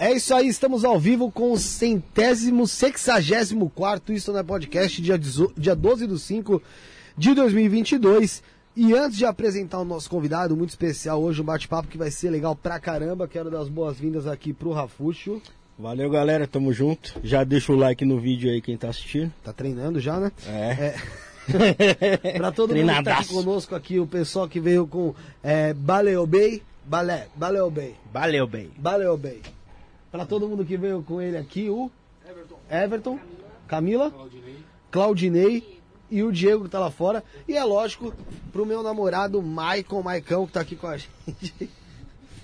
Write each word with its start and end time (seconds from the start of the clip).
É 0.00 0.14
isso 0.14 0.34
aí, 0.34 0.48
estamos 0.48 0.82
ao 0.82 0.98
vivo 0.98 1.30
com 1.30 1.52
o 1.52 1.58
centésimo, 1.58 2.66
sexagésimo 2.66 3.68
quarto, 3.68 4.14
isso 4.14 4.32
não 4.32 4.40
é 4.40 4.42
podcast, 4.42 5.02
dia, 5.02 5.20
dia 5.54 5.76
12 5.76 6.06
do 6.06 6.18
5 6.18 6.62
de 7.18 7.34
2022. 7.34 8.42
E 8.74 8.94
antes 8.94 9.18
de 9.18 9.26
apresentar 9.26 9.78
o 9.78 9.84
nosso 9.84 10.08
convidado 10.08 10.56
muito 10.56 10.70
especial 10.70 11.22
hoje, 11.22 11.42
um 11.42 11.44
bate-papo 11.44 11.86
que 11.86 11.98
vai 11.98 12.10
ser 12.10 12.30
legal 12.30 12.56
pra 12.56 12.80
caramba, 12.80 13.28
quero 13.28 13.50
dar 13.50 13.60
as 13.60 13.68
boas-vindas 13.68 14.26
aqui 14.26 14.54
pro 14.54 14.72
Rafuxo. 14.72 15.42
Valeu, 15.78 16.08
galera. 16.08 16.48
Tamo 16.48 16.72
junto. 16.72 17.20
Já 17.22 17.44
deixa 17.44 17.70
o 17.70 17.76
like 17.76 18.02
no 18.02 18.18
vídeo 18.18 18.50
aí 18.50 18.62
quem 18.62 18.78
tá 18.78 18.88
assistindo. 18.88 19.30
Tá 19.44 19.52
treinando 19.52 20.00
já, 20.00 20.18
né? 20.18 20.32
É. 20.46 20.94
É. 22.22 22.38
pra 22.38 22.50
todo 22.50 22.74
mundo 22.74 22.88
que 22.88 23.04
tá 23.04 23.18
aqui 23.18 23.28
conosco 23.28 23.74
aqui, 23.74 24.00
o 24.00 24.06
pessoal 24.06 24.48
que 24.48 24.60
veio 24.60 24.86
com 24.86 25.14
é, 25.42 25.74
Baleo 25.74 26.26
Bay, 26.26 26.62
Balé, 26.86 27.28
Baleo 27.36 27.70
Bay, 27.70 27.94
Valeu, 28.78 29.18
Pra 30.10 30.26
todo 30.26 30.48
mundo 30.48 30.64
que 30.64 30.76
veio 30.76 31.02
com 31.02 31.20
ele 31.22 31.36
aqui, 31.36 31.70
o 31.70 31.90
Everton, 32.68 33.18
Camila, 33.68 34.12
Claudinei 34.90 35.80
e 36.10 36.22
o 36.22 36.32
Diego 36.32 36.64
que 36.64 36.70
tá 36.70 36.80
lá 36.80 36.90
fora. 36.90 37.22
E 37.46 37.56
é 37.56 37.62
lógico, 37.62 38.12
pro 38.52 38.66
meu 38.66 38.82
namorado 38.82 39.40
Maicon 39.40 40.02
Maicão 40.02 40.46
que 40.46 40.52
tá 40.52 40.60
aqui 40.60 40.74
com 40.74 40.88
a 40.88 40.96
gente. 40.98 41.70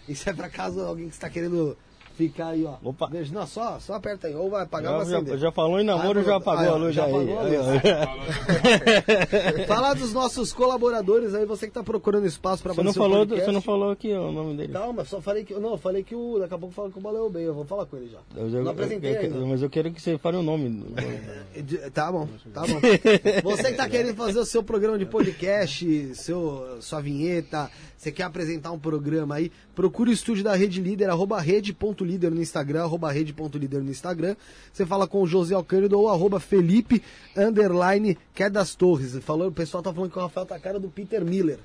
Isso 0.08 0.30
é 0.30 0.32
pra 0.32 0.48
caso 0.48 0.80
alguém 0.80 1.08
que 1.08 1.14
está 1.14 1.28
querendo 1.28 1.76
ficar 2.16 2.48
aí, 2.48 2.64
ó. 2.64 2.74
Opa. 2.82 3.06
Beijo. 3.08 3.32
Não, 3.34 3.46
só, 3.46 3.78
só 3.78 3.94
aperta 3.94 4.26
aí, 4.26 4.34
ou 4.34 4.50
vai 4.50 4.62
apagar 4.64 4.94
ou 4.94 5.04
já, 5.04 5.16
acender. 5.18 5.38
já 5.38 5.52
falou 5.52 5.78
em 5.80 5.84
namoro, 5.84 6.20
Ah, 6.20 6.24
já 6.24 6.36
apagou 6.36 6.64
ah, 6.64 6.68
a 6.72 6.76
luz 6.76 6.94
já 6.94 7.04
aí. 7.04 7.10
apagou. 7.12 7.36
Falar 9.66 9.94
dos 9.94 10.12
nossos 10.12 10.52
colaboradores 10.52 11.34
aí, 11.34 11.44
você 11.44 11.66
que 11.66 11.72
tá 11.72 11.82
procurando 11.82 12.26
espaço 12.26 12.62
pra 12.62 12.72
Você 12.72 12.82
não, 12.82 12.94
falou, 12.94 13.24
do- 13.26 13.36
você 13.36 13.52
não 13.52 13.60
falou 13.60 13.90
aqui 13.90 14.12
o 14.12 14.32
nome 14.32 14.56
dele. 14.56 14.72
Calma, 14.72 15.04
só 15.04 15.20
falei 15.20 15.44
que. 15.44 15.54
Não, 15.54 15.76
falei 15.76 16.02
que 16.02 16.14
o. 16.14 16.38
Daqui 16.38 16.54
a 16.54 16.58
pouco 16.58 16.72
eu 16.72 16.76
falo 16.76 16.92
que 16.92 16.98
o 16.98 17.02
Baleu 17.02 17.28
bem, 17.30 17.44
eu 17.44 17.54
vou 17.54 17.64
falar 17.64 17.86
com 17.86 17.96
ele 17.96 18.08
já. 18.08 18.18
Eu- 18.36 18.64
não 18.64 18.70
apresentei 18.70 19.10
eu- 19.10 19.14
eu- 19.14 19.20
ainda. 19.22 19.46
Mas 19.46 19.62
eu 19.62 19.70
quero 19.70 19.90
que 19.90 20.00
você 20.00 20.16
fale 20.18 20.36
o 20.36 20.42
nome. 20.42 20.84
Tá 21.92 22.12
bom, 22.12 22.28
tá 22.52 22.62
bom. 22.62 22.80
Você 23.44 23.70
que 23.70 23.74
tá 23.76 23.88
querendo 23.88 24.14
fazer 24.14 24.38
o 24.38 24.44
seu 24.44 24.62
programa 24.62 24.98
de 24.98 25.06
podcast, 25.06 26.14
seu, 26.14 26.76
sua 26.80 27.00
vinheta, 27.00 27.70
você 27.96 28.12
quer 28.12 28.24
apresentar 28.24 28.72
um 28.72 28.78
programa 28.78 29.36
aí, 29.36 29.50
procure 29.74 30.10
o 30.10 30.12
estúdio 30.12 30.44
da 30.44 30.54
Rede 30.54 30.80
Líder, 30.80 31.08
arroba 31.08 31.40
rede.líder 31.40 32.30
no 32.30 32.42
Instagram, 32.42 32.82
arroba 32.82 33.10
rede.líder 33.10 33.82
no 33.82 33.90
Instagram. 33.90 34.36
Você 34.72 34.84
fala 34.84 35.06
com 35.06 35.22
o 35.22 35.26
José 35.26 35.54
Alcântara 35.54 35.96
ou 35.96 36.08
arroba 36.08 36.38
Felipe, 36.38 37.02
underline, 37.36 38.18
que 38.34 38.42
é 38.42 38.50
das 38.50 38.74
Torres. 38.74 39.16
Falou, 39.22 39.48
o 39.48 39.52
pessoal 39.52 39.82
tá 39.82 39.92
falando 39.92 40.10
que 40.10 40.18
o 40.18 40.22
Rafael 40.22 40.46
tá 40.46 40.56
a 40.56 40.60
cara 40.60 40.78
do 40.78 40.88
Peter 40.88 41.24
Miller. 41.24 41.58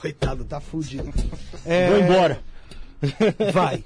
Coitado, 0.00 0.44
tá 0.44 0.60
fudido. 0.60 1.12
É, 1.64 1.90
Vou 1.90 1.98
embora. 1.98 2.40
Vai. 3.52 3.84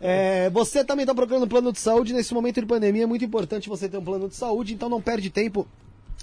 É, 0.00 0.48
você 0.50 0.84
também 0.84 1.02
está 1.02 1.12
procurando 1.12 1.44
um 1.44 1.48
plano 1.48 1.72
de 1.72 1.80
saúde. 1.80 2.12
Nesse 2.12 2.32
momento 2.32 2.60
de 2.60 2.66
pandemia 2.66 3.02
é 3.02 3.06
muito 3.06 3.24
importante 3.24 3.68
você 3.68 3.88
ter 3.88 3.98
um 3.98 4.04
plano 4.04 4.28
de 4.28 4.36
saúde, 4.36 4.74
então 4.74 4.88
não 4.88 5.02
perde 5.02 5.28
tempo. 5.28 5.66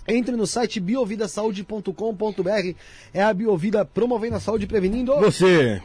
Entre 0.07 0.35
no 0.35 0.47
site 0.47 0.79
biovidasaude.com.br. 0.79 2.75
É 3.13 3.23
a 3.23 3.33
Biovida 3.33 3.85
promovendo 3.85 4.35
a 4.35 4.39
saúde 4.39 4.65
e 4.65 4.67
prevenindo. 4.67 5.15
Você. 5.17 5.81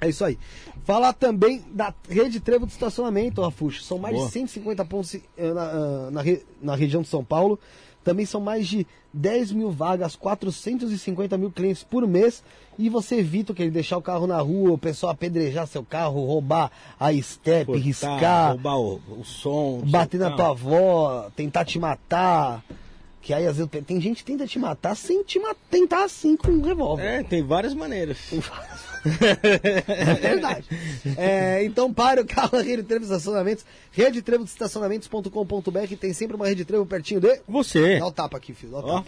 É 0.00 0.08
isso 0.08 0.24
aí. 0.24 0.38
Falar 0.84 1.12
também 1.12 1.62
da 1.72 1.94
rede 2.08 2.40
Trevo 2.40 2.66
de 2.66 2.72
estacionamento, 2.72 3.42
Rafuxo. 3.42 3.82
São 3.84 3.98
mais 3.98 4.14
Boa. 4.16 4.26
de 4.26 4.32
150 4.32 4.84
pontos 4.86 5.14
eh, 5.14 5.52
na, 5.52 5.62
ah, 5.62 6.10
na, 6.10 6.22
na 6.62 6.74
região 6.74 7.02
de 7.02 7.08
São 7.08 7.22
Paulo. 7.24 7.58
Também 8.02 8.24
são 8.24 8.40
mais 8.40 8.66
de 8.66 8.86
10 9.12 9.52
mil 9.52 9.70
vagas, 9.70 10.16
450 10.16 11.36
mil 11.36 11.50
clientes 11.50 11.84
por 11.84 12.06
mês. 12.08 12.42
E 12.78 12.88
você 12.88 13.16
evita 13.16 13.52
que 13.52 13.62
ele 13.62 13.70
deixar 13.70 13.98
o 13.98 14.02
carro 14.02 14.26
na 14.26 14.38
rua, 14.40 14.72
o 14.72 14.78
pessoal 14.78 15.12
apedrejar 15.12 15.66
seu 15.66 15.84
carro, 15.84 16.24
roubar 16.24 16.72
a 16.98 17.12
step, 17.20 17.66
Cortar, 17.66 17.82
riscar, 17.84 18.50
Roubar 18.52 18.78
o, 18.80 19.00
o 19.20 19.24
som. 19.24 19.82
bater 19.84 20.18
na 20.18 20.30
carro. 20.30 20.36
tua 20.36 20.48
avó, 20.48 21.30
tentar 21.36 21.66
te 21.66 21.78
matar. 21.78 22.64
Que 23.22 23.34
aí 23.34 23.46
às 23.46 23.56
vezes 23.58 23.70
tem 23.86 24.00
gente 24.00 24.24
que 24.24 24.32
tenta 24.32 24.46
te 24.46 24.58
matar 24.58 24.96
sem 24.96 25.22
te 25.22 25.38
ma- 25.38 25.54
tentar 25.70 26.04
assim 26.04 26.34
com 26.36 26.50
um 26.52 26.62
revólver. 26.62 27.04
É, 27.04 27.22
tem 27.22 27.42
várias 27.42 27.74
maneiras. 27.74 28.16
É 29.86 30.14
verdade. 30.14 30.64
É, 31.16 31.64
então 31.64 31.92
pare 31.92 32.20
o 32.20 32.26
carro 32.26 32.56
na 32.58 32.62
Rede 32.62 32.82
Trevo 32.82 33.00
de 33.00 33.06
Estacionamentos, 33.12 33.64
redetrevodeestacionamentos.com.br, 33.92 35.96
tem 35.98 36.12
sempre 36.12 36.36
uma 36.36 36.46
Rede 36.48 36.64
Trevo 36.64 36.86
pertinho 36.86 37.20
de... 37.20 37.40
Você. 37.48 37.98
Dá 37.98 38.06
o 38.06 38.12
tapa 38.12 38.36
aqui, 38.36 38.54
filho, 38.54 38.72
dá 38.72 38.78
o 38.78 38.82
tapa. 38.82 39.06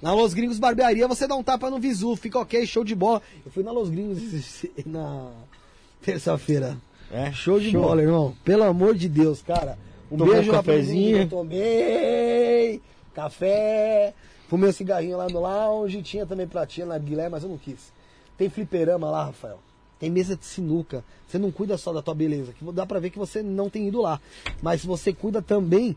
Na 0.00 0.12
Los 0.14 0.34
Gringos 0.34 0.58
Barbearia 0.58 1.08
você 1.08 1.26
dá 1.26 1.34
um 1.34 1.42
tapa 1.42 1.70
no 1.70 1.78
visu, 1.80 2.14
fica 2.16 2.38
ok, 2.38 2.66
show 2.66 2.84
de 2.84 2.94
bola. 2.94 3.22
Eu 3.44 3.50
fui 3.50 3.62
na 3.62 3.72
Los 3.72 3.88
Gringos 3.88 4.18
na 4.84 5.30
terça-feira. 6.02 6.76
É, 7.10 7.32
Show 7.32 7.60
de 7.60 7.70
bola, 7.70 8.02
irmão. 8.02 8.34
Pelo 8.44 8.64
amor 8.64 8.94
de 8.94 9.08
Deus, 9.08 9.40
cara. 9.42 9.78
Um 10.10 10.16
Tomou 10.18 10.34
beijo 10.34 10.50
um 10.50 10.54
cafezinho? 10.54 11.18
mim, 11.18 11.28
tomei 11.28 12.80
café, 13.14 14.12
fumei 14.48 14.70
um 14.70 14.72
cigarrinho 14.72 15.16
lá 15.16 15.28
no 15.28 15.40
lounge, 15.40 16.02
tinha 16.02 16.26
também 16.26 16.46
pratinha 16.46 16.86
na 16.86 16.98
Guilherme, 16.98 17.30
mas 17.30 17.42
eu 17.42 17.48
não 17.48 17.58
quis. 17.58 17.92
Tem 18.36 18.48
fliperama 18.48 19.10
lá, 19.10 19.26
Rafael. 19.26 19.58
Tem 19.98 20.10
mesa 20.10 20.36
de 20.36 20.44
sinuca. 20.44 21.04
Você 21.26 21.38
não 21.38 21.50
cuida 21.50 21.78
só 21.78 21.92
da 21.92 22.02
tua 22.02 22.14
beleza, 22.14 22.52
que 22.52 22.64
dá 22.72 22.84
pra 22.84 23.00
ver 23.00 23.10
que 23.10 23.18
você 23.18 23.42
não 23.42 23.70
tem 23.70 23.88
ido 23.88 24.00
lá. 24.00 24.20
Mas 24.60 24.84
você 24.84 25.12
cuida 25.12 25.40
também, 25.40 25.96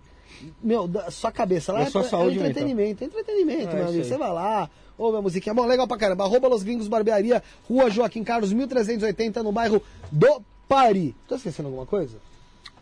meu, 0.64 0.88
da 0.88 1.12
sua 1.12 1.32
cabeça. 1.32 1.74
Lá 1.74 1.84
Da 1.84 1.90
sua 1.90 2.02
é, 2.02 2.04
saúde 2.06 2.38
é 2.40 2.42
entretenimento, 2.42 3.04
é 3.04 3.08
entretenimento, 3.08 3.70
É, 3.70 3.76
meu 3.76 3.88
amigo. 3.88 4.04
Você 4.04 4.18
vai 4.18 4.32
lá, 4.32 4.70
ouve 4.98 5.18
a 5.18 5.22
musiquinha. 5.22 5.54
Bom, 5.54 5.66
legal 5.66 5.88
pra 5.88 5.98
caramba. 5.98 6.24
Arroba 6.24 6.48
Los 6.48 6.64
Gringos 6.64 6.88
Barbearia, 6.88 7.44
Rua 7.68 7.90
Joaquim 7.90 8.24
Carlos, 8.24 8.54
1380, 8.54 9.44
no 9.44 9.52
bairro 9.52 9.82
do 10.12 10.42
Pari. 10.68 11.16
Tô 11.28 11.36
esquecendo 11.36 11.68
alguma 11.68 11.86
coisa? 11.86 12.18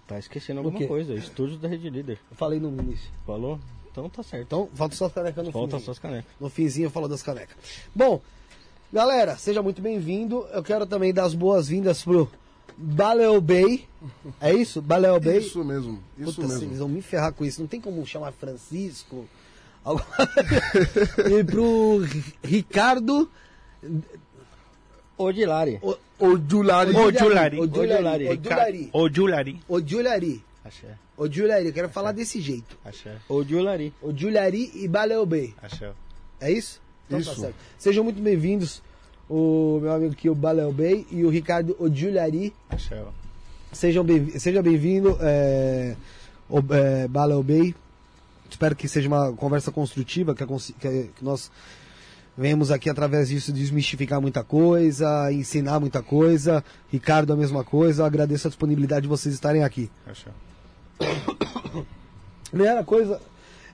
Tá 0.07 0.19
esquecendo 0.19 0.59
alguma 0.59 0.85
coisa. 0.87 1.13
Estúdio 1.15 1.57
da 1.57 1.67
Rede 1.67 1.89
Líder. 1.89 2.19
Eu 2.29 2.37
falei 2.37 2.59
no 2.59 2.69
início. 2.69 3.09
Falou? 3.25 3.59
Então 3.91 4.09
tá 4.09 4.21
certo. 4.21 4.43
Então, 4.45 4.69
falta 4.75 4.95
só 4.95 5.05
as 5.05 5.13
canecas 5.13 5.45
no 5.45 5.51
Falta 5.51 5.67
finzinho. 5.71 5.85
suas 5.85 5.99
canecas. 5.99 6.31
No 6.39 6.49
finzinho 6.49 6.85
eu 6.87 6.91
falo 6.91 7.07
das 7.07 7.23
canecas. 7.23 7.55
Bom, 7.95 8.21
galera, 8.93 9.35
seja 9.37 9.61
muito 9.63 9.81
bem-vindo. 9.81 10.45
Eu 10.51 10.61
quero 10.61 10.85
também 10.85 11.13
dar 11.13 11.23
as 11.23 11.33
boas-vindas 11.33 12.03
pro 12.03 12.29
Baleo 12.77 13.39
Bay. 13.41 13.87
É 14.41 14.53
isso? 14.53 14.81
Baleo 14.81 15.19
Bay? 15.19 15.37
Isso 15.39 15.63
mesmo, 15.63 16.03
isso 16.19 16.35
Puta, 16.35 16.47
mesmo. 16.49 16.59
vocês 16.67 16.79
vão 16.79 16.89
me 16.89 17.01
ferrar 17.01 17.31
com 17.33 17.43
isso. 17.45 17.61
Não 17.61 17.67
tem 17.67 17.79
como 17.81 18.05
chamar 18.05 18.31
Francisco. 18.33 19.25
E 21.29 21.43
pro 21.43 21.99
Ri- 21.99 22.33
Ricardo 22.43 23.29
Odilari. 25.17 25.79
Odulari. 26.19 26.95
Odulari. 26.95 27.59
Odulari. 27.59 28.29
Odulari. 28.29 28.89
Odulari. 28.93 29.59
Odulari. 29.69 30.41
Axé. 30.63 30.97
Odulari, 31.17 31.67
eu 31.67 31.73
quero 31.73 31.87
Axé. 31.87 31.93
falar 31.93 32.11
desse 32.11 32.41
jeito. 32.41 32.77
Axé. 32.83 33.15
Odulari. 33.29 33.93
Odulari 34.01 34.71
e 34.75 34.87
Baleobê. 34.87 35.53
Axé. 35.61 35.91
É 36.41 36.51
isso? 36.51 36.81
Então 37.07 37.19
tá 37.19 37.21
isso. 37.21 37.35
tá 37.35 37.41
certo. 37.47 37.55
Sejam 37.77 38.03
muito 38.03 38.21
bem-vindos, 38.21 38.81
o 39.29 39.79
meu 39.81 39.93
amigo 39.93 40.13
aqui, 40.13 40.29
o 40.29 40.35
Baleobê 40.35 41.05
e 41.11 41.23
o 41.23 41.29
Ricardo 41.29 41.75
Odulari. 41.79 42.53
Axé. 42.69 43.03
Sejam 43.71 44.03
bem-vindos, 44.03 44.43
bem-vindo, 44.63 45.17
é. 45.21 45.95
é 46.49 47.73
Espero 48.49 48.75
que 48.75 48.87
seja 48.87 49.07
uma 49.07 49.33
conversa 49.33 49.71
construtiva, 49.71 50.33
que, 50.33 50.43
a, 50.43 50.47
que, 50.47 50.87
a, 50.87 50.91
que 50.91 51.23
nós 51.23 51.51
venhamos 52.37 52.71
aqui 52.71 52.89
através 52.89 53.29
disso 53.29 53.51
desmistificar 53.51 54.21
muita 54.21 54.43
coisa, 54.43 55.31
ensinar 55.31 55.79
muita 55.79 56.01
coisa. 56.01 56.63
Ricardo, 56.91 57.33
a 57.33 57.35
mesma 57.35 57.63
coisa. 57.63 58.01
Eu 58.01 58.05
agradeço 58.05 58.47
a 58.47 58.49
disponibilidade 58.49 59.03
de 59.03 59.07
vocês 59.07 59.33
estarem 59.33 59.63
aqui. 59.63 59.89
Primeira 62.51 62.83
coisa, 62.83 63.19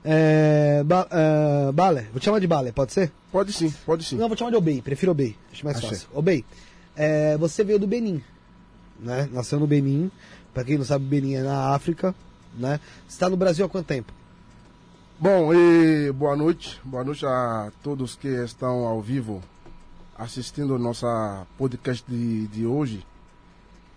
é, 0.04 0.82
ba, 0.84 1.06
é, 1.10 1.72
Bale, 1.72 2.08
vou 2.10 2.18
te 2.18 2.24
chamar 2.24 2.40
de 2.40 2.46
Bale, 2.46 2.72
pode 2.72 2.92
ser? 2.92 3.12
Pode 3.30 3.52
sim, 3.52 3.72
pode 3.86 4.04
sim. 4.04 4.16
Não, 4.16 4.26
vou 4.26 4.34
te 4.34 4.40
chamar 4.40 4.50
de 4.50 4.56
Obey, 4.56 4.82
prefiro 4.82 5.12
Obey, 5.12 5.36
acho 5.52 5.64
mais 5.64 5.76
Achei. 5.76 5.90
fácil. 5.90 6.08
Obey, 6.12 6.44
é, 6.96 7.36
você 7.36 7.62
veio 7.62 7.78
do 7.78 7.86
Benin, 7.86 8.20
né? 8.98 9.28
Nasceu 9.32 9.60
no 9.60 9.66
Benin, 9.66 10.10
pra 10.52 10.64
quem 10.64 10.76
não 10.78 10.84
sabe, 10.84 11.04
Benin 11.04 11.34
é 11.34 11.42
na 11.42 11.74
África, 11.74 12.12
né? 12.58 12.80
Você 13.06 13.20
tá 13.20 13.30
no 13.30 13.36
Brasil 13.36 13.64
há 13.64 13.68
quanto 13.68 13.86
tempo? 13.86 14.12
Bom, 15.22 15.54
e 15.54 16.10
boa 16.10 16.34
noite. 16.34 16.80
Boa 16.82 17.04
noite 17.04 17.24
a 17.24 17.70
todos 17.80 18.16
que 18.16 18.26
estão 18.26 18.84
ao 18.84 19.00
vivo 19.00 19.40
assistindo 20.18 20.76
nossa 20.80 21.46
podcast 21.56 22.04
de, 22.08 22.48
de 22.48 22.66
hoje. 22.66 23.06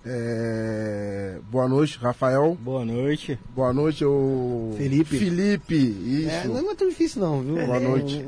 É, 0.06 1.40
boa 1.50 1.68
noite, 1.68 1.98
Rafael. 1.98 2.56
Boa 2.62 2.86
noite. 2.86 3.40
Boa 3.56 3.74
noite, 3.74 4.06
o 4.06 4.76
Felipe. 4.78 5.18
Felipe, 5.18 5.76
isso. 5.76 6.30
É, 6.30 6.48
não 6.48 6.70
é 6.70 6.76
tão 6.76 6.88
difícil 6.90 7.20
não, 7.24 7.42
viu? 7.42 7.56
Boa 7.56 7.78
É, 7.78 7.80
noite. 7.80 8.24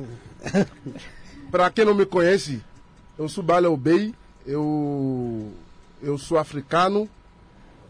Para 1.51 1.69
quem 1.69 1.85
não 1.85 1.93
me 1.93 2.03
conhece, 2.05 2.63
eu 3.15 3.29
sou 3.29 3.43
Bala 3.43 3.69
Obey, 3.69 4.11
eu 4.43 5.51
eu 6.01 6.17
sou 6.17 6.39
africano, 6.39 7.07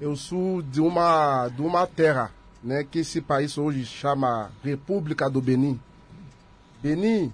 eu 0.01 0.17
sou 0.17 0.61
de 0.61 0.81
uma 0.81 1.47
de 1.47 1.61
uma 1.61 1.87
terra, 1.87 2.29
né, 2.63 2.83
que 2.83 2.99
esse 2.99 3.21
país 3.21 3.57
hoje 3.57 3.85
chama 3.85 4.51
República 4.63 5.29
do 5.29 5.41
Benin. 5.41 5.79
Benin, 6.81 7.31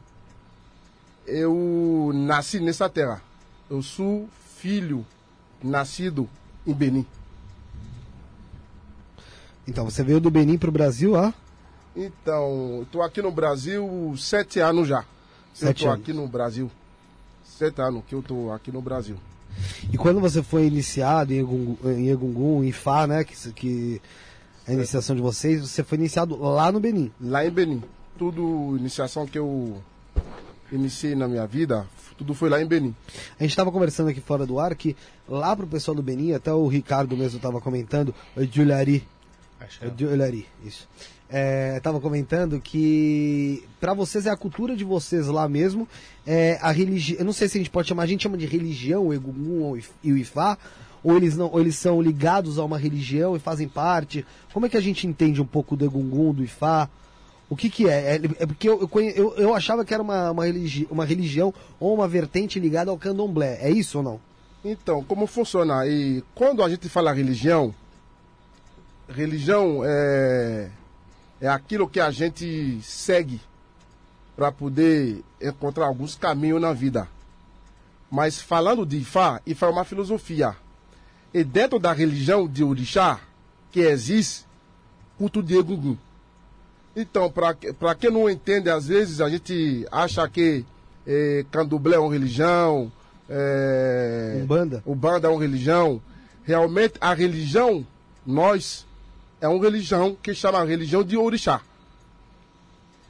eu 1.25 2.12
nasci 2.13 2.60
nessa 2.60 2.89
terra. 2.89 3.22
Eu 3.70 3.82
sou 3.82 4.27
filho 4.58 5.06
nascido 5.63 6.30
em 6.65 6.74
Benin. 6.74 7.06
Então, 9.68 9.86
você 9.86 10.03
veio 10.03 10.20
do 10.20 10.30
Benin 10.30 10.58
pro 10.58 10.72
Brasil 10.72 11.15
há 11.15 11.34
Então, 11.96 12.82
estou 12.84 13.01
aqui 13.01 13.22
no 13.22 13.32
Brasil 13.32 14.13
sete 14.18 14.60
anos 14.60 14.88
já. 14.88 15.06
Sete 15.53 15.84
eu 15.84 15.88
tô 15.88 15.94
anos. 15.94 16.03
aqui 16.03 16.13
no 16.13 16.27
Brasil. 16.27 16.72
Sete 17.46 17.82
anos 17.82 18.03
que 18.08 18.15
eu 18.15 18.22
tô 18.22 18.51
aqui 18.51 18.72
no 18.72 18.82
Brasil. 18.82 19.18
E 19.92 19.98
quando 19.98 20.20
você 20.20 20.42
foi 20.42 20.65
iniciado 20.65 21.34
em 21.34 21.38
Egungun, 21.39 21.77
em, 21.86 22.10
Egungun, 22.10 22.63
em 22.63 22.72
Fá, 22.72 23.06
né? 23.06 23.24
Que, 23.24 23.51
que 23.53 24.01
a 24.67 24.74
iniciação 24.74 25.15
de 25.15 25.22
vocês, 25.22 25.62
você 25.62 25.84
foi 25.84 25.98
iniciado 25.98 26.36
lá 26.38 26.72
no 26.72 26.79
Benin. 26.79 27.12
Lá 27.20 27.46
em 27.46 27.50
Benin. 27.51 27.84
Tudo, 28.17 28.75
iniciação 28.77 29.25
que 29.27 29.38
eu 29.38 29.82
iniciei 30.72 31.15
na 31.15 31.27
minha 31.27 31.46
vida, 31.46 31.86
tudo 32.17 32.34
foi 32.34 32.50
lá 32.50 32.62
em 32.62 32.65
Benin. 32.65 32.96
A 33.39 33.43
gente 33.43 33.51
estava 33.51 33.72
conversando 33.72 34.10
aqui 34.10 34.22
fora 34.22 34.46
do 34.46 34.60
ar 34.60 34.74
que 34.75 34.96
lá 35.27 35.55
pro 35.55 35.67
pessoal 35.67 35.93
do 35.96 36.01
Benin, 36.03 36.34
até 36.34 36.53
o 36.53 36.67
Ricardo 36.67 37.15
mesmo 37.17 37.38
estava 37.38 37.60
comentando, 37.62 38.13
o 38.36 38.43
Giuliari, 38.43 39.05
É 39.82 39.91
Giuliari, 39.98 40.48
isso. 40.65 40.88
É, 41.29 41.79
tava 41.79 42.00
comentando 42.00 42.60
que 42.60 43.63
para 43.79 43.93
vocês 43.93 44.25
é 44.27 44.29
a 44.29 44.38
cultura 44.38 44.75
de 44.75 44.84
vocês 44.84 45.25
lá 45.27 45.48
mesmo, 45.50 45.88
é 46.27 46.60
a 46.62 46.72
religião, 46.72 47.20
eu 47.20 47.25
não 47.25 47.34
sei 47.34 47.48
se 47.48 47.58
a 47.58 47.60
gente 47.60 47.72
pode 47.72 47.88
chamar, 47.88 48.03
a 48.03 48.08
gente 48.08 48.22
chama 48.24 48.38
de 48.38 48.46
religião, 48.46 49.08
o 49.08 49.75
If- 49.77 49.89
e 50.03 50.12
o 50.12 50.17
Ifá, 50.17 50.58
ou 51.03 51.17
eles 51.17 51.36
não, 51.36 51.51
ou 51.51 51.60
eles 51.60 51.75
são 51.75 52.01
ligados 52.01 52.57
a 52.57 52.63
uma 52.63 52.77
religião 52.77 53.36
e 53.36 53.39
fazem 53.39 53.67
parte. 53.67 54.25
Como 54.53 54.65
é 54.65 54.69
que 54.69 54.77
a 54.77 54.81
gente 54.81 55.05
entende 55.05 55.41
um 55.41 55.45
pouco 55.45 55.75
do 55.75 55.86
Egungun, 55.86 56.33
do 56.33 56.43
Ifá? 56.43 56.89
O 57.50 57.55
que 57.55 57.69
que 57.69 57.89
é? 57.89 58.15
É, 58.15 58.22
é 58.39 58.45
porque 58.45 58.69
eu, 58.69 58.89
eu, 59.15 59.33
eu 59.36 59.53
achava 59.53 59.83
que 59.83 59.93
era 59.93 60.01
uma, 60.01 60.31
uma, 60.31 60.45
religi 60.45 60.88
uma 60.89 61.05
religião 61.05 61.53
ou 61.79 61.93
uma 61.93 62.07
vertente 62.07 62.60
ligada 62.60 62.89
ao 62.89 62.98
candomblé. 62.98 63.60
É 63.62 63.69
isso 63.69 63.98
ou 63.98 64.03
não? 64.03 64.19
Então, 64.63 65.03
como 65.03 65.27
funciona? 65.27 65.86
E 65.86 66.24
quando 66.33 66.63
a 66.63 66.69
gente 66.69 66.88
fala 66.88 67.12
religião, 67.12 67.75
religião 69.10 69.81
é, 69.83 70.69
é 71.41 71.48
aquilo 71.50 71.88
que 71.88 72.00
a 72.00 72.10
gente 72.10 72.79
segue 72.81 73.41
para 74.36 74.51
poder 74.51 75.22
encontrar 75.41 75.86
alguns 75.86 76.15
caminhos 76.15 76.62
na 76.62 76.72
vida. 76.72 77.07
Mas 78.10 78.41
falando 78.41 78.86
de 78.86 78.98
Ifá, 78.98 79.41
Ifá 79.45 79.67
é 79.67 79.69
uma 79.69 79.83
filosofia. 79.83 80.55
E 81.34 81.44
dentro 81.44 81.80
da 81.80 81.92
religião 81.92 82.48
de 82.48 82.63
Orixá, 82.63 83.20
que 83.72 83.80
existe, 83.80 84.46
culto 85.18 85.42
de 85.42 85.58
Egungun. 85.58 85.98
Então, 86.96 87.32
para 87.32 87.96
quem 87.96 88.12
não 88.12 88.30
entende, 88.30 88.70
às 88.70 88.88
vezes 88.88 89.20
a 89.20 89.28
gente 89.28 89.86
acha 89.92 90.28
que 90.30 90.63
eh, 91.08 91.44
candomblé 91.50 91.96
é 91.96 92.00
uma 92.00 92.12
religião, 92.12 92.92
eh, 93.28 94.42
Umbanda? 94.44 94.84
o 94.86 94.94
banda 94.94 95.28
é 95.28 95.32
uma 95.32 95.42
religião. 95.42 96.00
Realmente, 96.44 96.94
a 97.02 97.13
religião, 97.13 97.86
nós, 98.25 98.86
é 99.42 99.48
uma 99.48 99.63
religião 99.63 100.16
que 100.22 100.36
chama 100.36 100.63
religião 100.63 101.04
de 101.04 101.18
orixá. 101.18 101.62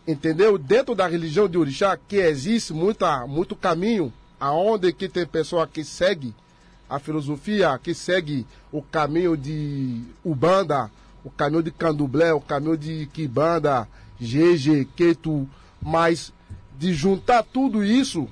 Entendeu? 0.07 0.57
Dentro 0.57 0.95
da 0.95 1.07
religião 1.07 1.49
de 1.49 1.57
orixá, 1.57 1.97
que 1.97 2.17
existe 2.17 2.71
muita, 2.71 3.27
muito 3.27 3.55
caminho, 3.55 4.13
aonde 4.39 4.93
que 4.93 5.09
tem 5.09 5.25
pessoa 5.25 5.67
que 5.67 5.83
segue 5.83 6.33
a 6.93 6.99
filosofia, 6.99 7.79
que 7.81 7.91
segue 7.91 8.45
o 8.71 8.79
caminho 8.79 9.35
de 9.35 10.03
Ubanda, 10.23 10.91
o 11.23 11.29
caminho 11.31 11.63
de 11.63 11.71
Candomblé, 11.71 12.31
o 12.31 12.39
caminho 12.39 12.77
de 12.77 13.07
Kibanda, 13.07 13.87
GG, 14.21 14.87
Ketu, 14.95 15.49
mas 15.81 16.31
de 16.77 16.93
juntar 16.93 17.41
tudo 17.41 17.83
isso, 17.83 18.29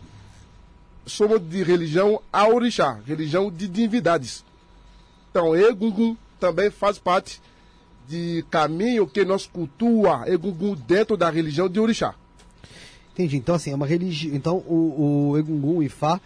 somos 1.07 1.41
de 1.41 1.63
religião 1.63 2.21
a 2.31 2.47
orixá, 2.47 2.99
religião 3.03 3.49
de 3.49 3.67
divindades. 3.67 4.45
Então, 5.31 5.55
Egungun 5.55 6.15
também 6.39 6.69
faz 6.69 6.99
parte 6.99 7.41
de 8.07 8.45
caminho 8.51 9.07
que 9.07 9.25
nós 9.25 9.47
cultua 9.47 10.25
Egungun 10.27 10.75
dentro 10.75 11.17
da 11.17 11.31
religião 11.31 11.67
de 11.67 11.79
orixá. 11.79 12.13
Entendi. 13.13 13.37
Então, 13.37 13.55
assim, 13.55 13.71
é 13.71 13.75
uma 13.75 13.87
religião. 13.87 14.35
Então, 14.35 14.57
o, 14.57 15.31
o 15.31 15.37
Egungun, 15.39 15.77
o 15.77 15.83
Ifá, 15.83 16.21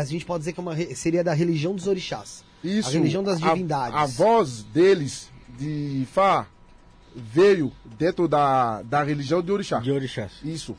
a 0.00 0.04
gente 0.04 0.24
pode 0.24 0.40
dizer 0.40 0.52
que 0.52 0.60
é 0.60 0.62
uma 0.62 0.76
seria 0.94 1.22
da 1.22 1.32
religião 1.32 1.74
dos 1.74 1.86
orixás. 1.86 2.44
Isso, 2.62 2.88
A 2.88 2.92
religião 2.92 3.22
das 3.22 3.42
a- 3.42 3.48
divindades. 3.52 3.96
A, 3.96 4.06
voz 4.06 4.62
deles, 4.64 5.30
de 5.58 6.02
Ifá, 6.02 6.46
veio 7.14 7.70
dentro 7.98 8.26
da, 8.26 8.82
da 8.82 9.02
religião 9.04 9.40
de 9.42 9.52
orixá. 9.52 9.78
De 9.78 9.92
orixás. 9.92 10.32
Isso. 10.42 10.74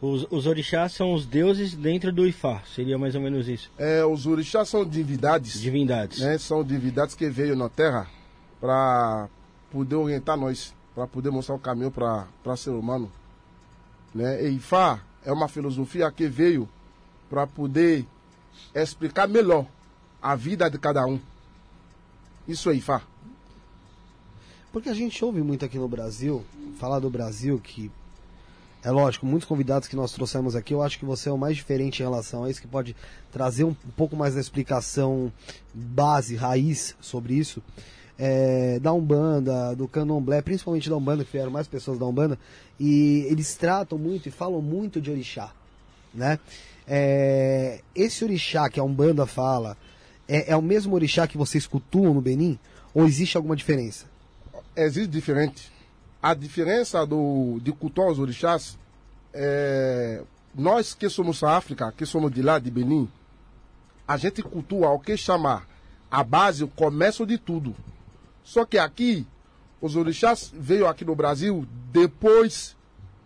Os, 0.00 0.26
os 0.30 0.46
orixás 0.46 0.92
são 0.92 1.14
os 1.14 1.24
deuses 1.24 1.74
dentro 1.74 2.12
do 2.12 2.26
Ifá. 2.26 2.60
Seria 2.74 2.98
mais 2.98 3.14
ou 3.14 3.20
menos 3.20 3.46
isso. 3.48 3.70
É, 3.78 4.04
os 4.04 4.26
orixás 4.26 4.68
são 4.68 4.84
divindades. 4.84 5.60
Divindades. 5.60 6.18
né, 6.20 6.36
são 6.38 6.64
divindades 6.64 7.14
que 7.14 7.28
veio 7.30 7.54
na 7.54 7.68
Terra 7.68 8.08
para 8.60 9.28
poder 9.70 9.94
orientar 9.94 10.36
nós, 10.36 10.74
para 10.94 11.06
poder 11.06 11.30
mostrar 11.30 11.54
o 11.54 11.58
caminho 11.58 11.90
para 11.90 12.56
ser 12.56 12.70
humano. 12.70 13.10
Né? 14.14 14.44
E 14.44 14.56
Ifá 14.56 15.00
é 15.24 15.32
uma 15.32 15.48
filosofia 15.48 16.10
que 16.10 16.26
veio 16.26 16.68
para 17.30 17.46
poder 17.46 18.06
explicar 18.74 19.28
melhor 19.28 19.66
a 20.20 20.34
vida 20.34 20.68
de 20.70 20.78
cada 20.78 21.06
um. 21.06 21.20
Isso 22.46 22.70
é 22.70 22.74
Ifá. 22.74 23.02
Porque 24.72 24.88
a 24.88 24.94
gente 24.94 25.24
ouve 25.24 25.40
muito 25.40 25.64
aqui 25.64 25.78
no 25.78 25.86
Brasil, 25.86 26.44
falar 26.78 26.98
do 26.98 27.08
Brasil, 27.08 27.60
que 27.60 27.90
é 28.82 28.90
lógico, 28.90 29.24
muitos 29.24 29.48
convidados 29.48 29.88
que 29.88 29.96
nós 29.96 30.12
trouxemos 30.12 30.54
aqui, 30.54 30.74
eu 30.74 30.82
acho 30.82 30.98
que 30.98 31.06
você 31.06 31.30
é 31.30 31.32
o 31.32 31.38
mais 31.38 31.56
diferente 31.56 32.00
em 32.00 32.02
relação 32.02 32.44
a 32.44 32.50
isso, 32.50 32.60
que 32.60 32.66
pode 32.66 32.94
trazer 33.32 33.64
um, 33.64 33.70
um 33.70 33.90
pouco 33.96 34.14
mais 34.14 34.34
da 34.34 34.40
explicação 34.40 35.32
base, 35.72 36.36
raiz 36.36 36.94
sobre 37.00 37.34
isso. 37.34 37.62
É, 38.18 38.78
da 38.80 38.92
Umbanda, 38.92 39.74
do 39.74 39.88
Candomblé, 39.88 40.42
principalmente 40.42 40.90
da 40.90 40.96
Umbanda, 40.96 41.24
que 41.24 41.32
vieram 41.32 41.50
mais 41.50 41.66
pessoas 41.66 41.98
da 41.98 42.04
Umbanda, 42.04 42.38
e 42.78 43.26
eles 43.30 43.54
tratam 43.54 43.96
muito 43.96 44.28
e 44.28 44.30
falam 44.30 44.60
muito 44.60 45.00
de 45.00 45.10
orixá, 45.10 45.50
né? 46.12 46.38
É, 46.86 47.80
esse 47.94 48.24
orixá 48.24 48.68
que 48.68 48.78
a 48.78 48.84
Umbanda 48.84 49.26
fala, 49.26 49.76
é, 50.28 50.52
é 50.52 50.56
o 50.56 50.62
mesmo 50.62 50.94
orixá 50.94 51.26
que 51.26 51.38
vocês 51.38 51.66
cultuam 51.66 52.14
no 52.14 52.20
Benin? 52.20 52.58
Ou 52.92 53.06
existe 53.06 53.36
alguma 53.36 53.56
diferença? 53.56 54.06
existe 54.76 55.08
diferente. 55.08 55.72
A 56.22 56.34
diferença 56.34 57.06
do, 57.06 57.58
de 57.62 57.72
cultuar 57.72 58.08
os 58.08 58.18
orixás 58.18 58.78
é. 59.32 60.22
Nós 60.54 60.94
que 60.94 61.08
somos 61.08 61.40
da 61.40 61.56
África, 61.56 61.92
que 61.92 62.06
somos 62.06 62.30
de 62.30 62.40
lá, 62.40 62.60
de 62.60 62.70
Benin, 62.70 63.10
a 64.06 64.16
gente 64.16 64.40
cultua 64.40 64.88
o 64.90 65.00
que 65.00 65.16
chama 65.16 65.64
a 66.08 66.22
base, 66.22 66.62
o 66.62 66.68
começo 66.68 67.26
de 67.26 67.36
tudo. 67.36 67.74
Só 68.44 68.64
que 68.64 68.78
aqui, 68.78 69.26
os 69.80 69.96
orixás 69.96 70.52
veio 70.54 70.86
aqui 70.86 71.04
no 71.04 71.16
Brasil 71.16 71.66
depois 71.90 72.76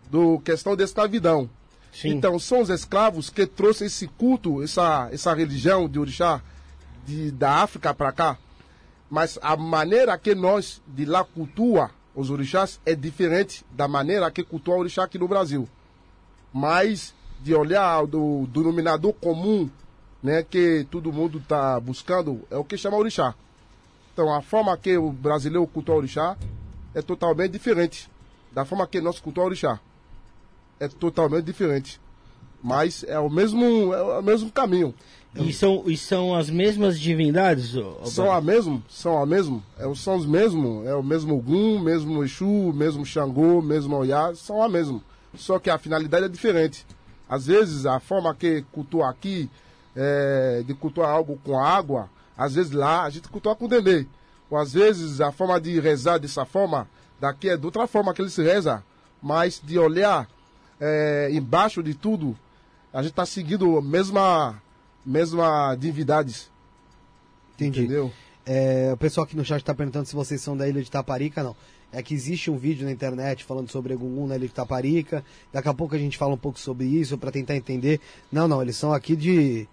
do 0.09 0.39
questão 0.39 0.75
da 0.75 0.83
escravidão. 0.83 1.47
Sim. 1.91 2.09
Então, 2.09 2.37
são 2.39 2.61
os 2.61 2.69
escravos 2.69 3.29
que 3.29 3.45
trouxeram 3.45 3.87
esse 3.87 4.07
culto, 4.07 4.61
essa, 4.63 5.09
essa 5.11 5.33
religião 5.33 5.87
de 5.89 5.99
orixá 5.99 6.41
de, 7.05 7.31
da 7.31 7.63
África 7.63 7.93
para 7.93 8.11
cá. 8.11 8.37
Mas 9.09 9.39
a 9.41 9.57
maneira 9.57 10.17
que 10.17 10.35
nós 10.35 10.81
de 10.87 11.05
lá 11.05 11.23
cultua 11.23 11.91
os 12.13 12.29
orixás 12.29 12.79
é 12.85 12.93
diferente 12.93 13.65
da 13.71 13.87
maneira 13.87 14.29
que 14.29 14.43
cultua 14.43 14.75
o 14.75 14.79
orixá 14.79 15.03
aqui 15.03 15.17
no 15.17 15.27
Brasil. 15.27 15.67
Mas 16.53 17.13
de 17.41 17.55
olhar 17.55 18.05
do, 18.05 18.45
do 18.47 18.61
denominador 18.61 19.13
comum, 19.13 19.69
né, 20.21 20.43
que 20.43 20.85
todo 20.91 21.13
mundo 21.13 21.37
está 21.37 21.79
buscando, 21.79 22.41
é 22.51 22.57
o 22.57 22.63
que 22.63 22.77
chama 22.77 22.97
orixá. 22.97 23.33
Então 24.13 24.33
a 24.33 24.41
forma 24.41 24.75
que 24.77 24.97
o 24.97 25.11
brasileiro 25.11 25.65
cultua 25.65 25.95
o 25.95 25.97
orixá 25.99 26.37
é 26.93 27.01
totalmente 27.01 27.51
diferente 27.51 28.09
da 28.51 28.65
forma 28.65 28.85
que 28.85 28.99
nós 28.99 29.19
cultuamos 29.19 29.45
o 29.45 29.49
orixá. 29.49 29.79
É 30.79 30.87
totalmente 30.87 31.45
diferente. 31.45 31.99
Mas 32.61 33.03
é 33.07 33.17
o 33.19 33.29
mesmo, 33.29 33.93
é 33.93 34.19
o 34.19 34.21
mesmo 34.21 34.51
caminho. 34.51 34.93
E 35.35 35.53
são, 35.53 35.83
e 35.85 35.95
são 35.95 36.35
as 36.35 36.49
mesmas 36.49 36.99
divindades? 36.99 37.75
ô- 37.75 37.99
São 38.05 38.31
a 38.31 38.41
mesmo, 38.41 38.83
são 38.89 39.21
a 39.21 39.25
mesmo, 39.25 39.63
é, 39.77 39.83
são 39.95 40.15
os 40.17 40.25
mesmos, 40.25 40.85
é 40.87 40.95
o 40.95 41.03
mesmo 41.03 41.35
Ogum, 41.37 41.79
mesmo 41.79 42.23
Exu, 42.23 42.73
mesmo 42.73 43.05
Xangô, 43.05 43.61
mesmo 43.61 43.95
Oiá, 43.95 44.33
são 44.35 44.61
a 44.63 44.67
mesmo. 44.67 45.01
Só 45.35 45.59
que 45.59 45.69
a 45.69 45.77
finalidade 45.77 46.25
é 46.25 46.29
diferente. 46.29 46.85
Às 47.29 47.45
vezes 47.45 47.85
a 47.85 47.99
forma 47.99 48.33
que 48.33 48.63
cultua 48.71 49.07
aqui, 49.09 49.47
é, 49.95 50.63
de 50.65 50.73
cultuar 50.73 51.09
algo 51.11 51.39
com 51.43 51.59
água, 51.59 52.09
às 52.35 52.55
vezes 52.55 52.71
lá 52.71 53.03
a 53.03 53.09
gente 53.11 53.29
cultua 53.29 53.55
com 53.55 53.67
dendê. 53.67 54.07
Ou 54.49 54.57
às 54.57 54.73
vezes 54.73 55.21
a 55.21 55.31
forma 55.31 55.61
de 55.61 55.79
rezar 55.79 56.17
dessa 56.17 56.43
forma, 56.43 56.89
daqui 57.19 57.49
é 57.49 57.55
de 57.55 57.65
outra 57.65 57.85
forma 57.85 58.13
que 58.15 58.21
eles 58.21 58.35
reza. 58.35 58.83
Mas 59.21 59.61
de 59.63 59.77
olhar 59.77 60.27
é, 60.79 61.29
embaixo 61.31 61.83
de 61.83 61.93
tudo, 61.93 62.37
a 62.93 63.01
gente 63.01 63.11
está 63.11 63.25
seguindo 63.25 63.77
a 63.77 63.81
mesma, 63.81 64.61
mesma 65.05 65.75
divindades. 65.75 66.49
Entendi. 67.55 67.81
Entendeu? 67.81 68.11
É, 68.45 68.91
o 68.93 68.97
pessoal 68.97 69.25
aqui 69.25 69.35
no 69.35 69.45
chat 69.45 69.59
está 69.59 69.73
perguntando 69.73 70.05
se 70.05 70.15
vocês 70.15 70.41
são 70.41 70.55
da 70.55 70.67
ilha 70.67 70.81
de 70.81 70.89
Taparica, 70.89 71.43
não. 71.43 71.55
É 71.91 72.03
que 72.03 72.13
existe 72.13 72.51
um 72.51 72.57
vídeo 72.57 72.85
na 72.85 72.91
internet 72.91 73.43
falando 73.43 73.69
sobre 73.69 73.93
Egungun 73.93 74.27
na 74.27 74.35
ilha 74.35 74.47
de 74.47 74.53
Taparica. 74.53 75.23
Daqui 75.51 75.69
a 75.69 75.73
pouco 75.73 75.95
a 75.95 75.97
gente 75.97 76.17
fala 76.17 76.33
um 76.33 76.37
pouco 76.37 76.59
sobre 76.59 76.85
isso 76.85 77.17
para 77.17 77.31
tentar 77.31 77.55
entender. 77.55 77.99
Não, 78.31 78.47
não, 78.47 78.61
eles 78.61 78.75
são 78.75 78.93
aqui 78.93 79.15
de, 79.15 79.67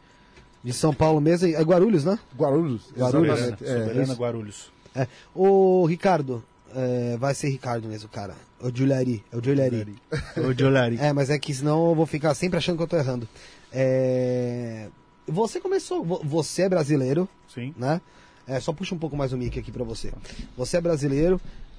de 0.65 0.73
São 0.73 0.95
Paulo 0.95 1.21
mesmo. 1.21 1.49
É 1.49 1.63
Guarulhos, 1.63 2.05
né? 2.05 2.19
Guarulhos. 2.35 2.91
Guarulhos. 2.97 3.39
é. 3.41 3.49
Soberana 3.49 4.03
isso. 4.03 4.15
Guarulhos. 4.15 4.73
É. 4.95 5.07
Ô, 5.35 5.85
Ricardo, 5.85 6.43
é, 6.75 7.17
vai 7.19 7.35
ser 7.35 7.51
Ricardo 7.51 7.87
mesmo, 7.87 8.09
cara. 8.09 8.35
O 8.61 8.71
Giuliari. 8.75 9.23
É 9.33 9.37
o 9.37 9.43
Giuliari. 9.43 9.95
O 10.37 10.53
Giolari. 10.53 10.99
É, 11.01 11.13
mas 11.13 11.31
é 11.31 11.39
que 11.39 11.53
senão 11.55 11.89
eu 11.91 11.95
vou 11.95 12.07
ficar 12.07 12.35
sempre 12.35 12.57
achando 12.59 12.77
que 12.77 12.83
eu 12.83 12.87
tô 12.89 12.97
errando. 12.97 13.29
É... 13.73 14.89
Você 15.29 15.61
começou. 15.61 16.03
vo- 16.05 16.21
Você 16.25 16.63
é 16.63 16.69
brasileiro, 16.69 17.29
Sim. 17.53 17.75
né? 17.77 18.01
É, 18.47 18.61
só 18.61 18.73
puxa 18.73 18.95
um 18.95 18.99
pouco 18.99 19.17
mais 19.17 19.33
o 19.33 19.37
mic 19.37 19.59
aqui 19.59 19.73
pra 19.73 19.85
você. 19.85 20.13
Você 20.57 20.77
é 20.77 20.81
brasileiro. 20.81 21.37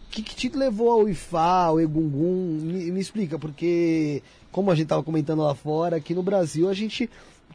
O 0.08 0.10
que, 0.10 0.22
que 0.22 0.36
te 0.36 0.50
levou 0.50 0.92
ao 0.92 1.10
IFA, 1.10 1.40
ao 1.40 1.82
Egungun? 1.82 2.60
Me, 2.62 2.92
me 2.92 3.00
explica, 3.00 3.38
porque, 3.40 4.22
como 4.52 4.70
a 4.72 4.76
gente 4.76 4.88
tava 4.88 5.04
comentando 5.04 5.42
lá 5.42 5.54
fora, 5.56 5.96
aqui 5.98 6.14
no 6.14 6.24
Brasil 6.24 6.70
a 6.70 6.74
gente 6.74 7.10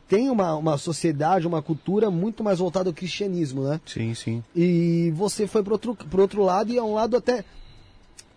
tem 0.08 0.28
uma, 0.28 0.54
uma 0.56 0.76
sociedade, 0.76 1.46
uma 1.46 1.62
cultura 1.62 2.10
muito 2.10 2.42
mais 2.44 2.58
voltada 2.58 2.90
ao 2.90 2.94
cristianismo, 2.94 3.62
né? 3.64 3.80
Sim, 3.86 4.14
sim. 4.14 4.44
E 4.54 5.10
você 5.14 5.46
foi 5.46 5.62
pro 5.62 5.72
outro, 5.74 5.94
pro 5.94 6.22
outro 6.22 6.42
lado 6.42 6.72
e 6.72 6.76
é 6.78 6.82
um 6.82 6.94
lado 6.94 7.16
até. 7.16 7.44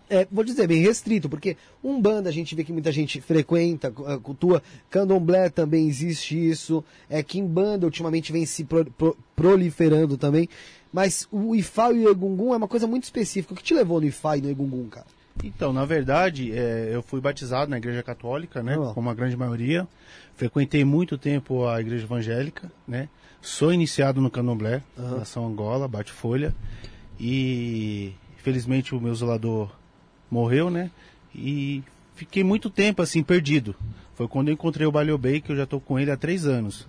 É, 0.08 0.26
vou 0.30 0.44
dizer, 0.44 0.66
bem 0.66 0.80
restrito, 0.82 1.28
porque 1.28 1.56
Umbanda 1.82 2.28
a 2.28 2.32
gente 2.32 2.54
vê 2.54 2.62
que 2.64 2.72
muita 2.72 2.92
gente 2.92 3.20
frequenta, 3.20 3.88
eh, 4.06 4.18
cultua, 4.22 4.62
Candomblé 4.90 5.48
também 5.48 5.88
existe 5.88 6.36
isso, 6.48 6.84
é, 7.10 7.22
Kimbanda 7.22 7.84
ultimamente 7.86 8.32
vem 8.32 8.46
se 8.46 8.64
pro- 8.64 8.84
pro- 8.84 9.16
proliferando 9.34 10.16
também, 10.16 10.48
mas 10.92 11.26
o 11.30 11.54
Ifá 11.54 11.92
e 11.92 12.06
o 12.06 12.10
Egungun 12.10 12.54
é 12.54 12.56
uma 12.56 12.68
coisa 12.68 12.86
muito 12.86 13.04
específica. 13.04 13.52
O 13.52 13.56
que 13.56 13.62
te 13.62 13.74
levou 13.74 14.00
no 14.00 14.06
Ifá 14.06 14.36
e 14.36 14.40
no 14.40 14.50
Egungun, 14.50 14.88
cara? 14.88 15.06
Então, 15.44 15.70
na 15.72 15.84
verdade, 15.84 16.50
é, 16.52 16.90
eu 16.92 17.02
fui 17.02 17.20
batizado 17.20 17.70
na 17.70 17.76
igreja 17.76 18.02
católica, 18.02 18.62
né? 18.62 18.74
Ah. 18.80 18.92
Como 18.94 19.10
a 19.10 19.14
grande 19.14 19.36
maioria. 19.36 19.86
Frequentei 20.34 20.82
muito 20.84 21.18
tempo 21.18 21.66
a 21.66 21.78
igreja 21.80 22.04
evangélica, 22.04 22.72
né? 22.88 23.08
Sou 23.42 23.72
iniciado 23.72 24.20
no 24.20 24.30
candomblé, 24.30 24.82
Aham. 24.98 25.18
nação 25.18 25.46
Angola, 25.46 25.86
bate 25.86 26.10
folha. 26.12 26.54
E 27.20 28.12
felizmente 28.38 28.94
o 28.94 29.00
meu 29.00 29.14
zelador 29.14 29.70
morreu, 30.30 30.70
né? 30.70 30.90
E 31.34 31.82
fiquei 32.14 32.42
muito 32.42 32.70
tempo 32.70 33.02
assim 33.02 33.22
perdido. 33.22 33.74
Foi 34.14 34.26
quando 34.26 34.48
eu 34.48 34.54
encontrei 34.54 34.86
o 34.86 34.92
Baliobei, 34.92 35.40
que 35.40 35.52
eu 35.52 35.56
já 35.56 35.64
estou 35.64 35.80
com 35.80 35.98
ele 35.98 36.10
há 36.10 36.16
três 36.16 36.46
anos. 36.46 36.86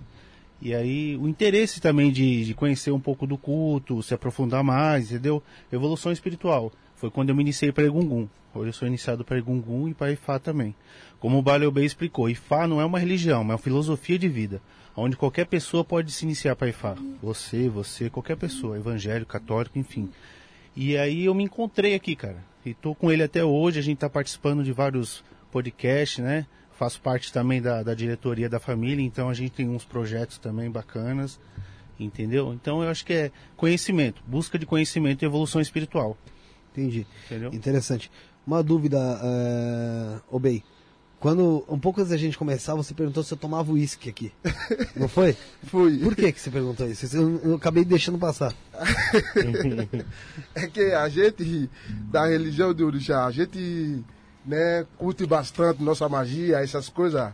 E 0.60 0.74
aí 0.74 1.16
o 1.16 1.28
interesse 1.28 1.80
também 1.80 2.10
de, 2.10 2.44
de 2.44 2.54
conhecer 2.54 2.90
um 2.90 2.98
pouco 2.98 3.26
do 3.26 3.38
culto, 3.38 4.02
se 4.02 4.14
aprofundar 4.14 4.64
mais, 4.64 5.10
entendeu? 5.12 5.42
Evolução 5.70 6.10
espiritual. 6.10 6.72
Foi 6.96 7.10
quando 7.10 7.28
eu 7.28 7.34
me 7.34 7.42
iniciei 7.42 7.70
para 7.70 7.84
Egungun. 7.84 8.26
Hoje 8.54 8.70
eu 8.70 8.72
sou 8.72 8.88
iniciado 8.88 9.24
para 9.24 9.38
Egungun 9.38 9.88
e 9.88 9.94
para 9.94 10.10
Ifá 10.10 10.38
também. 10.38 10.74
Como 11.20 11.38
o 11.38 11.42
Baliobei 11.42 11.84
explicou, 11.84 12.28
Ifá 12.28 12.66
não 12.66 12.80
é 12.80 12.84
uma 12.84 12.98
religião, 12.98 13.42
é 13.42 13.44
uma 13.44 13.58
filosofia 13.58 14.18
de 14.18 14.28
vida, 14.28 14.60
onde 14.96 15.16
qualquer 15.16 15.46
pessoa 15.46 15.84
pode 15.84 16.10
se 16.10 16.24
iniciar 16.24 16.56
para 16.56 16.68
Ifá. 16.68 16.96
Você, 17.22 17.68
você, 17.68 18.10
qualquer 18.10 18.36
pessoa, 18.36 18.76
evangélico, 18.76 19.30
católico, 19.30 19.78
enfim. 19.78 20.10
E 20.74 20.96
aí 20.96 21.26
eu 21.26 21.34
me 21.34 21.44
encontrei 21.44 21.94
aqui, 21.94 22.16
cara. 22.16 22.42
E 22.64 22.74
tô 22.74 22.94
com 22.94 23.10
ele 23.10 23.22
até 23.22 23.44
hoje, 23.44 23.78
a 23.78 23.82
gente 23.82 23.98
tá 23.98 24.10
participando 24.10 24.62
de 24.62 24.72
vários 24.72 25.24
podcasts, 25.50 26.18
né? 26.22 26.46
Faço 26.72 27.00
parte 27.00 27.32
também 27.32 27.60
da, 27.60 27.82
da 27.82 27.94
diretoria 27.94 28.48
da 28.48 28.60
família, 28.60 29.04
então 29.04 29.28
a 29.28 29.34
gente 29.34 29.52
tem 29.52 29.68
uns 29.68 29.84
projetos 29.84 30.38
também 30.38 30.70
bacanas, 30.70 31.40
entendeu? 31.98 32.52
Então 32.52 32.82
eu 32.82 32.88
acho 32.90 33.04
que 33.04 33.12
é 33.12 33.30
conhecimento, 33.56 34.22
busca 34.26 34.58
de 34.58 34.64
conhecimento 34.66 35.22
e 35.22 35.26
evolução 35.26 35.60
espiritual, 35.60 36.16
Entendi. 36.72 37.06
entendeu? 37.26 37.50
Interessante. 37.52 38.10
Uma 38.46 38.62
dúvida, 38.62 38.98
uh, 38.98 40.22
Obey. 40.30 40.62
Quando, 41.20 41.64
um 41.68 41.78
pouco 41.78 42.00
antes 42.00 42.10
da 42.10 42.16
gente 42.16 42.38
começar, 42.38 42.74
você 42.76 42.94
perguntou 42.94 43.24
se 43.24 43.34
eu 43.34 43.38
tomava 43.38 43.72
uísque 43.72 44.08
aqui. 44.08 44.32
Não 44.94 45.08
foi? 45.08 45.36
Fui. 45.66 45.98
Por 45.98 46.14
que, 46.14 46.30
que 46.30 46.40
você 46.40 46.48
perguntou 46.48 46.86
isso? 46.86 47.16
Eu, 47.16 47.40
eu 47.42 47.54
acabei 47.56 47.84
deixando 47.84 48.18
passar. 48.18 48.54
É 50.54 50.66
que 50.66 50.92
a 50.92 51.08
gente, 51.08 51.68
da 52.10 52.26
religião 52.26 52.72
de 52.74 52.82
orixá, 52.82 53.26
a 53.26 53.30
gente 53.30 54.04
né, 54.44 54.86
curte 54.96 55.26
bastante 55.26 55.82
nossa 55.82 56.08
magia, 56.08 56.58
essas 56.58 56.88
coisas. 56.88 57.32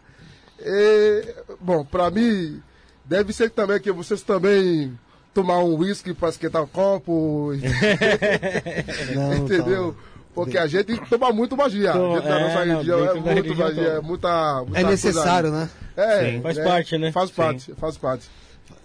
E, 0.60 1.34
bom, 1.60 1.84
pra 1.84 2.10
mim, 2.10 2.62
deve 3.04 3.32
ser 3.32 3.50
também 3.50 3.80
que 3.80 3.92
vocês 3.92 4.22
também 4.22 4.98
tomar 5.32 5.58
um 5.58 5.76
uísque 5.76 6.14
para 6.14 6.28
esquentar 6.28 6.62
o 6.62 6.66
copo, 6.66 7.52
Não, 9.14 9.34
entendeu? 9.34 9.92
tá. 9.92 10.13
Porque 10.34 10.58
a 10.58 10.66
gente 10.66 10.96
toma 11.08 11.32
muito 11.32 11.56
magia. 11.56 11.92
Toma, 11.92 12.14
dentro 12.16 12.28
da 12.28 12.38
é, 12.40 12.42
nossa 12.42 12.64
religião 12.64 12.98
é 12.98 13.14
muito 13.14 13.28
religião 13.28 13.68
magia, 13.68 13.82
é 13.84 14.00
muita, 14.00 14.56
muita 14.64 14.78
É 14.78 14.82
coisa 14.82 14.90
necessário, 14.90 15.48
ali. 15.50 15.58
né? 15.58 15.70
É, 15.96 16.32
Sim. 16.32 16.40
Faz 16.42 16.58
parte, 16.58 16.98
né? 16.98 17.12
Faz 17.12 17.28
Sim. 17.30 17.36
parte, 17.36 17.74
faz 17.74 17.96
parte. 17.96 18.26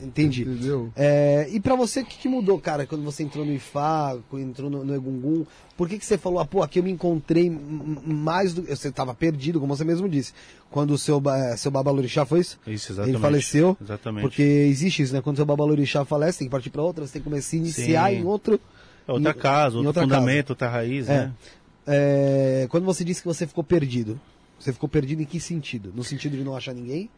Entendi. 0.02 0.44
Entendeu? 0.44 0.92
É, 0.96 1.48
e 1.52 1.60
pra 1.60 1.76
você, 1.76 2.02
o 2.02 2.06
que, 2.06 2.18
que 2.18 2.30
mudou, 2.30 2.60
cara, 2.60 2.86
quando 2.86 3.04
você 3.04 3.24
entrou 3.24 3.44
no 3.46 3.52
IFA, 3.54 4.20
quando 4.30 4.44
entrou 4.44 4.70
no, 4.70 4.86
no 4.86 4.96
Egungun? 4.96 5.46
Por 5.76 5.90
que, 5.90 5.98
que 5.98 6.06
você 6.06 6.18
falou, 6.18 6.40
ah, 6.40 6.46
pô, 6.46 6.62
aqui 6.62 6.80
eu 6.80 6.84
me 6.84 6.92
encontrei 6.92 7.50
mais 7.50 8.54
do 8.54 8.62
Você 8.64 8.92
tava 8.92 9.14
perdido, 9.14 9.60
como 9.60 9.76
você 9.76 9.84
mesmo 9.84 10.08
disse. 10.08 10.34
Quando 10.70 10.92
o 10.92 10.98
seu, 10.98 11.20
ba- 11.20 11.56
seu 11.58 11.72
Babalorixá 11.72 12.26
foi 12.26 12.42
isso? 12.42 12.60
Isso, 12.68 12.92
exatamente. 12.92 13.16
Ele 13.16 13.22
faleceu. 13.22 13.78
Exatamente. 13.82 14.22
Porque 14.22 14.42
existe 14.42 15.02
isso, 15.02 15.14
né? 15.14 15.22
Quando 15.22 15.36
o 15.36 15.40
seu 15.40 15.46
Babalorixá 15.46 16.06
falece, 16.06 16.40
tem 16.40 16.48
que 16.48 16.52
partir 16.52 16.70
pra 16.70 16.82
outra, 16.84 17.06
você 17.08 17.14
tem 17.14 17.22
que 17.22 17.30
começar 17.30 17.48
a 17.48 17.50
se 17.50 17.58
iniciar 17.58 18.10
Sim. 18.10 18.18
em 18.18 18.26
outro. 18.26 18.60
É 19.10 19.14
outra 19.14 19.32
em- 19.32 19.34
casa, 19.34 19.76
outro 19.78 19.88
outra 19.88 20.04
fundamento, 20.04 20.52
outra 20.52 20.70
raiz, 20.70 21.10
É. 21.10 21.18
né? 21.26 21.32
É, 21.88 22.68
quando 22.70 22.84
você 22.86 23.04
disse 23.04 23.22
que 23.22 23.28
você 23.28 23.48
ficou 23.48 23.64
perdido, 23.64 24.20
você 24.60 24.72
ficou 24.72 24.88
perdido 24.88 25.22
em 25.22 25.26
que 25.26 25.40
sentido? 25.40 25.92
No 25.96 26.04
sentido 26.04 26.38
de 26.38 26.44
não 26.44 26.56
achar 26.56 26.74
ninguém? 26.74 27.10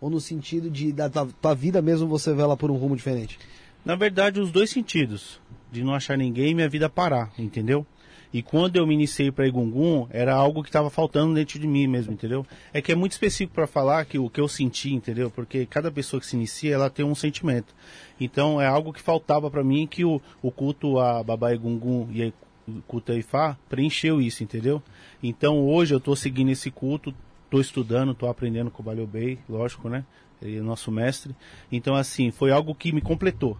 Ou 0.00 0.10
no 0.10 0.20
sentido 0.20 0.70
de 0.70 0.92
da 0.92 1.08
tua, 1.08 1.28
tua 1.40 1.54
vida 1.54 1.80
mesmo 1.82 2.06
você 2.06 2.32
vê 2.34 2.42
ela 2.42 2.56
por 2.56 2.70
um 2.70 2.76
rumo 2.76 2.94
diferente? 2.94 3.38
Na 3.84 3.96
verdade, 3.96 4.40
os 4.40 4.50
dois 4.52 4.70
sentidos. 4.70 5.40
De 5.72 5.82
não 5.84 5.94
achar 5.94 6.16
ninguém 6.16 6.50
e 6.50 6.54
minha 6.54 6.68
vida 6.68 6.88
parar, 6.88 7.30
entendeu? 7.38 7.86
E 8.32 8.42
quando 8.42 8.76
eu 8.76 8.86
me 8.86 8.94
iniciei 8.94 9.30
para 9.30 9.46
Egungun, 9.46 10.06
era 10.10 10.34
algo 10.34 10.62
que 10.62 10.68
estava 10.68 10.90
faltando 10.90 11.34
dentro 11.34 11.58
de 11.58 11.66
mim 11.66 11.86
mesmo, 11.86 12.12
entendeu? 12.12 12.46
É 12.72 12.82
que 12.82 12.92
é 12.92 12.94
muito 12.94 13.12
específico 13.12 13.54
para 13.54 13.66
falar 13.66 14.04
que 14.04 14.18
o 14.18 14.28
que 14.28 14.40
eu 14.40 14.48
senti, 14.48 14.92
entendeu? 14.92 15.30
Porque 15.30 15.64
cada 15.64 15.90
pessoa 15.90 16.20
que 16.20 16.26
se 16.26 16.36
inicia, 16.36 16.74
ela 16.74 16.90
tem 16.90 17.04
um 17.04 17.14
sentimento. 17.14 17.74
Então, 18.20 18.60
é 18.60 18.66
algo 18.66 18.92
que 18.92 19.00
faltava 19.00 19.50
para 19.50 19.64
mim 19.64 19.86
que 19.86 20.04
o, 20.04 20.20
o 20.42 20.50
culto 20.50 20.98
a 20.98 21.22
Babá 21.22 21.54
Egungun 21.54 22.08
e 22.12 22.32
o 22.68 22.82
culto 22.86 23.12
a 23.12 23.16
Ifá 23.16 23.56
preencheu 23.68 24.20
isso, 24.20 24.42
entendeu? 24.42 24.82
Então, 25.22 25.66
hoje 25.66 25.94
eu 25.94 25.98
estou 25.98 26.14
seguindo 26.14 26.50
esse 26.50 26.70
culto, 26.70 27.14
estou 27.44 27.60
estudando, 27.60 28.12
estou 28.12 28.28
aprendendo 28.28 28.70
com 28.70 28.82
o 28.82 28.84
Baleu 28.84 29.06
Bey, 29.06 29.38
lógico, 29.48 29.88
né? 29.88 30.04
Ele 30.42 30.58
é 30.58 30.60
nosso 30.60 30.92
mestre. 30.92 31.34
Então, 31.72 31.94
assim, 31.94 32.30
foi 32.30 32.52
algo 32.52 32.74
que 32.74 32.92
me 32.92 33.00
completou 33.00 33.56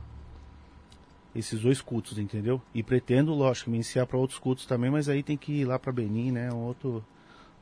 esses 1.34 1.60
dois 1.60 1.80
cultos, 1.80 2.18
entendeu? 2.18 2.60
E 2.74 2.82
pretendo, 2.82 3.32
lógico, 3.32 3.70
me 3.70 3.76
iniciar 3.76 4.06
para 4.06 4.18
outros 4.18 4.38
cultos 4.38 4.66
também, 4.66 4.90
mas 4.90 5.08
aí 5.08 5.22
tem 5.22 5.36
que 5.36 5.52
ir 5.52 5.64
lá 5.64 5.78
para 5.78 5.92
Benin, 5.92 6.32
né? 6.32 6.52
Um 6.52 6.58
outro, 6.64 7.04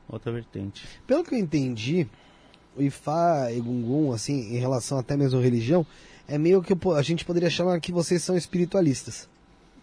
outra 0.07 0.31
vertente. 0.31 0.87
Pelo 1.05 1.23
que 1.23 1.35
eu 1.35 1.39
entendi, 1.39 2.07
o 2.75 2.81
Ifá 2.81 3.51
e 3.51 3.59
Gungun, 3.59 4.11
assim, 4.13 4.55
em 4.55 4.57
relação 4.57 4.97
até 4.97 5.15
mesmo 5.17 5.39
à 5.39 5.41
religião, 5.43 5.85
é 6.27 6.37
meio 6.37 6.61
que 6.61 6.73
a 6.95 7.01
gente 7.01 7.23
poderia 7.25 7.49
chamar 7.49 7.79
que 7.79 7.91
vocês 7.91 8.23
são 8.23 8.35
espiritualistas, 8.37 9.29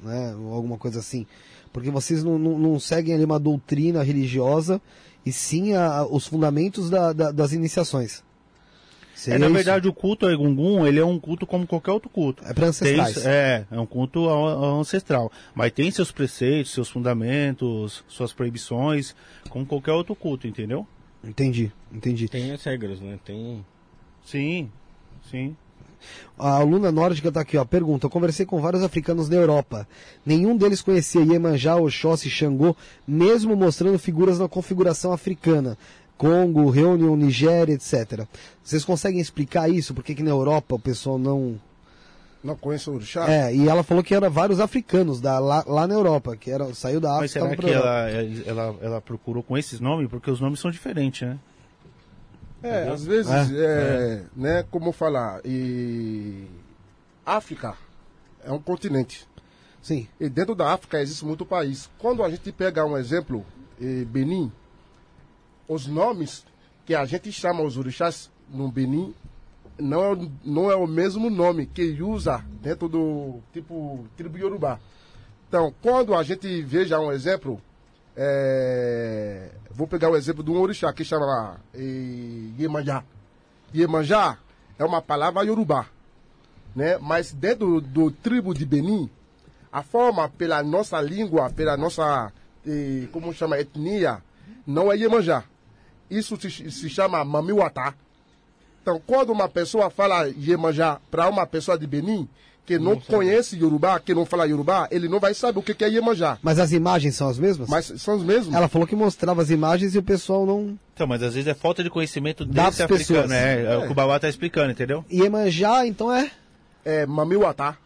né? 0.01 0.35
Ou 0.37 0.53
alguma 0.55 0.77
coisa 0.79 1.01
assim. 1.01 1.27
Porque 1.73 1.91
vocês 1.91 2.23
não, 2.23 2.39
não, 2.39 2.59
não 2.59 2.81
seguem 2.81 3.15
ali 3.15 3.25
uma 3.25 3.39
doutrina 3.39 4.03
religiosa, 4.03 4.81
e 5.27 5.33
sim 5.33 5.73
a- 5.75 6.05
os 6.07 6.27
fundamentos 6.27 6.91
da- 6.91 7.13
da- 7.13 7.33
das 7.33 7.53
iniciações. 7.53 8.23
É, 9.27 9.39
na 9.39 9.47
isso? 9.47 9.55
verdade, 9.55 9.89
o 9.89 9.93
culto 9.93 10.27
ao 10.27 10.33
Egungun, 10.33 10.87
ele 10.87 10.99
é 10.99 11.05
um 11.05 11.19
culto 11.21 11.47
como 11.47 11.67
qualquer 11.67 11.93
outro 11.93 12.09
culto. 12.11 12.43
É 12.47 12.53
para 12.53 12.67
ancestrais. 12.67 13.15
Tem- 13.15 13.23
é, 13.27 13.65
é 13.71 13.81
um 13.81 13.87
culto 13.87 14.29
ao- 14.29 14.65
ao 14.65 14.81
ancestral. 14.81 15.31
Mas 15.55 15.73
tem 15.73 15.91
seus 15.91 16.11
preceitos, 16.11 16.73
seus 16.73 16.89
fundamentos, 16.89 18.05
suas 18.09 18.33
proibições, 18.33 19.15
como 19.49 19.65
qualquer 19.65 19.93
outro 19.93 20.15
culto, 20.15 20.47
entendeu? 20.47 20.87
Entendi, 21.23 21.73
entendi. 21.93 22.29
Tem 22.29 22.51
as 22.53 22.63
regras, 22.65 23.01
né? 23.01 23.19
Tem. 23.25 23.65
Sim, 24.25 24.71
sim. 25.31 25.57
A 26.39 26.57
aluna 26.57 26.93
nórdica 26.93 27.33
tá 27.33 27.41
aqui, 27.41 27.57
ó. 27.57 27.65
Pergunta: 27.65 28.05
Eu 28.07 28.11
conversei 28.11 28.45
com 28.45 28.61
vários 28.61 28.83
africanos 28.83 29.27
da 29.29 29.37
Europa. 29.37 29.89
Nenhum 30.27 30.55
deles 30.55 30.83
conhecia 30.83 31.23
Iemanjá, 31.23 31.77
Oxóssi 31.77 32.29
Xangô, 32.29 32.77
mesmo 33.09 33.57
mostrando 33.57 33.99
figuras 33.99 34.39
na 34.39 34.47
configuração 34.49 35.13
africana. 35.13 35.79
Congo, 36.17 36.71
Reunion, 36.71 37.17
Nigéria, 37.17 37.75
etc. 37.75 38.27
Vocês 38.63 38.85
conseguem 38.85 39.21
explicar 39.21 39.69
isso? 39.69 39.93
Por 39.95 40.05
que, 40.05 40.15
que 40.15 40.23
na 40.23 40.31
Europa 40.31 40.75
o 40.75 40.79
pessoal 40.79 41.19
não. 41.19 41.61
Não 42.43 42.55
conheço 42.55 42.91
o 42.91 42.97
orixá? 42.97 43.27
É, 43.31 43.55
e 43.55 43.69
ela 43.69 43.83
falou 43.83 44.05
que 44.05 44.15
eram 44.15 44.31
vários 44.31 44.61
africanos 44.61 45.19
da, 45.19 45.39
lá, 45.39 45.65
lá 45.67 45.87
na 45.87 45.95
Europa, 45.95 46.37
que 46.37 46.51
era, 46.51 46.75
saiu 46.75 47.01
da 47.01 47.09
Mas 47.15 47.35
África 47.35 47.41
será 47.41 47.55
e 47.55 47.57
que 47.57 48.47
ela, 48.47 48.65
ela, 48.65 48.77
ela 48.83 49.01
procurou 49.01 49.43
com 49.43 49.57
esses 49.57 49.81
nomes? 49.81 50.09
Porque 50.11 50.31
os 50.31 50.41
nomes 50.41 50.61
são 50.61 50.71
diferentes, 50.71 51.27
né? 51.27 51.39
É, 52.63 52.89
às 52.89 53.05
vezes, 53.05 53.31
é, 53.53 54.23
né, 54.35 54.65
como 54.71 54.91
falar, 54.91 55.41
e 55.45 56.45
África 57.25 57.75
é 58.43 58.51
um 58.51 58.59
continente. 58.59 59.27
Sim. 59.83 60.09
E 60.19 60.31
dentro 60.31 60.55
da 60.55 60.73
África 60.73 61.01
existe 61.01 61.27
muito 61.27 61.45
país. 61.45 61.91
Quando 61.99 62.23
a 62.23 62.31
gente 62.31 62.51
pega 62.53 62.87
um 62.87 62.97
exemplo, 62.97 63.45
Benin, 64.09 64.51
os 65.69 65.87
nomes 65.87 66.45
que 66.85 66.95
a 66.95 67.05
gente 67.05 67.33
chama 67.33 67.63
os 67.63 67.77
orixás 67.77 68.31
no 68.49 68.71
Benin 68.71 69.15
não 69.79 70.13
é, 70.13 70.29
não 70.45 70.71
é 70.71 70.77
o 70.77 70.87
mesmo 70.87 71.29
nome 71.31 71.67
que 71.67 72.01
usa 72.03 72.45
dentro 72.63 72.89
do 72.89 73.41
tipo 73.53 74.05
tribo 74.17 74.39
Yorubá. 74.39 74.79
Então, 75.49 75.73
quando 75.83 76.15
a 76.15 76.23
gente 76.23 76.63
veja 76.63 76.99
um 76.99 77.13
exemplo, 77.13 77.61
é, 78.17 79.51
vou 79.71 79.87
pegar 79.87 80.11
o 80.11 80.17
exemplo 80.17 80.43
de 80.43 80.51
um 80.51 80.61
orixá 80.61 80.93
que 80.93 81.05
chama 81.05 81.61
eh, 81.75 82.51
Iemanjá. 82.59 83.03
Iemanjá 83.75 84.39
é 84.79 84.85
uma 84.85 85.03
palavra 85.03 85.43
yorubá, 85.43 85.87
né? 86.75 86.97
Mas 86.99 87.33
dentro 87.33 87.81
do, 87.81 88.07
do 88.07 88.11
tribo 88.11 88.55
de 88.55 88.65
Benin, 88.65 89.11
a 89.73 89.83
forma 89.83 90.29
pela 90.29 90.63
nossa 90.63 91.01
língua, 91.01 91.51
pela 91.51 91.77
nossa, 91.77 92.33
eh, 92.67 93.09
como 93.13 93.33
chama, 93.35 93.59
etnia, 93.59 94.23
não 94.67 94.93
é 94.93 94.97
Iemanjá. 94.97 95.45
Isso 96.11 96.37
se, 96.41 96.71
se 96.71 96.89
chama 96.89 97.25
Mamiwatá. 97.25 97.95
Então, 98.83 99.01
quando 99.07 99.31
uma 99.31 99.49
pessoa 99.49 99.89
fala 99.89 100.29
Iemanjá 100.29 100.99
para 101.11 101.29
uma 101.29 101.47
pessoa 101.47 101.79
de 101.79 101.87
Benin, 101.87 102.29
que 102.67 102.79
não, 102.79 102.99
conhece 102.99 103.57
Yorubá, 103.59 103.99
que 104.01 104.15
não 104.15 104.25
fala 104.25 104.47
Yorubá, 104.47 104.89
ele 104.91 105.09
não 105.09 105.21
vai 105.21 105.35
saber 105.35 105.59
o 105.59 105.63
que 105.63 105.85
é 105.85 105.89
Iemanjá. 105.89 106.39
Mas 106.43 106.59
as 106.59 106.73
imagens 106.73 107.15
são 107.15 107.29
as 107.29 107.39
mesmas? 107.39 107.69
Mas 107.69 107.87
são 107.97 108.17
os 108.17 108.23
mesmos. 108.23 108.55
Ela 108.55 108.69
falou 108.69 108.87
que 108.87 108.97
mostrava 108.97 109.43
as 109.43 109.51
imagens 109.51 109.95
e 109.95 109.99
o 109.99 110.03
pessoal 110.03 110.47
não. 110.47 110.79
Então, 110.95 111.07
mas 111.07 111.23
às 111.23 111.35
vezes 111.35 111.49
é 111.49 111.55
falta 111.55 111.83
de 111.83 111.91
conhecimento 111.91 112.45
Das 112.45 112.77
pessoas. 112.77 113.29
né? 113.29 113.65
É. 113.65 113.77
o 113.79 113.83
que 113.87 113.93
o 113.93 113.95
Babá 113.95 114.19
tá 114.19 114.29
explicando, 114.29 114.71
entendeu? 114.71 115.05
Iemanjá, 115.13 115.87
então 115.87 116.13
é. 116.13 116.31
É 116.85 117.07
Mamiwatá. 117.07 117.77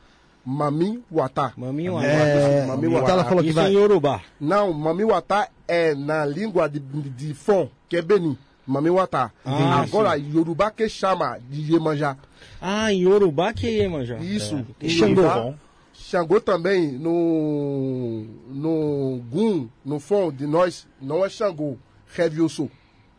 Mamiwatá. 0.45 1.53
Maminho, 1.57 1.99
é... 2.01 2.67
Mamiwatá. 2.67 3.05
Então 3.05 3.15
ela 3.15 3.25
falou 3.25 3.43
que 3.43 3.51
Isso 3.51 3.61
vai. 3.61 3.71
em 3.71 3.75
Yorubá. 3.75 4.23
Não, 4.41 4.73
Mamiwatá 4.73 5.49
é 5.67 5.95
na 5.95 6.25
língua 6.25 6.69
de, 6.69 6.79
de, 6.81 7.11
de 7.11 7.35
Fon, 7.35 7.69
que 7.89 7.97
é 7.97 8.03
Benin. 8.03 8.37
Mamiwatá. 8.67 9.31
Ah, 9.45 9.81
Agora, 9.81 10.15
Yorubá 10.17 10.71
que 10.71 10.89
chama 10.89 11.39
de 11.49 11.73
Iemanjá. 11.73 12.17
Ah, 12.61 12.93
em 12.93 13.01
Yorubá 13.03 13.53
que 13.55 13.67
é 13.67 13.71
Iemanjá. 13.83 14.19
Isso. 14.19 14.57
É. 14.81 14.87
Em 14.87 14.89
Xangô. 14.91 15.55
Xangô 15.95 16.41
também, 16.41 16.93
no, 16.93 18.25
no 18.49 19.21
Gun, 19.31 19.69
no 19.85 19.99
Fon 19.99 20.31
de 20.33 20.47
nós, 20.47 20.87
não 21.01 21.25
é 21.25 21.29
Xangô, 21.31 21.77
Reviusu. 22.15 22.71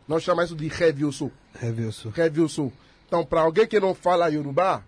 Nós 0.08 0.22
chamamos 0.22 0.50
isso 0.50 0.58
de 0.58 0.68
Reviusu. 0.68 1.30
Revilso. 1.54 2.10
Reviusu. 2.10 2.72
Então, 3.06 3.24
para 3.24 3.42
alguém 3.42 3.66
que 3.66 3.78
não 3.78 3.92
fala 3.94 4.28
Yorubá, 4.28 4.82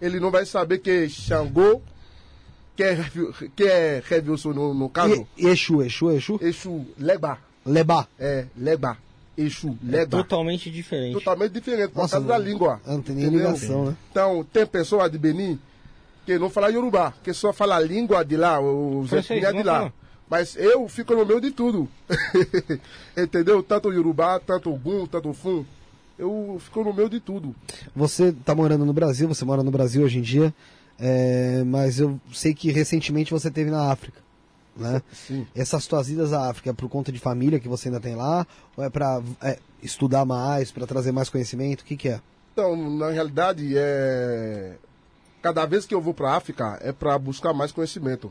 ele 0.00 0.18
não 0.20 0.30
vai 0.30 0.44
saber 0.46 0.78
que 0.78 1.08
Xangô, 1.08 1.80
que 2.76 2.82
é, 2.82 2.96
que 3.54 3.64
é 3.64 4.02
Reviusu 4.04 4.54
no, 4.54 4.72
no 4.74 4.88
caso, 4.88 5.26
E, 5.36 5.46
Exu, 5.46 5.82
Exu, 5.82 6.10
Exu. 6.10 6.38
Exu, 6.42 6.86
Legba. 6.98 7.38
Lebá. 7.66 8.06
É, 8.18 8.46
Legba. 8.56 8.96
Exu, 9.36 9.76
É 9.88 9.96
Legba. 9.98 10.16
totalmente 10.18 10.70
diferente. 10.70 11.14
Totalmente 11.14 11.52
diferente, 11.52 11.92
por 11.92 12.00
Nossa, 12.02 12.12
causa 12.16 12.28
da 12.28 12.38
língua. 12.38 12.80
não 12.86 13.00
tem 13.02 13.14
nem 13.16 13.28
ligação, 13.28 13.86
né? 13.86 13.96
Então, 14.10 14.44
tem 14.52 14.66
pessoas 14.66 15.10
de 15.10 15.18
Benin 15.18 15.58
que 16.26 16.38
não 16.38 16.50
falam 16.50 16.70
Yorubá, 16.70 17.12
que 17.24 17.32
só 17.32 17.52
falam 17.52 17.76
a 17.76 17.80
língua 17.80 18.24
de 18.24 18.36
lá, 18.36 18.60
os 18.60 19.10
etnias 19.12 19.52
de 19.52 19.58
não 19.58 19.64
lá. 19.64 19.78
fala. 19.78 19.92
Mas 20.28 20.54
eu 20.56 20.86
fico 20.88 21.14
no 21.14 21.26
meio 21.26 21.40
de 21.40 21.50
tudo. 21.50 21.88
entendeu? 23.16 23.62
Tanto 23.62 23.92
Yorubá, 23.92 24.38
tanto 24.38 24.70
o 24.72 24.76
Gun, 24.76 25.06
tanto 25.06 25.30
o 25.30 25.34
Fun. 25.34 25.64
Eu 26.20 26.58
fico 26.60 26.84
no 26.84 26.92
meio 26.92 27.08
de 27.08 27.18
tudo. 27.18 27.56
Você 27.96 28.30
tá 28.30 28.54
morando 28.54 28.84
no 28.84 28.92
Brasil, 28.92 29.26
você 29.26 29.42
mora 29.42 29.62
no 29.62 29.70
Brasil 29.70 30.04
hoje 30.04 30.18
em 30.18 30.22
dia, 30.22 30.54
é, 30.98 31.64
mas 31.64 31.98
eu 31.98 32.20
sei 32.30 32.52
que 32.52 32.70
recentemente 32.70 33.32
você 33.32 33.48
esteve 33.48 33.70
na 33.70 33.90
África. 33.90 34.20
Né? 34.76 35.00
Sim. 35.10 35.46
Essas 35.54 35.86
tuas 35.86 36.10
idas 36.10 36.34
à 36.34 36.50
África 36.50 36.68
é 36.68 36.72
por 36.74 36.90
conta 36.90 37.10
de 37.10 37.18
família 37.18 37.58
que 37.58 37.68
você 37.68 37.88
ainda 37.88 38.00
tem 38.00 38.14
lá? 38.14 38.46
Ou 38.76 38.84
é 38.84 38.90
pra 38.90 39.22
é, 39.40 39.58
estudar 39.82 40.26
mais, 40.26 40.70
pra 40.70 40.86
trazer 40.86 41.10
mais 41.10 41.30
conhecimento? 41.30 41.80
O 41.80 41.84
que, 41.86 41.96
que 41.96 42.10
é? 42.10 42.20
Então, 42.52 42.76
na 42.98 43.08
realidade, 43.08 43.72
é... 43.74 44.76
cada 45.40 45.64
vez 45.64 45.86
que 45.86 45.94
eu 45.94 46.02
vou 46.02 46.12
para 46.12 46.32
a 46.32 46.36
África 46.36 46.78
é 46.82 46.92
para 46.92 47.18
buscar 47.18 47.54
mais 47.54 47.72
conhecimento. 47.72 48.30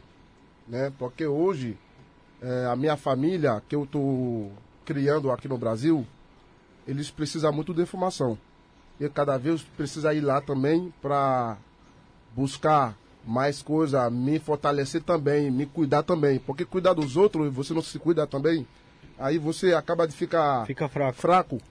Né? 0.68 0.94
Porque 1.00 1.26
hoje, 1.26 1.76
é, 2.40 2.68
a 2.68 2.76
minha 2.76 2.96
família, 2.96 3.64
que 3.68 3.76
eu 3.76 3.86
estou 3.86 4.52
criando 4.86 5.32
aqui 5.32 5.48
no 5.48 5.58
Brasil, 5.58 6.06
eles 6.90 7.10
precisam 7.12 7.52
muito 7.54 7.74
de 7.74 7.82
informação. 7.82 8.38
E 9.00 9.08
cada 9.10 9.38
vez 9.38 9.62
precisa 9.62 10.14
ir 10.14 10.22
lá 10.22 10.42
também 10.42 10.94
para 11.02 11.58
buscar 12.36 12.96
mais 13.26 13.62
coisa, 13.62 14.10
me 14.10 14.40
fortalecer 14.40 15.02
também, 15.04 15.52
me 15.52 15.66
cuidar 15.66 16.04
também. 16.04 16.40
Porque 16.40 16.66
cuidar 16.66 16.94
dos 16.94 17.16
outros 17.16 17.48
e 17.48 17.50
você 17.50 17.74
não 17.74 17.82
se 17.82 17.98
cuida 18.00 18.26
também, 18.26 18.66
aí 19.18 19.38
você 19.38 19.74
acaba 19.74 20.08
de 20.08 20.14
ficar 20.16 20.66
Fica 20.66 20.88
fraco. 20.90 21.18
fraco. 21.22 21.62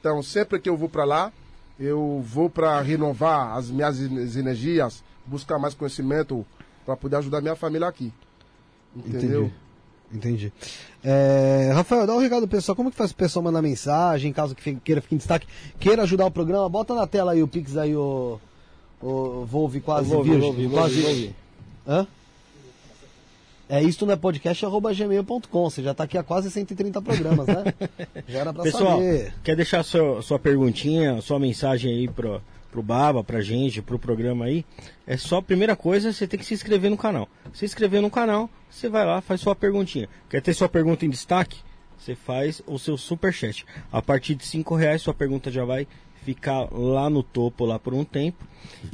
Então, 0.00 0.22
sempre 0.22 0.60
que 0.60 0.68
eu 0.68 0.76
vou 0.76 0.88
para 0.88 1.04
lá, 1.04 1.32
eu 1.78 2.22
vou 2.24 2.48
para 2.48 2.80
renovar 2.80 3.56
as 3.56 3.70
minhas 3.70 3.98
en- 4.00 4.38
energias, 4.38 5.02
buscar 5.24 5.58
mais 5.58 5.74
conhecimento 5.74 6.46
para 6.84 6.96
poder 6.96 7.16
ajudar 7.16 7.40
minha 7.40 7.56
família 7.56 7.88
aqui. 7.88 8.12
Entendeu? 8.94 9.44
Entendi. 9.46 9.54
É, 11.04 11.70
Rafael, 11.74 12.06
dá 12.06 12.14
um 12.14 12.18
recado 12.20 12.48
pro 12.48 12.56
pessoal. 12.56 12.74
Como 12.74 12.90
que 12.90 12.96
faz 12.96 13.10
o 13.10 13.14
pessoal 13.14 13.42
mandar 13.44 13.62
mensagem, 13.62 14.32
caso 14.32 14.54
que 14.54 14.62
fique- 14.62 14.80
queira 14.84 15.00
ficar 15.00 15.14
em 15.14 15.18
destaque, 15.18 15.46
queira 15.78 16.02
ajudar 16.02 16.26
o 16.26 16.30
programa? 16.30 16.68
Bota 16.68 16.94
na 16.94 17.06
tela 17.06 17.32
aí 17.32 17.42
o 17.42 17.48
Pix 17.48 17.76
aí, 17.76 17.94
o. 17.94 18.38
O 19.02 19.44
Volve 19.44 19.80
quase 19.80 20.12
ouvir, 20.14 20.30
virgem. 20.40 20.68
vou 20.68 20.78
quase... 20.80 21.04
ouvir. 21.04 21.34
Hã? 21.86 22.06
É 23.68 23.82
isso 23.82 24.06
não 24.06 24.12
é 24.12 24.16
podcast 24.16 24.64
arroba 24.64 24.94
gmail.com. 24.94 25.70
Você 25.70 25.82
já 25.82 25.92
tá 25.92 26.04
aqui 26.04 26.16
há 26.16 26.22
quase 26.22 26.50
130 26.50 27.02
programas, 27.02 27.46
né? 27.46 27.74
Já 28.28 28.38
era 28.38 28.52
pra 28.54 28.62
Pessoal, 28.62 28.98
saber. 28.98 29.34
quer 29.44 29.56
deixar 29.56 29.82
sua, 29.84 30.22
sua 30.22 30.38
perguntinha, 30.38 31.20
sua 31.20 31.38
mensagem 31.38 31.92
aí 31.92 32.08
pro, 32.08 32.40
pro 32.76 32.82
Baba, 32.82 33.24
pra 33.24 33.40
gente, 33.40 33.80
pro 33.80 33.98
programa 33.98 34.44
aí? 34.44 34.62
É 35.06 35.16
só, 35.16 35.40
primeira 35.40 35.74
coisa, 35.74 36.12
você 36.12 36.26
tem 36.26 36.38
que 36.38 36.44
se 36.44 36.52
inscrever 36.52 36.90
no 36.90 36.96
canal. 36.96 37.26
Se 37.54 37.64
inscrever 37.64 38.02
no 38.02 38.10
canal, 38.10 38.50
você 38.68 38.86
vai 38.86 39.06
lá, 39.06 39.22
faz 39.22 39.40
sua 39.40 39.56
perguntinha. 39.56 40.10
Quer 40.28 40.42
ter 40.42 40.52
sua 40.52 40.68
pergunta 40.68 41.06
em 41.06 41.10
destaque? 41.10 41.60
Você 41.96 42.14
faz 42.14 42.60
o 42.66 42.78
seu 42.78 42.98
superchat. 42.98 43.64
A 43.90 44.02
partir 44.02 44.34
de 44.34 44.44
5 44.44 44.74
reais, 44.74 45.00
sua 45.00 45.14
pergunta 45.14 45.50
já 45.50 45.64
vai 45.64 45.88
ficar 46.22 46.68
lá 46.70 47.08
no 47.08 47.22
topo, 47.22 47.64
lá 47.64 47.78
por 47.78 47.94
um 47.94 48.04
tempo. 48.04 48.44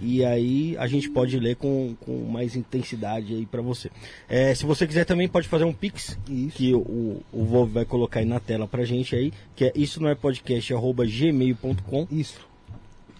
E 0.00 0.24
aí 0.24 0.76
a 0.78 0.86
gente 0.86 1.10
pode 1.10 1.36
ler 1.40 1.56
com, 1.56 1.96
com 1.98 2.24
mais 2.26 2.54
intensidade 2.54 3.34
aí 3.34 3.46
pra 3.46 3.62
você. 3.62 3.90
É, 4.28 4.54
se 4.54 4.64
você 4.64 4.86
quiser 4.86 5.06
também, 5.06 5.26
pode 5.26 5.48
fazer 5.48 5.64
um 5.64 5.72
pix, 5.72 6.16
Isso. 6.28 6.56
que 6.56 6.72
o, 6.72 7.20
o 7.32 7.44
Volvo 7.44 7.72
vai 7.72 7.84
colocar 7.84 8.20
aí 8.20 8.26
na 8.26 8.38
tela 8.38 8.68
pra 8.68 8.84
gente 8.84 9.16
aí, 9.16 9.32
que 9.56 9.64
é 9.64 9.72
isso 9.74 10.00
não 10.00 10.08
é 10.08 10.14
podcast, 10.14 10.72
arroba 10.72 11.04
gmail.com. 11.04 12.06
Isso. 12.12 12.51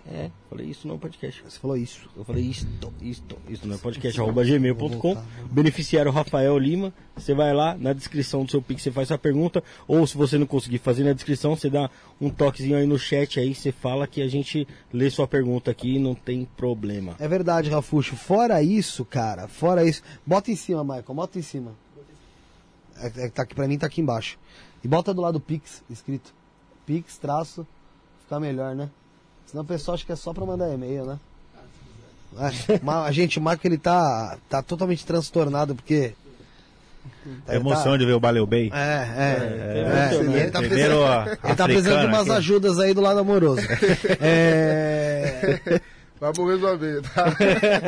É, 0.05 0.31
falei 0.51 0.67
isso 0.67 0.89
não 0.89 0.97
é 0.97 0.99
podcast. 0.99 1.43
Você 1.43 1.59
falou 1.59 1.77
isso. 1.77 2.11
Eu 2.17 2.25
falei 2.25 2.43
isto, 2.45 2.93
isto, 3.01 3.39
isso 3.49 3.67
não 3.69 3.77
é 3.77 3.79
podcast, 3.79 4.21
arroba 4.21 4.45
gmail.com. 4.45 4.89
Vou 4.89 5.01
voltar. 5.01 5.25
Beneficiário 5.51 6.11
Rafael 6.11 6.59
Lima. 6.59 6.93
Você 7.17 7.35
vai 7.35 7.55
lá, 7.55 7.77
na 7.77 7.93
descrição 7.93 8.45
do 8.45 8.51
seu 8.51 8.61
Pix, 8.61 8.83
você 8.83 8.91
faz 8.91 9.09
sua 9.09 9.19
pergunta. 9.19 9.63
Ou 9.87 10.05
se 10.07 10.17
você 10.17 10.37
não 10.37 10.47
conseguir 10.47 10.79
fazer 10.79 11.05
na 11.05 11.13
descrição, 11.13 11.55
você 11.55 11.71
dá 11.71 11.89
um 12.21 12.31
toquezinho 12.31 12.77
aí 12.77 12.87
no 12.87 12.99
chat 12.99 13.39
aí, 13.39 13.55
você 13.55 13.71
fala 13.71 14.07
que 14.07 14.21
a 14.21 14.29
gente 14.29 14.67
lê 14.93 15.09
sua 15.09 15.27
pergunta 15.27 15.71
aqui 15.71 15.99
não 15.99 16.15
tem 16.15 16.49
problema. 16.57 17.15
É 17.19 17.29
verdade, 17.29 17.71
Rafuxo. 17.71 18.17
Fora 18.17 18.63
isso, 18.63 19.05
cara, 19.05 19.47
fora 19.47 19.85
isso. 19.85 20.03
Bota 20.27 20.51
em 20.51 20.57
cima, 20.57 20.83
Michael, 20.83 21.15
bota 21.15 21.39
em 21.39 21.43
cima. 21.43 21.75
É, 22.97 23.27
é, 23.27 23.29
tá 23.29 23.43
aqui, 23.43 23.55
pra 23.55 23.69
mim 23.69 23.79
tá 23.79 23.87
aqui 23.87 24.01
embaixo. 24.01 24.39
E 24.83 24.89
bota 24.89 25.15
do 25.15 25.21
lado 25.21 25.41
Pix, 25.41 25.83
escrito. 25.89 26.35
Pix, 26.85 27.19
traço, 27.19 27.67
fica 28.21 28.41
melhor, 28.41 28.75
né? 28.75 28.91
Senão 29.53 29.65
o 29.65 29.67
pessoal 29.67 29.95
acha 29.97 30.07
que 30.07 30.13
é 30.13 30.17
só 30.17 30.33
pra 30.33 30.47
mandar 30.47 30.73
e-mail, 30.73 31.05
né? 31.05 31.19
É, 32.39 32.81
a 32.89 33.13
gente, 33.13 33.39
o 33.39 33.43
Michael, 33.43 33.61
ele 33.65 33.77
tá, 33.77 34.39
tá 34.49 34.63
totalmente 34.63 35.05
transtornado, 35.05 35.75
porque... 35.75 36.15
É 37.47 37.57
emoção 37.57 37.99
de 37.99 38.07
ver 38.07 38.15
o 38.15 38.21
Baleu 38.21 38.47
Bey. 38.47 38.71
É, 38.73 38.79
é, 38.79 38.81
é, 38.81 39.81
é, 39.81 40.23
né? 40.23 40.41
ele 40.41 40.51
tá 40.51 40.59
Primeiro, 40.61 40.97
precisando, 40.97 41.05
a 41.05 41.39
ele 41.45 41.55
tá 41.55 41.65
precisando 41.65 42.01
de 42.01 42.07
umas 42.07 42.23
aqui. 42.23 42.39
ajudas 42.39 42.79
aí 42.79 42.95
do 42.95 43.03
lado 43.03 43.21
amoroso. 43.21 43.61
É... 44.21 45.81
Vamos 46.19 46.53
resolver, 46.53 47.03
tá? 47.03 47.37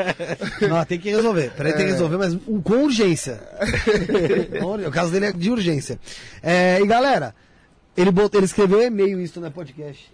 Não, 0.68 0.84
tem 0.84 0.98
que 0.98 1.08
resolver. 1.08 1.52
Peraí, 1.52 1.72
tem 1.72 1.86
que 1.86 1.92
resolver, 1.92 2.16
mas 2.18 2.36
com 2.62 2.84
urgência. 2.84 3.40
O 4.86 4.90
caso 4.90 5.12
dele 5.12 5.26
é 5.26 5.32
de 5.32 5.50
urgência. 5.50 5.98
É, 6.42 6.80
e 6.80 6.86
galera, 6.86 7.34
ele, 7.96 8.10
botou, 8.10 8.38
ele 8.38 8.46
escreveu 8.46 8.82
e-mail 8.82 9.20
isso 9.20 9.40
no 9.40 9.50
podcast. 9.50 10.12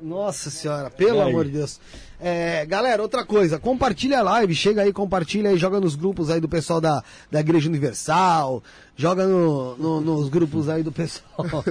Nossa 0.00 0.50
senhora, 0.50 0.90
pelo 0.90 1.20
amor 1.22 1.44
de 1.46 1.52
Deus. 1.52 1.80
É, 2.20 2.64
galera, 2.66 3.00
outra 3.02 3.24
coisa, 3.24 3.58
compartilha 3.58 4.18
a 4.20 4.22
live, 4.22 4.54
chega 4.54 4.82
aí, 4.82 4.92
compartilha 4.92 5.50
aí, 5.50 5.56
joga 5.58 5.80
nos 5.80 5.94
grupos 5.94 6.30
aí 6.30 6.40
do 6.40 6.48
pessoal 6.48 6.80
da, 6.80 7.02
da 7.30 7.40
Igreja 7.40 7.68
Universal, 7.68 8.62
joga 8.94 9.26
no, 9.26 9.76
no- 9.76 10.00
nos 10.00 10.28
grupos 10.28 10.68
aí 10.68 10.82
do 10.82 10.92
pessoal 10.92 11.46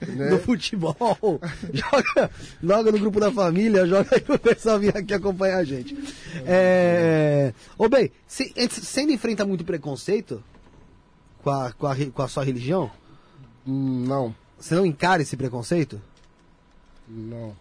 do 0.30 0.38
futebol, 0.38 1.40
joga, 1.72 2.30
joga 2.62 2.92
no 2.92 2.98
grupo 2.98 3.20
da 3.20 3.30
família, 3.32 3.86
joga 3.86 4.08
aí 4.12 4.20
pro 4.20 4.38
pessoal 4.38 4.78
vir 4.78 4.96
aqui 4.96 5.12
acompanhar 5.14 5.58
a 5.58 5.64
gente. 5.64 5.96
É, 6.46 7.52
ô 7.76 7.88
bem, 7.88 8.10
você 8.26 8.52
você 8.68 9.00
ainda 9.00 9.12
enfrenta 9.12 9.44
muito 9.44 9.64
preconceito 9.64 10.42
com 11.42 11.50
a, 11.50 11.72
com, 11.72 11.86
a, 11.86 11.96
com 12.12 12.22
a 12.22 12.28
sua 12.28 12.44
religião? 12.44 12.90
Hum, 13.66 14.04
Não, 14.06 14.34
Você 14.58 14.74
não 14.74 14.86
encara 14.86 15.22
esse 15.22 15.36
preconceito? 15.36 16.00
Não. 17.08 17.54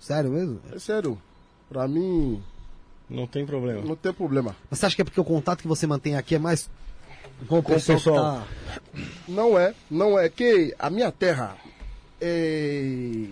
Sério 0.00 0.30
mesmo? 0.30 0.60
É 0.72 0.78
sério. 0.78 1.20
Pra 1.68 1.88
mim, 1.88 2.42
Não 3.08 3.26
tem 3.26 3.44
problema. 3.46 3.80
Não 3.82 3.96
tem 3.96 4.12
problema. 4.12 4.54
Mas 4.70 4.78
você 4.78 4.86
acha 4.86 4.96
que 4.96 5.02
é 5.02 5.04
porque 5.04 5.20
o 5.20 5.24
contato 5.24 5.62
que 5.62 5.68
você 5.68 5.86
mantém 5.86 6.14
aqui 6.16 6.34
é 6.34 6.38
mais 6.38 6.68
com 7.48 7.58
o 7.58 7.62
pessoal, 7.62 7.98
pessoal. 7.98 8.16
tá- 8.40 8.46
Não 9.28 9.58
é, 9.58 9.74
não 9.90 10.18
é 10.18 10.28
que 10.28 10.74
a 10.78 10.90
minha 10.90 11.10
terra 11.10 11.56
é... 12.20 13.26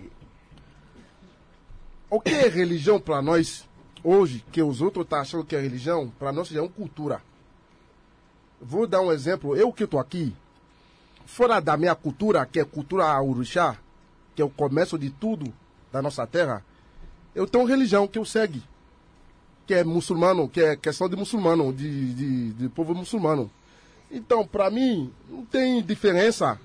O 2.11 2.21
que 2.21 2.31
é 2.31 2.49
religião 2.49 3.01
para 3.01 3.23
nós 3.23 3.67
hoje, 4.05 4.45
que 4.53 4.63
os 4.63 4.81
outros 4.83 5.05
estão 5.05 5.19
achando 5.21 5.45
que 5.45 5.55
é 5.57 5.61
religião, 5.61 6.13
para 6.19 6.33
nós 6.33 6.55
é 6.55 6.61
uma 6.61 6.69
cultura. 6.69 7.23
Vou 8.61 8.87
dar 8.87 9.01
um 9.01 9.11
exemplo. 9.13 9.57
Eu 9.57 9.73
que 9.73 9.85
estou 9.85 9.99
aqui, 10.01 10.35
fora 11.25 11.59
da 11.61 11.77
minha 11.77 11.95
cultura, 11.95 12.45
que 12.47 12.61
é 12.61 12.65
cultura 12.65 13.21
orixá, 13.21 13.77
que 14.35 14.43
é 14.43 14.45
o 14.45 14.51
começo 14.51 14.99
de 14.99 15.11
tudo 15.11 15.53
da 15.93 16.01
nossa 16.01 16.27
terra, 16.27 16.65
eu 17.35 17.47
tenho 17.47 17.65
religião 17.65 18.07
que 18.07 18.19
eu 18.19 18.25
segue, 18.25 18.63
que 19.67 19.75
é 19.75 19.85
muçulmano, 19.85 20.49
que 20.49 20.61
é 20.61 20.77
questão 20.77 21.09
de 21.09 21.17
muçulmano, 21.17 21.73
de, 21.73 22.15
de, 22.15 22.53
de 22.53 22.69
povo 22.69 22.95
muçulmano. 22.95 23.51
Então, 24.11 24.47
para 24.47 24.71
mim, 24.71 25.11
não 25.31 25.45
tem 25.45 25.83
diferença 25.83 26.59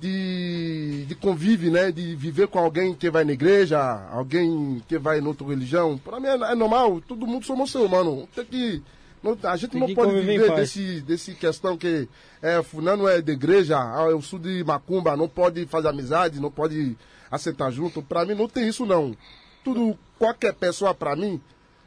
de, 0.00 1.04
de 1.06 1.14
convívio, 1.14 1.70
né? 1.70 1.92
De 1.92 2.16
viver 2.16 2.48
com 2.48 2.58
alguém 2.58 2.94
que 2.94 3.10
vai 3.10 3.24
na 3.24 3.32
igreja, 3.32 3.78
alguém 4.10 4.82
que 4.88 4.98
vai 4.98 5.20
em 5.20 5.26
outra 5.26 5.46
religião. 5.46 5.98
Para 5.98 6.18
mim 6.18 6.26
é, 6.26 6.52
é 6.52 6.54
normal, 6.54 7.00
todo 7.00 7.26
mundo 7.26 7.44
somos 7.44 7.74
humano. 7.74 8.26
Tem 8.34 8.44
que, 8.44 8.82
não- 9.22 9.36
a 9.42 9.56
gente 9.56 9.70
Tem 9.72 9.80
não 9.80 9.94
pode 9.94 10.12
viver 10.20 10.54
desse, 10.54 11.00
desse 11.02 11.34
questão 11.34 11.76
que 11.76 12.08
é, 12.40 12.62
fulano 12.62 13.06
é 13.08 13.20
de 13.20 13.32
igreja, 13.32 13.78
ah, 13.78 14.06
eu 14.08 14.20
sou 14.22 14.38
de 14.38 14.64
macumba, 14.64 15.16
não 15.16 15.28
pode 15.28 15.66
fazer 15.66 15.88
amizade, 15.88 16.40
não 16.40 16.50
pode 16.50 16.96
assentar 17.30 17.70
junto. 17.70 18.02
Para 18.02 18.24
mim 18.24 18.34
não 18.34 18.48
tem 18.48 18.68
isso 18.68 18.86
não. 18.86 19.14
Tudo, 19.62 19.96
qualquer 20.18 20.54
pessoa 20.54 20.94
para 20.94 21.14
mim, 21.14 21.40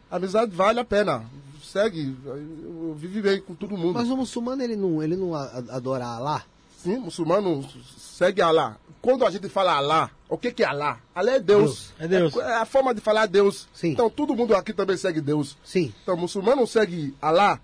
amizade 0.10 0.56
vale 0.56 0.80
a 0.80 0.86
pena. 0.86 1.24
Segue, 1.63 2.15
eu, 2.26 2.93
vivo 2.96 3.22
bem 3.22 3.41
com 3.41 3.56
todo 3.56 3.76
mundo. 3.76 3.96
Mas 3.96 4.10
o 4.10 4.15
muçulmano, 4.17 4.62
ele 4.62 4.76
não, 4.76 5.02
ele 5.02 5.15
não 5.15 5.34
adora 5.34 6.06
Allah? 6.06 6.46
Sim, 6.78 6.98
muçulmano 6.98 7.65
segue 7.98 8.41
Alá. 8.41 8.78
Quando 9.04 9.26
a 9.26 9.30
gente 9.30 9.50
fala 9.50 9.74
Alá, 9.74 10.10
o 10.30 10.38
que, 10.38 10.50
que 10.50 10.63
é 10.63 10.66
Alá? 10.66 10.98
Alá 11.13 11.34
é 11.34 11.39
Deus. 11.39 11.92
É 12.00 12.08
Deus. 12.08 12.38
É, 12.38 12.56
a 12.56 12.66
forma 12.66 12.94
de 12.96 13.02
falar 13.02 13.26
Deus. 13.26 13.68
Sim. 13.74 13.89
Então 13.92 14.10
todo 14.10 14.34
mundo 14.34 14.56
aqui 14.56 14.72
também 14.72 14.96
segue 14.96 15.20
Deus. 15.20 15.58
Sim. 15.62 15.94
Então 16.02 16.16
muçulmano 16.16 16.66
segue 16.66 17.13
Alá, 17.22 17.60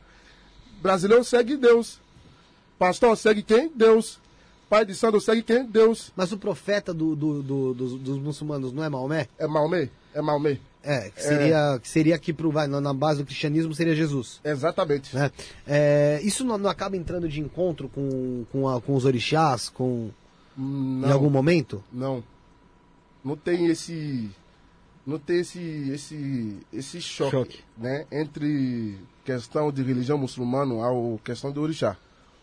brasileiro 0.82 1.23
segue 1.23 1.56
Deus. 1.56 1.97
Pastor 2.78 3.15
segue 3.17 3.41
quem? 3.41 3.71
Deus. 3.73 4.19
Pai 4.69 4.86
de 4.86 4.93
santo 4.93 5.19
segue 5.21 5.41
quem? 5.41 5.65
Deus. 5.65 6.12
Mas 6.13 6.34
o 6.34 6.38
profeta 6.38 6.93
do, 6.93 7.15
do- 7.15 7.41
do- 7.41 7.73
dos, 7.73 7.93
dos 7.99 8.17
muçulmanos 8.19 8.73
não 8.73 8.84
é 8.84 8.89
Maomé? 8.89 9.28
É 9.39 9.47
Maomé? 9.47 9.89
É 10.13 10.21
Maomé. 10.21 10.60
É, 10.84 11.10
que 11.10 11.21
seria, 11.23 11.80
que 11.82 11.88
seria 11.89 12.15
aqui 12.15 12.32
pro, 12.34 12.52
na 12.67 12.93
base 12.93 13.19
do 13.21 13.25
cristianismo 13.25 13.73
seria 13.73 13.95
Jesus. 13.95 14.41
Exatamente. 14.43 15.15
Né? 15.15 15.32
É, 15.65 16.19
isso 16.21 16.43
não, 16.43 16.58
não 16.58 16.69
acaba 16.69 16.95
entrando 16.97 17.28
de 17.30 17.39
encontro 17.39 17.88
com, 17.89 18.45
com, 18.52 18.67
a- 18.67 18.82
com 18.82 18.93
os 18.93 19.06
orixás, 19.06 19.69
com, 19.69 20.10
Hum, 20.59 21.01
em 21.05 21.11
algum 21.11 21.29
momento? 21.29 21.81
Não. 21.91 22.21
Não 23.23 23.37
tem 23.37 23.67
esse. 23.67 24.29
Não 25.07 25.17
tem 25.17 25.39
esse, 25.39 25.89
esse, 25.91 26.57
esse 26.71 27.01
choque, 27.01 27.31
Choque. 27.31 27.63
Né, 27.77 28.05
entre 28.11 28.99
questão 29.23 29.71
de 29.71 29.81
religião 29.81 30.17
muçulmana 30.17 30.75
ao 30.83 31.19
questão 31.23 31.51
do 31.51 31.61
orixá. 31.61 31.97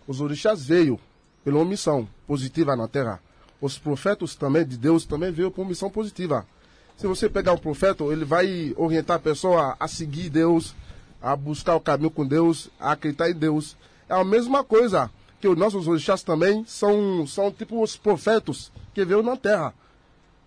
Os 0.09 0.21
orixás 0.21 0.65
veio 0.65 0.99
pela 1.45 1.65
missão 1.65 2.09
positiva 2.27 2.75
na 2.75 2.89
terra. 2.89 3.21
Os 3.61 3.79
profetas 3.79 4.35
também 4.35 4.67
de 4.67 4.77
Deus 4.77 5.05
também 5.05 5.31
veio 5.31 5.51
por 5.51 5.67
missão 5.67 5.91
positiva. 5.91 6.47
Se 6.97 7.07
você 7.07 7.29
pegar 7.29 7.53
um 7.53 7.59
profeta, 7.59 8.03
ele 8.05 8.25
vai 8.25 8.75
orientar 8.77 9.17
a 9.17 9.21
pessoa 9.21 9.77
a 9.79 9.87
seguir 9.87 10.31
Deus, 10.31 10.75
a 11.21 11.37
buscar 11.37 11.77
o 11.77 11.81
caminho 11.81 12.11
com 12.11 12.27
Deus, 12.27 12.71
a 12.81 12.93
acreditar 12.93 13.31
em 13.31 13.35
Deus. 13.35 13.77
É 14.09 14.15
a 14.15 14.25
mesma 14.25 14.65
coisa 14.65 15.11
que 15.41 15.49
os 15.49 15.57
nossos 15.57 15.87
orixás 15.87 16.23
também 16.23 16.65
são, 16.67 17.27
são 17.27 17.51
tipo 17.51 17.83
os 17.83 17.97
profetas 17.97 18.71
que 18.95 19.05
veio 19.05 19.23
na 19.23 19.37
terra. 19.37 19.75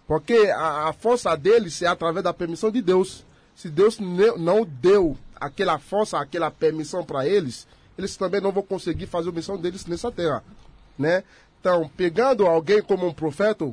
Porque 0.07 0.51
a, 0.55 0.89
a 0.89 0.93
força 0.93 1.35
deles 1.35 1.81
é 1.81 1.87
através 1.87 2.23
da 2.23 2.33
permissão 2.33 2.71
de 2.71 2.81
Deus. 2.81 3.23
Se 3.55 3.69
Deus 3.69 3.99
não 3.99 4.65
deu 4.65 5.17
aquela 5.39 5.77
força, 5.77 6.17
aquela 6.19 6.49
permissão 6.49 7.03
para 7.03 7.27
eles, 7.27 7.67
eles 7.97 8.15
também 8.17 8.41
não 8.41 8.51
vão 8.51 8.63
conseguir 8.63 9.05
fazer 9.05 9.29
a 9.29 9.33
missão 9.33 9.57
deles 9.57 9.85
nessa 9.85 10.11
terra. 10.11 10.43
Né? 10.97 11.23
Então, 11.59 11.89
pegando 11.95 12.45
alguém 12.45 12.81
como 12.81 13.05
um 13.05 13.13
profeta, 13.13 13.69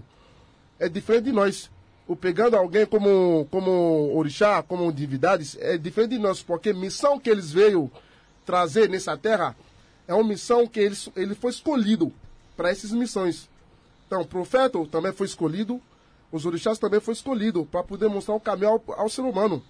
é 0.78 0.88
diferente 0.88 1.24
de 1.24 1.32
nós. 1.32 1.70
O 2.06 2.14
pegando 2.14 2.56
alguém 2.56 2.86
como, 2.86 3.48
como 3.50 4.16
orixá, 4.16 4.62
como 4.62 4.92
divindades, 4.92 5.56
é 5.60 5.76
diferente 5.76 6.10
de 6.10 6.18
nós, 6.18 6.42
porque 6.42 6.70
a 6.70 6.74
missão 6.74 7.18
que 7.18 7.30
eles 7.30 7.50
veio 7.50 7.90
trazer 8.44 8.88
nessa 8.88 9.16
terra 9.16 9.56
é 10.08 10.14
uma 10.14 10.24
missão 10.24 10.66
que 10.66 10.80
eles, 10.80 11.08
ele 11.16 11.34
foi 11.34 11.50
escolhido 11.50 12.12
para 12.56 12.70
essas 12.70 12.92
missões. 12.92 13.48
Então, 14.06 14.22
o 14.22 14.26
profeta 14.26 14.84
também 14.86 15.12
foi 15.12 15.26
escolhido, 15.26 15.80
os 16.30 16.46
orixás 16.46 16.78
também 16.78 17.00
foi 17.00 17.14
escolhido 17.14 17.66
para 17.66 17.82
poder 17.82 18.08
mostrar 18.08 18.34
o 18.34 18.40
caminho 18.40 18.70
ao, 18.70 19.00
ao 19.00 19.08
ser 19.08 19.22
humano. 19.22 19.62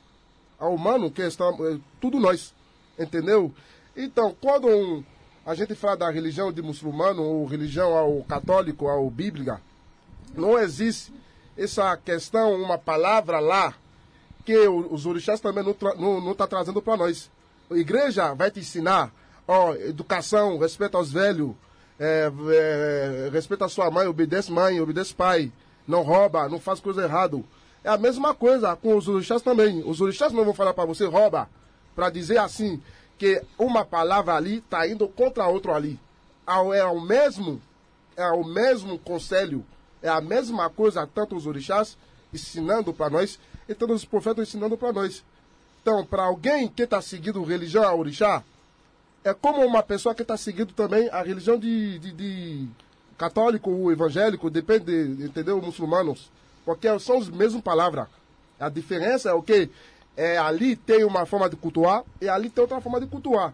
Ao 0.59 0.75
humano, 0.75 1.11
que 1.11 1.23
está 1.23 1.47
é, 1.47 1.79
tudo 2.01 2.21
nós. 2.21 2.55
Entendeu? 2.99 3.53
Então, 3.97 4.35
quando 4.41 4.69
um- 4.69 5.05
a 5.45 5.55
gente 5.55 5.75
fala 5.75 5.97
da 5.97 6.11
religião 6.11 6.53
de 6.53 6.61
muçulmano, 6.61 7.23
ou 7.23 7.47
religião 7.47 7.97
ao 7.97 8.23
católico, 8.25 8.89
ao 8.89 9.09
bíblica, 9.11 9.61
não 10.35 10.59
existe 10.59 11.13
essa 11.57 11.97
questão, 11.97 12.61
uma 12.61 12.77
palavra 12.77 13.39
lá, 13.39 13.75
que 14.45 14.57
os 14.69 15.07
orixás 15.07 15.41
também 15.41 15.65
não 15.65 15.73
estão 15.73 16.35
tá 16.35 16.47
trazendo 16.47 16.81
para 16.81 16.97
nós. 16.97 17.31
A 17.71 17.77
igreja 17.77 18.33
vai 18.35 18.51
te 18.51 18.61
ensinar, 18.61 19.13
ó, 19.47 19.75
educação, 19.75 20.59
respeito 20.59 20.97
aos 20.97 21.13
velhos, 21.13 21.55
é, 21.99 22.31
é, 22.53 23.31
respeita 23.33 23.65
a 23.65 23.69
sua 23.69 23.91
mãe, 23.91 24.07
obedece 24.07 24.53
mãe, 24.53 24.81
obedece 24.81 25.15
pai, 25.15 25.51
não 25.87 26.03
rouba, 26.03 26.49
não 26.49 26.61
faz 26.61 26.81
coisa 26.81 27.03
errada. 27.03 27.43
É 27.83 27.89
a 27.89 27.97
mesma 27.97 28.35
coisa 28.35 28.75
com 28.77 28.97
os 28.97 29.09
orixás 29.09 29.43
também. 29.43 29.83
Os 29.87 30.01
orixás 30.01 30.33
não 30.33 30.45
vão 30.45 30.55
falar 30.55 30.75
para 30.75 30.85
você 30.85 31.07
rouba, 31.07 31.49
para 31.95 32.11
dizer 32.11 32.39
assim, 32.39 32.83
que 33.17 33.43
uma 33.59 33.85
palavra 33.85 34.35
ali 34.35 34.59
está 34.59 34.87
indo 34.87 35.09
contra 35.09 35.45
a 35.45 35.49
outra 35.49 35.75
ali. 35.75 35.99
É 36.75 36.85
o 36.85 37.01
mesmo, 37.01 37.61
é 38.17 38.29
o 38.29 38.45
mesmo 38.45 38.99
conselho, 38.99 39.65
é 40.03 40.09
a 40.09 40.21
mesma 40.21 40.69
coisa, 40.69 41.07
tanto 41.07 41.37
os 41.37 41.47
orixás 41.47 41.97
ensinando 42.33 42.93
para 42.93 43.11
nós, 43.11 43.39
e 43.69 43.75
tanto 43.75 43.95
os 43.95 44.05
profetas 44.05 44.49
ensinando 44.49 44.77
para 44.77 44.93
nós. 44.93 45.25
Então, 45.81 46.05
para 46.05 46.25
alguém 46.25 46.69
que 46.69 46.83
está 46.83 47.01
seguindo 47.01 47.43
religião 47.43 47.85
a 47.85 47.95
orixá, 47.95 48.43
é 49.29 49.35
como 49.35 49.65
uma 49.67 49.83
pessoa 49.83 50.15
que 50.15 50.23
está 50.23 50.37
seguindo 50.37 50.73
também 50.73 51.09
a 51.11 51.21
religião 51.23 51.59
de, 51.59 51.99
de, 51.99 52.13
de 52.13 52.69
católico 53.19 53.71
ou 53.71 53.91
evangélico, 53.91 54.49
depende, 54.49 54.93
entendeu? 55.25 55.61
Muçulmanos. 55.61 56.31
Porque 56.65 56.87
são 57.01 57.19
as 57.19 57.29
mesmas 57.29 57.61
palavras. 57.61 58.07
A 58.59 58.69
diferença 58.69 59.31
é 59.31 59.33
o 59.33 59.43
que? 59.43 59.69
É, 60.17 60.39
ali 60.39 60.77
tem 60.77 61.05
uma 61.05 61.27
forma 61.27 61.51
de 61.51 61.57
cultuar 61.57 62.05
e 62.21 62.29
ali 62.29 62.49
tem 62.49 62.63
outra 62.63 62.81
forma 62.81 63.01
de 63.01 63.07
cultuar. 63.07 63.53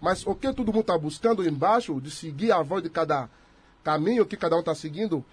Mas 0.00 0.26
o 0.26 0.34
que 0.34 0.52
todo 0.52 0.66
mundo 0.72 0.82
está 0.82 0.98
buscando 0.98 1.46
embaixo, 1.48 1.98
de 2.00 2.10
seguir 2.10 2.52
a 2.52 2.62
voz 2.62 2.82
de 2.82 2.90
cada 2.90 3.28
caminho 3.82 4.26
que 4.26 4.36
cada 4.36 4.56
um 4.56 4.60
está 4.60 4.74
seguindo, 4.74 5.24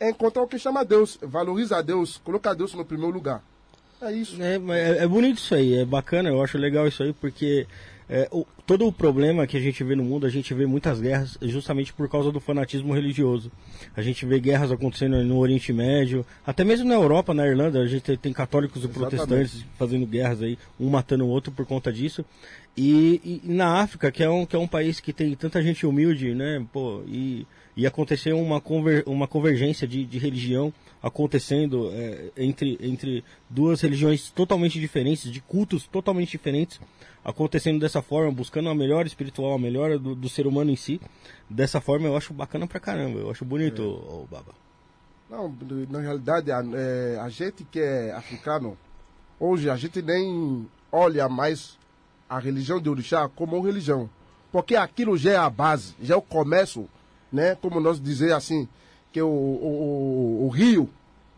é 0.00 0.10
encontrar 0.10 0.42
o 0.42 0.48
que 0.48 0.58
chama 0.58 0.84
Deus, 0.84 1.16
valoriza 1.22 1.80
Deus, 1.80 2.18
colocar 2.18 2.54
Deus 2.54 2.74
no 2.74 2.84
primeiro 2.84 3.14
lugar. 3.14 3.42
É 4.02 4.12
isso. 4.12 4.40
É, 4.42 4.56
é, 4.56 5.04
é 5.04 5.06
bonito 5.06 5.38
isso 5.38 5.54
aí, 5.54 5.74
é 5.74 5.84
bacana, 5.84 6.28
eu 6.28 6.42
acho 6.42 6.58
legal 6.58 6.86
isso 6.86 7.02
aí, 7.02 7.12
porque 7.12 7.66
é, 8.08 8.28
o- 8.32 8.46
todo 8.66 8.86
o 8.86 8.92
problema 8.92 9.46
que 9.46 9.56
a 9.56 9.60
gente 9.60 9.82
vê 9.84 9.94
no 9.94 10.02
mundo, 10.04 10.26
a 10.26 10.30
gente 10.30 10.52
vê 10.54 10.64
muitas 10.66 11.00
guerras 11.00 11.36
justamente 11.42 11.92
por 11.92 12.08
causa 12.08 12.30
do 12.32 12.40
fanatismo 12.40 12.94
religioso. 12.94 13.50
A 13.96 14.02
gente 14.02 14.24
vê 14.24 14.38
guerras 14.40 14.72
acontecendo 14.72 15.22
no 15.24 15.38
Oriente 15.38 15.72
Médio, 15.72 16.24
até 16.46 16.64
mesmo 16.64 16.88
na 16.88 16.94
Europa, 16.94 17.34
na 17.34 17.46
Irlanda, 17.46 17.80
a 17.80 17.86
gente 17.86 18.16
tem, 18.16 18.32
católicos 18.32 18.82
e 18.82 18.86
Exatamente. 18.86 19.10
protestantes 19.16 19.64
fazendo 19.78 20.06
guerras 20.06 20.42
aí, 20.42 20.58
um 20.80 20.88
matando 20.88 21.24
o 21.24 21.28
outro 21.28 21.52
por 21.52 21.66
conta 21.66 21.92
disso. 21.92 22.24
E, 22.76 23.40
e 23.44 23.52
na 23.52 23.80
África, 23.80 24.10
que 24.12 24.22
é, 24.22 24.30
um, 24.30 24.46
que 24.46 24.54
é 24.54 24.58
um 24.58 24.68
país 24.68 25.00
que 25.00 25.12
tem 25.12 25.34
tanta 25.34 25.60
gente 25.62 25.84
humilde, 25.84 26.32
né, 26.34 26.64
pô, 26.72 27.02
e, 27.08 27.44
e 27.76 27.86
aconteceu 27.86 28.38
uma, 28.40 28.60
conver, 28.60 29.02
uma 29.06 29.26
convergência 29.26 29.86
de, 29.86 30.04
de 30.04 30.18
religião 30.18 30.72
acontecendo 31.02 31.90
é, 31.92 32.30
entre, 32.36 32.78
entre 32.80 33.24
duas 33.50 33.80
religiões 33.80 34.30
totalmente 34.30 34.78
diferentes, 34.80 35.30
de 35.30 35.40
cultos 35.40 35.86
totalmente 35.86 36.30
diferentes, 36.30 36.80
acontecendo 37.24 37.80
dessa 37.80 38.02
forma, 38.02 38.30
buscando 38.32 38.68
a 38.68 38.74
melhora 38.74 39.06
espiritual, 39.06 39.54
a 39.54 39.58
melhora 39.58 39.98
do, 39.98 40.14
do 40.14 40.28
ser 40.28 40.46
humano 40.46 40.70
em 40.70 40.76
si. 40.76 41.00
Dessa 41.48 41.80
forma 41.80 42.06
eu 42.06 42.16
acho 42.16 42.32
bacana 42.32 42.66
pra 42.66 42.80
caramba, 42.80 43.18
eu 43.18 43.30
acho 43.30 43.44
bonito, 43.44 43.82
ô, 43.82 44.22
ô, 44.22 44.26
Baba. 44.30 44.52
Não, 45.28 45.54
na 45.90 46.00
realidade, 46.00 46.50
a, 46.50 46.62
é, 46.74 47.18
a 47.20 47.28
gente 47.28 47.64
que 47.64 47.80
é 47.80 48.12
africano, 48.12 48.78
hoje 49.38 49.68
a 49.68 49.76
gente 49.76 50.00
nem 50.00 50.66
olha 50.90 51.28
mais 51.28 51.78
a 52.28 52.38
religião 52.38 52.80
de 52.80 52.88
orixá 52.88 53.28
como 53.28 53.60
religião. 53.60 54.08
Porque 54.50 54.74
aquilo 54.76 55.16
já 55.16 55.32
é 55.32 55.36
a 55.36 55.50
base, 55.50 55.94
já 56.00 56.14
é 56.14 56.16
o 56.16 56.22
comércio, 56.22 56.88
né? 57.30 57.54
Como 57.54 57.80
nós 57.80 58.00
dizer 58.00 58.32
assim, 58.32 58.66
que 59.12 59.20
o, 59.20 59.28
o, 59.28 60.40
o, 60.40 60.46
o 60.46 60.48
rio, 60.48 60.88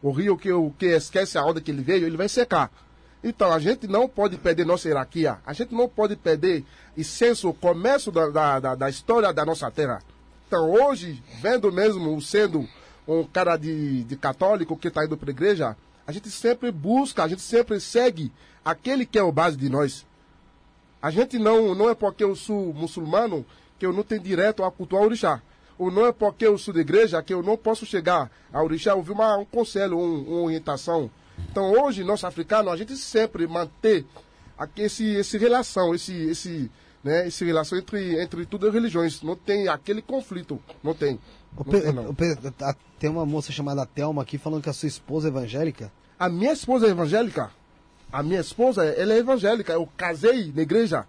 o 0.02 0.10
rio 0.10 0.36
que, 0.36 0.52
o, 0.52 0.70
que 0.78 0.86
esquece 0.86 1.36
a 1.36 1.44
onda 1.44 1.60
que 1.60 1.70
ele 1.70 1.82
veio, 1.82 2.06
ele 2.06 2.16
vai 2.16 2.28
secar. 2.28 2.70
Então, 3.22 3.52
a 3.52 3.58
gente 3.58 3.86
não 3.86 4.08
pode 4.08 4.38
perder 4.38 4.64
nossa 4.64 4.88
hierarquia, 4.88 5.38
a 5.44 5.52
gente 5.52 5.74
não 5.74 5.88
pode 5.88 6.16
perder 6.16 6.64
o 6.96 7.04
senso, 7.04 7.50
o 7.50 7.54
comércio 7.54 8.10
da, 8.10 8.30
da, 8.30 8.60
da, 8.60 8.74
da 8.74 8.90
história 8.90 9.32
da 9.32 9.44
nossa 9.44 9.70
terra. 9.70 10.02
Então, 10.46 10.70
hoje, 10.70 11.22
vendo 11.40 11.70
mesmo, 11.70 12.20
sendo 12.20 12.66
um 13.06 13.24
cara 13.24 13.56
de, 13.56 14.04
de 14.04 14.16
católico 14.16 14.76
que 14.76 14.88
está 14.88 15.04
indo 15.04 15.16
para 15.16 15.30
a 15.30 15.32
igreja, 15.32 15.76
a 16.06 16.12
gente 16.12 16.30
sempre 16.30 16.72
busca, 16.72 17.22
a 17.22 17.28
gente 17.28 17.42
sempre 17.42 17.78
segue 17.78 18.32
aquele 18.64 19.04
que 19.04 19.18
é 19.18 19.22
o 19.22 19.30
base 19.30 19.56
de 19.56 19.68
nós. 19.68 20.06
A 21.02 21.10
gente 21.10 21.38
não, 21.38 21.74
não 21.74 21.88
é 21.88 21.94
porque 21.94 22.24
eu 22.24 22.34
sou 22.34 22.74
muçulmano 22.74 23.44
que 23.78 23.86
eu 23.86 23.92
não 23.92 24.02
tenho 24.02 24.20
direito 24.20 24.62
a 24.62 24.70
cultuar 24.70 25.02
o 25.02 25.06
orixá. 25.06 25.40
Ou 25.78 25.90
não 25.90 26.04
é 26.04 26.12
porque 26.12 26.46
eu 26.46 26.58
sou 26.58 26.74
de 26.74 26.80
igreja 26.80 27.22
que 27.22 27.32
eu 27.32 27.42
não 27.42 27.56
posso 27.56 27.86
chegar 27.86 28.30
ao 28.52 28.64
orixá, 28.64 28.94
ouvir 28.94 29.12
uma, 29.12 29.38
um 29.38 29.44
conselho, 29.44 29.98
um, 29.98 30.22
uma 30.24 30.42
orientação. 30.42 31.10
Então 31.50 31.72
hoje, 31.72 32.04
nós 32.04 32.22
africanos, 32.24 32.72
a 32.72 32.76
gente 32.76 32.96
sempre 32.96 33.46
manter 33.46 34.04
aqui 34.58 34.82
esse, 34.82 35.04
esse 35.14 35.38
relação, 35.38 35.94
esse, 35.94 36.12
esse, 36.14 36.70
né, 37.02 37.26
esse 37.28 37.44
relação 37.44 37.78
entre, 37.78 38.20
entre 38.22 38.46
todas 38.46 38.68
as 38.68 38.74
religiões. 38.74 39.22
Não 39.22 39.34
tem 39.36 39.68
aquele 39.68 40.02
conflito, 40.02 40.60
não 40.82 40.94
tem. 40.94 41.18
Não 41.56 41.64
Pe- 41.64 41.80
tem, 41.80 41.92
não. 41.92 42.14
Pe- 42.14 42.36
tá- 42.56 42.76
tem 42.98 43.10
uma 43.10 43.26
moça 43.26 43.50
chamada 43.52 43.84
Thelma 43.86 44.22
aqui 44.22 44.38
falando 44.38 44.62
que 44.62 44.68
a 44.70 44.72
sua 44.72 44.86
esposa 44.88 45.28
é 45.28 45.30
evangélica. 45.30 45.90
A 46.18 46.28
minha 46.28 46.52
esposa 46.52 46.86
é 46.86 46.90
evangélica. 46.90 47.50
A 48.12 48.22
minha 48.22 48.40
esposa, 48.40 48.84
ela 48.84 49.12
é 49.14 49.18
evangélica. 49.18 49.72
Eu 49.72 49.88
casei 49.96 50.52
na 50.54 50.62
igreja. 50.62 51.06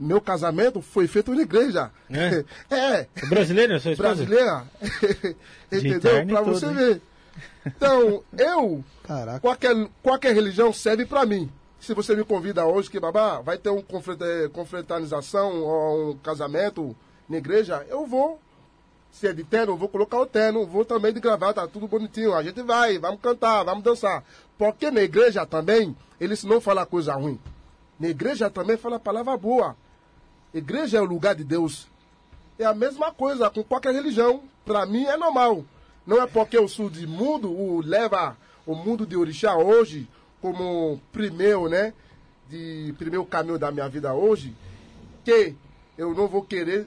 Meu 0.00 0.20
casamento 0.20 0.82
foi 0.82 1.06
feito 1.06 1.32
na 1.34 1.42
igreja. 1.42 1.90
É? 2.10 2.44
É, 2.74 3.06
brasileira, 3.28 3.78
sua 3.78 3.92
esposa? 3.92 4.14
brasileira. 4.24 4.64
Entendeu? 5.70 6.22
e 6.22 6.26
Pra 6.26 6.42
tudo, 6.42 6.52
você 6.58 6.66
hein? 6.66 7.02
Então, 7.66 8.22
eu, 8.36 8.84
Caraca. 9.02 9.40
qualquer, 9.40 9.88
qualquer 10.02 10.34
religião 10.34 10.72
serve 10.72 11.04
pra 11.06 11.24
mim. 11.26 11.50
Se 11.80 11.92
você 11.94 12.14
me 12.16 12.24
convida 12.24 12.64
hoje 12.64 12.90
que, 12.90 12.98
babá, 13.00 13.40
vai 13.40 13.58
ter 13.58 13.70
um 13.70 13.82
confrate- 13.82 14.48
confraternização 14.52 15.62
ou 15.62 16.10
um 16.12 16.18
casamento 16.18 16.96
na 17.28 17.36
igreja, 17.36 17.84
eu 17.88 18.06
vou. 18.06 18.40
Se 19.10 19.28
é 19.28 19.32
de 19.32 19.44
terno, 19.44 19.74
eu 19.74 19.76
vou 19.76 19.88
colocar 19.88 20.18
o 20.18 20.26
terno, 20.26 20.66
vou 20.66 20.84
também 20.84 21.12
de 21.12 21.20
gravata, 21.20 21.68
tudo 21.68 21.86
bonitinho. 21.86 22.34
A 22.34 22.42
gente 22.42 22.62
vai, 22.62 22.98
vamos 22.98 23.20
cantar, 23.20 23.62
vamos 23.62 23.84
dançar. 23.84 24.24
Porque 24.58 24.90
na 24.90 25.02
igreja 25.02 25.46
também, 25.46 25.94
eles 26.20 26.42
não 26.42 26.60
falam 26.60 26.84
coisa 26.86 27.14
ruim. 27.14 27.38
Na 28.00 28.08
igreja 28.08 28.50
também 28.50 28.76
fala 28.76 28.98
palavra 28.98 29.36
boa. 29.36 29.76
Igreja 30.52 30.98
é 30.98 31.00
o 31.00 31.04
lugar 31.04 31.34
de 31.34 31.44
Deus. 31.44 31.86
É 32.58 32.64
a 32.64 32.74
mesma 32.74 33.12
coisa 33.12 33.48
com 33.50 33.62
qualquer 33.62 33.92
religião. 33.92 34.42
Para 34.64 34.84
mim 34.86 35.04
é 35.04 35.16
normal. 35.16 35.64
Não 36.06 36.22
é 36.22 36.26
porque 36.26 36.56
eu 36.56 36.68
sou 36.68 36.90
de 36.90 37.06
mundo, 37.06 37.50
o 37.50 37.80
leva 37.80 38.36
o 38.66 38.74
mundo 38.74 39.06
de 39.06 39.16
orixá 39.16 39.56
hoje 39.56 40.08
como 40.40 41.00
primeiro, 41.12 41.68
né? 41.68 41.94
De 42.48 42.94
primeiro 42.98 43.24
caminho 43.24 43.58
da 43.58 43.72
minha 43.72 43.88
vida 43.88 44.12
hoje, 44.12 44.54
que 45.24 45.54
eu 45.96 46.14
não 46.14 46.28
vou 46.28 46.42
querer 46.42 46.86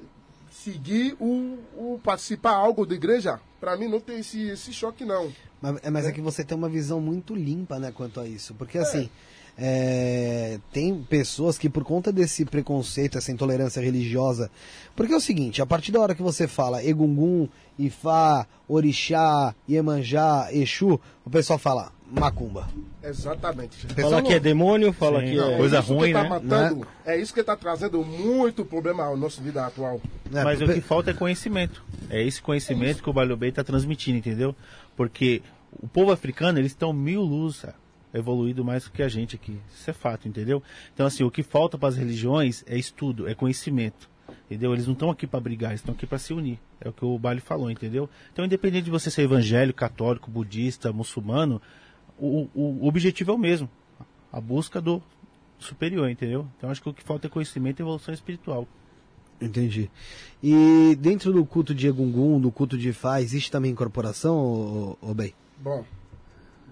seguir 0.51 1.15
o, 1.19 1.57
o 1.75 1.99
participar 2.03 2.53
algo 2.53 2.85
da 2.85 2.93
igreja. 2.93 3.39
Para 3.59 3.75
mim 3.75 3.87
não 3.87 3.99
tem 3.99 4.19
esse, 4.19 4.49
esse 4.49 4.71
choque 4.71 5.03
não. 5.03 5.33
Mas, 5.61 5.79
é, 5.83 5.89
mas 5.89 6.05
é 6.05 6.11
que 6.11 6.21
você 6.21 6.43
tem 6.43 6.57
uma 6.57 6.69
visão 6.69 7.01
muito 7.01 7.35
limpa, 7.35 7.79
né, 7.79 7.91
quanto 7.91 8.19
a 8.19 8.27
isso. 8.27 8.53
Porque 8.53 8.77
assim, 8.77 9.09
é, 9.57 10.59
tem 10.71 10.95
pessoas 11.09 11.57
que 11.57 11.69
por 11.69 11.83
conta 11.83 12.11
desse 12.11 12.45
preconceito, 12.45 13.17
essa 13.17 13.31
intolerância 13.31 13.81
religiosa. 13.81 14.51
Porque 14.95 15.13
é 15.13 15.17
o 15.17 15.21
seguinte, 15.21 15.61
a 15.61 15.65
partir 15.65 15.91
da 15.91 15.99
hora 15.99 16.13
que 16.15 16.21
você 16.21 16.47
fala 16.47 16.83
Egungun, 16.83 17.47
Ifá, 17.77 18.45
Orixá, 18.67 19.55
Iemanjá, 19.69 20.49
Exu, 20.51 20.99
o 21.25 21.29
pessoal 21.29 21.57
fala 21.57 21.91
macumba. 22.09 22.69
Exatamente. 23.03 23.85
Fala 23.87 24.21
que 24.21 24.33
é 24.33 24.39
demônio, 24.39 24.93
fala 24.93 25.19
Sim, 25.19 25.25
que 25.25 25.35
não, 25.35 25.51
é... 25.51 25.57
coisa 25.57 25.79
isso 25.79 25.93
ruim, 25.93 26.07
que 26.07 26.13
tá 26.13 26.23
né? 26.23 26.29
matando, 26.29 26.87
É 27.05 27.17
isso 27.19 27.33
que 27.33 27.39
está 27.41 27.55
trazendo 27.55 28.03
muito 28.03 28.63
problema 28.63 29.03
à 29.05 29.15
nossa 29.15 29.41
vida 29.41 29.65
atual. 29.65 29.99
né? 30.31 30.43
Mas 30.43 30.61
o 30.61 30.65
Pe- 30.67 30.75
que 30.75 30.81
falta 30.81 31.11
é 31.11 31.13
conhecimento. 31.13 31.83
É 32.09 32.23
esse 32.23 32.41
conhecimento 32.41 33.03
que 33.03 33.09
o 33.09 33.13
Balio 33.13 33.35
Bey 33.35 33.49
está 33.49 33.63
transmitindo, 33.63 34.17
entendeu? 34.19 34.55
Porque 34.95 35.41
o 35.81 35.87
povo 35.87 36.11
africano, 36.11 36.57
eles 36.59 36.71
estão 36.71 36.93
mil 36.93 37.21
luz 37.21 37.59
cara, 37.59 37.75
evoluído 38.17 38.63
mais 38.63 38.85
do 38.85 38.91
que 38.91 39.03
a 39.03 39.07
gente 39.07 39.35
aqui. 39.35 39.57
Isso 39.73 39.89
é 39.89 39.93
fato, 39.93 40.27
entendeu? 40.27 40.61
Então, 40.93 41.05
assim, 41.05 41.23
o 41.23 41.31
que 41.31 41.43
falta 41.43 41.77
para 41.77 41.89
as 41.89 41.97
religiões 41.97 42.63
é 42.67 42.77
estudo, 42.77 43.27
é 43.27 43.35
conhecimento. 43.35 44.09
Entendeu? 44.45 44.73
Eles 44.73 44.85
não 44.85 44.93
estão 44.93 45.09
aqui 45.09 45.25
para 45.25 45.39
brigar, 45.39 45.71
eles 45.71 45.81
estão 45.81 45.93
aqui 45.93 46.05
para 46.05 46.17
se 46.17 46.33
unir. 46.33 46.59
É 46.79 46.89
o 46.89 46.93
que 46.93 47.03
o 47.03 47.17
Baile 47.17 47.41
falou, 47.41 47.69
entendeu? 47.71 48.09
Então, 48.31 48.45
independente 48.45 48.85
de 48.85 48.91
você 48.91 49.09
ser 49.09 49.23
evangélico, 49.23 49.79
católico, 49.79 50.29
budista, 50.29 50.91
muçulmano, 50.91 51.61
o, 52.17 52.47
o, 52.53 52.83
o 52.83 52.87
objetivo 52.87 53.31
é 53.31 53.33
o 53.33 53.37
mesmo. 53.37 53.69
A 54.31 54.39
busca 54.39 54.81
do 54.81 55.01
superior, 55.59 56.09
entendeu? 56.09 56.47
Então, 56.57 56.69
acho 56.69 56.81
que 56.81 56.89
o 56.89 56.93
que 56.93 57.03
falta 57.03 57.27
é 57.27 57.29
conhecimento 57.29 57.79
e 57.79 57.83
evolução 57.83 58.13
espiritual. 58.13 58.67
Entendi. 59.39 59.89
E 60.41 60.97
dentro 60.99 61.31
do 61.31 61.45
culto 61.45 61.73
de 61.73 61.87
Egungun, 61.87 62.39
do 62.39 62.51
culto 62.51 62.77
de 62.77 62.89
Ifá, 62.89 63.21
existe 63.21 63.51
também 63.51 63.71
incorporação, 63.71 64.35
ô, 64.35 64.97
ô 65.01 65.13
Bey? 65.13 65.33
Bom, 65.59 65.85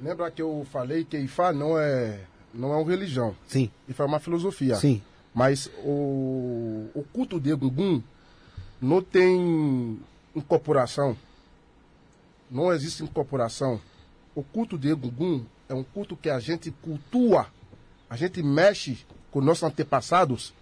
lembra 0.01 0.29
que 0.31 0.41
eu 0.41 0.65
falei 0.71 1.03
que 1.03 1.17
Ifá 1.17 1.51
não 1.53 1.77
é, 1.77 2.21
não 2.53 2.73
é 2.73 2.77
uma 2.77 2.89
religião. 2.89 3.35
Sim, 3.47 3.69
Ifá 3.87 4.03
é 4.03 4.07
uma 4.07 4.19
filosofia. 4.19 4.75
sim. 4.75 5.01
Mas 5.33 5.69
o, 5.83 6.87
o 6.95 7.03
culto 7.11 7.41
de 7.41 7.49
Egungun 7.51 8.01
não 8.81 9.01
tem 9.01 9.99
incorporação. 10.33 11.17
Não 12.49 12.71
existe 12.71 13.03
incorporação. 13.03 13.81
O 14.33 14.41
culto 14.41 14.77
de 14.77 14.89
Egungun 14.91 15.43
é 15.67 15.73
um 15.73 15.83
culto 15.83 16.15
que 16.15 16.29
a 16.29 16.39
gente 16.39 16.71
cultua, 16.71 17.47
a 18.09 18.15
gente 18.15 18.41
mexe 18.41 18.99
com 19.29 19.41
nossos 19.41 19.63
antepassados. 19.63 20.53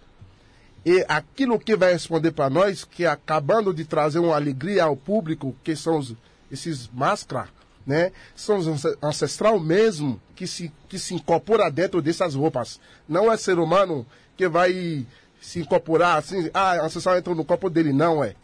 E 0.84 1.04
aquilo 1.08 1.58
que 1.58 1.76
vai 1.76 1.92
responder 1.92 2.32
para 2.32 2.50
nós, 2.50 2.84
que 2.84 3.06
acabando 3.06 3.72
de 3.72 3.84
trazer 3.84 4.18
uma 4.18 4.34
alegria 4.34 4.84
ao 4.84 4.96
público, 4.96 5.54
que 5.62 5.76
são 5.76 5.98
os- 5.98 6.14
esses 6.50 6.88
máscaras, 6.92 7.48
né? 7.86 8.12
São 8.34 8.58
ancestral 9.02 9.58
mesmo 9.60 10.20
que 10.34 10.46
se, 10.46 10.72
que 10.88 10.98
se 10.98 11.14
incorpora 11.14 11.70
dentro 11.70 12.00
dessas 12.02 12.34
roupas. 12.34 12.80
Não 13.08 13.30
é 13.30 13.36
ser 13.36 13.58
humano 13.58 14.06
que 14.36 14.48
vai 14.48 15.06
se 15.40 15.60
incorporar 15.60 16.18
assim, 16.18 16.50
ah, 16.54 16.84
ancestral 16.84 17.18
entrou 17.18 17.34
no 17.36 17.44
corpo 17.44 17.68
dele. 17.68 17.92
Não 17.92 18.22
é. 18.24 18.34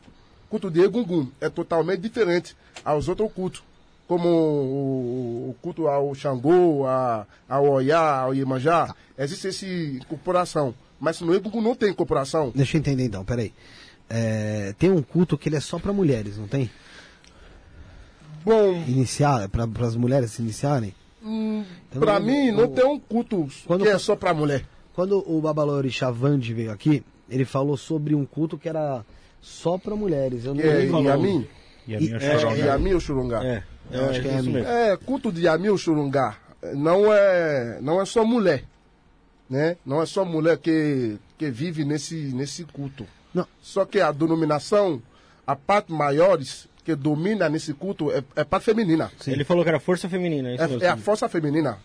O 0.47 0.51
culto 0.51 0.71
de 0.71 0.81
Egungun 0.81 1.29
é 1.41 1.49
totalmente 1.49 2.01
diferente 2.01 2.57
aos 2.85 3.09
outros 3.09 3.33
cultos. 3.33 3.63
Como 4.07 4.29
o, 4.29 5.51
o 5.51 5.57
culto 5.63 5.87
ao 5.87 6.13
Xangô, 6.15 6.85
a- 6.87 7.25
ao 7.49 7.65
Oiá, 7.71 8.21
ao 8.23 8.35
Iemanjá, 8.35 8.95
existe 9.17 9.47
essa 9.49 9.65
incorporação. 9.67 10.75
Mas 10.99 11.21
no 11.21 11.33
Egungun 11.35 11.61
não 11.63 11.75
tem 11.75 11.91
incorporação. 11.91 12.53
Deixa 12.55 12.77
eu 12.77 12.81
entender 12.81 13.05
então, 13.05 13.25
peraí. 13.25 13.55
É, 14.09 14.75
tem 14.79 14.91
um 14.91 15.01
culto 15.03 15.39
que 15.39 15.49
ele 15.49 15.57
é 15.57 15.61
só 15.61 15.79
para 15.79 15.93
mulheres, 15.93 16.37
não 16.37 16.49
tem? 16.49 16.69
Bom, 18.45 18.73
Iniciar, 18.87 19.49
para 19.49 19.65
as 19.87 19.97
mulheres 19.97 20.33
se 20.33 20.43
iniciarem? 20.43 20.95
hum, 21.23 21.65
Então, 21.89 22.01
pra 22.01 22.19
o- 22.19 22.23
mim 22.23 22.51
não 22.51 22.65
o- 22.65 22.69
tem 22.69 22.85
um 22.85 22.99
culto 22.99 23.47
Quando- 23.67 23.83
que 23.83 23.89
é 23.89 23.99
só 23.99 24.17
pra 24.17 24.33
mulher. 24.35 24.65
Quando 24.95 25.23
o 25.31 25.41
Babalorixá 25.41 26.11
Vande 26.11 26.53
veio 26.55 26.71
aqui, 26.73 27.03
ele 27.29 27.45
falou 27.45 27.77
sobre 27.77 28.15
um 28.15 28.25
culto 28.25 28.59
que 28.59 28.69
era 28.69 29.05
só 29.41 29.79
para 29.79 29.95
mulheres. 29.95 30.45
Eu 30.45 30.55
não 30.55 30.63
é 30.63 30.67
lembro. 30.75 31.03
Yamin. 31.03 31.49
E 31.87 31.95
a 31.97 32.01
minha 32.01 32.17
E- 32.17 32.21
choronga. 32.21 32.61
É, 32.63 32.67
Yamin 32.67 32.93
ou 32.95 33.01
Xurungá? 33.01 33.45
É, 33.45 33.63
Eu 33.91 34.09
acho 34.11 34.21
que 34.23 34.29
é. 34.29 34.91
É, 34.93 34.97
culto 34.97 35.33
de 35.33 35.43
Yamin 35.43 35.69
ou 35.69 35.79
Xurungá 35.79 36.37
não 36.75 37.13
é, 37.13 37.79
não 37.81 38.01
é 38.01 38.05
só 38.05 38.25
mulher. 38.25 38.65
Né? 39.49 39.77
Não 39.85 40.01
é 40.01 40.07
só 40.07 40.25
mulher 40.25 40.59
que, 40.59 41.17
que 41.37 41.51
vive 41.51 41.85
nesse, 41.85 42.15
nesse 42.15 42.63
culto. 42.65 43.05
Não. 43.35 43.45
Só 43.61 43.85
que 43.85 44.01
a 44.01 44.13
denominação, 44.13 45.03
a 45.45 45.57
parte 45.57 45.93
maiores 45.93 46.69
que 46.91 46.97
domina 46.97 47.49
nesse 47.49 47.73
culto 47.75 48.11
é, 48.11 48.23
é 48.37 48.45
parte 48.45 48.65
feminina. 48.65 49.11
Sim. 49.21 49.33
Ele 49.33 49.45
falou 49.45 49.63
que 49.63 49.69
era 49.69 49.79
força 49.81 50.09
feminina, 50.09 50.51
é 50.51 50.55
isso 50.55 50.65
mesmo. 50.65 50.83
É, 50.83 50.87
é 50.87 50.89
a 50.91 50.97
força 50.97 51.29
feminina. 51.29 51.79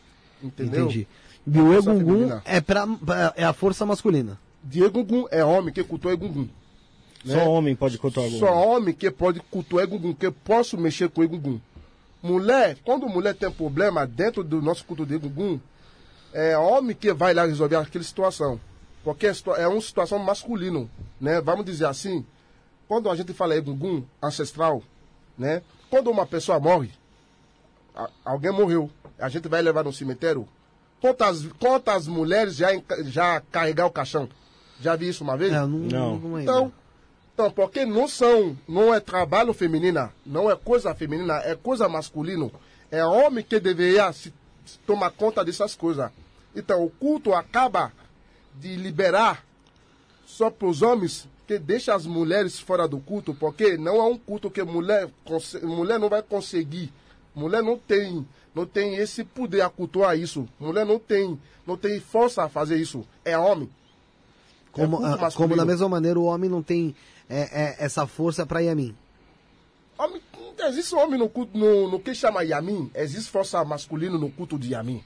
Entendeu? 0.44 0.86
Entendi. 0.86 1.08
E 1.48 1.50
Egungun 1.60 1.84
feminina. 1.84 2.42
é, 2.46 2.60
pra, 2.62 2.88
pra- 2.88 3.34
é 3.36 3.44
a 3.44 3.54
força 3.54 3.86
masculina. 3.86 4.40
De 4.64 4.84
Egungun 4.84 5.26
é 5.32 5.44
homem 5.46 5.74
que 5.74 5.84
cultua 5.84 6.14
Egungun. 6.14 6.48
Só 7.26 7.50
homem 7.50 7.76
pode 7.76 7.98
cultuar 7.98 8.26
algum. 8.26 8.38
Só 8.40 8.54
homem 8.54 8.94
que 8.94 9.10
pode 9.12 9.40
cultuar 9.52 9.84
Egungun, 9.84 10.14
que 10.14 10.26
eu 10.28 10.32
posso 10.32 10.78
mexer 10.78 11.10
com 11.10 11.24
Egungun. 11.24 11.60
Mulher, 12.22 12.78
quando 12.84 13.08
mulher 13.08 13.34
tem 13.36 13.50
problema 13.52 14.06
dentro 14.08 14.44
do 14.44 14.62
nosso 14.62 14.84
culto 14.86 15.06
de 15.06 15.16
Egungun, 15.16 15.60
é 16.34 16.58
homem 16.58 16.96
que 16.96 17.14
vai 17.14 17.34
lá 17.34 17.46
resolver 17.46 17.76
aquela 17.78 18.04
situação. 18.04 18.60
Porque 19.04 19.28
é 19.28 19.34
situa- 19.34 19.58
é 19.58 19.68
uma 19.68 19.80
situação 19.82 20.18
masculino, 20.20 20.90
né? 21.22 21.40
Vamos 21.42 21.64
dizer 21.66 21.86
assim, 21.86 22.26
quando 22.88 23.10
a 23.10 23.16
gente 23.16 23.34
fala 23.34 23.56
Egungun 23.56 24.04
ancestral, 24.22 24.82
né? 25.38 25.62
Quando 25.90 26.10
uma 26.10 26.26
pessoa 26.26 26.60
morre, 26.60 26.92
a- 27.96 28.10
alguém 28.24 28.52
morreu, 28.52 28.90
a 29.20 29.30
gente 29.30 29.48
vai 29.48 29.62
levar 29.62 29.84
no 29.84 29.94
cemitério, 29.94 30.48
quantas, 31.02 31.46
quantas 31.60 32.08
mulheres 32.08 32.56
já, 32.56 32.70
já 33.06 33.42
carregar 33.52 33.86
o 33.86 33.92
caixão? 33.92 34.28
Já 34.82 34.96
vi 34.96 35.08
isso 35.10 35.24
uma 35.24 35.38
vez? 35.38 35.52
Não, 35.52 35.68
Não. 35.68 36.18
não. 36.20 36.42
Então, 36.42 36.74
então, 37.34 37.52
porque 37.52 37.86
não 37.86 38.08
são, 38.08 38.58
não 38.68 38.94
é 38.94 39.00
trabalho 39.00 39.54
feminina, 39.54 40.12
não 40.26 40.50
é 40.50 40.56
coisa 40.56 40.94
feminina, 40.96 41.36
é 41.44 41.56
coisa 41.56 41.88
masculino. 41.90 42.52
É 42.92 43.04
homem 43.06 43.44
que 43.44 43.60
deveria 43.60 44.12
se, 44.14 44.34
se 44.66 44.78
tomar 44.80 45.12
conta 45.12 45.44
dessas 45.44 45.76
coisas. 45.76 46.10
Então 46.56 46.84
o 46.84 46.90
culto 46.90 47.34
acaba 47.34 47.92
de 48.56 48.76
liberar 48.78 49.44
só 50.26 50.50
para 50.50 50.68
os 50.68 50.82
homens 50.82 51.28
que 51.46 51.60
deixa 51.60 51.94
as 51.94 52.06
mulheres 52.06 52.60
fora 52.60 52.88
do 52.88 53.00
culto, 53.00 53.34
porque 53.34 53.78
não 53.78 53.98
é 53.98 54.04
um 54.04 54.18
culto 54.18 54.50
que 54.50 54.64
mulher, 54.64 55.10
mulher 55.64 56.00
não 56.00 56.10
vai 56.10 56.22
conseguir. 56.22 56.92
Mulher 57.36 57.62
não 57.62 57.78
tem, 57.78 58.26
não 58.54 58.66
tem 58.66 58.96
esse 58.96 59.24
poder 59.24 59.62
a 59.62 59.70
cultuar 59.70 60.18
isso. 60.18 60.48
Mulher 60.60 60.86
não 60.86 60.98
tem, 60.98 61.40
não 61.68 61.78
tem 61.78 62.00
força 62.00 62.44
a 62.44 62.50
fazer 62.50 62.78
isso. 62.78 63.06
É 63.24 63.38
homem. 63.38 63.70
Como, 64.72 65.06
é 65.06 65.32
como 65.32 65.56
da 65.56 65.66
mesma 65.66 65.88
maneira 65.88 66.20
o 66.20 66.26
homem 66.26 66.50
não 66.50 66.62
tem 66.62 66.96
é, 67.30 67.42
é, 67.42 67.76
essa 67.80 68.08
força 68.08 68.46
para 68.46 68.60
mim. 68.76 68.96
Homem, 69.98 70.22
existe 70.68 70.96
homem 70.96 71.20
no 71.20 71.30
culto, 71.30 71.58
no, 71.58 71.90
no 71.90 72.00
que 72.00 72.14
chama 72.14 72.44
Yamin, 72.44 72.92
existe 72.94 73.32
força 73.32 73.64
masculina 73.64 74.18
no 74.18 74.30
culto 74.30 74.60
de 74.60 74.74
Yamin. 74.74 75.02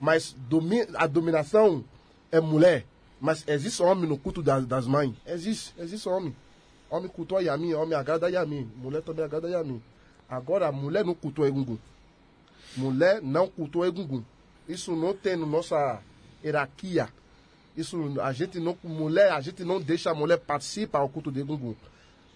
Mas 0.00 0.34
domi, 0.48 0.86
a 0.94 1.06
dominação 1.06 1.84
é 2.30 2.40
mulher. 2.40 2.84
Mas 3.20 3.44
existe 3.46 3.82
homem 3.82 4.08
no 4.08 4.18
culto 4.18 4.42
das, 4.42 4.66
das 4.66 4.86
mães? 4.86 5.14
Existe, 5.26 5.72
existe 5.78 6.08
homem. 6.08 6.34
Homem 6.90 7.08
cultua 7.08 7.42
Yamin, 7.42 7.74
homem 7.74 7.94
agrada 7.94 8.30
Yamin. 8.30 8.70
Mulher 8.76 9.02
também 9.02 9.24
agrada 9.24 9.48
Yamin. 9.48 9.82
Agora, 10.28 10.70
mulher 10.70 11.04
não 11.04 11.14
cultua 11.14 11.48
Egungun. 11.48 11.78
Mulher 12.76 13.22
não 13.22 13.48
cultua 13.48 13.88
Egungun. 13.88 14.22
Isso 14.68 14.94
não 14.94 15.14
tem 15.14 15.36
na 15.36 15.46
nossa 15.46 16.00
hierarquia. 16.44 17.08
Isso 17.76 18.20
a 18.20 18.32
gente 18.32 18.58
não, 18.58 18.76
mulher, 18.82 19.32
a 19.32 19.40
gente 19.40 19.64
não 19.64 19.80
deixa 19.80 20.10
a 20.10 20.14
mulher 20.14 20.38
participar 20.38 21.00
ao 21.00 21.08
culto 21.08 21.32
de 21.32 21.40
Egungun. 21.40 21.74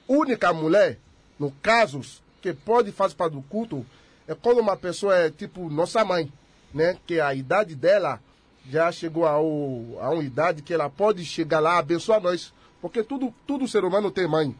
Única 0.08 0.52
mulher, 0.52 0.98
no 1.38 1.50
casos 1.62 2.22
que 2.42 2.52
pode 2.52 2.90
fazer 2.90 3.14
parte 3.14 3.34
do 3.34 3.42
culto, 3.42 3.84
é 4.26 4.34
quando 4.34 4.60
uma 4.60 4.76
pessoa 4.76 5.16
é 5.16 5.30
tipo 5.30 5.68
nossa 5.70 6.04
mãe, 6.04 6.32
né? 6.72 6.96
Que 7.06 7.20
a 7.20 7.34
idade 7.34 7.74
dela 7.74 8.20
já 8.68 8.90
chegou 8.92 9.26
a, 9.26 9.32
a 9.32 10.10
uma 10.10 10.22
idade 10.22 10.62
que 10.62 10.74
ela 10.74 10.88
pode 10.90 11.24
chegar 11.24 11.60
lá 11.60 11.78
abençoar 11.78 12.20
nós. 12.20 12.52
Porque 12.80 13.02
tudo, 13.02 13.32
tudo 13.46 13.68
ser 13.68 13.84
humano 13.84 14.10
tem 14.10 14.26
mãe. 14.26 14.54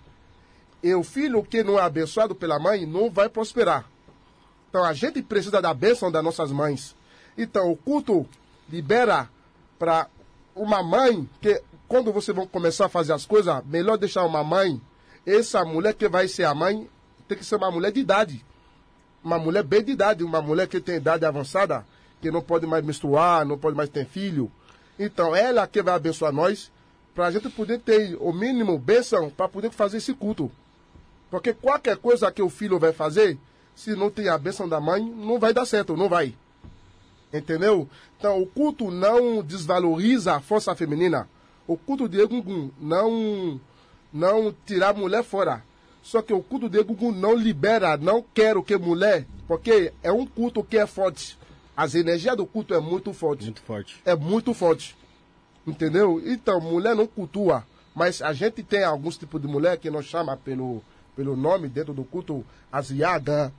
E 0.83 0.95
o 0.95 1.03
filho 1.03 1.43
que 1.43 1.63
não 1.63 1.79
é 1.79 1.83
abençoado 1.83 2.35
pela 2.35 2.59
mãe 2.59 2.87
não 2.87 3.11
vai 3.11 3.29
prosperar. 3.29 3.85
Então 4.69 4.85
a 4.85 4.93
gente 4.93 5.23
precisa 5.23 5.61
da 5.61 5.75
bênção 5.75 6.11
das 6.11 6.23
nossas 6.23 6.51
mães. 6.51 6.95
Então 7.37 7.71
o 7.71 7.77
culto 7.77 8.27
libera 8.69 9.29
para 9.79 10.07
uma 10.55 10.83
mãe 10.83 11.29
que 11.41 11.63
quando 11.89 12.13
você 12.13 12.33
vai 12.33 12.47
começar 12.47 12.87
a 12.87 12.89
fazer 12.89 13.13
as 13.13 13.27
coisas, 13.27 13.65
melhor 13.67 13.99
deixar 13.99 14.25
uma 14.25 14.45
mãe. 14.45 14.81
Essa 15.27 15.65
mulher 15.65 15.95
que 15.95 16.09
vai 16.09 16.29
ser 16.29 16.45
a 16.45 16.55
mãe 16.55 16.89
tem 17.29 17.37
que 17.37 17.45
ser 17.45 17.57
uma 17.57 17.71
mulher 17.71 17.93
de 17.93 18.01
idade. 18.01 18.45
Uma 19.23 19.39
mulher 19.39 19.63
bem 19.63 19.83
de 19.83 19.93
idade, 19.93 20.25
uma 20.25 20.41
mulher 20.41 20.67
que 20.67 20.81
tem 20.81 20.97
idade 20.97 21.25
avançada 21.27 21.85
que 22.21 22.31
não 22.31 22.43
pode 22.43 22.67
mais 22.67 22.85
menstruar, 22.85 23.45
não 23.47 23.59
pode 23.59 23.77
mais 23.77 23.89
ter 23.89 24.07
filho. 24.07 24.51
Então, 24.99 25.35
ela 25.35 25.67
que 25.67 25.83
vai 25.83 25.95
abençoar 25.95 26.33
nós, 26.33 26.71
para 27.15 27.27
a 27.27 27.31
gente 27.31 27.49
poder 27.49 27.81
ter 27.81 28.17
o 28.21 28.33
mínimo 28.33 28.79
bênção 28.79 29.31
para 29.31 29.49
poder 29.49 29.71
fazer 29.71 29.99
esse 29.99 30.15
culto. 30.15 30.51
Porque 31.31 31.53
qualquer 31.53 31.97
coisa 31.97 32.31
que 32.31 32.43
o 32.43 32.51
filho 32.51 32.79
vai 32.79 32.93
fazer, 32.93 33.39
se 33.75 33.95
não 33.95 34.11
tem 34.11 34.29
a 34.29 34.39
bênção 34.39 34.69
da 34.69 34.81
mãe, 34.81 35.03
não 35.03 35.39
vai 35.39 35.53
dar 35.53 35.65
certo, 35.65 35.97
não 35.97 36.09
vai. 36.09 36.35
Entendeu? 37.33 37.89
Então, 38.19 38.41
o 38.41 38.47
culto 38.47 38.91
não 38.91 39.43
desvaloriza 39.43 40.35
a 40.35 40.41
força 40.41 40.75
feminina. 40.75 41.29
O 41.67 41.77
culto 41.77 42.09
de 42.09 42.21
Egungun 42.21 42.71
não, 42.81 43.61
não 44.13 44.55
tirar 44.67 44.89
a 44.89 44.95
mulher 44.95 45.23
fora. 45.23 45.63
Só 46.03 46.21
que 46.21 46.33
o 46.33 46.43
culto 46.43 46.69
de 46.69 46.79
Egungun 46.79 47.13
não 47.13 47.35
libera, 47.35 47.97
não 47.97 48.25
quero 48.35 48.63
que 48.63 48.77
mulher, 48.77 49.27
porque 49.47 49.93
é 50.03 50.11
um 50.11 50.27
culto 50.27 50.65
que 50.65 50.77
é 50.77 50.87
forte. 50.87 51.39
As 51.81 51.95
energias 51.95 52.37
do 52.37 52.45
culto 52.45 52.75
é 52.75 52.79
muito 52.79 53.11
forte. 53.15 53.45
Muito 53.45 53.63
forte. 53.63 54.03
É 54.05 54.15
muito 54.15 54.53
forte. 54.53 54.95
Entendeu? 55.67 56.21
Então, 56.27 56.61
mulher 56.61 56.95
não 56.95 57.07
cultua. 57.07 57.67
Mas 57.95 58.21
a 58.21 58.35
gente 58.35 58.63
tem 58.63 58.85
alguns 58.85 59.17
tipos 59.17 59.41
de 59.41 59.49
mulher 59.49 59.79
que 59.79 59.89
nós 59.89 60.05
chama 60.05 60.37
pelo, 60.37 60.83
pelo 61.17 61.35
nome 61.35 61.69
dentro 61.69 61.95
do 61.95 62.05
culto, 62.05 62.45
as 62.71 62.91
Yagan, 62.91 63.51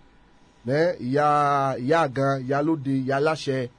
né? 0.64 0.98
Ya, 1.02 1.76
Yagan, 1.80 2.46
Yaludi, 2.48 3.08
Yalaxé. 3.08 3.72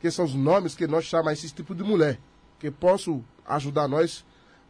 Que 0.00 0.10
são 0.10 0.24
os 0.24 0.34
nomes 0.34 0.74
que 0.74 0.88
nós 0.88 1.04
chamamos 1.04 1.38
esses 1.38 1.52
tipos 1.52 1.76
de 1.76 1.84
mulher. 1.84 2.18
Que 2.58 2.72
possam 2.72 3.24
ajudar 3.46 3.86
nós 3.86 4.24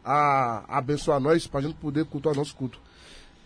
a 0.05 0.77
abençoar 0.77 1.19
nós 1.19 1.47
para 1.47 1.61
a 1.61 1.63
gente 1.63 1.75
poder 1.77 2.05
cultuar 2.05 2.35
nosso 2.35 2.55
culto. 2.55 2.79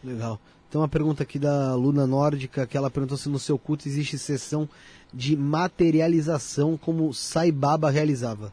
Legal. 0.03 0.37
Tem 0.75 0.81
uma 0.81 0.89
pergunta 0.89 1.23
aqui 1.23 1.39
da 1.39 1.73
Luna 1.73 2.05
Nórdica 2.05 2.67
que 2.67 2.75
ela 2.75 2.91
perguntou 2.91 3.17
se 3.17 3.29
no 3.29 3.39
seu 3.39 3.57
culto 3.57 3.87
existe 3.87 4.17
sessão 4.17 4.67
de 5.13 5.37
materialização 5.37 6.75
como 6.75 7.13
Sai 7.13 7.49
Baba 7.49 7.89
realizava. 7.89 8.51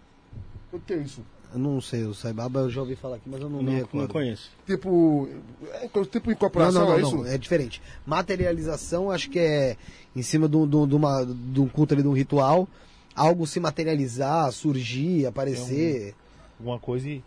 O 0.70 0.78
que 0.78 0.92
é 0.92 0.98
isso? 0.98 1.20
Eu 1.52 1.58
não 1.58 1.80
sei, 1.80 2.04
o 2.04 2.14
Sai 2.14 2.32
Baba 2.32 2.60
eu 2.60 2.70
já 2.70 2.80
ouvi 2.80 2.94
falar 2.94 3.16
aqui, 3.16 3.28
mas 3.28 3.40
eu 3.40 3.50
não, 3.50 3.60
não 3.60 3.64
me 3.64 3.74
recordo. 3.74 4.06
Não 4.06 4.06
conheço. 4.06 4.52
Tipo, 4.64 5.28
é, 5.72 5.88
tipo 6.04 6.30
incorporação, 6.30 6.82
não, 6.82 6.90
não, 6.90 6.90
não, 6.90 6.96
é 6.96 7.02
isso? 7.02 7.16
Não, 7.16 7.26
é 7.26 7.36
diferente. 7.36 7.82
Materialização 8.06 9.10
acho 9.10 9.28
que 9.28 9.40
é 9.40 9.76
em 10.14 10.22
cima 10.22 10.48
de, 10.48 10.64
de, 10.64 10.86
de, 10.86 10.94
uma, 10.94 11.24
de 11.26 11.60
um 11.60 11.66
culto 11.66 11.92
ali, 11.92 12.04
de 12.04 12.08
um 12.08 12.14
ritual, 12.14 12.68
algo 13.16 13.48
se 13.48 13.58
materializar, 13.58 14.52
surgir, 14.52 15.26
aparecer. 15.26 16.10
É 16.10 16.12
um, 16.12 16.60
alguma 16.60 16.78
coisa 16.78 17.08
e 17.08 17.24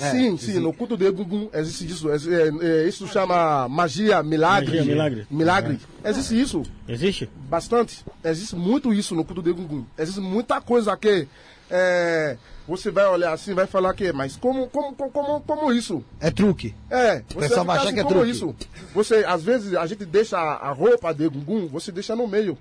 é, 0.00 0.10
sim, 0.10 0.36
sim, 0.36 0.58
no 0.58 0.72
culto 0.72 0.96
de 0.96 1.10
Gungun 1.10 1.48
existe 1.52 1.86
isso. 1.86 2.08
É, 2.10 2.16
é, 2.62 2.88
isso 2.88 3.06
chama 3.08 3.68
magia, 3.68 4.22
milagre. 4.22 4.78
Magia, 4.78 4.84
milagre. 4.84 5.26
Milagre. 5.30 5.80
É. 6.04 6.10
Existe 6.10 6.40
isso. 6.40 6.62
Existe? 6.88 7.28
Bastante. 7.48 8.04
Existe 8.24 8.54
muito 8.54 8.92
isso 8.94 9.14
no 9.14 9.24
culto 9.24 9.42
de 9.42 9.52
Gungun. 9.52 9.84
Existe 9.98 10.20
muita 10.20 10.60
coisa 10.60 10.96
que 10.96 11.26
é, 11.70 12.36
você 12.66 12.90
vai 12.90 13.06
olhar 13.06 13.32
assim 13.32 13.54
vai 13.54 13.66
falar 13.66 13.94
que, 13.94 14.12
mas 14.12 14.36
como, 14.36 14.68
como, 14.68 14.94
como, 14.94 15.40
como 15.40 15.72
isso? 15.72 16.04
É 16.20 16.30
truque. 16.30 16.74
É, 16.90 17.22
você 17.28 17.36
o 17.36 17.40
pessoal 17.40 17.64
vai 17.64 17.76
achar 17.76 17.86
assim, 17.86 17.94
que 17.94 18.00
é 18.00 18.04
truque. 18.04 18.30
Isso? 18.30 18.54
Você, 18.94 19.24
às 19.26 19.42
vezes, 19.42 19.74
a 19.74 19.86
gente 19.86 20.04
deixa 20.04 20.38
a 20.38 20.70
roupa 20.72 21.12
de 21.12 21.28
Gungun, 21.28 21.66
você 21.68 21.90
deixa 21.90 22.14
no 22.14 22.26
meio 22.26 22.56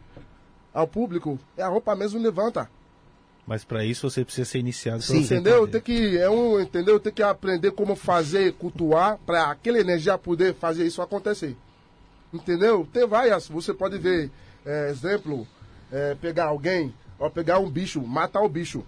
ao 0.73 0.88
público, 0.88 1.39
é 1.57 1.63
a 1.63 1.67
roupa 1.67 1.95
mesmo 1.95 2.21
levanta. 2.21 2.69
Mas 3.48 3.64
para 3.64 3.86
isso 3.86 4.10
você 4.10 4.26
precisa 4.26 4.43
ser 4.43 4.60
iniciado. 4.60 5.02
Sim, 5.02 5.20
entendeu? 5.20 5.66
Tem 5.66 5.80
que 5.80 6.18
é 6.18 6.30
um, 6.30 6.60
entendeu? 6.60 7.00
Tem 7.00 7.14
que 7.14 7.24
aprender 7.24 7.72
como 7.72 7.95
fazer, 7.95 8.52
cultuar 8.54 9.18
para 9.26 9.50
aquela 9.50 9.80
energia 9.80 10.18
poder 10.18 10.54
fazer 10.54 10.86
isso 10.86 11.02
acontecer. 11.02 11.56
Entendeu? 12.34 12.86
Tem 12.91 13.08
várias. 13.08 13.48
Você 13.48 13.74
pode 13.74 13.98
ver, 13.98 14.30
é, 14.66 14.89
exemplo, 14.89 15.48
é, 15.89 16.14
pegar 16.16 16.48
alguém, 16.48 16.93
ou 17.18 17.32
pegar 17.32 17.60
um 17.60 17.70
bicho, 17.70 18.02
matar 18.02 18.41
o 18.41 18.50
bicho, 18.50 18.84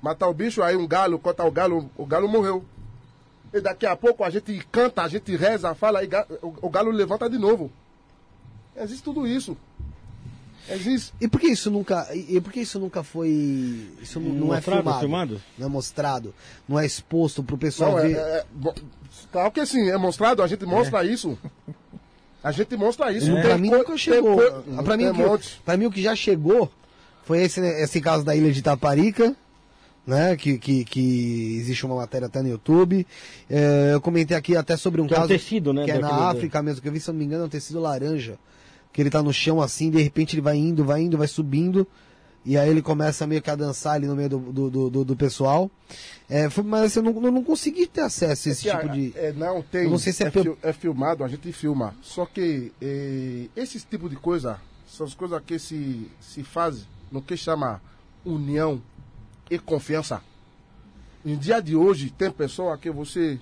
matar 0.00 0.28
o 0.28 0.34
bicho, 0.34 0.62
aí 0.62 0.74
um 0.74 0.88
galo, 0.88 1.18
cortar 1.18 1.44
o 1.44 1.50
galo, 1.50 1.90
o 1.94 2.06
galo 2.06 2.26
morreu. 2.26 2.64
E 3.52 3.60
daqui 3.60 3.84
a 3.84 3.94
pouco 3.94 4.24
a 4.24 4.30
gente 4.30 4.66
canta, 4.72 5.02
a 5.02 5.08
gente 5.08 5.36
reza, 5.36 5.74
fala, 5.74 5.98
aí 5.98 6.08
o 6.40 6.70
galo 6.70 6.90
levanta 6.90 7.28
de 7.28 7.36
novo. 7.36 7.70
Existe 8.74 9.04
tudo 9.04 9.26
isso. 9.26 9.58
Existe. 10.70 11.12
E 11.20 11.26
por 11.26 11.40
que 11.40 11.48
isso 11.48 11.70
nunca, 11.70 12.06
e 12.14 12.40
por 12.40 12.52
que 12.52 12.60
isso 12.60 12.78
nunca 12.78 13.02
foi, 13.02 13.88
isso 14.00 14.20
não, 14.20 14.32
não 14.32 14.54
é 14.54 14.60
filmado, 14.60 15.00
filmado, 15.00 15.42
não 15.58 15.66
é 15.66 15.70
mostrado, 15.70 16.34
não 16.68 16.78
é 16.78 16.86
exposto 16.86 17.42
para 17.42 17.54
o 17.54 17.58
pessoal 17.58 17.92
não, 17.92 18.02
ver? 18.02 18.16
É, 18.16 18.18
é, 18.18 18.44
claro 19.32 19.50
que 19.50 19.64
sim, 19.66 19.88
é 19.90 19.96
mostrado, 19.96 20.42
a 20.42 20.46
gente 20.46 20.64
mostra 20.64 21.04
é. 21.04 21.08
isso. 21.08 21.36
A 22.42 22.52
gente 22.52 22.74
mostra 22.76 23.12
isso. 23.12 23.30
É. 23.36 23.42
Para 23.42 23.58
mim 23.58 23.70
nunca 23.70 23.96
chegou. 23.98 24.38
Para 24.84 24.96
mim, 24.96 25.06
o 25.06 25.76
mim 25.78 25.86
o 25.86 25.90
que 25.90 26.02
já 26.02 26.16
chegou 26.16 26.70
foi 27.24 27.42
esse, 27.42 27.60
esse 27.60 28.00
caso 28.00 28.24
da 28.24 28.34
ilha 28.34 28.50
de 28.50 28.62
Taparica, 28.62 29.36
né? 30.06 30.36
Que, 30.36 30.56
que, 30.56 30.84
que 30.84 31.56
existe 31.58 31.84
uma 31.84 31.96
matéria 31.96 32.28
até 32.28 32.40
no 32.40 32.48
YouTube. 32.48 33.06
É, 33.48 33.90
eu 33.92 34.00
comentei 34.00 34.36
aqui 34.36 34.56
até 34.56 34.76
sobre 34.76 35.02
um 35.02 35.06
que 35.06 35.14
caso 35.14 35.24
é 35.24 35.34
um 35.34 35.38
tecido, 35.38 35.72
né, 35.72 35.84
que 35.84 35.90
é 35.90 35.98
na 35.98 36.30
África 36.30 36.62
mesmo, 36.62 36.80
que 36.80 36.88
eu 36.88 36.92
vi, 36.92 37.00
se 37.00 37.10
eu 37.10 37.12
não 37.12 37.18
me 37.18 37.26
engano, 37.26 37.42
é 37.42 37.46
um 37.46 37.50
tecido 37.50 37.78
laranja 37.78 38.38
que 38.92 39.00
ele 39.00 39.10
tá 39.10 39.22
no 39.22 39.32
chão 39.32 39.60
assim, 39.60 39.90
de 39.90 40.02
repente 40.02 40.34
ele 40.34 40.42
vai 40.42 40.56
indo, 40.56 40.84
vai 40.84 41.02
indo, 41.02 41.16
vai 41.16 41.28
subindo, 41.28 41.86
e 42.44 42.56
aí 42.56 42.70
ele 42.70 42.80
começa 42.80 43.26
meio 43.26 43.42
que 43.42 43.50
a 43.50 43.54
dançar 43.54 43.94
ali 43.94 44.06
no 44.06 44.16
meio 44.16 44.28
do, 44.28 44.38
do, 44.38 44.90
do, 44.90 45.04
do 45.04 45.16
pessoal. 45.16 45.70
É, 46.28 46.48
foi, 46.48 46.64
mas 46.64 46.84
assim, 46.84 47.00
eu 47.00 47.12
não, 47.12 47.24
eu 47.24 47.32
não 47.32 47.44
consegui 47.44 47.86
ter 47.86 48.00
acesso 48.00 48.48
a 48.48 48.52
esse 48.52 48.68
é 48.68 48.76
tipo 48.76 48.90
a, 48.90 48.92
de. 48.92 49.12
É, 49.14 49.32
não, 49.32 49.62
tem. 49.62 49.84
Eu 49.84 49.90
não 49.90 49.98
sei 49.98 50.12
se 50.12 50.24
é, 50.24 50.28
é, 50.28 50.30
fil, 50.30 50.58
é, 50.62 50.72
filmado, 50.72 51.22
a 51.22 51.28
gente 51.28 51.52
filma. 51.52 51.94
Só 52.00 52.24
que 52.24 52.72
é, 52.80 53.46
esse 53.54 53.78
tipo 53.80 54.08
de 54.08 54.16
coisa 54.16 54.58
são 54.86 55.06
as 55.06 55.14
coisas 55.14 55.40
que 55.44 55.58
se, 55.58 56.10
se 56.20 56.42
fazem 56.42 56.84
no 57.12 57.20
que 57.20 57.36
chama 57.36 57.80
união 58.24 58.80
e 59.50 59.58
confiança. 59.58 60.22
Em 61.24 61.36
dia 61.36 61.60
de 61.60 61.76
hoje, 61.76 62.10
tem 62.10 62.30
pessoa 62.30 62.78
que 62.78 62.90
você 62.90 63.38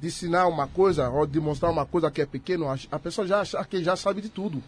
de 0.00 0.08
ensinar 0.08 0.46
uma 0.46 0.66
coisa 0.66 1.08
ou 1.08 1.26
de 1.26 1.40
mostrar 1.40 1.70
uma 1.70 1.86
coisa 1.86 2.10
que 2.10 2.20
é 2.20 2.26
pequeno, 2.26 2.66
a 2.90 2.98
pessoa 2.98 3.26
já 3.26 3.40
acha 3.40 3.64
que 3.64 3.82
já 3.82 3.96
sabe 3.96 4.20
de 4.20 4.28
tudo. 4.28 4.62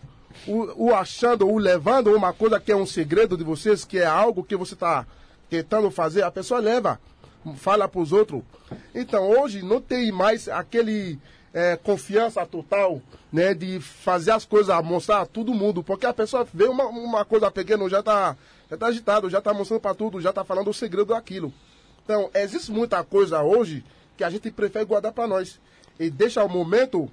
O, 0.46 0.88
o 0.88 0.94
achando, 0.94 1.48
o 1.48 1.58
levando 1.58 2.14
uma 2.14 2.32
coisa 2.32 2.60
que 2.60 2.70
é 2.70 2.76
um 2.76 2.86
segredo 2.86 3.36
de 3.36 3.44
vocês, 3.44 3.84
que 3.84 3.98
é 3.98 4.06
algo 4.06 4.44
que 4.44 4.56
você 4.56 4.74
está 4.74 5.06
tentando 5.48 5.90
fazer, 5.90 6.22
a 6.22 6.30
pessoa 6.30 6.60
leva, 6.60 7.00
fala 7.56 7.88
para 7.88 8.00
os 8.00 8.12
outros. 8.12 8.42
Então 8.94 9.30
hoje 9.30 9.62
não 9.62 9.80
tem 9.80 10.12
mais 10.12 10.48
aquele 10.48 11.18
é, 11.54 11.76
confiança 11.76 12.44
total, 12.44 13.00
né, 13.32 13.54
de 13.54 13.80
fazer 13.80 14.32
as 14.32 14.44
coisas, 14.44 14.84
mostrar 14.84 15.22
a 15.22 15.26
todo 15.26 15.54
mundo, 15.54 15.82
porque 15.82 16.06
a 16.06 16.12
pessoa 16.12 16.46
vê 16.52 16.64
uma, 16.64 16.84
uma 16.86 17.24
coisa 17.24 17.50
pequena, 17.50 17.88
já 17.88 18.00
está 18.00 18.36
já 18.70 18.76
tá 18.76 18.86
agitado, 18.86 19.30
já 19.30 19.40
tá 19.40 19.54
mostrando 19.54 19.80
para 19.80 19.94
tudo, 19.94 20.20
já 20.20 20.32
tá 20.32 20.44
falando 20.44 20.68
o 20.68 20.74
segredo 20.74 21.06
daquilo. 21.06 21.52
Então, 22.04 22.30
existe 22.34 22.70
muita 22.70 23.02
coisa 23.04 23.42
hoje 23.42 23.84
que 24.16 24.24
a 24.24 24.30
gente 24.30 24.50
prefere 24.50 24.84
guardar 24.84 25.12
para 25.12 25.26
nós. 25.26 25.60
E 25.98 26.10
deixa 26.10 26.42
o 26.44 26.48
momento 26.48 27.10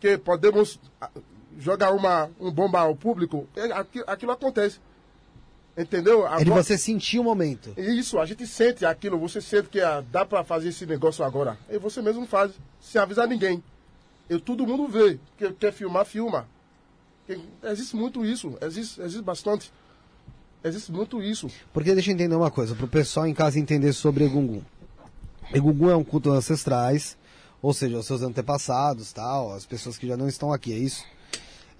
que 0.00 0.16
podemos 0.18 0.78
ah, 1.00 1.10
jogar 1.58 1.92
uma 1.92 2.30
um 2.40 2.50
bomba 2.50 2.80
ao 2.80 2.94
público, 2.94 3.46
e 3.56 3.60
aqui- 3.72 4.04
aquilo 4.06 4.32
acontece. 4.32 4.78
Entendeu? 5.76 6.26
É 6.26 6.36
de 6.38 6.42
Agora- 6.44 6.62
você 6.62 6.78
sentir 6.78 7.18
o 7.18 7.24
momento. 7.24 7.74
isso, 7.76 8.18
a 8.18 8.24
gente 8.24 8.46
sente 8.46 8.86
aquilo, 8.86 9.18
você 9.18 9.40
sente 9.42 9.68
que 9.68 9.80
ah, 9.80 10.02
dá 10.10 10.24
pra 10.24 10.42
fazer 10.42 10.70
esse 10.70 10.86
negócio 10.86 11.22
agora. 11.24 11.58
E 11.70 11.78
você 11.78 12.00
mesmo 12.00 12.26
faz, 12.26 12.52
sem 12.80 13.00
avisar 13.00 13.28
ninguém. 13.28 13.62
E 14.28 14.38
todo 14.40 14.66
mundo 14.66 14.88
vê. 14.88 15.18
Que 15.36 15.52
quer 15.52 15.72
filmar, 15.72 16.06
filma. 16.06 16.48
Que- 17.26 17.38
existe 17.64 17.94
muito 17.94 18.24
isso, 18.24 18.56
existe, 18.62 19.00
existe 19.02 19.22
bastante. 19.22 19.70
Existe 20.64 20.90
muito 20.90 21.22
isso. 21.22 21.48
Porque 21.72 21.92
deixa 21.94 22.10
eu 22.10 22.14
entender 22.14 22.34
uma 22.34 22.50
coisa, 22.50 22.74
pro 22.74 22.88
pessoal 22.88 23.26
em 23.26 23.34
casa 23.34 23.58
entender 23.58 23.92
sobre 23.92 24.24
Egungun. 24.24 24.62
Egungun 25.52 25.90
é 25.90 25.96
um 25.96 26.04
culto 26.04 26.30
ancestrais, 26.30 27.16
ou 27.62 27.72
seja, 27.72 27.98
os 27.98 28.06
seus 28.06 28.22
antepassados, 28.22 29.12
tal, 29.12 29.54
as 29.54 29.66
pessoas 29.66 29.96
que 29.96 30.06
já 30.06 30.16
não 30.16 30.28
estão 30.28 30.52
aqui, 30.52 30.72
é 30.72 30.76
isso? 30.76 31.04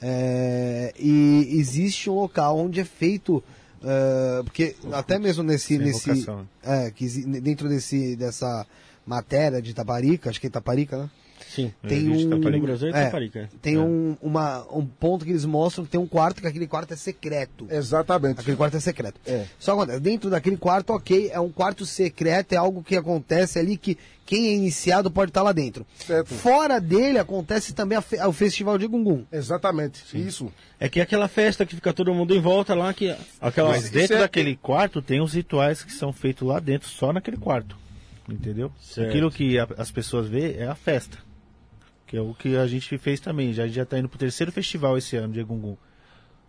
É, 0.00 0.92
e 0.98 1.48
existe 1.58 2.10
um 2.10 2.14
local 2.14 2.58
onde 2.58 2.80
é 2.80 2.84
feito, 2.84 3.42
é, 3.82 4.42
porque 4.42 4.76
até 4.92 5.18
mesmo 5.18 5.42
nesse, 5.42 5.78
nesse, 5.78 6.10
vocação. 6.10 6.48
é, 6.62 6.90
que 6.90 7.06
dentro 7.40 7.68
desse 7.68 8.14
dessa 8.14 8.66
matéria 9.06 9.62
de 9.62 9.70
Itaparica, 9.70 10.28
acho 10.28 10.40
que 10.40 10.46
é 10.46 10.48
Itaparica, 10.48 10.98
né? 10.98 11.10
Sim. 11.49 11.72
Tem 11.87 12.01
vi 12.11 12.26
de 12.26 12.34
um, 12.34 12.61
Brasil 12.61 12.89
é 12.89 13.49
tem 13.62 13.76
É. 13.76 13.78
um, 13.78 14.16
uma, 14.20 14.66
um 14.72 14.84
ponto 14.84 15.24
que 15.24 15.30
eles 15.30 15.45
mostram 15.45 15.84
que 15.84 15.91
tem 15.91 16.01
um 16.01 16.07
quarto 16.07 16.41
que 16.41 16.47
aquele 16.47 16.66
quarto 16.66 16.93
é 16.93 16.97
secreto. 16.97 17.66
Exatamente. 17.70 18.41
Aquele 18.41 18.57
quarto 18.57 18.76
é 18.76 18.80
secreto. 18.80 19.20
É. 19.26 19.47
Só 19.59 19.72
acontece, 19.72 20.01
dentro 20.01 20.28
daquele 20.30 20.57
quarto, 20.57 20.91
ok, 20.91 21.30
é 21.32 21.41
um 21.41 21.51
quarto 21.51 21.87
secreto, 21.87 22.53
é 22.53 22.57
algo 22.57 22.82
que 22.82 22.97
acontece 22.97 23.59
ali 23.59 23.76
que 23.76 23.97
quem 24.24 24.49
é 24.49 24.55
iniciado 24.55 25.11
pode 25.11 25.30
estar 25.30 25.43
lá 25.43 25.53
dentro. 25.53 25.87
Certo. 26.05 26.34
Fora 26.34 26.80
dele 26.80 27.18
acontece 27.18 27.72
também 27.72 27.97
a 27.97 28.03
fe- 28.03 28.20
o 28.20 28.32
festival 28.32 28.76
de 28.76 28.87
Gungun. 28.87 29.24
Exatamente. 29.30 30.03
Isso. 30.14 30.53
É 30.80 30.89
que 30.89 30.99
é 31.01 31.03
aquela 31.05 31.28
festa 31.28 31.64
que 31.64 31.74
fica 31.76 31.93
todo 31.93 32.12
mundo 32.12 32.34
em 32.34 32.41
volta 32.41 32.74
lá, 32.74 32.93
que 32.93 33.14
aquela... 33.41 33.70
Mas 33.70 33.89
dentro 33.89 34.16
é- 34.16 34.20
daquele 34.20 34.57
quarto 34.57 35.01
tem 35.01 35.20
os 35.22 35.32
rituais 35.32 35.82
que 35.84 35.93
são 35.93 36.12
feitos 36.12 36.47
lá 36.47 36.59
dentro, 36.59 36.89
só 36.89 37.12
naquele 37.12 37.37
quarto. 37.37 37.76
Entendeu? 38.28 38.72
Certo. 38.80 39.09
Aquilo 39.09 39.30
que 39.30 39.57
a- 39.59 39.68
as 39.78 39.93
pessoas 39.93 40.26
vê 40.28 40.55
é 40.57 40.66
a 40.66 40.74
festa. 40.74 41.18
Que 42.07 42.16
é 42.16 42.20
o 42.20 42.32
que 42.34 42.57
a 42.57 42.66
gente 42.66 42.96
fez 42.98 43.18
também. 43.20 43.52
Já, 43.52 43.66
já 43.66 43.84
tá 43.84 43.98
indo 43.98 44.09
pro 44.09 44.18
terceiro 44.18 44.52
festival 44.52 44.96
esse 44.96 45.16
ano 45.16 45.32
de 45.32 45.40
Egungun. 45.40 45.76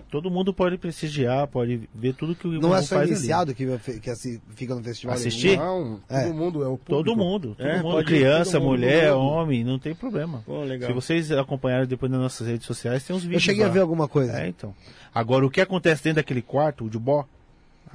Todo 0.09 0.31
mundo 0.31 0.53
pode 0.53 0.77
prestigiar, 0.77 1.47
pode 1.47 1.89
ver 1.93 2.13
tudo 2.13 2.33
que 2.33 2.47
o 2.47 2.51
Não 2.51 2.57
Egungun 2.59 2.75
é 2.75 2.81
só 2.81 2.95
faz 2.95 3.01
ali. 3.09 3.11
iniciado 3.11 3.53
que, 3.53 3.99
que 3.99 4.09
assi- 4.09 4.41
fica 4.55 4.73
no 4.73 4.81
festival. 4.83 5.15
Assistir? 5.15 5.57
Não, 5.57 5.99
É. 6.07 6.23
todo 6.23 6.33
mundo 6.33 6.63
é 6.63 6.67
o 6.67 6.77
público. 6.77 6.85
Todo 7.03 7.15
mundo, 7.17 7.55
todo 7.57 7.67
É, 7.67 7.81
mundo. 7.81 8.05
Criança, 8.05 8.51
todo 8.53 8.61
mundo, 8.61 8.71
mulher, 8.79 9.11
mundo. 9.13 9.19
homem, 9.25 9.63
não 9.65 9.77
tem 9.79 9.93
problema. 9.93 10.43
Pô, 10.45 10.63
legal. 10.63 10.87
Se 10.87 10.93
vocês 10.93 11.29
acompanharem 11.31 11.87
depois 11.87 12.09
nas 12.11 12.21
nossas 12.21 12.47
redes 12.47 12.65
sociais, 12.65 13.03
tem 13.03 13.13
uns 13.15 13.23
vídeos. 13.23 13.41
Eu 13.41 13.45
cheguei 13.45 13.63
a 13.63 13.67
lá. 13.67 13.73
ver 13.73 13.79
alguma 13.81 14.07
coisa. 14.07 14.39
É, 14.39 14.47
então. 14.47 14.73
Agora, 15.13 15.45
o 15.45 15.49
que 15.49 15.59
acontece 15.59 16.03
dentro 16.05 16.17
daquele 16.17 16.41
quarto, 16.41 16.85
o 16.85 16.91
Jubó. 16.91 17.27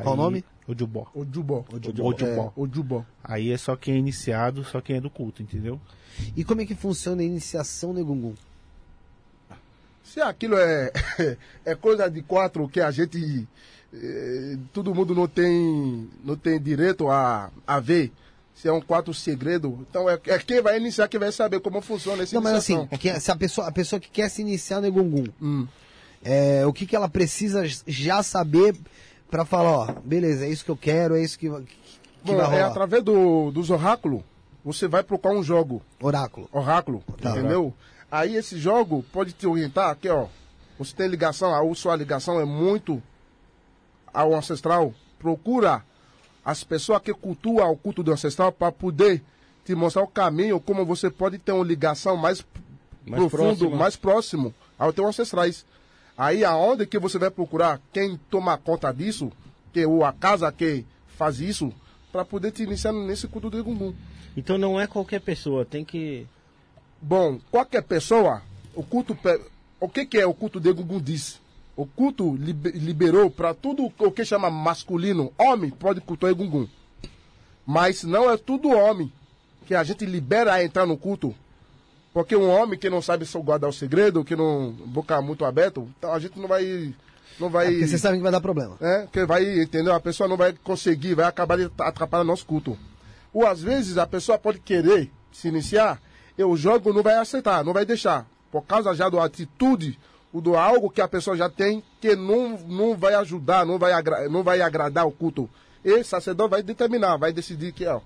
Qual 0.02 0.14
o 0.14 0.16
nome? 0.16 0.44
O 0.66 0.74
Jubó. 0.78 1.06
O 1.14 1.24
Jubó. 1.24 1.64
O 1.72 1.82
Jubó. 1.82 2.08
O 2.10 2.18
Jubó. 2.18 2.52
É, 2.56 2.60
o 2.60 2.68
Jubó. 2.70 3.04
Aí 3.24 3.50
é 3.52 3.56
só 3.56 3.74
quem 3.74 3.94
é 3.94 3.96
iniciado, 3.98 4.64
só 4.64 4.80
quem 4.82 4.96
é 4.96 5.00
do 5.00 5.08
culto, 5.08 5.42
entendeu? 5.42 5.80
E 6.36 6.44
como 6.44 6.60
é 6.60 6.66
que 6.66 6.74
funciona 6.74 7.22
a 7.22 7.24
iniciação 7.24 7.94
de 7.94 8.02
Gungun? 8.02 8.34
Se 10.04 10.20
aquilo 10.20 10.56
é, 10.58 10.92
é 11.64 11.74
coisa 11.74 12.08
de 12.10 12.22
quatro 12.22 12.68
que 12.68 12.80
a 12.80 12.90
gente. 12.90 13.46
eh, 13.94 14.56
todo 14.72 14.94
mundo 14.94 15.14
não 15.14 15.26
tem, 15.26 16.08
não 16.24 16.36
tem 16.36 16.60
direito 16.60 17.08
a, 17.08 17.50
a 17.66 17.80
ver. 17.80 18.12
Se 18.54 18.68
é 18.68 18.72
um 18.72 18.80
quatro 18.80 19.14
segredo. 19.14 19.78
Então 19.88 20.08
é, 20.10 20.18
é 20.26 20.38
quem 20.38 20.60
vai 20.60 20.76
iniciar 20.78 21.08
que 21.08 21.18
vai 21.18 21.32
saber 21.32 21.60
como 21.60 21.80
funciona 21.80 22.22
essa 22.22 22.34
Não, 22.34 22.42
mas 22.42 22.54
assim, 22.54 22.86
que- 22.98 23.18
se 23.18 23.30
a 23.30 23.36
pessoa, 23.36 23.66
a 23.68 23.72
pessoa 23.72 23.98
que 23.98 24.10
quer 24.10 24.28
se 24.28 24.42
iniciar 24.42 24.80
no 24.80 24.92
Gungun, 24.92 25.24
Hum. 25.40 25.66
é, 26.22 26.64
o 26.66 26.72
que, 26.72 26.84
que 26.86 26.94
ela 26.94 27.08
precisa 27.08 27.62
já 27.86 28.22
saber 28.22 28.76
pra 29.30 29.46
falar, 29.46 29.70
ó, 29.70 29.92
beleza, 30.04 30.44
é 30.44 30.50
isso 30.50 30.64
que 30.64 30.70
eu 30.70 30.76
quero, 30.76 31.16
é 31.16 31.22
isso 31.22 31.38
que, 31.38 31.48
que, 31.48 31.66
Bom, 32.22 32.36
vai 32.36 32.44
é 32.44 32.48
rolar. 32.48 32.66
através 32.66 33.02
do, 33.02 33.50
dos 33.50 33.70
oráculos. 33.70 34.20
Você 34.64 34.86
vai 34.86 35.02
procurar 35.02 35.34
um 35.34 35.42
jogo. 35.42 35.82
Oráculo. 36.00 36.48
Oráculo, 36.52 37.02
Tá. 37.20 37.30
entendeu? 37.30 37.74
Aí 38.10 38.36
esse 38.36 38.58
jogo 38.58 39.04
pode 39.12 39.32
te 39.32 39.46
orientar 39.46 39.90
aqui, 39.90 40.08
ó. 40.08 40.26
Você 40.78 40.94
tem 40.94 41.08
ligação, 41.08 41.54
a 41.54 41.74
sua 41.74 41.96
ligação 41.96 42.40
é 42.40 42.44
muito 42.44 43.02
ao 44.12 44.34
ancestral. 44.34 44.94
Procura 45.18 45.84
as 46.44 46.62
pessoas 46.64 47.00
que 47.02 47.12
cultuam 47.14 47.70
o 47.70 47.76
culto 47.76 48.02
do 48.02 48.12
ancestral 48.12 48.52
para 48.52 48.70
poder 48.72 49.22
te 49.64 49.74
mostrar 49.74 50.02
o 50.02 50.08
caminho, 50.08 50.58
como 50.60 50.84
você 50.84 51.08
pode 51.10 51.38
ter 51.38 51.52
uma 51.52 51.64
ligação 51.64 52.16
mais, 52.16 52.44
Mais 53.06 53.20
profundo, 53.20 53.58
próxima. 53.58 53.76
mais 53.76 53.96
próximo 53.96 54.54
ao 54.78 54.92
teu 54.92 55.06
ancestrais. 55.06 55.64
Aí 56.18 56.44
aonde 56.44 56.86
que 56.86 56.98
você 56.98 57.18
vai 57.18 57.30
procurar 57.30 57.80
quem 57.92 58.18
toma 58.28 58.58
conta 58.58 58.92
disso, 58.92 59.30
que 59.72 59.84
ou 59.86 60.04
a 60.04 60.12
casa 60.12 60.50
que 60.52 60.84
faz 61.16 61.40
isso, 61.40 61.72
para 62.10 62.24
poder 62.24 62.50
te 62.50 62.62
iniciar 62.64 62.92
nesse 62.92 63.26
culto 63.28 63.48
do 63.48 63.58
Egungun. 63.58 63.94
Então 64.36 64.56
não 64.58 64.80
é 64.80 64.86
qualquer 64.86 65.20
pessoa, 65.20 65.64
tem 65.64 65.84
que... 65.84 66.26
Bom, 67.00 67.38
qualquer 67.50 67.82
pessoa, 67.82 68.42
o 68.74 68.82
culto. 68.82 69.16
O 69.80 69.88
que, 69.88 70.06
que 70.06 70.18
é 70.18 70.24
o 70.26 70.32
culto 70.32 70.60
de 70.60 70.68
Egungun 70.68 71.00
diz? 71.00 71.40
O 71.76 71.84
culto 71.84 72.36
libe- 72.36 72.70
liberou 72.70 73.28
para 73.30 73.52
tudo 73.52 73.92
o 73.98 74.12
que 74.12 74.24
chama 74.24 74.50
masculino. 74.50 75.32
Homem 75.36 75.70
pode 75.70 76.00
cultuar 76.00 76.30
Egungun. 76.30 76.68
Mas 77.66 78.04
não 78.04 78.30
é 78.30 78.36
tudo 78.36 78.70
homem 78.70 79.12
que 79.66 79.74
a 79.74 79.82
gente 79.82 80.06
libera 80.06 80.52
a 80.52 80.62
entrar 80.64 80.86
no 80.86 80.96
culto. 80.96 81.34
Porque 82.12 82.36
um 82.36 82.48
homem 82.48 82.78
que 82.78 82.90
não 82.90 83.00
sabe 83.00 83.24
só 83.24 83.40
guardar 83.40 83.70
o 83.70 83.72
segredo, 83.72 84.24
que 84.24 84.36
não. 84.36 84.70
boca 84.70 85.20
muito 85.22 85.44
aberto, 85.44 85.88
então 85.98 86.12
a 86.12 86.18
gente 86.18 86.38
não 86.38 86.46
vai. 86.46 86.94
Não 87.40 87.48
vai. 87.48 87.66
É 87.66 87.70
porque 87.70 87.88
vocês 87.88 88.00
sabem 88.00 88.18
que 88.18 88.22
vai 88.22 88.30
dar 88.32 88.40
problema. 88.40 88.76
É, 88.80 89.08
que 89.10 89.24
vai, 89.24 89.60
entendeu? 89.62 89.94
A 89.94 90.00
pessoa 90.00 90.28
não 90.28 90.36
vai 90.36 90.52
conseguir, 90.52 91.14
vai 91.14 91.24
acabar 91.24 91.56
de 91.56 91.70
atrapalhar 91.78 92.22
nosso 92.22 92.44
culto. 92.44 92.78
Ou 93.32 93.46
às 93.46 93.62
vezes 93.62 93.96
a 93.98 94.06
pessoa 94.06 94.38
pode 94.38 94.58
querer 94.60 95.10
se 95.30 95.48
iniciar 95.48 96.00
e 96.36 96.44
o 96.44 96.56
jogo 96.56 96.92
não 96.92 97.02
vai 97.02 97.14
aceitar, 97.14 97.64
não 97.64 97.72
vai 97.72 97.84
deixar. 97.84 98.26
Por 98.50 98.62
causa 98.62 98.94
já 98.94 99.08
da 99.08 99.24
atitude, 99.24 99.98
o 100.32 100.40
do 100.40 100.56
algo 100.56 100.90
que 100.90 101.00
a 101.00 101.08
pessoa 101.08 101.36
já 101.36 101.48
tem 101.48 101.82
que 102.00 102.14
não, 102.14 102.58
não 102.58 102.96
vai 102.96 103.14
ajudar, 103.14 103.64
não 103.64 103.78
vai, 103.78 103.92
não 104.28 104.42
vai 104.42 104.60
agradar 104.60 105.06
o 105.06 105.12
culto. 105.12 105.48
E 105.84 105.92
o 105.92 106.04
sacerdote 106.04 106.50
vai 106.50 106.62
determinar, 106.62 107.16
vai 107.16 107.32
decidir 107.32 107.72
que, 107.72 107.86
ó, 107.86 108.00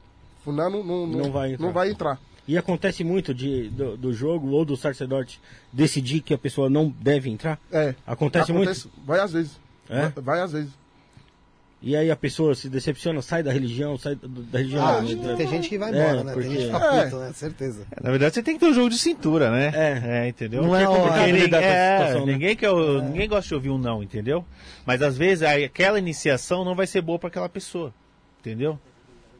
fulano 0.45 0.83
não, 0.83 1.07
não, 1.07 1.19
Não 1.25 1.33
vai 1.33 1.53
entrar. 1.53 1.67
não 1.67 1.73
vai 1.73 1.91
entrar. 1.91 2.21
E 2.49 2.57
acontece 2.57 3.03
muito 3.03 3.35
de, 3.35 3.69
do, 3.71 3.97
do 3.97 4.13
jogo 4.13 4.51
ou 4.51 4.65
do 4.65 4.77
sacerdote 4.77 5.41
decidir 5.73 6.21
que 6.21 6.33
a 6.33 6.39
pessoa 6.39 6.71
não 6.71 6.89
deve 6.89 7.29
entrar? 7.29 7.59
É. 7.73 7.95
Acontece 8.07 8.53
muito? 8.53 8.89
Vai 9.05 9.19
às 9.19 9.33
vezes. 9.33 9.59
É? 9.89 10.09
Vai, 10.09 10.23
vai 10.23 10.41
às 10.41 10.53
vezes. 10.53 10.71
E 11.89 11.95
aí 11.95 12.11
a 12.11 12.17
pessoa 12.17 12.53
se 12.57 12.69
decepciona, 12.69 13.23
sai 13.23 13.45
da 13.45 13.53
religião, 13.53 13.97
sai 13.97 14.17
da 14.17 14.59
religião. 14.59 14.85
Ah, 14.85 15.37
tem 15.37 15.47
gente 15.47 15.69
que 15.69 15.79
vai 15.79 15.93
É, 15.95 16.03
embora, 16.03 16.25
né? 16.25 16.33
porque- 16.33 16.49
Tem 16.49 16.59
gente 16.59 16.67
que 16.69 16.75
fica 16.75 16.97
É. 16.97 17.05
puto, 17.05 17.17
né? 17.21 17.33
Certeza. 17.33 17.87
Na 18.03 18.11
verdade, 18.11 18.35
você 18.35 18.43
tem 18.43 18.55
que 18.55 18.61
ter 18.61 18.67
um 18.67 18.75
jogo 18.75 18.91
de 18.91 18.99
cintura, 18.99 19.53
né? 19.53 19.71
É. 19.73 20.29
entendeu? 20.29 20.65
Não 20.65 20.75
é 20.75 20.85
Porque 20.85 21.01
o- 21.01 21.13
ninguém- 21.17 21.33
lidar 21.45 21.63
é, 21.63 21.99
situação, 21.99 22.27
né? 22.27 22.33
ninguém, 22.33 22.57
quer, 22.57 22.71
o- 22.73 23.01
ninguém 23.03 23.29
gosta 23.29 23.47
de 23.47 23.55
ouvir 23.55 23.71
um 23.71 23.79
não, 23.79 24.03
entendeu? 24.03 24.45
Mas 24.85 25.01
às 25.01 25.17
vezes 25.17 25.45
aquela 25.45 25.97
iniciação 26.01 26.65
não 26.65 26.75
vai 26.75 26.89
ser 26.89 27.01
boa 27.03 27.21
para 27.21 27.29
aquela 27.29 27.49
pessoa, 27.49 27.95
entendeu? 28.41 28.77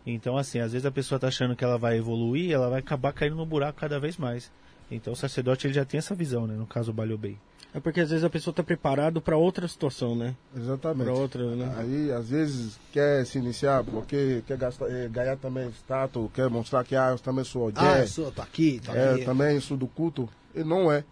Então, 0.07 0.37
assim, 0.39 0.61
às 0.61 0.71
vezes 0.71 0.87
a 0.87 0.91
pessoa 0.93 1.19
tá 1.19 1.27
achando 1.27 1.57
que 1.57 1.65
ela 1.65 1.77
vai 1.77 1.99
evoluir, 1.99 2.53
ela 2.53 2.71
vai 2.71 2.79
acabar 2.79 3.13
caindo 3.13 3.35
no 3.35 3.45
buraco 3.45 3.81
cada 3.81 3.99
vez 3.99 4.17
mais. 4.17 4.53
Então 4.89 5.13
o 5.15 5.17
sacerdote 5.17 5.67
ele 5.67 5.75
já 5.75 5.85
tem 5.85 5.99
essa 5.99 6.15
visão, 6.15 6.47
né? 6.47 6.55
No 6.55 6.65
caso 6.65 6.93
o 6.93 6.95
Baliobei. 6.95 7.37
É 7.77 7.81
porque 7.81 8.01
às 8.01 8.09
vezes 8.09 8.25
a 8.25 8.31
pessoa 8.31 8.53
está 8.53 8.63
preparada 8.63 9.21
para 9.21 9.37
outra 9.37 9.69
situação, 9.69 10.17
né? 10.17 10.35
Exatamente. 10.57 11.05
Para 11.05 11.13
outra, 11.13 11.55
né? 11.55 11.75
Aí, 11.77 12.11
às 12.11 12.31
vezes, 12.31 12.81
quer 12.91 13.27
se 13.27 13.37
iniciar 13.37 13.85
porque 13.85 14.43
quer 14.47 14.57
gastar, 14.57 14.87
eh, 14.91 15.07
ganhar 15.09 15.37
também 15.37 15.69
status, 15.69 16.31
quer 16.33 16.49
mostrar 16.49 16.83
que 16.85 16.97
ah, 16.97 17.11
eu 17.11 17.19
também 17.19 17.45
sou 17.45 17.65
Ah, 17.65 17.67
Odé, 17.67 18.03
eu 18.05 18.07
sou, 18.09 18.33
tô 18.33 18.41
aqui, 18.41 18.81
tô 18.83 18.93
é, 18.95 19.11
aqui. 19.11 19.21
eu 19.21 19.25
também 19.27 19.61
sou 19.61 19.77
do 19.77 19.87
culto. 19.87 20.27
E 20.55 20.65
não 20.65 20.91
é. 20.91 21.05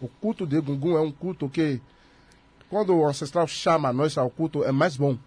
O 0.00 0.06
culto 0.06 0.46
de 0.46 0.60
Gungun 0.60 0.96
é 0.96 1.00
um 1.00 1.10
culto 1.10 1.48
que, 1.48 1.80
quando 2.70 2.94
o 2.96 3.04
ancestral 3.08 3.48
chama 3.48 3.92
nós 3.92 4.16
ao 4.16 4.30
culto, 4.30 4.62
é 4.62 4.70
mais 4.70 4.96
bom. 4.96 5.18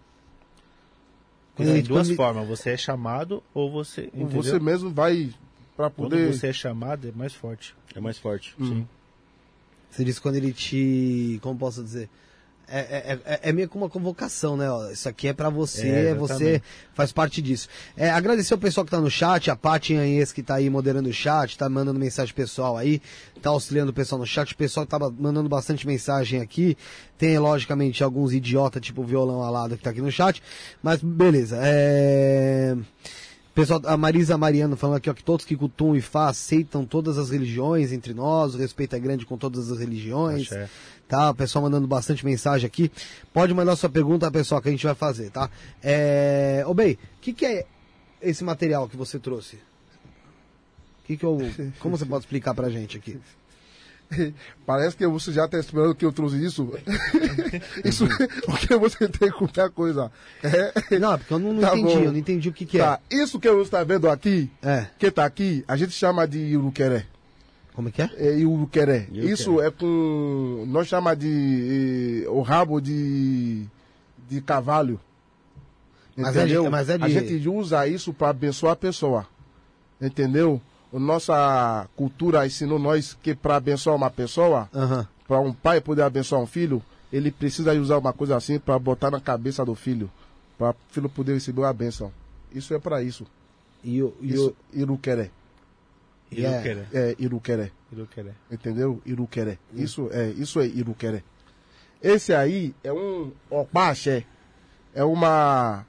Quando 1.54 1.68
Tem 1.68 1.78
ele- 1.80 1.86
duas 1.88 2.06
quando 2.06 2.16
formas, 2.16 2.48
você 2.48 2.70
é 2.70 2.76
chamado 2.78 3.42
ou 3.52 3.70
você. 3.70 4.04
Entendeu? 4.14 4.42
Você 4.42 4.58
mesmo 4.58 4.88
vai 4.90 5.34
para 5.76 5.90
Quando 5.90 6.10
poder. 6.12 6.32
você 6.32 6.46
é 6.46 6.52
chamado, 6.54 7.06
é 7.08 7.12
mais 7.12 7.34
forte. 7.34 7.76
É 7.94 8.00
mais 8.00 8.16
forte. 8.16 8.54
Hum. 8.58 8.66
Sim. 8.68 8.88
Você 9.90 10.04
disse 10.04 10.20
quando 10.20 10.36
ele 10.36 10.52
te. 10.52 11.38
Como 11.42 11.58
posso 11.58 11.82
dizer? 11.82 12.08
É, 12.70 12.80
é, 12.80 13.18
é, 13.24 13.40
é 13.48 13.52
meio 13.52 13.66
como 13.66 13.86
uma 13.86 13.90
convocação, 13.90 14.54
né? 14.54 14.66
Isso 14.92 15.08
aqui 15.08 15.28
é 15.28 15.32
pra 15.32 15.48
você, 15.48 15.88
É, 15.88 16.10
é, 16.10 16.14
você 16.14 16.62
faz 16.92 17.10
parte 17.10 17.40
disso. 17.40 17.66
É, 17.96 18.10
agradecer 18.10 18.52
o 18.52 18.58
pessoal 18.58 18.84
que 18.84 18.90
tá 18.90 19.00
no 19.00 19.10
chat, 19.10 19.50
a 19.50 19.56
Paty 19.56 19.96
Anhes 19.96 20.32
que 20.32 20.42
tá 20.42 20.56
aí 20.56 20.68
moderando 20.68 21.08
o 21.08 21.12
chat, 21.12 21.56
tá 21.56 21.66
mandando 21.66 21.98
mensagem 21.98 22.34
pessoal 22.34 22.76
aí, 22.76 23.00
tá 23.40 23.48
auxiliando 23.48 23.90
o 23.90 23.94
pessoal 23.94 24.18
no 24.18 24.26
chat, 24.26 24.52
o 24.52 24.56
pessoal 24.56 24.84
que 24.84 24.90
tava 24.90 25.10
mandando 25.10 25.48
bastante 25.48 25.86
mensagem 25.86 26.42
aqui. 26.42 26.76
Tem, 27.16 27.38
logicamente, 27.38 28.04
alguns 28.04 28.34
idiotas, 28.34 28.82
tipo 28.82 29.00
o 29.00 29.04
violão 29.04 29.42
alado 29.42 29.74
que 29.74 29.82
tá 29.82 29.88
aqui 29.88 30.02
no 30.02 30.12
chat, 30.12 30.42
mas 30.82 31.00
beleza. 31.02 31.58
É... 31.62 32.76
Pessoal, 33.58 33.80
a 33.86 33.96
Marisa 33.96 34.38
Mariano 34.38 34.76
falando 34.76 34.98
aqui, 34.98 35.10
ó, 35.10 35.12
que 35.12 35.24
todos 35.24 35.44
que 35.44 35.56
cultuam 35.56 35.96
e 35.96 36.00
Fá 36.00 36.28
aceitam 36.28 36.86
todas 36.86 37.18
as 37.18 37.30
religiões 37.30 37.90
entre 37.90 38.14
nós, 38.14 38.54
o 38.54 38.58
respeito 38.58 38.94
é 38.94 39.00
grande 39.00 39.26
com 39.26 39.36
todas 39.36 39.68
as 39.72 39.80
religiões. 39.80 40.42
Axé. 40.42 40.68
Tá, 41.08 41.30
o 41.30 41.34
pessoal 41.34 41.64
mandando 41.64 41.88
bastante 41.88 42.24
mensagem 42.24 42.68
aqui. 42.68 42.88
Pode 43.32 43.52
mandar 43.52 43.74
sua 43.74 43.88
pergunta, 43.88 44.30
pessoal, 44.30 44.62
que 44.62 44.68
a 44.68 44.70
gente 44.70 44.86
vai 44.86 44.94
fazer, 44.94 45.30
tá? 45.30 45.50
É... 45.82 46.62
Ô, 46.68 46.72
Bey, 46.72 46.92
o 46.92 47.20
que, 47.20 47.32
que 47.32 47.44
é 47.44 47.66
esse 48.22 48.44
material 48.44 48.88
que 48.88 48.96
você 48.96 49.18
trouxe? 49.18 49.58
Que 51.02 51.16
que 51.16 51.24
eu... 51.24 51.38
Como 51.80 51.98
você 51.98 52.06
pode 52.06 52.26
explicar 52.26 52.54
pra 52.54 52.70
gente 52.70 52.96
aqui? 52.96 53.18
Parece 54.66 54.96
que 54.96 55.06
você 55.06 55.32
já 55.32 55.44
está 55.44 55.58
esperando 55.58 55.94
que 55.94 56.04
eu 56.04 56.12
trouxe 56.12 56.42
isso. 56.44 56.72
isso 57.84 58.06
porque 58.46 58.74
você 58.76 59.06
tem 59.08 59.30
qualquer 59.30 59.70
coisa. 59.70 60.10
É, 60.42 60.98
Não, 60.98 61.18
porque 61.18 61.34
eu 61.34 61.38
não, 61.38 61.52
não 61.52 61.60
Tá 61.60 61.76
entendi, 61.76 61.94
bom. 61.94 62.02
eu 62.04 62.12
não 62.12 62.18
entendi 62.18 62.48
o 62.48 62.52
que, 62.52 62.64
que 62.66 62.78
tá, 62.78 63.00
isso 63.10 63.38
que 63.38 63.50
você 63.50 63.62
está 63.62 63.84
vendo 63.84 64.08
aqui, 64.08 64.50
é. 64.62 64.70
É, 64.70 64.90
que 64.98 65.06
está 65.06 65.24
aqui, 65.24 65.64
a 65.68 65.76
gente 65.76 65.92
chama 65.92 66.26
de 66.26 66.38
iruqueré. 66.38 67.04
como 67.74 67.88
é 67.88 67.92
que 67.92 68.02
é? 68.02 68.10
É. 68.16 69.24
Isso 69.26 69.60
é 69.60 69.70
com. 69.70 70.64
Nós 70.66 70.88
chamamos 70.88 71.18
de. 71.18 72.24
eh, 72.24 72.28
o 72.30 72.40
rabo 72.42 72.80
de. 72.80 73.66
de 74.28 74.40
cavalo. 74.40 74.98
Mas 76.16 76.34
é 76.36 76.40
de- 76.40 76.52
Entendeu? 76.54 76.70
mas 76.70 76.88
é 76.90 76.98
de- 76.98 77.04
A 77.04 77.08
gente 77.08 77.48
usa 77.48 77.86
isso 77.86 78.12
para 78.12 78.30
abençoar 78.30 78.72
a 78.72 78.76
pessoa. 78.76 79.26
Entendeu? 80.00 80.60
A 80.92 80.98
nossa 80.98 81.88
cultura 81.96 82.46
ensinou 82.46 82.78
nós 82.78 83.16
que 83.22 83.34
para 83.34 83.56
abençoar 83.56 83.96
uma 83.96 84.10
pessoa, 84.10 84.68
Aham. 84.74 85.06
para 85.26 85.40
um 85.40 85.52
pai 85.52 85.80
poder 85.80 86.02
abençoar 86.02 86.40
um 86.40 86.46
filho, 86.46 86.82
ele 87.12 87.30
precisa 87.30 87.72
usar 87.74 87.98
uma 87.98 88.12
coisa 88.12 88.36
assim 88.36 88.58
para 88.58 88.78
botar 88.78 89.10
na 89.10 89.20
cabeça 89.20 89.64
do 89.64 89.74
filho, 89.74 90.10
para 90.56 90.70
o 90.70 90.76
filho 90.90 91.08
poder 91.08 91.34
receber 91.34 91.64
a 91.64 91.72
bênção. 91.72 92.12
Isso 92.52 92.72
é 92.74 92.78
para 92.78 93.02
isso. 93.02 93.26
E 93.84 94.02
o... 94.02 94.14
E 94.20 94.38
o... 94.38 94.56
iruqueré. 94.72 95.30
Iruqueré. 96.30 96.86
É 96.92 97.16
iruqueré. 97.18 97.70
Iruqueré. 97.92 98.32
Entendeu? 98.50 99.00
Iruqueré. 99.04 99.58
Isso 99.74 100.08
é, 100.12 100.28
isso 100.30 100.60
é 100.60 100.66
iruqueré. 100.66 101.22
Esse 102.02 102.34
aí 102.34 102.74
é 102.84 102.92
um 102.92 103.32
opaxé. 103.50 104.24
É 104.94 105.04
uma 105.04 105.84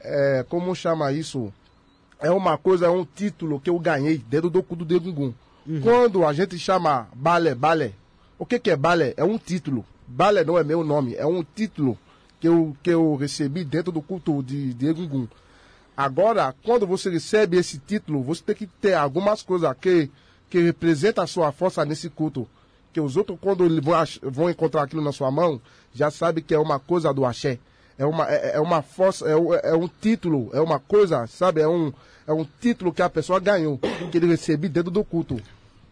é, 0.00 0.44
como 0.48 0.74
chama 0.74 1.12
isso? 1.12 1.52
É 2.20 2.30
uma 2.30 2.58
coisa, 2.58 2.86
é 2.86 2.90
um 2.90 3.04
título 3.04 3.60
que 3.60 3.70
eu 3.70 3.78
ganhei 3.78 4.18
dentro 4.18 4.50
do 4.50 4.62
cu 4.62 4.76
do 4.76 4.84
Degungum. 4.84 5.32
Quando 5.82 6.24
a 6.24 6.32
gente 6.32 6.58
chama 6.58 7.08
balé, 7.14 7.54
balé, 7.54 7.92
o 8.38 8.44
que, 8.44 8.58
que 8.58 8.70
é 8.70 8.76
balé? 8.76 9.14
É 9.16 9.24
um 9.24 9.38
título. 9.38 9.84
Balé 10.06 10.44
não 10.44 10.58
é 10.58 10.64
meu 10.64 10.82
nome, 10.82 11.14
é 11.14 11.24
um 11.24 11.44
título 11.44 11.96
que 12.40 12.48
eu, 12.48 12.76
que 12.82 12.90
eu 12.90 13.14
recebi 13.14 13.64
dentro 13.64 13.92
do 13.92 14.02
culto 14.02 14.42
de, 14.42 14.74
de 14.74 14.86
Egungun. 14.86 15.28
Agora, 15.96 16.54
quando 16.64 16.86
você 16.86 17.10
recebe 17.10 17.58
esse 17.58 17.78
título, 17.78 18.22
você 18.22 18.42
tem 18.42 18.54
que 18.56 18.66
ter 18.66 18.94
algumas 18.94 19.42
coisas 19.42 19.72
que, 19.80 20.10
que 20.48 20.58
representam 20.60 21.22
a 21.22 21.26
sua 21.26 21.52
força 21.52 21.84
nesse 21.84 22.08
culto. 22.08 22.48
Que 22.92 23.00
os 23.00 23.16
outros, 23.16 23.38
quando 23.40 23.68
vão, 23.80 23.94
vão 24.22 24.50
encontrar 24.50 24.82
aquilo 24.82 25.02
na 25.02 25.12
sua 25.12 25.30
mão, 25.30 25.60
já 25.94 26.10
sabe 26.10 26.42
que 26.42 26.54
é 26.54 26.58
uma 26.58 26.78
coisa 26.78 27.12
do 27.12 27.24
axé. 27.24 27.58
É 28.00 28.06
uma, 28.06 28.26
é, 28.30 28.52
é 28.56 28.60
uma 28.60 28.80
força, 28.80 29.28
é, 29.28 29.36
um- 29.36 29.52
é 29.54 29.74
um 29.74 29.86
título, 30.00 30.48
é 30.54 30.60
uma 30.60 30.78
coisa, 30.80 31.26
sabe? 31.26 31.60
É 31.60 31.68
um, 31.68 31.92
é 32.26 32.32
um 32.32 32.46
título 32.60 32.92
que 32.94 33.02
a 33.02 33.10
pessoa 33.10 33.38
ganhou, 33.38 33.78
que 34.10 34.16
ele 34.16 34.26
recebeu 34.26 34.70
dentro 34.70 34.90
do 34.90 35.04
culto. 35.04 35.38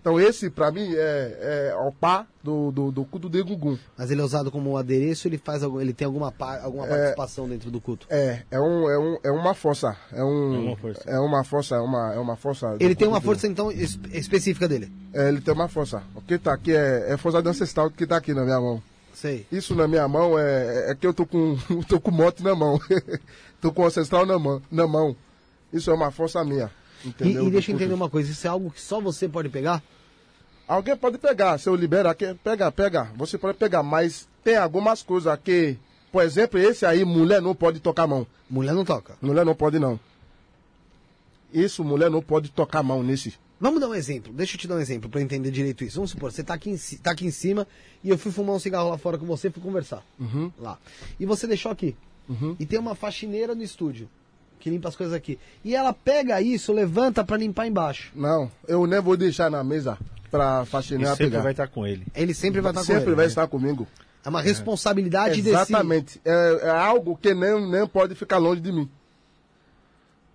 Então 0.01 0.19
esse, 0.19 0.49
pra 0.49 0.71
mim, 0.71 0.95
é, 0.95 1.69
é 1.71 1.77
o 1.77 1.93
pá 1.93 2.25
do, 2.43 2.71
do, 2.71 2.91
do 2.91 3.05
culto 3.05 3.29
de 3.29 3.41
Egungun. 3.41 3.77
Mas 3.97 4.11
ele 4.11 4.23
é 4.23 4.25
usado 4.25 4.51
como 4.51 4.71
um 4.71 4.77
adereço, 4.79 5.29
ele 5.29 5.37
faz 5.37 5.63
ele 5.63 5.93
tem 5.93 6.07
alguma, 6.07 6.33
alguma 6.63 6.87
É. 6.87 6.89
participação 6.89 7.47
dentro 7.49 7.71
do 7.71 7.79
culto. 7.81 8.07
É, 8.09 8.43
é, 8.51 8.59
um, 8.59 8.89
é, 8.89 8.99
um, 8.99 9.19
é 9.25 9.31
uma 9.31 9.53
força. 9.55 9.95
É, 10.13 10.25
um, 10.25 10.55
É 10.55 10.59
uma 10.69 10.77
força. 10.77 11.03
É 11.11 11.19
uma 11.19 11.45
força, 11.45 11.75
é 11.77 11.81
uma, 11.81 12.15
é 12.15 12.19
uma 12.19 12.37
força. 12.37 12.77
Ele 12.81 12.95
tem 12.95 13.07
uma 13.09 13.21
força, 13.21 13.47
então, 13.47 13.71
es- 13.71 13.99
específica 14.13 14.67
dele. 14.67 14.91
É, 15.13 15.29
ele 15.29 15.43
tem 15.43 15.53
uma 15.53 15.69
força. 15.69 16.03
O 16.15 16.23
que 16.23 16.39
tá 16.39 16.55
aqui 16.55 16.73
é, 16.75 17.13
é 17.13 17.17
força 17.19 17.39
ancestral 17.47 17.91
que 17.91 18.07
tá 18.07 18.17
aqui 18.17 18.33
na 18.33 18.45
minha 18.45 18.61
mão. 18.61 18.81
Sei. 19.21 19.45
Isso 19.51 19.75
na 19.75 19.89
minha 19.89 20.07
mão 20.07 20.39
é, 20.39 20.93
é 20.93 20.95
que 20.95 21.05
eu 21.05 21.12
tô 21.12 21.27
com, 21.27 21.57
tô 21.89 21.99
com 22.01 22.12
moto 22.12 22.41
na 22.41 22.55
mão. 22.55 22.79
tô 23.61 23.73
com 23.73 23.83
o 23.83 23.87
ancestral 23.87 24.25
na 24.25 24.39
mão, 24.39 24.62
na 24.71 24.87
mão. 24.87 25.16
Isso 25.73 25.91
é 25.91 25.95
uma 25.95 26.12
força 26.12 26.45
minha. 26.45 26.71
E, 27.05 27.09
Entendeu? 27.09 27.49
e 27.49 27.51
deixa 27.51 27.73
eu 27.73 27.75
entender 27.75 27.95
uma 27.95 28.09
coisa, 28.09 28.31
isso 28.31 28.47
é 28.47 28.51
algo 28.51 28.71
que 28.71 28.81
só 28.81 29.01
você 29.01 29.29
pode 29.29 29.49
pegar? 29.49 29.83
Alguém 30.69 30.97
pode 30.97 31.19
pegar, 31.19 31.59
se 31.59 31.69
eu 31.69 31.75
liberar 31.75 32.11
aqui, 32.11 32.33
pega, 32.45 32.71
pega. 32.71 33.11
Você 33.16 33.37
pode 33.37 33.59
pegar, 33.59 33.83
mas 33.83 34.29
tem 34.45 34.57
algumas 34.57 35.03
coisas 35.03 35.37
que, 35.43 35.77
por 36.12 36.23
exemplo, 36.23 36.57
esse 36.61 36.87
aí, 36.87 37.05
mulher 37.05 37.43
não 37.43 37.57
pode 37.57 37.81
tocar 37.81 38.05
a 38.05 38.07
mão. 38.07 38.27
Mulher 38.49 38.73
não 38.73 38.85
toca. 38.85 39.16
Mulher 39.21 39.45
não 39.45 39.55
pode 39.55 39.81
não. 39.81 39.99
Isso, 41.53 41.83
mulher 41.83 42.09
não 42.09 42.23
pode 42.23 42.51
tocar 42.51 42.79
a 42.79 42.83
mão 42.85 43.03
nesse. 43.03 43.35
Vamos 43.61 43.81
dar 43.81 43.89
um 43.89 43.95
exemplo, 43.95 44.33
deixa 44.33 44.55
eu 44.55 44.61
te 44.61 44.69
dar 44.69 44.77
um 44.77 44.81
exemplo 44.81 45.11
pra 45.11 45.21
eu 45.21 45.25
entender 45.25 45.51
direito 45.51 45.83
isso. 45.83 45.97
Vamos 45.97 46.11
supor, 46.11 46.31
você 46.31 46.45
tá 46.45 46.55
aqui, 46.55 46.71
em, 46.71 46.77
tá 47.03 47.11
aqui 47.11 47.27
em 47.27 47.31
cima 47.31 47.67
e 48.05 48.09
eu 48.09 48.17
fui 48.17 48.31
fumar 48.31 48.55
um 48.55 48.59
cigarro 48.59 48.89
lá 48.89 48.97
fora 48.99 49.19
com 49.19 49.27
você, 49.27 49.51
fui 49.51 49.63
conversar. 49.63 50.03
Uhum. 50.19 50.53
Lá. 50.59 50.79
E 51.19 51.27
você 51.27 51.47
deixou 51.47 51.73
aqui. 51.73 51.97
Uhum. 52.29 52.55
E 52.61 52.65
tem 52.67 52.79
uma 52.79 52.95
faxineira 52.95 53.55
no 53.55 53.63
estúdio 53.63 54.09
que 54.61 54.71
limpa 54.71 54.89
as 54.89 54.97
coisas 54.97 55.15
aqui. 55.15 55.39
E 55.65 55.75
ela 55.75 55.93
pega 55.93 56.41
isso, 56.41 56.73
levanta 56.73 57.25
pra 57.25 57.37
limpar 57.37 57.67
embaixo. 57.67 58.13
Não, 58.15 58.51
eu 58.67 58.87
nem 58.87 59.01
vou 59.01 59.17
deixar 59.17 59.51
na 59.51 59.65
mesa 59.65 59.99
pra 60.31 60.63
E 60.63 60.67
faxineira 60.67 61.11
sempre 61.13 61.27
pegar. 61.31 61.43
vai 61.43 61.53
estar 61.53 61.69
com 61.69 61.87
ele. 61.87 62.07
Ele 62.15 62.35
sempre 62.35 62.61
vai 62.61 62.71
estar 62.71 62.81
com 62.83 62.87
Sempre 62.87 63.03
ele. 63.05 63.15
vai 63.17 63.25
né? 63.25 63.29
estar 63.29 63.47
comigo. 63.49 63.87
É 64.25 64.29
uma 64.29 64.43
responsabilidade 64.43 65.41
desse. 65.43 65.49
Exatamente. 65.55 66.21
É, 66.25 66.61
é 66.65 66.71
algo 66.71 67.17
que 67.17 67.33
nem, 67.35 67.69
nem 67.71 67.87
pode 67.87 68.15
ficar 68.15 68.39
longe 68.39 68.61
de 68.61 68.71
mim. 68.71 68.89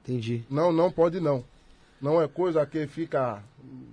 Entendi. 0.03 0.43
Não, 0.49 0.71
não 0.71 0.91
pode 0.91 1.19
não. 1.19 1.43
Não 2.03 2.21
é 2.21 2.27
coisa 2.27 2.65
que 2.65 2.85
fica 2.85 3.41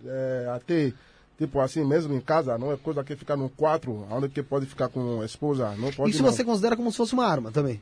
é, 0.05 0.51
até, 0.55 0.93
tipo 1.39 1.61
assim, 1.61 1.85
mesmo 1.85 2.13
em 2.13 2.21
casa, 2.21 2.59
não 2.59 2.73
é 2.73 2.77
coisa 2.77 3.03
que 3.05 3.15
fica 3.15 3.37
no 3.37 3.49
quarto, 3.49 4.05
onde 4.11 4.29
que 4.29 4.43
pode 4.43 4.67
ficar 4.67 4.89
com 4.89 5.21
a 5.21 5.25
esposa, 5.25 5.75
não 5.79 5.91
pode 5.93 6.11
Isso 6.11 6.23
não. 6.23 6.31
você 6.33 6.43
considera 6.45 6.77
como 6.77 6.91
se 6.91 6.97
fosse 6.97 7.15
uma 7.15 7.25
arma 7.27 7.51
também. 7.53 7.81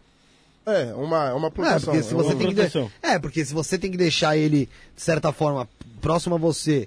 É, 0.67 0.93
uma, 0.95 1.29
é 1.31 1.33
uma 1.33 1.49
É, 1.49 1.51
proteção. 1.51 1.95
porque 1.95 2.03
se 2.03 2.13
é 2.13 2.17
você 2.17 2.35
tem 2.35 2.55
que 2.55 2.55
de... 2.69 2.91
É, 3.03 3.19
porque 3.19 3.43
se 3.45 3.55
você 3.55 3.79
tem 3.79 3.91
que 3.91 3.97
deixar 3.97 4.37
ele, 4.37 4.69
de 4.95 5.01
certa 5.03 5.33
forma, 5.33 5.67
próximo 6.03 6.35
a 6.35 6.39
você 6.39 6.87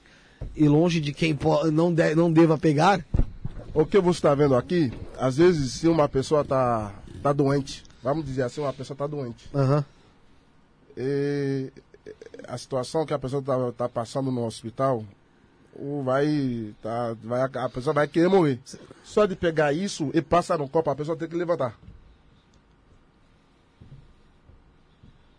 e 0.56 0.68
longe 0.70 1.00
de 1.02 1.12
quem 1.12 1.36
po- 1.36 1.66
não, 1.72 1.92
de... 1.92 2.14
não 2.14 2.32
deva 2.32 2.58
pegar, 2.60 3.04
O 3.74 3.84
que 3.86 3.98
você 4.00 4.20
está 4.20 4.36
vendo 4.36 4.54
aqui, 4.56 4.94
às 5.18 5.38
vezes 5.38 5.72
se 5.74 5.88
uma 5.88 6.08
pessoa 6.08 6.46
tá, 6.46 6.94
tá 7.24 7.34
doente, 7.34 7.84
vamos 8.04 8.24
dizer 8.24 8.44
assim, 8.44 8.62
uma 8.62 8.74
pessoa 8.74 8.96
tá 8.96 9.08
doente, 9.08 9.50
aham. 9.56 9.84
e 10.96 11.72
a 12.48 12.58
situação 12.58 13.06
que 13.06 13.14
a 13.14 13.20
pessoa 13.20 13.42
tá, 13.42 13.72
tá 13.72 13.90
passando 13.90 14.32
no 14.32 14.46
hospital, 14.46 15.04
vai, 16.04 16.74
tá, 16.82 17.16
vai, 17.24 17.42
a 17.42 17.70
pessoa 17.70 17.94
vai 17.94 18.08
querer 18.08 18.28
morrer. 18.28 18.60
Só 19.04 19.26
de 19.26 19.36
pegar 19.36 19.74
isso 19.74 20.12
e 20.14 20.22
passar 20.22 20.58
no 20.58 20.68
copo, 20.68 20.90
a 20.90 20.96
pessoa 20.96 21.18
tem 21.18 21.28
que 21.28 21.36
levantar. 21.36 21.78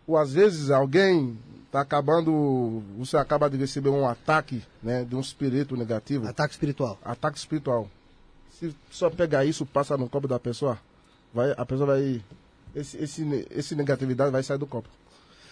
Ou 0.05 0.17
às 0.17 0.33
vezes 0.33 0.69
alguém 0.69 1.37
tá 1.71 1.81
acabando, 1.81 2.83
você 2.97 3.17
acaba 3.17 3.49
de 3.49 3.57
receber 3.57 3.89
um 3.89 4.07
ataque, 4.07 4.63
né, 4.81 5.03
de 5.03 5.15
um 5.15 5.19
espírito 5.19 5.75
negativo, 5.75 6.27
ataque 6.27 6.53
espiritual. 6.53 6.99
ataque 7.03 7.37
espiritual. 7.37 7.89
Se 8.51 8.75
só 8.91 9.09
pegar 9.09 9.45
isso, 9.45 9.65
passa 9.65 9.97
no 9.97 10.07
copo 10.07 10.27
da 10.27 10.39
pessoa, 10.39 10.77
vai, 11.33 11.51
a 11.57 11.65
pessoa 11.65 11.87
vai, 11.87 12.21
esse, 12.75 12.97
esse, 12.97 13.47
esse 13.49 13.75
negatividade 13.75 14.29
vai 14.29 14.43
sair 14.43 14.59
do 14.59 14.67
copo, 14.67 14.89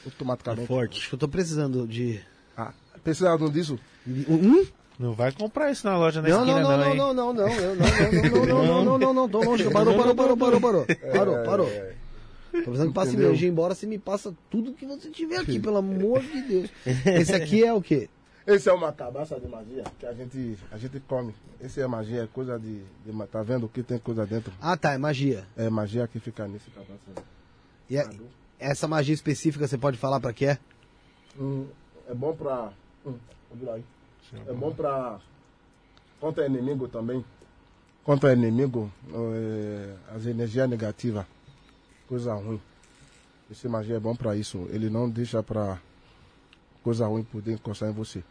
É 0.04 0.10
automaticamente. 0.10 0.68
forte. 0.68 1.00
Acho 1.00 1.10
que 1.10 1.16
eu 1.16 1.20
tô 1.20 1.28
precisando 1.28 1.88
de. 1.88 2.20
Ah, 2.58 2.74
precisava 3.04 3.50
disso? 3.50 3.80
Um? 4.28 4.66
Não 5.00 5.14
vai 5.14 5.32
comprar 5.32 5.72
isso 5.72 5.86
na 5.88 5.98
loja 5.98 6.22
na 6.22 6.30
Não, 6.30 6.46
não, 6.46 6.60
esquina, 6.60 6.62
não, 6.62 6.70
não, 6.70 6.78
não, 6.78 6.92
hein? 6.92 6.98
não, 6.98 7.14
não, 7.14 7.34
não, 7.34 7.48
eu- 7.50 7.76
não, 7.76 7.86
não, 7.86 8.46
não, 8.46 8.46
não, 8.46 8.46
não, 8.46 8.86
não, 8.86 8.98
não, 9.00 9.14
não, 9.14 9.30
tô 9.30 9.42
longe. 9.44 9.70
Parou, 9.72 9.96
parou, 9.98 10.16
parou, 10.16 10.38
parou, 10.38 10.62
parou. 10.62 10.86
Parou, 11.12 11.44
parou. 11.46 11.68
Tô 12.52 12.58
precisando 12.64 12.90
que 12.90 12.94
passe 12.94 13.16
energia 13.16 13.48
embora, 13.50 13.74
você 13.74 13.88
me 13.88 13.98
passa 13.98 14.34
tudo 14.50 14.74
que 14.74 14.86
você 14.86 15.10
tiver 15.10 15.38
aqui, 15.38 15.58
pelo 15.60 15.78
amor 15.78 16.22
de 16.22 16.42
Deus. 16.42 16.70
Esse 17.06 17.34
aqui 17.34 17.64
é 17.64 17.74
o 17.74 17.82
quê? 17.82 18.10
Esse 18.46 18.70
é 18.70 18.74
uma 18.74 18.92
cabaça 18.92 19.40
de 19.40 19.48
magia 19.48 19.84
que 20.00 20.06
a 20.06 20.14
gente, 20.14 20.58
a 20.72 20.78
gente 20.78 21.00
come. 21.08 21.34
Esse 21.62 21.80
é 21.80 21.88
magia, 21.88 22.24
é 22.24 22.28
coisa 22.28 22.60
de, 22.60 22.82
de 23.06 23.28
Tá 23.32 23.42
vendo 23.44 23.70
que 23.70 23.82
tem 23.84 23.98
coisa 24.00 24.26
dentro? 24.26 24.52
Ah, 24.60 24.76
tá, 24.76 24.94
é 24.94 24.98
magia. 24.98 25.46
É 25.56 25.70
magia 25.70 26.08
que 26.08 26.20
fica 26.20 26.48
nesse 26.48 26.70
cabaça. 26.72 27.24
E 27.90 27.96
é- 27.98 28.10
essa 28.62 28.88
magia 28.88 29.14
específica 29.14 29.68
você 29.68 29.78
pode 29.78 29.98
falar 29.98 30.20
pra 30.20 30.32
que 30.32 30.46
é? 30.46 30.58
Hum, 31.38 31.66
é 32.08 32.14
bom 32.14 32.34
pra. 32.36 32.72
Hum. 33.06 33.16
É 34.48 34.54
bom 34.54 34.72
pra. 34.74 35.20
Contra 36.20 36.46
inimigo 36.46 36.88
também. 36.88 37.26
contra 38.04 38.34
inimigo, 38.34 38.92
é, 39.14 39.96
as 40.16 40.26
energias 40.26 40.70
negativas, 40.70 41.26
coisa 42.08 42.34
ruim. 42.36 42.62
Esse 43.50 43.68
magia 43.68 43.98
é 43.98 44.00
bom 44.00 44.16
para 44.16 44.36
isso. 44.36 44.68
Ele 44.72 44.90
não 44.90 45.10
deixa 45.10 45.42
para 45.44 45.80
coisa 46.84 47.08
ruim 47.08 47.24
poder 47.24 47.54
encostar 47.54 47.90
em 47.90 47.94
você. 47.94 48.24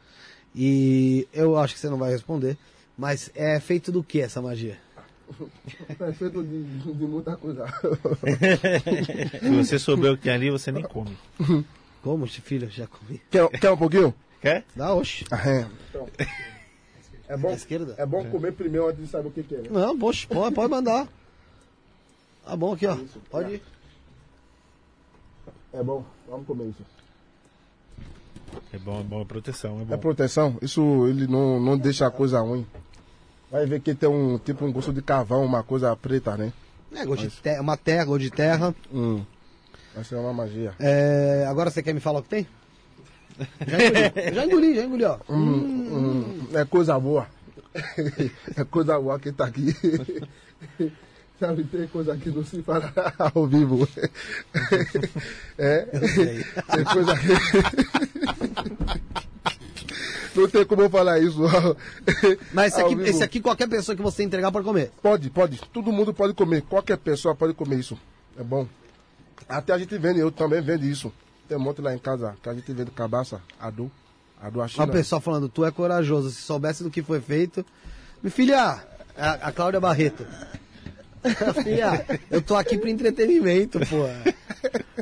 E 0.55 1.29
eu 1.33 1.57
acho 1.59 1.75
que 1.75 1.81
você 1.81 1.89
não 1.91 1.99
vai 1.99 2.11
responder, 2.11 2.57
mas 2.97 3.31
é 3.35 3.59
feito 3.61 3.93
do 3.93 4.03
que 4.03 4.21
essa 4.21 4.41
magia? 4.41 4.79
É 6.01 6.13
feito 6.13 6.43
de, 6.43 6.63
de 6.95 7.05
muita 7.05 7.37
coisa. 7.37 7.65
Se 9.41 9.49
você 9.55 9.79
souber 9.79 10.13
o 10.13 10.17
que 10.17 10.25
tem 10.25 10.33
ali, 10.33 10.51
você 10.51 10.73
nem 10.73 10.83
come. 10.83 11.17
Como, 12.03 12.27
filho? 12.27 12.69
Já 12.71 12.87
comi. 12.87 13.21
Quer, 13.31 13.49
quer 13.51 13.71
um 13.71 13.77
pouquinho? 13.77 14.15
Quer? 14.41 14.65
Dá, 14.75 14.95
oxe. 14.95 15.25
Ah, 15.31 15.49
é. 15.49 15.67
Então, 15.91 16.09
é 17.29 17.37
bom, 17.37 17.49
Da 17.49 17.55
esquerda? 17.55 17.95
é 17.99 18.07
bom 18.07 18.25
comer 18.31 18.53
primeiro 18.53 18.89
antes 18.89 19.03
de 19.05 19.09
saber 19.09 19.29
o 19.29 19.31
que, 19.31 19.43
que 19.43 19.55
é. 19.55 19.59
né? 19.59 19.69
Não, 19.71 19.99
poxa, 19.99 20.27
pode, 20.29 20.55
pode 20.55 20.71
mandar. 20.71 21.07
Tá 22.45 22.57
bom 22.57 22.73
aqui, 22.73 22.87
ó. 22.87 22.97
Pode 23.31 23.55
ir. 23.55 23.63
É 25.73 25.83
bom, 25.83 26.05
vamos 26.29 26.47
comer 26.47 26.65
isso. 26.71 26.83
É 28.73 28.79
bom, 28.79 29.01
é 29.01 29.03
bom, 29.05 29.21
é 29.23 29.25
proteção, 29.25 29.79
é 29.79 29.83
É 29.83 29.85
bom. 29.85 29.99
proteção, 29.99 30.59
isso 30.61 31.07
ele 31.07 31.27
não, 31.29 31.61
não 31.61 31.79
deixa 31.79 32.07
a 32.07 32.11
coisa 32.11 32.41
ruim. 32.41 32.67
Vai 33.51 33.67
ver 33.67 33.81
que 33.81 33.95
tem 33.95 34.09
um 34.09 34.39
tipo 34.39 34.65
um 34.65 34.73
gosto 34.73 34.93
de 34.93 35.03
carvão, 35.03 35.45
uma 35.45 35.63
coisa 35.63 35.95
preta, 35.97 36.37
né? 36.37 36.53
É, 36.95 37.05
gosto 37.05 37.23
de 37.29 37.31
te- 37.37 37.59
uma 37.61 37.77
terra, 37.77 38.05
gosto 38.05 38.23
de 38.23 38.31
terra. 38.31 38.75
Hum. 38.93 39.25
Vai 39.95 40.05
ser 40.05 40.15
uma 40.17 40.33
magia. 40.33 40.73
É, 40.79 41.45
agora 41.49 41.71
você 41.71 41.83
quer 41.83 41.93
me 41.93 42.01
falar 42.01 42.21
o 42.21 42.23
que 42.23 42.29
tem? 42.29 42.47
Já 43.67 43.77
engoli, 43.87 44.13
já 44.35 44.45
engoli, 44.47 44.75
já 44.77 44.85
engoli, 44.85 45.05
ó. 45.05 45.19
Hum, 45.29 46.47
é 46.55 46.65
coisa 46.65 46.99
boa. 46.99 47.27
é 48.57 48.65
coisa 48.65 48.99
boa 49.01 49.19
que 49.19 49.33
tá 49.33 49.47
aqui. 49.47 49.75
Sabe, 51.41 51.65
tem 51.65 51.87
coisa 51.89 52.15
que 52.19 52.29
não 52.31 52.45
se 52.45 52.63
fala 52.63 52.93
ao 53.19 53.47
vivo. 53.47 53.89
É, 55.57 55.81
tem 55.87 56.85
coisa 56.85 57.15
que... 57.17 57.29
Não 60.41 60.49
tem 60.49 60.65
como 60.65 60.83
eu 60.83 60.91
falar 60.91 61.19
isso. 61.19 61.41
Mas 62.53 62.73
esse 62.73 62.81
aqui, 62.83 62.95
esse 63.03 63.23
aqui, 63.23 63.41
qualquer 63.41 63.69
pessoa 63.69 63.97
que 63.97 64.03
você 64.03 64.23
entregar 64.23 64.51
pode 64.51 64.65
comer. 64.65 64.91
Pode, 65.03 65.31
pode. 65.31 65.61
Todo 65.73 65.93
mundo 65.93 66.13
pode 66.15 66.35
comer. 66.35 66.63
Qualquer 66.63 66.97
pessoa 66.99 67.35
pode 67.35 67.55
comer 67.55 67.79
isso. 67.79 67.99
É 68.39 68.43
bom. 68.43 68.67
Até 69.49 69.73
a 69.73 69.79
gente 69.79 69.97
vende, 69.99 70.21
eu 70.21 70.31
também 70.31 70.61
vendo 70.61 70.85
isso. 70.85 71.13
Tem 71.49 71.57
um 71.57 71.61
monte 71.61 71.81
lá 71.81 71.95
em 71.95 71.99
casa 71.99 72.37
que 72.43 72.49
a 72.49 72.55
gente 72.55 72.73
vende 72.73 72.93
cabaça, 72.93 73.41
adu, 73.59 73.91
adu 74.41 74.61
a 74.61 74.67
Olha 74.79 74.85
o 74.85 74.93
pessoal 74.93 75.21
falando, 75.21 75.49
tu 75.49 75.65
é 75.65 75.71
corajoso, 75.71 76.31
se 76.31 76.43
soubesse 76.43 76.85
do 76.85 76.91
que 76.91 77.03
foi 77.03 77.21
feito. 77.21 77.67
Minha 78.23 78.31
filha, 78.31 78.85
a, 79.17 79.33
a 79.49 79.53
Cláudia 79.53 79.81
Barreto. 79.81 80.25
filha, 81.65 82.07
eu 82.31 82.41
tô 82.41 82.55
aqui 82.55 82.79
pro 82.79 82.89
entretenimento, 82.89 83.81
pô. 83.81 84.07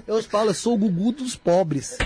Eu 0.06 0.22
falo, 0.22 0.50
eu 0.50 0.54
sou 0.54 0.74
o 0.74 0.78
Gugu 0.78 1.12
dos 1.12 1.36
pobres. 1.36 1.96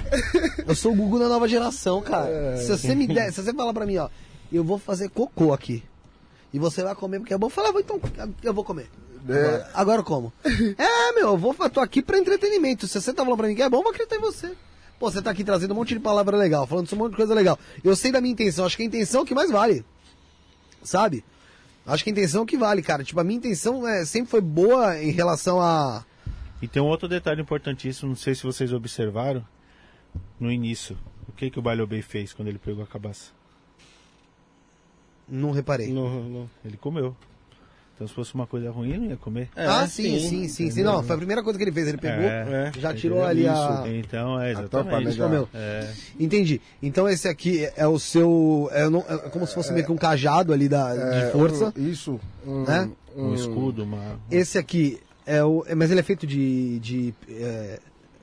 Eu 0.66 0.74
sou 0.74 0.92
o 0.92 0.94
Gugu 0.94 1.18
da 1.18 1.28
nova 1.28 1.46
geração, 1.48 2.00
cara. 2.00 2.56
Se 2.56 2.68
você 2.68 2.94
me 2.94 3.06
der, 3.06 3.32
se 3.32 3.42
você 3.42 3.52
falar 3.52 3.72
pra 3.72 3.86
mim, 3.86 3.96
ó, 3.98 4.08
eu 4.52 4.64
vou 4.64 4.78
fazer 4.78 5.08
cocô 5.08 5.52
aqui. 5.52 5.82
E 6.52 6.58
você 6.58 6.82
vai 6.82 6.94
comer 6.94 7.18
porque 7.20 7.32
é 7.32 7.38
bom, 7.38 7.46
eu 7.46 7.50
falo, 7.50 7.76
ah, 7.76 7.80
então 7.80 8.00
eu 8.42 8.52
vou 8.52 8.64
comer. 8.64 8.90
Agora, 9.24 9.70
agora 9.72 10.02
como? 10.02 10.32
É, 10.44 11.12
meu, 11.12 11.28
eu 11.28 11.36
vou, 11.38 11.54
tô 11.70 11.80
aqui 11.80 12.02
pra 12.02 12.18
entretenimento. 12.18 12.88
Se 12.88 13.00
você 13.00 13.12
tá 13.12 13.22
falando 13.22 13.38
pra 13.38 13.48
mim 13.48 13.54
que 13.54 13.62
é 13.62 13.68
bom, 13.68 13.78
eu 13.78 13.82
vou 13.82 13.92
acreditar 13.92 14.16
em 14.16 14.20
você. 14.20 14.52
Pô, 14.98 15.10
você 15.10 15.22
tá 15.22 15.30
aqui 15.30 15.44
trazendo 15.44 15.72
um 15.72 15.76
monte 15.76 15.94
de 15.94 16.00
palavra 16.00 16.36
legal, 16.36 16.66
falando 16.66 16.92
um 16.92 16.96
monte 16.96 17.12
de 17.12 17.16
coisa 17.16 17.34
legal. 17.34 17.58
Eu 17.82 17.96
sei 17.96 18.12
da 18.12 18.20
minha 18.20 18.32
intenção, 18.32 18.66
acho 18.66 18.76
que 18.76 18.82
a 18.82 18.86
intenção 18.86 19.20
é 19.20 19.22
o 19.22 19.26
que 19.26 19.34
mais 19.34 19.50
vale. 19.50 19.84
Sabe? 20.82 21.24
Acho 21.86 22.04
que 22.04 22.10
a 22.10 22.12
intenção 22.12 22.40
é 22.40 22.44
o 22.44 22.46
que 22.46 22.56
vale, 22.56 22.82
cara. 22.82 23.02
Tipo, 23.02 23.20
a 23.20 23.24
minha 23.24 23.36
intenção 23.36 23.86
é, 23.86 24.04
sempre 24.04 24.30
foi 24.30 24.40
boa 24.40 25.00
em 25.00 25.10
relação 25.10 25.60
a. 25.60 26.04
E 26.62 26.68
tem 26.68 26.80
um 26.80 26.86
outro 26.86 27.08
detalhe 27.08 27.42
importantíssimo, 27.42 28.08
não 28.10 28.16
sei 28.16 28.34
se 28.34 28.44
vocês 28.44 28.72
observaram, 28.72 29.44
no 30.38 30.50
início. 30.50 30.96
O 31.28 31.32
que, 31.32 31.50
que 31.50 31.58
o 31.58 31.62
Bay 31.62 31.76
fez 32.02 32.32
quando 32.32 32.48
ele 32.48 32.58
pegou 32.58 32.84
a 32.84 32.86
cabaça? 32.86 33.32
Não 35.28 35.50
reparei. 35.50 35.92
Não, 35.92 36.22
não. 36.24 36.50
Ele 36.64 36.76
comeu. 36.76 37.16
Então 37.94 38.06
se 38.08 38.14
fosse 38.14 38.34
uma 38.34 38.46
coisa 38.46 38.70
ruim, 38.70 38.90
ele 38.90 38.98
não 38.98 39.06
ia 39.10 39.16
comer. 39.16 39.48
É, 39.54 39.66
ah, 39.66 39.86
sim, 39.86 40.18
sim, 40.18 40.48
sim, 40.48 40.70
sim. 40.70 40.82
Não, 40.82 41.02
foi 41.02 41.14
a 41.14 41.18
primeira 41.18 41.42
coisa 41.42 41.58
que 41.58 41.64
ele 41.64 41.72
fez. 41.72 41.86
Ele 41.88 41.98
pegou, 41.98 42.24
É, 42.24 42.72
já 42.76 42.88
entendeu? 42.90 42.94
tirou 42.96 43.24
ali 43.24 43.46
a. 43.46 43.84
Então, 43.86 44.40
é, 44.40 44.50
exatamente. 44.52 45.12
já. 45.12 45.24
Comeu. 45.24 45.48
É, 45.54 45.92
Entendi. 46.18 46.60
Então 46.82 47.08
esse 47.08 47.28
aqui 47.28 47.68
é 47.76 47.86
o 47.86 47.98
seu. 47.98 48.68
É, 48.72 48.88
não- 48.88 49.04
é 49.08 49.28
como 49.30 49.46
se 49.46 49.54
fosse 49.54 49.72
meio 49.72 49.84
que 49.86 49.92
um 49.92 49.96
cajado 49.96 50.52
ali 50.52 50.68
da, 50.68 50.94
É, 50.94 51.26
de 51.26 51.32
força. 51.32 51.72
um- 51.76 51.88
isso. 51.88 52.20
Um, 52.46 52.64
Né? 52.64 52.90
um 53.14 53.34
escudo, 53.34 53.84
uma... 53.84 54.18
Esse 54.30 54.58
aqui 54.58 54.98
é 55.26 55.44
o. 55.44 55.64
é- 55.66 55.74
Mas 55.74 55.90
ele 55.90 56.00
é 56.00 56.02
feito 56.02 56.26
de. 56.26 56.78
de 56.78 57.14
é, 57.28 57.80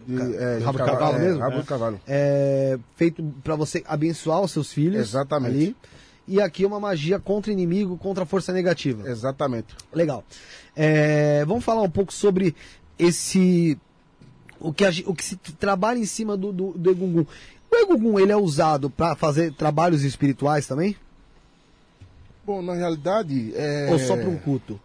de, 0.08 0.36
é, 0.38 0.58
rabo 0.64 0.80
de 0.80 0.86
cavalo 0.86 1.18
é, 1.18 1.20
mesmo? 1.20 1.40
Rabo 1.40 1.60
de 1.60 1.68
cavalo. 1.68 2.02
é 2.08 2.80
feito 2.96 3.24
pra 3.44 3.56
você 3.56 3.84
abençoar 3.86 4.42
os 4.42 4.52
seus 4.52 4.72
filhos. 4.72 5.00
Exatamente. 5.02 5.56
Ali. 5.56 5.76
E 6.28 6.40
aqui 6.42 6.66
uma 6.66 6.80
magia 6.80 7.20
contra 7.20 7.52
inimigo, 7.52 7.98
contra 7.98 8.24
a 8.24 8.26
força 8.26 8.54
negativa. 8.54 9.10
Exatamente. 9.10 9.76
Legal. 9.92 10.24
É, 10.76 11.44
vamos 11.46 11.66
falar 11.66 11.82
um 11.82 11.90
pouco 11.90 12.14
sobre 12.14 12.56
esse. 12.98 13.78
O 14.60 14.74
que, 14.74 14.86
a 14.86 14.92
o 15.06 15.16
que 15.16 15.24
se 15.24 15.36
trabalha 15.38 15.98
em 15.98 16.06
cima 16.06 16.36
do, 16.36 16.52
do, 16.52 16.72
do 16.74 16.92
Egungun. 16.92 17.26
O 17.72 17.76
Egungun 17.76 18.20
ele 18.20 18.32
é 18.32 18.38
usado 18.38 18.90
para 18.90 19.16
fazer 19.16 19.54
trabalhos 19.54 20.04
espirituais 20.04 20.68
também? 20.68 20.96
Bom, 22.46 22.62
na 22.62 22.74
realidade, 22.74 23.54
é, 23.56 23.90
Ou 23.92 24.00
só 24.00 24.18
para 24.18 24.28
um 24.28 24.38
culto? 24.38 24.80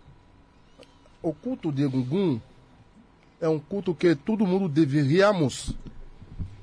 O 1.25 1.33
culto 1.33 1.73
de 1.73 1.83
Egungun 1.83 2.39
é 3.41 3.49
um 3.49 3.59
culto 3.59 3.95
que 3.95 4.15
todo 4.15 4.47
mundo 4.47 4.69
deveríamos 4.69 5.75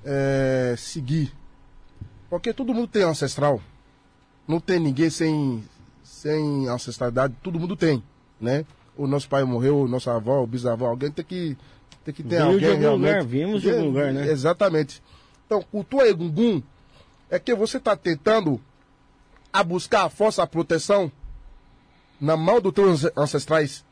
é, 0.06 0.76
seguir. 0.78 1.34
Porque 2.30 2.54
todo 2.54 2.74
mundo 2.74 2.88
tem 2.88 3.02
ancestral. 3.02 3.60
Não 4.48 4.60
tem 4.60 4.80
ninguém 4.80 5.10
sem, 5.10 5.64
sem 6.04 6.68
ancestralidade, 6.68 7.36
todo 7.42 7.60
mundo 7.60 7.76
tem, 7.76 8.04
né? 8.40 8.64
O 8.96 9.08
nosso 9.08 9.28
pai 9.28 9.44
morreu, 9.44 9.88
nossa 9.88 10.16
avó, 10.16 10.44
o 10.44 10.48
bisavó, 10.48 10.88
alguém 10.88 11.10
tem 11.10 11.26
que, 11.26 11.58
tem 12.06 12.14
que 12.14 12.22
ter 12.22 12.30
Veio 12.30 12.60
de 12.60 12.66
alguém 12.66 12.70
algum 12.70 12.82
realmente. 12.82 13.10
lugar, 13.10 13.26
viemos 13.26 13.62
de 13.64 13.72
algum 13.72 13.86
lugar, 13.86 14.14
né? 14.14 14.30
Exatamente. 14.30 15.02
Então, 15.46 15.64
cultuar 15.64 16.06
Egungun 16.06 16.62
é 17.32 17.40
que 17.40 17.56
você 17.56 17.78
está 17.78 17.96
tentando 17.96 18.62
a 19.52 19.64
buscar 19.64 20.04
a 20.04 20.10
força, 20.10 20.44
a 20.44 20.48
proteção 20.48 21.12
na 22.20 22.38
mão 22.38 22.62
dos 22.62 22.74
teus 22.74 23.06
ancestrais. 23.18 23.84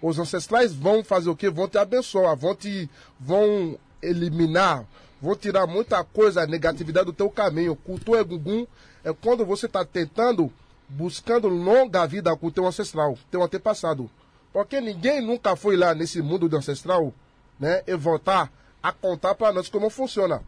Os 0.00 0.18
ancestrais 0.18 0.74
vão 0.74 1.02
fazer 1.02 1.30
o 1.30 1.36
quê? 1.36 1.48
Vão 1.48 1.68
te 1.68 1.78
abençoar, 1.78 2.36
vão 2.36 2.54
te 2.54 2.88
vão 3.18 3.78
eliminar, 4.02 4.84
vão 5.20 5.34
tirar 5.34 5.66
muita 5.66 6.04
coisa, 6.04 6.46
negatividade 6.46 7.06
do 7.06 7.12
teu 7.12 7.30
caminho. 7.30 7.74
Cultura 7.76 8.20
Egungun 8.20 8.66
é 9.02 9.12
quando 9.12 9.44
você 9.44 9.66
está 9.66 9.84
tentando, 9.84 10.52
buscando 10.88 11.48
longa 11.48 12.06
vida 12.06 12.36
com 12.36 12.48
o 12.48 12.52
teu 12.52 12.66
ancestral, 12.66 13.18
teu 13.30 13.42
antepassado. 13.42 14.10
Porque 14.52 14.80
ninguém 14.80 15.20
nunca 15.20 15.56
foi 15.56 15.76
lá 15.76 15.94
nesse 15.94 16.22
mundo 16.22 16.48
do 16.48 16.56
ancestral, 16.56 17.12
né? 17.58 17.82
E 17.86 17.94
voltar 17.96 18.50
a 18.82 18.92
contar 18.92 19.34
para 19.34 19.52
nós 19.52 19.68
como 19.68 19.90
funciona. 19.90 20.42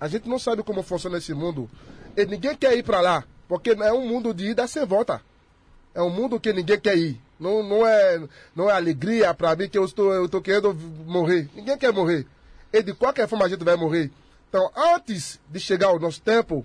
A 0.00 0.08
gente 0.08 0.28
não 0.28 0.38
sabe 0.38 0.62
como 0.62 0.82
funciona 0.82 1.18
esse 1.18 1.32
mundo. 1.32 1.70
E 2.16 2.26
ninguém 2.26 2.56
quer 2.56 2.76
ir 2.76 2.82
para 2.82 3.00
lá, 3.00 3.24
porque 3.48 3.70
é 3.70 3.92
um 3.92 4.06
mundo 4.06 4.34
de 4.34 4.50
ida 4.50 4.66
sem 4.66 4.84
volta. 4.84 5.22
É 5.94 6.02
um 6.02 6.10
mundo 6.10 6.40
que 6.40 6.52
ninguém 6.52 6.78
quer 6.78 6.96
ir. 6.96 7.20
Não, 7.38 7.62
não, 7.62 7.86
é, 7.86 8.22
não 8.54 8.70
é 8.70 8.74
alegria 8.74 9.34
para 9.34 9.56
mim 9.56 9.68
que 9.68 9.76
eu 9.76 9.84
estou, 9.84 10.12
eu 10.12 10.26
estou 10.26 10.40
querendo 10.40 10.74
morrer. 11.06 11.48
Ninguém 11.54 11.76
quer 11.76 11.92
morrer. 11.92 12.26
E 12.72 12.82
de 12.82 12.94
qualquer 12.94 13.28
forma 13.28 13.44
a 13.44 13.48
gente 13.48 13.64
vai 13.64 13.76
morrer. 13.76 14.10
Então, 14.48 14.70
antes 14.76 15.40
de 15.48 15.58
chegar 15.58 15.88
ao 15.88 15.98
nosso 15.98 16.20
tempo, 16.20 16.64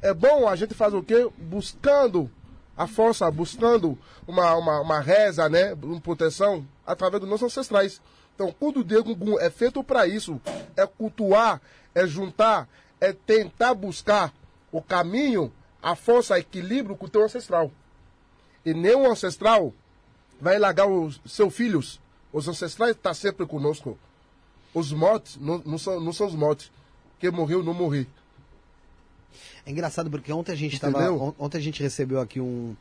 é 0.00 0.12
bom 0.12 0.48
a 0.48 0.56
gente 0.56 0.74
fazer 0.74 0.96
o 0.96 1.02
quê? 1.02 1.28
Buscando 1.38 2.30
a 2.76 2.86
força, 2.86 3.30
buscando 3.30 3.96
uma, 4.26 4.54
uma, 4.56 4.80
uma 4.80 5.00
reza, 5.00 5.48
né? 5.48 5.74
Uma 5.74 6.00
proteção 6.00 6.66
através 6.84 7.20
dos 7.20 7.30
nossos 7.30 7.46
ancestrais. 7.46 8.00
Então, 8.34 8.48
o 8.48 8.52
culto 8.52 8.82
de 8.82 8.96
Egungun 8.96 9.38
é 9.38 9.50
feito 9.50 9.84
para 9.84 10.06
isso. 10.06 10.40
É 10.76 10.86
cultuar, 10.86 11.60
é 11.94 12.06
juntar, 12.06 12.68
é 13.00 13.12
tentar 13.12 13.74
buscar 13.74 14.32
o 14.72 14.82
caminho, 14.82 15.52
a 15.82 15.94
força, 15.94 16.38
equilíbrio 16.38 16.96
com 16.96 17.06
o 17.06 17.08
teu 17.08 17.24
ancestral. 17.24 17.70
E 18.64 18.72
nenhum 18.72 19.10
ancestral 19.10 19.72
vai 20.40 20.58
largar 20.58 20.86
os 20.86 21.20
seus 21.26 21.54
filhos. 21.54 22.00
Os 22.32 22.48
ancestrais 22.48 22.96
estão 22.96 23.12
sempre 23.14 23.46
conosco. 23.46 23.98
Os 24.74 24.92
mortos 24.92 25.36
não, 25.40 25.58
não, 25.64 25.78
são, 25.78 26.00
não 26.00 26.12
são 26.12 26.26
os 26.26 26.34
mortos. 26.34 26.70
Quem 27.18 27.30
morreu, 27.30 27.62
não 27.62 27.74
morreu. 27.74 28.06
É 29.64 29.70
engraçado 29.70 30.10
porque 30.10 30.32
ontem 30.32 30.52
a 30.52 30.54
gente 30.54 30.80
ontem 31.38 31.58
a 31.58 31.60
gente 31.60 31.82
recebeu 31.82 32.20
aqui 32.20 32.40
um, 32.40 32.74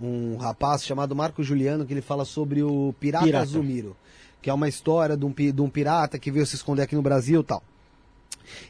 um 0.00 0.36
rapaz 0.36 0.84
chamado 0.84 1.14
Marco 1.14 1.42
Juliano 1.42 1.84
que 1.84 1.92
ele 1.92 2.00
fala 2.00 2.24
sobre 2.24 2.62
o 2.62 2.94
Pirata, 2.98 3.24
Pirata. 3.24 3.46
Zumiro, 3.46 3.96
que 4.40 4.48
é 4.48 4.54
uma 4.54 4.68
história 4.68 5.16
de 5.16 5.24
um, 5.24 5.30
de 5.30 5.60
um 5.60 5.68
pirata 5.68 6.18
que 6.18 6.30
veio 6.30 6.46
se 6.46 6.56
esconder 6.56 6.82
aqui 6.82 6.94
no 6.94 7.02
Brasil 7.02 7.40
e 7.40 7.44
tal. 7.44 7.62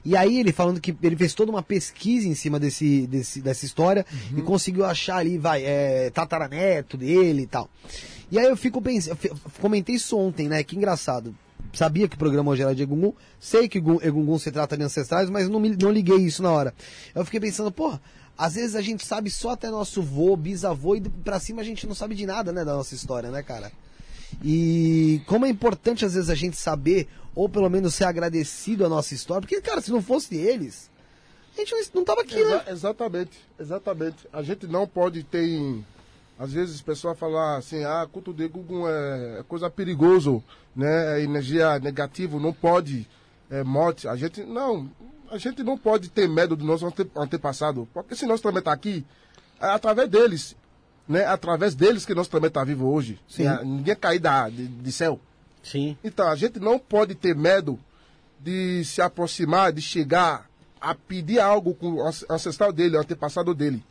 E 0.04 0.16
aí 0.16 0.38
ele 0.40 0.52
falando 0.52 0.80
que 0.80 0.94
ele 1.02 1.16
fez 1.16 1.34
toda 1.34 1.50
uma 1.50 1.62
pesquisa 1.62 2.26
em 2.28 2.34
cima 2.34 2.58
desse, 2.60 3.06
desse 3.06 3.40
dessa 3.40 3.64
história 3.64 4.04
e 4.36 4.42
conseguiu 4.42 4.84
achar 4.84 5.16
ali, 5.16 5.38
vai, 5.38 5.62
é, 5.64 6.10
tataraneto 6.10 6.96
dele 6.96 7.42
e 7.42 7.46
tal. 7.46 7.68
E 8.30 8.38
aí 8.38 8.46
eu 8.46 8.56
fico 8.56 8.80
pensando, 8.80 9.16
comentei 9.60 9.94
isso 9.96 10.16
ontem, 10.18 10.48
né? 10.48 10.62
Que 10.64 10.76
engraçado. 10.76 11.34
Sabia 11.72 12.06
que 12.08 12.14
o 12.14 12.18
programa 12.18 12.52
hoje 12.52 12.62
era 12.62 12.74
de 12.74 12.82
Egungun, 12.82 13.12
sei 13.40 13.68
que 13.68 13.78
Egu- 13.78 14.00
Egungun 14.02 14.38
se 14.38 14.52
trata 14.52 14.76
de 14.76 14.84
ancestrais, 14.84 15.28
mas 15.28 15.48
não, 15.48 15.58
me, 15.58 15.70
não 15.76 15.90
liguei 15.90 16.18
isso 16.18 16.42
na 16.42 16.50
hora. 16.52 16.72
Eu 17.14 17.24
fiquei 17.24 17.40
pensando, 17.40 17.72
pô, 17.72 17.98
às 18.38 18.54
vezes 18.54 18.76
a 18.76 18.80
gente 18.82 19.04
sabe 19.04 19.28
só 19.30 19.50
até 19.50 19.70
nosso 19.70 20.00
vô, 20.00 20.36
bisavô, 20.36 20.94
e 20.94 21.00
pra 21.00 21.40
cima 21.40 21.62
a 21.62 21.64
gente 21.64 21.84
não 21.86 21.94
sabe 21.94 22.14
de 22.14 22.26
nada, 22.26 22.52
né, 22.52 22.64
da 22.64 22.74
nossa 22.74 22.94
história, 22.94 23.28
né, 23.30 23.42
cara? 23.42 23.72
E 24.42 25.20
como 25.26 25.46
é 25.46 25.48
importante 25.48 26.04
às 26.04 26.14
vezes 26.14 26.30
a 26.30 26.34
gente 26.34 26.56
saber, 26.56 27.08
ou 27.34 27.48
pelo 27.48 27.68
menos 27.68 27.94
ser 27.94 28.04
agradecido 28.04 28.84
à 28.84 28.88
nossa 28.88 29.14
história, 29.14 29.40
porque, 29.40 29.60
cara, 29.60 29.80
se 29.80 29.90
não 29.90 30.02
fosse 30.02 30.36
eles, 30.36 30.90
a 31.56 31.60
gente 31.60 31.90
não, 31.94 32.04
tava 32.04 32.22
aqui, 32.22 32.38
Exa- 32.38 32.56
né? 32.56 32.64
exatamente, 32.68 33.38
exatamente. 33.58 34.16
A 34.32 34.42
gente 34.42 34.66
não 34.66 34.86
pode 34.86 35.22
ter. 35.22 35.82
Às 36.36 36.52
vezes 36.52 36.80
a 36.80 36.84
pessoa 36.84 37.14
fala 37.14 37.56
assim, 37.56 37.84
ah, 37.84 38.08
culto 38.10 38.32
de 38.34 38.48
Google 38.48 38.88
é, 38.88 39.38
é 39.38 39.42
coisa 39.44 39.70
perigoso, 39.70 40.42
né? 40.74 41.20
É 41.20 41.22
energia 41.22 41.78
negativa, 41.78 42.40
não 42.40 42.52
pode, 42.52 43.08
é 43.48 43.62
morte. 43.62 44.08
A 44.08 44.16
gente 44.16 44.42
não, 44.42 44.90
a 45.30 45.38
gente 45.38 45.62
não 45.62 45.78
pode 45.78 46.08
ter 46.10 46.28
medo 46.28 46.56
do 46.56 46.64
nosso 46.64 46.86
ante, 46.86 47.08
antepassado, 47.16 47.88
porque 47.94 48.16
se 48.16 48.26
nós 48.26 48.40
também 48.40 48.60
tá 48.62 48.72
aqui, 48.72 49.06
é 49.60 49.66
através 49.66 50.08
deles, 50.08 50.56
né? 51.06 51.24
Através 51.24 51.76
deles 51.76 52.04
que 52.04 52.14
nós 52.16 52.26
também 52.26 52.50
tá 52.50 52.64
vivo 52.64 52.92
hoje. 52.92 53.20
Sim. 53.28 53.44
Né? 53.44 53.60
Ninguém 53.62 53.94
cair 53.94 54.18
da, 54.18 54.48
de, 54.48 54.66
de 54.66 54.92
céu. 54.92 55.20
Sim. 55.64 55.96
Então, 56.04 56.28
a 56.28 56.36
gente 56.36 56.60
não 56.60 56.78
pode 56.78 57.14
ter 57.16 57.34
medo 57.34 57.78
de 58.38 58.84
se 58.84 59.02
aproximar, 59.02 59.72
de 59.72 59.82
chegar 59.82 60.48
a 60.80 60.94
pedir 60.94 61.40
algo 61.40 61.74
com 61.74 61.94
o 61.94 62.06
ance- 62.06 62.26
ancestral 62.30 62.72
dele, 62.72 62.96
o 62.96 63.00
antepassado 63.00 63.52
dele. 63.54 63.82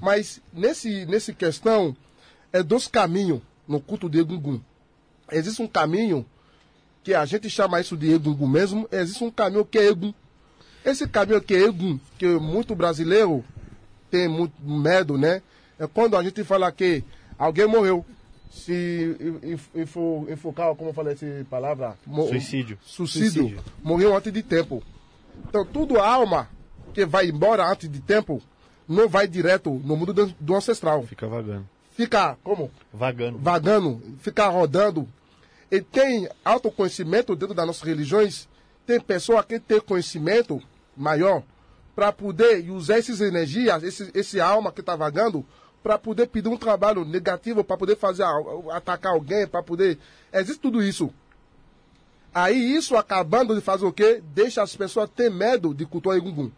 Mas 0.00 0.40
nesse, 0.52 1.04
nesse 1.06 1.34
questão, 1.34 1.94
é 2.52 2.62
dos 2.62 2.86
caminhos 2.86 3.40
no 3.66 3.80
culto 3.80 4.08
de 4.08 4.20
Egungun. 4.20 4.60
Existe 5.30 5.60
um 5.60 5.66
caminho 5.68 6.24
que 7.02 7.12
a 7.14 7.24
gente 7.24 7.50
chama 7.50 7.80
isso 7.80 7.96
de 7.96 8.12
Egungun 8.12 8.46
mesmo, 8.46 8.88
existe 8.92 9.22
um 9.24 9.30
caminho 9.30 9.64
que 9.64 9.78
é 9.78 9.88
Egun. 9.88 10.12
Esse 10.84 11.06
caminho 11.08 11.40
que 11.40 11.54
é 11.54 11.60
Egun, 11.64 11.98
que 12.18 12.26
muito 12.38 12.74
brasileiro 12.74 13.44
tem 14.10 14.28
muito 14.28 14.54
medo, 14.62 15.18
né? 15.18 15.42
É 15.78 15.86
quando 15.86 16.16
a 16.16 16.22
gente 16.22 16.44
fala 16.44 16.70
que 16.70 17.02
alguém 17.38 17.66
morreu. 17.66 18.04
Se 18.52 19.16
enf- 19.42 19.70
enfo- 19.74 20.26
enfocar, 20.28 20.74
como 20.74 20.90
eu 20.90 20.94
falei 20.94 21.14
essa 21.14 21.26
palavra? 21.48 21.96
Suicídio. 22.28 22.78
Suicídio. 22.84 23.32
Suicídio. 23.32 23.64
Morreu 23.82 24.14
antes 24.14 24.30
de 24.30 24.42
tempo. 24.42 24.82
Então, 25.48 25.64
tudo 25.64 25.98
alma 25.98 26.50
que 26.92 27.06
vai 27.06 27.26
embora 27.28 27.64
antes 27.66 27.88
de 27.88 27.98
tempo 28.00 28.42
não 28.86 29.08
vai 29.08 29.26
direto 29.26 29.70
no 29.84 29.96
mundo 29.96 30.12
do, 30.12 30.26
do 30.38 30.54
ancestral. 30.54 31.02
Fica 31.04 31.26
vagando. 31.26 31.66
Fica 31.92 32.36
como? 32.44 32.70
Vagando. 32.92 33.38
Vagando, 33.38 34.02
fica 34.18 34.46
rodando. 34.48 35.08
E 35.70 35.80
tem 35.80 36.28
autoconhecimento 36.44 37.34
dentro 37.34 37.54
das 37.54 37.66
nossas 37.66 37.82
religiões. 37.82 38.46
Tem 38.86 39.00
pessoa 39.00 39.42
que 39.42 39.58
tem 39.58 39.80
conhecimento 39.80 40.60
maior 40.94 41.42
para 41.94 42.12
poder 42.12 42.70
usar 42.70 42.98
essas 42.98 43.20
energias, 43.22 43.82
esse, 43.82 44.10
esse 44.14 44.38
alma 44.40 44.70
que 44.72 44.80
está 44.80 44.94
vagando, 44.94 45.44
para 45.82 45.98
poder 45.98 46.28
pedir 46.28 46.48
um 46.48 46.56
trabalho 46.56 47.04
negativo, 47.04 47.64
para 47.64 47.76
poder 47.76 47.96
fazer 47.96 48.24
atacar 48.70 49.12
alguém, 49.12 49.46
para 49.46 49.62
poder. 49.62 49.98
Existe 50.32 50.60
tudo 50.60 50.82
isso. 50.82 51.12
Aí 52.34 52.56
isso 52.76 52.96
acabando 52.96 53.54
de 53.54 53.60
fazer 53.60 53.84
o 53.84 53.92
quê? 53.92 54.22
Deixa 54.34 54.62
as 54.62 54.74
pessoas 54.74 55.10
ter 55.10 55.30
medo 55.30 55.74
de 55.74 55.84
cultuar 55.84 56.16
Egungun. 56.16 56.50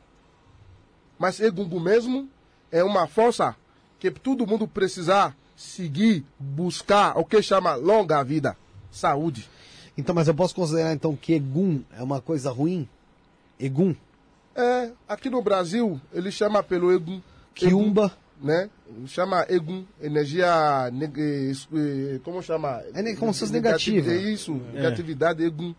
Mas 1.19 1.41
Egungun 1.41 1.81
mesmo 1.81 2.29
é 2.71 2.85
uma 2.85 3.07
força 3.07 3.57
que 3.99 4.11
todo 4.11 4.47
mundo 4.47 4.69
precisar 4.69 5.37
seguir, 5.57 6.25
buscar 6.39 7.17
o 7.19 7.25
que 7.25 7.41
chama 7.43 7.75
longa 7.75 8.23
vida, 8.23 8.57
saúde. 8.91 9.49
Então, 9.97 10.15
mas 10.15 10.29
eu 10.29 10.35
posso 10.35 10.55
considerar 10.55 10.93
então 10.93 11.17
que 11.17 11.35
Egum 11.35 11.83
é 11.97 12.03
uma 12.03 12.21
coisa 12.21 12.51
ruim? 12.51 12.89
Egum, 13.59 13.95
É, 14.57 14.91
aqui 15.09 15.31
no 15.31 15.41
Brasil, 15.41 16.01
ele 16.13 16.31
chama 16.31 16.63
pelo 16.63 16.93
Egum. 16.93 17.21
Kiumba, 17.55 18.05
Egum, 18.05 18.24
né? 18.43 18.69
Chama 19.07 19.45
Egum, 19.49 19.85
energia. 20.03 20.91
neg- 20.93 21.19
eh, 21.19 21.53
eh, 21.75 22.21
Como 22.25 22.43
chama? 22.43 22.83
É 22.95 23.15
como 23.15 23.33
se 23.33 23.41
fosse 23.41 23.53
Negativi- 23.53 23.97
negativa. 24.03 24.27
É 24.29 24.33
isso, 24.33 24.61
negatividade, 24.73 25.45
Egum. 25.45 25.75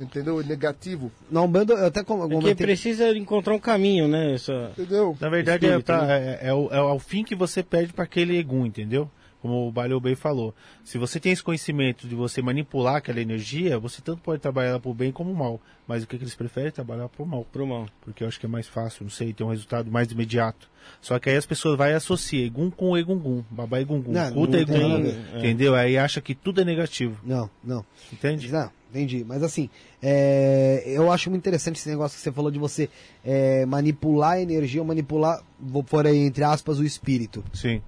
Entendeu? 0.00 0.40
É 0.40 0.42
negativo. 0.42 1.12
Umbanda 1.30 1.74
eu 1.74 1.86
até 1.86 2.02
com- 2.02 2.24
É 2.24 2.54
que 2.54 2.54
precisa 2.56 3.10
encontrar 3.16 3.54
um 3.54 3.58
caminho, 3.58 4.08
né? 4.08 4.34
Essa... 4.34 4.70
Entendeu? 4.76 5.16
Na 5.20 5.28
verdade, 5.28 5.64
é, 5.66 5.68
Espírito, 5.68 5.86
pra- 5.86 6.06
né? 6.06 6.38
é, 6.42 6.48
é 6.48 6.54
o, 6.54 6.68
é 6.72 6.80
o 6.82 6.98
fim 6.98 7.22
que 7.22 7.36
você 7.36 7.62
pede 7.62 7.92
para 7.92 8.02
aquele 8.04 8.36
egum, 8.36 8.66
entendeu? 8.66 9.08
Como 9.42 9.66
o 9.66 9.72
Balio 9.72 9.98
Bey 10.00 10.14
falou. 10.14 10.54
Se 10.84 10.96
você 10.98 11.18
tem 11.18 11.32
esse 11.32 11.42
conhecimento 11.42 12.06
de 12.06 12.14
você 12.14 12.40
manipular 12.40 12.94
aquela 12.96 13.20
energia, 13.20 13.76
você 13.76 14.00
tanto 14.00 14.22
pode 14.22 14.40
trabalhar 14.40 14.68
ela 14.70 14.80
pro 14.80 14.94
bem 14.94 15.10
como 15.10 15.34
mal. 15.34 15.60
Mas 15.84 16.04
o 16.04 16.06
que, 16.06 16.16
que 16.16 16.22
eles 16.22 16.36
preferem 16.36 16.68
é 16.68 16.70
trabalhar 16.70 17.08
pro 17.08 17.26
mal. 17.26 17.44
Pro 17.50 17.66
mal. 17.66 17.88
Porque 18.02 18.22
eu 18.22 18.28
acho 18.28 18.38
que 18.38 18.46
é 18.46 18.48
mais 18.48 18.68
fácil, 18.68 19.02
não 19.02 19.10
sei, 19.10 19.32
tem 19.32 19.44
um 19.44 19.50
resultado 19.50 19.90
mais 19.90 20.12
imediato. 20.12 20.70
Só 21.00 21.18
que 21.18 21.28
aí 21.28 21.36
as 21.36 21.44
pessoas 21.44 21.76
vai 21.76 21.92
associar 21.92 22.44
egum 22.44 22.70
com 22.70 22.96
egungun, 22.96 23.42
babá 23.50 23.80
egungun, 23.80 24.12
Não, 24.12 24.32
culta 24.32 24.58
não 24.64 25.02
ver. 25.02 25.16
entendeu? 25.38 25.74
Aí 25.74 25.98
acha 25.98 26.20
que 26.20 26.34
tudo 26.36 26.60
é 26.60 26.64
negativo, 26.64 27.18
Não, 27.24 27.50
não. 27.64 27.84
entende? 28.12 28.50
Não, 28.50 28.70
entendi. 28.90 29.24
Mas 29.24 29.42
assim, 29.42 29.68
é, 30.00 30.82
eu 30.86 31.10
acho 31.10 31.30
muito 31.30 31.42
interessante 31.42 31.76
esse 31.76 31.88
negócio 31.88 32.16
que 32.16 32.22
você 32.22 32.32
falou 32.32 32.50
de 32.50 32.58
você 32.58 32.88
é, 33.24 33.64
manipular 33.66 34.32
a 34.32 34.40
energia, 34.40 34.80
ou 34.80 34.86
manipular, 34.86 35.42
vou 35.58 35.82
pôr 35.82 36.06
aí 36.06 36.18
entre 36.18 36.44
aspas, 36.44 36.78
o 36.78 36.84
espírito. 36.84 37.44
Sim. 37.52 37.80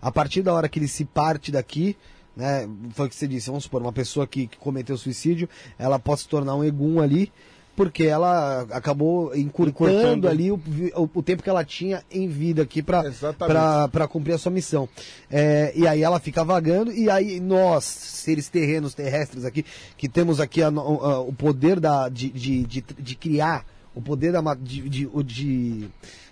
A 0.00 0.10
partir 0.12 0.42
da 0.42 0.52
hora 0.52 0.68
que 0.68 0.78
ele 0.78 0.88
se 0.88 1.04
parte 1.04 1.50
daqui, 1.52 1.96
né, 2.36 2.68
foi 2.94 3.06
o 3.06 3.08
que 3.08 3.14
você 3.14 3.28
disse, 3.28 3.46
vamos 3.46 3.64
supor, 3.64 3.80
uma 3.80 3.92
pessoa 3.92 4.26
que, 4.26 4.46
que 4.48 4.56
cometeu 4.56 4.96
suicídio, 4.96 5.48
ela 5.78 5.98
pode 5.98 6.22
se 6.22 6.28
tornar 6.28 6.54
um 6.56 6.64
egum 6.64 7.00
ali, 7.00 7.32
porque 7.76 8.04
ela 8.04 8.62
acabou 8.70 9.34
encurtando, 9.34 9.90
Encurtando. 9.90 10.28
ali 10.28 10.50
o, 10.52 10.60
o, 10.96 11.10
o 11.14 11.22
tempo 11.22 11.42
que 11.42 11.50
ela 11.50 11.64
tinha 11.64 12.04
em 12.10 12.28
vida 12.28 12.62
aqui 12.62 12.80
para 12.82 14.06
cumprir 14.08 14.32
a 14.34 14.38
sua 14.38 14.52
missão. 14.52 14.88
É, 15.30 15.72
e 15.74 15.86
aí 15.86 16.02
ela 16.02 16.20
fica 16.20 16.44
vagando, 16.44 16.92
e 16.92 17.10
aí 17.10 17.40
nós, 17.40 17.84
seres 17.84 18.48
terrenos, 18.48 18.94
terrestres 18.94 19.44
aqui, 19.44 19.64
que 19.96 20.08
temos 20.08 20.38
aqui 20.40 20.62
a 20.62 20.68
a- 20.68 21.20
o 21.20 21.32
poder 21.32 21.80
da, 21.80 22.08
de, 22.08 22.30
de, 22.30 22.62
de, 22.64 22.84
de 22.98 23.14
criar, 23.16 23.66
o 23.94 24.00
poder 24.00 24.30
da, 24.32 24.40
de, 24.54 24.88
de 24.88 25.88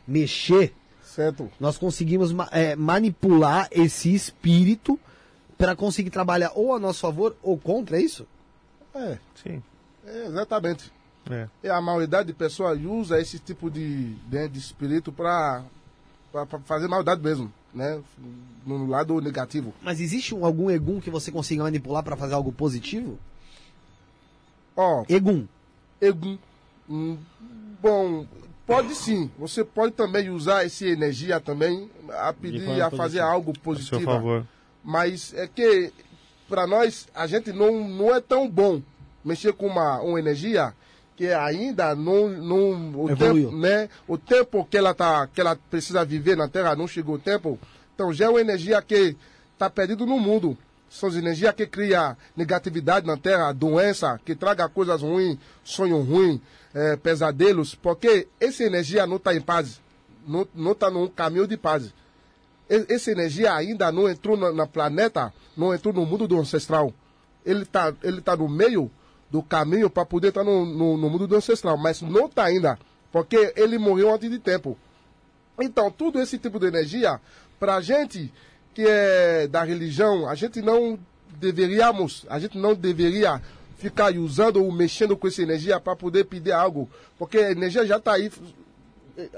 mexer 0.06 0.72
Certo. 1.14 1.50
nós 1.60 1.76
conseguimos 1.76 2.30
é, 2.50 2.74
manipular 2.74 3.68
esse 3.70 4.14
espírito 4.14 4.98
para 5.58 5.76
conseguir 5.76 6.08
trabalhar 6.10 6.52
ou 6.54 6.74
a 6.74 6.78
nosso 6.78 7.00
favor 7.00 7.36
ou 7.42 7.58
contra, 7.58 7.98
é 7.98 8.02
isso? 8.02 8.26
É, 8.94 9.18
Sim. 9.42 9.62
é 10.06 10.26
exatamente. 10.26 10.90
É. 11.30 11.46
E 11.62 11.68
a 11.68 11.80
maioridade 11.80 12.28
de 12.28 12.32
pessoas 12.34 12.80
usa 12.82 13.20
esse 13.20 13.38
tipo 13.38 13.70
de, 13.70 14.14
de, 14.26 14.48
de 14.48 14.58
espírito 14.58 15.12
para 15.12 15.62
fazer 16.64 16.88
maldade 16.88 17.22
mesmo, 17.22 17.52
né? 17.74 18.00
No 18.66 18.86
lado 18.86 19.20
negativo. 19.20 19.72
Mas 19.82 20.00
existe 20.00 20.34
um- 20.34 20.44
algum 20.44 20.70
egum 20.70 20.98
que 21.00 21.10
você 21.10 21.30
consiga 21.30 21.62
manipular 21.62 22.02
para 22.02 22.16
fazer 22.16 22.34
algo 22.34 22.50
positivo? 22.50 23.18
Ó, 24.76 25.04
Egum. 25.08 25.46
Egum. 26.00 26.38
Hum, 26.88 27.18
bom, 27.80 28.26
pode 28.66 28.94
sim. 28.94 29.30
Você 29.38 29.64
pode 29.64 29.92
também 29.92 30.30
usar 30.30 30.64
essa 30.64 30.86
energia 30.86 31.40
também 31.40 31.90
a 32.18 32.32
pedir, 32.32 32.80
a 32.80 32.90
fazer 32.90 33.20
algo 33.20 33.50
A 33.50 33.54
seu 33.54 33.62
positivo. 33.62 34.04
favor. 34.04 34.46
Mas 34.84 35.32
é 35.34 35.46
que, 35.46 35.92
para 36.48 36.66
nós, 36.66 37.06
a 37.14 37.26
gente 37.26 37.52
não, 37.52 37.88
não 37.88 38.14
é 38.14 38.20
tão 38.20 38.48
bom 38.48 38.82
mexer 39.24 39.52
com 39.52 39.66
uma, 39.66 40.00
uma 40.00 40.18
energia 40.18 40.74
que 41.16 41.28
ainda 41.32 41.94
não, 41.94 42.28
não 42.28 43.00
o 43.00 43.10
Evoluiu. 43.10 43.50
tempo, 43.50 43.60
né? 43.60 43.88
O 44.08 44.18
tempo 44.18 44.64
que 44.64 44.76
ela 44.76 44.92
tá, 44.94 45.26
que 45.26 45.40
ela 45.40 45.56
precisa 45.70 46.04
viver 46.04 46.36
na 46.36 46.48
Terra 46.48 46.74
não 46.74 46.88
chegou 46.88 47.14
o 47.16 47.18
tempo. 47.18 47.58
Então 47.94 48.12
já 48.12 48.24
é 48.24 48.28
uma 48.28 48.40
energia 48.40 48.80
que 48.82 49.16
está 49.52 49.68
perdida 49.70 50.04
no 50.04 50.18
mundo. 50.18 50.56
São 50.90 51.08
as 51.08 51.14
energias 51.14 51.54
que 51.54 51.66
cria 51.66 52.16
negatividade 52.36 53.06
na 53.06 53.16
Terra, 53.16 53.52
doença, 53.52 54.20
que 54.24 54.34
traga 54.34 54.68
coisas 54.68 55.00
ruins, 55.00 55.38
sonho 55.62 56.02
ruim, 56.02 56.40
eh, 56.74 56.96
pesadelos, 56.96 57.74
porque 57.74 58.28
essa 58.40 58.64
energia 58.64 59.06
não 59.06 59.16
está 59.16 59.34
em 59.34 59.40
paz, 59.40 59.80
não 60.26 60.72
está 60.72 60.90
num 60.90 61.08
caminho 61.08 61.46
de 61.46 61.56
paz. 61.56 61.92
Essa 62.68 63.10
energia 63.10 63.54
ainda 63.54 63.92
não 63.92 64.08
entrou 64.08 64.36
na, 64.36 64.52
na 64.52 64.66
planeta, 64.66 65.32
não 65.56 65.74
entrou 65.74 65.92
no 65.92 66.06
mundo 66.06 66.26
do 66.26 66.38
ancestral. 66.38 66.92
Ele 67.44 67.62
está 67.64 67.92
ele 68.02 68.20
tá 68.20 68.36
no 68.36 68.48
meio 68.48 68.90
do 69.30 69.42
caminho 69.42 69.90
para 69.90 70.06
poder 70.06 70.28
estar 70.28 70.44
no, 70.44 70.64
no, 70.64 70.96
no 70.96 71.10
mundo 71.10 71.26
do 71.26 71.36
ancestral, 71.36 71.76
mas 71.76 72.00
não 72.00 72.26
está 72.26 72.44
ainda, 72.44 72.78
porque 73.10 73.52
ele 73.56 73.78
morreu 73.78 74.14
antes 74.14 74.30
de 74.30 74.38
tempo. 74.38 74.78
Então, 75.60 75.90
tudo 75.90 76.20
esse 76.20 76.38
tipo 76.38 76.58
de 76.58 76.66
energia, 76.66 77.20
para 77.58 77.76
a 77.76 77.80
gente 77.80 78.32
que 78.74 78.86
é 78.86 79.46
da 79.46 79.62
religião, 79.64 80.28
a 80.28 80.34
gente 80.34 80.62
não 80.62 80.98
deveríamos, 81.38 82.24
a 82.28 82.38
gente 82.38 82.56
não 82.56 82.74
deveria 82.74 83.40
ficar 83.82 84.16
usando 84.16 84.62
ou 84.62 84.70
mexendo 84.70 85.16
com 85.16 85.26
essa 85.26 85.42
energia 85.42 85.80
para 85.80 85.96
poder 85.96 86.24
pedir 86.24 86.52
algo, 86.52 86.88
porque 87.18 87.36
a 87.38 87.50
energia 87.50 87.84
já 87.84 87.96
está 87.96 88.12
aí, 88.12 88.30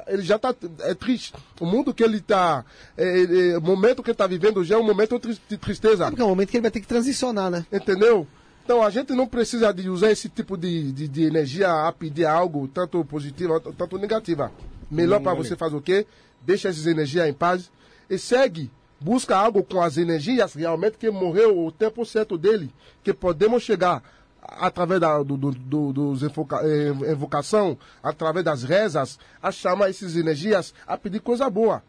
ele 0.06 0.22
já 0.22 0.36
está 0.36 0.54
é 0.80 0.94
triste. 0.94 1.32
O 1.58 1.64
mundo 1.64 1.94
que 1.94 2.04
ele 2.04 2.18
está, 2.18 2.62
é, 2.94 3.22
é, 3.22 3.58
o 3.58 3.62
momento 3.62 4.02
que 4.02 4.10
ele 4.10 4.14
está 4.14 4.26
vivendo 4.26 4.62
já 4.62 4.74
é 4.74 4.78
um 4.78 4.84
momento 4.84 5.18
de 5.18 5.56
tristeza. 5.56 6.08
Porque 6.08 6.20
é 6.20 6.24
um 6.24 6.28
momento 6.28 6.50
que 6.50 6.58
ele 6.58 6.62
vai 6.62 6.70
ter 6.70 6.80
que 6.80 6.86
transicionar, 6.86 7.50
né? 7.50 7.64
Entendeu? 7.72 8.26
Então 8.62 8.82
a 8.82 8.90
gente 8.90 9.14
não 9.14 9.26
precisa 9.26 9.72
de 9.72 9.88
usar 9.88 10.10
esse 10.10 10.28
tipo 10.28 10.58
de, 10.58 10.92
de, 10.92 11.08
de 11.08 11.24
energia 11.24 11.88
a 11.88 11.90
pedir 11.90 12.26
algo, 12.26 12.68
tanto 12.68 13.02
positiva, 13.06 13.60
tanto 13.60 13.96
negativa. 13.96 14.52
Melhor 14.90 15.20
para 15.20 15.34
você 15.34 15.56
fazer 15.56 15.76
o 15.76 15.80
quê? 15.80 16.06
Deixa 16.42 16.68
essas 16.68 16.86
energias 16.86 17.26
em 17.26 17.32
paz 17.32 17.70
e 18.10 18.18
segue 18.18 18.70
busca 19.04 19.36
algo 19.36 19.62
com 19.62 19.82
as 19.82 19.98
energias 19.98 20.54
realmente 20.54 20.96
que 20.96 21.10
morreu 21.10 21.66
o 21.66 21.70
tempo 21.70 22.06
certo 22.06 22.38
dele, 22.38 22.70
que 23.02 23.12
podemos 23.12 23.62
chegar 23.62 24.02
através 24.58 25.00
da 25.00 25.22
do, 25.22 25.36
do, 25.36 25.50
do, 25.50 25.92
dos 25.92 26.22
invoca, 26.22 26.60
eh, 26.62 27.12
invocação, 27.12 27.78
através 28.02 28.44
das 28.44 28.62
rezas, 28.62 29.18
a 29.42 29.50
chamar 29.50 29.90
essas 29.90 30.16
energias 30.16 30.74
a 30.86 30.96
pedir 30.96 31.20
coisa 31.20 31.48
boa. 31.48 31.82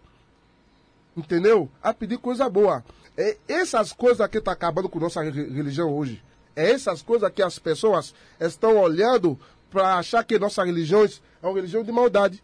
Entendeu? 1.16 1.70
A 1.82 1.94
pedir 1.94 2.18
coisa 2.18 2.50
boa. 2.50 2.84
É 3.18 3.38
essas 3.48 3.94
coisas 3.94 4.28
que 4.28 4.38
estão 4.38 4.54
tá 4.54 4.58
acabando 4.58 4.90
com 4.90 5.00
nossa 5.00 5.22
religião 5.22 5.94
hoje. 5.94 6.22
É 6.56 6.72
essas 6.72 7.02
coisas 7.02 7.32
que 7.32 7.42
as 7.42 7.58
pessoas 7.58 8.14
estão 8.40 8.78
olhando 8.78 9.40
para 9.70 9.96
achar 9.96 10.24
que 10.24 10.38
nossa 10.38 10.64
religião 10.64 11.04
é 11.06 11.46
uma 11.48 11.54
religião 11.54 11.84
de 11.84 11.92
maldade. 11.92 12.44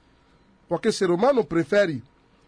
Porque 0.67 0.89
o 0.89 0.93
ser 0.93 1.11
humano 1.11 1.43
prefere 1.43 2.01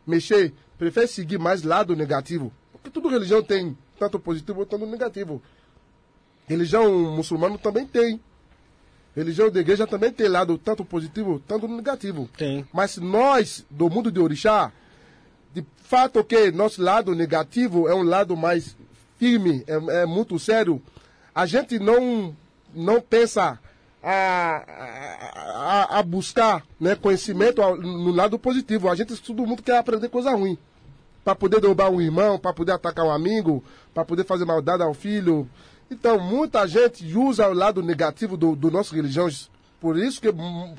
mexer 0.05 0.53
prefere 0.77 1.07
seguir 1.07 1.39
mais 1.39 1.63
lado 1.63 1.95
negativo. 1.95 2.51
Porque 2.71 2.89
toda 2.89 3.09
religião 3.09 3.41
tem 3.41 3.77
tanto 3.97 4.19
positivo 4.19 4.65
quanto 4.65 4.85
negativo. 4.85 5.41
Religião 6.47 6.91
muçulmana 7.15 7.57
também 7.57 7.85
tem. 7.85 8.19
Religião 9.15 9.49
da 9.49 9.59
igreja 9.59 9.85
também 9.85 10.11
tem 10.11 10.27
lado 10.27 10.57
tanto 10.57 10.83
positivo, 10.83 11.41
tanto 11.47 11.67
negativo. 11.67 12.29
Tem. 12.35 12.65
Mas 12.73 12.97
nós, 12.97 13.63
do 13.69 13.89
mundo 13.89 14.11
de 14.11 14.19
orixá, 14.19 14.71
de 15.53 15.63
fato 15.83 16.23
que 16.23 16.51
nosso 16.51 16.81
lado 16.81 17.13
negativo 17.13 17.87
é 17.87 17.93
um 17.93 18.01
lado 18.01 18.35
mais 18.35 18.75
firme, 19.19 19.63
é, 19.67 20.01
é 20.01 20.05
muito 20.05 20.39
sério. 20.39 20.81
A 21.33 21.45
gente 21.45 21.77
não, 21.77 22.35
não 22.73 22.99
pensa 22.99 23.59
a, 24.03 24.63
a, 25.95 25.99
a 25.99 26.03
buscar 26.03 26.63
né, 26.79 26.95
conhecimento 26.95 27.61
no 27.77 28.11
lado 28.11 28.37
positivo. 28.37 28.89
A 28.89 28.95
gente, 28.95 29.15
todo 29.21 29.45
mundo 29.45 29.63
quer 29.63 29.77
aprender 29.77 30.09
coisa 30.09 30.31
ruim. 30.31 30.57
Para 31.23 31.35
poder 31.35 31.61
derrubar 31.61 31.89
um 31.89 32.01
irmão, 32.01 32.37
para 32.37 32.51
poder 32.51 32.73
atacar 32.73 33.05
um 33.05 33.11
amigo, 33.11 33.63
para 33.93 34.03
poder 34.03 34.25
fazer 34.25 34.43
maldade 34.43 34.83
ao 34.83 34.93
filho. 34.93 35.47
Então, 35.93 36.19
muita 36.19 36.67
gente 36.67 37.05
usa 37.15 37.47
o 37.47 37.53
lado 37.53 37.83
negativo 37.83 38.35
do, 38.35 38.55
do 38.55 38.71
nosso 38.71 38.95
religião. 38.95 39.29
Por 39.79 39.97
isso 39.97 40.19
que 40.21 40.29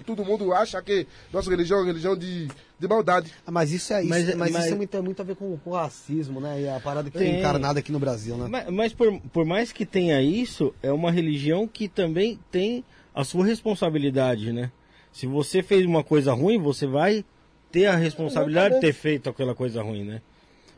todo 0.04 0.24
mundo 0.24 0.52
acha 0.52 0.80
que 0.82 1.06
nossa 1.32 1.48
religião 1.50 1.78
é 1.78 1.80
uma 1.82 1.86
religião 1.86 2.16
de, 2.16 2.48
de 2.78 2.88
maldade. 2.88 3.30
Ah, 3.46 3.50
mas 3.50 3.70
isso 3.70 3.92
é 3.92 4.02
mas, 4.02 4.28
isso, 4.28 4.38
mas, 4.38 4.50
mas 4.50 4.66
isso 4.66 4.86
tem 4.86 5.02
muito 5.02 5.20
a 5.20 5.24
ver 5.24 5.36
com, 5.36 5.56
com 5.58 5.70
o 5.70 5.74
racismo, 5.74 6.40
né? 6.40 6.62
E 6.62 6.68
a 6.68 6.80
parada 6.80 7.10
que 7.10 7.18
tem 7.18 7.38
encarnada 7.38 7.78
aqui 7.78 7.92
no 7.92 7.98
Brasil, 7.98 8.36
né? 8.36 8.48
Mas, 8.48 8.70
mas 8.70 8.92
por, 8.94 9.20
por 9.32 9.44
mais 9.44 9.72
que 9.72 9.84
tenha 9.84 10.20
isso, 10.22 10.74
é 10.82 10.90
uma 10.90 11.12
religião 11.12 11.68
que 11.68 11.86
também 11.86 12.40
tem 12.50 12.82
a 13.14 13.22
sua 13.24 13.44
responsabilidade, 13.44 14.52
né? 14.52 14.72
Se 15.12 15.26
você 15.26 15.62
fez 15.62 15.86
uma 15.86 16.02
coisa 16.02 16.32
ruim, 16.32 16.58
você 16.58 16.86
vai 16.86 17.24
ter 17.70 17.86
a 17.86 17.96
responsabilidade 17.96 18.76
de 18.76 18.80
ter 18.80 18.92
feito 18.92 19.28
aquela 19.28 19.54
coisa 19.54 19.82
ruim, 19.82 20.02
né? 20.02 20.22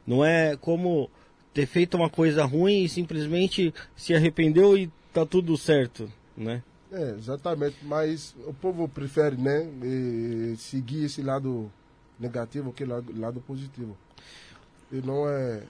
Não 0.06 0.24
é 0.24 0.56
como 0.56 1.08
ter 1.56 1.64
feito 1.64 1.96
uma 1.96 2.10
coisa 2.10 2.44
ruim 2.44 2.84
e 2.84 2.88
simplesmente 2.88 3.72
se 3.96 4.14
arrependeu 4.14 4.76
e 4.76 4.90
tá 5.10 5.24
tudo 5.24 5.56
certo, 5.56 6.06
né? 6.36 6.62
É, 6.92 7.14
exatamente, 7.18 7.76
mas 7.82 8.36
o 8.46 8.52
povo 8.52 8.86
prefere, 8.86 9.36
né, 9.36 9.66
seguir 10.58 11.06
esse 11.06 11.22
lado 11.22 11.72
negativo 12.20 12.74
que 12.74 12.84
lado, 12.84 13.10
lado 13.18 13.40
positivo. 13.40 13.96
E 14.92 14.96
não 14.96 15.26
é. 15.26 15.62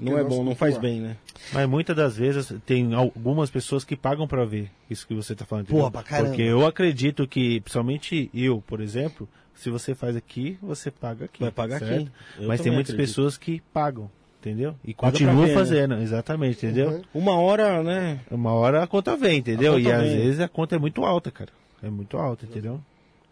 Não 0.00 0.16
é 0.16 0.22
bom, 0.22 0.44
não 0.44 0.54
faz 0.54 0.78
bem, 0.78 1.00
né? 1.00 1.16
Mas 1.52 1.68
muitas 1.68 1.94
das 1.94 2.16
vezes 2.16 2.54
tem 2.64 2.94
algumas 2.94 3.50
pessoas 3.50 3.84
que 3.84 3.96
pagam 3.96 4.28
para 4.28 4.44
ver 4.44 4.70
isso 4.88 5.06
que 5.06 5.14
você 5.14 5.32
está 5.32 5.44
falando. 5.44 5.66
Pô, 5.66 5.90
pra 5.90 6.04
caramba. 6.04 6.28
Porque 6.28 6.42
eu 6.42 6.64
acredito 6.64 7.26
que, 7.26 7.60
principalmente 7.60 8.30
eu, 8.32 8.62
por 8.66 8.80
exemplo, 8.80 9.28
se 9.54 9.68
você 9.70 9.94
faz 9.94 10.14
aqui, 10.16 10.56
você 10.62 10.90
paga 10.90 11.24
aqui. 11.26 11.40
Vai 11.40 11.50
pagar 11.50 11.80
certo? 11.80 11.94
aqui. 11.94 12.10
Eu 12.38 12.48
Mas 12.48 12.60
tem 12.60 12.72
muitas 12.72 12.94
acredito. 12.94 13.08
pessoas 13.14 13.36
que 13.36 13.60
pagam, 13.74 14.10
entendeu? 14.40 14.74
E 14.84 14.94
continua 14.94 15.46
né? 15.46 15.54
fazendo, 15.54 15.96
né? 15.96 16.02
exatamente, 16.02 16.64
entendeu? 16.64 16.90
Uhum. 16.90 17.02
Uma 17.14 17.38
hora, 17.38 17.82
né? 17.82 18.20
Uma 18.30 18.52
hora 18.52 18.82
a 18.82 18.86
conta 18.86 19.16
vem, 19.16 19.38
entendeu? 19.38 19.78
E 19.78 19.82
vem. 19.82 19.92
às 19.92 20.02
vezes 20.02 20.40
a 20.40 20.48
conta 20.48 20.76
é 20.76 20.78
muito 20.78 21.04
alta, 21.04 21.30
cara. 21.30 21.50
É 21.82 21.90
muito 21.90 22.16
alta, 22.16 22.46
entendeu? 22.46 22.80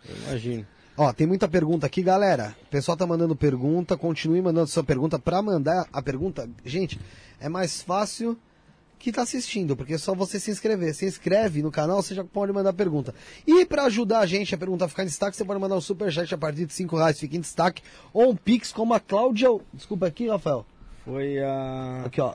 Eu 0.08 0.16
imagino. 0.16 0.66
Ó, 0.96 1.12
tem 1.12 1.26
muita 1.26 1.48
pergunta 1.48 1.86
aqui, 1.86 2.02
galera. 2.02 2.54
O 2.66 2.70
pessoal 2.70 2.96
tá 2.96 3.06
mandando 3.06 3.34
pergunta, 3.34 3.96
continue 3.96 4.40
mandando 4.40 4.68
sua 4.68 4.84
pergunta. 4.84 5.18
Para 5.18 5.42
mandar 5.42 5.88
a 5.92 6.00
pergunta, 6.00 6.48
gente, 6.64 7.00
é 7.40 7.48
mais 7.48 7.82
fácil 7.82 8.38
que 8.96 9.10
tá 9.10 9.22
assistindo, 9.22 9.76
porque 9.76 9.94
é 9.94 9.98
só 9.98 10.14
você 10.14 10.38
se 10.38 10.50
inscrever. 10.50 10.94
Se 10.94 11.04
inscreve 11.04 11.62
no 11.62 11.70
canal, 11.70 12.00
você 12.00 12.14
já 12.14 12.22
pode 12.22 12.52
mandar 12.52 12.72
pergunta. 12.72 13.12
E 13.46 13.66
para 13.66 13.84
ajudar 13.84 14.20
a 14.20 14.26
gente 14.26 14.54
a 14.54 14.58
pergunta 14.58 14.84
a 14.84 14.88
ficar 14.88 15.02
em 15.02 15.06
destaque, 15.06 15.36
você 15.36 15.44
pode 15.44 15.60
mandar 15.60 15.76
um 15.76 15.80
superchat 15.80 16.32
a 16.32 16.38
partir 16.38 16.64
de 16.64 16.72
5 16.72 16.96
reais, 16.96 17.18
fica 17.18 17.36
em 17.36 17.40
destaque. 17.40 17.82
Ou 18.12 18.30
um 18.30 18.36
pix 18.36 18.72
como 18.72 18.94
a 18.94 19.00
Cláudia. 19.00 19.48
Desculpa 19.72 20.06
aqui, 20.06 20.28
Rafael. 20.28 20.64
Foi 21.04 21.38
a. 21.40 22.02
Aqui, 22.06 22.20
ó. 22.20 22.34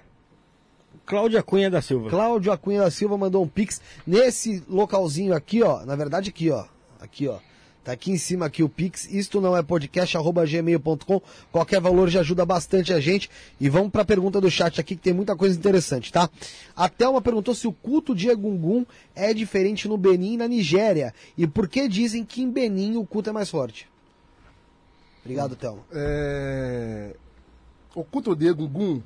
Cláudia 1.05 1.41
Cunha 1.41 1.69
da 1.69 1.81
Silva. 1.81 2.09
Cláudia 2.09 2.55
Cunha 2.57 2.81
da 2.81 2.91
Silva 2.91 3.17
mandou 3.17 3.43
um 3.43 3.47
pix 3.47 3.81
nesse 4.05 4.63
localzinho 4.69 5.33
aqui, 5.33 5.63
ó. 5.63 5.83
Na 5.85 5.95
verdade, 5.95 6.29
aqui, 6.29 6.51
ó. 6.51 6.65
Aqui, 6.99 7.27
ó. 7.27 7.39
Tá 7.83 7.93
aqui 7.93 8.11
em 8.11 8.17
cima 8.17 8.45
aqui 8.45 8.61
o 8.61 8.69
Pix. 8.69 9.07
Isto 9.09 9.39
não 9.41 9.57
é 9.57 9.63
podcast, 9.63 10.15
arroba 10.15 10.45
gmail.com. 10.45 11.21
Qualquer 11.51 11.81
valor 11.81 12.09
já 12.09 12.19
ajuda 12.19 12.45
bastante 12.45 12.93
a 12.93 12.99
gente. 12.99 13.29
E 13.59 13.69
vamos 13.69 13.89
para 13.89 14.03
a 14.03 14.05
pergunta 14.05 14.39
do 14.39 14.51
chat 14.51 14.79
aqui, 14.79 14.95
que 14.95 15.01
tem 15.01 15.13
muita 15.13 15.35
coisa 15.35 15.57
interessante, 15.57 16.11
tá? 16.11 16.29
A 16.75 16.87
Thelma 16.87 17.21
perguntou 17.21 17.55
se 17.55 17.67
o 17.67 17.71
culto 17.71 18.13
de 18.13 18.29
Egungun 18.29 18.85
é 19.15 19.33
diferente 19.33 19.87
no 19.87 19.97
Benin 19.97 20.33
e 20.33 20.37
na 20.37 20.47
Nigéria. 20.47 21.13
E 21.35 21.47
por 21.47 21.67
que 21.67 21.87
dizem 21.87 22.23
que 22.23 22.43
em 22.43 22.51
Benin 22.51 22.97
o 22.97 23.05
culto 23.05 23.29
é 23.29 23.33
mais 23.33 23.49
forte? 23.49 23.89
Obrigado, 25.23 25.55
Thelma. 25.55 25.81
É... 25.91 27.15
O 27.99 28.03
culto 28.05 28.33
de 28.33 28.47
Egungun 28.47 29.01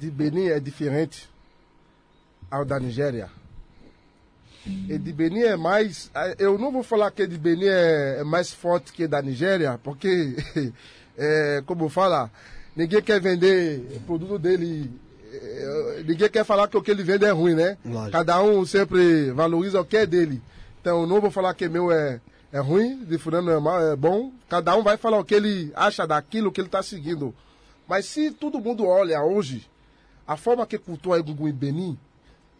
de 0.00 0.10
Benin 0.10 0.48
é 0.48 0.58
diferente 0.58 1.30
ao 2.50 2.64
da 2.64 2.80
Nigéria. 2.80 3.30
E 4.66 4.98
de 4.98 5.12
Benin 5.12 5.42
é 5.42 5.56
mais. 5.56 6.10
Eu 6.36 6.58
não 6.58 6.72
vou 6.72 6.82
falar 6.82 7.12
que 7.12 7.24
de 7.28 7.38
Benin 7.38 7.66
é, 7.66 8.16
é 8.18 8.24
mais 8.24 8.52
forte 8.52 8.92
que 8.92 9.06
da 9.06 9.22
Nigéria, 9.22 9.78
porque, 9.84 10.34
é, 11.16 11.62
como 11.64 11.88
fala, 11.88 12.28
ninguém 12.74 13.00
quer 13.00 13.20
vender 13.20 13.86
o 13.98 14.00
produto 14.00 14.36
dele. 14.36 14.90
É, 15.32 16.02
ninguém 16.04 16.28
quer 16.28 16.44
falar 16.44 16.66
que 16.66 16.76
o 16.76 16.82
que 16.82 16.90
ele 16.90 17.04
vende 17.04 17.24
é 17.24 17.30
ruim, 17.30 17.54
né? 17.54 17.78
Lógico. 17.84 18.10
Cada 18.10 18.42
um 18.42 18.66
sempre 18.66 19.30
valoriza 19.30 19.80
o 19.80 19.84
que 19.84 19.98
é 19.98 20.06
dele. 20.06 20.42
Então, 20.80 21.02
eu 21.02 21.06
não 21.06 21.20
vou 21.20 21.30
falar 21.30 21.54
que 21.54 21.68
meu 21.68 21.92
é, 21.92 22.20
é 22.54 22.60
ruim, 22.60 23.04
de 23.04 23.18
fulano 23.18 23.50
é, 23.50 23.58
mal, 23.58 23.82
é 23.82 23.96
bom. 23.96 24.32
Cada 24.48 24.76
um 24.76 24.82
vai 24.84 24.96
falar 24.96 25.18
o 25.18 25.24
que 25.24 25.34
ele 25.34 25.72
acha 25.74 26.06
daquilo 26.06 26.52
que 26.52 26.60
ele 26.60 26.68
está 26.68 26.84
seguindo. 26.84 27.34
Mas 27.88 28.06
se 28.06 28.30
todo 28.30 28.60
mundo 28.60 28.86
olha 28.86 29.20
hoje, 29.24 29.68
a 30.24 30.36
forma 30.36 30.64
que 30.64 30.78
cultua 30.78 31.18
Egungun 31.18 31.48
em 31.48 31.52
Benin, 31.52 31.98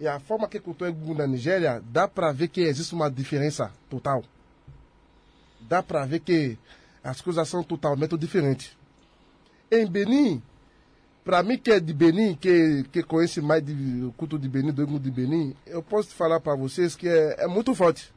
e 0.00 0.08
a 0.08 0.18
forma 0.18 0.48
que 0.48 0.58
cultua 0.58 0.88
Egungun 0.88 1.14
na 1.14 1.28
Nigéria, 1.28 1.80
dá 1.92 2.08
para 2.08 2.32
ver 2.32 2.48
que 2.48 2.62
existe 2.62 2.92
uma 2.92 3.08
diferença 3.08 3.72
total. 3.88 4.24
Dá 5.60 5.80
para 5.80 6.04
ver 6.04 6.18
que 6.18 6.58
as 7.04 7.20
coisas 7.20 7.48
são 7.48 7.62
totalmente 7.62 8.18
diferentes. 8.18 8.76
Em 9.70 9.86
Benin, 9.86 10.42
para 11.24 11.40
mim 11.44 11.56
que 11.56 11.70
é 11.70 11.78
de 11.78 11.94
Benin, 11.94 12.34
que, 12.34 12.84
que 12.90 13.04
conhece 13.04 13.40
mais 13.40 13.62
o 13.62 14.12
culto 14.16 14.40
de 14.40 14.48
Benin, 14.48 14.72
do 14.72 14.82
Egungun 14.82 14.98
de 14.98 15.10
Benin, 15.12 15.54
eu 15.64 15.84
posso 15.84 16.08
falar 16.08 16.40
para 16.40 16.56
vocês 16.56 16.96
que 16.96 17.06
é, 17.08 17.44
é 17.44 17.46
muito 17.46 17.72
forte. 17.76 18.12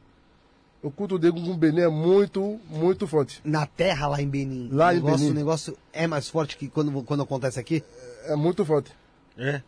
O 0.80 0.90
culto 0.90 1.18
de 1.18 1.26
Egungun 1.26 1.56
Benin 1.56 1.80
é 1.80 1.88
muito, 1.88 2.60
muito 2.70 3.06
forte. 3.06 3.40
Na 3.44 3.66
terra 3.66 4.06
lá 4.06 4.22
em 4.22 4.28
Benin. 4.28 4.68
Lá 4.70 4.88
o 4.88 4.92
em 4.92 4.94
negócio, 4.96 5.18
Benin. 5.18 5.30
O 5.30 5.34
negócio 5.34 5.78
é 5.92 6.06
mais 6.06 6.28
forte 6.28 6.56
que 6.56 6.68
quando, 6.68 7.02
quando 7.02 7.22
acontece 7.22 7.58
aqui? 7.58 7.82
É, 8.24 8.32
é 8.32 8.36
muito 8.36 8.64
forte. 8.64 8.92
É? 9.36 9.60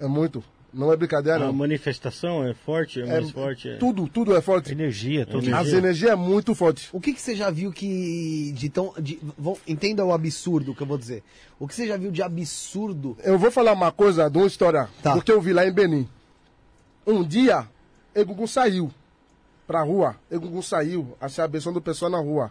É 0.00 0.06
muito. 0.06 0.42
Não 0.72 0.92
é 0.92 0.96
brincadeira. 0.96 1.44
A 1.44 1.46
não. 1.46 1.52
manifestação 1.52 2.44
é 2.44 2.54
forte, 2.54 3.00
é, 3.00 3.06
mais 3.06 3.30
forte. 3.30 3.68
É... 3.68 3.76
Tudo, 3.76 4.08
tudo 4.08 4.34
é 4.34 4.40
forte. 4.40 4.72
Energia, 4.72 5.24
tudo. 5.24 5.54
As 5.54 5.68
energias 5.68 6.10
é 6.10 6.16
muito 6.16 6.54
forte. 6.54 6.88
O 6.92 7.00
que, 7.00 7.12
que 7.12 7.20
você 7.20 7.36
já 7.36 7.50
viu 7.50 7.70
que 7.70 8.50
de 8.56 8.68
tão. 8.70 8.92
De, 8.98 9.20
vão, 9.38 9.56
entenda 9.68 10.04
o 10.04 10.12
absurdo 10.12 10.74
que 10.74 10.82
eu 10.82 10.86
vou 10.86 10.98
dizer. 10.98 11.22
O 11.60 11.68
que 11.68 11.74
você 11.74 11.86
já 11.86 11.96
viu 11.96 12.10
de 12.10 12.22
absurdo? 12.22 13.16
Eu 13.22 13.38
vou 13.38 13.50
falar 13.52 13.72
uma 13.72 13.92
coisa 13.92 14.28
de 14.28 14.36
uma 14.38 14.46
história 14.46 14.88
Tá. 15.02 15.14
do 15.14 15.22
que 15.22 15.30
eu 15.30 15.40
vi 15.40 15.52
lá 15.52 15.64
em 15.64 15.72
Benin. 15.72 16.08
Um 17.06 17.22
dia, 17.22 17.68
Egungun 18.14 18.46
saiu 18.46 18.90
pra 19.66 19.82
rua. 19.82 20.16
Egungun 20.30 20.62
saiu, 20.62 21.16
a 21.20 21.28
se 21.28 21.40
abençoando 21.40 21.80
pessoa 21.80 22.10
na 22.10 22.18
rua. 22.18 22.50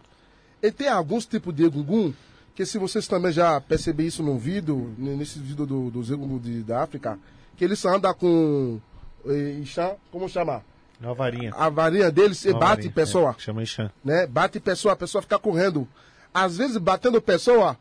E 0.61 0.71
tem 0.71 0.87
alguns 0.87 1.25
tipos 1.25 1.53
de 1.53 1.65
Egungun 1.65 2.13
que 2.55 2.65
se 2.65 2.77
vocês 2.77 3.07
também 3.07 3.31
já 3.31 3.59
perceberam 3.59 4.07
isso 4.07 4.21
no 4.23 4.37
vídeo, 4.37 4.93
nesse 4.97 5.39
vídeo 5.39 5.65
do, 5.65 5.89
dos 5.89 6.11
Egungun 6.11 6.37
de, 6.37 6.61
da 6.61 6.83
África, 6.83 7.17
que 7.57 7.63
eles 7.63 7.83
andam 7.85 8.13
com 8.13 8.79
Ixã, 9.61 9.91
como 10.11 10.29
chama? 10.29 10.63
A 11.01 11.13
varinha. 11.13 11.51
A 11.55 11.69
varinha 11.69 12.11
dele, 12.11 12.33
você 12.35 12.51
Uma 12.51 12.59
bate 12.59 12.75
varinha, 12.75 12.91
pessoa, 12.93 13.35
é, 13.37 13.41
chama 13.41 13.63
Ixã. 13.63 13.91
né? 14.03 14.27
Bate 14.27 14.59
pessoa, 14.59 14.93
a 14.93 14.95
pessoa 14.97 15.21
fica 15.21 15.37
correndo. 15.39 15.87
Às 16.33 16.57
vezes, 16.57 16.77
batendo 16.77 17.21
pessoa 17.21 17.77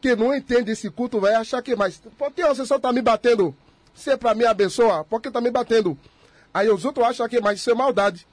que 0.00 0.14
não 0.14 0.34
entende 0.34 0.72
esse 0.72 0.90
culto, 0.90 1.18
vai 1.20 1.34
achar 1.34 1.62
que, 1.62 1.74
mas 1.74 2.02
por 2.18 2.30
que 2.32 2.46
você 2.46 2.66
só 2.66 2.78
tá 2.78 2.92
me 2.92 3.00
batendo? 3.00 3.54
Se 3.94 4.10
é 4.10 4.16
pra 4.16 4.34
me 4.34 4.44
abençoar, 4.44 5.04
por 5.04 5.22
que 5.22 5.30
tá 5.30 5.40
me 5.40 5.50
batendo? 5.50 5.96
Aí 6.52 6.68
os 6.68 6.84
outros 6.84 7.06
acham 7.06 7.28
que, 7.28 7.40
mas 7.40 7.60
isso 7.60 7.70
é 7.70 7.74
maldade. 7.74 8.26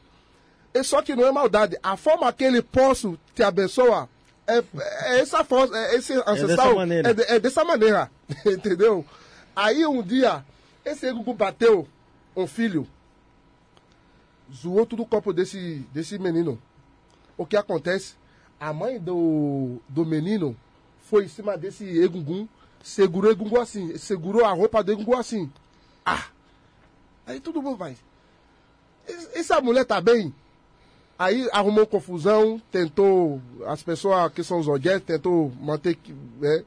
E 0.73 0.83
só 0.83 1.01
que 1.01 1.15
não 1.15 1.25
é 1.25 1.31
maldade. 1.31 1.77
A 1.83 1.95
forma 1.95 2.31
que 2.33 2.43
ele 2.43 2.61
possa 2.61 3.13
te 3.35 3.43
abençoar 3.43 4.09
é, 4.47 4.57
é 4.57 5.19
essa 5.19 5.43
forma, 5.43 5.77
é 5.77 5.95
esse 5.95 6.13
ancestral. 6.25 6.75
maneira. 6.75 7.09
É, 7.09 7.13
de- 7.13 7.23
é 7.23 7.39
dessa 7.39 7.63
maneira. 7.63 8.11
Entendeu? 8.45 9.05
Aí 9.55 9.85
um 9.85 10.01
dia, 10.01 10.43
esse 10.83 11.05
Egungun 11.07 11.35
bateu 11.35 11.87
um 12.35 12.47
filho, 12.47 12.87
zoou 14.53 14.85
todo 14.85 15.03
o 15.03 15.05
corpo 15.05 15.31
desse, 15.33 15.85
desse 15.93 16.17
menino. 16.17 16.59
O 17.37 17.45
que 17.45 17.55
acontece? 17.55 18.15
A 18.59 18.71
mãe 18.73 18.99
do, 18.99 19.77
do 19.87 20.05
menino 20.05 20.55
foi 21.03 21.25
em 21.25 21.27
cima 21.27 21.57
desse 21.57 21.83
Egungun, 21.85 22.47
segurou 22.81 23.29
o 23.29 23.33
Egungun 23.33 23.59
assim, 23.61 23.97
segurou 23.97 24.45
a 24.45 24.51
roupa 24.53 24.83
do 24.83 24.91
Egungun 24.91 25.17
assim. 25.17 25.51
Ah! 26.05 26.25
Aí 27.25 27.39
todo 27.39 27.61
mundo 27.61 27.77
vai. 27.77 27.95
"Es- 29.07 29.29
Essa 29.35 29.61
mulher 29.61 29.85
tá 29.85 30.01
bem? 30.01 30.33
Aí 31.23 31.47
arrumou 31.53 31.87
confusão, 31.87 32.61
tentou, 32.69 33.41
as 33.65 33.81
pessoas 33.81 34.29
que 34.33 34.43
são 34.43 34.59
os 34.59 34.67
objetos, 34.67 35.07
tentou 35.07 35.53
manter. 35.61 35.97
né? 36.37 36.65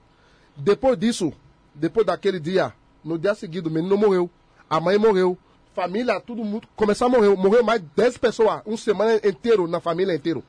Depois 0.57 0.99
disso, 0.99 1.31
depois 1.75 2.07
daquele 2.07 2.41
dia, 2.41 2.73
no 3.05 3.19
dia 3.19 3.35
seguinte, 3.35 3.69
o 3.69 3.71
menino 3.71 3.99
morreu. 3.99 4.31
A 4.69 4.81
mãe 4.81 4.97
morreu. 4.97 5.37
Família, 5.75 6.19
todo 6.21 6.43
mundo 6.43 6.67
começou 6.75 7.07
a 7.07 7.11
morrer. 7.11 7.37
Morreu 7.37 7.63
mais 7.63 7.83
de 7.83 7.89
10 7.95 8.17
pessoas, 8.17 8.63
uma 8.65 8.79
semana 8.79 9.17
inteira 9.17 9.67
na 9.67 9.79
família 9.79 10.15
inteira. 10.15 10.43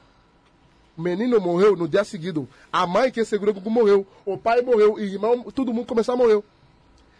O 0.98 1.02
menino 1.02 1.42
morreu 1.42 1.76
no 1.76 1.86
dia 1.86 2.06
seguinte. 2.06 2.48
A 2.72 2.88
mãe 2.88 3.12
que 3.12 3.26
segurou 3.26 3.54
o 3.54 3.70
morreu. 3.70 4.08
O 4.26 4.38
pai 4.38 4.62
morreu. 4.62 4.94
O 4.94 5.00
irmão, 5.02 5.44
todo 5.52 5.74
mundo 5.74 5.86
começou 5.86 6.14
a 6.14 6.18
morrer. 6.18 6.42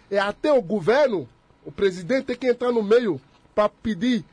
E 0.10 0.18
até 0.18 0.54
o 0.54 0.62
governo, 0.62 1.28
o 1.66 1.72
presidente 1.72 2.28
tem 2.28 2.38
que 2.38 2.48
entrar 2.48 2.72
no 2.72 2.82
meio 2.82 3.20
para 3.54 3.68
pedir 3.68 4.24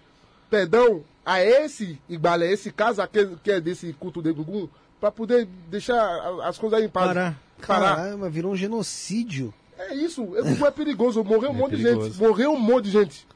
perdão 0.49 1.03
a 1.25 1.43
esse 1.43 1.99
Igbale, 2.09 2.45
a 2.45 2.51
esse 2.53 2.71
caso 2.73 3.07
que, 3.09 3.27
que 3.43 3.51
é 3.51 3.61
desse 3.61 3.93
culto 3.95 4.23
de 4.23 4.33
Gugu, 4.33 4.71
para 5.01 5.11
poder 5.11 5.47
deixar 5.71 5.99
as 6.45 6.59
coisas 6.59 6.79
aí 6.79 6.85
em 6.87 6.89
paz. 6.89 7.09
Parar. 7.09 7.39
Parar. 7.67 7.97
Caramba, 7.97 8.29
virou 8.31 8.53
um 8.53 8.57
genocídio. 8.57 9.53
É 9.79 9.95
isso. 9.95 10.23
O 10.23 10.45
Gugu 10.45 10.67
é 10.67 10.71
perigoso. 10.71 11.23
Morreu 11.25 11.51
um 11.51 11.55
É 11.55 11.57
monte 11.59 11.77
de 11.77 11.83
perigoso. 11.83 12.09
gente. 12.11 12.23
Morreu 12.23 12.53
um 12.53 12.59
monte 12.61 12.85
de 12.87 12.91
gente. 12.91 13.27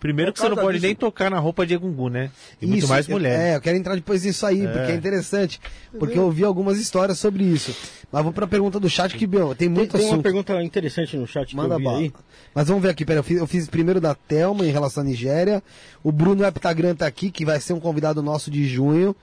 Primeiro 0.00 0.32
que 0.32 0.40
você 0.40 0.48
não 0.48 0.56
pode 0.56 0.78
disso. 0.78 0.86
nem 0.86 0.96
tocar 0.96 1.30
na 1.30 1.38
roupa 1.38 1.66
de 1.66 1.74
Egungun, 1.74 2.08
né? 2.08 2.30
E 2.60 2.64
muito 2.66 2.78
Isso, 2.80 2.88
mais 2.88 3.06
eu- 3.06 3.12
mulher. 3.12 3.38
É, 3.38 3.56
eu 3.56 3.60
quero 3.60 3.76
entrar 3.76 3.94
depois 3.94 4.24
nisso 4.24 4.46
aí, 4.46 4.66
porque 4.66 4.92
é 4.92 4.94
interessante. 4.94 5.60
Porque 5.98 6.18
eu 6.18 6.22
ouvi 6.24 6.42
algumas 6.42 6.78
histórias 6.78 7.18
sobre 7.18 7.44
isso. 7.44 7.76
Mas 8.10 8.24
vou 8.24 8.32
pra 8.32 8.46
pergunta 8.46 8.80
do 8.80 8.88
chat 8.88 9.14
que, 9.14 9.26
meu, 9.26 9.48
tem 9.48 9.56
Tem, 9.56 9.68
muito 9.68 9.92
tem 9.92 10.00
uma 10.00 10.12
assunto. 10.14 10.22
pergunta 10.22 10.62
interessante 10.62 11.16
no 11.18 11.26
chat 11.26 11.54
Manda 11.54 11.76
que 11.76 11.84
eu 11.84 11.90
aí. 11.90 12.12
Mas 12.54 12.66
vamos 12.68 12.82
ver 12.82 12.88
aqui, 12.88 13.04
pera, 13.04 13.20
eu 13.20 13.22
fiz, 13.24 13.38
eu 13.38 13.46
fiz 13.46 13.68
primeiro 13.68 14.00
da 14.00 14.14
Thelma 14.14 14.64
em 14.66 14.70
relação 14.70 15.02
à 15.02 15.06
Nigéria. 15.06 15.62
O 16.02 16.10
Bruno 16.10 16.44
Heptagran 16.44 16.94
tá 16.94 17.06
aqui, 17.06 17.30
que 17.30 17.44
vai 17.44 17.60
ser 17.60 17.74
um 17.74 17.80
convidado 17.80 18.22
nosso 18.22 18.50
de 18.50 18.66
junho. 18.66 19.14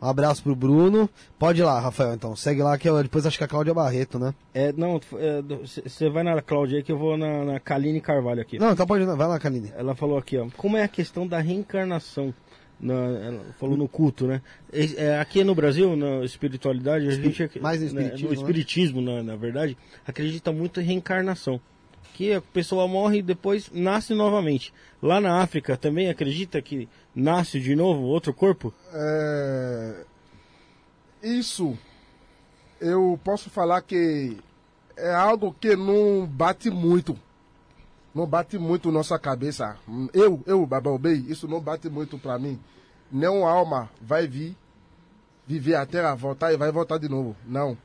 Um 0.00 0.08
abraço 0.08 0.42
pro 0.42 0.56
Bruno. 0.56 1.10
Pode 1.38 1.60
ir 1.60 1.64
lá, 1.64 1.78
Rafael, 1.78 2.14
então. 2.14 2.34
Segue 2.34 2.62
lá, 2.62 2.78
que 2.78 2.88
eu, 2.88 3.02
depois 3.02 3.26
acho 3.26 3.36
que 3.36 3.44
é 3.44 3.46
a 3.46 3.48
Cláudia 3.48 3.74
Barreto, 3.74 4.18
né? 4.18 4.34
É, 4.54 4.72
não, 4.72 4.98
você 5.62 6.08
vai 6.08 6.22
na 6.22 6.40
Cláudia 6.40 6.78
aí 6.78 6.82
que 6.82 6.90
eu 6.90 6.98
vou 6.98 7.18
na, 7.18 7.44
na 7.44 7.60
Kaline 7.60 8.00
Carvalho 8.00 8.40
aqui. 8.40 8.58
Não, 8.58 8.72
então 8.72 8.86
pode 8.86 9.04
ir, 9.04 9.06
vai 9.06 9.28
lá, 9.28 9.38
Kaline. 9.38 9.72
Ela 9.76 9.94
falou 9.94 10.16
aqui, 10.16 10.38
ó. 10.38 10.46
Como 10.56 10.76
é 10.76 10.82
a 10.82 10.88
questão 10.88 11.26
da 11.26 11.38
reencarnação? 11.38 12.32
Na, 12.80 12.94
ela 12.94 13.44
falou 13.58 13.76
no 13.76 13.86
culto, 13.86 14.26
né? 14.26 14.40
É, 14.72 15.18
aqui 15.18 15.44
no 15.44 15.54
Brasil, 15.54 15.94
na 15.96 16.24
espiritualidade, 16.24 17.06
a 17.06 17.10
gente. 17.10 17.60
mais 17.60 17.82
no 17.82 18.00
né, 18.00 18.04
espiritismo, 18.04 18.28
no 18.28 18.34
né? 18.34 18.40
espiritismo, 18.40 19.00
na, 19.02 19.22
na 19.22 19.36
verdade, 19.36 19.76
acredita 20.06 20.50
muito 20.50 20.80
em 20.80 20.84
reencarnação. 20.84 21.60
Que 22.14 22.34
a 22.34 22.40
pessoa 22.40 22.86
morre 22.86 23.18
e 23.18 23.22
depois 23.22 23.70
nasce 23.72 24.14
novamente. 24.14 24.72
Lá 25.02 25.20
na 25.20 25.40
África 25.40 25.76
também 25.76 26.10
acredita 26.10 26.60
que 26.60 26.88
nasce 27.14 27.58
de 27.58 27.74
novo 27.74 28.02
outro 28.02 28.34
corpo? 28.34 28.74
É, 28.92 30.04
Isso, 31.22 31.78
eu 32.80 33.18
posso 33.24 33.50
falar 33.50 33.82
que 33.82 34.36
é 34.96 35.14
algo 35.14 35.54
que 35.58 35.74
não 35.76 36.26
bate 36.26 36.70
muito. 36.70 37.16
Não 38.14 38.26
bate 38.26 38.58
muito 38.58 38.90
nossa 38.90 39.18
cabeça. 39.18 39.76
Eu, 40.12 40.42
eu, 40.46 40.66
Babalbei, 40.66 41.24
isso 41.28 41.46
não 41.46 41.60
bate 41.60 41.88
muito 41.88 42.18
pra 42.18 42.38
mim. 42.38 42.58
Nenhuma 43.10 43.50
alma 43.50 43.90
vai 44.00 44.26
vir, 44.26 44.56
viver 45.46 45.76
a 45.76 45.86
terra, 45.86 46.14
voltar 46.14 46.52
e 46.52 46.56
vai 46.56 46.70
voltar 46.72 46.98
de 46.98 47.08
novo. 47.08 47.36
Não. 47.46 47.76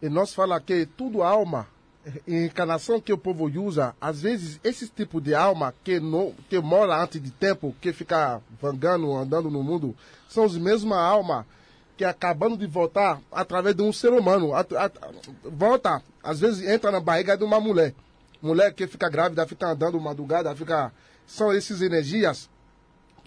E 0.00 0.08
nós 0.08 0.32
fala 0.32 0.60
que 0.60 0.86
tudo 0.86 1.22
alma, 1.22 1.66
encarnação 2.26 3.00
que 3.00 3.12
o 3.12 3.18
povo 3.18 3.44
usa, 3.60 3.94
às 4.00 4.22
vezes 4.22 4.58
esse 4.64 4.88
tipo 4.88 5.20
de 5.20 5.34
alma 5.34 5.74
que, 5.84 6.00
não, 6.00 6.32
que 6.48 6.58
mora 6.58 7.02
antes 7.02 7.20
de 7.22 7.30
tempo, 7.30 7.74
que 7.80 7.92
fica 7.92 8.40
vangando, 8.60 9.14
andando 9.14 9.50
no 9.50 9.62
mundo, 9.62 9.94
são 10.28 10.44
as 10.44 10.56
mesmas 10.56 10.98
almas 10.98 11.44
que 11.96 12.04
acabando 12.04 12.56
de 12.56 12.66
voltar 12.66 13.20
através 13.30 13.74
de 13.74 13.82
um 13.82 13.92
ser 13.92 14.12
humano. 14.12 14.50
Volta, 15.44 16.02
às 16.22 16.40
vezes 16.40 16.66
entra 16.66 16.92
na 16.92 17.00
barriga 17.00 17.36
de 17.36 17.44
uma 17.44 17.60
mulher. 17.60 17.92
Mulher 18.40 18.72
que 18.72 18.86
fica 18.86 19.08
grávida, 19.08 19.46
fica 19.46 19.66
andando 19.66 20.00
madrugada, 20.00 20.54
fica. 20.54 20.92
São 21.26 21.52
essas 21.52 21.82
energias, 21.82 22.48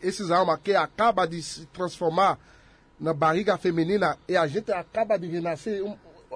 esses 0.02 0.32
almas 0.32 0.60
que 0.64 0.74
acaba 0.74 1.28
de 1.28 1.44
se 1.44 1.66
transformar 1.68 2.40
na 3.00 3.14
barriga 3.14 3.58
feminina 3.58 4.18
e 4.28 4.38
a 4.38 4.48
gente 4.48 4.72
acaba 4.72 5.20
de 5.20 5.28
renascer 5.28 5.84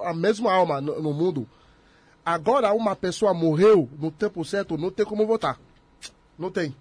a 0.04 0.12
mesma 0.12 0.52
alma 0.52 0.80
no, 0.80 1.00
no 1.00 1.14
mundo. 1.14 1.48
Agora 2.26 2.72
uma 2.72 2.96
pessoa 2.96 3.32
morreu 3.32 3.88
no 4.00 4.10
tempo 4.10 4.44
certo, 4.44 4.76
não 4.76 4.90
tem 4.90 5.06
como 5.06 5.24
voltar. 5.24 5.60
Não 6.36 6.50
tem. 6.50 6.74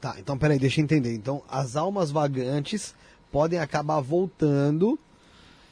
Tá, 0.00 0.16
então 0.18 0.36
peraí, 0.36 0.58
deixa 0.58 0.80
eu 0.80 0.84
entender. 0.84 1.14
Então, 1.14 1.44
as 1.48 1.76
almas 1.76 2.10
vagantes 2.10 2.92
podem 3.30 3.60
acabar 3.60 4.00
voltando, 4.00 4.98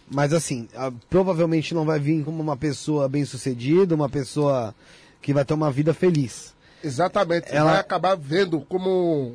mas 0.09 0.33
assim, 0.33 0.69
ah, 0.77 0.93
provavelmente 1.11 1.75
não 1.75 1.85
vai 1.85 1.99
vir 1.99 2.25
como 2.25 2.41
uma 2.41 2.57
pessoa 2.57 3.09
bem-sucedida, 3.09 3.97
uma 3.97 4.09
pessoa 4.09 4.73
que 5.21 5.35
vai 5.35 5.45
ter 5.45 5.55
uma 5.55 5.73
vida 5.73 5.93
feliz. 5.93 6.55
Exatamente. 6.87 7.47
Ela- 7.51 7.73
Vai 7.73 7.81
acabar 7.81 8.17
vendo 8.17 8.61
como, 8.61 9.35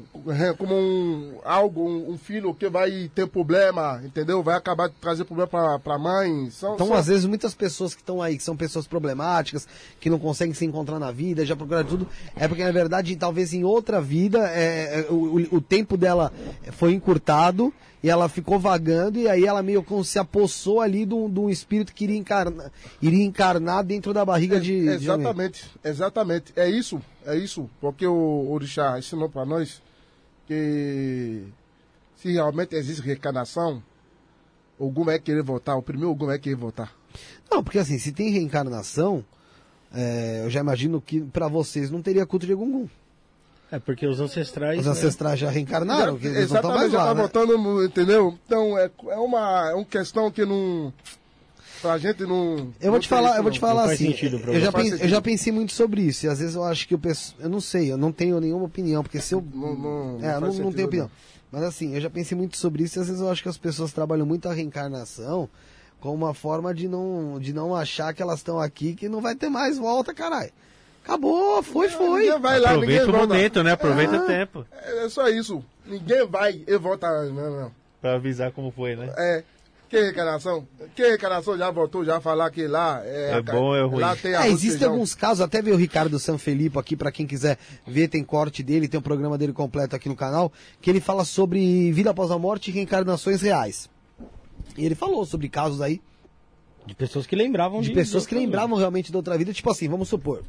como 0.58 0.74
um, 0.76 1.34
algo, 1.44 1.88
um, 1.88 2.12
um 2.12 2.18
filho 2.18 2.54
que 2.54 2.70
vai 2.70 3.12
ter 3.14 3.28
problema, 3.28 4.02
entendeu? 4.06 4.42
Vai 4.42 4.56
acabar 4.56 4.90
trazer 5.02 5.26
problema 5.26 5.48
pra, 5.48 5.80
pra 5.80 5.98
mãe. 5.98 6.50
São, 6.50 6.76
Então, 6.76 6.88
são- 6.88 6.96
às 6.96 7.08
vezes, 7.08 7.26
muitas 7.26 7.54
pessoas 7.54 7.94
que 7.94 8.02
estão 8.02 8.22
aí, 8.22 8.38
que 8.38 8.44
são 8.44 8.56
pessoas 8.56 8.88
problemáticas, 8.88 9.68
que 10.00 10.10
não 10.10 10.18
conseguem 10.20 10.54
se 10.54 10.66
encontrar 10.66 10.98
na 11.00 11.12
vida, 11.12 11.46
já 11.46 11.56
procuraram 11.56 11.88
tudo, 11.88 12.08
é 12.36 12.48
porque, 12.48 12.64
na 12.64 12.72
verdade, 12.72 13.16
talvez 13.16 13.54
em 13.54 13.64
outra 13.64 14.00
vida, 14.02 14.40
é, 14.50 15.02
é, 15.02 15.08
o- 15.12 15.56
o 15.58 15.62
tempo 15.62 15.98
dela 15.98 16.32
foi 16.74 16.94
encurtado 16.94 17.74
e 18.04 18.10
ela 18.10 18.28
ficou 18.28 18.60
vagando, 18.60 19.20
e 19.20 19.28
aí 19.28 19.46
ela 19.46 19.62
meio 19.62 19.84
como 19.84 20.04
se 20.04 20.18
apossou 20.18 20.82
ali 20.82 21.06
de 21.06 21.14
um, 21.14 21.30
de 21.30 21.40
um 21.40 21.50
espírito 21.50 21.94
que 21.94 22.04
iria 22.04 22.18
encarnar, 22.18 22.72
iria 23.02 23.24
encarnar 23.24 23.84
dentro 23.84 24.14
da 24.14 24.26
barriga 24.26 24.60
de, 24.60 24.82
de. 24.82 24.88
Exatamente, 24.88 25.70
exatamente. 25.84 26.54
É 26.56 26.70
isso, 26.70 27.02
é 27.26 27.38
isso. 27.38 27.70
Porque 27.80 28.06
o 28.08 28.50
Orixá 28.50 28.98
ensinou 28.98 29.30
para 29.30 29.46
nós 29.46 29.82
que 30.48 31.44
se 32.18 32.32
realmente 32.32 32.76
existe 32.76 33.02
reencarnação, 33.02 33.82
o 34.80 34.88
Ogum 34.88 35.04
vai 35.04 35.20
querer 35.20 35.44
voltar, 35.44 35.76
o 35.76 35.82
primeiro 35.82 36.12
Ogum 36.12 36.26
vai 36.26 36.40
querer 36.40 36.56
voltar. 36.56 36.92
Não, 37.50 37.64
porque 37.64 37.78
assim, 37.78 38.00
se 38.00 38.12
tem 38.12 38.32
reencarnação, 38.32 39.24
é, 39.94 40.42
eu 40.44 40.50
já 40.50 40.60
imagino 40.60 41.00
que 41.00 41.22
pra 41.22 41.48
vocês 41.48 41.92
não 41.92 42.02
teria 42.02 42.26
culto 42.26 42.46
de 42.46 42.54
Egungun. 42.54 42.88
É 43.72 43.80
porque 43.80 44.06
os 44.06 44.20
ancestrais. 44.20 44.80
Os 44.80 44.86
né, 44.86 44.92
ancestrais 44.92 45.40
já 45.40 45.50
reencarnaram, 45.50 46.18
que 46.18 46.28
eles 46.28 46.50
não 46.50 46.58
estão 46.58 46.72
mais 46.72 46.88
exatamente, 46.88 46.92
já 46.92 46.98
lá, 46.98 47.06
tá 47.06 47.14
né? 47.16 47.22
voltando, 47.22 47.86
entendeu? 47.86 48.38
Então 48.46 48.78
é, 48.78 48.92
é, 49.08 49.16
uma, 49.16 49.70
é 49.70 49.74
uma 49.74 49.86
questão 49.86 50.30
que 50.30 50.46
não. 50.46 50.94
Pra 51.82 51.98
gente 51.98 52.24
não. 52.24 52.72
Eu 52.80 52.92
vou 52.92 53.00
te 53.00 53.08
falar, 53.08 53.38
eu 53.38 53.44
vou 53.44 53.52
te 53.52 53.60
falar 53.60 53.86
assim. 53.86 54.12
sentido 54.12 54.40
eu, 54.46 54.60
já 54.60 54.70
você. 54.70 54.72
Faz 54.72 54.90
pen- 54.90 55.00
eu 55.02 55.08
já 55.08 55.22
pensei 55.22 55.54
muito 55.54 55.74
sobre 55.74 56.02
isso. 56.04 56.26
E 56.26 56.30
às 56.30 56.40
vezes 56.40 56.54
eu 56.54 56.64
acho 56.64 56.88
que 56.88 56.94
o 56.94 57.00
pessoal. 57.00 57.40
Eu 57.42 57.50
não 57.50 57.62
sei, 57.62 57.92
eu 57.92 57.98
não 57.98 58.12
tenho 58.12 58.40
nenhuma 58.40 58.66
opinião, 58.66 59.02
porque 59.02 59.20
se 59.20 59.34
eu. 59.34 59.44
Não, 59.54 59.76
não, 59.76 60.20
é, 60.22 60.36
eu 60.36 60.42
não, 60.42 60.54
não 60.54 60.72
tenho 60.74 60.88
opinião. 60.88 61.10
Mas 61.52 61.64
assim, 61.64 61.96
eu 61.96 62.02
já 62.02 62.10
pensei 62.10 62.38
muito 62.38 62.58
sobre 62.58 62.84
isso 62.84 62.98
e 62.98 63.02
às 63.02 63.08
vezes 63.08 63.22
eu 63.22 63.30
acho 63.30 63.42
que 63.42 63.50
as 63.50 63.58
pessoas 63.58 63.92
trabalham 63.92 64.26
muito 64.26 64.48
a 64.48 64.54
reencarnação 64.54 65.50
como 66.00 66.16
uma 66.16 66.34
forma 66.34 66.74
de 66.74 66.88
não, 66.88 67.40
de 67.40 67.54
não 67.54 67.76
achar 67.76 68.14
que 68.14 68.22
elas 68.22 68.40
estão 68.40 68.60
aqui 68.60 68.94
que 68.94 69.08
não 69.10 69.22
vai 69.22 69.36
ter 69.36 69.50
mais 69.50 69.78
volta, 69.78 70.14
caralho. 70.14 70.52
Acabou, 71.12 71.62
foi, 71.64 71.90
foi. 71.90 72.22
Ninguém 72.24 72.40
vai 72.40 72.60
lá, 72.60 72.74
ninguém 72.74 72.98
Aproveita 73.00 73.04
o 73.04 73.12
volta. 73.12 73.28
momento, 73.28 73.64
né? 73.64 73.72
Aproveita 73.72 74.16
Ah. 74.18 74.24
o 74.24 74.26
tempo. 74.26 74.66
É, 74.72 75.06
é 75.06 75.10
só 75.10 75.28
isso. 75.28 75.64
Ninguém 75.86 76.26
vai 76.28 76.62
e 76.68 76.78
volta. 76.78 77.08
Não, 77.26 77.52
não. 77.62 77.72
Pra 78.02 78.16
avisar 78.16 78.52
como 78.52 78.72
foi, 78.72 78.96
né? 78.96 79.14
É. 79.18 79.44
Que 79.90 80.00
reencarnação? 80.00 80.66
Que 80.96 81.02
reencarnação 81.02 81.58
já 81.58 81.70
voltou 81.70 82.06
já 82.06 82.22
falar 82.22 82.50
que 82.50 82.66
lá 82.66 83.02
é, 83.04 83.32
É 83.34 83.42
bom, 83.42 83.76
é 83.76 83.84
ruim. 83.84 84.00
Lá 84.00 84.16
tem 84.16 84.34
É, 84.34 84.48
existem 84.48 84.88
alguns 84.88 85.14
casos, 85.14 85.42
até 85.42 85.62
veio 85.62 85.76
o 85.76 85.80
Ricardo 85.80 86.18
Sanfilippo 86.18 86.80
aqui, 86.80 86.96
pra 86.96 87.12
quem 87.12 87.28
quiser 87.28 87.58
ver, 87.86 88.08
tem 88.08 88.24
corte 88.24 88.64
dele, 88.64 88.88
tem 88.88 88.98
o 88.98 89.04
programa 89.04 89.38
dele 89.38 89.52
completo 89.52 89.94
aqui 89.94 90.08
no 90.08 90.16
canal, 90.16 90.50
que 90.80 90.90
ele 90.90 91.02
fala 91.02 91.26
sobre 91.26 91.92
vida 91.92 92.10
após 92.12 92.32
a 92.32 92.40
morte 92.40 92.70
e 92.70 92.74
reencarnações 92.74 93.42
reais. 93.42 93.90
E 94.78 94.86
ele 94.86 94.96
falou 94.96 95.26
sobre 95.26 95.50
casos 95.50 95.82
aí 95.82 96.00
De 96.86 96.96
pessoas 96.96 97.28
que 97.28 97.36
lembravam 97.36 97.82
de 97.82 97.92
pessoas 97.92 98.26
que 98.26 98.34
lembravam 98.34 98.78
realmente 98.78 99.12
da 99.12 99.18
outra 99.18 99.38
vida, 99.38 99.52
tipo 99.52 99.70
assim, 99.70 99.90
vamos 99.90 100.08
supor, 100.08 100.42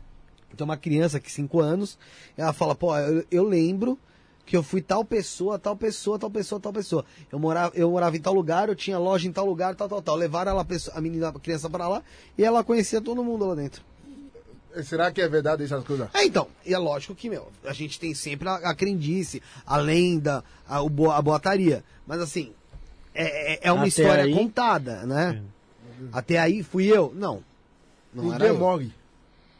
tem 0.56 0.64
uma 0.64 0.76
criança 0.76 1.18
que 1.20 1.30
5 1.30 1.60
anos, 1.60 1.98
ela 2.36 2.52
fala, 2.52 2.74
pô, 2.74 2.96
eu, 2.98 3.24
eu 3.30 3.44
lembro 3.44 3.98
que 4.44 4.56
eu 4.56 4.62
fui 4.62 4.82
tal 4.82 5.04
pessoa, 5.04 5.58
tal 5.58 5.76
pessoa, 5.76 6.18
tal 6.18 6.30
pessoa, 6.30 6.60
tal 6.60 6.72
pessoa. 6.72 7.04
Eu 7.30 7.38
morava, 7.38 7.72
eu 7.76 7.90
morava 7.90 8.16
em 8.16 8.20
tal 8.20 8.34
lugar, 8.34 8.68
eu 8.68 8.74
tinha 8.74 8.98
loja 8.98 9.26
em 9.28 9.32
tal 9.32 9.46
lugar, 9.46 9.74
tal, 9.74 9.88
tal, 9.88 10.02
tal. 10.02 10.16
Levaram 10.16 10.52
ela, 10.52 10.66
a, 10.94 11.00
menina, 11.00 11.28
a 11.28 11.32
criança 11.32 11.70
pra 11.70 11.88
lá 11.88 12.02
e 12.36 12.44
ela 12.44 12.64
conhecia 12.64 13.00
todo 13.00 13.22
mundo 13.24 13.46
lá 13.46 13.54
dentro. 13.54 13.82
Será 14.84 15.12
que 15.12 15.20
é 15.20 15.28
verdade 15.28 15.62
essas 15.64 15.84
coisas? 15.84 16.08
É, 16.14 16.24
então, 16.24 16.48
e 16.64 16.72
é 16.72 16.78
lógico 16.78 17.14
que, 17.14 17.28
meu, 17.28 17.48
a 17.64 17.72
gente 17.74 18.00
tem 18.00 18.14
sempre 18.14 18.48
a, 18.48 18.54
a 18.54 18.74
crendice, 18.74 19.42
a 19.66 19.76
lenda, 19.76 20.42
a, 20.66 20.78
a 20.78 21.22
boataria. 21.22 21.84
Mas 22.06 22.20
assim, 22.20 22.52
é, 23.14 23.52
é- 23.54 23.60
é 23.68 23.72
uma 23.72 23.82
Até 23.82 23.88
história 23.88 24.24
aí- 24.24 24.34
contada, 24.34 25.04
né? 25.06 25.42
Até 26.12 26.38
aí 26.38 26.62
fui 26.62 26.86
eu? 26.86 27.12
Não. 27.14 27.44
Não 28.14 28.24
era 28.32 28.32
Ninguém 28.44 28.48
eu. 28.48 28.58
morre. 28.58 28.92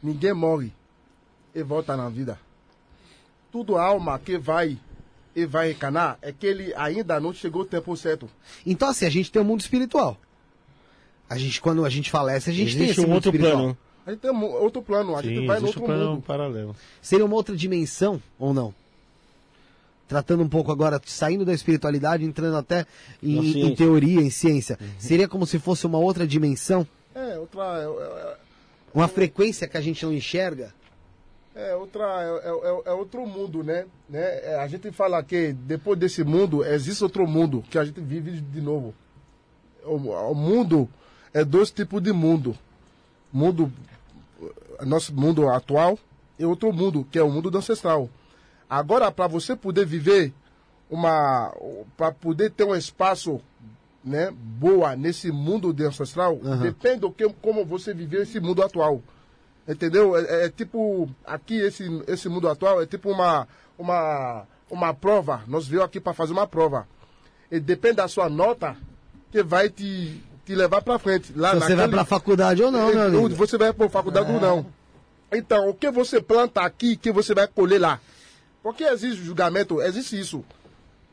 Ninguém 0.03 0.33
morre 0.33 0.73
e 1.55 1.63
volta 1.63 1.97
na 1.97 2.09
vida. 2.09 2.39
Tudo 3.51 3.77
alma 3.77 4.19
que 4.19 4.39
vai 4.39 4.79
e 5.35 5.47
vai 5.47 5.67
reencarnar 5.69 6.19
é 6.23 6.33
que 6.33 6.47
ele 6.47 6.73
ainda 6.75 7.19
não 7.21 7.33
chegou 7.33 7.63
o 7.63 7.67
tempo 7.67 7.97
certo. 7.97 8.29
Então, 8.67 8.89
assim, 8.89 9.07
a 9.07 9.11
gente 9.11 9.31
tem 9.31 9.41
o 9.41 9.45
mundo 9.45 9.61
espiritual. 9.61 10.17
A 11.29 11.39
gente, 11.39 11.61
quando 11.61 11.85
a 11.85 11.89
gente 11.91 12.11
falece, 12.11 12.51
a 12.51 12.53
gente 12.53 12.75
tem 12.77 12.85
Existe 12.85 12.93
esse 12.93 13.01
um 13.01 13.05
mundo 13.05 13.15
outro 13.17 13.31
espiritual. 13.31 13.57
plano. 13.63 13.79
A 14.05 14.11
gente 14.11 14.21
tem 14.21 14.31
um 14.31 14.43
outro 14.45 14.83
plano, 14.83 15.17
a 15.17 15.23
Sim, 15.23 15.29
gente 15.29 15.47
vai 15.47 15.61
no 15.61 15.67
outro 15.67 15.83
um 15.83 15.87
plano 15.87 16.11
mundo. 16.13 16.23
paralelo. 16.23 16.77
Seria 17.01 17.25
uma 17.25 17.35
outra 17.37 17.57
dimensão 17.57 18.21
ou 18.39 18.53
não? 18.53 18.75
Tratando 20.09 20.43
um 20.43 20.49
pouco 20.49 20.71
agora, 20.71 21.01
saindo 21.07 21.45
da 21.45 21.55
espiritualidade, 21.55 22.25
entrando 22.25 22.57
até 22.57 22.85
em, 23.23 23.63
em 23.63 23.75
teoria, 23.75 24.21
em 24.21 24.29
ciência. 24.29 24.79
Seria 24.99 25.27
como 25.27 25.47
se 25.47 25.59
fosse 25.59 25.87
uma 25.87 25.99
outra 25.99 26.27
dimensão? 26.27 26.87
É, 27.15 27.39
outra. 27.39 27.63
É, 27.63 28.37
Uma 28.93 29.09
frequência 29.09 29.67
que 29.67 29.77
a 29.77 29.81
gente 29.81 30.05
não 30.05 30.13
enxerga? 30.13 30.75
É- 31.55 31.71
é 31.71 31.77
outra. 31.77 32.05
É, 32.23 32.49
é- 32.49 32.83
é 32.87 32.93
outro 32.93 33.27
mundo, 33.27 33.63
né? 33.63 33.87
né? 34.09 34.21
É, 34.45 34.59
a 34.61 34.67
gente 34.67 34.91
fala 34.93 35.23
que 35.23 35.53
depois 35.53 35.99
desse 35.99 36.25
mundo 36.25 36.65
existe 36.65 37.03
outro 37.03 37.27
mundo 37.27 37.63
que 37.71 37.79
a 37.79 37.85
gente 37.85 38.01
vive 38.01 38.41
de 38.41 38.61
novo. 38.61 38.95
O, 39.85 39.97
o 39.97 40.35
mundo 40.35 40.89
é 41.33 41.45
dois 41.45 41.71
tipos 41.71 42.03
de 42.03 42.13
mundo. 42.13 42.57
Mundo. 43.33 43.73
Nosso 44.85 45.15
mundo 45.15 45.49
atual 45.49 45.99
e 46.39 46.45
outro 46.45 46.73
mundo, 46.73 47.07
que 47.11 47.19
é 47.19 47.23
o 47.23 47.31
mundo 47.31 47.51
do 47.51 47.59
ancestral. 47.59 48.09
Agora, 48.69 49.13
para 49.13 49.27
você 49.29 49.55
poder 49.55 49.85
viver 49.87 50.33
uma. 50.91 51.55
para 51.97 52.11
poder 52.13 52.51
ter 52.51 52.65
um 52.65 52.75
espaço 52.75 53.41
né, 54.05 54.31
boa 54.33 54.97
nesse 54.97 55.31
mundo 55.31 55.73
de 55.73 55.85
ancestral, 55.85 56.41
depende 56.63 57.01
do 57.01 57.13
que, 57.13 57.29
como 57.41 57.65
você 57.65 57.95
viveu 57.95 58.23
esse 58.23 58.41
mundo 58.41 58.63
atual. 58.63 59.01
Entendeu? 59.67 60.17
É, 60.17 60.47
é 60.47 60.49
tipo, 60.49 61.09
aqui 61.25 61.57
esse, 61.61 61.85
esse 62.07 62.29
mundo 62.29 62.49
atual 62.49 62.83
é 62.83 62.87
tipo 62.87 63.11
uma, 63.11 63.47
uma, 63.79 64.45
uma 64.71 64.93
prova. 64.95 65.43
Nós 65.47 65.67
veio 65.67 65.83
aqui 65.83 66.01
para 66.01 66.13
fazer 66.13 66.33
uma 66.33 66.47
prova. 66.47 66.87
E 67.51 67.61
depende 67.61 67.97
da 67.97 68.09
sua 68.09 68.29
nota 68.29 68.77
que 69.31 69.43
vai 69.43 69.69
te, 69.69 70.21
te 70.45 70.55
levar 70.55 70.83
para 70.83 70.99
frente. 70.99 71.33
Lá 71.37 71.53
você 71.55 71.61
vai 71.61 71.77
naquele- 71.77 71.93
pra 71.93 72.05
faculdade 72.05 72.63
ou 72.63 72.71
não, 72.71 72.89
meu 72.93 73.03
amigo. 73.03 73.37
Você 73.37 73.57
vai 73.57 73.73
para 73.73 73.89
faculdade 73.89 74.31
ou 74.33 74.41
não. 74.41 74.67
Então, 75.31 75.69
o 75.69 75.75
que 75.75 75.91
você 75.91 76.21
planta 76.21 76.61
aqui, 76.63 76.97
que 76.97 77.11
você 77.13 77.35
vai 77.35 77.47
colher 77.47 77.81
lá. 77.81 78.01
Porque 78.63 78.85
existe 78.85 79.23
julgamento, 79.25 79.81
existe 79.81 80.19
isso. 80.19 80.45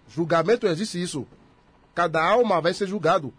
Julgamento 0.09 0.67
existe 0.67 1.01
isso. 1.01 1.25
Cada 1.95 2.21
alma 2.23 2.59
vai 2.61 2.73
ser 2.73 2.87
julgado. 2.87 3.33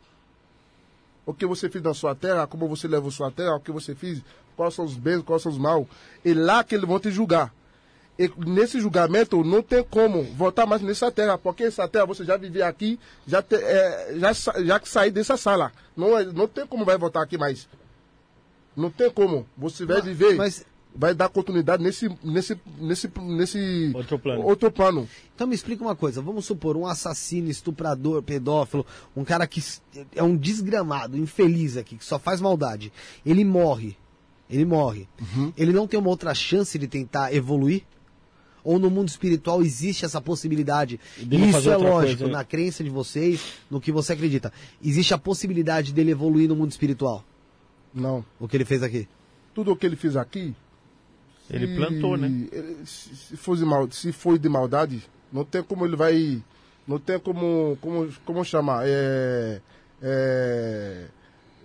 O 1.31 1.35
que 1.35 1.47
você 1.47 1.69
fez 1.71 1.83
na 1.83 1.95
sua 1.95 2.15
terra, 2.15 2.47
como 2.47 2.69
você 2.69 2.87
levou 2.89 3.11
sua 3.11 3.31
terra, 3.31 3.55
o 3.57 3.61
que 3.61 3.71
você 3.73 3.95
fez, 3.95 4.21
quais 4.57 4.75
são 4.75 4.85
os 4.85 4.97
bens, 4.97 5.23
quais 5.23 5.43
são 5.43 5.51
os 5.53 5.59
mal. 5.59 5.87
E 6.25 6.35
lá 6.35 6.63
que 6.65 6.75
eles 6.75 6.87
vão 6.89 6.99
te 6.99 7.11
julgar. 7.11 7.53
E 8.19 8.31
nesse 8.47 8.79
julgamento 8.81 9.43
não 9.43 9.63
tem 9.63 9.83
como 9.83 10.23
voltar 10.35 10.67
mais 10.67 10.83
nessa 10.83 11.11
terra, 11.11 11.39
porque 11.39 11.65
essa 11.65 11.89
terra 11.89 12.05
você 12.05 12.23
já 12.25 12.37
vivia 12.37 12.67
aqui, 12.67 12.99
já, 13.27 13.41
te, 13.43 13.55
é, 13.57 14.15
já, 14.19 14.33
já 14.63 14.81
sair 14.85 15.11
dessa 15.11 15.37
sala. 15.39 15.73
Não, 15.97 16.19
é- 16.19 16.25
não 16.27 16.47
tem 16.47 16.67
como 16.67 16.85
vai 16.85 16.99
voltar 16.99 17.23
aqui 17.23 17.39
mais. 17.39 17.67
Não 18.77 18.91
tem 18.91 19.11
como. 19.11 19.47
Você 19.57 19.87
vai 19.87 20.03
viver, 20.03 20.35
mas- 20.37 20.67
vai 20.95 21.15
dar 21.15 21.29
continuidade 21.29 21.83
nesse, 21.83 22.09
nesse, 22.23 22.59
nesse, 22.79 23.11
nesse 23.21 23.93
Outro 23.95 24.19
plano. 24.19 24.43
outro 24.43 24.71
plano. 24.71 25.09
Então 25.35 25.47
me 25.47 25.55
explica 25.55 25.83
uma 25.83 25.97
coisa, 25.97 26.21
vamos 26.21 26.45
supor, 26.45 26.77
um 26.77 26.87
assassino, 26.87 27.49
estuprador, 27.49 28.23
pedófilo, 28.23 28.85
um 29.17 29.25
cara 29.25 29.47
que 29.47 29.63
é 30.15 30.23
um 30.23 30.37
desgramado, 30.37 31.17
infeliz 31.17 31.77
aqui, 31.77 31.97
que 31.97 32.05
só 32.05 32.19
faz 32.19 32.41
maldade. 32.41 32.93
Ele 33.25 33.45
morre. 33.45 33.97
Ele 34.49 34.65
morre. 34.65 35.09
Ele 35.57 35.73
não 35.73 35.87
tem 35.87 35.99
uma 35.99 36.11
outra 36.11 36.35
chance 36.35 36.77
de 36.79 36.89
tentar 36.89 37.33
evoluir? 37.33 37.85
Ou 38.63 38.79
no 38.79 38.91
mundo 38.91 39.09
espiritual 39.09 39.63
existe 39.63 40.05
essa 40.05 40.21
possibilidade? 40.21 41.01
Isso 41.17 41.71
é 41.71 41.77
lógico, 41.77 42.19
coisa, 42.19 42.27
né? 42.27 42.33
na 42.33 42.45
crença 42.45 42.85
de 42.85 42.91
vocês, 42.91 43.55
no 43.71 43.81
que 43.81 43.91
você 43.91 44.13
acredita. 44.13 44.53
Existe 44.85 45.15
a 45.15 45.19
possibilidade 45.19 45.95
dele 45.95 46.11
evoluir 46.11 46.49
no 46.49 46.57
mundo 46.57 46.71
espiritual? 46.71 47.25
Não. 47.95 48.25
O 48.39 48.47
que 48.47 48.57
ele 48.57 48.65
fez 48.65 48.83
aqui? 48.83 49.09
Tudo 49.55 49.73
o 49.73 49.77
que 49.77 49.87
ele 49.87 49.97
fez 49.97 50.17
aqui. 50.17 50.55
Ele 51.51 51.77
plantou, 51.77 52.17
né? 52.17 52.29
ele- 52.53 52.77
se, 52.87 53.15
se 53.17 53.37
for 53.37 53.57
de 53.57 53.65
mal, 53.65 53.91
se 53.91 54.13
foi 54.13 54.39
de 54.39 54.49
maldade, 54.49 55.03
não 55.33 55.45
tem 55.45 55.63
como 55.63 55.85
ele 55.85 55.97
vai. 55.97 56.43
Não 56.87 56.99
tem 56.99 57.19
como. 57.19 57.77
Como, 57.81 58.09
como 58.25 58.45
chamar? 58.45 58.83
É, 58.87 59.61
é, 60.03 61.05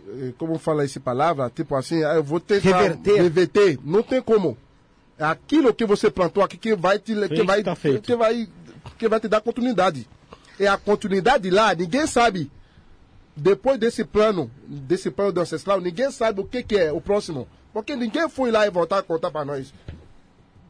é, 0.08 0.34
como 0.38 0.58
fala 0.58 0.84
essa 0.84 1.00
palavra? 1.00 1.50
Tipo 1.50 1.76
assim, 1.76 2.04
ah, 2.04 2.16
eu 2.16 2.24
vou 2.24 2.40
tentar 2.40 2.80
Reverter. 2.82 3.22
reverter. 3.22 3.80
Não 3.84 4.04
tem 4.04 4.22
como. 4.22 4.58
É 5.18 5.24
aquilo 5.24 5.74
que 5.74 5.86
você 5.86 6.10
plantou 6.12 6.44
aqui 6.44 6.58
que 6.58 6.76
vai 6.76 7.00
te, 7.00 7.14
que 7.30 7.44
vai, 7.44 7.64
tá 7.64 7.76
feito. 7.76 8.02
que 8.02 8.16
vai, 8.16 8.48
que 8.98 9.08
vai 9.08 9.20
te 9.20 9.28
dar 9.28 9.42
continuidade. 9.42 10.08
E 10.60 10.68
a 10.68 10.78
continuidade 10.78 11.50
lá, 11.50 11.74
ninguém 11.74 12.06
sabe. 12.06 12.52
Depois 13.36 13.78
desse 13.78 14.04
plano, 14.06 14.50
desse 14.66 15.12
plano 15.12 15.32
do 15.34 15.42
ancestral, 15.42 15.82
ninguém 15.82 16.10
sabe 16.12 16.40
o 16.40 16.46
que, 16.46 16.64
que 16.64 16.78
é 16.78 16.92
o 16.92 17.02
próximo. 17.02 17.48
Porque 17.76 17.94
ninguém 17.94 18.30
foi 18.30 18.52
lá 18.52 18.66
e 18.66 18.70
voltar 18.70 19.00
a 19.00 19.04
contar 19.04 19.30
para 19.30 19.44
nós. 19.44 19.74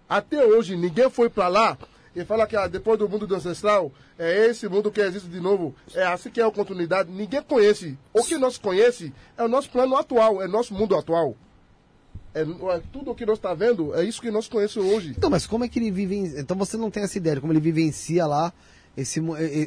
Até 0.10 0.44
hoje, 0.44 0.76
ninguém 0.76 1.08
foi 1.08 1.30
para 1.30 1.48
lá 1.48 1.78
e 2.16 2.26
fala 2.26 2.48
que 2.48 2.56
ah, 2.56 2.66
depois 2.66 2.98
do 2.98 3.08
mundo 3.08 3.28
do 3.28 3.36
ancestral, 3.36 3.92
é 4.18 4.48
esse 4.48 4.68
mundo 4.68 4.92
que 4.92 5.02
existe 5.02 5.30
de 5.30 5.40
novo. 5.40 5.76
É 5.94 6.04
assim 6.04 6.32
que 6.32 6.42
é 6.42 6.44
a 6.44 6.50
continuidade. 6.50 7.12
Ninguém 7.12 7.44
conhece. 7.44 7.96
O 8.12 8.24
que 8.24 8.40
nós 8.40 8.58
conhece 8.58 9.14
é 9.38 9.44
o 9.44 9.48
nosso 9.48 9.70
plano 9.70 9.96
atual, 9.96 10.42
é 10.42 10.48
nosso 10.48 10.74
mundo 10.74 10.96
atual. 10.96 11.38
É, 12.34 12.42
é 12.42 12.82
tudo 12.92 13.12
o 13.12 13.16
que 13.16 13.24
nós 13.24 13.38
está 13.38 13.54
vendo, 13.54 13.94
é 13.94 14.04
isso 14.04 14.20
que 14.20 14.32
nós 14.32 14.48
conhecemos 14.48 14.92
hoje. 14.92 15.14
Então, 15.16 15.30
mas 15.30 15.46
como 15.46 15.64
é 15.64 15.68
que 15.68 15.78
ele 15.78 15.92
vive. 15.92 16.34
Então 16.40 16.58
você 16.58 16.76
não 16.76 16.90
tem 16.90 17.04
essa 17.04 17.20
ideia 17.20 17.36
de 17.36 17.42
como 17.42 17.54
ele 17.54 17.60
vivencia 17.60 18.26
lá 18.26 18.52
esse, 18.98 19.20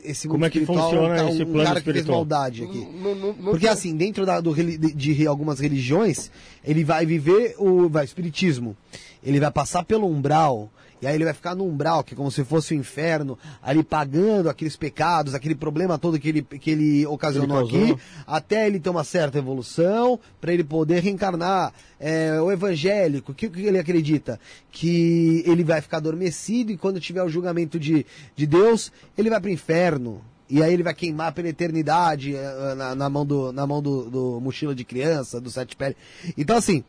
esse 0.05 0.27
Como 0.29 0.39
mundo 0.39 0.47
é 0.47 0.51
que 0.51 0.59
espiritual, 0.61 0.91
funciona 0.91 1.15
um, 1.15 1.17
ca- 1.27 1.31
esse 1.33 1.43
um 1.43 1.47
plano 1.53 1.65
cara 1.69 1.81
que 1.81 1.85
fez 1.85 1.97
espiritual? 1.97 2.19
maldade 2.19 2.65
aqui. 2.65 2.79
Não- 3.03 3.15
não- 3.15 3.33
não 3.35 3.51
Porque 3.51 3.69
assim, 3.69 3.97
dentro 3.97 4.25
da, 4.25 4.41
do, 4.41 4.55
de, 4.55 4.79
de 4.95 5.27
algumas 5.27 5.61
religiões, 5.61 6.31
ele 6.65 6.83
vai 6.85 7.05
viver 7.05 7.55
o 7.59 7.89
vai, 7.89 8.05
espiritismo. 8.05 8.77
Ele 9.23 9.39
vai 9.41 9.51
passar 9.51 9.85
pelo 9.85 10.07
umbral. 10.07 10.71
E 11.01 11.07
aí 11.07 11.15
ele 11.15 11.25
vai 11.25 11.33
ficar 11.33 11.55
no 11.55 11.65
umbral, 11.65 12.03
que 12.03 12.15
é 12.15 12.17
como 12.17 12.31
se 12.31 12.45
fosse 12.45 12.75
o 12.75 12.77
inferno, 12.77 13.39
ali 13.63 13.83
pagando 13.83 14.49
aqueles 14.49 14.77
pecados, 14.77 15.35
aquele 15.35 15.55
problema 15.55 15.99
todo 15.99 16.19
que 16.19 16.29
ele, 16.29 16.43
que 16.43 16.71
ele 16.71 17.07
ocasionou 17.07 17.61
Ele 17.61 17.93
aqui, 17.93 18.03
até 18.27 18.67
ele 18.67 18.81
ter 18.81 18.91
uma 18.91 19.05
certa 19.05 19.39
evolução, 19.39 20.19
para 20.41 20.53
ele 20.53 20.65
poder 20.65 21.03
reencarnar. 21.03 21.73
É, 22.01 22.41
o 22.41 22.51
evangélico, 22.53 23.33
o 23.33 23.35
que, 23.35 23.49
que 23.49 23.63
ele 23.63 23.79
acredita? 23.79 24.39
Que 24.71 25.43
ele 25.47 25.65
vai 25.65 25.81
ficar 25.81 25.97
adormecido 25.97 26.71
e 26.71 26.77
quando 26.77 27.01
tiver 27.01 27.23
o 27.23 27.29
julgamento 27.29 27.79
de, 27.79 28.07
de 28.37 28.47
Deus, 28.47 28.93
ele 29.17 29.31
vai 29.31 29.41
para 29.41 29.49
o 29.49 29.53
inferno. 29.53 30.23
E 30.51 30.63
aí 30.63 30.73
ele 30.73 30.83
vai 30.83 30.95
queimar 30.95 31.33
pela 31.33 31.49
eternidade 31.49 32.35
eh, 32.35 32.75
na, 32.75 32.95
na 32.95 33.11
mão, 33.11 33.27
do, 33.27 33.53
na 33.53 33.67
mão 33.67 33.83
do, 33.83 34.09
do 34.09 34.41
mochila 34.41 34.75
de 34.75 34.85
criança, 34.85 35.41
do 35.41 35.51
sete 35.51 35.77
pele. 35.77 35.95
Então 36.39 36.57
assim, 36.57 36.83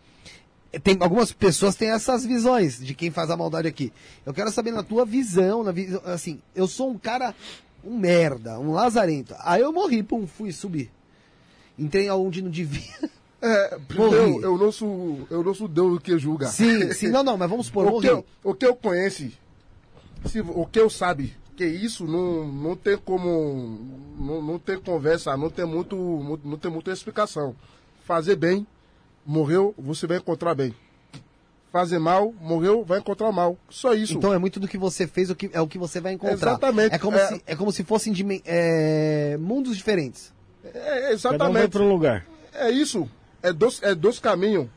tem 0.84 0.98
algumas 1.00 1.32
pessoas 1.32 1.76
têm 1.76 1.90
essas 1.90 2.26
visões 2.26 2.80
de 2.80 2.94
quem 2.94 3.10
faz 3.10 3.32
a 3.32 3.38
maldade 3.38 3.68
aqui. 3.68 3.91
Eu 4.26 4.34
quero 4.34 4.52
saber 4.52 4.72
na 4.72 4.84
tua 4.84 5.06
visão, 5.06 5.64
na 5.64 5.72
visão, 5.72 6.02
assim, 6.06 6.40
eu 6.56 6.68
sou 6.68 6.91
um 6.91 6.98
cara 6.98 7.34
um 7.84 7.98
merda, 7.98 8.60
um 8.60 8.72
lazarento. 8.72 9.34
Aí 9.40 9.62
eu 9.62 9.72
morri, 9.72 10.04
pum, 10.04 10.28
fui 10.28 10.52
subir. 10.52 10.91
Entrei 11.78 12.08
aonde 12.08 12.41
não 12.41 12.50
devia. 12.50 13.10
É, 13.41 13.80
Morri. 13.96 14.18
eu, 14.18 14.41
eu, 14.41 14.58
não 14.58 14.70
sou, 14.70 15.26
eu 15.30 15.41
não 15.41 15.54
sou 15.54 15.68
Deus 15.68 16.00
que 16.00 16.18
julga. 16.20 16.48
Sim, 16.48 16.91
sim, 16.91 17.08
não, 17.10 17.24
não, 17.24 17.38
mas 17.38 17.50
vamos 17.50 17.68
supor, 17.68 17.88
o, 17.88 17.91
morri. 17.91 18.08
que 18.08 18.14
eu, 18.14 18.26
o 18.44 18.54
que 18.54 18.66
eu 18.66 18.76
conheço, 18.76 19.32
se, 20.26 20.41
o 20.41 20.66
que 20.66 20.78
eu 20.78 20.90
sabe, 20.90 21.34
que 21.56 21.66
isso 21.66 22.06
não, 22.06 22.46
não 22.46 22.76
tem 22.76 22.98
como. 22.98 23.80
Não, 24.20 24.41
não 24.41 24.60
tem 24.60 24.78
conversa, 24.78 25.38
não 25.38 25.50
tem, 25.50 25.66
muito, 25.66 25.96
muito- 25.96 26.46
não 26.46 26.58
tem 26.58 26.70
muita 26.70 26.91
explicação. 26.91 27.56
Fazer 28.04 28.36
bem, 28.36 28.68
morreu, 29.30 29.76
você 29.77 30.07
vai 30.07 30.18
encontrar 30.18 30.56
bem. 30.56 30.73
Fazer 31.72 31.99
mal, 31.99 32.34
morreu, 32.41 32.84
vai 32.84 32.97
encontrar 32.97 33.31
mal. 33.31 33.56
Só 33.69 33.93
isso. 33.93 34.18
Então 34.18 34.34
é 34.34 34.39
muito 34.39 34.60
do 34.60 34.68
que 34.68 34.76
você 34.76 35.06
fez, 35.06 35.30
o 35.30 35.35
que, 35.35 35.51
é 35.53 35.61
o 35.61 35.68
que 35.68 35.77
você 35.77 36.01
vai 36.01 36.14
encontrar. 36.14 36.34
Exatamente. 36.53 36.95
É 36.95 36.97
como, 36.97 37.15
É. 37.15 37.27
Se, 37.27 37.43
é 37.45 37.56
como 37.56 37.72
se 37.72 37.84
fossem 37.84 38.11
é, 38.43 39.38
mundos 39.39 39.77
diferentes. 39.77 40.34
é, 40.65 40.72
Cada 40.72 40.80
um 40.80 41.03
vai 41.03 41.14
exatamente. 41.14 41.69
para 41.69 41.84
um 41.84 41.89
lugar. 41.89 42.26
É 42.51 42.72
isso. 42.72 43.07
É 43.43 43.53
dois, 43.53 43.80
é 43.84 43.93
dois 43.93 44.18
caminhos. 44.18 44.68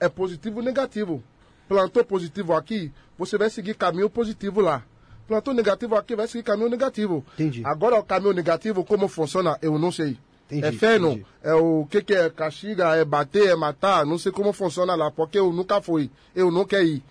É 0.00 0.08
positivo 0.08 0.60
e 0.60 0.64
negativo. 0.64 1.22
Plantou 1.68 2.04
positivo 2.04 2.54
aqui, 2.54 2.90
você 3.16 3.38
vai 3.38 3.50
seguir 3.50 3.76
caminho 3.76 4.10
positivo 4.10 4.60
lá. 4.60 4.82
Plantou 5.28 5.54
negativo 5.54 5.94
aqui, 5.94 6.16
vai 6.16 6.26
seguir 6.26 6.42
caminho 6.42 6.68
negativo. 6.68 7.24
Entendi. 7.34 7.62
Agora 7.64 8.00
o 8.00 8.02
caminho 8.02 8.32
negativo, 8.32 8.84
como 8.84 9.06
funciona, 9.06 9.56
eu 9.62 9.78
não 9.78 9.92
sei. 9.92 10.18
Entendi, 10.52 10.66
é 10.66 10.72
feno, 10.78 11.12
entendi. 11.12 11.26
é 11.42 11.54
o 11.54 11.86
que, 11.86 12.02
que 12.02 12.14
é 12.14 12.28
castiga, 12.28 12.94
é 12.94 13.04
bater, 13.04 13.48
é 13.48 13.56
matar, 13.56 14.04
não 14.04 14.18
sei 14.18 14.30
como 14.30 14.52
funciona 14.52 14.94
lá, 14.94 15.10
porque 15.10 15.38
eu 15.38 15.50
nunca 15.52 15.80
fui, 15.80 16.10
eu 16.34 16.50
não 16.50 16.66
quero 16.66 16.84
ir. 16.84 17.02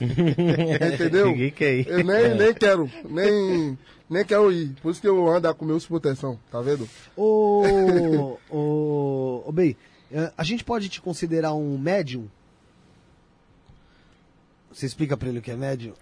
Entendeu? 0.00 1.26
Ninguém 1.28 1.50
quer 1.50 1.78
ir. 1.78 1.88
Eu 1.88 2.04
nem, 2.04 2.34
nem 2.34 2.52
quero, 2.52 2.90
nem, 3.08 3.78
nem 4.08 4.24
quero 4.24 4.50
ir. 4.50 4.74
Por 4.82 4.90
isso 4.90 5.00
que 5.00 5.06
eu 5.06 5.28
ando 5.28 5.54
com 5.54 5.64
meus 5.64 5.86
proteção, 5.86 6.38
tá 6.50 6.60
vendo? 6.60 6.88
Ô, 7.16 8.36
ô, 8.50 9.44
ô 9.46 9.52
Bey, 9.52 9.76
eh, 10.10 10.32
a 10.36 10.42
gente 10.42 10.64
pode 10.64 10.88
te 10.88 11.00
considerar 11.00 11.54
um 11.54 11.78
médium? 11.78 12.28
Você 14.72 14.86
explica 14.86 15.16
pra 15.16 15.28
ele 15.28 15.38
o 15.38 15.42
que 15.42 15.50
é 15.50 15.56
médium? 15.56 15.94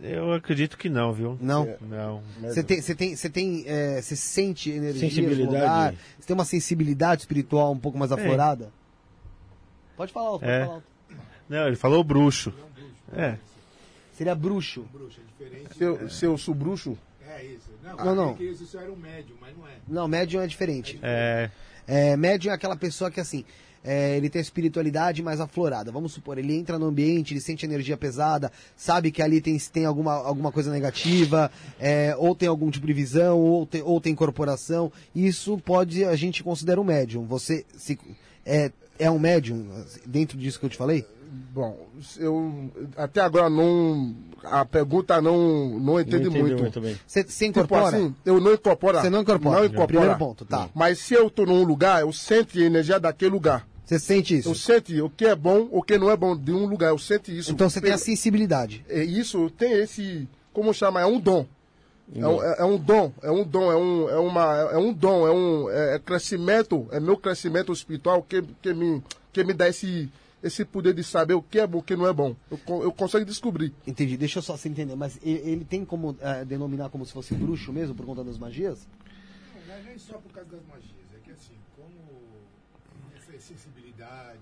Eu 0.00 0.32
acredito 0.32 0.78
que 0.78 0.88
não, 0.88 1.12
viu? 1.12 1.36
Não? 1.40 1.76
Não. 1.80 2.22
Você 2.40 2.62
tem, 2.62 2.80
você 2.80 2.94
tem, 2.94 3.16
você 3.16 3.28
tem, 3.28 3.64
eh, 3.66 4.00
você 4.00 4.14
sente 4.14 4.70
energia 4.70 5.08
Sensibilidade. 5.08 5.42
no 5.42 5.52
lugar? 5.52 5.94
Você 6.18 6.26
tem 6.26 6.34
uma 6.34 6.44
sensibilidade 6.44 7.22
espiritual 7.22 7.72
um 7.72 7.78
pouco 7.78 7.98
mais 7.98 8.12
aflorada? 8.12 8.72
Pode 9.96 10.12
falar, 10.12 10.28
alto, 10.28 10.40
pode 10.40 10.52
É. 10.52 10.60
falar. 10.64 10.74
alto. 10.76 10.86
Não, 11.48 11.66
ele 11.66 11.76
falou 11.76 12.04
bruxo. 12.04 12.52
É. 13.12 13.36
Seria 14.12 14.34
bruxo. 14.34 14.86
Bruxa, 14.92 15.20
é 15.20 15.44
diferente. 15.44 15.76
Se 15.76 15.82
eu, 15.84 16.08
se 16.10 16.24
eu 16.24 16.38
sou 16.38 16.54
bruxo, 16.54 16.96
É 17.28 17.44
isso. 17.44 17.70
Não, 17.84 17.96
Não, 17.96 18.14
não. 18.14 18.30
é 18.30 18.34
que 18.34 18.44
isso 18.44 18.78
era 18.78 18.90
um 18.90 18.96
médium, 18.96 19.36
mas 19.40 19.56
não 19.56 19.66
é. 19.68 19.72
Não, 19.86 20.08
médium 20.08 20.40
é 20.42 20.46
diferente. 20.46 20.98
É. 21.02 21.50
É, 21.86 22.16
médium 22.16 22.50
é 22.52 22.54
aquela 22.54 22.74
pessoa 22.76 23.10
que, 23.10 23.20
assim, 23.20 23.44
é, 23.84 24.16
ele 24.16 24.28
tem 24.28 24.40
a 24.40 24.42
espiritualidade 24.42 25.22
mais 25.22 25.40
aflorada. 25.40 25.90
Vamos 25.90 26.12
supor, 26.12 26.38
ele 26.38 26.54
entra 26.54 26.78
no 26.78 26.86
ambiente, 26.86 27.32
ele 27.32 27.40
sente 27.40 27.64
energia 27.64 27.96
pesada, 27.96 28.50
sabe 28.76 29.10
que 29.10 29.22
ali 29.22 29.40
tem, 29.40 29.56
tem 29.58 29.84
alguma, 29.84 30.14
alguma 30.14 30.52
coisa 30.52 30.70
negativa, 30.70 31.50
é, 31.78 32.14
ou 32.16 32.34
tem 32.34 32.48
algum 32.48 32.70
tipo 32.70 32.86
de 32.86 32.92
visão, 32.92 33.38
ou 33.38 33.66
tem, 33.66 33.82
ou 33.82 34.00
tem 34.00 34.12
incorporação. 34.12 34.92
Isso 35.14 35.58
pode, 35.58 36.04
a 36.04 36.16
gente 36.16 36.42
considera 36.42 36.80
um 36.80 36.84
médium. 36.84 37.26
Você 37.26 37.64
se, 37.76 37.98
é, 38.44 38.72
é 38.98 39.10
um 39.10 39.18
médium 39.18 39.66
dentro 40.06 40.36
disso 40.36 40.58
que 40.58 40.66
eu 40.66 40.70
te 40.70 40.76
falei? 40.76 41.06
Bom, 41.52 41.88
eu 42.18 42.70
até 42.96 43.20
agora 43.20 43.50
não. 43.50 44.14
A 44.44 44.64
pergunta 44.64 45.20
não, 45.20 45.78
não 45.80 46.00
entendi 46.00 46.30
muito. 46.30 46.62
muito 46.62 46.80
bem. 46.80 46.96
Você, 47.06 47.24
Tipo 47.24 47.44
incorpora? 47.46 47.96
assim, 47.96 48.14
eu 48.24 48.40
não 48.40 48.52
incorporo. 48.54 49.00
Você 49.00 49.10
não 49.10 49.22
incorpora. 49.22 49.56
Não 49.58 49.64
incorpora. 49.64 49.86
Primeiro 49.86 50.18
ponto, 50.18 50.44
tá. 50.44 50.68
Mas 50.74 50.98
se 51.00 51.14
eu 51.14 51.28
tô 51.28 51.44
num 51.44 51.64
lugar, 51.64 52.02
eu 52.02 52.12
sinto 52.12 52.56
a 52.58 52.62
energia 52.62 53.00
daquele 53.00 53.32
lugar. 53.32 53.66
Você 53.84 53.98
sente 53.98 54.36
isso? 54.36 54.50
Eu 54.50 54.54
sinto 54.54 55.04
o 55.04 55.10
que 55.10 55.24
é 55.24 55.34
bom, 55.34 55.68
o 55.72 55.82
que 55.82 55.96
não 55.98 56.10
é 56.10 56.16
bom 56.16 56.36
de 56.36 56.52
um 56.52 56.66
lugar. 56.66 56.90
Eu 56.90 56.98
sinto 56.98 57.30
isso. 57.30 57.50
Então 57.50 57.68
você 57.68 57.80
tem 57.80 57.92
a 57.92 57.98
sensibilidade. 57.98 58.84
É 58.88 59.02
isso, 59.02 59.50
tem 59.50 59.72
esse. 59.72 60.28
Como 60.52 60.72
chama? 60.72 61.00
É 61.00 61.06
um 61.06 61.18
dom. 61.18 61.46
É 62.14 62.26
um, 62.26 62.42
é- 62.42 62.56
é 62.60 62.64
um 62.64 62.78
dom, 62.78 63.12
é 63.22 63.30
um 63.30 63.44
dom, 63.44 63.70
é 63.70 63.76
um, 63.76 64.08
é 64.08 64.18
uma, 64.18 64.54
é 64.72 64.78
um 64.78 64.92
dom, 64.94 65.26
é 65.26 65.30
um 65.30 65.70
é, 65.70 65.96
é 65.96 65.98
crescimento, 65.98 66.86
é 66.90 66.98
meu 66.98 67.18
crescimento 67.18 67.70
espiritual 67.70 68.22
que, 68.22 68.42
que, 68.62 68.72
me, 68.72 69.02
que 69.30 69.44
me 69.44 69.52
dá 69.52 69.68
esse, 69.68 70.10
esse 70.42 70.64
poder 70.64 70.94
de 70.94 71.02
saber 71.02 71.34
o 71.34 71.42
que 71.42 71.58
é 71.58 71.66
bom, 71.66 71.78
o 71.78 71.82
que 71.82 71.96
não 71.96 72.06
é 72.06 72.12
bom. 72.12 72.36
Eu, 72.50 72.82
eu 72.82 72.92
consigo 72.92 73.24
descobrir. 73.24 73.74
Entendi, 73.86 74.16
deixa 74.16 74.38
eu 74.38 74.42
só 74.42 74.56
se 74.56 74.68
entender, 74.68 74.94
mas 74.96 75.18
ele, 75.22 75.38
ele 75.50 75.64
tem 75.64 75.84
como 75.84 76.16
eh, 76.20 76.44
denominar 76.44 76.90
como 76.90 77.04
se 77.04 77.12
fosse 77.12 77.34
bruxo 77.34 77.72
mesmo, 77.72 77.94
por 77.94 78.06
conta 78.06 78.22
das 78.22 78.38
magias? 78.38 78.86
Não, 79.54 79.66
não 79.66 79.74
é 79.74 79.82
nem 79.82 79.98
só 79.98 80.14
por 80.18 80.30
causa 80.32 80.50
das 80.50 80.64
magias. 80.66 80.92
É 81.14 81.18
que 81.24 81.30
assim, 81.32 81.54
como 81.76 81.92
essa 83.16 83.32
sensibilidade, 83.40 84.38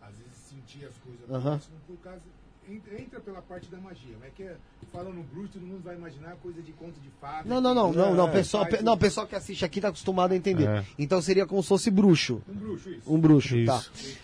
às 0.00 0.16
vezes 0.16 0.32
sentir 0.48 0.84
as 0.86 0.94
coisas 0.98 1.28
Aham. 1.30 1.42
próximo, 1.58 1.76
por 1.86 1.96
causa. 1.98 2.20
Entra, 2.66 3.20
pela 3.20 3.42
parte 3.42 3.68
da 3.68 3.76
magia, 3.76 4.16
mas 4.18 4.28
é 4.28 4.30
que 4.34 4.50
falando 4.90 5.22
bruxo, 5.30 5.52
todo 5.52 5.66
mundo 5.66 5.82
vai 5.84 5.96
imaginar 5.96 6.34
coisa 6.36 6.62
de 6.62 6.72
conto 6.72 6.98
de 6.98 7.10
fada. 7.20 7.46
Não, 7.46 7.60
não, 7.60 7.74
não, 7.74 7.92
não, 7.92 8.14
não, 8.14 8.28
É, 8.28 8.32
pessoal, 8.32 8.64
pe- 8.64 8.80
não, 8.82 8.96
pessoal 8.96 9.26
que 9.26 9.34
assiste 9.34 9.66
aqui 9.66 9.82
tá 9.82 9.88
acostumado 9.88 10.32
a 10.32 10.36
entender. 10.36 10.66
É. 10.66 10.84
Então 10.98 11.20
seria 11.20 11.44
como 11.46 11.62
se 11.62 11.68
fosse 11.68 11.90
bruxo, 11.90 12.40
Um 12.48 12.54
bruxo, 12.54 12.88
isso. 12.90 13.12
um 13.14 13.20
bruxo, 13.20 13.54
Isso. 13.58 13.66
tá? 13.66 13.84
Que 13.94 14.16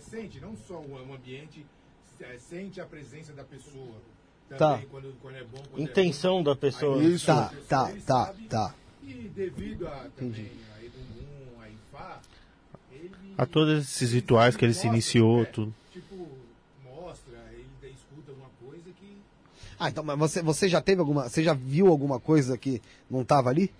sente, 0.00 0.40
não 0.40 0.56
só 0.56 0.80
o, 0.80 1.14
ambiente, 1.14 1.64
é, 2.20 2.38
sente 2.38 2.80
a 2.80 2.84
presença 2.86 3.32
da 3.32 3.44
pessoa. 3.44 3.94
Também, 4.48 4.58
Tá. 4.58 4.82
quando, 4.90 5.14
quando 5.22 5.36
é 5.36 5.44
bom, 5.44 5.62
quando 5.70 5.82
Intenção 5.82 6.42
da 6.42 6.54
pessoa. 6.54 7.00
Aí, 7.00 7.14
Isso. 7.14 7.26
Tá, 7.26 7.50
Ele 7.52 7.62
tá, 7.62 7.86
tá, 7.88 8.00
sabe. 8.26 8.46
tá. 8.46 8.74
E 9.02 9.12
devido 9.34 9.86
a 9.86 10.06
também 10.16 10.50
a 10.76 10.84
Edungum, 10.84 11.60
a 11.60 11.68
Ifá, 11.68 12.20
ele. 12.92 13.10
A 13.36 13.46
todos 13.46 13.82
esses 13.84 14.12
rituais 14.12 14.54
que 14.56 14.64
ele 14.64 14.74
se 14.74 14.86
iniciou, 14.86 15.42
é, 15.42 15.44
tudo. 15.46 15.74
Tipo, 15.92 16.28
mostra, 16.84 17.38
ele 17.52 17.66
escuta 17.94 18.30
alguma 18.30 18.50
coisa 18.64 18.90
que. 18.98 19.16
Ah, 19.78 19.88
então, 19.88 20.04
mas 20.04 20.18
você, 20.18 20.42
você 20.42 20.68
já 20.68 20.80
teve 20.80 21.00
alguma, 21.00 21.28
você 21.28 21.42
já 21.42 21.54
viu 21.54 21.88
alguma 21.88 22.20
coisa 22.20 22.56
que 22.56 22.80
não 23.10 23.24
tava 23.24 23.50
ali? 23.50 23.70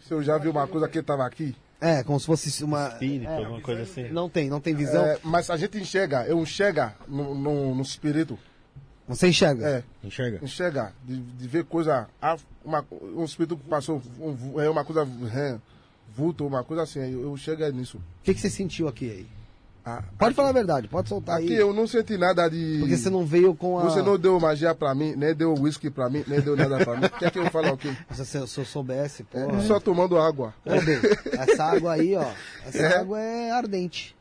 Se 0.00 0.12
eu 0.14 0.22
já 0.22 0.38
vi 0.38 0.48
uma 0.48 0.66
coisa 0.68 0.88
que 0.88 0.98
estava 0.98 1.26
aqui, 1.26 1.54
É, 1.80 2.02
como 2.02 2.18
se 2.18 2.26
fosse 2.26 2.64
uma... 2.64 2.88
Espírito, 2.88 3.28
é, 3.30 3.36
alguma 3.36 3.60
coisa 3.60 3.82
assim. 3.82 4.08
não 4.08 4.28
tem, 4.30 4.48
não 4.48 4.60
tem 4.60 4.74
visão. 4.74 5.04
é, 5.04 5.18
mas 5.22 5.50
a 5.50 5.56
gente 5.56 5.78
enxerga, 5.78 6.24
eu 6.26 6.38
enxerga 6.40 6.94
no, 7.06 7.34
no, 7.34 7.74
no 7.74 7.82
espírito, 7.82 8.38
Você 9.06 9.28
enxerga? 9.28 9.68
é, 9.68 9.84
Enxerga? 10.02 10.38
enxerga, 10.42 10.92
de, 11.04 11.18
de 11.20 11.48
ver 11.48 11.64
coisa, 11.64 12.08
uma, 12.64 12.84
um 13.14 13.24
espírito 13.24 13.56
que 13.56 13.68
passou, 13.68 14.00
um, 14.18 14.60
é 14.60 14.70
uma 14.70 14.84
coisa, 14.84 15.06
é, 15.34 15.58
vulto, 16.14 16.46
uma 16.46 16.64
coisa 16.64 16.82
assim, 16.84 17.00
eu, 17.00 17.22
eu 17.22 17.34
enxergo 17.34 17.66
nisso. 17.72 17.98
O 17.98 18.02
que, 18.24 18.32
que 18.34 18.40
você 18.40 18.48
sentiu 18.50 18.88
aqui 18.88 19.10
aí? 19.10 19.35
Ah, 19.88 20.02
Pode 20.18 20.34
falar 20.34 20.48
a 20.48 20.52
verdade, 20.52 20.88
pode 20.88 21.08
soltar 21.08 21.36
Aqui 21.38 21.52
aí. 21.52 21.60
eu 21.60 21.72
não 21.72 21.86
senti 21.86 22.18
nada 22.18 22.48
de. 22.48 22.78
Porque 22.80 22.96
você 22.96 23.08
não 23.08 23.24
veio 23.24 23.54
com 23.54 23.78
a... 23.78 23.84
Você 23.84 24.02
não 24.02 24.18
deu 24.18 24.40
magia 24.40 24.74
pra 24.74 24.92
mim, 24.96 25.14
nem 25.16 25.32
deu 25.32 25.54
whisky 25.54 25.90
pra 25.90 26.10
mim, 26.10 26.24
nem 26.26 26.40
deu 26.40 26.56
nada 26.56 26.84
pra 26.84 26.96
mim. 26.96 27.08
Quer 27.20 27.30
que 27.30 27.38
eu 27.38 27.48
fale 27.52 27.70
o 27.70 27.76
quê? 27.76 27.94
Se, 28.12 28.36
eu 28.36 28.46
soubesse, 28.48 29.22
porra... 29.22 29.60
Só 29.60 29.78
tomando 29.78 30.18
água. 30.18 30.52
Essa 31.38 31.64
água 31.66 31.92
aí, 31.92 32.16
ó, 32.16 32.26
essa 32.66 32.78
É. 32.78 32.98
água 32.98 33.20
é 33.20 33.50
ardente. 33.52 34.16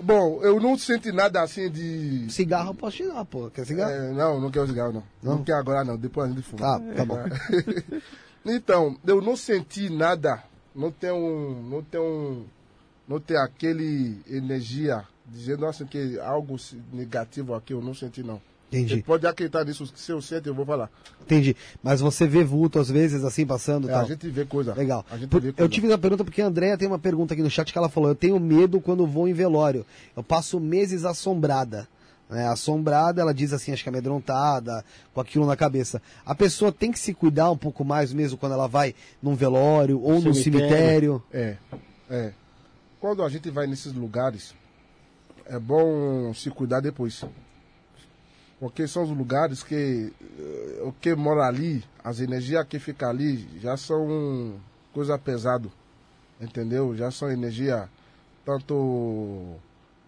Bom, 0.00 0.40
eu 0.42 0.58
não 0.60 0.78
senti 0.78 1.10
nada 1.12 1.42
assim 1.42 1.68
de. 1.70 2.26
Cigarro 2.30 2.70
eu 2.70 2.74
posso 2.74 2.96
te 2.98 3.06
dar, 3.08 3.24
pô. 3.24 3.50
Quer 3.50 3.66
cigarro? 3.66 3.90
É, 3.92 4.12
não, 4.12 4.40
não 4.40 4.50
quero 4.50 4.66
cigarro, 4.68 4.92
não. 4.92 5.02
Não? 5.22 5.36
Não, 5.38 5.44
quero 5.44 5.58
agora, 5.58 5.84
não. 5.84 5.96
Depois 5.96 6.30
a 6.30 6.32
gente 6.34 6.42
fuma. 6.42 6.76
Ah, 6.76 6.80
tá 6.96 7.04
bom. 7.04 7.18
então, 8.46 8.96
eu 9.06 9.20
não 9.20 9.36
senti 9.36 9.90
nada. 9.90 10.42
Não 10.74 10.90
tenho. 10.90 11.60
Não 11.70 11.82
tenho. 11.82 12.46
Não 13.08 13.18
tem 13.20 13.36
aquele 13.36 14.16
energia 14.30 15.04
dizendo 15.26 15.66
assim 15.66 15.86
que 15.86 16.18
algo 16.20 16.56
negativo 16.92 17.54
aqui 17.54 17.72
eu 17.72 17.80
não 17.82 17.94
senti, 17.94 18.22
não. 18.22 18.40
Você 18.70 18.78
Entendi, 18.78 19.02
pode 19.02 19.26
acreditar 19.26 19.64
nisso. 19.66 19.86
Se 19.94 20.12
eu 20.12 20.22
sinto, 20.22 20.46
eu 20.46 20.54
vou 20.54 20.64
falar. 20.64 20.90
entendi. 21.20 21.54
Mas 21.82 22.00
você 22.00 22.26
vê 22.26 22.42
vulto 22.42 22.78
às 22.78 22.90
vezes 22.90 23.22
assim 23.22 23.44
passando 23.44 23.86
É, 23.90 23.92
a 23.92 23.98
tal. 23.98 24.06
gente 24.06 24.26
vê 24.30 24.46
coisa. 24.46 24.72
Legal. 24.72 25.04
A 25.10 25.18
gente 25.18 25.28
Por- 25.28 25.42
vê 25.42 25.48
eu 25.50 25.52
coisa. 25.54 25.68
tive 25.70 25.88
uma 25.88 25.98
pergunta 25.98 26.24
porque 26.24 26.40
a 26.40 26.46
Andrea 26.46 26.78
tem 26.78 26.88
uma 26.88 26.98
pergunta 26.98 27.34
aqui 27.34 27.42
no 27.42 27.50
chat 27.50 27.70
que 27.70 27.76
ela 27.76 27.90
falou: 27.90 28.08
Eu 28.08 28.14
tenho 28.14 28.40
medo 28.40 28.80
quando 28.80 29.06
vou 29.06 29.28
em 29.28 29.34
velório. 29.34 29.84
Eu 30.16 30.22
passo 30.22 30.58
meses 30.58 31.04
assombrada. 31.04 31.86
né? 32.30 32.46
assombrada, 32.48 33.20
ela 33.20 33.34
diz 33.34 33.52
assim, 33.52 33.72
acho 33.72 33.82
que 33.82 33.90
amedrontada, 33.90 34.82
com 35.12 35.20
aquilo 35.20 35.44
na 35.44 35.54
cabeça. 35.54 36.00
A 36.24 36.34
pessoa 36.34 36.72
tem 36.72 36.90
que 36.90 36.98
se 36.98 37.12
cuidar 37.12 37.50
um 37.50 37.58
pouco 37.58 37.84
mais 37.84 38.10
mesmo 38.10 38.38
quando 38.38 38.52
ela 38.52 38.66
vai 38.66 38.94
num 39.22 39.34
velório 39.34 40.00
ou 40.00 40.14
no 40.14 40.32
Cemitério. 40.34 40.42
cemitério. 40.70 41.22
É, 41.30 41.56
é. 42.08 42.32
Quando 43.02 43.24
a 43.24 43.28
gente 43.28 43.50
vai 43.50 43.66
nesses 43.66 43.92
lugares, 43.92 44.54
é 45.46 45.58
bom 45.58 46.32
se 46.34 46.48
cuidar 46.50 46.78
depois. 46.78 47.24
Porque 48.60 48.86
são 48.86 49.02
os 49.02 49.10
lugares 49.10 49.60
que 49.64 50.12
eh, 50.38 50.82
o 50.84 50.92
que 50.92 51.12
mora 51.12 51.48
ali, 51.48 51.82
as 52.04 52.20
energias 52.20 52.64
que 52.64 52.78
ficam 52.78 53.10
ali, 53.10 53.58
já 53.58 53.76
são 53.76 54.54
coisa 54.94 55.18
pesado. 55.18 55.72
Entendeu? 56.40 56.96
Já 56.96 57.10
são 57.10 57.28
energia 57.28 57.88
tanto 58.44 59.56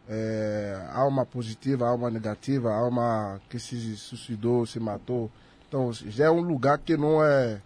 eh, 0.08 0.80
alma 0.92 1.26
positiva, 1.26 1.88
alma 1.88 2.08
negativa, 2.08 2.72
alma 2.72 3.40
que 3.50 3.58
se 3.58 3.96
suicidou, 3.96 4.66
se 4.66 4.78
matou. 4.78 5.28
Então 5.66 5.92
já 5.92 6.26
é 6.26 6.30
um 6.30 6.42
lugar 6.42 6.78
que 6.78 6.96
não 6.96 7.24
é 7.24 7.60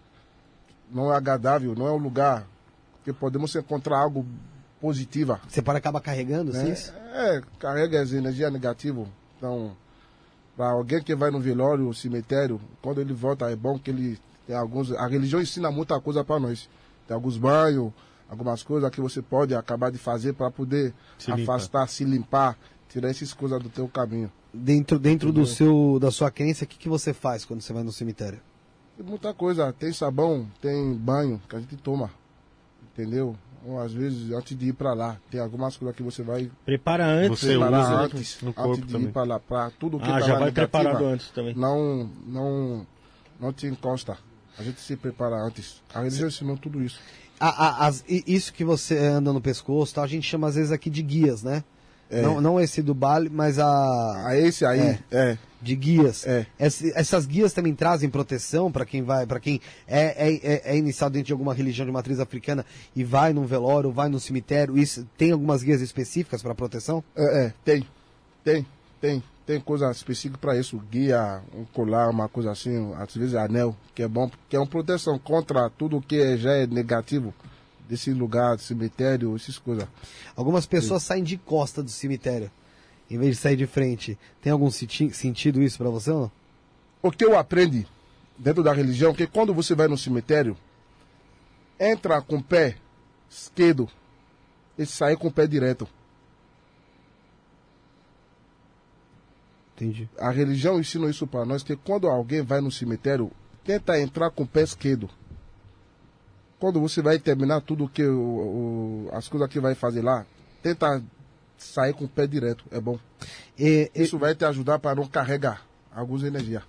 não 0.91 1.13
é 1.13 1.17
agradável, 1.19 1.75
não 1.75 1.87
é 1.87 1.93
um 1.93 1.99
lugar 1.99 2.47
que 3.05 3.13
podemos 3.13 3.55
encontrar 3.55 3.99
algo 3.99 4.25
positiva. 4.81 5.41
Você 5.49 5.61
para 5.63 5.79
acaba 5.79 6.01
carregando, 6.01 6.53
assim? 6.53 6.69
Né? 6.69 7.11
É, 7.13 7.43
carrega 7.59 8.01
as 8.01 8.13
energias 8.13 8.53
negativas. 8.53 9.07
Então, 9.37 9.77
Para 10.57 10.71
alguém 10.71 11.01
que 11.03 11.15
vai 11.15 11.31
no 11.31 11.39
velório, 11.39 11.93
cemitério, 11.95 12.61
quando 12.83 13.01
ele 13.01 13.13
volta, 13.13 13.49
é 13.49 13.55
bom 13.55 13.79
que 13.79 13.91
ele 13.91 14.19
tem 14.47 14.57
alguns. 14.57 14.91
A 14.93 15.07
religião 15.07 15.41
ensina 15.41 15.71
muita 15.71 16.01
coisa 16.01 16.25
para 16.25 16.41
nós. 16.41 16.69
Tem 17.07 17.15
alguns 17.15 17.37
banhos, 17.37 17.93
algumas 18.29 18.63
coisas 18.63 18.91
que 18.91 19.01
você 19.01 19.23
pode 19.23 19.55
acabar 19.55 19.91
de 19.91 19.99
fazer 19.99 20.33
para 20.33 20.51
poder 20.51 20.93
Se 21.17 21.31
afastar, 21.31 21.87
se 21.89 22.05
limpar, 22.05 22.59
tirar 22.89 23.09
essas 23.09 23.33
coisas 23.33 23.63
do 23.63 23.69
teu 23.69 23.87
caminho. 23.89 24.33
Dentro, 24.53 24.99
dentro 24.99 25.33
do 25.33 25.47
seu, 25.47 25.99
da 26.01 26.11
sua 26.11 26.31
crença, 26.31 26.65
o 26.65 26.67
que, 26.67 26.79
que 26.79 26.89
você 26.89 27.13
faz 27.13 27.45
quando 27.45 27.61
você 27.61 27.73
vai 27.73 27.85
no 27.85 27.93
cemitério? 27.93 28.41
Tem 28.97 29.07
muita 29.07 29.33
coisa. 29.33 29.73
Tem 29.73 29.93
sabão, 29.93 30.51
tem 30.61 30.93
banho 30.95 31.41
que 31.49 31.55
a 31.55 31.61
gente 31.61 31.77
toma. 31.77 32.11
Entendeu? 32.93 33.37
Ou, 33.69 33.79
às 33.81 33.93
vezes, 33.93 34.33
antes 34.33 34.57
de 34.57 34.69
ir 34.69 34.73
para 34.73 34.95
lá, 34.95 35.19
tem 35.31 35.39
algumas 35.41 35.77
coisas 35.77 35.95
que 35.95 36.03
você 36.03 36.23
vai 36.23 36.51
Prepara 36.65 37.05
antes. 37.07 37.41
Você 37.41 37.55
usa 37.57 38.01
antes, 38.01 38.39
no 38.41 38.55
corpo 38.55 38.71
antes 38.73 38.87
de 38.87 38.93
também. 38.93 39.09
ir 39.09 39.13
para 39.13 39.25
lá. 39.25 39.39
Para 39.39 39.71
tudo 39.79 39.99
que 39.99 40.05
Ah, 40.09 40.19
tá 40.19 40.21
já 40.21 40.33
lá 40.35 40.39
vai 40.41 40.53
preparado 40.53 41.05
antes 41.05 41.29
também. 41.31 41.55
Não, 41.55 42.09
não, 42.27 42.87
não 43.39 43.53
te 43.53 43.67
encosta. 43.67 44.17
A 44.59 44.63
gente 44.63 44.81
se 44.81 44.97
prepara 44.97 45.37
antes. 45.37 45.83
A 45.95 45.99
religião 46.01 46.29
ensinou 46.29 46.57
tudo 46.57 46.83
isso. 46.83 46.99
A- 47.39 47.49
a- 47.49 47.87
as- 47.87 48.03
isso 48.09 48.53
que 48.55 48.65
você 48.65 48.97
anda 48.99 49.33
no 49.33 49.41
pescoço, 49.41 49.95
tá, 49.95 50.03
a 50.03 50.07
gente 50.07 50.27
chama 50.27 50.49
às 50.49 50.55
vezes 50.55 50.73
aqui 50.73 50.89
de 50.89 51.03
guias, 51.03 51.43
né? 51.43 51.63
É. 52.11 52.23
Não, 52.23 52.41
não 52.41 52.59
esse 52.61 52.81
do 52.83 52.95
Bali, 52.95 53.29
mas 53.29 53.59
a 53.59 54.27
A 54.29 54.37
esse 54.37 54.65
aí, 54.65 54.81
É. 54.81 54.99
é. 55.11 55.39
de 55.61 55.75
guias. 55.77 56.27
É. 56.27 56.47
Ess- 56.59 56.85
essas 56.95 57.27
guias 57.27 57.53
também 57.53 57.75
trazem 57.75 58.09
proteção 58.09 58.71
para 58.73 58.87
quem 58.87 59.03
vai, 59.03 59.27
para 59.27 59.39
quem 59.41 59.61
é, 59.87 60.29
é, 60.29 60.35
é- 60.43 60.63
é 60.73 60.77
iniciado 60.77 61.13
dentro 61.15 61.27
de 61.27 61.33
alguma 61.33 61.53
religião 61.53 61.85
de 61.85 61.93
matriz 61.93 62.19
africana 62.21 62.65
e 62.95 63.03
vai 63.05 63.33
num 63.33 63.45
velório, 63.45 63.91
vai 63.93 64.09
no 64.09 64.19
cemitério. 64.21 64.79
Isso 64.79 65.07
tem 65.19 65.33
algumas 65.33 65.63
guias 65.63 65.81
específicas 65.81 66.41
para 66.43 66.55
proteção? 66.55 67.03
É, 67.17 67.47
é, 67.47 67.53
tem. 67.65 67.85
Tem, 68.45 68.65
tem. 69.01 69.23
Tem 69.45 69.59
coisa 69.61 69.91
específica 69.91 70.39
para 70.39 70.57
isso. 70.59 70.79
Guia, 70.91 71.41
um 71.55 71.65
colar, 71.73 72.09
uma 72.11 72.29
coisa 72.29 72.51
assim, 72.53 72.93
às 72.99 73.15
vezes 73.15 73.35
anel, 73.35 73.75
que 73.95 74.03
é 74.03 74.09
bom, 74.09 74.31
que 74.49 74.55
é 74.55 74.59
uma 74.59 74.67
proteção 74.67 75.19
contra 75.19 75.69
tudo 75.71 76.01
que 76.03 76.37
já 76.37 76.53
é 76.53 76.67
negativo 76.67 77.33
desse 77.89 78.13
lugar, 78.13 78.59
cemitério, 78.59 79.35
essas 79.35 79.59
coisas. 79.59 79.89
Algumas 80.37 80.67
pessoas 80.67 81.03
saem 81.03 81.25
de 81.25 81.37
costa 81.39 81.83
do 81.83 81.91
cemitério 81.91 82.51
em 83.11 83.17
vez 83.19 83.37
de 83.37 83.43
sair 83.43 83.57
de 83.57 83.67
frente. 83.67 84.19
Tem 84.43 84.53
algum 84.53 84.71
senti- 84.71 85.11
sentido 85.13 85.63
isso 85.63 85.79
para 85.79 85.89
você 85.89 86.11
ou 86.11 86.21
não? 86.23 86.33
O 87.03 87.11
que 87.11 87.25
eu 87.25 87.39
aprendi 87.39 87.87
dentro 88.37 88.63
da 88.63 88.73
religião, 88.73 89.15
que 89.15 89.27
quando 89.27 89.55
você 89.55 89.75
vai 89.75 89.89
no 89.89 89.97
cemitério, 89.97 90.57
entra 91.81 92.21
com 92.21 92.37
o 92.37 92.43
pé 92.43 92.77
esquerdo 93.31 93.89
e 94.77 94.85
sai 94.85 95.17
com 95.17 95.29
o 95.29 95.33
pé 95.33 95.47
direto. 95.47 95.89
Entendi. 99.75 100.09
A 100.19 100.31
religião 100.31 100.79
ensina 100.79 101.09
isso 101.09 101.27
para 101.27 101.45
nós, 101.45 101.63
que 101.63 101.77
quando 101.77 102.09
alguém 102.09 102.43
vai 102.43 102.61
no 102.61 102.71
cemitério, 102.71 103.31
tenta 103.65 103.99
entrar 104.01 104.31
com 104.31 104.43
o 104.43 104.47
pé 104.47 104.63
esquerdo. 104.63 105.09
Quando 106.59 106.81
você 106.81 107.01
vai 107.03 107.19
terminar 107.19 107.61
tudo 107.61 107.89
que 107.89 108.05
o, 108.05 109.07
o- 109.07 109.09
as 109.13 109.29
coisas 109.29 109.49
que 109.49 109.61
vai 109.61 109.75
fazer 109.75 110.03
lá, 110.03 110.27
tenta 110.63 111.03
sair 111.57 111.93
com 111.95 112.05
o 112.05 112.09
pé 112.09 112.27
direto, 112.27 112.65
é 112.71 112.81
bom. 112.81 112.99
E, 113.59 113.91
e- 113.95 114.03
Isso 114.03 114.19
vai 114.19 114.35
te 114.35 114.45
ajudar 114.45 114.79
para 114.79 114.95
não 114.97 115.07
carregar 115.07 115.65
algumas 115.95 116.23
energias. 116.23 116.63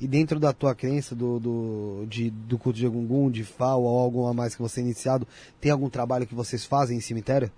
e 0.00 0.06
dentro 0.08 0.40
da 0.40 0.52
tua 0.52 0.74
crença 0.74 1.14
do, 1.14 1.38
do, 1.38 2.06
de, 2.08 2.30
do 2.30 2.58
culto 2.58 2.78
de 2.78 2.86
Egungun, 2.86 3.30
de 3.30 3.44
Fá 3.44 3.74
ou 3.76 3.86
algo 3.86 4.26
a 4.26 4.34
mais 4.34 4.54
que 4.56 4.62
você 4.62 4.80
é 4.80 4.82
iniciado, 4.84 5.26
tem 5.60 5.70
algum 5.70 5.88
trabalho 5.88 6.26
que 6.26 6.34
vocês 6.34 6.64
fazem 6.64 6.98
em 6.98 7.00
cemitério? 7.00 7.50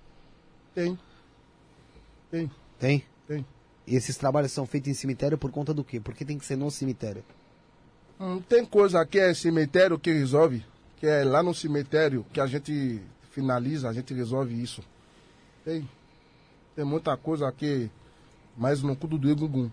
Tem. 0.74 0.98
Tem, 2.30 2.50
Tem? 2.78 3.04
tem. 3.28 3.46
E 3.86 3.96
esses 3.96 4.16
trabalhos 4.16 4.52
são 4.52 4.66
feitos 4.66 4.90
em 4.90 4.94
cemitério 4.94 5.38
por 5.38 5.50
conta 5.50 5.72
do 5.72 5.84
quê? 5.84 6.00
Por 6.00 6.14
que 6.14 6.24
tem 6.24 6.38
que 6.38 6.44
ser 6.44 6.56
no 6.56 6.70
cemitério? 6.70 7.22
Hum, 8.20 8.40
tem 8.48 8.64
coisa 8.64 9.04
que 9.06 9.18
é 9.18 9.32
cemitério 9.34 9.98
que 9.98 10.12
resolve, 10.12 10.64
que 11.04 11.08
é 11.10 11.22
lá 11.22 11.42
no 11.42 11.52
cemitério 11.54 12.24
que 12.32 12.40
a 12.40 12.46
gente 12.46 12.98
finaliza, 13.30 13.90
a 13.90 13.92
gente 13.92 14.14
resolve 14.14 14.54
isso. 14.54 14.82
Tem. 15.62 15.86
Tem 16.74 16.82
muita 16.82 17.14
coisa 17.14 17.52
que. 17.52 17.90
Mas 18.56 18.82
no 18.82 18.96
culto 18.96 19.18
do 19.18 19.30
Egungun. 19.30 19.70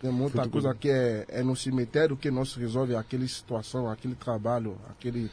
Tem 0.00 0.10
muita 0.10 0.48
coisa 0.48 0.74
que 0.74 0.90
é, 0.90 1.24
é 1.28 1.42
no 1.44 1.54
cemitério 1.54 2.16
que 2.16 2.28
nós 2.32 2.52
resolve 2.56 2.96
aquela 2.96 3.26
situação, 3.28 3.88
aquele 3.88 4.16
trabalho, 4.16 4.76
aquele. 4.90 5.30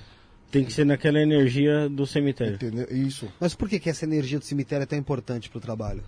Tem 0.51 0.63
que 0.63 0.71
ser 0.71 0.85
naquela 0.85 1.19
energia 1.19 1.89
do 1.89 2.05
cemitério. 2.05 2.53
Entendeu? 2.53 2.85
Isso. 2.91 3.27
Mas 3.39 3.55
por 3.55 3.67
que, 3.67 3.80
que 3.80 3.89
essa 3.89 4.05
energia 4.05 4.38
do 4.38 4.45
cemitério 4.45 4.84
é 4.84 4.85
tão 4.85 4.99
importante 4.99 5.49
para 5.49 5.57
o 5.57 5.61
trabalho? 5.61 6.03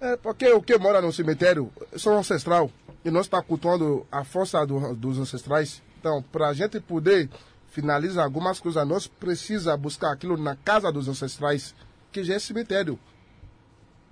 É 0.00 0.16
porque 0.16 0.48
o 0.48 0.60
que 0.60 0.76
mora 0.78 1.00
no 1.00 1.12
cemitério 1.12 1.70
são 1.96 2.18
ancestral. 2.18 2.68
E 3.04 3.10
nós 3.12 3.26
estamos 3.26 3.46
cultuando 3.46 4.04
a 4.10 4.24
força 4.24 4.66
do- 4.66 4.96
dos 4.96 5.16
ancestrais. 5.20 5.80
Então, 6.00 6.20
para 6.32 6.48
a 6.48 6.52
gente 6.52 6.80
poder 6.80 7.30
finalizar 7.78 8.24
algumas 8.24 8.60
coisas, 8.60 8.86
nós 8.86 9.08
precisamos 9.08 9.80
buscar 9.80 10.12
aquilo 10.12 10.36
na 10.36 10.54
casa 10.54 10.92
dos 10.92 11.08
ancestrais, 11.08 11.74
que 12.12 12.22
já 12.22 12.34
é 12.34 12.38
cemitério. 12.38 12.96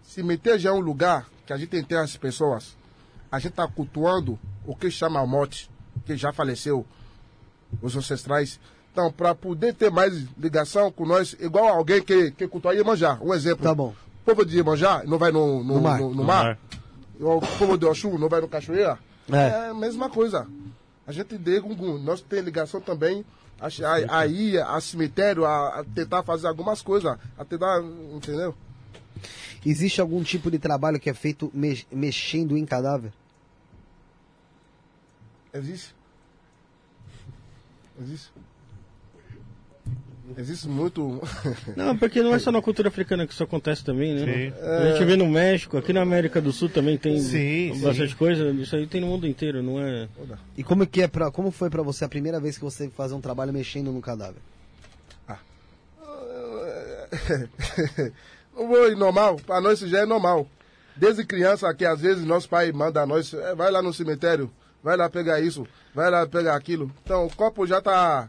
Cemitério 0.02 0.58
já 0.58 0.70
é 0.70 0.72
um 0.72 0.80
lugar 0.80 1.28
que 1.46 1.52
a 1.52 1.56
gente 1.56 1.76
enterra 1.76 2.02
as 2.02 2.16
pessoas. 2.16 2.76
A 3.30 3.38
gente 3.38 3.50
está 3.52 3.66
cultuando 3.68 4.36
o 4.66 4.74
que 4.74 4.90
chama 4.90 5.20
a 5.20 5.26
morte, 5.26 5.70
que 6.04 6.16
já 6.16 6.32
faleceu, 6.32 6.84
os 7.80 7.96
ancestrais. 7.96 8.58
Então, 8.92 9.12
para 9.12 9.32
poder 9.32 9.74
ter 9.74 9.90
mais 9.92 10.26
ligação 10.36 10.90
com 10.90 11.06
nós, 11.06 11.34
igual 11.40 11.68
alguém 11.68 12.02
que, 12.02 12.32
que 12.32 12.48
cultua 12.48 12.74
Iemanjá, 12.74 13.16
um 13.22 13.32
exemplo. 13.32 13.62
Tá 13.62 13.74
bom. 13.74 13.94
O 14.22 14.24
povo 14.24 14.44
de 14.44 14.56
Iemanjá 14.56 15.02
não 15.06 15.18
vai 15.18 15.30
no, 15.30 15.62
no, 15.62 15.74
No 15.76 15.80
mar. 15.80 15.98
no- 16.00 16.08
no 16.10 16.14
No 16.16 16.24
mar. 16.24 16.44
mar. 16.44 16.58
O 17.20 17.40
povo 17.58 17.78
de 17.78 17.86
Oxum 17.86 18.18
não 18.18 18.28
vai 18.28 18.40
no 18.40 18.48
cachoeira. 18.48 18.98
É. 19.30 19.36
É, 19.36 19.68
a 19.68 19.74
mesma 19.74 20.10
coisa. 20.10 20.48
A 21.06 21.12
gente 21.12 21.38
de 21.38 21.60
Gungun, 21.60 21.98
nós 21.98 22.20
temos 22.20 22.44
ligação 22.44 22.80
também 22.80 23.24
a, 23.62 23.68
a, 24.16 24.18
a 24.20 24.26
ir 24.26 24.58
a 24.60 24.80
cemitério, 24.80 25.44
a, 25.44 25.80
a 25.80 25.84
tentar 25.84 26.22
fazer 26.22 26.46
algumas 26.48 26.82
coisas, 26.82 27.16
a 27.38 27.44
tentar, 27.44 27.80
entendeu? 28.12 28.54
Existe 29.64 30.00
algum 30.00 30.22
tipo 30.24 30.50
de 30.50 30.58
trabalho 30.58 30.98
que 30.98 31.08
é 31.08 31.14
feito 31.14 31.50
me- 31.54 31.86
mexendo 31.90 32.56
em 32.58 32.66
cadáver? 32.66 33.12
Existe. 35.54 35.94
Existe. 38.00 38.30
Existe 40.36 40.68
muito. 40.68 41.20
Não, 41.76 41.96
porque 41.96 42.22
não 42.22 42.34
é 42.34 42.38
só 42.38 42.50
na 42.52 42.60
cultura 42.62 42.88
africana 42.88 43.26
que 43.26 43.32
isso 43.32 43.42
acontece 43.42 43.84
também, 43.84 44.14
né? 44.14 44.24
Sim. 44.50 44.52
A 44.64 44.92
gente 44.92 45.04
vê 45.04 45.16
no 45.16 45.26
México, 45.28 45.76
aqui 45.76 45.92
na 45.92 46.02
América 46.02 46.40
do 46.40 46.52
Sul 46.52 46.68
também 46.68 46.96
tem 46.98 47.18
Sim, 47.20 47.70
bastante 47.82 48.10
sim. 48.12 48.16
coisa. 48.16 48.50
Isso 48.50 48.74
aí 48.76 48.86
tem 48.86 49.00
no 49.00 49.06
mundo 49.06 49.26
inteiro, 49.26 49.62
não 49.62 49.80
é? 49.80 50.08
E 50.56 50.62
como 50.64 50.86
que 50.86 51.02
é 51.02 51.08
para 51.08 51.30
como 51.30 51.50
foi 51.50 51.68
para 51.70 51.82
você 51.82 52.04
a 52.04 52.08
primeira 52.08 52.38
vez 52.40 52.56
que 52.58 52.64
você 52.64 52.88
fazer 52.90 53.14
um 53.14 53.20
trabalho 53.20 53.52
mexendo 53.52 53.90
no 53.92 54.00
cadáver? 54.00 54.40
Ir 58.88 58.96
normal, 58.96 59.36
para 59.46 59.60
nós 59.60 59.80
isso 59.80 59.88
já 59.88 60.00
é 60.00 60.06
normal. 60.06 60.46
Desde 60.96 61.24
criança 61.24 61.72
que 61.74 61.84
às 61.84 62.00
vezes 62.00 62.24
nosso 62.24 62.48
pai 62.48 62.70
manda 62.72 63.00
a 63.02 63.06
nós, 63.06 63.32
"Eh, 63.32 63.54
vai 63.54 63.70
lá 63.70 63.80
no 63.82 63.92
cemitério, 63.94 64.50
vai 64.82 64.96
lá 64.96 65.08
pegar 65.08 65.40
isso, 65.40 65.66
vai 65.94 66.10
lá 66.10 66.26
pegar 66.26 66.54
aquilo. 66.54 66.90
Então 67.02 67.26
o 67.26 67.34
corpo 67.34 67.66
já 67.66 67.80
tá. 67.80 68.28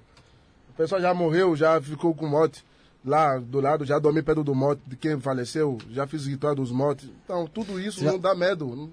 A 0.74 0.78
pessoa 0.78 1.00
já 1.02 1.14
morreu, 1.14 1.56
já 1.56 1.80
ficou 1.82 2.14
com 2.14 2.28
morte. 2.28 2.66
Lá 3.06 3.38
do 3.38 3.60
lado, 3.60 3.84
já 3.84 4.00
dormi 4.00 4.24
perto 4.24 4.45
do 4.45 4.56
morte 4.56 4.82
de 4.88 4.95
quem 4.95 5.20
faleceu, 5.20 5.78
já 5.91 6.08
fiz 6.08 6.26
ritual 6.26 6.56
dos 6.56 6.72
mortos. 6.72 7.10
Então 7.26 7.45
tudo 7.45 7.78
isso 7.78 8.00
Já- 8.02 8.14
não 8.14 8.18
dá 8.20 8.34
medo. 8.34 8.90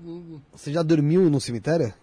Você 0.53 0.73
já 0.73 0.83
dormiu 0.83 1.31
no 1.31 1.41
cemitério? 1.41 1.95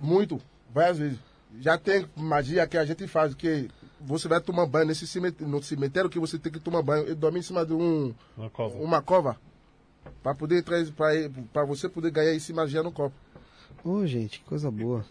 Muito, 0.00 0.40
várias 0.72 0.98
vezes. 0.98 1.18
Já 1.60 1.76
tem 1.76 2.06
magia 2.16 2.64
que 2.68 2.78
a 2.78 2.84
gente 2.84 3.04
faz, 3.08 3.34
que 3.34 3.68
você 4.00 4.28
vai 4.28 4.40
tomar 4.40 4.64
banho 4.66 4.86
nesse 4.86 5.08
cemitério, 5.08 5.48
no 5.52 5.60
cemitério 5.60 6.08
que 6.08 6.20
você 6.20 6.38
tem 6.38 6.52
que 6.52 6.60
tomar 6.60 6.82
banho. 6.82 7.02
Ele 7.02 7.16
dorme 7.16 7.40
em 7.40 7.42
cima 7.42 7.66
de 7.66 7.72
um, 7.72 8.14
Uma 8.36 8.48
cova. 8.48 8.78
uma 8.78 9.02
cova 9.02 9.36
para 10.22 10.32
poder 10.36 10.62
para 11.52 11.64
você 11.64 11.88
poder 11.88 12.12
ganhar 12.12 12.32
esse 12.32 12.52
magia 12.52 12.80
no 12.84 12.92
copo. 12.92 13.16
Ô, 13.82 14.06
gente, 14.06 14.38
que 14.38 14.44
coisa 14.44 14.70
boa. 14.70 15.04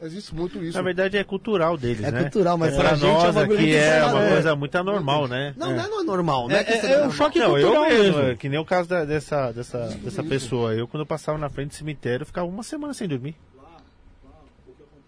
Existe 0.00 0.32
muito 0.34 0.62
isso. 0.62 0.76
Na 0.78 0.82
verdade 0.82 1.16
é 1.16 1.24
cultural 1.24 1.76
deles, 1.76 2.04
É 2.04 2.10
né? 2.12 2.22
cultural, 2.22 2.56
mas 2.56 2.72
pra 2.74 2.84
pra 2.90 2.94
gente 2.94 3.04
é 3.06 3.10
um 3.10 3.14
nós 3.22 3.34
bagulho 3.34 3.58
aqui 3.58 3.74
é 3.74 4.04
uma 4.04 4.22
é. 4.24 4.32
coisa 4.32 4.54
muito 4.56 4.74
anormal, 4.76 5.26
né? 5.26 5.54
Não, 5.56 5.74
não 5.74 5.84
é, 5.84 5.88
não 5.88 6.00
é 6.00 6.04
normal, 6.04 6.46
né? 6.48 6.60
É, 6.62 6.72
é, 6.86 6.92
é 6.92 7.06
um 7.06 7.10
choque 7.10 7.38
Não, 7.40 7.58
eu 7.58 7.66
cultural 7.68 7.90
mesmo, 7.90 8.16
mesmo. 8.18 8.30
é 8.30 8.36
que 8.36 8.48
nem 8.48 8.58
o 8.60 8.64
caso 8.64 8.88
da- 8.88 9.04
dessa, 9.04 9.50
dessa, 9.50 9.88
dessa 9.88 10.22
pessoa. 10.22 10.72
Eu, 10.72 10.86
quando 10.86 11.00
eu 11.02 11.06
passava 11.06 11.36
na 11.36 11.48
frente 11.48 11.70
do 11.70 11.74
cemitério, 11.74 12.22
eu 12.22 12.26
ficava 12.26 12.46
uma 12.46 12.62
semana 12.62 12.94
sem 12.94 13.08
dormir. 13.08 13.34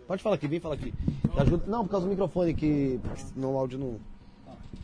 Pode 0.08 0.22
falar 0.24 0.34
aqui, 0.34 0.48
vem 0.48 0.58
falar 0.58 0.74
aqui. 0.74 0.92
Junto- 1.46 1.70
Não, 1.70 1.84
por 1.84 1.90
causa 1.92 2.06
do 2.06 2.10
microfone 2.10 2.52
que 2.52 2.98
no 3.36 3.56
áudio 3.56 3.78
não. 3.78 4.00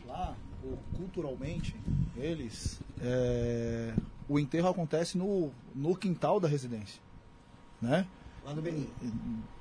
Lá, 0.07 0.33
o- 0.63 0.77
culturalmente, 0.95 1.75
eles. 2.15 2.79
é, 3.01 3.91
o 4.29 4.39
enterro 4.39 4.69
acontece 4.69 5.17
no, 5.17 5.51
no 5.75 5.93
quintal 5.97 6.39
da 6.39 6.47
residência. 6.47 7.01
Né? 7.81 8.05
Lá 8.47 8.53
no 8.53 8.61
Benin. 8.61 8.87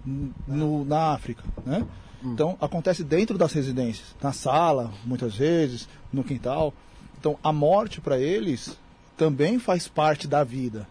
N- 0.07 0.33
No, 0.47 0.85
na 0.85 1.13
África. 1.13 1.43
Né? 1.65 1.85
Então, 2.23 2.57
acontece 2.61 3.03
dentro 3.03 3.37
das 3.37 3.53
residências. 3.53 4.15
Na 4.23 4.33
sala, 4.33 4.93
muitas 5.05 5.35
vezes, 5.35 5.89
no 6.13 6.23
quintal. 6.23 6.73
Então, 7.19 7.37
a 7.43 7.53
morte 7.53 8.01
para 8.01 8.17
eles 8.17 8.79
também 9.17 9.59
faz 9.59 9.89
parte 9.89 10.29
da 10.29 10.45
vida. 10.45 10.87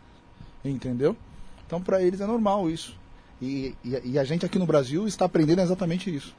Entendeu? 0.64 1.16
Então, 1.66 1.82
para 1.82 2.02
eles 2.04 2.20
é 2.20 2.26
normal 2.28 2.70
isso. 2.70 2.98
E, 3.42 3.74
e, 3.84 4.02
e, 4.12 4.20
a 4.20 4.26
gente 4.26 4.46
aqui 4.46 4.60
no 4.60 4.66
Brasil 4.66 5.08
está 5.08 5.24
aprendendo 5.26 5.62
exatamente 5.62 6.14
isso. 6.14 6.36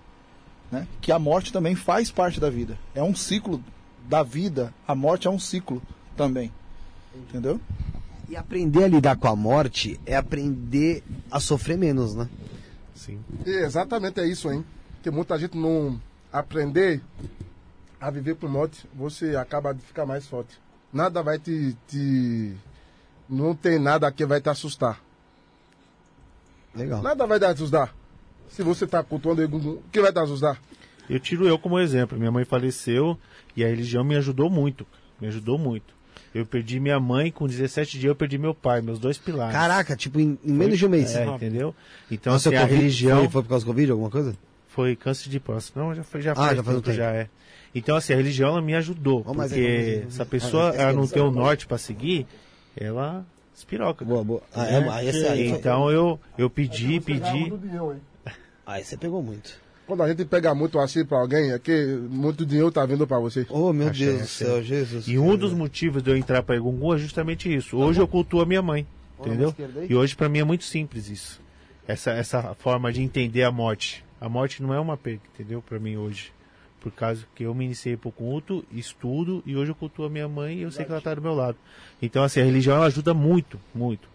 Né? 0.70 0.86
Que 1.00 1.10
a 1.10 1.18
morte 1.18 1.52
também 1.54 1.74
faz 1.74 2.10
parte 2.10 2.38
da 2.38 2.50
vida. 2.50 2.78
É 2.94 3.02
um 3.02 3.14
ciclo 3.14 3.62
da 4.08 4.22
vida. 4.22 4.74
A 4.86 4.94
morte 4.94 5.26
é 5.26 5.30
um 5.30 5.38
ciclo 5.38 5.80
também. 6.16 6.52
Entendeu? 7.14 7.58
E 8.28 8.36
aprender 8.36 8.84
a 8.84 8.88
lidar 8.88 9.16
com 9.16 9.28
a 9.28 9.36
morte 9.36 10.00
é 10.04 10.16
aprender 10.16 11.02
a 11.30 11.38
sofrer 11.38 11.78
menos, 11.78 12.14
né? 12.14 12.28
Sim. 12.94 13.20
E 13.44 13.50
exatamente 13.50 14.20
é 14.20 14.26
isso, 14.26 14.50
hein? 14.50 14.64
Que 15.02 15.10
muita 15.10 15.38
gente 15.38 15.56
não 15.56 16.00
aprender 16.32 17.00
a 18.00 18.10
viver 18.10 18.36
com 18.36 18.48
morte, 18.48 18.86
você 18.94 19.36
acaba 19.36 19.72
de 19.72 19.80
ficar 19.80 20.04
mais 20.04 20.26
forte. 20.26 20.58
Nada 20.92 21.22
vai 21.22 21.38
te, 21.38 21.76
te 21.88 22.54
não 23.28 23.54
tem 23.54 23.78
nada 23.78 24.10
que 24.10 24.24
vai 24.24 24.40
te 24.40 24.48
assustar. 24.48 25.00
Legal. 26.74 27.02
Nada 27.02 27.26
vai 27.26 27.38
te 27.38 27.46
assustar. 27.46 27.94
Se 28.48 28.62
você 28.62 28.84
está 28.84 29.02
cultuando 29.02 29.44
o 29.44 29.82
que 29.90 30.00
vai 30.00 30.12
te 30.12 30.18
assustar? 30.18 30.60
Eu 31.08 31.18
tiro 31.20 31.46
eu 31.46 31.58
como 31.58 31.78
exemplo. 31.78 32.18
Minha 32.18 32.30
mãe 32.30 32.44
faleceu 32.44 33.18
e 33.56 33.64
a 33.64 33.68
religião 33.68 34.04
me 34.04 34.16
ajudou 34.16 34.50
muito. 34.50 34.86
Me 35.20 35.28
ajudou 35.28 35.58
muito. 35.58 35.95
Eu 36.36 36.44
perdi 36.44 36.78
minha 36.78 37.00
mãe, 37.00 37.32
com 37.32 37.46
17 37.46 37.98
dias 37.98 38.10
eu 38.10 38.14
perdi 38.14 38.36
meu 38.36 38.54
pai, 38.54 38.82
meus 38.82 38.98
dois 38.98 39.16
pilares. 39.16 39.54
Caraca, 39.54 39.96
tipo, 39.96 40.20
em, 40.20 40.38
em 40.44 40.52
menos 40.52 40.78
de 40.78 40.84
um 40.84 40.88
mês. 40.90 41.16
É, 41.16 41.24
entendeu? 41.24 41.74
Então, 42.10 42.34
Nossa, 42.34 42.50
assim, 42.50 42.58
a 42.58 42.60
COVID, 42.60 42.76
religião... 42.76 43.18
Foi, 43.20 43.28
foi, 43.30 43.42
por 43.42 43.48
causa 43.48 43.64
do 43.64 43.68
Covid, 43.68 43.90
alguma 43.90 44.10
coisa? 44.10 44.36
Foi 44.68 44.94
câncer 44.94 45.30
de 45.30 45.40
próstata. 45.40 45.80
Não, 45.80 45.94
já 45.94 46.04
foi, 46.04 46.20
já 46.20 46.32
ah, 46.32 46.34
faz 46.34 46.56
já 46.58 46.62
faz 46.62 46.76
tempo, 46.76 46.92
já 46.92 47.10
é. 47.10 47.28
Então, 47.74 47.96
assim, 47.96 48.12
a 48.12 48.16
religião 48.16 48.50
ela 48.50 48.60
me 48.60 48.74
ajudou. 48.74 49.24
Oh, 49.26 49.34
porque 49.34 50.04
é, 50.06 50.10
se 50.10 50.20
a 50.20 50.26
pessoa 50.26 50.74
ela 50.76 50.92
não 50.92 51.06
tem 51.06 51.22
o 51.22 51.28
um 51.28 51.30
norte 51.30 51.66
para 51.66 51.78
seguir, 51.78 52.26
ela 52.76 53.24
espiroca. 53.54 54.04
Boa, 54.04 54.22
boa. 54.22 54.42
Ah, 54.54 54.66
é, 54.66 54.88
aí, 54.90 55.26
aí, 55.26 55.48
então 55.48 55.90
eu, 55.90 56.20
eu 56.36 56.50
pedi, 56.50 57.00
pedi. 57.00 57.50
Aí 58.66 58.84
você 58.84 58.98
pegou 58.98 59.22
muito. 59.22 59.58
Quando 59.86 60.02
a 60.02 60.08
gente 60.08 60.24
pega 60.24 60.54
muito 60.54 60.78
assim 60.78 61.04
pra 61.04 61.18
alguém, 61.18 61.52
é 61.52 61.58
que 61.58 61.86
muito 62.10 62.44
dinheiro 62.44 62.72
tá 62.72 62.84
vindo 62.84 63.06
pra 63.06 63.18
você. 63.18 63.46
Oh, 63.48 63.72
meu 63.72 63.88
Achei 63.88 64.06
Deus 64.06 64.20
do 64.20 64.26
céu, 64.26 64.62
Jesus. 64.62 65.06
E 65.06 65.18
um 65.18 65.36
dos 65.36 65.52
motivos 65.52 66.02
de 66.02 66.10
eu 66.10 66.16
entrar 66.16 66.42
pra 66.42 66.56
Egungun 66.56 66.94
é 66.94 66.98
justamente 66.98 67.54
isso. 67.54 67.76
Hoje 67.76 68.00
eu 68.00 68.08
cultuo 68.08 68.40
a 68.40 68.46
minha 68.46 68.62
mãe, 68.62 68.86
entendeu? 69.20 69.54
E 69.88 69.94
hoje 69.94 70.16
pra 70.16 70.28
mim 70.28 70.40
é 70.40 70.44
muito 70.44 70.64
simples 70.64 71.08
isso. 71.08 71.40
Essa, 71.86 72.10
essa 72.10 72.54
forma 72.54 72.92
de 72.92 73.00
entender 73.00 73.44
a 73.44 73.52
morte. 73.52 74.04
A 74.20 74.28
morte 74.28 74.62
não 74.62 74.74
é 74.74 74.80
uma 74.80 74.96
perda, 74.96 75.22
entendeu? 75.34 75.62
Pra 75.62 75.78
mim 75.78 75.96
hoje 75.96 76.32
por 76.86 76.92
causa 76.92 77.26
que 77.34 77.42
eu 77.42 77.52
me 77.52 77.64
iniciei 77.64 77.96
pro 77.96 78.12
culto, 78.12 78.64
estudo 78.70 79.42
e 79.44 79.56
hoje 79.56 79.72
eu 79.72 79.74
cultuo 79.74 80.06
a 80.06 80.10
minha 80.10 80.28
mãe 80.28 80.58
e 80.58 80.62
eu 80.62 80.70
sei 80.70 80.84
que 80.84 80.92
ela 80.92 81.00
tá 81.00 81.12
do 81.12 81.20
meu 81.20 81.34
lado. 81.34 81.58
Então, 82.00 82.22
assim, 82.22 82.40
a 82.40 82.44
religião 82.44 82.76
ela 82.76 82.86
ajuda 82.86 83.12
muito, 83.12 83.58
muito 83.74 84.08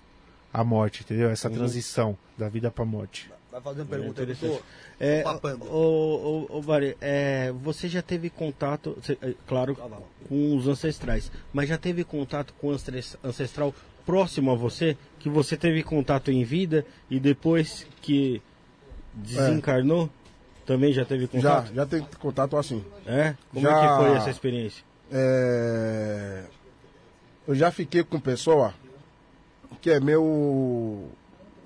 a 0.53 0.63
morte, 0.63 1.01
entendeu? 1.03 1.29
Essa 1.29 1.49
uhum. 1.49 1.55
transição 1.55 2.17
da 2.37 2.47
vida 2.47 2.71
pra 2.71 2.85
morte. 2.85 3.29
Vai 3.51 3.59
fazer 3.59 3.81
uma 3.81 3.87
pergunta, 3.87 4.23
é 4.23 4.33
tô, 4.33 4.61
é, 5.03 5.23
o, 5.61 6.47
o, 6.51 6.57
o 6.57 6.61
Vari, 6.61 6.95
é, 7.01 7.51
você 7.53 7.87
já 7.87 8.03
teve 8.03 8.29
contato, 8.29 8.95
é, 9.19 9.33
claro, 9.47 9.75
com 10.29 10.55
os 10.55 10.67
ancestrais, 10.67 11.31
mas 11.51 11.67
já 11.69 11.77
teve 11.77 12.03
contato 12.03 12.53
com 12.61 12.67
o 12.67 12.77
ancestral 13.23 13.73
próximo 14.05 14.51
a 14.51 14.55
você, 14.55 14.95
que 15.17 15.27
você 15.27 15.57
teve 15.57 15.81
contato 15.81 16.29
em 16.29 16.43
vida 16.43 16.85
e 17.09 17.19
depois 17.19 17.87
que 17.99 18.43
desencarnou? 19.11 20.05
É. 20.05 20.65
Também 20.67 20.93
já 20.93 21.03
teve 21.03 21.27
contato? 21.27 21.69
Já, 21.69 21.73
já 21.73 21.85
teve 21.87 22.05
contato 22.19 22.55
assim. 22.55 22.85
É? 23.07 23.35
Como 23.51 23.65
já, 23.65 23.75
é 23.75 23.81
que 23.81 23.95
foi 23.95 24.17
essa 24.17 24.29
experiência? 24.29 24.83
É, 25.11 26.43
eu 27.47 27.55
já 27.55 27.71
fiquei 27.71 28.03
com 28.03 28.19
pessoa 28.19 28.71
que 29.81 29.89
é 29.89 29.99
meu 29.99 31.09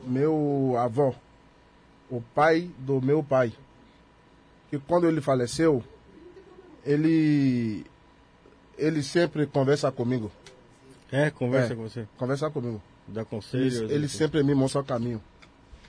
meu 0.08 0.76
avô, 0.78 1.14
o 2.10 2.22
pai 2.22 2.70
do 2.80 3.02
meu 3.02 3.24
pai. 3.24 3.54
E 4.72 4.78
quando 4.78 5.08
ele 5.08 5.22
faleceu, 5.22 5.84
ele 6.86 7.86
ele 8.78 9.02
sempre 9.04 9.46
conversa 9.48 9.92
comigo. 9.92 10.32
É, 11.12 11.30
conversa 11.30 11.74
é, 11.74 11.76
com 11.76 11.84
você? 11.84 12.08
Conversa 12.18 12.50
comigo. 12.50 12.82
Dá 13.08 13.24
conselhos? 13.24 13.76
Ele, 13.82 13.94
ele 13.94 14.08
sempre 14.08 14.44
me 14.44 14.54
mostra 14.54 14.82
o 14.82 14.84
caminho. 14.84 15.22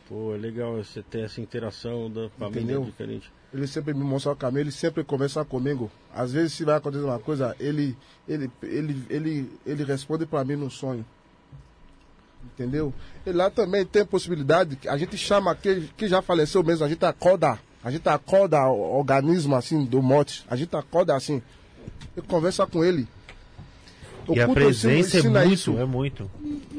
Pô, 0.08 0.34
é 0.34 0.38
legal 0.38 0.76
você 0.76 1.02
ter 1.02 1.24
essa 1.24 1.40
interação 1.40 2.08
da 2.10 2.28
família 2.30 2.62
Entendeu? 2.62 2.84
diferente. 2.84 3.32
Ele 3.52 3.66
sempre 3.66 3.94
me 3.94 4.04
mostra 4.04 4.32
o 4.32 4.36
caminho, 4.36 4.62
ele 4.62 4.72
sempre 4.72 5.02
conversa 5.02 5.44
comigo. 5.44 5.90
Às 6.14 6.32
vezes, 6.32 6.52
se 6.52 6.64
vai 6.64 6.76
acontecer 6.76 7.04
uma 7.04 7.18
coisa, 7.18 7.56
ele, 7.58 7.96
ele, 8.28 8.50
ele, 8.62 9.04
ele, 9.08 9.50
ele 9.64 9.84
responde 9.84 10.26
para 10.26 10.44
mim 10.44 10.56
no 10.56 10.70
sonho. 10.70 11.04
Entendeu? 12.54 12.92
E 13.24 13.32
lá 13.32 13.50
também 13.50 13.84
tem 13.84 14.04
possibilidade, 14.04 14.78
a 14.86 14.96
gente 14.96 15.16
chama, 15.16 15.54
que, 15.54 15.88
que 15.96 16.08
já 16.08 16.22
faleceu 16.22 16.62
mesmo, 16.62 16.84
a 16.84 16.88
gente 16.88 17.04
acorda, 17.04 17.58
a 17.82 17.90
gente 17.90 18.08
acorda 18.08 18.64
o 18.68 18.98
organismo 18.98 19.54
assim 19.56 19.84
do 19.84 20.02
morte, 20.02 20.44
a 20.48 20.56
gente 20.56 20.74
acorda 20.74 21.14
assim, 21.14 21.42
e 22.16 22.22
conversa 22.22 22.66
com 22.66 22.84
ele. 22.84 23.06
O 24.28 24.34
e 24.34 24.40
a 24.40 24.48
presença 24.48 25.18
é 25.18 25.22
muito, 25.22 25.52
isso. 25.52 25.78
é 25.78 25.84
muito. 25.84 26.30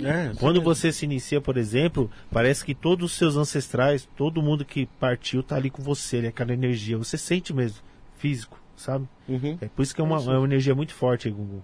É, 0.04 0.34
Quando 0.38 0.62
você 0.62 0.92
se 0.92 1.06
inicia, 1.06 1.40
por 1.40 1.56
exemplo, 1.56 2.12
parece 2.30 2.64
que 2.64 2.76
todos 2.76 3.12
os 3.12 3.18
seus 3.18 3.38
ancestrais, 3.38 4.08
todo 4.18 4.42
mundo 4.42 4.66
que 4.66 4.86
partiu 5.00 5.42
tá 5.42 5.56
ali 5.56 5.70
com 5.70 5.82
você, 5.82 6.22
né? 6.22 6.28
aquela 6.28 6.54
energia. 6.54 6.98
Você 6.98 7.18
sente 7.18 7.54
mesmo, 7.54 7.80
físico, 8.18 8.60
sabe? 8.76 9.08
Uhum. 9.30 9.58
É 9.62 9.68
por 9.68 9.82
isso 9.82 9.96
que 9.96 10.02
é 10.02 10.04
uma, 10.04 10.18
é 10.18 10.38
uma 10.38 10.46
energia 10.46 10.76
muito 10.76 10.94
forte 10.94 11.30
aí, 11.30 11.34
Gugu. 11.34 11.64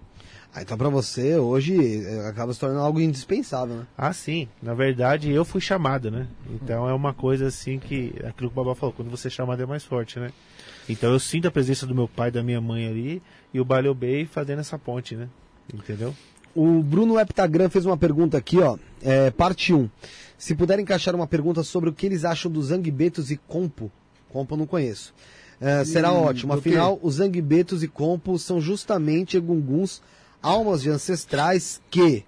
Ah, 0.55 0.61
então 0.61 0.77
para 0.77 0.89
você, 0.89 1.35
hoje, 1.35 2.05
é, 2.05 2.27
acaba 2.27 2.53
se 2.53 2.59
tornando 2.59 2.81
algo 2.81 3.01
indispensável, 3.01 3.77
né? 3.77 3.88
Ah, 3.97 4.13
sim. 4.13 4.47
Na 4.61 4.75
verdade, 4.75 5.31
eu 5.31 5.43
fui 5.43 5.59
chamado, 5.59 6.11
né? 6.11 6.27
Então 6.47 6.88
é 6.88 6.93
uma 6.93 7.13
coisa 7.13 7.47
assim 7.47 7.80
que, 7.80 8.13
aquilo 8.19 8.51
que 8.51 8.59
o 8.59 8.63
Babá 8.63 8.75
falou, 8.75 8.93
quando 8.93 9.09
você 9.09 9.30
é 9.30 9.31
chamado 9.31 9.63
é 9.63 9.65
mais 9.65 9.84
forte, 9.84 10.19
né? 10.19 10.31
Então 10.88 11.11
eu 11.11 11.19
sinto 11.19 11.47
a 11.47 11.51
presença 11.51 11.88
do 11.88 11.95
meu 11.95 12.07
pai 12.07 12.30
e 12.30 12.31
da 12.31 12.43
minha 12.43 12.61
mãe 12.61 12.88
ali, 12.88 13.21
e 13.51 13.59
o 13.59 13.65
Baleo 13.65 13.95
Bay 13.95 14.25
fazendo 14.25 14.59
essa 14.59 14.77
ponte, 14.77 15.15
né? 15.15 15.27
Entendeu? 15.73 16.13
O 16.55 16.84
Bruno 16.84 17.19
Eptagram 17.19 17.67
fez 17.69 17.84
uma 17.85 17.97
pergunta 17.97 18.38
aqui, 18.38 18.59
ó. 18.59 18.77
É, 19.01 19.31
parte 19.31 19.73
1. 19.73 19.89
Se 20.38 20.53
puder 20.53 20.80
encaixar 20.80 21.15
uma 21.15 21.25
pergunta 21.25 21.63
sobre 21.63 21.89
o 21.89 21.93
que 21.93 22.05
eles 22.05 22.23
acham 22.23 22.51
dos 22.51 22.67
Zangbetos 22.67 23.31
e 23.31 23.38
Compo. 23.38 23.91
Compo 24.30 24.53
eu 24.53 24.57
não 24.59 24.67
conheço. 24.67 25.15
É, 25.59 25.84
será 25.84 26.11
hum, 26.11 26.23
ótimo. 26.23 26.53
Afinal, 26.53 26.99
os 27.01 27.15
Zangbetos 27.15 27.81
e 27.81 27.88
Compo 27.88 28.38
são 28.38 28.61
justamente 28.61 29.38
egunguns, 29.38 30.01
almas 30.44 30.84
de 30.84 30.90
ancestrais 30.90 31.82
que 31.90 32.24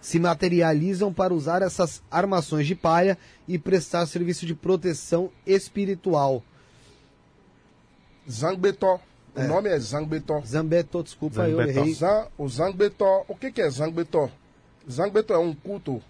se 0.00 0.18
materializam 0.18 1.12
para 1.12 1.32
usar 1.32 1.62
essas 1.62 2.02
armações 2.10 2.66
de 2.66 2.74
palha 2.74 3.16
e 3.48 3.58
prestar 3.58 4.04
serviço 4.06 4.44
de 4.44 4.54
proteção 4.54 5.30
espiritual. 5.46 6.42
Zangbetó 8.30 9.00
o 9.36 9.40
é. 9.40 9.46
nome 9.46 9.68
é 9.68 9.78
Zangbetó. 9.78 10.40
Zambetó, 10.40 11.02
desculpa, 11.02 11.46
Zangbetó. 11.46 11.60
eu 11.60 11.68
errei. 11.68 11.94
Zan, 11.94 12.26
o 12.38 12.48
Zangbetó, 12.48 13.24
o 13.28 13.36
que, 13.36 13.52
que 13.52 13.60
é 13.60 13.68
Zangbetó? 13.68 14.30
Zangbetó 14.90 15.34
é 15.34 15.38
um 15.38 15.54
culto 15.54 16.02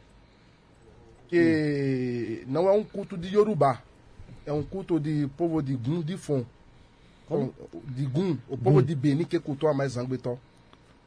que 1.29 2.45
hum. 2.47 2.53
não 2.53 2.69
é 2.69 2.73
um 2.73 2.85
culto 2.85 3.19
de 3.19 3.35
Yorubá. 3.35 3.83
É 4.47 4.53
um 4.53 4.63
culto 4.63 5.01
de 5.01 5.29
povo 5.37 5.61
de 5.61 5.75
Gun 5.75 6.03
de 6.03 6.17
Fon. 6.17 6.45
Como? 7.27 7.53
De 7.89 8.07
Gun, 8.07 8.37
o 8.49 8.57
povo 8.57 8.77
Gun. 8.81 8.83
de 8.87 8.95
Benin 8.95 9.25
que 9.25 9.41
cultua 9.41 9.75
mais 9.75 9.93
Zangbetó. 9.93 10.39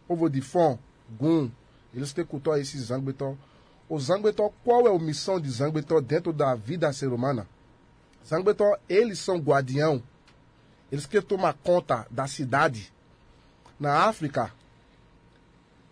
O 0.10 0.16
povo 0.18 0.30
de 0.30 0.42
Fon, 0.42 0.78
Gun, 1.18 1.50
eles 1.94 2.12
que 2.12 2.26
cultuam 2.26 2.58
esse 2.58 2.78
Zangbetó. 2.80 3.38
O 3.88 3.98
Zangbetó, 3.98 4.52
qual 4.66 4.88
é 4.88 4.94
a 4.94 5.00
missão 5.00 5.40
de 5.40 5.50
Zangbetó 5.50 6.02
dentro 6.02 6.34
da 6.34 6.56
vida 6.56 6.92
ser 6.92 7.14
humana? 7.14 7.48
Zangbetó, 8.28 8.76
eles 8.90 9.20
são 9.20 9.38
guardião 9.38 10.04
eles 10.92 11.06
querem 11.06 11.28
tomar 11.28 11.54
conta 11.54 12.06
da 12.10 12.28
cidade. 12.28 12.92
Na 13.80 14.06
África, 14.06 14.52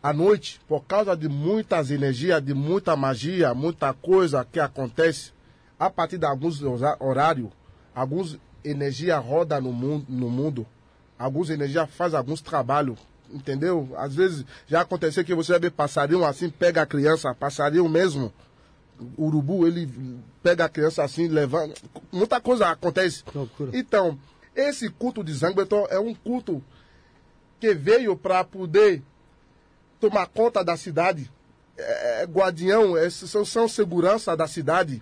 à 0.02 0.12
noite, 0.12 0.60
por 0.68 0.84
causa 0.86 1.16
de 1.16 1.30
muitas 1.30 1.92
energias, 1.92 2.44
de 2.44 2.54
muita 2.54 2.96
magia, 2.96 3.54
muita 3.54 3.94
coisa 3.94 4.44
que 4.44 4.60
acontece, 4.60 5.32
a 5.80 5.90
partir 5.90 6.18
de 6.18 6.26
alguns 6.26 6.62
horários, 7.00 7.50
algumas 7.94 8.38
energias 8.64 9.24
rodam 9.24 9.62
no 9.62 9.72
mundo, 9.72 10.06
no 10.10 10.30
mundo, 10.30 10.66
algumas 11.18 11.50
energias 11.50 11.90
fazem 11.92 12.18
alguns 12.18 12.42
trabalhos, 12.42 12.98
entendeu? 13.32 13.90
Às 13.98 14.16
vezes 14.16 14.46
já 14.68 14.82
aconteceu 14.82 15.24
que 15.24 15.36
você 15.36 15.54
vai 15.54 15.62
ver 15.62 15.72
passarinho 15.72 16.26
assim, 16.26 16.50
pega 16.50 16.82
a 16.82 16.86
criança, 16.86 17.34
passarinho 17.34 17.88
mesmo, 17.88 18.34
urubu, 19.18 19.68
ele 19.68 19.90
pega 20.42 20.66
a 20.66 20.70
criança 20.70 21.04
assim, 21.04 21.28
levando. 21.28 21.74
Muita 22.12 22.40
coisa 22.40 22.70
acontece. 22.70 23.24
Então, 23.74 24.18
esse 24.56 24.90
culto 24.90 25.24
de 25.24 25.34
Zangbeton 25.34 25.86
é 25.90 26.00
um 26.00 26.14
culto 26.14 26.64
que 27.60 27.74
veio 27.74 28.16
para 28.16 28.44
poder 28.44 29.02
tomar 30.00 30.28
conta 30.28 30.64
da 30.64 30.78
cidade. 30.78 31.32
É, 31.78 32.24
é 32.24 32.26
guardião, 32.26 32.98
é, 32.98 33.10
são, 33.10 33.46
são 33.46 33.68
segurança 33.68 34.36
da 34.36 34.48
cidade. 34.48 35.02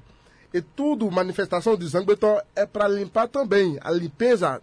E 0.54 0.62
tudo, 0.62 1.10
manifestação 1.12 1.76
de 1.76 1.86
Zangbeton 1.88 2.40
é 2.56 2.66
para 2.66 2.88
limpar 2.88 3.28
também 3.28 3.78
a 3.82 3.92
limpeza 3.92 4.62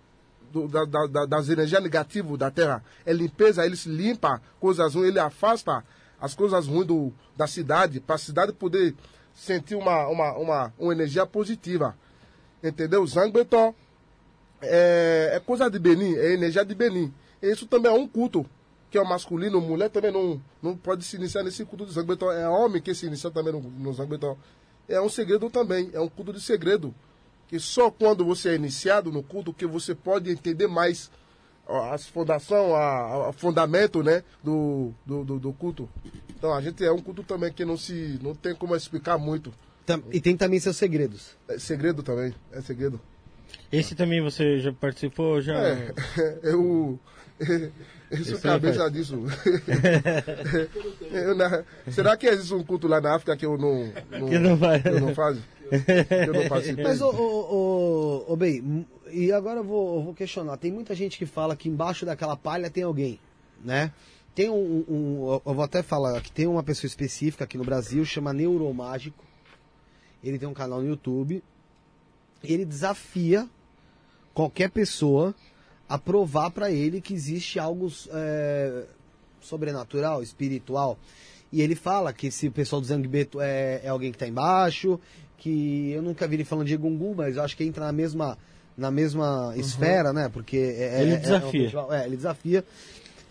do, 0.53 0.69
da, 0.69 0.85
da, 0.85 1.27
das 1.27 1.49
energias 1.49 1.83
negativas 1.83 2.39
da 2.39 2.51
terra. 2.51 2.85
É 3.05 3.13
limpeza, 3.13 3.65
ele 3.65 3.77
se 3.77 3.89
limpa 3.89 4.41
coisas 4.61 4.95
ruins, 4.95 5.09
ele 5.09 5.19
afasta 5.19 5.85
as 6.21 6.35
coisas 6.35 6.67
ruins 6.67 6.87
do, 6.87 7.13
da 7.37 7.47
cidade, 7.47 7.99
para 7.99 8.15
a 8.15 8.19
cidade 8.19 8.53
poder 8.53 8.95
sentir 9.35 9.75
uma, 9.75 10.07
uma, 10.09 10.33
uma, 10.35 10.75
uma 10.79 10.93
energia 10.93 11.27
positiva. 11.27 11.97
Entendeu? 12.63 13.05
Zangbeton 13.07 13.75
é, 14.61 15.31
é 15.35 15.41
coisa 15.41 15.69
de 15.69 15.79
Benin, 15.79 16.15
é 16.15 16.35
energia 16.35 16.65
de 16.65 16.75
Benin. 16.75 17.13
Isso 17.43 17.67
também 17.67 17.91
é 17.91 17.95
um 17.95 18.07
culto, 18.07 18.47
que 18.89 18.97
é 18.97 19.03
o 19.03 19.09
masculino, 19.09 19.61
mulher 19.61 19.91
também 19.91 20.13
não, 20.13 20.41
não 20.63 20.77
pode 20.77 21.05
se 21.05 21.17
iniciar 21.17 21.43
nesse 21.43 21.65
culto 21.65 21.87
de 21.87 21.93
Zangbeton. 21.93 22.31
É 22.31 22.49
homem 22.49 22.81
que 22.81 22.95
se 22.95 23.07
inicia 23.07 23.31
também 23.31 23.53
no, 23.53 23.61
no 23.61 23.93
Zangbeton. 23.93 24.37
É 24.89 25.01
um 25.01 25.09
segredo 25.09 25.51
também, 25.51 25.91
é 25.93 26.01
um 26.01 26.09
culto 26.09 26.33
de 26.33 26.41
segredo. 26.41 26.95
Que 27.53 27.61
só 27.61 27.91
quando 27.91 28.25
você 28.25 28.49
é 28.49 28.55
iniciado 28.55 29.13
no 29.13 29.23
culto 29.23 29.53
que 29.53 29.67
você 29.67 29.95
pode 29.95 30.31
entender 30.31 30.67
mais 30.67 31.11
a 31.69 31.99
fundação, 31.99 32.75
a, 32.75 33.29
a 33.29 33.33
fundamento 33.35 34.03
né, 34.03 34.23
do, 34.43 34.91
do, 35.05 35.23
do, 35.23 35.39
do 35.39 35.53
culto. 35.53 35.87
Então 36.35 36.55
a 36.55 36.63
gente 36.63 36.83
é 36.83 36.91
um 36.91 36.99
culto 37.03 37.23
também 37.23 37.53
que 37.53 37.63
não 37.63 37.77
se 37.77 38.19
não 38.23 38.35
tem 38.35 38.55
como 38.55 38.75
explicar 38.75 39.19
muito. 39.19 39.53
E 40.11 40.19
tem 40.19 40.35
também 40.35 40.59
seus 40.61 40.79
segredos. 40.79 41.37
É 41.47 41.59
segredo 41.59 42.03
também, 42.03 42.35
é 42.53 42.63
segredo. 42.63 42.99
Esse 43.71 43.95
também 43.95 44.23
você 44.23 44.59
já 44.59 44.73
participou? 44.73 45.43
Já... 45.43 45.59
É, 45.59 45.93
eu. 46.45 46.99
Eu 47.39 48.25
sou 48.25 48.35
Esse 48.35 48.43
cabeça 48.43 48.91
disso. 48.91 49.23
Eu 51.13 51.35
na- 51.35 51.65
será 51.91 52.17
que 52.17 52.27
existe 52.27 52.55
um 52.55 52.63
culto 52.65 52.89
lá 52.89 52.99
na 53.01 53.15
África 53.15 53.37
que 53.37 53.45
eu 53.45 53.59
não, 53.59 53.93
não, 54.11 54.29
Que 54.29 54.39
não 54.39 54.57
vai. 54.57 54.81
eu 54.85 55.01
não 55.01 55.15
faço? 55.15 55.41
Eu 56.27 56.35
não 56.35 56.49
participei? 56.49 56.85
Mas, 56.85 57.01
ô, 57.01 57.11
ô, 57.11 58.25
ô, 58.29 58.33
ô, 58.33 58.37
bem, 58.37 58.87
e 59.11 59.31
agora 59.33 59.61
eu 59.61 59.65
vou, 59.65 59.97
eu 59.97 60.03
vou 60.03 60.15
questionar. 60.15 60.57
Tem 60.57 60.71
muita 60.73 60.95
gente 60.95 61.17
que 61.19 61.27
fala 61.27 61.57
que 61.57 61.69
embaixo 61.69 62.05
daquela 62.07 62.37
palha 62.37 62.71
tem 62.71 62.83
alguém, 62.85 63.19
né? 63.65 63.93
Tem 64.35 64.49
um, 64.49 64.85
um- 64.89 65.41
eu 65.45 65.55
vou 65.55 65.63
até 65.65 65.83
falar 65.83 66.21
que 66.23 66.33
tem 66.33 66.47
uma 66.47 66.63
pessoa 66.63 66.89
específica 66.89 67.45
aqui 67.45 67.59
no 67.59 67.65
Brasil, 67.65 68.05
chama 68.05 68.33
Neuromágico. 68.33 69.23
Ele 70.25 70.39
tem 70.39 70.49
um 70.49 70.55
canal 70.55 70.81
no 70.81 70.89
YouTube. 70.89 71.43
Ele 72.43 72.65
desafia 72.65 73.49
qualquer 74.33 74.71
pessoa 74.71 75.35
a 75.89 75.99
provar 75.99 76.51
pra 76.51 76.71
ele 76.71 77.01
que 77.01 77.13
existe 77.13 77.59
algo 77.59 77.93
é, 78.11 78.85
sobrenatural, 79.41 80.23
espiritual. 80.23 80.99
E 81.53 81.61
ele 81.61 81.75
fala 81.75 82.13
que 82.15 82.29
esse 82.29 82.49
pessoal 82.49 82.81
do 82.81 82.87
Zangbeto 82.87 83.39
é, 83.41 83.83
é 83.85 83.89
alguém 83.89 84.11
que 84.11 84.17
tá 84.17 84.27
embaixo, 84.27 84.99
que 85.43 85.91
eu 85.91 86.01
nunca 86.03 86.29
vi 86.29 86.37
ele 86.37 86.45
falando 86.45 86.69
de 86.69 86.75
Egungun, 86.75 87.15
mas 87.17 87.37
eu 87.37 87.43
acho 87.43 87.57
que 87.57 87.65
entra 87.65 87.85
na 87.87 87.93
mesma, 87.93 88.39
na 88.79 88.93
mesma 88.93 89.53
esfera, 89.57 90.13
né? 90.13 90.29
Porque 90.33 90.57
é, 90.57 90.99
é- 90.99 91.03
Ele 91.03 91.11
é- 91.11 91.15
é 91.15 91.19
desafia. 91.19 91.61
festival- 91.63 91.93
É, 91.93 92.07
ele 92.07 92.17
desafia. 92.17 92.65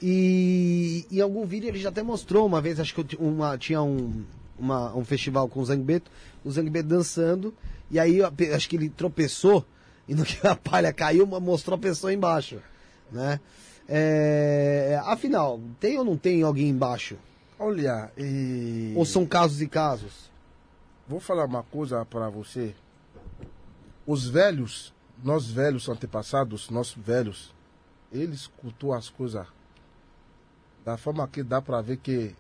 E 0.02 1.06
em 1.12 1.22
algum 1.22 1.46
vídeo 1.46 1.70
ele 1.70 1.80
já 1.80 1.90
até 1.90 2.04
mostrou 2.04 2.46
uma 2.46 2.60
vez, 2.60 2.80
acho 2.80 2.94
que 2.94 3.16
uma, 3.18 3.58
tinha 3.58 3.82
um, 3.82 4.24
uma- 4.60 4.94
um 4.96 5.06
festival 5.06 5.48
com 5.48 5.60
o 5.62 5.66
Zangbeto, 5.66 6.10
o 6.44 6.52
Zangbeto 6.52 6.90
dançando, 6.90 7.54
e 7.90 7.98
aí 8.00 8.18
eu 8.18 8.30
acho 8.56 8.68
que 8.68 8.76
ele 8.76 8.90
tropeçou, 8.90 9.64
e 10.08 10.14
no 10.16 10.26
que 10.26 10.46
a 10.46 10.56
palha 10.56 10.92
caiu, 10.92 11.26
mostrou 11.26 11.76
a 11.76 11.80
pessoa 11.80 12.12
embaixo, 12.12 12.58
né? 13.12 13.40
É, 13.88 15.00
afinal, 15.06 15.60
tem 15.80 15.98
ou 15.98 16.04
não 16.04 16.18
tem 16.18 16.42
alguém 16.44 16.68
embaixo? 16.70 17.16
Olha, 17.60 18.10
e... 18.18 18.94
Ou 18.96 19.06
são 19.06 19.26
casos 19.26 19.62
e 19.62 19.68
casos? 19.68 20.31
Vou 21.12 21.20
falar 21.20 21.44
uma 21.44 21.62
coisa 21.62 22.06
para 22.06 22.30
você. 22.30 22.74
Os 24.08 24.30
velhos, 24.30 24.94
nós 25.22 25.52
velhos 25.52 25.90
antepassados, 25.90 26.70
nós 26.70 26.94
velhos, 26.94 27.54
eles 28.14 28.48
cultuam 28.48 28.98
as 28.98 29.10
coisas 29.10 29.46
da 30.86 30.96
forma 30.96 31.28
que 31.28 31.44
dá 31.44 31.62
para 31.62 31.82
ver 31.82 31.98
que 31.98 32.34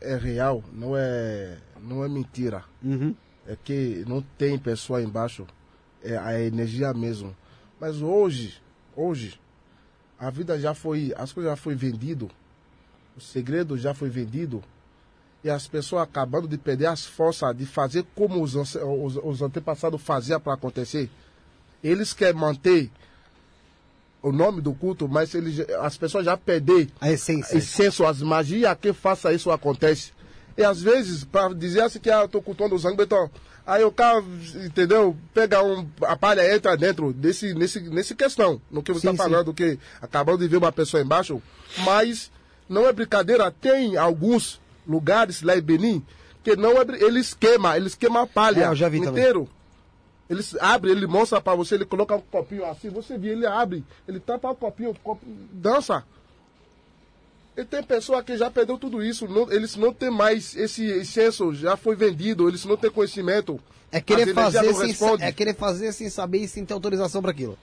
é 0.00 0.14
é 0.14 0.16
real, 0.16 0.62
não 0.72 0.96
é, 0.96 1.56
não 1.80 2.04
é 2.04 2.08
mentira. 2.08 2.64
Uhum. 2.82 3.14
É 3.46 3.56
que 3.56 4.04
não 4.08 4.20
tem 4.36 4.58
pessoa 4.58 5.00
embaixo, 5.00 5.46
é 6.02 6.16
a 6.16 6.40
energia 6.40 6.92
mesmo. 6.92 7.34
Mas 7.80 8.02
hoje, 8.02 8.60
hoje, 8.96 9.40
a 10.18 10.30
vida 10.30 10.58
já 10.58 10.74
foi, 10.74 11.14
as 11.16 11.32
coisas 11.32 11.52
já 11.52 11.56
foi 11.56 11.76
vendido, 11.76 12.28
o 13.16 13.20
segredo 13.20 13.78
já 13.78 13.94
foi 13.94 14.10
vendido 14.10 14.64
e 15.44 15.50
as 15.50 15.68
pessoas 15.68 16.02
acabando 16.02 16.48
de 16.48 16.56
perder 16.56 16.86
as 16.86 17.04
forças 17.04 17.54
de 17.54 17.66
fazer 17.66 18.04
como 18.14 18.42
os, 18.42 18.54
os, 18.54 18.74
os 19.22 19.42
antepassados 19.42 20.00
faziam 20.00 20.40
para 20.40 20.54
acontecer. 20.54 21.10
Eles 21.82 22.14
querem 22.14 22.40
manter 22.40 22.90
o 24.22 24.32
nome 24.32 24.62
do 24.62 24.72
culto, 24.72 25.06
mas 25.06 25.34
eles, 25.34 25.60
as 25.82 25.98
pessoas 25.98 26.24
já 26.24 26.34
perderam 26.34 26.88
A 26.98 27.12
essência. 27.12 27.58
excesso, 27.58 28.06
as 28.06 28.22
magias 28.22 28.74
que 28.80 28.94
faça 28.94 29.34
isso 29.34 29.50
acontece. 29.50 30.12
E 30.56 30.64
às 30.64 30.80
vezes, 30.80 31.24
para 31.24 31.52
dizer 31.52 31.82
assim 31.82 31.98
que 32.00 32.10
ah, 32.10 32.22
eu 32.22 32.28
tô 32.28 32.40
cultuando 32.40 32.74
o 32.74 32.78
Zangbeton, 32.78 33.28
aí 33.66 33.84
o 33.84 33.92
cara, 33.92 34.24
entendeu? 34.64 35.14
Pega 35.34 35.62
um, 35.62 35.86
a 36.02 36.16
palha 36.16 36.54
entra 36.54 36.74
dentro 36.74 37.12
desse, 37.12 37.52
nesse, 37.52 37.80
nesse 37.80 38.14
questão, 38.14 38.62
no 38.70 38.82
que 38.82 38.92
você 38.92 39.10
está 39.10 39.10
sim. 39.10 39.30
falando, 39.30 39.52
que 39.52 39.78
acabou 40.00 40.38
de 40.38 40.48
ver 40.48 40.56
uma 40.56 40.72
pessoa 40.72 41.02
embaixo, 41.02 41.42
mas 41.84 42.32
não 42.66 42.88
é 42.88 42.92
brincadeira, 42.94 43.50
tem 43.50 43.98
alguns 43.98 44.58
lugares 44.86 45.42
lá 45.42 45.56
em 45.56 45.60
Benin 45.62 46.04
que 46.42 46.54
não 46.56 46.72
é, 46.80 46.84
brin- 46.84 46.98
eles 47.02 47.32
queimam, 47.32 47.74
eles 47.74 47.94
queimam 47.94 48.22
a 48.22 48.26
palha 48.26 48.64
É, 48.64 48.66
eu 48.68 48.74
já 48.76 48.88
vi 48.88 48.98
também. 49.00 49.12
inteiro. 49.22 49.48
Eles 50.28 50.54
abrem, 50.60 50.92
ele 50.92 51.06
mostra 51.06 51.40
para 51.40 51.54
você, 51.54 51.74
ele 51.74 51.84
coloca 51.86 52.14
um 52.16 52.20
copinho 52.20 52.64
assim, 52.66 52.88
você 52.90 53.16
vê, 53.18 53.28
ele 53.30 53.46
abre, 53.46 53.84
ele 54.08 54.18
tampa 54.20 54.50
o 54.50 54.54
copinho, 54.54 54.90
o 54.90 54.94
copo, 54.98 55.24
dança. 55.52 56.04
E 57.56 57.64
tem 57.64 57.82
pessoa 57.82 58.22
que 58.22 58.36
já 58.36 58.50
perdeu 58.50 58.76
tudo 58.76 59.02
isso, 59.02 59.28
não- 59.28 59.50
eles 59.52 59.76
não 59.76 59.92
têm 59.92 60.10
mais 60.10 60.56
esse 60.56 60.84
excesso, 60.84 61.54
já 61.54 61.76
foi 61.76 61.94
vendido, 61.94 62.48
eles 62.48 62.64
não 62.64 62.76
têm 62.76 62.90
conhecimento. 62.90 63.60
É 63.92 64.00
querer, 64.00 64.34
fazer 64.34 64.74
sem, 64.74 65.16
é 65.20 65.30
querer 65.30 65.54
fazer 65.54 65.92
sem 65.92 66.10
saber 66.10 66.38
e 66.38 66.48
sem 66.48 66.64
ter 66.64 66.74
autorização 66.74 67.22
para 67.22 67.30
aquilo. 67.30 67.56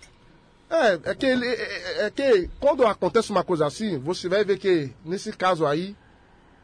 É, 0.69 1.11
é 1.11 1.15
que, 1.15 1.25
ele- 1.25 1.45
é, 1.45 2.05
é 2.05 2.09
que 2.09 2.49
quando 2.57 2.85
acontece 2.87 3.31
uma 3.31 3.43
coisa 3.43 3.65
assim, 3.67 3.97
você 3.97 4.29
vai 4.29 4.45
ver 4.45 4.57
que, 4.57 4.89
nesse 5.03 5.33
caso 5.33 5.65
aí, 5.65 5.93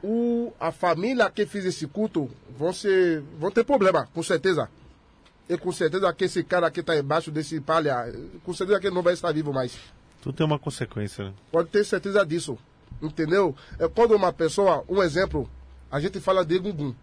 o, 0.03 0.53
a 0.59 0.71
família 0.71 1.29
que 1.29 1.45
fez 1.45 1.65
esse 1.65 1.87
culto 1.87 2.29
vão, 2.57 2.71
ser, 2.71 3.21
vão 3.39 3.51
ter 3.51 3.63
problema, 3.63 4.07
com 4.13 4.21
certeza. 4.21 4.69
E 5.49 5.57
com 5.57 5.71
certeza 5.71 6.11
que 6.13 6.25
esse 6.25 6.43
cara 6.43 6.69
que 6.69 6.81
está 6.81 6.97
embaixo 6.97 7.31
desse 7.31 7.59
palha, 7.61 8.13
com 8.43 8.53
certeza 8.53 8.79
que 8.79 8.87
ele 8.87 8.95
não 8.95 9.01
vai 9.01 9.13
estar 9.13 9.31
vivo 9.31 9.53
mais. 9.53 9.77
Tudo 10.21 10.35
tem 10.35 10.45
uma 10.45 10.59
consequência, 10.59 11.25
né? 11.25 11.33
Pode 11.51 11.69
ter 11.69 11.85
certeza 11.85 12.25
disso. 12.25 12.57
Entendeu? 13.01 13.55
É 13.79 13.87
quando 13.87 14.15
uma 14.15 14.33
pessoa, 14.33 14.83
um 14.89 15.01
exemplo, 15.01 15.49
a 15.89 15.99
gente 15.99 16.19
fala 16.19 16.43
de 16.43 16.57
Gungun. 16.59 16.93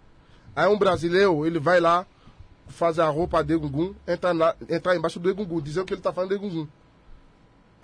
Aí 0.54 0.68
um 0.68 0.78
brasileiro, 0.78 1.46
ele 1.46 1.58
vai 1.58 1.80
lá, 1.80 2.06
faz 2.68 2.98
a 2.98 3.08
roupa 3.08 3.42
de 3.42 3.56
Gungun, 3.56 3.94
entra, 4.06 4.32
lá, 4.32 4.54
entra 4.68 4.94
embaixo 4.94 5.18
do 5.18 5.30
Egungun, 5.30 5.60
dizendo 5.60 5.86
que 5.86 5.94
ele 5.94 6.00
está 6.00 6.12
falando 6.12 6.30
de 6.30 6.38
Gungun. 6.38 6.68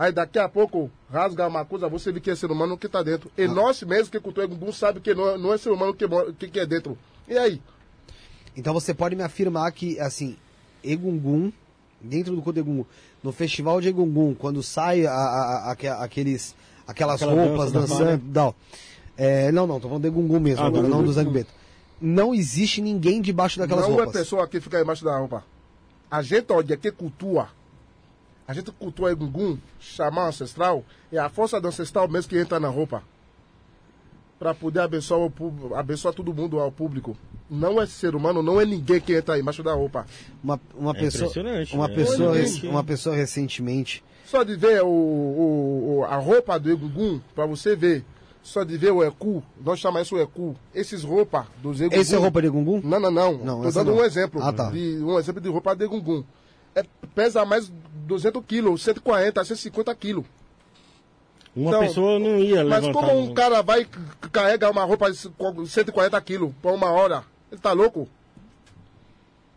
Aí 0.00 0.10
daqui 0.12 0.38
a 0.38 0.48
pouco 0.48 0.90
rasga 1.12 1.46
uma 1.46 1.62
coisa, 1.62 1.86
você 1.86 2.10
vê 2.10 2.20
que 2.20 2.30
é 2.30 2.34
ser 2.34 2.50
humano 2.50 2.78
que 2.78 2.86
está 2.86 3.02
dentro. 3.02 3.30
E 3.36 3.46
nós 3.46 3.82
mesmo 3.82 4.10
que 4.10 4.18
cultua 4.18 4.44
Egungun 4.44 4.72
sabe 4.72 4.98
que 4.98 5.12
não 5.14 5.28
é, 5.28 5.36
não 5.36 5.52
é 5.52 5.58
ser 5.58 5.68
humano 5.68 5.92
que, 5.92 6.06
que, 6.38 6.48
que 6.48 6.58
é 6.58 6.64
dentro. 6.64 6.96
E 7.28 7.36
aí? 7.36 7.60
Então 8.56 8.72
você 8.72 8.94
pode 8.94 9.14
me 9.14 9.22
afirmar 9.22 9.70
que, 9.72 10.00
assim, 10.00 10.36
Egungun, 10.82 11.52
dentro 12.00 12.34
do 12.34 12.40
culto 12.40 12.54
de 12.54 12.60
Egungun, 12.60 12.86
no 13.22 13.30
festival 13.30 13.78
de 13.78 13.88
Egungun, 13.88 14.34
quando 14.34 14.62
sai 14.62 15.04
a- 15.04 15.12
a- 15.12 15.16
a- 15.68 15.72
aque- 15.72 15.86
aqueles, 15.88 16.54
aquelas 16.86 17.20
Aquela 17.22 17.38
roupas 17.46 17.70
dança 17.70 17.94
da 17.98 18.04
dançando, 18.04 18.22
não. 18.34 18.54
É, 19.18 19.52
não, 19.52 19.66
não, 19.66 19.78
tô 19.78 19.86
falando 19.86 20.02
de 20.04 20.08
Egungun 20.08 20.40
mesmo, 20.40 20.64
Ah, 20.64 20.68
agora, 20.68 20.82
do 20.84 20.88
não 20.88 21.04
do. 21.04 21.12
Zangbeto. 21.12 21.50
Não 22.00 22.34
existe 22.34 22.80
ninguém 22.80 23.20
debaixo 23.20 23.58
daquelas 23.58 23.84
não 23.86 23.92
roupas. 23.96 24.16
é 24.16 24.18
pessoa 24.20 24.48
que 24.48 24.62
fica 24.62 24.80
embaixo 24.80 25.04
da 25.04 25.18
roupa. 25.18 25.44
A 26.10 26.22
gente, 26.22 26.50
olha, 26.50 26.74
que 26.78 26.90
cultua. 26.90 27.48
A 28.50 28.52
gente 28.52 28.72
cultua 28.72 29.12
Egungun, 29.12 29.56
chamar 29.78 30.26
ancestral, 30.26 30.84
é 31.12 31.18
a 31.18 31.28
força 31.28 31.60
do 31.60 31.68
ancestral 31.68 32.08
mesmo 32.08 32.28
que 32.30 32.36
entra 32.36 32.58
na 32.58 32.66
roupa. 32.66 33.00
Para 34.40 34.52
poder 34.52 34.80
abençoar, 34.80 35.20
o, 35.20 35.30
público- 35.30 35.72
abençoar 35.76 36.12
todo 36.12 36.34
mundo 36.34 36.58
ao 36.58 36.72
público. 36.72 37.16
Não 37.48 37.80
é 37.80 37.86
ser 37.86 38.16
humano, 38.16 38.42
não 38.42 38.60
é 38.60 38.64
ninguém 38.64 39.00
que 39.00 39.14
entra 39.14 39.38
embaixo 39.38 39.62
da 39.62 39.72
roupa. 39.72 40.04
Uma, 40.42 40.60
uma 40.74 40.90
É 40.90 40.94
pessoa, 40.94 41.30
impressionante, 41.30 41.74
uma 41.76 41.86
né? 41.86 41.94
pessoa, 41.94 42.42
gente. 42.44 42.66
uma 42.66 42.82
pessoa 42.82 43.14
recentemente, 43.14 44.02
Só 44.26 44.42
de 44.42 44.56
ver 44.56 44.82
o, 44.82 44.88
o- 44.88 45.98
o- 46.00 46.04
a 46.06 46.16
roupa 46.16 46.58
do 46.58 46.70
Egungun, 46.72 47.20
para 47.36 47.46
você 47.46 47.76
ver, 47.76 48.04
só 48.42 48.64
de 48.64 48.76
ver 48.76 48.90
o 48.90 49.04
Ecu, 49.04 49.44
nós 49.64 49.78
chamamos 49.78 50.08
isso 50.08 50.18
Ecu, 50.18 50.56
esses 50.74 51.04
roupas 51.04 51.46
dos 51.62 51.80
Egungun. 51.80 52.00
esse 52.00 52.16
é 52.16 52.18
roupa 52.18 52.40
de 52.40 52.48
Egungun? 52.48 52.80
Não, 52.82 52.98
não, 52.98 53.10
não. 53.12 53.32
Não, 53.38 53.62
Tô 53.62 53.68
essa 53.68 53.84
dando 53.84 53.94
não. 53.94 54.02
um 54.02 54.04
exemplo. 54.04 54.42
Ah, 54.42 54.52
tá. 54.52 54.70
de, 54.70 54.98
um 55.04 55.18
exemplo 55.20 55.40
de 55.40 55.48
roupa 55.48 55.76
de 55.76 55.86
Gungun. 55.86 56.24
É, 56.74 56.84
pesa 57.14 57.44
mais 57.44 57.68
200 58.06 58.44
quilos, 58.44 58.82
140, 58.82 59.44
150 59.44 59.94
quilos. 59.94 60.24
Uma 61.54 61.70
Então, 61.70 61.80
pessoa 61.80 62.18
não 62.18 62.38
ia 62.38 62.64
Mas 62.64 62.84
levantar. 62.84 62.92
como 63.08 63.20
um 63.20 63.34
cara 63.34 63.60
vai 63.62 63.86
carregar 64.30 64.70
uma 64.70 64.84
roupa 64.84 65.10
de 65.10 65.18
140 65.68 66.20
quilos 66.20 66.52
por 66.62 66.72
uma 66.72 66.90
hora? 66.90 67.24
Ele 67.50 67.60
tá 67.60 67.72
louco? 67.72 68.08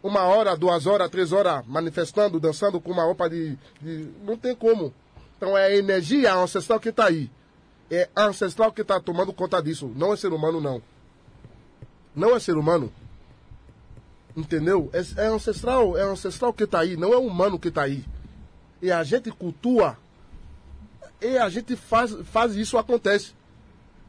Uma 0.01 0.21
hora, 0.23 0.57
duas 0.57 0.85
horas, 0.85 1.09
três 1.09 1.31
horas 1.31 1.63
manifestando, 1.67 2.39
dançando 2.39 2.81
com 2.81 2.91
uma 2.91 3.03
roupa 3.03 3.29
de. 3.29 3.55
de- 3.81 4.09
Não 4.23 4.35
tem 4.35 4.55
como. 4.55 4.93
Então 5.37 5.57
é 5.57 5.65
a 5.67 5.75
energia 5.77 6.33
ancestral 6.33 6.79
que 6.79 6.91
tá 6.91 7.05
aí. 7.05 7.29
É 7.91 8.09
a 8.15 8.25
ancestral 8.25 8.71
que 8.71 8.83
tá 8.83 8.99
tomando 8.99 9.31
conta 9.31 9.61
disso. 9.61 9.91
Não 9.95 10.11
é 10.13 10.17
ser 10.17 10.33
humano, 10.33 10.59
não. 10.59 10.81
Não 12.15 12.35
é 12.35 12.39
ser 12.39 12.57
humano. 12.57 12.91
Entendeu? 14.35 14.89
É, 14.93 15.23
é 15.23 15.27
ancestral, 15.27 15.97
é 15.97 16.03
ancestral 16.03 16.53
que 16.53 16.63
está 16.63 16.79
aí, 16.79 16.97
não 16.97 17.13
é 17.13 17.17
humano 17.17 17.59
que 17.59 17.67
está 17.67 17.83
aí. 17.83 18.03
E 18.81 18.91
a 18.91 19.03
gente 19.03 19.31
cultua 19.31 19.97
e 21.21 21.37
a 21.37 21.47
gente 21.49 21.75
faz, 21.75 22.15
faz 22.25 22.55
isso 22.55 22.77
acontece. 22.77 23.33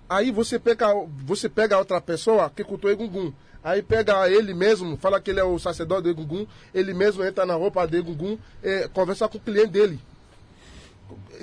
Aí 0.08 0.30
você 0.30 0.58
pega, 0.58 0.88
você 1.24 1.48
pega 1.48 1.78
outra 1.78 2.00
pessoa 2.00 2.50
que 2.50 2.64
cultua 2.64 2.92
Egungun. 2.92 3.32
Aí 3.62 3.82
pega 3.82 4.28
ele 4.28 4.52
mesmo, 4.52 4.96
fala 4.96 5.20
que 5.20 5.30
ele 5.30 5.40
é 5.40 5.44
o 5.44 5.58
sacerdote 5.58 6.02
do 6.02 6.10
Egungun, 6.10 6.46
ele 6.74 6.92
mesmo 6.92 7.24
entra 7.24 7.46
na 7.46 7.54
roupa 7.54 7.86
de 7.86 7.96
Egungun, 7.96 8.36
e 8.62 8.88
conversa 8.88 9.26
com 9.26 9.38
o 9.38 9.40
cliente 9.40 9.68
dele. 9.68 9.98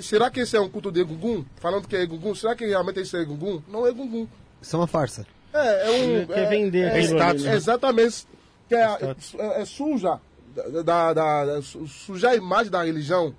Será 0.00 0.30
que 0.30 0.40
esse 0.40 0.56
é 0.56 0.60
um 0.60 0.68
culto 0.68 0.92
de 0.92 1.00
Egungun? 1.00 1.44
Falando 1.56 1.88
que 1.88 1.96
é 1.96 2.02
Egungun? 2.02 2.34
Será 2.34 2.54
que 2.54 2.66
realmente 2.66 3.00
isso 3.00 3.16
é 3.16 3.22
Egungun? 3.22 3.60
Não 3.66 3.86
é 3.86 3.90
Egungun. 3.90 4.28
Isso 4.60 4.76
é 4.76 4.78
uma 4.78 4.86
farsa. 4.86 5.26
É, 5.52 5.88
é 5.88 5.90
um. 5.90 6.26
Quer 6.26 6.38
é, 6.38 6.48
vender 6.48 6.82
é, 6.82 7.02
é, 7.02 7.22
ali, 7.22 7.42
né? 7.42 7.54
Exatamente. 7.54 8.26
Que 8.72 9.40
é, 9.40 9.42
é, 9.58 9.62
é 9.62 9.64
suja. 9.64 10.20
Da, 10.84 11.12
da, 11.12 11.44
da- 11.44 11.62
sujar 11.62 12.32
a 12.32 12.36
imagem 12.36 12.70
da 12.70 12.82
religião. 12.84 13.34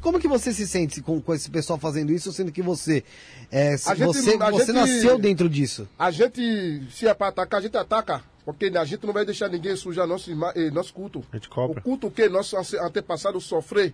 Como 0.00 0.18
que 0.18 0.26
você 0.26 0.52
se 0.52 0.66
sente 0.66 1.00
com, 1.00 1.20
com 1.20 1.32
esse 1.34 1.48
pessoal 1.48 1.78
fazendo 1.78 2.10
isso, 2.12 2.32
sendo 2.32 2.50
que 2.50 2.60
você 2.62 3.04
é, 3.50 3.76
gente- 3.76 4.06
você, 4.06 4.36
você 4.36 4.64
gente- 4.66 4.72
nasceu 4.72 5.18
dentro 5.18 5.48
disso? 5.48 5.88
A 5.98 6.10
gente, 6.10 6.82
se 6.90 7.06
é 7.06 7.14
para 7.14 7.28
atacar, 7.28 7.60
a 7.60 7.62
gente 7.62 7.76
ataca. 7.76 8.22
Porque 8.44 8.66
a 8.66 8.84
gente 8.84 9.04
não 9.06 9.12
vai 9.12 9.24
deixar 9.24 9.48
ninguém 9.48 9.74
sujar 9.74 10.06
nosso, 10.06 10.30
eh, 10.54 10.70
nosso 10.70 10.92
culto. 10.94 11.24
A 11.32 11.36
gente 11.36 11.48
cobra. 11.48 11.80
O 11.80 11.82
culto 11.82 12.08
que 12.10 12.28
nosso 12.28 12.56
ante- 12.56 12.78
antepassado 12.78 13.40
sofrer 13.40 13.92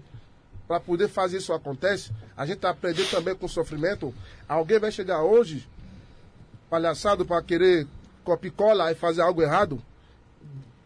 para 0.69 0.79
poder 0.81 1.09
fazer 1.09 1.39
isso 1.39 1.53
acontece, 1.55 2.11
a 2.37 2.45
gente 2.47 2.65
aprender 2.67 3.07
também 3.11 3.35
com 3.35 3.47
o 3.47 3.49
sofrimento. 3.49 4.15
Alguém 4.49 4.79
vai 4.79 4.93
chegar 4.93 5.23
hoje, 5.23 5.67
palhaçado 6.71 7.25
para 7.25 7.43
querer 7.43 7.87
copicola 8.25 8.91
e 8.93 8.95
fazer 8.95 9.23
algo 9.23 9.43
errado. 9.43 9.83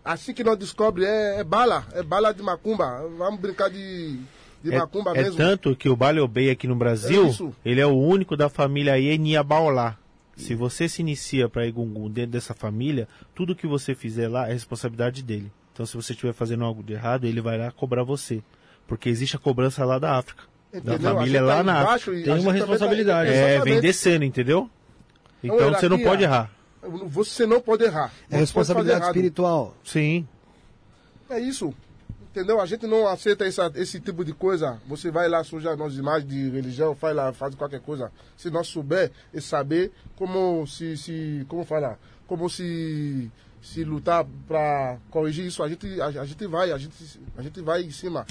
Assim 0.06 0.32
que 0.32 0.44
nós 0.44 0.56
descobre 0.56 1.04
é, 1.04 1.40
é 1.40 1.44
bala, 1.44 1.84
é 1.92 2.02
bala 2.02 2.32
de 2.32 2.42
macumba. 2.42 3.02
Vamos 3.18 3.40
brincar 3.40 3.68
de, 3.68 4.16
de 4.62 4.72
É, 4.72 4.78
macumba 4.78 5.10
é 5.10 5.22
mesmo. 5.22 5.36
tanto 5.36 5.74
que 5.74 5.88
o 5.88 5.96
Baleobei 5.96 6.48
aqui 6.48 6.68
no 6.68 6.76
Brasil, 6.76 7.26
É 7.64 7.68
ele 7.70 7.80
é 7.80 7.86
o 7.86 7.96
único 7.96 8.36
da 8.36 8.48
família 8.48 8.98
Enia 9.00 9.42
Baolá. 9.42 9.96
Se 10.36 10.54
você 10.54 10.86
se 10.88 11.00
inicia 11.00 11.48
para 11.48 11.66
Egungun 11.66 12.10
dentro 12.10 12.32
dessa 12.32 12.52
família, 12.54 13.08
tudo 13.34 13.56
que 13.56 13.66
você 13.66 13.94
fizer 13.94 14.28
lá 14.28 14.48
é 14.48 14.52
responsabilidade 14.52 15.22
dele. 15.22 15.50
Então, 15.72 15.84
se 15.86 15.96
você 15.96 16.12
estiver 16.12 16.32
fazendo 16.34 16.62
algo 16.62 16.82
de 16.82 16.92
errado, 16.92 17.26
ele 17.26 17.40
vai 17.40 17.56
lá 17.58 17.70
cobrar 17.70 18.02
você. 18.04 18.42
Porque 18.86 19.08
existe 19.08 19.34
a 19.34 19.38
cobrança 19.38 19.84
lá 19.84 19.98
da 19.98 20.16
África. 20.18 20.44
Entendeu? 20.72 20.98
Da 20.98 21.14
família 21.14 21.40
tá 21.40 21.46
lá 21.46 21.62
na 21.62 21.80
embaixo 21.80 22.10
África. 22.10 22.24
Tem 22.24 22.32
uma 22.34 22.38
também 22.44 22.52
tá- 22.52 22.66
responsabilidade. 22.66 23.30
É, 23.30 23.60
vem 23.60 23.80
descendo, 23.80 24.24
entendeu? 24.24 24.70
Então, 25.42 25.72
você 25.72 25.88
não 25.88 25.98
pode 25.98 26.22
errar. 26.22 26.50
Você 26.88 27.46
não 27.46 27.60
pode 27.60 27.84
errar. 27.84 28.12
É 28.30 28.36
responsabilidade 28.38 29.04
espiritual. 29.06 29.74
Sim. 29.84 30.26
É 31.28 31.38
isso. 31.40 31.74
Entendeu? 32.30 32.60
A 32.60 32.66
gente 32.66 32.86
não 32.86 33.08
aceita 33.08 33.46
essa- 33.46 33.72
esse 33.76 33.98
tipo 33.98 34.22
de 34.24 34.32
coisa. 34.34 34.78
Você 34.86 35.10
vai 35.10 35.26
lá 35.28 35.42
sujar 35.42 35.76
nossas 35.76 35.96
imagens 35.98 36.30
de 36.30 36.50
religião, 36.50 36.94
faz 36.94 37.16
lá, 37.16 37.32
faz 37.32 37.54
qualquer 37.54 37.80
coisa. 37.80 38.12
Se 38.36 38.50
nós 38.50 38.66
souber 38.66 39.10
e 39.32 39.40
saber 39.40 39.90
como 40.16 40.66
se, 40.66 40.96
se 40.98 41.46
como 41.48 41.64
falar, 41.64 41.98
como 42.26 42.48
se 42.50 43.30
se 43.62 43.82
lutar 43.82 44.24
para 44.46 44.98
corrigir 45.10 45.44
isso, 45.46 45.60
a 45.62 45.68
gente 45.68 46.00
a, 46.00 46.06
a 46.06 46.24
gente 46.26 46.46
vai, 46.46 46.70
a 46.70 46.78
gente 46.78 46.94
a 47.36 47.42
gente 47.42 47.60
vai 47.62 47.82
em 47.82 47.90
cima. 47.90 48.24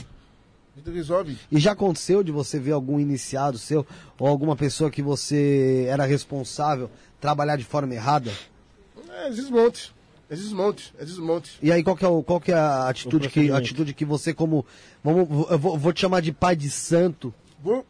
A 0.75 0.77
gente 0.79 0.93
resolve. 0.93 1.37
E 1.51 1.57
já 1.59 1.71
aconteceu 1.71 2.21
de 2.21 2.31
você 2.31 2.59
ver 2.59 2.73
algum 2.73 2.99
iniciado 2.99 3.57
seu 3.57 3.85
ou 4.19 4.27
alguma 4.27 4.55
pessoa 4.55 4.91
que 4.91 5.01
você 5.01 5.85
era 5.89 6.05
responsável 6.05 6.91
trabalhar 7.25 7.55
de 7.57 7.63
forma 7.63 7.91
errada? 7.93 8.31
É, 9.09 9.27
existe 9.29 9.51
montes. 9.51 9.91
Existe 10.29 10.53
montes, 10.53 10.93
existe 10.99 11.21
montes. 11.21 11.57
E 11.61 11.71
aí 11.71 11.83
qual 11.83 11.95
que 11.95 12.05
é, 12.05 12.07
o, 12.07 12.21
qual 12.23 12.39
que 12.39 12.51
é 12.51 12.55
a 12.55 12.87
atitude 12.87 13.29
que, 13.29 13.51
a 13.51 13.57
atitude 13.57 13.93
que 13.93 14.05
você 14.05 14.33
como 14.33 14.65
vamos, 15.03 15.27
eu 15.51 15.57
vou, 15.59 15.77
vou 15.77 15.91
te 15.93 16.01
chamar 16.01 16.21
de 16.21 16.31
pai 16.31 16.55
de 16.55 16.69
santo, 16.69 17.33
Vou- 17.61 17.85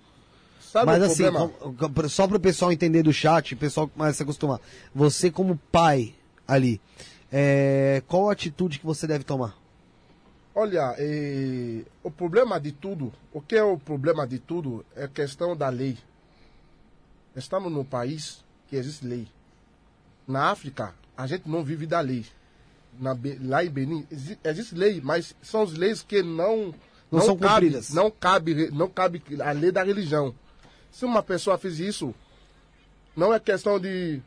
Sabe 0.59 0.85
mas 0.87 1.01
o 1.01 1.05
assim, 1.05 1.23
problema? 1.31 2.09
só 2.09 2.27
para 2.27 2.37
o 2.37 2.39
pessoal 2.39 2.71
entender 2.71 3.03
do 3.03 3.13
chat, 3.13 3.53
o 3.53 3.57
pessoal 3.57 3.89
mais 3.95 4.17
se 4.17 4.23
acostumar. 4.23 4.59
Você 4.93 5.31
como 5.31 5.57
pai 5.71 6.13
ali, 6.47 6.81
é, 7.31 8.01
qual 8.07 8.29
a 8.29 8.33
atitude 8.33 8.79
que 8.79 8.85
você 8.85 9.07
deve 9.07 9.23
tomar? 9.23 9.57
Olha, 10.53 10.95
eh, 10.97 11.83
o 12.03 12.09
problema 12.09 12.57
de 12.59 12.71
tudo, 12.71 13.11
o 13.33 13.41
que 13.41 13.55
é 13.55 13.63
o 13.63 13.77
problema 13.77 14.25
de 14.25 14.39
tudo 14.39 14.85
é 14.95 15.05
questão 15.07 15.55
da 15.55 15.67
lei. 15.67 15.97
Estamos 17.35 17.71
num 17.71 17.83
país 17.83 18.44
que 18.76 18.80
existe 18.80 19.06
lei. 19.06 19.27
Na 20.27 20.49
África, 20.52 20.93
a 21.18 21.26
gente 21.27 21.47
não 21.47 21.64
vive 21.64 21.85
da 21.85 21.99
lei. 22.02 22.26
Na 22.99 23.15
lá 23.41 23.64
em 23.64 23.69
Benin, 23.69 24.06
exi- 24.11 24.38
existe 24.43 24.76
lei, 24.76 25.02
mas 25.03 25.35
são 25.41 25.61
as 25.64 25.73
leis 25.73 26.02
que 26.03 26.22
não 26.23 26.73
Não 27.11 27.22
são 27.22 27.38
cabe, 27.38 27.65
cumpridas. 27.68 27.89
Não 27.93 28.11
cabe, 28.11 28.72
não 28.72 28.89
cabe 28.89 29.22
a 29.43 29.52
lei 29.52 29.72
da 29.72 29.84
religião. 29.84 30.34
Se 30.91 31.06
uma 31.06 31.22
pessoa 31.22 31.57
fez 31.57 31.80
isso, 31.80 32.14
não 33.15 33.34
é 33.34 33.39
questão 33.39 33.80
de, 33.80 34.22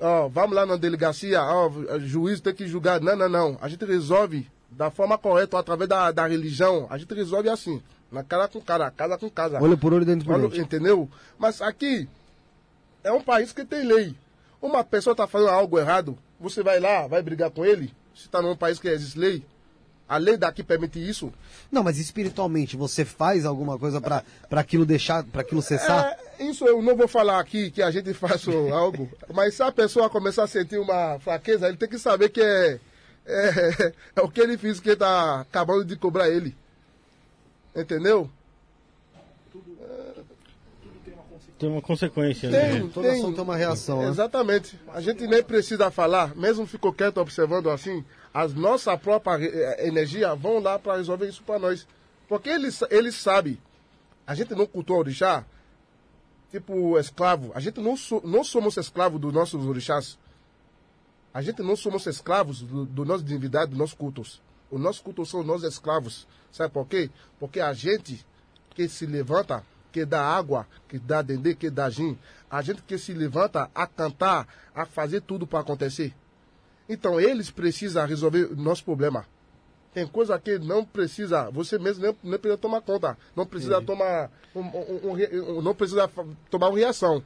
ó, 0.00 0.28
vamos 0.28 0.56
lá 0.56 0.64
na 0.66 0.76
delegacia, 0.76 1.42
ó, 1.42 1.68
o 1.68 2.00
juiz 2.00 2.40
tem 2.40 2.54
que 2.54 2.66
julgar. 2.66 3.00
Não, 3.00 3.14
não, 3.14 3.28
não. 3.28 3.58
A 3.60 3.68
gente 3.68 3.84
resolve 3.84 4.46
da 4.70 4.90
forma 4.90 5.16
correta, 5.18 5.58
através 5.58 5.88
da, 5.88 6.10
da 6.10 6.26
religião. 6.26 6.86
A 6.90 6.96
gente 6.98 7.14
resolve 7.14 7.48
assim, 7.48 7.82
na 8.10 8.24
cara 8.24 8.48
com 8.48 8.60
cara, 8.60 8.90
casa 8.90 9.18
com 9.18 9.28
casa. 9.30 9.60
Olho 9.62 9.76
por 9.78 9.92
olho, 9.92 10.04
dentro 10.04 10.26
por 10.26 10.56
entendeu? 10.56 11.08
Mas 11.38 11.60
aqui 11.60 12.08
é 13.04 13.12
um 13.12 13.20
país 13.20 13.52
que 13.52 13.64
tem 13.64 13.84
lei. 13.84 14.16
Uma 14.60 14.82
pessoa 14.82 15.12
está 15.12 15.26
fazendo 15.26 15.50
algo 15.50 15.78
errado, 15.78 16.18
você 16.40 16.62
vai 16.62 16.80
lá, 16.80 17.06
vai 17.06 17.22
brigar 17.22 17.50
com 17.50 17.64
ele? 17.64 17.94
Se 18.14 18.22
está 18.22 18.40
num 18.40 18.56
país 18.56 18.78
que 18.78 18.88
existe 18.88 19.18
lei, 19.18 19.44
a 20.08 20.16
lei 20.16 20.36
daqui 20.36 20.62
permite 20.62 20.98
isso. 20.98 21.32
Não, 21.70 21.82
mas 21.82 21.98
espiritualmente, 21.98 22.76
você 22.76 23.04
faz 23.04 23.44
alguma 23.44 23.78
coisa 23.78 24.00
para 24.00 24.22
aquilo 24.52 24.86
deixar, 24.86 25.22
para 25.24 25.42
aquilo 25.42 25.62
cessar? 25.62 26.16
É, 26.38 26.44
isso 26.44 26.66
eu 26.66 26.80
não 26.82 26.96
vou 26.96 27.08
falar 27.08 27.38
aqui 27.40 27.70
que 27.70 27.82
a 27.82 27.90
gente 27.90 28.12
faz 28.14 28.46
algo, 28.72 29.10
mas 29.32 29.54
se 29.54 29.62
a 29.62 29.70
pessoa 29.70 30.08
começar 30.08 30.44
a 30.44 30.48
sentir 30.48 30.78
uma 30.78 31.18
fraqueza, 31.20 31.68
ele 31.68 31.76
tem 31.76 31.88
que 31.88 31.98
saber 31.98 32.30
que 32.30 32.40
é, 32.40 32.80
é, 33.26 33.92
é 34.16 34.20
o 34.20 34.30
que 34.30 34.40
ele 34.40 34.56
fez 34.56 34.80
que 34.80 34.90
está 34.90 35.40
acabando 35.40 35.84
de 35.84 35.96
cobrar 35.96 36.28
ele. 36.28 36.56
Entendeu? 37.74 38.30
Tem 41.64 41.72
uma 41.72 41.80
consequência, 41.80 42.50
né? 42.50 42.72
Tem, 42.72 42.88
Toda 42.90 43.10
ação 43.10 43.32
tem 43.32 43.42
uma 43.42 43.56
reação, 43.56 44.02
né? 44.02 44.08
Exatamente. 44.08 44.78
A 44.92 45.00
gente 45.00 45.26
nem 45.26 45.42
precisa 45.42 45.90
falar, 45.90 46.36
mesmo 46.36 46.66
ficou 46.66 46.92
quieto 46.92 47.16
observando 47.16 47.70
assim, 47.70 48.04
as 48.34 48.52
nossa 48.52 48.94
própria 48.98 49.42
eh, 49.42 49.88
energia 49.88 50.34
vão 50.34 50.58
lá 50.58 50.78
para 50.78 50.98
resolver 50.98 51.26
isso 51.26 51.42
para 51.42 51.58
nós. 51.58 51.86
Porque 52.28 52.50
eles, 52.50 52.82
eles 52.90 53.14
sabem. 53.14 53.58
A 54.26 54.34
gente 54.34 54.54
não 54.54 54.66
cultua 54.66 54.98
orixá, 54.98 55.42
tipo 56.50 56.98
escravo. 56.98 57.50
A 57.54 57.60
gente 57.60 57.80
não, 57.80 57.96
so, 57.96 58.20
não 58.22 58.44
somos 58.44 58.76
escravos 58.76 59.18
dos 59.18 59.32
nossos 59.32 59.64
orixás. 59.64 60.18
A 61.32 61.40
gente 61.40 61.62
não 61.62 61.76
somos 61.76 62.04
escravos 62.06 62.60
do, 62.60 62.84
do 62.84 63.06
nossa 63.06 63.24
divindade, 63.24 63.70
dos 63.70 63.78
nossos 63.78 63.94
cultos. 63.94 64.42
Os 64.70 64.78
nossos 64.78 65.00
cultos 65.00 65.30
são 65.30 65.42
nós 65.42 65.62
escravos. 65.62 66.26
Sabe 66.52 66.74
por 66.74 66.86
quê? 66.86 67.08
Porque 67.40 67.58
a 67.58 67.72
gente 67.72 68.22
que 68.74 68.86
se 68.86 69.06
levanta, 69.06 69.64
que 69.94 70.04
dá 70.04 70.20
água, 70.20 70.66
que 70.88 70.98
dá 70.98 71.22
dendê, 71.22 71.54
que 71.54 71.70
dá 71.70 71.88
gin, 71.88 72.18
a 72.50 72.60
gente 72.60 72.82
que 72.82 72.98
se 72.98 73.14
levanta 73.14 73.70
a 73.72 73.86
cantar, 73.86 74.48
a 74.74 74.84
fazer 74.84 75.20
tudo 75.20 75.46
para 75.46 75.60
acontecer. 75.60 76.12
Então 76.88 77.20
eles 77.20 77.48
precisam 77.48 78.04
resolver 78.04 78.46
o 78.52 78.56
nosso 78.56 78.82
problema. 78.84 79.24
Tem 79.94 80.04
coisa 80.04 80.36
que 80.40 80.58
não 80.58 80.84
precisa, 80.84 81.48
você 81.52 81.78
mesmo 81.78 82.02
nem, 82.02 82.16
nem 82.24 82.38
precisa 82.40 82.58
tomar 82.58 82.80
conta. 82.80 83.16
Não 83.36 83.46
precisa 83.46 83.80
tomar 83.80 84.28
um, 84.52 84.60
um- 84.60 85.10
um 85.12 85.58
um- 85.58 85.62
não 85.62 85.72
precisa 85.76 86.10
tomar 86.50 86.70
uma 86.70 86.78
reação. 86.78 87.22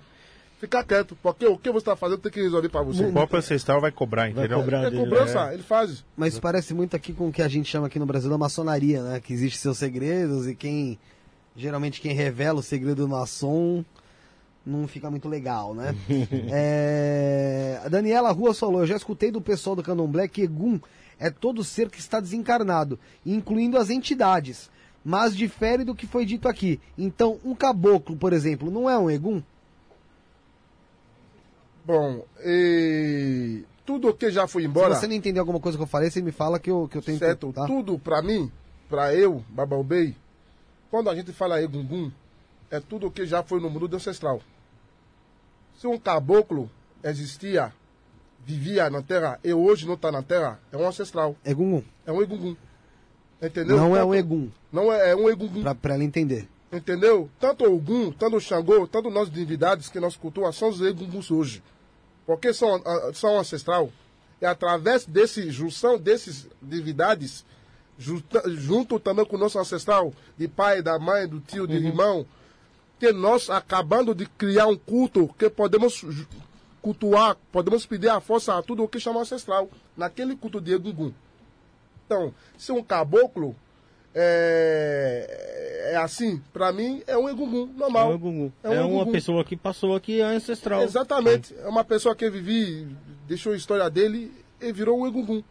Ficar 0.61 0.85
quieto, 0.85 1.17
porque 1.23 1.47
o 1.47 1.57
que 1.57 1.71
você 1.71 1.79
está 1.79 1.97
fazendo 1.97 2.19
tem 2.19 2.31
que 2.33 2.43
resolver 2.43 2.69
para 2.69 2.83
você. 2.83 3.05
O 3.07 3.13
próprio 3.13 3.39
ancestral 3.39 3.81
vai 3.81 3.91
cobrar, 3.93 4.23
Vai 4.25 4.31
entendeu? 4.33 4.59
cobrar 4.59 4.83
É 4.83 4.91
dele. 4.91 5.03
cobrança, 5.05 5.55
ele 5.55 5.63
faz. 5.63 6.05
Mas 6.17 6.35
isso 6.35 6.43
parece 6.43 6.75
muito 6.75 6.95
aqui 6.95 7.15
com 7.15 7.29
o 7.29 7.33
que 7.33 7.41
a 7.41 7.49
gente 7.49 7.71
chama 7.71 7.87
aqui 7.87 7.99
no 7.99 8.05
Brasil 8.05 8.29
da 8.29 8.37
maçonaria, 8.37 9.03
né? 9.03 9.21
Que 9.21 9.33
existe 9.33 9.59
seus 9.59 9.79
segredos 9.79 10.47
e 10.47 10.55
quem. 10.55 10.99
Geralmente 11.59 12.01
quem 12.01 12.13
revela 12.13 12.61
o 12.61 12.63
segredo 12.63 13.03
do 13.03 13.09
maçom 13.09 13.85
não 14.65 14.87
fica 14.87 15.11
muito 15.11 15.29
legal, 15.29 15.75
né? 15.75 15.93
É, 16.53 17.81
A 17.85 17.89
Daniela 17.89 18.31
Rua 18.31 18.55
falou: 18.55 18.83
Eu 18.83 18.87
já 18.87 18.95
escutei 18.95 19.33
do 19.33 19.41
pessoal 19.41 19.75
do 19.75 19.83
Candomblé 19.83 20.29
que 20.29 20.43
Egum 20.43 20.79
é 21.19 21.31
todo 21.31 21.65
ser 21.65 21.91
que 21.91 21.99
está 21.99 22.21
desencarnado, 22.21 22.97
incluindo 23.27 23.77
as 23.77 23.91
entidades. 23.91 24.71
Mas 25.05 25.37
difere 25.37 25.83
do 25.83 25.97
que 25.97 26.07
foi 26.07 26.25
dito 26.25 26.49
aqui. 26.49 26.81
Então, 26.97 27.41
um 27.45 27.57
caboclo, 27.57 28.17
por 28.17 28.33
exemplo, 28.33 28.71
não 28.71 28.89
é 28.89 28.97
um 28.97 29.11
Egum? 29.11 29.43
Bom, 31.85 32.25
e 32.45 33.65
tudo 33.85 34.15
que 34.15 34.31
já 34.31 34.47
foi 34.47 34.63
embora. 34.63 34.95
Se 34.95 35.01
você 35.01 35.07
não 35.09 35.15
entender 35.15 35.41
alguma 35.41 35.59
coisa 35.59 35.77
que 35.77 35.83
eu 35.83 35.89
falei, 35.89 36.09
você 36.09 36.23
me 36.23 36.31
fala 36.31 36.61
que 36.61 36.71
eu, 36.71 36.87
que 36.87 36.99
eu 36.99 37.03
tenho 37.03 37.19
certo? 37.19 37.49
que. 37.49 37.55
Tá? 37.55 37.67
Tudo 37.67 37.99
pra 37.99 38.23
mim, 38.23 38.53
pra 38.89 39.13
eu, 39.13 39.43
Babaubei, 39.49 40.15
quando 40.91 41.11
a 41.11 41.15
gente 41.15 41.33
fala 41.33 41.61
Egungun, 41.63 42.11
é 42.71 42.81
tudo 42.81 43.07
o 43.07 43.11
que 43.11 43.27
já 43.27 43.43
foi 43.43 43.61
no 43.61 43.71
mundo 43.71 43.89
do 43.89 43.97
ancestral. 43.97 44.41
Se 45.77 45.87
um 45.87 45.99
caboclo 45.99 46.71
existia, 47.03 47.73
vivia 48.45 48.91
na 48.91 49.03
terra 49.03 49.39
e 49.45 49.53
hoje 49.53 49.87
não 49.87 49.95
está 49.95 50.11
na 50.11 50.23
terra, 50.23 50.59
é 50.73 50.77
um 50.77 50.87
ancestral. 50.87 51.37
É 51.45 51.55
Gungun. 51.55 51.83
É 52.07 52.13
um 52.13 52.23
egungun. 52.23 52.57
Entendeu? 53.41 53.77
Não 53.77 53.95
é 53.95 54.01
Tanto- 54.01 54.09
um 54.11 54.15
Egum, 54.15 54.51
Não 54.73 54.93
é, 54.93 55.11
é 55.11 55.17
um 55.17 55.29
egungun. 55.31 55.63
pra 55.77 55.95
ela 55.95 56.03
entender. 56.03 56.49
Entendeu? 56.73 57.31
Tanto 57.39 57.65
o 57.65 57.77
Ogum, 57.77 58.11
tanto 58.13 58.37
o 58.37 58.41
Xangô, 58.41 58.87
tanto 58.89 59.09
nossas 59.11 59.33
divindades 59.33 59.89
que 59.89 60.01
nós 60.01 60.17
cultuamos 60.17 60.57
são 60.57 60.69
os 60.69 60.81
egunguns 60.81 61.31
hoje. 61.31 61.63
Porque 62.27 62.53
são, 62.53 62.75
ah, 62.85 63.11
são 63.15 63.39
ancestral. 63.39 63.91
E 64.41 64.45
através 64.45 65.07
desse 65.07 65.51
junção 65.51 65.97
desses 65.99 66.49
divindades, 66.61 67.45
junta- 67.99 68.43
junto 68.51 68.99
também 69.01 69.25
com 69.25 69.37
o 69.37 69.39
nosso 69.39 69.59
ancestral, 69.59 70.13
de 70.37 70.47
pai, 70.49 70.81
da 70.83 70.99
mãe, 70.99 71.27
do 71.27 71.41
tio, 71.41 71.67
do 71.67 71.75
irmão, 71.75 72.25
que 73.01 73.13
nós 73.13 73.51
acabando 73.51 74.15
de 74.15 74.27
criar 74.27 74.67
um 74.67 74.77
culto 74.77 75.29
que 75.39 75.51
podemos 75.51 76.05
cultuar, 76.81 77.37
podemos 77.53 77.85
pedir 77.85 78.09
a 78.09 78.21
força 78.21 78.57
a 78.57 78.63
tudo 78.63 78.83
o 78.85 78.89
que 78.89 79.01
chama 79.01 79.21
ancestral, 79.21 79.69
naquele 79.97 80.35
culto 80.37 80.61
de 80.61 80.73
Egungun. 80.73 81.13
Então, 82.07 82.33
se 82.57 82.73
um 82.73 82.83
caboclo 82.83 83.55
é, 84.15 85.91
é 85.93 85.97
assim, 85.97 86.43
pra 86.53 86.73
mim 86.73 87.03
é 87.07 87.17
um 87.17 87.29
egungun 87.29 87.69
É, 87.75 87.79
normal. 87.79 88.13
um 88.15 88.19
Gugu. 88.19 88.53
É 88.63 88.69
um 88.71 88.73
É 88.73 88.81
uma 88.81 89.01
Gugu. 89.05 89.13
pessoa 89.13 89.45
que 89.45 89.57
passou 89.57 89.95
aqui, 89.95 90.21
é 90.21 90.25
ancestral. 90.25 90.83
Exatamente. 90.83 91.55
É 91.59 91.69
uma 91.69 91.85
pessoa 91.85 92.15
que 92.17 92.29
vivi, 92.31 92.87
deixou 93.27 93.53
a 93.53 93.57
história 93.57 93.89
dele 93.91 94.33
e 94.61 94.73
virou 94.73 94.99
um 95.01 95.07
egungun. 95.07 95.43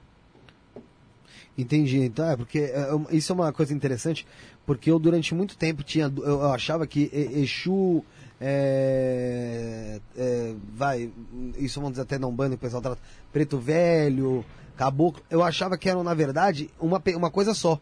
Entendi. 1.57 1.99
Então, 1.99 2.29
é 2.29 2.37
porque 2.37 2.59
é, 2.59 2.93
um- 2.93 3.07
isso 3.09 3.31
é 3.31 3.35
uma 3.35 3.51
coisa 3.51 3.73
interessante, 3.73 4.27
porque 4.65 4.91
eu 4.91 4.99
durante 4.99 5.33
muito 5.33 5.57
tempo 5.57 5.81
tinha, 5.83 6.11
eu, 6.17 6.23
eu 6.41 6.51
achava 6.51 6.85
que 6.85 7.09
Exu 7.13 8.03
é, 8.39 9.99
é, 10.15 10.53
vai, 10.75 11.09
isso 11.57 11.79
vamos 11.79 11.93
dizer 11.93 12.03
até 12.03 12.19
não 12.19 12.31
bando, 12.33 12.55
o 12.55 12.57
pessoal 12.57 12.81
trata 12.81 13.01
preto 13.31 13.57
velho, 13.57 14.45
caboclo, 14.75 15.23
eu 15.29 15.41
achava 15.43 15.77
que 15.77 15.89
eram 15.89 16.03
na 16.03 16.13
verdade 16.13 16.69
uma, 16.79 17.01
uma 17.15 17.31
coisa 17.31 17.53
só. 17.53 17.79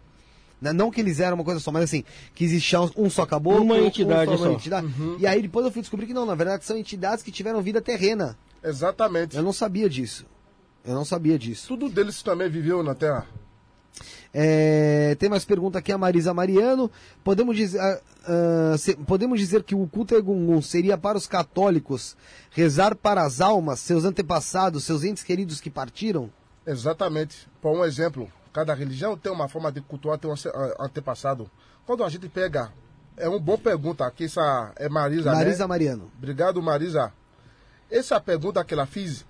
Né? 0.61 0.71
Não 0.71 0.89
que 0.89 1.01
eles 1.01 1.19
eram 1.19 1.35
uma 1.35 1.43
coisa 1.43 1.59
só, 1.59 1.69
mas 1.71 1.83
assim, 1.83 2.03
que 2.33 2.45
existia 2.45 2.79
um- 2.81 2.89
um 2.97 3.09
só 3.09 3.25
caboclo, 3.25 3.61
Uma 3.61 3.75
um- 3.75 3.85
entidade 3.87 4.29
uma 4.31 4.37
só. 4.37 4.51
entidade. 4.51 4.87
E 5.19 5.27
aí 5.27 5.41
depois 5.41 5.65
eu 5.65 5.71
fui 5.71 5.81
descobrir 5.81 6.07
que 6.07 6.13
não, 6.13 6.25
na 6.25 6.35
verdade 6.35 6.63
são 6.63 6.77
entidades 6.77 7.21
que 7.23 7.31
tiveram 7.31 7.61
vida 7.61 7.81
terrena. 7.81 8.37
Exatamente. 8.63 9.35
Eu 9.35 9.43
não 9.43 9.51
sabia 9.53 9.89
disso. 9.89 10.25
Eu 10.85 10.93
não 10.95 11.03
sabia 11.03 11.37
disso. 11.37 11.67
Tudo 11.67 11.89
deles 11.89 12.21
também 12.23 12.49
viveu 12.49 12.81
na 12.81 12.95
Terra. 12.95 13.27
É, 14.37 15.15
tem 15.17 15.29
mais 15.29 15.45
pergunta 15.45 15.79
aqui 15.79 15.93
a 15.93 15.97
Marisa 15.97 16.33
Mariano. 16.33 16.91
Podemos 17.23 17.55
dizer, 17.55 17.79
ah, 17.79 18.75
se- 18.77 18.97
podemos 18.97 19.39
dizer 19.39 19.63
que 19.63 19.73
o 19.73 19.87
culto 19.87 20.13
Egungun 20.13 20.61
seria 20.61 20.97
para 20.97 21.17
os 21.17 21.25
católicos 21.25 22.17
rezar 22.51 22.95
para 22.95 23.23
as 23.23 23.39
almas, 23.39 23.79
seus 23.79 24.03
antepassados, 24.03 24.83
seus 24.83 25.05
entes 25.05 25.23
queridos 25.23 25.61
que 25.61 25.69
partiram? 25.69 26.29
Exatamente. 26.67 27.47
Por 27.61 27.71
um 27.77 27.85
exemplo, 27.85 28.29
cada 28.51 28.73
religião 28.73 29.17
tem 29.17 29.31
uma 29.31 29.47
forma 29.47 29.71
de 29.71 29.79
cultuar, 29.79 30.19
ance- 30.25 30.49
ah, 30.49 30.75
antepassado. 30.81 31.49
Quando 31.85 32.03
a 32.03 32.09
gente 32.09 32.27
pega, 32.27 32.73
é 33.15 33.29
uma 33.29 33.39
boa 33.39 33.57
pergunta, 33.57 34.05
aqui 34.05 34.25
essa 34.25 34.73
é 34.75 34.89
Marisa, 34.89 35.31
Marisa 35.31 35.63
né? 35.63 35.67
Mariano. 35.67 36.11
Obrigado, 36.17 36.61
Marisa. 36.61 37.13
Essa 37.89 38.19
pergunta 38.19 38.65
que 38.65 38.73
ela 38.73 38.85
fez 38.85 39.23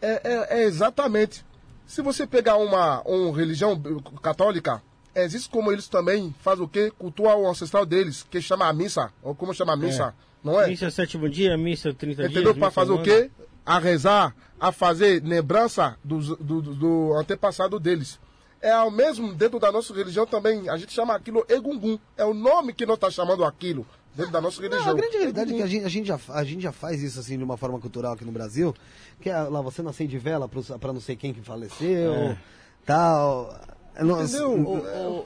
é, 0.00 0.20
é- 0.24 0.60
é 0.60 0.64
exatamente. 0.64 1.44
Se 1.88 2.02
você 2.02 2.26
pegar 2.26 2.58
uma, 2.58 3.00
uma 3.00 3.34
religião 3.34 3.80
católica, 4.22 4.82
existe 5.14 5.48
como 5.48 5.72
eles 5.72 5.88
também 5.88 6.34
fazem 6.38 6.62
o 6.62 6.68
quê? 6.68 6.92
Cultuar 6.98 7.34
o 7.38 7.48
ancestral 7.48 7.86
deles, 7.86 8.26
que 8.30 8.42
chama 8.42 8.66
a 8.66 8.72
missa, 8.74 9.10
ou 9.22 9.34
como 9.34 9.54
chama 9.54 9.72
a 9.72 9.76
missa, 9.76 10.14
não 10.44 10.60
é? 10.60 10.68
Missa 10.68 10.90
sétimo 10.90 11.30
dia, 11.30 11.56
missa 11.56 11.94
30 11.94 12.28
dias. 12.28 12.30
Entendeu? 12.30 12.54
Para 12.54 12.70
fazer 12.70 12.92
o 12.92 13.02
quê? 13.02 13.30
A 13.64 13.78
rezar, 13.78 14.36
a 14.60 14.70
fazer 14.70 15.24
lembrança 15.24 15.96
do, 16.04 16.36
do, 16.36 16.60
do 16.60 17.14
antepassado 17.14 17.80
deles. 17.80 18.20
É 18.60 18.70
ao 18.70 18.90
mesmo 18.90 19.32
dentro 19.32 19.58
da 19.58 19.72
nossa 19.72 19.94
religião 19.94 20.26
também, 20.26 20.68
a 20.68 20.76
gente 20.76 20.92
chama 20.92 21.14
aquilo 21.14 21.46
Egungun. 21.48 21.98
É 22.18 22.24
o 22.24 22.34
nome 22.34 22.74
que 22.74 22.84
nós 22.84 22.96
estamos 22.96 23.14
chamando 23.14 23.44
aquilo 23.46 23.86
dentro 24.14 24.32
da 24.32 24.40
nossa 24.40 24.60
religião. 24.60 24.84
Não, 24.84 24.92
a 24.92 24.94
grande 24.94 25.16
realidade 25.16 25.52
é 25.52 25.56
que 25.56 25.62
a 25.62 25.66
gente, 25.66 25.84
a, 25.84 25.88
gente 25.88 26.06
já, 26.08 26.20
a 26.28 26.44
gente 26.44 26.62
já 26.62 26.72
faz 26.72 27.02
isso 27.02 27.18
assim 27.20 27.38
de 27.38 27.44
uma 27.44 27.56
forma 27.56 27.78
cultural 27.78 28.14
aqui 28.14 28.24
no 28.24 28.32
Brasil, 28.32 28.74
que 29.20 29.30
é 29.30 29.38
lá 29.42 29.60
você 29.60 29.82
não 29.82 29.90
acende 29.90 30.18
vela 30.18 30.48
para 30.48 30.92
não 30.92 31.00
sei 31.00 31.14
quem 31.16 31.32
que 31.32 31.40
faleceu, 31.40 32.12
É. 32.14 32.38
tal. 32.84 33.58
É, 33.94 34.04
nós- 34.04 34.32
Entendeu? 34.32 34.52
Ô, 34.64 34.76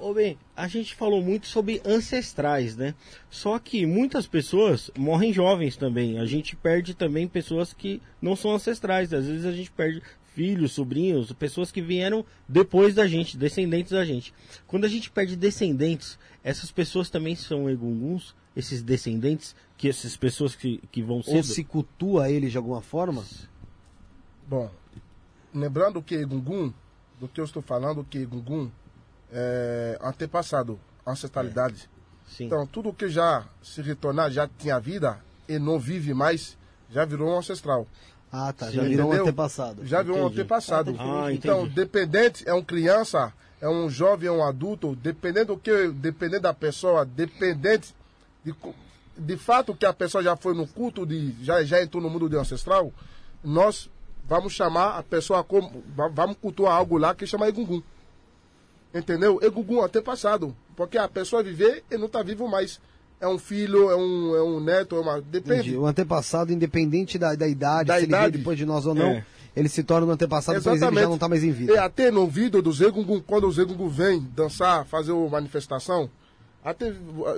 ô, 0.06 0.10
ô, 0.10 0.14
bem, 0.14 0.38
a 0.56 0.66
gente 0.66 0.94
falou 0.94 1.22
muito 1.22 1.46
sobre 1.46 1.82
ancestrais, 1.84 2.74
né? 2.74 2.94
Só 3.30 3.58
que 3.58 3.84
muitas 3.84 4.26
pessoas 4.26 4.90
morrem 4.96 5.30
jovens 5.32 5.76
também. 5.76 6.18
A 6.18 6.24
gente 6.24 6.56
perde 6.56 6.94
também 6.94 7.28
pessoas 7.28 7.74
que 7.74 8.00
não 8.20 8.34
são 8.34 8.52
ancestrais. 8.54 9.12
Às 9.12 9.26
vezes 9.26 9.44
a 9.44 9.52
gente 9.52 9.70
perde 9.70 10.02
filhos, 10.34 10.72
sobrinhos, 10.72 11.30
pessoas 11.34 11.70
que 11.70 11.82
vieram 11.82 12.24
depois 12.48 12.94
da 12.94 13.06
gente, 13.06 13.36
descendentes 13.36 13.92
da 13.92 14.04
gente. 14.06 14.32
Quando 14.66 14.86
a 14.86 14.88
gente 14.88 15.10
perde 15.10 15.36
descendentes, 15.36 16.18
essas 16.42 16.70
pessoas 16.72 17.10
também 17.10 17.36
são 17.36 17.68
egunguns, 17.68 18.34
esses 18.54 18.82
descendentes, 18.82 19.54
que 19.76 19.88
essas 19.88 20.16
pessoas 20.16 20.54
que, 20.54 20.78
que 20.90 21.02
vão 21.02 21.16
Ou 21.16 21.22
cedo. 21.22 21.44
se 21.44 21.64
cultua 21.64 22.30
ele 22.30 22.48
de 22.48 22.56
alguma 22.56 22.80
forma? 22.80 23.24
Bom, 24.46 24.70
lembrando 25.54 26.02
que 26.02 26.14
Egungun, 26.14 26.72
do 27.18 27.28
que 27.28 27.40
eu 27.40 27.44
estou 27.44 27.62
falando, 27.62 28.04
que 28.04 28.18
Egungun 28.18 28.70
é 29.32 29.98
antepassado, 30.02 30.78
ancestralidade. 31.06 31.88
Sim. 32.28 32.44
Então, 32.44 32.66
tudo 32.66 32.92
que 32.92 33.08
já 33.08 33.46
se 33.62 33.80
retornar, 33.82 34.30
já 34.30 34.48
tinha 34.58 34.78
vida 34.78 35.18
e 35.48 35.58
não 35.58 35.78
vive 35.78 36.14
mais, 36.14 36.56
já 36.90 37.04
virou 37.04 37.30
um 37.34 37.38
ancestral. 37.38 37.86
Ah, 38.30 38.52
tá. 38.52 38.66
Sim, 38.66 38.76
Já 38.76 38.82
virou 38.84 39.06
um 39.06 39.08
entendeu? 39.08 39.24
antepassado. 39.24 39.86
Já 39.86 40.02
virou 40.02 40.18
um 40.18 40.20
Entendi. 40.26 40.40
antepassado. 40.40 40.96
Ah, 40.98 41.24
entendi. 41.30 41.38
então, 41.38 41.68
dependente, 41.68 42.48
é 42.48 42.54
um 42.54 42.62
criança, 42.62 43.32
é 43.60 43.68
um 43.68 43.90
jovem, 43.90 44.28
é 44.28 44.32
um 44.32 44.42
adulto, 44.42 44.96
dependendo 44.96 45.54
do 45.54 45.58
que, 45.58 45.88
dependendo 45.88 46.42
da 46.42 46.54
pessoa, 46.54 47.04
dependente 47.04 47.94
de, 48.44 48.54
de 49.18 49.36
fato 49.36 49.74
que 49.74 49.86
a 49.86 49.92
pessoa 49.92 50.22
já 50.22 50.36
foi 50.36 50.54
no 50.54 50.66
culto, 50.66 51.04
de, 51.06 51.34
já, 51.42 51.62
já 51.64 51.82
entrou 51.82 52.02
no 52.02 52.08
mundo 52.10 52.28
de 52.28 52.36
ancestral, 52.36 52.92
nós 53.44 53.88
vamos 54.28 54.52
chamar 54.52 54.98
a 54.98 55.02
pessoa 55.02 55.42
como. 55.44 55.82
va- 55.96 56.08
Vamos 56.08 56.36
cultuar 56.40 56.74
algo 56.76 56.96
lá 56.98 57.14
que 57.14 57.26
chama 57.26 57.48
Egungun. 57.48 57.82
Entendeu? 58.94 59.38
Egungun 59.42 59.82
antepassado. 59.82 60.54
Porque 60.76 60.98
a 60.98 61.08
pessoa 61.08 61.42
viver 61.42 61.82
e 61.90 61.96
não 61.96 62.06
está 62.06 62.22
vivo 62.22 62.48
mais. 62.48 62.80
É 63.20 63.28
um 63.28 63.38
filho, 63.38 63.88
é 63.90 63.96
um, 63.96 64.34
é 64.36 64.42
um 64.42 64.60
neto, 64.60 64.96
é 64.96 65.00
uma. 65.00 65.20
Depende. 65.20 65.60
Entendi. 65.60 65.76
O 65.76 65.86
antepassado, 65.86 66.52
independente 66.52 67.18
da, 67.18 67.34
da 67.34 67.46
idade, 67.46 67.88
Da 67.88 67.94
se 67.94 68.00
ele 68.00 68.06
idade. 68.08 68.22
veio 68.32 68.38
depois 68.38 68.58
de 68.58 68.66
nós 68.66 68.84
ou 68.84 68.94
não, 68.94 69.06
É. 69.10 69.24
ele 69.54 69.68
se 69.68 69.82
torna 69.84 70.06
um 70.06 70.10
antepassado, 70.10 70.60
por 70.60 70.72
exemplo, 70.72 70.94
ele 70.94 71.02
já 71.02 71.06
não 71.08 71.14
está 71.14 71.28
mais 71.28 71.44
em 71.44 71.48
E 71.48 71.52
vida. 71.52 71.84
até 71.84 72.10
no 72.10 72.26
vídeo 72.26 72.60
dos 72.60 72.80
Egungun, 72.80 73.20
quando 73.20 73.46
os 73.46 73.58
Egungun 73.58 73.88
vêm 73.88 74.20
dançar, 74.34 74.84
fazer 74.86 75.12
uma 75.12 75.28
manifestação, 75.30 76.10
até 76.64 76.92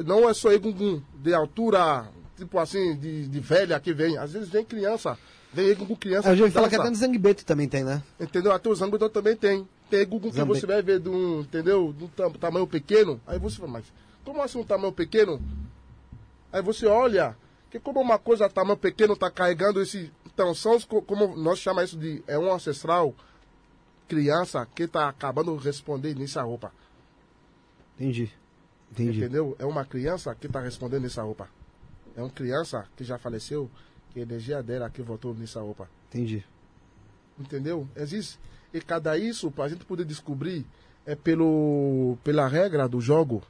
não 0.05 0.28
é 0.28 0.34
só 0.34 0.52
Egungun 0.52 1.02
de 1.16 1.32
altura, 1.34 2.06
tipo 2.36 2.59
assim, 2.59 2.96
de, 2.96 3.26
de 3.28 3.40
velha 3.40 3.78
que 3.80 3.92
vem. 3.92 4.16
Às 4.18 4.32
vezes 4.32 4.48
vem 4.48 4.64
criança, 4.64 5.18
vem 5.52 5.68
Egungun 5.68 5.96
criança. 5.96 6.28
Eu 6.30 6.36
já 6.36 6.42
ouvi 6.44 6.52
falar 6.55 6.68
que 6.68 6.74
até 6.76 6.90
no 6.90 6.96
Zangbeto 6.96 7.44
também 7.44 7.68
tem, 7.68 7.84
né? 7.84 8.02
Entendeu? 8.20 8.52
Até 8.52 8.68
o 8.68 8.74
Zambudão 8.74 9.09
também 9.09 9.36
tem. 9.36 9.66
Tem 9.90 10.01
Egungun 10.01 10.30
que 10.30 10.36
você 10.60 10.66
vai 10.66 10.82
ver 10.82 11.01
de 11.01 11.09
um, 11.09 11.40
entendeu? 11.40 11.94
De 11.96 12.05
um 12.05 12.09
tam- 12.09 12.32
tamanho 12.32 12.66
pequeno. 12.66 13.20
Aí 13.26 13.38
você 13.38 13.56
fala, 13.56 13.72
mas 13.72 13.84
como 14.24 14.42
assim 14.42 14.59
um 14.59 14.64
tamanho 14.64 14.92
pequeno? 14.92 15.40
Aí 16.52 16.62
você 16.62 16.86
olha, 16.86 17.36
que 17.70 17.78
como 17.80 18.01
uma 18.01 18.18
coisa 18.18 18.48
tamanho 18.48 18.76
pequeno 18.76 19.14
está 19.14 19.30
carregando 19.30 19.80
esse. 19.82 20.10
Então, 20.26 20.52
são 20.55 20.76
os, 20.76 20.84
co- 20.84 21.02
como 21.02 21.36
nós 21.36 21.59
chamamos 21.59 21.90
isso 21.90 21.98
de. 21.98 22.22
É 22.26 22.38
um 22.38 22.52
ancestral 22.52 23.14
criança 24.09 24.66
que 24.74 24.82
está 24.84 25.09
acabando 25.09 25.56
de 25.56 25.64
responder 25.64 26.14
nessa 26.14 26.42
roupa. 26.42 26.72
Entendi. 27.98 28.30
Entendi. 28.94 29.18
Entendeu? 29.18 29.56
É 29.58 29.66
uma 29.66 29.84
criança 29.84 30.34
que 30.34 30.46
está 30.46 30.60
respondendo 30.60 31.02
nessa 31.02 31.22
roupa. 31.22 31.48
É 32.16 32.20
uma 32.20 32.30
criança 32.30 32.86
que 32.96 33.02
já 33.02 33.18
faleceu, 33.18 33.68
que 34.12 34.20
a 34.20 34.22
energia 34.22 34.62
dela 34.62 34.88
que 34.88 35.02
voltou 35.02 35.34
nessa 35.34 35.60
roupa. 35.60 35.88
Entendi. 36.08 36.44
Entendeu? 37.38 37.88
Existe. 37.96 38.38
E 38.72 38.80
cada 38.80 39.18
isso, 39.18 39.50
para 39.50 39.64
a 39.64 39.68
gente 39.68 39.84
poder 39.84 40.04
descobrir, 40.04 40.64
é 41.04 41.16
pelo, 41.16 42.16
pela 42.22 42.46
regra 42.46 42.88
do 42.88 43.00
jogo. 43.00 43.42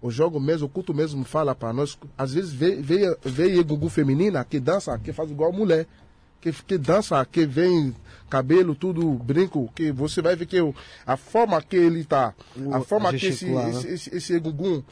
O 0.00 0.10
jogo 0.10 0.40
mesmo, 0.40 0.66
o 0.66 0.70
culto 0.70 0.94
mesmo 0.94 1.22
fala 1.24 1.54
para 1.54 1.72
nós. 1.72 1.98
Às 2.16 2.32
vezes 2.32 2.52
vê, 2.52 2.76
vê, 2.76 3.14
vê 3.22 3.58
Egungun 3.58 3.88
feminina 3.90 4.44
que 4.44 4.58
dança, 4.58 4.98
que 4.98 5.12
faz 5.12 5.30
igual 5.30 5.52
mulher. 5.52 5.86
Que, 6.40 6.52
que 6.52 6.78
dança, 6.78 7.24
que 7.24 7.44
vem 7.46 7.94
cabelo, 8.28 8.74
tudo 8.74 9.08
brinco, 9.14 9.70
que 9.74 9.90
você 9.92 10.20
vai 10.22 10.36
ver 10.36 10.46
que 10.46 10.60
o- 10.60 10.74
a 11.06 11.16
forma 11.16 11.60
que 11.62 11.76
ele 11.76 12.04
tá, 12.04 12.34
a 12.72 12.78
O- 12.78 12.84
forma 12.84 13.12
que 13.12 13.26
esse, 13.26 13.46
né? 13.46 13.70
esse, 13.70 13.88
esse, 13.88 14.16
esse 14.16 14.34
Egungun 14.34 14.82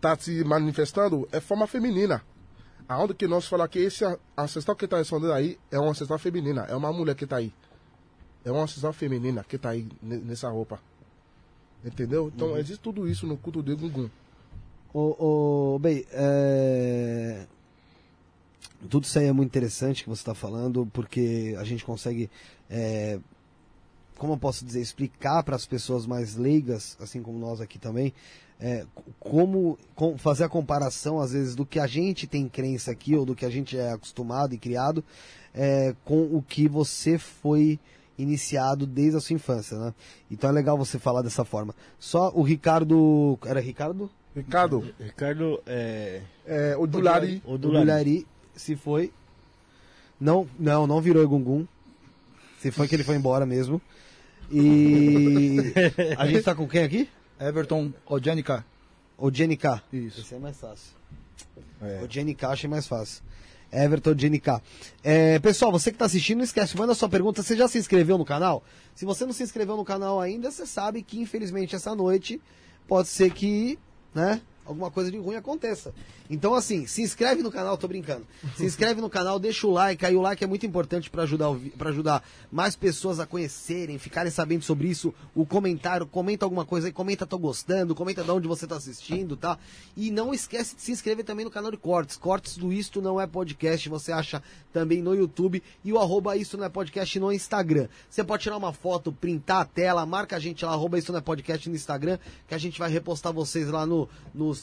tá 0.00 0.16
se 0.16 0.44
manifestando 0.44 1.28
é 1.32 1.40
forma 1.40 1.66
feminina. 1.66 2.22
Aonde 2.88 3.14
que 3.14 3.26
nós 3.26 3.46
falamos 3.46 3.70
que 3.72 3.78
esse 3.80 4.04
ancestral 4.36 4.76
que 4.76 4.84
está 4.84 4.96
respondendo 4.98 5.32
aí 5.32 5.58
é 5.70 5.78
uma 5.78 5.90
ancestral 5.90 6.18
feminina, 6.18 6.64
é 6.68 6.74
uma 6.74 6.92
mulher 6.92 7.14
que 7.14 7.24
está 7.24 7.36
aí. 7.36 7.52
É 8.44 8.50
uma 8.52 8.62
ancestral 8.62 8.92
feminina 8.92 9.44
que 9.44 9.56
está 9.56 9.70
aí 9.70 9.86
ne- 10.02 10.16
nessa 10.18 10.48
roupa. 10.48 10.80
Entendeu? 11.84 12.30
Então 12.34 12.48
Uhum. 12.48 12.56
existe 12.58 12.80
tudo 12.80 13.08
isso 13.08 13.26
no 13.26 13.36
culto 13.36 13.62
de 13.62 13.72
Egungun. 13.72 14.08
Ô, 14.94 15.74
ô, 15.74 15.78
bem, 15.78 16.04
é... 16.12 17.46
tudo 18.88 19.04
isso 19.04 19.18
aí 19.18 19.26
é 19.26 19.32
muito 19.32 19.48
interessante 19.48 20.04
que 20.04 20.08
você 20.08 20.20
está 20.20 20.34
falando, 20.34 20.86
porque 20.92 21.56
a 21.58 21.64
gente 21.64 21.84
consegue, 21.84 22.30
é, 22.70 23.18
como 24.16 24.34
eu 24.34 24.38
posso 24.38 24.64
dizer, 24.64 24.80
explicar 24.80 25.42
para 25.42 25.56
as 25.56 25.66
pessoas 25.66 26.06
mais 26.06 26.36
leigas, 26.36 26.96
assim 27.00 27.22
como 27.22 27.38
nós 27.38 27.60
aqui 27.60 27.78
também, 27.78 28.12
é, 28.60 28.84
como 29.18 29.78
com, 29.94 30.16
fazer 30.18 30.44
a 30.44 30.48
comparação, 30.48 31.20
às 31.20 31.32
vezes, 31.32 31.54
do 31.54 31.66
que 31.66 31.78
a 31.78 31.86
gente 31.86 32.26
tem 32.26 32.48
crença 32.48 32.90
aqui, 32.90 33.16
ou 33.16 33.24
do 33.24 33.34
que 33.34 33.44
a 33.44 33.50
gente 33.50 33.76
é 33.76 33.92
acostumado 33.92 34.54
e 34.54 34.58
criado, 34.58 35.04
é, 35.54 35.94
com 36.04 36.22
o 36.22 36.42
que 36.42 36.68
você 36.68 37.18
foi 37.18 37.78
iniciado 38.16 38.84
desde 38.86 39.16
a 39.16 39.20
sua 39.20 39.34
infância, 39.34 39.78
né? 39.78 39.94
Então 40.28 40.50
é 40.50 40.52
legal 40.52 40.76
você 40.76 40.98
falar 40.98 41.22
dessa 41.22 41.44
forma. 41.44 41.74
Só 41.98 42.32
o 42.34 42.42
Ricardo. 42.42 43.38
Era 43.46 43.60
Ricardo? 43.60 44.10
Ricardo, 44.34 44.84
Ricardo, 45.00 45.60
é... 45.66 46.20
é, 46.46 46.76
o 46.76 46.86
Dulari, 46.86 47.42
O 47.44 47.54
O 47.54 47.58
Dulari. 47.58 47.84
Dulari 47.84 48.26
se 48.58 48.76
foi. 48.76 49.12
Não, 50.20 50.46
não, 50.58 50.86
não 50.86 51.00
virou 51.00 51.22
Egungun. 51.22 51.66
Se 52.60 52.70
foi 52.70 52.88
que 52.88 52.94
ele 52.94 53.04
foi 53.04 53.16
embora 53.16 53.46
mesmo. 53.46 53.80
E 54.50 55.72
a 56.18 56.26
gente 56.26 56.42
tá 56.42 56.54
com 56.54 56.66
quem 56.66 56.82
aqui? 56.82 57.08
Everton 57.40 57.92
Odjanica. 58.06 58.64
O 59.16 59.32
Jenny 59.32 59.56
K. 59.56 59.82
Isso. 59.92 60.20
Esse 60.20 60.34
é 60.34 60.38
mais 60.38 60.58
fácil. 60.58 60.92
É. 61.80 62.02
O 62.02 62.10
Jenny 62.10 62.34
K 62.34 62.48
achei 62.50 62.68
mais 62.68 62.86
fácil. 62.86 63.22
Everton 63.70 64.16
Jenny 64.16 64.40
K. 64.40 64.62
É, 65.04 65.38
pessoal, 65.38 65.70
você 65.70 65.90
que 65.90 65.96
está 65.96 66.06
assistindo, 66.06 66.38
não 66.38 66.44
esquece, 66.44 66.76
manda 66.76 66.94
sua 66.94 67.08
pergunta. 67.08 67.42
Você 67.42 67.56
já 67.56 67.68
se 67.68 67.78
inscreveu 67.78 68.16
no 68.16 68.24
canal? 68.24 68.64
Se 68.94 69.04
você 69.04 69.26
não 69.26 69.32
se 69.32 69.42
inscreveu 69.42 69.76
no 69.76 69.84
canal 69.84 70.20
ainda, 70.20 70.50
você 70.50 70.66
sabe 70.66 71.02
que 71.02 71.20
infelizmente 71.20 71.76
essa 71.76 71.94
noite 71.94 72.40
pode 72.86 73.08
ser 73.08 73.30
que, 73.32 73.78
né, 74.14 74.40
alguma 74.68 74.90
coisa 74.90 75.10
de 75.10 75.16
ruim 75.16 75.34
aconteça. 75.34 75.94
Então, 76.28 76.52
assim, 76.52 76.86
se 76.86 77.00
inscreve 77.00 77.42
no 77.42 77.50
canal, 77.50 77.78
tô 77.78 77.88
brincando. 77.88 78.26
Se 78.54 78.64
inscreve 78.64 79.00
no 79.00 79.08
canal, 79.08 79.38
deixa 79.38 79.66
o 79.66 79.70
like, 79.70 80.04
aí 80.04 80.14
o 80.14 80.20
like 80.20 80.44
é 80.44 80.46
muito 80.46 80.66
importante 80.66 81.08
para 81.08 81.22
ajudar, 81.22 81.48
para 81.76 81.88
ajudar 81.88 82.22
mais 82.52 82.76
pessoas 82.76 83.18
a 83.18 83.26
conhecerem, 83.26 83.98
ficarem 83.98 84.30
sabendo 84.30 84.62
sobre 84.62 84.88
isso. 84.88 85.12
O 85.34 85.46
comentário, 85.46 86.06
comenta 86.06 86.44
alguma 86.44 86.66
coisa 86.66 86.86
aí, 86.86 86.92
comenta 86.92 87.26
tô 87.26 87.38
gostando, 87.38 87.94
comenta 87.94 88.22
de 88.22 88.30
onde 88.30 88.46
você 88.46 88.66
tá 88.66 88.76
assistindo, 88.76 89.36
tá? 89.36 89.58
E 89.96 90.10
não 90.10 90.34
esquece 90.34 90.76
de 90.76 90.82
se 90.82 90.92
inscrever 90.92 91.24
também 91.24 91.46
no 91.46 91.50
canal 91.50 91.70
de 91.70 91.78
Cortes. 91.78 92.16
Cortes 92.18 92.58
do 92.58 92.70
Isto 92.70 93.00
Não 93.00 93.18
É 93.18 93.26
Podcast, 93.26 93.88
você 93.88 94.12
acha 94.12 94.42
também 94.70 95.00
no 95.00 95.14
YouTube 95.14 95.62
e 95.82 95.92
o 95.92 95.98
arroba 95.98 96.36
Isto 96.36 96.58
Não 96.58 96.66
É 96.66 96.68
Podcast 96.68 97.18
no 97.18 97.32
Instagram. 97.32 97.88
Você 98.10 98.22
pode 98.22 98.42
tirar 98.42 98.58
uma 98.58 98.74
foto, 98.74 99.10
printar 99.10 99.62
a 99.62 99.64
tela, 99.64 100.04
marca 100.04 100.36
a 100.36 100.38
gente 100.38 100.62
lá, 100.62 100.72
arroba 100.72 100.98
Isto 100.98 101.12
Não 101.12 101.18
É 101.18 101.22
Podcast 101.22 101.66
no 101.70 101.74
Instagram, 101.74 102.18
que 102.46 102.54
a 102.54 102.58
gente 102.58 102.78
vai 102.78 102.90
repostar 102.90 103.32
vocês 103.32 103.68
lá 103.68 103.86
no, 103.86 104.08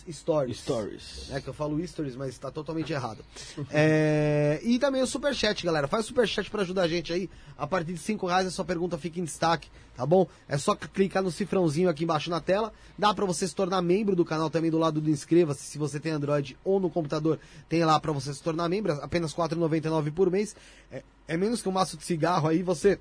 nos 0.04 0.16
stories. 0.16 0.60
Stories. 0.60 1.32
É 1.32 1.40
que 1.40 1.48
eu 1.48 1.54
falo 1.54 1.86
stories, 1.86 2.16
mas 2.16 2.38
tá 2.38 2.52
totalmente 2.52 2.92
errado. 2.92 3.24
É, 3.78 4.60
e 4.64 4.80
também 4.80 5.02
o 5.02 5.08
superchat, 5.08 5.66
galera. 5.66 5.88
Faz 5.88 6.06
o 6.06 6.08
superchat 6.08 6.50
pra 6.50 6.62
ajudar 6.62 6.84
a 6.84 6.88
gente 6.88 7.12
aí. 7.12 7.30
A 7.58 7.66
partir 7.66 7.94
de 7.94 8.00
5 8.00 8.26
reais 8.26 8.48
a 8.48 8.52
sua 8.52 8.64
pergunta 8.64 8.98
fica 8.98 9.20
em 9.20 9.24
destaque, 9.24 9.70
tá 9.96 10.06
bom? 10.06 10.28
É 10.48 10.58
só 10.58 10.76
clicar 10.76 11.24
no 11.24 11.32
cifrãozinho 11.32 11.90
aqui 11.90 12.04
embaixo 12.04 12.30
na 12.30 12.40
tela. 12.40 12.72
Dá 12.98 13.14
pra 13.14 13.26
você 13.26 13.48
se 13.48 13.56
tornar 13.56 13.82
membro 13.82 14.16
do 14.16 14.24
canal 14.24 14.50
também 14.50 14.72
do 14.72 14.78
lado 14.78 15.02
do 15.02 15.10
inscreva-se. 15.10 15.64
Se 15.64 15.78
você 15.78 16.00
tem 16.00 16.12
Android 16.12 16.58
ou 16.64 16.80
no 16.80 16.90
computador, 16.90 17.40
tem 17.68 17.84
lá 17.84 18.00
pra 18.00 18.12
você 18.12 18.34
se 18.34 18.42
tornar 18.42 18.70
membro. 18.70 18.94
Apenas 18.94 19.34
R$ 19.34 19.44
4,99 19.44 20.14
por 20.14 20.30
mês. 20.30 20.56
É, 20.92 21.04
é 21.28 21.38
menos 21.38 21.62
que 21.62 21.70
um 21.70 21.74
maço 21.74 21.98
de 21.98 22.04
cigarro 22.04 22.48
aí. 22.48 22.62
Você 22.62 23.00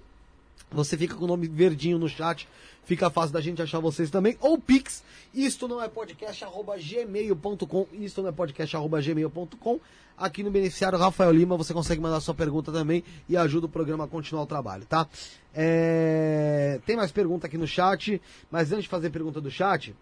você 0.71 0.97
fica 0.97 1.15
com 1.15 1.25
o 1.25 1.29
nome 1.29 1.47
verdinho 1.47 1.99
no 1.99 2.09
chat, 2.09 2.49
fica 2.85 3.11
fácil 3.11 3.33
da 3.33 3.41
gente 3.41 3.61
achar 3.61 3.81
vocês 3.81 4.11
também. 4.11 4.37
Ou 4.41 4.59
Pix, 4.59 5.03
isto 5.35 5.67
não 5.67 5.83
é 5.83 5.89
podcast, 5.89 6.45
arroba 6.45 6.77
gmail.com, 6.77 7.87
isto 7.93 8.23
não 8.23 8.29
é 8.29 8.33
podcast, 8.33 8.77
arroba 8.77 9.01
gmail.com. 9.01 9.81
Aqui 10.17 10.45
no 10.45 10.51
beneficiário 10.51 10.97
Rafael 10.97 11.33
Lima, 11.33 11.57
você 11.57 11.75
consegue 11.75 12.01
mandar 12.01 12.21
sua 12.21 12.35
pergunta 12.35 12.71
também 12.71 13.03
e 13.29 13.37
ajuda 13.37 13.67
o 13.67 13.69
programa 13.69 14.05
a 14.05 14.09
continuar 14.09 14.45
o 14.45 14.47
trabalho, 14.47 14.87
tá? 14.87 15.09
É, 15.53 16.81
Tem 16.87 16.97
mais 16.97 17.11
pergunta 17.11 17.49
aqui 17.49 17.59
no 17.59 17.67
chat, 17.67 18.23
mas 18.49 18.71
antes 18.71 18.85
de 18.85 18.89
fazer 18.89 19.11
pergunta 19.11 19.41
do 19.41 19.51
chat, 19.51 19.93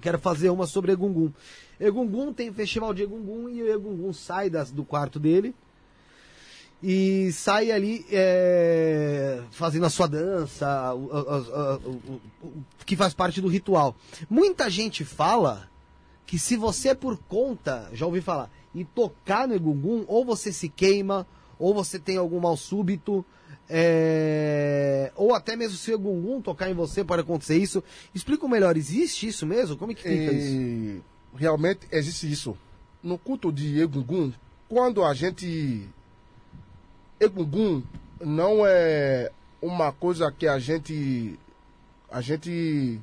quero 0.00 0.20
fazer 0.20 0.50
uma 0.50 0.68
sobre 0.68 0.92
Egungun. 0.92 1.32
Egungun 1.80 2.32
tem 2.32 2.52
festival 2.52 2.94
de 2.94 3.02
Egungun 3.02 3.48
e 3.48 3.60
o 3.60 3.68
Egungun 3.68 4.12
sai 4.12 4.48
das, 4.48 4.70
do 4.70 4.84
quarto 4.84 5.18
dele 5.18 5.52
e 6.86 7.32
sai 7.32 7.70
ali 7.72 8.04
é, 8.12 9.40
fazendo 9.50 9.86
a 9.86 9.90
sua 9.90 10.06
dança, 10.06 10.92
o, 10.92 11.06
o- 11.06 12.20
o- 12.42 12.62
que 12.84 12.94
faz 12.94 13.14
parte 13.14 13.40
do 13.40 13.48
ritual. 13.48 13.96
Muita 14.28 14.68
gente 14.68 15.02
fala 15.04 15.66
que 16.26 16.38
se 16.38 16.56
você 16.56 16.90
é 16.90 16.94
por 16.94 17.16
conta, 17.26 17.88
já 17.94 18.04
ouvi 18.04 18.20
falar, 18.20 18.50
e 18.74 18.84
tocar 18.84 19.48
no 19.48 19.54
Egungun, 19.54 20.04
ou 20.06 20.24
você 20.24 20.52
se 20.52 20.68
queima, 20.68 21.26
ou 21.58 21.72
você 21.72 21.98
tem 21.98 22.16
algum 22.18 22.38
mal 22.40 22.56
súbito, 22.56 23.24
é, 23.68 25.10
ou 25.16 25.34
até 25.34 25.56
mesmo 25.56 25.76
se 25.78 25.90
o 25.90 25.94
Egungun 25.94 26.40
tocar 26.42 26.70
em 26.70 26.74
você 26.74 27.02
pode 27.02 27.22
acontecer 27.22 27.56
isso. 27.56 27.82
Explica 28.14 28.46
melhor, 28.48 28.76
existe 28.76 29.26
isso 29.26 29.46
mesmo? 29.46 29.76
Como 29.76 29.92
é 29.92 29.94
que 29.94 30.02
fica 30.02 30.32
isso? 30.32 30.54
E 30.56 31.02
realmente 31.36 31.80
existe 31.90 32.30
isso. 32.30 32.56
No 33.02 33.16
culto 33.18 33.50
de 33.52 33.80
Egungun, 33.80 34.32
quando 34.68 35.02
a 35.04 35.14
gente. 35.14 35.88
Egungun 37.24 37.82
não 38.20 38.66
é 38.66 39.30
uma 39.60 39.92
coisa 39.92 40.30
que 40.30 40.46
a 40.46 40.58
gente. 40.58 41.38
A 42.10 42.20
gente 42.20 43.00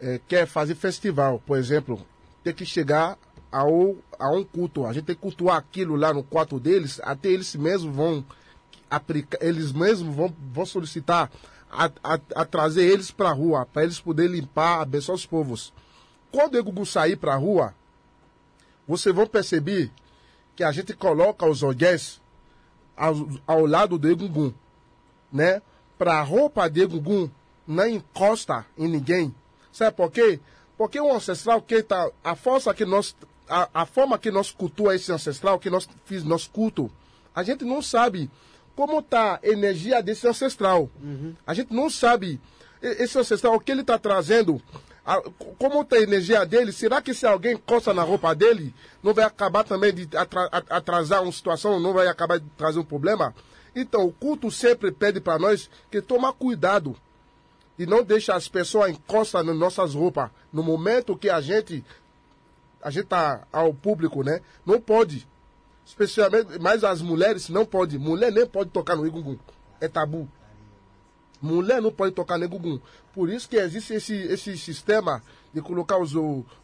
eh, 0.00 0.20
quer 0.28 0.46
fazer 0.46 0.74
festival, 0.74 1.42
por 1.46 1.56
exemplo. 1.56 2.04
Tem 2.44 2.52
que 2.52 2.66
chegar 2.66 3.16
ao, 3.50 3.96
a 4.18 4.30
um 4.30 4.44
culto. 4.44 4.86
A 4.86 4.92
gente 4.92 5.04
tem 5.04 5.14
que 5.14 5.22
cultuar 5.22 5.56
aquilo 5.56 5.94
lá 5.94 6.12
no 6.12 6.22
quarto 6.22 6.58
deles, 6.58 7.00
até 7.04 7.28
eles 7.28 7.54
mesmos 7.54 7.94
vão 7.94 8.24
aplicar, 8.90 9.38
eles 9.40 9.72
mesmos 9.72 10.14
vão, 10.14 10.34
vão 10.52 10.66
solicitar 10.66 11.30
a, 11.70 11.90
a, 12.02 12.18
a 12.34 12.44
trazer 12.44 12.84
eles 12.84 13.10
para 13.10 13.30
a 13.30 13.32
rua, 13.32 13.66
para 13.66 13.84
eles 13.84 14.00
poderem 14.00 14.32
limpar, 14.32 14.80
abençoar 14.80 15.16
os 15.16 15.26
povos. 15.26 15.72
Quando 16.30 16.54
o 16.54 16.58
Egungun 16.58 16.84
sair 16.84 17.16
para 17.16 17.34
a 17.34 17.38
rua, 17.38 17.74
vocês 18.88 19.14
vão 19.14 19.26
perceber 19.26 19.90
que 20.56 20.64
a 20.64 20.72
gente 20.72 20.94
coloca 20.94 21.46
os 21.46 21.62
olhés 21.62 22.21
ao, 22.96 23.28
ao 23.46 23.66
lado 23.66 23.98
do 23.98 24.08
Egungun, 24.10 24.52
né? 25.32 25.62
Para 25.98 26.18
a 26.18 26.22
roupa 26.22 26.68
de 26.68 26.82
Egungun 26.82 27.30
não 27.66 27.86
encosta 27.86 28.66
em 28.76 28.88
ninguém. 28.88 29.34
Sabe 29.72 29.96
por 29.96 30.10
quê? 30.10 30.40
Porque 30.76 31.00
o 31.00 31.14
ancestral 31.14 31.62
que 31.62 31.82
tá, 31.82 32.10
a 32.22 32.34
força 32.34 32.74
que 32.74 32.84
nós, 32.84 33.14
a, 33.48 33.68
a 33.72 33.86
forma 33.86 34.18
que 34.18 34.30
nós 34.30 34.50
cultua 34.50 34.94
esse 34.94 35.12
ancestral, 35.12 35.58
que 35.58 35.70
nós 35.70 35.88
fiz 36.04 36.24
nosso 36.24 36.50
culto, 36.50 36.90
a 37.34 37.42
gente 37.42 37.64
não 37.64 37.80
sabe 37.80 38.30
como 38.74 39.02
tá 39.02 39.38
a 39.42 39.48
energia 39.48 40.02
desse 40.02 40.26
ancestral. 40.26 40.90
A 41.46 41.54
gente 41.54 41.72
não 41.72 41.88
sabe 41.88 42.40
esse 42.80 43.18
ancestral 43.18 43.54
o 43.54 43.60
que 43.60 43.70
ele 43.70 43.82
está 43.82 43.98
trazendo. 43.98 44.60
A- 45.04 45.22
como 45.58 45.86
a 45.90 45.96
energia 45.98 46.44
dele? 46.46 46.72
Será 46.72 47.02
que 47.02 47.12
se 47.12 47.26
alguém 47.26 47.54
encosta 47.54 47.92
na 47.92 48.02
roupa 48.02 48.34
dele, 48.34 48.74
não 49.02 49.12
vai 49.12 49.24
acabar 49.24 49.64
também 49.64 49.92
de 49.92 50.08
atrasar 50.70 51.22
uma 51.22 51.32
situação, 51.32 51.80
não 51.80 51.92
vai 51.92 52.06
acabar 52.06 52.38
de 52.38 52.46
trazer 52.56 52.78
um 52.78 52.84
problema? 52.84 53.34
Então, 53.74 54.04
o 54.06 54.12
culto 54.12 54.50
sempre 54.50 54.92
pede 54.92 55.20
para 55.20 55.38
nós 55.38 55.68
que 55.90 56.00
tomar 56.02 56.32
cuidado 56.34 56.96
e 57.78 57.86
não 57.86 58.02
deixa 58.04 58.34
as 58.34 58.46
pessoas 58.48 58.90
encostar 58.90 59.42
nas 59.42 59.56
nossas 59.56 59.94
roupas. 59.94 60.30
No 60.52 60.62
momento 60.62 61.16
que 61.16 61.30
a 61.30 61.40
gente 61.40 61.84
a 62.82 62.90
gente 62.90 63.06
tá 63.06 63.46
ao 63.52 63.72
público, 63.72 64.24
né? 64.24 64.40
Não 64.66 64.80
pode. 64.80 65.26
Especialmente, 65.86 66.58
mas 66.60 66.82
as 66.82 67.00
mulheres 67.00 67.48
não 67.48 67.64
pode. 67.64 67.96
Mulher 67.98 68.32
nem 68.32 68.44
pode 68.44 68.70
tocar 68.70 68.96
no 68.96 69.06
Egungun. 69.06 69.38
É 69.80 69.88
tabu. 69.88 70.28
Mulher 71.42 71.82
não 71.82 71.90
pode 71.92 72.14
tocar 72.14 72.38
no 72.38 72.44
Egungun. 72.44 72.78
Por 73.12 73.28
isso 73.28 73.48
que 73.48 73.56
existe 73.56 73.92
esse, 73.94 74.14
esse 74.14 74.56
sistema 74.56 75.20
de 75.52 75.60
colocar 75.60 75.98
os, 75.98 76.12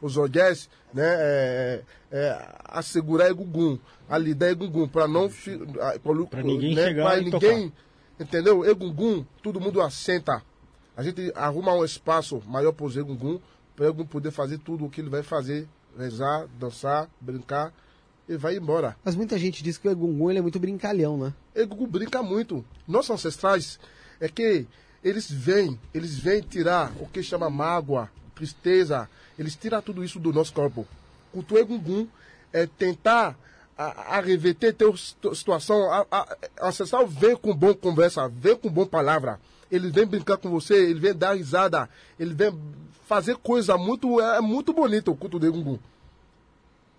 os 0.01 0.17
olhés, 0.17 0.71
né? 0.95 1.03
É, 1.05 1.83
é, 2.11 2.49
assegurar 2.65 3.29
Egungun, 3.29 3.79
a 4.09 4.17
lidar 4.17 4.51
Egungun, 4.51 4.87
para 4.89 5.09
não... 5.09 5.27
a- 5.81 5.99
Pra 6.31 6.43
ninguém 6.43 6.75
né, 6.75 6.85
chegar 6.87 7.05
pra 7.05 7.19
e 7.19 7.25
ninguém, 7.25 7.73
entendeu? 8.19 8.65
Egungun, 8.65 9.25
todo 9.43 9.61
mundo 9.61 9.81
assenta. 9.83 10.43
A 10.97 11.03
gente 11.03 11.31
arruma 11.35 11.75
um 11.75 11.85
espaço 11.85 12.43
maior 12.47 12.73
para 12.73 12.87
o 12.87 12.91
Egungun, 12.99 13.41
para 13.77 13.91
o 13.91 14.07
poder 14.07 14.31
fazer 14.31 14.59
tudo 14.59 14.85
o 14.87 14.91
que 14.91 15.01
ele 15.01 15.11
vai 15.11 15.23
fazer, 15.23 15.69
rezar, 15.99 16.47
dançar, 16.59 17.09
brincar, 17.21 17.73
e 18.29 18.37
vai 18.37 18.57
embora. 18.57 18.97
Mas 19.05 19.15
muita 19.17 19.39
gente 19.39 19.63
diz 19.63 19.77
que 19.79 19.89
o 19.89 19.91
Egungun 19.91 20.31
ele 20.31 20.39
é 20.39 20.43
muito 20.43 20.59
brincalhão, 20.59 21.17
né? 21.19 21.33
Egungun 21.55 21.87
brinca 21.87 22.23
muito. 22.23 22.65
Nossos 22.87 23.11
ancestrais 23.11 23.79
é 24.21 24.29
que 24.29 24.67
eles 25.03 25.31
vêm, 25.31 25.79
eles 25.95 26.19
vêm 26.19 26.41
tirar 26.41 26.93
o 27.01 27.07
que 27.07 27.23
chama 27.23 27.49
mágoa, 27.49 28.11
tristeza, 28.35 29.09
eles 29.39 29.55
tiram 29.57 29.81
tudo 29.81 30.03
isso 30.05 30.19
do 30.19 30.33
nosso 30.33 30.53
corpo. 30.53 30.87
Culto 31.33 31.57
Egungun 31.57 32.07
é 32.53 32.67
tentar 32.67 33.39
a, 33.77 34.17
a 34.17 34.21
reverter 34.21 34.73
teu 34.75 34.97
situ- 34.97 35.35
situação. 35.35 35.91
A, 35.93 36.07
a, 36.11 36.37
a 36.61 36.69
ancestral 36.69 37.07
vem 37.07 37.37
com 37.37 37.55
bom 37.55 37.73
conversa, 37.75 38.29
vem 38.29 38.57
com 38.57 38.69
boa 38.69 38.87
palavra. 38.87 39.39
Ele 39.71 39.91
vem 39.91 40.07
brincar 40.07 40.37
com 40.39 40.51
você, 40.51 40.75
ele 40.75 40.99
vem 40.99 41.15
dar 41.15 41.35
risada, 41.37 41.89
ele 42.19 42.35
vem 42.35 42.59
fazer 43.07 43.37
coisa 43.37 43.77
muito, 43.77 44.21
é 44.21 44.41
muito 44.41 44.73
bonito 44.73 45.11
o 45.13 45.17
culto 45.17 45.39
de 45.39 45.47
Egungun. 45.47 45.79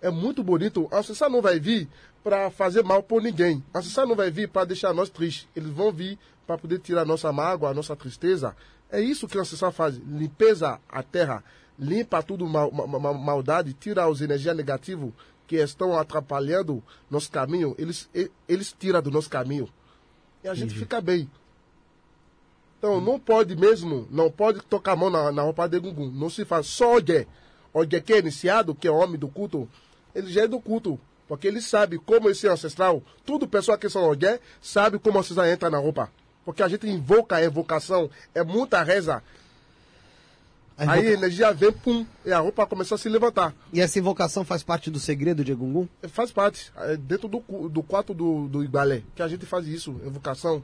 é 0.00 0.10
muito 0.10 0.42
bonito. 0.42 0.88
A 0.90 0.98
associação 0.98 1.28
não 1.28 1.42
vai 1.42 1.60
vir 1.60 1.86
para 2.24 2.50
fazer 2.50 2.82
mal 2.82 3.02
por 3.02 3.20
ninguém. 3.22 3.62
A 3.74 3.78
associação 3.80 4.06
não 4.08 4.16
vai 4.16 4.30
vir 4.30 4.48
para 4.48 4.64
deixar 4.66 4.94
nós 4.94 5.10
tristes. 5.10 5.46
Eles 5.54 5.70
vão 5.70 5.92
vir 5.92 6.18
para 6.50 6.58
poder 6.58 6.80
tirar 6.80 7.02
a 7.02 7.04
nossa 7.04 7.32
mágoa, 7.32 7.70
a 7.70 7.74
nossa 7.74 7.94
tristeza. 7.94 8.56
É 8.90 9.00
isso 9.00 9.28
que 9.28 9.38
a 9.38 9.42
associação 9.42 9.70
faz. 9.70 9.94
Limpeza 9.98 10.80
a 10.88 11.00
terra, 11.00 11.44
limpa 11.78 12.24
tudo 12.24 12.44
mal, 12.44 12.72
mal, 12.72 13.14
maldade, 13.14 13.72
tira 13.72 14.04
as 14.04 14.20
energias 14.20 14.56
negativas 14.56 15.12
que 15.46 15.54
estão 15.54 15.96
atrapalhando 15.96 16.82
nosso 17.08 17.30
caminho. 17.30 17.76
Eles, 17.78 18.10
eles 18.48 18.74
tiram 18.76 19.00
do 19.00 19.12
nosso 19.12 19.30
caminho. 19.30 19.68
E 20.42 20.48
a 20.48 20.54
gente 20.54 20.74
fica 20.74 21.00
bem. 21.00 21.30
Então 22.78 23.00
não 23.00 23.20
pode 23.20 23.54
mesmo, 23.54 24.08
não 24.10 24.28
pode 24.28 24.60
tocar 24.62 24.92
a 24.92 24.96
mão 24.96 25.08
na, 25.08 25.30
na 25.30 25.42
roupa 25.42 25.68
de 25.68 25.78
Gungun. 25.78 26.10
Não 26.10 26.28
se 26.28 26.44
faz. 26.44 26.66
Só 26.66 26.96
Ogé. 26.96 27.28
Ogé 27.72 28.00
que 28.00 28.12
é 28.12 28.18
iniciado, 28.18 28.74
que 28.74 28.88
é 28.88 28.90
homem 28.90 29.16
do 29.16 29.28
culto, 29.28 29.68
ele 30.12 30.32
já 30.32 30.42
é 30.42 30.48
do 30.48 30.60
culto. 30.60 30.98
Porque 31.28 31.46
ele 31.46 31.60
sabe 31.60 31.96
como 31.96 32.28
esse 32.28 32.48
ancestral, 32.48 33.04
tudo 33.24 33.46
pessoal 33.46 33.78
que 33.78 33.88
são 33.88 34.02
Ogé, 34.10 34.40
sabe 34.60 34.98
como 34.98 35.16
a 35.16 35.20
ancestral 35.20 35.46
entra 35.46 35.70
na 35.70 35.78
roupa. 35.78 36.10
Porque 36.50 36.64
a 36.64 36.68
gente 36.68 36.88
invoca 36.88 37.36
a 37.36 37.42
evocação, 37.42 38.10
é 38.34 38.42
muita 38.42 38.82
reza. 38.82 39.22
A 40.76 40.82
invoca... 40.82 40.98
Aí 40.98 41.06
a 41.06 41.12
energia 41.12 41.52
vem, 41.52 41.70
pum, 41.70 42.04
e 42.24 42.32
a 42.32 42.40
roupa 42.40 42.66
começa 42.66 42.96
a 42.96 42.98
se 42.98 43.08
levantar. 43.08 43.54
E 43.72 43.80
essa 43.80 44.00
invocação 44.00 44.44
faz 44.44 44.64
parte 44.64 44.90
do 44.90 44.98
segredo 44.98 45.44
de 45.44 45.52
Egungun? 45.52 45.86
É, 46.02 46.08
faz 46.08 46.32
parte. 46.32 46.72
É 46.76 46.96
dentro 46.96 47.28
do, 47.28 47.38
do 47.68 47.84
quarto 47.84 48.12
do, 48.12 48.48
do 48.48 48.64
Ibalé, 48.64 49.04
que 49.14 49.22
a 49.22 49.28
gente 49.28 49.46
faz 49.46 49.68
isso, 49.68 50.00
evocação. 50.04 50.60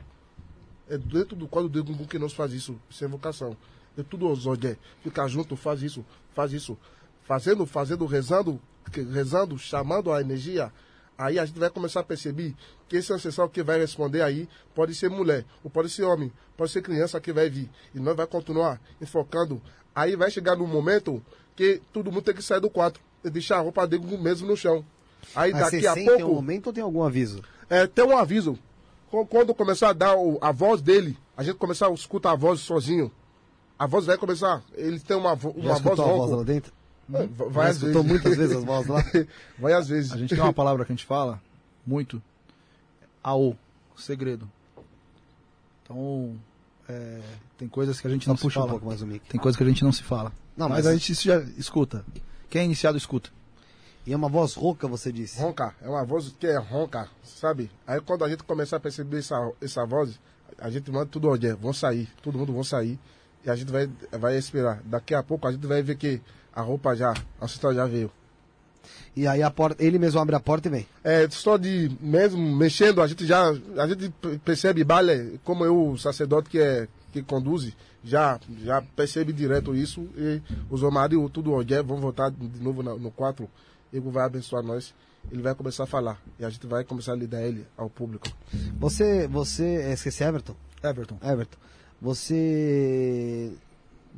É 0.90 0.98
dentro 0.98 1.36
do 1.36 1.46
quadro 1.46 1.68
do 1.68 1.84
Gungu 1.84 2.04
que 2.04 2.18
nós 2.18 2.32
faz 2.32 2.52
isso, 2.52 2.76
sem 2.90 3.06
vocação. 3.06 3.56
É 3.96 4.02
tudo 4.02 4.34
Zodé. 4.34 4.76
Ficar 5.04 5.28
junto, 5.28 5.54
faz 5.54 5.82
isso, 5.82 6.04
faz 6.34 6.52
isso. 6.52 6.76
Fazendo, 7.22 7.64
fazendo, 7.64 8.06
rezando, 8.06 8.60
rezando, 8.92 9.56
chamando 9.56 10.12
a 10.12 10.20
energia. 10.20 10.72
Aí 11.18 11.38
a 11.38 11.46
gente 11.46 11.58
vai 11.58 11.70
começar 11.70 12.00
a 12.00 12.04
perceber 12.04 12.54
que 12.88 12.96
esse 12.96 13.12
ancestral 13.12 13.48
que 13.48 13.62
vai 13.62 13.78
responder 13.78 14.22
aí 14.22 14.48
pode 14.74 14.94
ser 14.94 15.08
mulher, 15.08 15.44
ou 15.64 15.70
pode 15.70 15.88
ser 15.88 16.04
homem, 16.04 16.32
pode 16.56 16.70
ser 16.70 16.82
criança 16.82 17.20
que 17.20 17.32
vai 17.32 17.48
vir. 17.48 17.70
E 17.94 17.98
nós 17.98 18.16
vai 18.16 18.26
continuar 18.26 18.80
enfocando. 19.00 19.60
Aí 19.94 20.14
vai 20.14 20.30
chegar 20.30 20.56
num 20.56 20.66
momento 20.66 21.22
que 21.54 21.80
todo 21.92 22.12
mundo 22.12 22.22
tem 22.22 22.34
que 22.34 22.42
sair 22.42 22.60
do 22.60 22.68
quarto 22.68 23.00
e 23.24 23.30
deixar 23.30 23.58
a 23.58 23.60
roupa 23.60 23.86
dele 23.86 24.16
mesmo 24.18 24.46
no 24.46 24.56
chão. 24.56 24.84
Aí 25.34 25.52
Mas 25.52 25.70
daqui 25.70 25.86
a 25.86 25.94
pouco. 25.94 26.16
Tem 26.16 26.24
um 26.24 26.34
momento 26.34 26.66
ou 26.66 26.72
tem 26.72 26.82
algum 26.82 27.02
aviso? 27.02 27.42
É, 27.68 27.86
tem 27.86 28.04
um 28.04 28.16
aviso 28.16 28.58
quando 29.24 29.54
começar 29.54 29.90
a 29.90 29.92
dar 29.92 30.16
o, 30.16 30.38
a 30.40 30.52
voz 30.52 30.82
dele, 30.82 31.16
a 31.36 31.42
gente 31.42 31.56
começar 31.56 31.88
a 31.88 31.92
escutar 31.92 32.32
a 32.32 32.36
voz 32.36 32.60
sozinho, 32.60 33.10
a 33.78 33.86
voz 33.86 34.06
vai 34.06 34.18
começar. 34.18 34.62
Ele 34.74 34.98
tem 34.98 35.16
uma, 35.16 35.32
uma 35.32 35.78
voz 35.78 35.98
ronca. 35.98 36.02
voz 36.02 36.30
lá 36.32 36.42
dentro? 36.42 36.72
É, 37.12 37.26
vai 37.26 37.70
às 37.70 37.78
vezes. 37.80 38.04
muitas 38.04 38.36
vezes 38.36 38.56
as 38.56 38.64
vozes 38.64 38.88
lá? 38.88 39.04
vai 39.58 39.72
às 39.72 39.88
vezes. 39.88 40.12
A 40.12 40.16
gente 40.16 40.34
tem 40.34 40.42
uma 40.42 40.52
palavra 40.52 40.84
que 40.84 40.92
a 40.92 40.94
gente 40.94 41.06
fala 41.06 41.40
muito. 41.86 42.22
AO, 43.22 43.56
segredo. 43.96 44.50
Então, 45.82 46.36
é, 46.88 47.20
tem 47.56 47.68
coisas 47.68 48.00
que 48.00 48.06
a 48.06 48.10
gente 48.10 48.26
não, 48.26 48.34
não 48.34 48.38
se 48.38 48.50
fala. 48.50 48.66
Um 48.66 48.70
pouco 48.70 48.86
mais 48.86 49.02
o 49.02 49.06
mic. 49.06 49.28
Tem 49.28 49.40
coisas 49.40 49.56
que 49.56 49.62
a 49.62 49.66
gente 49.66 49.84
não 49.84 49.92
se 49.92 50.02
fala. 50.02 50.32
Não, 50.56 50.68
mas, 50.68 50.84
mas 50.84 50.86
a 50.86 50.92
gente 50.96 51.14
já 51.14 51.38
escuta. 51.56 52.04
Quem 52.50 52.62
é 52.62 52.64
iniciado 52.64 52.96
escuta. 52.96 53.30
E 54.06 54.12
é 54.12 54.16
uma 54.16 54.28
voz 54.28 54.54
rouca, 54.54 54.86
você 54.86 55.10
disse? 55.10 55.40
Ronca, 55.40 55.74
é 55.82 55.88
uma 55.88 56.04
voz 56.04 56.32
que 56.38 56.46
é 56.46 56.56
ronca, 56.56 57.08
sabe? 57.24 57.68
Aí 57.84 58.00
quando 58.00 58.24
a 58.24 58.28
gente 58.28 58.44
começar 58.44 58.76
a 58.76 58.80
perceber 58.80 59.18
essa, 59.18 59.52
essa 59.60 59.84
voz, 59.84 60.20
a 60.58 60.70
gente 60.70 60.90
manda 60.92 61.06
tudo 61.06 61.28
onde 61.28 61.48
é, 61.48 61.54
vão 61.54 61.72
sair, 61.72 62.08
todo 62.22 62.38
mundo 62.38 62.52
vão 62.52 62.62
sair. 62.62 62.98
E 63.44 63.50
a 63.50 63.56
gente 63.56 63.70
vai, 63.70 63.90
vai 64.12 64.36
esperar. 64.36 64.80
Daqui 64.84 65.12
a 65.12 65.24
pouco 65.24 65.48
a 65.48 65.52
gente 65.52 65.66
vai 65.66 65.82
ver 65.82 65.96
que 65.96 66.20
a 66.56 66.62
roupa 66.62 66.96
já, 66.96 67.12
a 67.38 67.44
assistente 67.44 67.74
já 67.74 67.86
veio. 67.86 68.10
E 69.14 69.26
aí 69.26 69.42
a 69.42 69.50
porta, 69.50 69.82
ele 69.82 69.98
mesmo 69.98 70.20
abre 70.20 70.34
a 70.34 70.40
porta 70.40 70.68
e 70.68 70.70
vem. 70.70 70.86
É, 71.04 71.28
só 71.28 71.58
de 71.58 71.90
mesmo 72.00 72.56
mexendo, 72.56 73.02
a 73.02 73.06
gente 73.06 73.26
já, 73.26 73.50
a 73.50 73.86
gente 73.86 74.08
percebe 74.44 74.82
baile, 74.82 75.38
como 75.44 75.64
eu, 75.64 75.90
o 75.90 75.98
sacerdote 75.98 76.48
que 76.48 76.58
é 76.58 76.88
que 77.12 77.22
conduz, 77.22 77.72
já 78.02 78.38
já 78.62 78.82
percebe 78.94 79.32
direto 79.32 79.74
isso 79.74 80.08
e 80.16 80.40
os 80.70 80.82
Omari 80.82 81.16
tudo 81.30 81.52
onde 81.52 81.74
é, 81.74 81.82
vão 81.82 81.98
voltar 81.98 82.30
de 82.30 82.62
novo 82.62 82.82
no, 82.82 82.98
no 82.98 83.10
4 83.10 83.48
ele 83.92 84.10
vai 84.10 84.24
abençoar 84.24 84.62
nós, 84.62 84.94
ele 85.30 85.40
vai 85.40 85.54
começar 85.54 85.84
a 85.84 85.86
falar 85.86 86.20
e 86.38 86.44
a 86.44 86.50
gente 86.50 86.66
vai 86.66 86.84
começar 86.84 87.12
a 87.12 87.16
lidar 87.16 87.42
ele 87.42 87.66
ao 87.76 87.88
público. 87.88 88.28
Você, 88.78 89.26
você, 89.26 89.64
é, 89.64 89.92
esqueci 89.94 90.22
Everton? 90.22 90.54
Everton. 90.82 91.18
Everton. 91.22 91.58
Você 92.00 93.52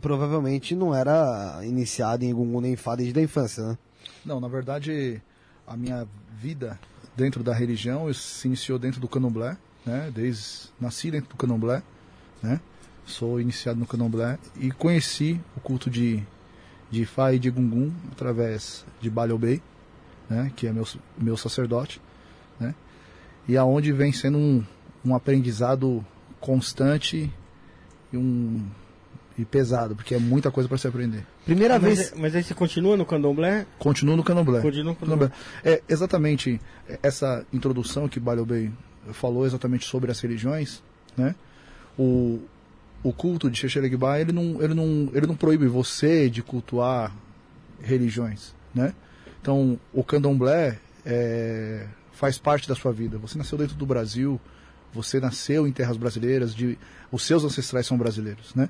provavelmente 0.01 0.75
não 0.75 0.95
era 0.95 1.61
iniciado 1.65 2.25
em 2.25 2.33
Gungun 2.33 2.61
nem 2.61 2.77
Fá 2.77 2.95
desde 2.97 3.19
a 3.19 3.23
infância, 3.23 3.67
né? 3.67 3.79
Não, 4.25 4.41
na 4.41 4.49
verdade, 4.49 5.23
a 5.67 5.77
minha 5.77 6.07
vida 6.37 6.79
dentro 7.17 7.43
da 7.43 7.53
religião 7.53 8.13
se 8.13 8.47
iniciou 8.47 8.79
dentro 8.79 9.01
do 9.01 9.09
Candomblé, 9.09 9.57
né? 9.85 10.11
Desde 10.15 10.71
nasci 10.81 11.11
dentro 11.11 11.31
do 11.31 11.37
Candomblé, 11.37 11.83
né? 12.43 12.61
Sou 13.05 13.41
iniciado 13.41 13.79
no 13.79 13.87
Candomblé 13.87 14.39
e 14.57 14.71
conheci 14.71 15.41
o 15.57 15.61
culto 15.61 15.89
de 15.89 16.23
de 16.91 17.03
Ifá 17.03 17.33
e 17.33 17.39
de 17.39 17.51
Gungun 17.51 17.93
através 18.13 18.85
de 19.01 19.11
Baliobei, 19.11 19.63
né, 20.29 20.53
que 20.57 20.67
é 20.67 20.73
meu, 20.73 20.87
meu 21.17 21.37
sacerdote, 21.37 22.01
né, 22.59 22.75
e 23.47 23.57
aonde 23.57 23.93
vem 23.93 24.13
sendo 24.13 24.39
um, 24.39 24.65
um 25.05 25.15
aprendizado 25.15 26.05
constante 26.41 27.33
e 28.13 28.17
um 28.17 28.67
e 29.39 29.45
pesado, 29.45 29.95
porque 29.95 30.15
é 30.15 30.19
muita 30.19 30.51
coisa 30.51 30.69
para 30.69 30.77
se 30.77 30.89
aprender. 30.89 31.25
Primeira 31.45 31.79
mas, 31.79 31.97
vez. 31.97 32.15
Mas 32.17 32.35
aí 32.35 32.43
você 32.43 32.55
continua 32.55 32.97
no 32.97 33.07
candomblé? 33.07 33.67
Continuo 33.79 34.17
no 34.17 34.25
candomblé. 34.25 34.61
Continua 34.61 34.93
no 34.93 34.97
candomblé. 34.97 35.31
É 35.65 35.81
exatamente 35.89 36.61
essa 37.03 37.47
introdução 37.53 38.09
que 38.09 38.19
Baliobei 38.19 38.73
falou 39.13 39.47
exatamente 39.47 39.87
sobre 39.87 40.11
as 40.11 40.21
religiões, 40.21 40.83
né? 41.17 41.37
O, 41.97 42.41
o 43.03 43.13
culto 43.13 43.49
de 43.49 43.57
Xexeregbá, 43.59 44.19
ele 44.19 44.33
não, 44.33 44.61
ele, 44.61 44.75
não, 44.75 45.11
ele 45.15 45.27
não 45.27 45.37
proíbe 45.37 45.69
você 45.69 46.29
de 46.29 46.43
cultuar 46.43 47.15
religiões, 47.81 48.55
né? 48.75 48.93
Então, 49.41 49.79
o 49.93 50.03
candomblé 50.03 50.79
é, 51.07 51.87
faz 52.13 52.39
parte 52.39 52.69
da 52.69 52.75
sua 52.75 52.93
vida. 52.93 53.19
Você 53.19 53.39
nasceu 53.39 53.57
dentro 53.57 53.77
do 53.77 53.87
Brasil, 53.87 54.41
você 54.93 55.21
nasceu 55.21 55.67
em 55.67 55.73
terras 55.73 55.97
brasileiras, 55.97 56.53
de, 56.55 56.77
os 57.13 57.23
seus 57.23 57.45
ancestrais 57.45 57.87
são 57.87 57.97
brasileiros, 57.97 58.53
né? 58.55 58.69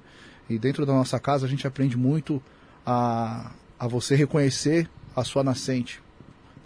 E 0.49 0.59
dentro 0.59 0.87
da 0.87 0.93
nossa 0.93 1.19
casa 1.19 1.47
a 1.47 1.49
gente 1.49 1.67
aprende 1.67 1.97
muito 1.97 2.43
a, 2.85 3.51
a 3.79 3.87
você 3.87 4.15
reconhecer 4.15 4.89
a 5.15 5.25
sua 5.25 5.45
nascente, 5.45 6.01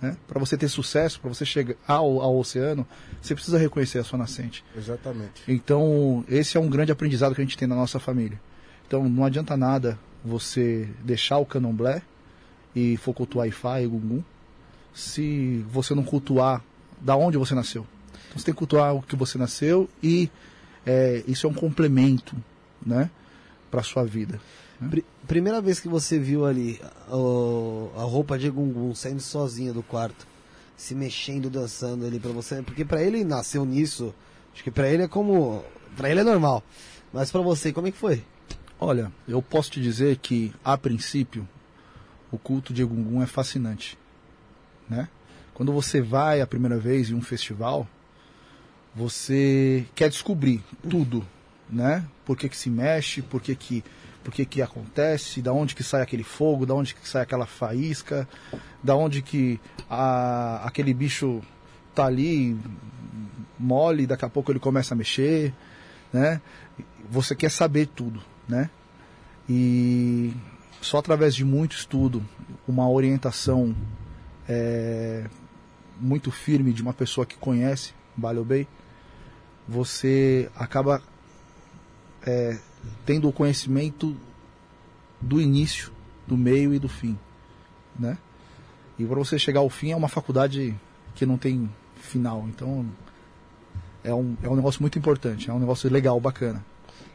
né? 0.00 0.16
Para 0.26 0.38
você 0.38 0.56
ter 0.56 0.68
sucesso, 0.68 1.20
para 1.20 1.32
você 1.32 1.44
chegar 1.44 1.76
ao, 1.86 2.20
ao 2.20 2.36
oceano, 2.36 2.86
você 3.20 3.34
precisa 3.34 3.58
reconhecer 3.58 3.98
a 3.98 4.04
sua 4.04 4.18
nascente. 4.18 4.64
Exatamente. 4.76 5.42
Então, 5.46 6.24
esse 6.28 6.56
é 6.56 6.60
um 6.60 6.68
grande 6.68 6.92
aprendizado 6.92 7.34
que 7.34 7.40
a 7.40 7.44
gente 7.44 7.56
tem 7.56 7.68
na 7.68 7.76
nossa 7.76 7.98
família. 7.98 8.40
Então, 8.86 9.08
não 9.08 9.24
adianta 9.24 9.56
nada 9.56 9.98
você 10.24 10.88
deixar 11.04 11.38
o 11.38 11.46
candomblé 11.46 12.02
e 12.74 12.96
for 12.96 13.14
cultuar 13.14 13.48
Ifá 13.48 13.80
e 13.80 13.86
Gungun 13.86 14.22
se 14.92 15.64
você 15.70 15.94
não 15.94 16.04
cultuar 16.04 16.62
da 17.00 17.16
onde 17.16 17.38
você 17.38 17.54
nasceu. 17.54 17.86
Então, 18.28 18.38
você 18.38 18.44
tem 18.44 18.54
que 18.54 18.58
cultuar 18.58 18.94
o 18.94 19.02
que 19.02 19.16
você 19.16 19.38
nasceu 19.38 19.88
e 20.02 20.30
é, 20.84 21.22
isso 21.26 21.46
é 21.46 21.50
um 21.50 21.54
complemento, 21.54 22.36
né, 22.84 23.10
para 23.72 23.82
sua 23.82 24.04
vida. 24.04 24.38
Pr 24.90 25.00
primeira 25.26 25.62
vez 25.62 25.80
que 25.80 25.88
você 25.88 26.18
viu 26.18 26.44
ali 26.44 26.78
a 27.96 28.02
roupa 28.02 28.38
de 28.38 28.50
Gungun 28.50 28.94
saindo 28.94 29.22
sozinha 29.22 29.72
do 29.72 29.82
quarto, 29.82 30.26
se 30.76 30.94
mexendo, 30.94 31.48
dançando 31.48 32.04
ali 32.04 32.20
para 32.20 32.32
você, 32.32 32.60
porque 32.60 32.84
para 32.84 33.02
ele 33.02 33.24
nasceu 33.24 33.64
nisso, 33.64 34.12
acho 34.52 34.62
que 34.62 34.70
para 34.70 34.88
ele 34.90 35.04
é 35.04 35.08
como, 35.08 35.64
para 35.96 36.10
ele 36.10 36.20
é 36.20 36.24
normal. 36.24 36.62
Mas 37.12 37.30
para 37.30 37.40
você, 37.40 37.72
como 37.72 37.86
é 37.86 37.92
que 37.92 37.96
foi? 37.96 38.22
Olha, 38.78 39.10
eu 39.26 39.40
posso 39.40 39.70
te 39.70 39.80
dizer 39.80 40.18
que 40.18 40.52
a 40.62 40.76
princípio 40.76 41.48
o 42.30 42.36
culto 42.36 42.74
de 42.74 42.84
Gungun 42.84 43.22
é 43.22 43.26
fascinante, 43.26 43.96
né? 44.88 45.08
Quando 45.54 45.72
você 45.72 46.02
vai 46.02 46.40
a 46.40 46.46
primeira 46.46 46.78
vez 46.78 47.10
em 47.10 47.14
um 47.14 47.22
festival, 47.22 47.86
você 48.94 49.86
quer 49.94 50.10
descobrir 50.10 50.62
tudo, 50.90 51.24
né? 51.72 52.04
Por 52.24 52.36
que, 52.36 52.48
que 52.48 52.56
se 52.56 52.68
mexe, 52.68 53.22
por 53.22 53.40
que, 53.40 53.56
que 53.56 53.82
por 54.22 54.32
que 54.32 54.44
que 54.44 54.62
acontece, 54.62 55.42
da 55.42 55.52
onde 55.52 55.74
que 55.74 55.82
sai 55.82 56.00
aquele 56.00 56.22
fogo, 56.22 56.64
da 56.64 56.74
onde 56.74 56.94
que 56.94 57.08
sai 57.08 57.22
aquela 57.22 57.44
faísca, 57.44 58.28
da 58.80 58.94
onde 58.94 59.20
que 59.20 59.58
a, 59.90 60.64
aquele 60.64 60.94
bicho 60.94 61.42
tá 61.92 62.06
ali 62.06 62.56
mole, 63.58 64.06
daqui 64.06 64.24
a 64.24 64.28
pouco 64.28 64.52
ele 64.52 64.60
começa 64.60 64.94
a 64.94 64.96
mexer, 64.96 65.52
né? 66.12 66.40
Você 67.10 67.34
quer 67.34 67.50
saber 67.50 67.86
tudo, 67.86 68.22
né? 68.48 68.70
E 69.48 70.32
só 70.80 70.98
através 70.98 71.34
de 71.34 71.44
muito 71.44 71.72
estudo, 71.72 72.22
uma 72.66 72.88
orientação 72.88 73.74
é, 74.48 75.24
muito 76.00 76.30
firme 76.30 76.72
de 76.72 76.80
uma 76.80 76.92
pessoa 76.92 77.26
que 77.26 77.36
conhece 77.36 77.92
Balio 78.16 78.44
Bay, 78.44 78.68
você 79.68 80.50
acaba 80.54 81.02
é, 82.26 82.58
tendo 83.04 83.28
o 83.28 83.32
conhecimento 83.32 84.16
do 85.20 85.40
início, 85.40 85.92
do 86.26 86.36
meio 86.36 86.74
e 86.74 86.78
do 86.78 86.88
fim, 86.88 87.18
né? 87.98 88.18
E 88.98 89.04
para 89.04 89.16
você 89.16 89.38
chegar 89.38 89.60
ao 89.60 89.70
fim 89.70 89.90
é 89.90 89.96
uma 89.96 90.08
faculdade 90.08 90.74
que 91.14 91.24
não 91.26 91.36
tem 91.36 91.70
final. 91.96 92.46
Então 92.48 92.86
é 94.04 94.12
um, 94.12 94.36
é 94.42 94.48
um 94.48 94.56
negócio 94.56 94.82
muito 94.82 94.98
importante, 94.98 95.48
é 95.48 95.52
um 95.52 95.58
negócio 95.58 95.90
legal, 95.90 96.18
bacana. 96.20 96.64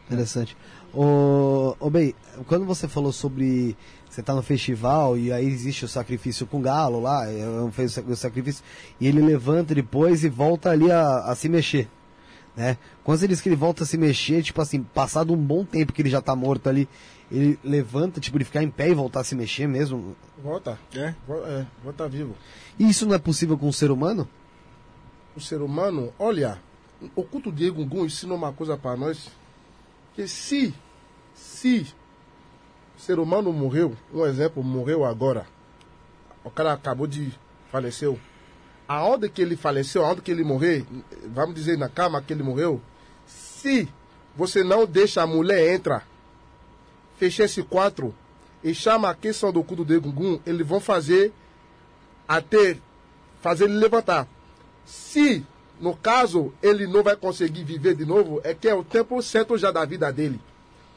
Interessante. 0.06 0.56
Ô, 0.94 1.76
ô 1.80 1.90
Bey, 1.90 2.16
quando 2.48 2.66
você 2.66 2.88
falou 2.88 3.12
sobre 3.12 3.76
você 4.10 4.24
tá 4.24 4.34
no 4.34 4.42
festival 4.42 5.18
e 5.18 5.32
aí 5.32 5.46
existe 5.46 5.86
o 5.86 5.88
sacrifício 5.88 6.48
com 6.48 6.58
o 6.58 6.62
galo 6.62 7.02
lá, 7.02 7.30
é, 7.30 7.46
fez 7.72 7.98
o 7.98 8.16
sacrifício, 8.16 8.64
e 9.00 9.08
ele 9.08 9.22
levanta 9.22 9.76
depois 9.76 10.24
e 10.24 10.30
volta 10.30 10.72
ali 10.72 10.90
a, 10.90 11.26
a 11.26 11.36
se 11.36 11.50
mexer. 11.50 11.90
Né? 12.58 12.78
Quando 13.04 13.20
você 13.20 13.28
diz 13.28 13.40
que 13.40 13.48
ele 13.48 13.56
volta 13.56 13.84
a 13.84 13.86
se 13.86 13.98
mexer, 13.98 14.44
tipo 14.44 14.62
assim, 14.62 14.84
passado 14.84 15.32
um 15.32 15.38
bom 15.38 15.64
tempo 15.64 15.94
que 15.94 16.02
ele 16.02 16.10
já 16.10 16.22
tá 16.22 16.36
morto 16.36 16.68
ali, 16.68 16.90
ele 17.32 17.58
levanta, 17.64 18.20
tipo, 18.20 18.38
de 18.38 18.44
ficar 18.44 18.64
em 18.64 18.70
pé 18.70 18.90
e 18.90 18.94
voltar 18.94 19.22
a 19.22 19.24
se 19.24 19.36
mexer 19.36 19.68
mesmo? 19.68 20.16
Volta. 20.44 20.78
É? 20.94 21.14
É, 21.46 21.66
volta 21.84 22.10
vivo. 22.10 22.36
E 22.80 22.90
isso 22.90 23.06
não 23.06 23.14
é 23.14 23.20
possível 23.20 23.58
com 23.58 23.70
o 23.70 23.74
ser 23.74 23.92
humano? 23.92 24.28
o 25.38 25.40
ser 25.40 25.62
humano, 25.62 26.12
olha, 26.18 26.60
o 27.16 27.24
culto 27.24 27.52
de 27.52 27.68
Egungun 27.68 28.06
ensina 28.06 28.34
uma 28.34 28.52
coisa 28.52 28.76
para 28.76 28.98
nós, 28.98 29.30
que 30.16 30.28
se, 30.28 30.74
se 31.36 31.86
o 32.98 33.00
ser 33.00 33.20
humano 33.20 33.54
morreu, 33.54 33.96
um 34.12 34.26
exemplo, 34.26 34.64
morreu 34.64 35.06
agora, 35.06 35.46
o 36.44 36.50
cara 36.50 36.74
acabou 36.74 37.06
de 37.06 37.32
faleceu, 37.72 38.20
aonde 38.88 39.30
que 39.30 39.42
ele 39.42 39.56
faleceu, 39.56 40.06
aonde 40.06 40.22
que 40.22 40.32
ele 40.32 40.44
morreu, 40.44 40.86
vamos 41.34 41.56
dizer 41.56 41.78
na 41.78 41.90
cama 41.90 42.22
que 42.22 42.32
ele 42.34 42.44
morreu, 42.44 42.82
se 43.26 43.88
você 44.36 44.64
não 44.64 44.86
deixa 44.86 45.22
a 45.22 45.28
mulher 45.28 45.74
entrar, 45.74 46.08
fecha 47.18 47.44
esse 47.44 47.64
quatro 47.64 48.16
e 48.64 48.74
chama 48.74 49.10
a 49.10 49.16
questão 49.16 49.52
do 49.52 49.64
culto 49.64 49.84
de 49.84 49.96
Egungun, 49.96 50.40
eles 50.46 50.66
vão 50.66 50.80
fazer 50.80 51.34
até 52.28 52.78
fazer 53.42 53.66
ele 53.66 53.78
levantar. 53.78 54.28
Se, 54.86 55.46
no 55.80 55.96
caso, 55.96 56.54
ele 56.62 56.88
não 56.88 57.04
vai 57.04 57.16
conseguir 57.16 57.64
viver 57.64 57.96
de 57.96 58.06
novo, 58.06 58.42
é 58.44 58.54
que 58.54 58.68
é 58.68 58.74
o 58.74 58.84
tempo 58.84 59.22
certo 59.22 59.58
já 59.58 59.72
da 59.72 59.84
vida 59.86 60.12
dele. 60.12 60.40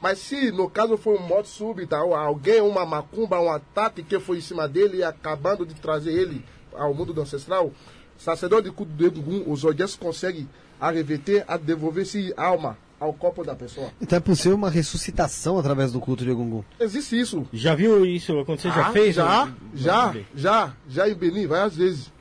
Mas 0.01 0.19
se, 0.19 0.51
no 0.51 0.71
caso, 0.71 0.97
for 0.97 1.19
uma 1.19 1.27
morte 1.27 1.49
súbita, 1.49 2.01
ou 2.03 2.15
alguém, 2.15 2.61
uma 2.61 2.87
macumba, 2.87 3.39
um 3.39 3.51
ataque 3.51 4.03
que 4.03 4.19
foi 4.19 4.39
em 4.39 4.41
cima 4.41 4.67
dele 4.67 5.05
acabando 5.05 5.67
de 5.67 5.75
trazer 5.75 6.13
ele 6.13 6.43
ao 6.75 6.93
mundo 6.95 7.13
do 7.13 7.21
ancestral, 7.23 7.73
sacerdote 8.19 8.65
de 8.69 8.71
culto 8.75 8.93
do 8.93 9.07
Egungun, 9.07 9.45
os 9.51 9.65
olheiros 9.65 9.97
conseguem 9.97 10.49
arreverter, 10.81 11.45
a 11.49 11.57
devolver 11.57 12.03
esse 12.03 12.33
alma 12.37 12.77
ao 12.99 13.13
corpo 13.15 13.43
da 13.45 13.55
pessoa. 13.55 13.91
Então 14.01 14.17
é 14.17 14.21
possível 14.21 14.57
uma 14.57 14.69
ressuscitação 14.71 15.59
através 15.59 15.93
do 15.93 16.01
culto 16.01 16.23
de 16.25 16.31
Egungun. 16.31 16.63
Existe 16.79 17.19
isso. 17.19 17.47
Já 17.53 17.75
viu 17.75 18.05
isso 18.05 18.39
acontecer? 18.39 18.69
já 18.69 18.89
Ah, 18.89 18.93
fez? 18.93 19.15
Já, 19.17 19.47
Não- 19.47 19.55
já, 19.75 20.07
não 20.07 20.13
sei. 20.13 20.27
já, 20.35 20.73
já 20.89 21.09
em 21.09 21.15
Benin, 21.15 21.47
várias 21.47 21.77
vezes. 21.77 22.13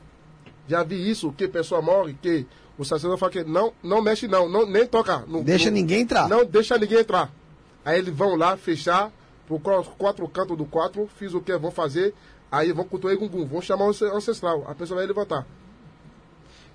Já 0.67 0.83
vi 0.83 1.09
isso, 1.09 1.31
que 1.33 1.47
pessoa 1.47 1.81
morre, 1.81 2.15
que 2.21 2.45
o 2.77 2.85
sacerdote 2.85 3.19
fala 3.19 3.31
que 3.31 3.43
não, 3.43 3.73
não 3.83 4.01
mexe 4.01 4.27
não, 4.27 4.47
não 4.47 4.65
nem 4.65 4.85
toca. 4.85 5.23
no- 5.27 5.43
Deixa 5.43 5.69
no- 5.69 5.75
ninguém 5.75 6.01
entrar. 6.01 6.29
Não 6.29 6.45
deixa 6.45 6.77
ninguém 6.77 6.99
entrar. 6.99 7.29
Aí 7.83 7.99
eles 7.99 8.13
vão 8.13 8.35
lá 8.35 8.55
fechar, 8.55 9.11
por 9.47 9.59
quatro 9.59 10.27
cantos 10.29 10.55
do 10.57 10.63
quatro, 10.65 11.09
fiz 11.17 11.33
o 11.33 11.41
que 11.41 11.57
vão 11.57 11.71
fazer, 11.71 12.13
aí 12.51 12.71
vão 12.71 12.85
cultuar 12.85 13.13
Egungun, 13.13 13.45
vão 13.45 13.61
chamar 13.61 13.85
o 13.85 13.89
ance- 13.89 14.05
ancestral, 14.05 14.65
a 14.67 14.75
pessoa 14.75 14.97
vai 14.97 15.07
levantar. 15.07 15.45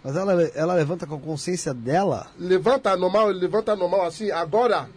Mas 0.03 0.17
ela, 0.17 0.43
ela 0.55 0.75
levanta 0.75 1.07
com 1.07 1.15
a 1.15 1.19
consciência 1.21 1.73
dela. 1.73 2.27
Levanta 2.39 2.95
normal, 2.97 3.29
levanta 3.29 3.75
normal 3.75 4.03
assim, 4.05 4.31
agora, 4.31 4.89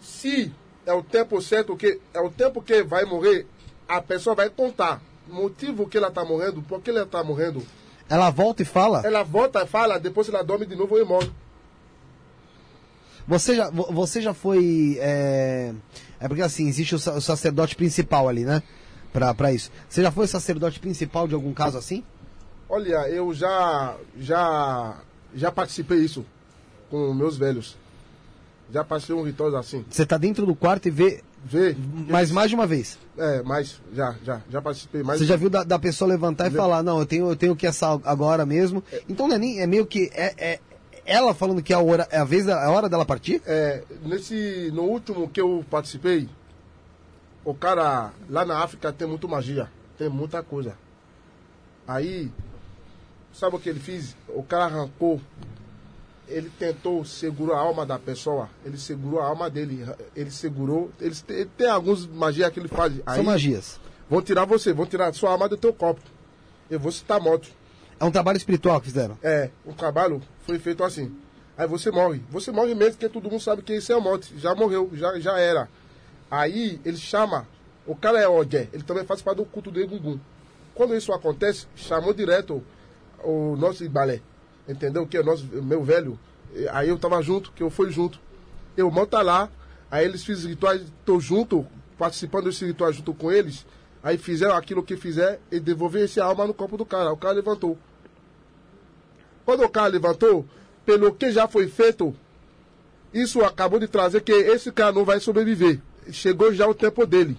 se 0.00 0.50
é 0.86 0.92
o 0.92 1.02
tempo 1.02 1.40
certo, 1.42 1.76
que 1.76 2.00
é 2.14 2.20
o 2.20 2.30
tempo 2.30 2.62
que 2.62 2.82
vai 2.82 3.04
morrer, 3.04 3.46
a 3.86 4.00
pessoa 4.00 4.34
vai 4.34 4.48
contar 4.48 5.00
o 5.28 5.34
motivo 5.34 5.86
que 5.86 5.98
ela 5.98 6.08
está 6.08 6.24
morrendo, 6.24 6.62
por 6.62 6.80
que 6.80 6.90
ela 6.90 7.02
está 7.02 7.22
morrendo. 7.22 7.62
Ela 8.08 8.30
volta 8.30 8.62
e 8.62 8.64
fala. 8.64 9.02
Ela 9.04 9.22
volta 9.24 9.62
e 9.62 9.66
fala, 9.66 9.98
depois 9.98 10.28
ela 10.28 10.42
dorme 10.42 10.64
de 10.64 10.74
novo 10.76 10.96
e 10.98 11.04
morre. 11.04 11.30
Você 13.26 13.56
já, 13.56 13.68
vo- 13.70 13.88
você 13.92 14.22
já 14.22 14.32
foi. 14.32 14.96
É, 15.00 15.72
é 16.20 16.28
porque 16.28 16.42
assim, 16.42 16.68
existe 16.68 16.94
o, 16.94 16.98
o 16.98 17.20
sacerdote 17.20 17.74
principal 17.74 18.28
ali, 18.28 18.44
né? 18.44 18.62
Pra, 19.16 19.32
pra 19.32 19.50
isso. 19.50 19.70
Você 19.88 20.02
já 20.02 20.10
foi 20.10 20.26
sacerdote 20.26 20.78
principal 20.78 21.26
de 21.26 21.32
algum 21.34 21.54
caso 21.54 21.78
assim? 21.78 22.04
Olha, 22.68 23.08
eu 23.08 23.32
já 23.32 23.96
já 24.20 24.98
já 25.34 25.50
participei 25.50 26.00
isso 26.00 26.22
com 26.90 27.14
meus 27.14 27.38
velhos. 27.38 27.78
Já 28.70 28.84
passei 28.84 29.14
um 29.14 29.22
ritual 29.22 29.56
assim. 29.56 29.86
Você 29.88 30.04
tá 30.04 30.18
dentro 30.18 30.44
do 30.44 30.54
quarto 30.54 30.86
e 30.88 30.90
vê. 30.90 31.22
Vê? 31.42 31.74
Mas 32.10 32.30
mais 32.30 32.50
de 32.50 32.56
uma 32.56 32.66
vez. 32.66 32.98
É, 33.16 33.42
mas 33.42 33.80
já, 33.94 34.16
já, 34.22 34.42
já 34.50 34.60
participei 34.60 35.02
mais. 35.02 35.18
Você 35.18 35.24
já 35.24 35.36
viu 35.36 35.48
da, 35.48 35.64
da 35.64 35.78
pessoa 35.78 36.08
levantar 36.10 36.48
e 36.48 36.50
Le- 36.50 36.56
falar, 36.56 36.82
não, 36.82 36.98
eu 36.98 37.06
tenho, 37.06 37.30
eu 37.30 37.36
tenho 37.36 37.56
que 37.56 37.66
essa 37.66 37.98
agora 38.04 38.44
mesmo. 38.44 38.84
Então 39.08 39.26
não 39.26 39.36
é, 39.36 39.38
nem, 39.38 39.60
é 39.60 39.66
meio 39.66 39.86
que. 39.86 40.10
É, 40.12 40.34
é 40.36 40.60
ela 41.06 41.32
falando 41.32 41.62
que 41.62 41.72
é 41.72 41.76
a 41.76 41.80
hora, 41.80 42.06
é 42.10 42.18
a 42.18 42.24
vez 42.24 42.44
da, 42.44 42.52
é 42.60 42.66
a 42.66 42.70
hora 42.70 42.86
dela 42.88 43.06
partir? 43.06 43.40
É, 43.46 43.82
nesse 44.04 44.70
no 44.74 44.82
último 44.82 45.26
que 45.26 45.40
eu 45.40 45.64
participei, 45.70 46.28
o 47.46 47.54
cara 47.54 48.12
lá 48.28 48.44
na 48.44 48.58
África 48.58 48.92
tem 48.92 49.06
muito 49.08 49.26
magia, 49.28 49.70
tem 49.96 50.08
muita 50.08 50.42
coisa. 50.42 50.76
Aí, 51.86 52.30
sabe 53.32 53.56
o 53.56 53.58
que 53.58 53.68
ele 53.68 53.78
fez? 53.80 54.16
O 54.28 54.42
cara 54.42 54.64
arrancou, 54.64 55.20
ele 56.28 56.50
tentou 56.58 57.04
segurar 57.04 57.56
a 57.58 57.60
alma 57.60 57.86
da 57.86 57.98
pessoa, 57.98 58.50
ele 58.64 58.76
segurou 58.76 59.20
a 59.20 59.26
alma 59.28 59.48
dele, 59.48 59.86
ele 60.14 60.30
segurou, 60.30 60.90
ele, 61.00 61.14
tem- 61.14 61.46
tem 61.46 61.70
alguns 61.70 62.04
magias 62.06 62.50
que 62.50 62.58
ele 62.58 62.68
faz. 62.68 62.92
Aí, 63.06 63.16
São 63.16 63.24
magias. 63.24 63.80
Vão 64.10 64.20
tirar 64.20 64.44
você, 64.44 64.72
vão 64.72 64.84
tirar 64.86 65.12
sua 65.14 65.30
alma 65.30 65.48
do 65.48 65.56
teu 65.56 65.72
corpo. 65.72 66.00
E 66.68 66.76
você 66.76 67.04
tá 67.04 67.18
morto. 67.20 67.48
É 67.98 68.04
um 68.04 68.10
trabalho 68.10 68.36
espiritual 68.36 68.80
que 68.80 68.86
fizeram. 68.88 69.16
É, 69.22 69.50
o 69.64 69.72
trabalho 69.72 70.20
foi 70.44 70.58
feito 70.58 70.82
assim. 70.84 71.16
Aí 71.56 71.66
você 71.66 71.90
morre. 71.90 72.20
Você 72.30 72.50
morre 72.52 72.74
mesmo, 72.74 72.92
porque 72.94 73.08
todo 73.08 73.30
mundo 73.30 73.40
sabe 73.40 73.62
que 73.62 73.74
isso 73.74 73.90
é 73.92 73.94
a 73.94 74.00
morte. 74.00 74.36
Já 74.38 74.54
morreu, 74.54 74.90
já, 74.92 75.18
já 75.18 75.38
era. 75.38 75.68
Aí 76.30 76.80
ele 76.84 76.96
chama, 76.96 77.46
o 77.86 77.94
cara 77.94 78.20
é 78.20 78.28
Ogé, 78.28 78.68
ele 78.72 78.82
também 78.82 79.04
faz 79.04 79.22
parte 79.22 79.38
do 79.38 79.44
culto 79.44 79.70
do 79.70 79.80
Egungun. 79.80 80.18
Quando 80.74 80.94
isso 80.94 81.12
acontece, 81.12 81.66
chamou 81.74 82.12
direto 82.12 82.62
o 83.22 83.56
nosso 83.56 83.84
Ibalé. 83.84 84.20
Entendeu? 84.68 85.06
Que 85.06 85.16
é 85.16 85.20
o 85.20 85.24
nosso, 85.24 85.44
meu 85.44 85.82
velho. 85.82 86.18
Aí 86.72 86.88
eu 86.88 86.98
tava 86.98 87.22
junto, 87.22 87.52
que 87.52 87.62
eu 87.62 87.70
fui 87.70 87.90
junto. 87.90 88.20
Eu 88.76 88.90
monta 88.90 89.22
lá, 89.22 89.48
aí 89.90 90.04
eles 90.04 90.24
fizeram 90.24 90.50
rituais, 90.50 90.82
tô 91.04 91.18
junto, 91.18 91.66
participando 91.96 92.44
desse 92.44 92.66
ritual 92.66 92.92
junto 92.92 93.14
com 93.14 93.30
eles. 93.30 93.64
Aí 94.02 94.18
fizeram 94.18 94.54
aquilo 94.54 94.82
que 94.82 94.96
fizer 94.96 95.40
e 95.50 95.58
devolver 95.58 96.04
esse 96.04 96.20
alma 96.20 96.46
no 96.46 96.54
corpo 96.54 96.76
do 96.76 96.84
cara. 96.84 97.12
O 97.12 97.16
cara 97.16 97.34
levantou. 97.34 97.78
Quando 99.44 99.64
o 99.64 99.68
cara 99.68 99.86
levantou, 99.86 100.44
pelo 100.84 101.14
que 101.14 101.30
já 101.30 101.48
foi 101.48 101.68
feito, 101.68 102.14
isso 103.14 103.42
acabou 103.42 103.78
de 103.78 103.88
trazer 103.88 104.20
que 104.20 104.32
esse 104.32 104.70
cara 104.70 104.92
não 104.92 105.04
vai 105.04 105.20
sobreviver. 105.20 105.80
Chegou 106.10 106.52
já 106.52 106.68
o 106.68 106.74
tempo 106.74 107.06
dele. 107.06 107.36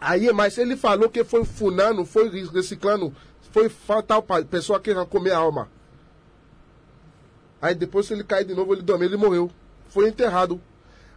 Aí, 0.00 0.32
mas 0.32 0.58
ele 0.58 0.76
falou 0.76 1.08
que 1.08 1.22
foi 1.22 1.44
funando, 1.44 2.04
foi 2.04 2.28
reciclando, 2.28 3.14
foi 3.52 3.68
fatal 3.68 4.22
para 4.22 4.44
pessoa 4.44 4.80
que 4.80 4.90
arrancou 4.90 5.20
minha 5.20 5.36
alma. 5.36 5.68
Aí 7.60 7.74
depois 7.74 8.10
ele 8.10 8.24
caiu 8.24 8.44
de 8.44 8.54
novo, 8.54 8.74
ele 8.74 8.82
dormiu, 8.82 9.08
ele 9.08 9.16
morreu. 9.16 9.50
Foi 9.88 10.08
enterrado. 10.08 10.60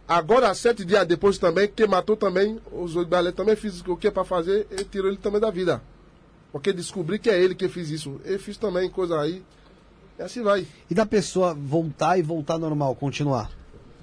Agora, 0.06 0.54
sete 0.54 0.84
dias 0.84 1.04
depois 1.04 1.36
também, 1.36 1.66
que 1.66 1.84
matou 1.84 2.16
também, 2.16 2.60
os 2.70 2.94
Oibalé 2.94 3.32
também 3.32 3.56
fez 3.56 3.80
o 3.80 3.96
que 3.96 4.08
para 4.08 4.24
fazer, 4.24 4.68
ele 4.70 4.84
tirou 4.84 5.08
ele 5.08 5.16
também 5.16 5.40
da 5.40 5.50
vida. 5.50 5.82
Porque 6.52 6.72
descobri 6.72 7.18
que 7.18 7.28
é 7.28 7.42
ele 7.42 7.56
que 7.56 7.68
fez 7.68 7.90
isso. 7.90 8.20
Ele 8.24 8.38
fez 8.38 8.56
também 8.56 8.88
coisa 8.88 9.20
aí. 9.20 9.42
E 10.16 10.22
assim 10.22 10.42
vai. 10.42 10.64
E 10.88 10.94
da 10.94 11.04
pessoa 11.04 11.52
voltar 11.52 12.18
e 12.18 12.22
voltar 12.22 12.56
normal, 12.56 12.94
continuar. 12.94 13.50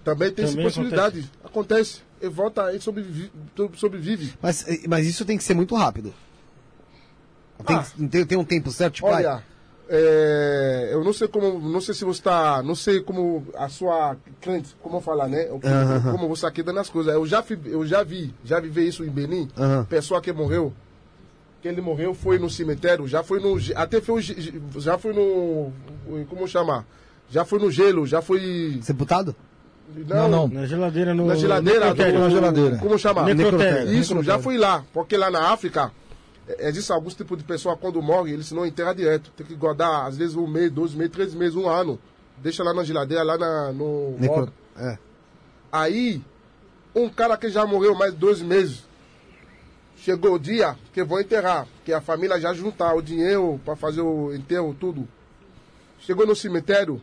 Também 0.04 0.32
tem 0.32 0.46
Também 0.46 0.66
essa 0.66 0.76
possibilidade. 0.80 1.32
Acontece. 1.44 2.02
Ele 2.22 2.32
volta 2.32 2.66
aí 2.66 2.80
sobrevive. 2.82 3.32
sobrevive. 3.76 4.34
Mas, 4.42 4.68
eh, 4.68 4.82
mas 4.88 5.06
isso 5.06 5.24
tem 5.26 5.38
que 5.38 5.44
ser 5.44 5.54
muito 5.54 5.76
rápido. 5.76 6.14
Tem, 7.66 7.76
Ah. 7.76 7.84
que- 7.84 8.08
tem, 8.08 8.26
tem 8.26 8.38
um 8.38 8.44
tempo 8.44 8.72
certo, 8.72 8.96
tipo, 8.96 9.08
Olha, 9.08 9.44
é, 9.88 10.90
eu 10.92 11.04
não 11.04 11.14
sei 11.14 11.28
como, 11.28 11.60
não 11.60 11.80
sei 11.80 11.94
se 11.94 12.04
você 12.04 12.20
está, 12.20 12.62
não 12.64 12.76
sei 12.76 13.00
como 13.02 13.46
a 13.56 13.70
sua 13.70 14.18
cliente, 14.42 14.76
como 14.82 15.00
falar, 15.00 15.28
né? 15.28 15.48
O 15.52 15.60
que- 15.60 15.68
Aham. 15.68 16.12
Como 16.12 16.28
você 16.28 16.46
aqui 16.46 16.62
dando 16.64 16.80
as 16.80 16.90
coisas. 16.90 17.14
Eu 17.14 17.26
já, 17.26 17.44
eu 17.66 17.86
já 17.86 18.04
vi, 18.04 18.34
já 18.44 18.60
vivi 18.60 18.88
isso 18.88 19.04
em 19.06 19.10
Benin. 19.10 19.50
Pessoa 19.88 20.20
que 20.22 20.34
morreu, 20.34 20.74
que 21.62 21.68
ele 21.68 21.80
morreu 21.82 22.14
foi 22.14 22.38
no 22.40 22.50
cemitério, 22.50 23.08
já 23.08 23.24
foi 23.24 23.40
no, 23.40 23.58
até 23.76 24.02
foi, 24.02 24.22
já 24.22 24.98
foi 24.98 25.14
no, 25.14 25.72
como 26.28 26.46
chama? 26.48 26.86
Já 27.30 27.46
foi 27.46 27.60
no 27.60 27.72
gelo, 27.72 28.06
já 28.06 28.22
foi. 28.22 28.80
sepultado? 28.82 29.34
Não, 30.08 30.28
não. 30.28 30.48
Na 30.48 30.66
geladeira, 30.66 31.14
no. 31.14 31.26
Na 31.26 31.36
geladeira, 31.36 31.80
necrotério. 31.80 32.14
do- 32.14 32.20
na 32.20 32.30
geladeira. 32.30 32.78
Como 32.78 32.98
chama? 32.98 33.34
Necrotério. 33.34 33.94
Isso, 33.94 34.22
já 34.24 34.40
fui 34.40 34.58
lá. 34.58 34.84
Porque 34.94 35.16
lá 35.18 35.30
na 35.30 35.52
África, 35.52 35.92
é, 36.48 36.68
existe 36.70 36.92
alguns 36.92 37.14
tipos 37.14 37.38
de 37.38 37.44
pessoa, 37.44 37.78
quando 37.78 38.02
morre, 38.02 38.34
eles 38.34 38.52
não 38.52 38.66
enterram 38.66 38.94
direto. 38.96 39.32
Tem 39.36 39.46
que 39.46 39.56
guardar, 39.56 40.08
às 40.08 40.18
vezes, 40.18 40.36
um 40.36 40.48
mês, 40.48 40.72
dois 40.72 40.94
meses, 40.94 41.12
três 41.14 41.34
meses, 41.34 41.56
um 41.56 41.70
ano. 41.70 42.00
Deixa 42.38 42.64
lá 42.64 42.74
na 42.74 42.84
geladeira, 42.84 43.24
lá 43.24 43.38
na, 43.38 43.72
no. 43.72 44.16
Necro... 44.20 44.52
É. 44.78 44.98
Aí, 45.72 46.22
um 46.96 47.08
cara 47.10 47.38
que 47.38 47.50
já 47.50 47.66
morreu 47.66 47.94
mais 47.96 48.14
dois 48.14 48.42
meses, 48.42 48.84
Chegou 50.04 50.34
o 50.34 50.40
dia 50.40 50.76
que 50.92 51.02
vou 51.02 51.22
enterrar, 51.22 51.66
que 51.86 51.94
a 51.94 52.02
família 52.02 52.38
já 52.38 52.54
juntar 52.54 52.94
o 52.94 53.02
dinheiro 53.02 53.58
para 53.64 53.74
fazer 53.74 54.02
o 54.02 54.34
enterro, 54.36 54.76
tudo. 54.78 55.08
Chegou 55.98 56.28
no 56.28 56.36
cemitério, 56.36 57.02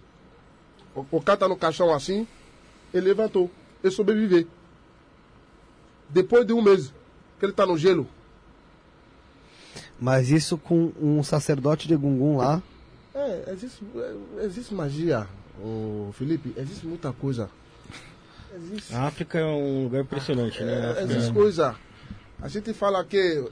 o, 0.95 1.07
o 1.11 1.23
cara 1.23 1.39
tá 1.39 1.49
no 1.49 1.57
caixão 1.57 1.95
assim, 1.95 2.29
ele 2.93 3.07
levantou, 3.09 3.51
ele 3.83 3.93
sobreviveu. 3.93 4.47
Depois 6.09 6.47
de 6.47 6.53
um 6.53 6.61
mês, 6.63 6.93
que 7.39 7.47
ele 7.47 7.53
tá 7.53 7.65
no 7.65 7.77
gelo. 7.79 8.07
Mas 10.01 10.31
isso 10.31 10.57
com 10.57 10.93
um 11.01 11.23
sacerdote 11.23 11.87
de 11.87 11.95
Gungun 11.95 12.37
lá. 12.39 12.63
É, 13.15 13.53
existe, 13.53 13.85
é, 14.39 14.45
existe 14.45 14.75
magia, 14.75 15.27
o 15.63 16.11
Felipe, 16.15 16.53
existe 16.57 16.87
muita 16.87 17.13
coisa. 17.13 17.51
Existe. 18.55 18.95
A 18.95 19.03
África 19.07 19.39
é 19.39 19.45
um 19.45 19.85
lugar 19.85 20.03
impressionante, 20.03 20.63
né? 20.63 20.95
É, 20.99 21.03
existe 21.05 21.33
coisa. 21.33 21.77
A 22.41 22.49
gente 22.49 22.73
fala 22.73 23.05
que. 23.05 23.45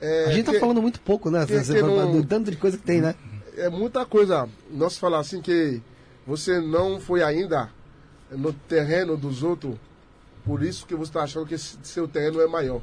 É, 0.00 0.26
a 0.26 0.32
gente 0.32 0.46
tá 0.46 0.52
que, 0.52 0.60
falando 0.60 0.80
muito 0.80 1.00
pouco, 1.00 1.30
né? 1.30 1.44
que- 1.46 1.60
que 1.60 1.82
não- 1.82 2.12
do 2.12 2.24
tanto 2.24 2.50
de 2.50 2.56
coisa 2.56 2.76
que 2.78 2.84
tem, 2.84 3.00
né? 3.00 3.14
é 3.56 3.68
muita 3.68 4.04
coisa. 4.06 4.48
Nós 4.70 4.96
falamos 4.98 5.26
assim 5.26 5.40
que 5.40 5.82
você 6.26 6.60
não 6.60 7.00
foi 7.00 7.22
ainda 7.22 7.70
no 8.30 8.52
terreno 8.52 9.16
dos 9.16 9.42
outros, 9.42 9.76
por 10.44 10.62
isso 10.62 10.86
que 10.86 10.94
você 10.94 11.10
está 11.10 11.22
achando 11.22 11.46
que 11.46 11.56
seu 11.58 12.06
terreno 12.08 12.40
é 12.40 12.46
maior. 12.46 12.80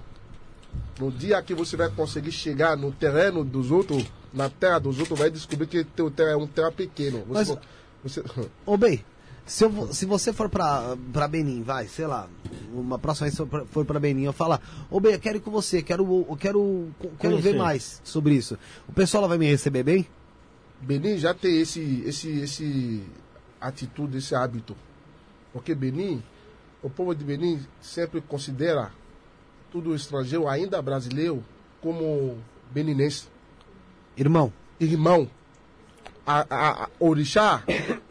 No 0.99 1.11
dia 1.11 1.41
que 1.41 1.53
você 1.53 1.75
vai 1.77 1.89
conseguir 1.89 2.31
chegar 2.31 2.75
no 2.77 2.91
terreno 2.91 3.43
dos 3.43 3.71
outros, 3.71 4.05
na 4.33 4.49
terra 4.49 4.79
dos 4.79 4.99
outros, 4.99 5.17
vai 5.19 5.29
descobrir 5.29 5.67
que 5.67 5.83
teu 5.83 6.09
terra 6.09 6.31
é 6.31 6.35
um 6.37 6.47
terra 6.47 6.71
pequeno. 6.71 7.19
Você, 7.27 7.33
Mas- 7.33 7.47
vo- 7.47 7.59
você- 8.03 8.23
Ô, 8.65 8.75
Bey, 8.77 9.03
se, 9.45 9.63
eu 9.65 9.93
se 9.93 10.05
você 10.05 10.31
for 10.33 10.49
pra, 10.49 10.97
pra 11.11 11.27
Benin, 11.27 11.61
vai, 11.61 11.87
sei 11.87 12.07
lá, 12.07 12.27
uma 12.73 12.97
próxima 12.97 13.27
vez 13.27 13.37
que 13.39 13.45
for- 13.45 13.65
for 13.67 13.85
pra 13.85 13.99
Benin, 13.99 14.23
eu 14.23 14.33
falar, 14.33 14.61
ô 14.89 14.99
Bey, 14.99 15.13
eu 15.15 15.19
quero 15.19 15.37
ir 15.37 15.41
com 15.41 15.51
você, 15.51 15.81
quero, 15.81 16.25
eu 16.29 16.35
quero, 16.37 16.89
quero 17.19 17.37
ver 17.39 17.55
mais 17.55 18.01
sobre 18.03 18.33
isso. 18.35 18.57
O 18.87 18.93
pessoal 18.93 19.21
lá 19.21 19.27
vai 19.27 19.37
me 19.37 19.45
receber 19.47 19.83
bem? 19.83 20.07
Benin 20.81 21.17
já 21.17 21.33
tem 21.33 21.59
esse, 21.61 22.03
esse, 22.05 22.29
esse 22.39 23.03
atitude, 23.61 24.17
esse 24.17 24.33
hábito. 24.35 24.75
Porque 25.53 25.73
Benin, 25.75 26.21
o 26.81 26.89
povo 26.89 27.15
de 27.15 27.23
Benin 27.23 27.65
sempre 27.80 28.19
considera 28.19 28.91
tudo 29.71 29.95
estrangeiro, 29.95 30.47
ainda 30.47 30.81
brasileiro, 30.81 31.43
como 31.81 32.38
beninense. 32.71 33.27
Irmão, 34.17 34.51
Irmão, 34.80 35.30
a, 36.25 36.45
a, 36.49 36.84
a 36.84 36.89
orixá 36.99 37.63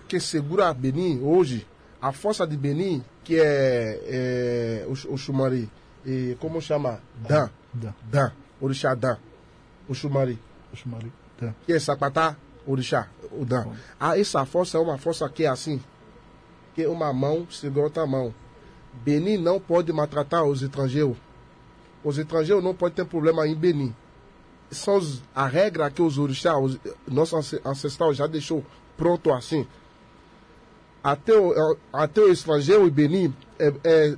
que 0.08 0.20
segura 0.20 0.72
Benin 0.72 1.20
hoje, 1.22 1.66
a 2.00 2.12
força 2.12 2.46
de 2.46 2.56
Benin, 2.56 3.04
que 3.24 3.36
é, 3.38 4.00
é 4.06 4.86
o, 4.86 4.92
o 5.12 5.18
Xumari, 5.18 5.70
e 6.04 6.36
como 6.40 6.60
chama? 6.60 7.00
Dan. 7.28 7.50
Dan. 7.72 7.94
Dan. 8.10 8.32
Orixá 8.60 8.94
Dan. 8.94 9.16
O 9.88 9.94
Xumari 9.94 10.38
eu 10.72 10.96
ali. 10.96 11.12
Tá. 11.36 11.54
que 11.66 11.72
é 11.72 11.78
Sapatá, 11.78 12.36
Orixá, 12.66 13.08
o 13.32 13.44
Dan. 13.44 13.66
Ah, 13.98 14.18
essa 14.18 14.44
força 14.44 14.78
é 14.78 14.80
uma 14.80 14.98
força 14.98 15.28
que 15.28 15.44
é 15.44 15.48
assim, 15.48 15.80
que 16.74 16.86
uma 16.86 17.12
mão 17.12 17.46
segura 17.50 17.86
outra 17.86 18.06
mão. 18.06 18.34
Benin 19.04 19.38
não 19.38 19.58
pode 19.60 19.92
maltratar 19.92 20.44
os 20.44 20.62
estrangeiros. 20.62 21.16
Os 22.04 22.18
estrangeiros 22.18 22.62
não 22.64 22.74
podem 22.74 22.96
ter 22.96 23.04
problema 23.06 23.46
em 23.46 23.54
Benin. 23.54 23.94
São 24.70 24.96
os- 24.96 25.22
a 25.34 25.46
regra 25.46 25.90
que 25.90 26.02
os 26.02 26.18
orixás, 26.18 26.56
os, 26.62 26.78
nosso 27.06 27.36
ance- 27.36 27.60
ancestral 27.64 28.12
já 28.14 28.26
deixou 28.26 28.64
pronto 28.96 29.32
assim. 29.32 29.66
Até 31.04 31.36
o, 31.36 31.76
até 31.92 32.20
o 32.20 32.30
estrangeiro 32.30 32.86
em 32.86 32.90
Benin 32.90 33.34
é, 33.58 33.72
é, 33.82 34.16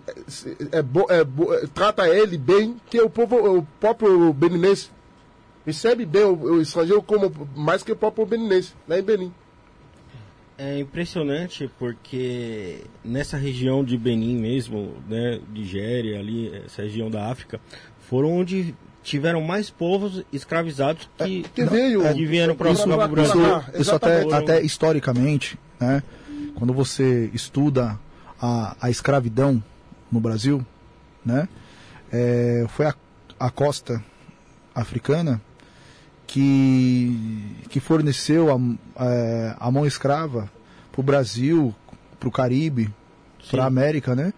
é, 0.72 0.82
bo- 0.82 1.06
é 1.08 1.24
bo- 1.24 1.54
é- 1.54 1.66
trata 1.68 2.06
ele 2.08 2.36
bem, 2.36 2.78
que 2.90 3.00
o 3.00 3.08
povo, 3.08 3.58
o 3.58 3.62
próprio 3.80 4.32
beninense 4.34 4.90
recebe 5.64 6.04
bem 6.04 6.24
o, 6.24 6.34
o 6.34 6.60
estrangeiro 6.60 7.02
como 7.02 7.32
mais 7.56 7.82
que 7.82 7.92
o 7.92 7.96
próprio 7.96 8.26
beninense, 8.26 8.74
lá 8.86 8.98
em 8.98 9.02
Benin. 9.02 9.32
É 10.56 10.78
impressionante 10.78 11.68
porque 11.78 12.82
nessa 13.04 13.36
região 13.36 13.84
de 13.84 13.96
Benin 13.98 14.36
mesmo, 14.36 14.94
né, 15.08 15.40
Nigéria, 15.52 16.18
ali, 16.18 16.54
essa 16.64 16.82
região 16.82 17.10
da 17.10 17.28
África, 17.30 17.60
foram 18.08 18.32
onde 18.32 18.74
tiveram 19.02 19.42
mais 19.42 19.68
povos 19.68 20.24
escravizados 20.32 21.08
que, 21.18 21.42
Que 21.54 21.64
veio. 21.64 22.02
que 22.14 22.24
vieram 22.24 22.54
para 22.54 22.70
o 22.70 23.08
Brasil. 23.08 23.42
Isso, 23.42 23.80
isso 23.80 23.94
até, 23.94 24.32
até 24.32 24.62
historicamente, 24.62 25.58
né? 25.78 26.02
Quando 26.54 26.72
você 26.72 27.28
estuda 27.34 27.98
a, 28.40 28.76
a 28.80 28.90
escravidão 28.90 29.62
no 30.10 30.20
Brasil, 30.20 30.64
né? 31.24 31.48
é, 32.14 32.64
foi 32.68 32.86
a, 32.86 32.94
a 33.40 33.50
costa 33.50 34.02
africana 34.72 35.40
que, 36.34 37.16
que 37.68 37.78
forneceu 37.78 38.52
a, 38.52 39.04
é, 39.06 39.54
a 39.56 39.70
mão 39.70 39.86
escrava 39.86 40.50
para 40.90 41.00
o 41.00 41.04
Brasil, 41.04 41.72
para 42.18 42.28
o 42.28 42.32
Caribe, 42.32 42.92
para 43.48 43.62
a 43.62 43.66
América, 43.66 44.16
né? 44.16 44.34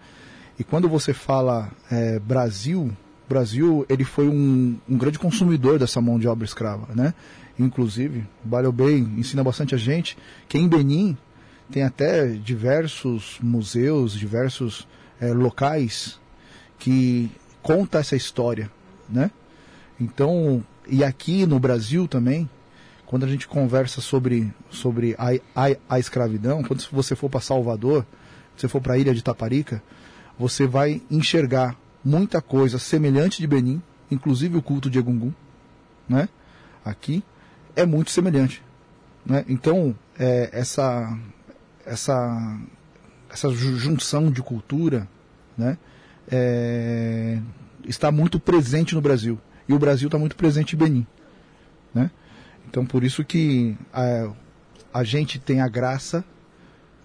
E 0.59 0.63
quando 0.63 0.87
você 0.87 1.11
fala 1.11 1.71
é, 1.89 2.19
Brasil, 2.19 2.95
Brasil 3.27 3.83
ele 3.89 4.03
foi 4.03 4.27
um, 4.27 4.77
um 4.87 4.95
grande 4.95 5.17
consumidor 5.17 5.79
dessa 5.79 5.99
mão 5.99 6.19
de 6.19 6.27
obra 6.27 6.45
escrava, 6.45 6.87
né? 6.93 7.15
Inclusive, 7.57 8.27
o 8.45 8.47
Balio 8.47 8.71
Bey 8.71 8.99
ensina 8.99 9.43
bastante 9.43 9.73
a 9.73 9.77
gente 9.79 10.15
que 10.47 10.59
em 10.59 10.67
Benin 10.67 11.17
tem 11.71 11.81
até 11.81 12.27
diversos 12.27 13.39
museus, 13.41 14.13
diversos 14.13 14.87
é, 15.19 15.33
locais 15.33 16.19
que 16.77 17.31
conta 17.63 17.97
essa 17.97 18.15
história, 18.15 18.69
né? 19.09 19.31
Então, 19.99 20.63
e 20.89 21.03
aqui 21.03 21.45
no 21.45 21.59
Brasil 21.59 22.07
também, 22.07 22.49
quando 23.05 23.25
a 23.25 23.27
gente 23.27 23.47
conversa 23.47 24.01
sobre, 24.01 24.53
sobre 24.69 25.15
a, 25.17 25.29
a, 25.55 25.75
a 25.89 25.99
escravidão, 25.99 26.63
quando 26.63 26.83
você 26.91 27.15
for 27.15 27.29
para 27.29 27.39
Salvador, 27.39 28.05
você 28.55 28.67
for 28.67 28.81
para 28.81 28.93
a 28.93 28.97
ilha 28.97 29.13
de 29.13 29.23
Taparica, 29.23 29.81
você 30.37 30.67
vai 30.67 31.01
enxergar 31.09 31.75
muita 32.03 32.41
coisa 32.41 32.77
semelhante 32.79 33.39
de 33.39 33.47
Benin, 33.47 33.81
inclusive 34.11 34.57
o 34.57 34.61
culto 34.61 34.89
de 34.89 34.99
Egungun, 34.99 35.31
né? 36.07 36.29
Aqui 36.83 37.23
é 37.75 37.85
muito 37.85 38.11
semelhante, 38.11 38.63
né? 39.25 39.43
Então 39.47 39.95
é, 40.17 40.49
essa 40.53 41.17
essa 41.85 42.59
essa 43.29 43.49
ju- 43.49 43.77
junção 43.77 44.31
de 44.31 44.41
cultura, 44.41 45.07
né? 45.57 45.77
é, 46.31 47.39
está 47.85 48.11
muito 48.11 48.39
presente 48.39 48.95
no 48.95 49.01
Brasil 49.01 49.39
e 49.67 49.73
o 49.73 49.79
Brasil 49.79 50.07
está 50.07 50.17
muito 50.17 50.35
presente 50.35 50.75
em 50.75 50.79
Benin, 50.79 51.07
né? 51.93 52.11
Então 52.69 52.85
por 52.85 53.03
isso 53.03 53.23
que 53.23 53.77
a, 53.93 54.31
a 54.93 55.03
gente 55.03 55.39
tem 55.39 55.61
a 55.61 55.67
graça, 55.67 56.23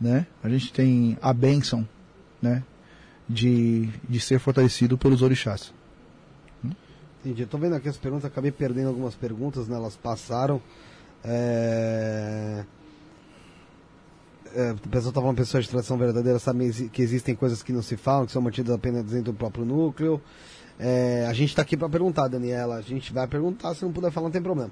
né? 0.00 0.26
A 0.42 0.48
gente 0.48 0.72
tem 0.72 1.16
a 1.22 1.32
bênção, 1.32 1.88
né? 2.40 2.62
De, 3.28 3.88
de 4.08 4.20
ser 4.20 4.38
fortalecido 4.38 4.98
pelos 4.98 5.22
orixás. 5.22 5.72
entendi. 7.20 7.46
Tô 7.46 7.56
vendo 7.56 7.76
aqui 7.76 7.88
as 7.88 7.96
perguntas, 7.96 8.24
acabei 8.24 8.50
perdendo 8.50 8.88
algumas 8.88 9.14
perguntas, 9.14 9.68
né? 9.68 9.76
Elas 9.76 9.96
passaram. 9.96 10.60
É... 11.24 12.64
É, 14.54 14.72
o 14.72 14.88
pessoal 14.88 15.12
tá 15.14 15.20
falando 15.20 15.36
pessoas 15.36 15.64
de 15.64 15.70
tradição 15.70 15.96
verdadeira 15.96 16.38
sabem 16.38 16.70
que 16.70 17.00
existem 17.00 17.34
coisas 17.34 17.62
que 17.62 17.72
não 17.72 17.80
se 17.80 17.96
falam, 17.96 18.26
que 18.26 18.32
são 18.32 18.42
mantidas 18.42 18.74
apenas 18.74 19.04
dentro 19.04 19.32
do 19.32 19.34
próprio 19.34 19.64
núcleo. 19.64 20.20
É, 20.78 21.26
a 21.28 21.32
gente 21.32 21.50
está 21.50 21.62
aqui 21.62 21.76
para 21.76 21.88
perguntar, 21.88 22.28
Daniela. 22.28 22.76
A 22.76 22.80
gente 22.80 23.12
vai 23.12 23.26
perguntar, 23.26 23.74
se 23.74 23.84
não 23.84 23.92
puder 23.92 24.10
falar, 24.10 24.26
não 24.26 24.32
tem 24.32 24.42
problema. 24.42 24.70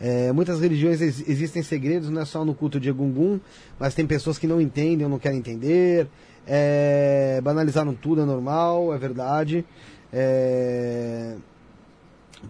É, 0.00 0.32
muitas 0.32 0.60
religiões 0.60 1.00
ex- 1.00 1.28
existem 1.28 1.62
segredos, 1.62 2.08
não 2.10 2.20
é 2.20 2.24
só 2.24 2.44
no 2.44 2.54
culto 2.54 2.80
de 2.80 2.88
Egungun, 2.88 3.38
mas 3.78 3.94
tem 3.94 4.06
pessoas 4.06 4.38
que 4.38 4.46
não 4.46 4.60
entendem 4.60 5.04
ou 5.04 5.10
não 5.10 5.18
querem 5.18 5.38
entender. 5.38 6.08
É, 6.46 7.40
banalizaram 7.42 7.94
tudo, 7.94 8.22
é 8.22 8.24
normal, 8.24 8.92
é 8.92 8.98
verdade. 8.98 9.64
É, 10.12 11.36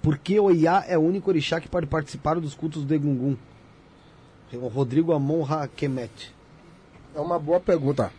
por 0.03 0.17
que 0.17 0.41
o 0.41 0.51
Iá 0.51 0.85
é 0.89 0.97
o 0.97 1.03
único 1.03 1.29
orixá 1.29 1.61
que 1.61 1.69
pode 1.69 1.87
participar 1.87 2.41
dos 2.41 2.55
cultos 2.55 2.85
do 2.85 2.95
Egungun? 2.95 3.37
O 4.55 4.69
Rodrigo 4.69 5.13
Amon 5.13 5.45
Hakemet. 5.45 6.35
É 7.15 7.21
uma 7.21 7.39
boa 7.39 7.61
pergunta. 7.61 8.11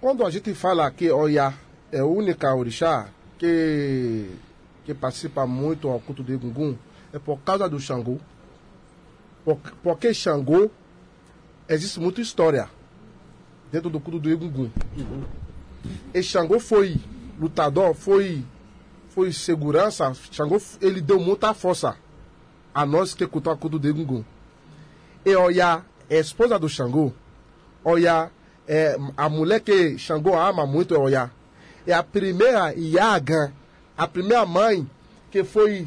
Quando 0.00 0.24
a 0.24 0.30
gente 0.30 0.54
fala 0.54 0.90
que 0.90 1.10
Oiá 1.10 1.54
é 1.90 2.00
a 2.00 2.06
única 2.06 2.54
orixá 2.54 3.08
que, 3.38 4.30
que 4.84 4.94
participa 4.94 5.46
muito 5.46 5.88
ao 5.88 6.00
culto 6.00 6.22
de 6.22 6.34
Egungun, 6.34 6.76
é 7.12 7.18
por 7.18 7.38
causa 7.40 7.68
do 7.68 7.78
Xangô. 7.78 8.18
Por, 9.44 9.58
porque 9.82 10.12
Xangô 10.12 10.70
existe 11.68 12.00
muita 12.00 12.20
história 12.20 12.68
dentro 13.70 13.90
do 13.90 14.00
culto 14.00 14.18
do 14.18 14.30
Egungun. 14.30 14.70
E 16.12 16.22
Xangô 16.22 16.58
foi 16.58 16.96
lutador, 17.38 17.94
foi, 17.94 18.44
foi 19.10 19.32
segurança. 19.32 20.12
Xangô, 20.30 20.60
ele 20.80 21.00
deu 21.00 21.20
muita 21.20 21.52
força 21.54 21.96
a 22.74 22.84
nós 22.84 23.14
que 23.14 23.26
cultuamos 23.26 23.58
o 23.58 23.60
culto 23.60 23.78
do 23.78 23.88
Egungun. 23.88 24.24
E 25.24 25.34
Oiá 25.34 25.84
é 26.08 26.18
esposa 26.18 26.58
do 26.58 26.68
Xangô. 26.68 27.12
Oiá, 27.82 28.30
é, 28.66 28.96
a 29.16 29.28
mulher 29.28 29.60
que 29.60 29.96
Xangô 29.98 30.38
ama 30.38 30.66
muito 30.66 30.94
é 30.94 30.98
Oiá. 30.98 31.30
É 31.86 31.92
a 31.92 32.02
primeira 32.02 32.74
Iagan, 32.74 33.52
a 33.96 34.08
primeira 34.08 34.44
mãe 34.44 34.88
que 35.30 35.44
foi 35.44 35.86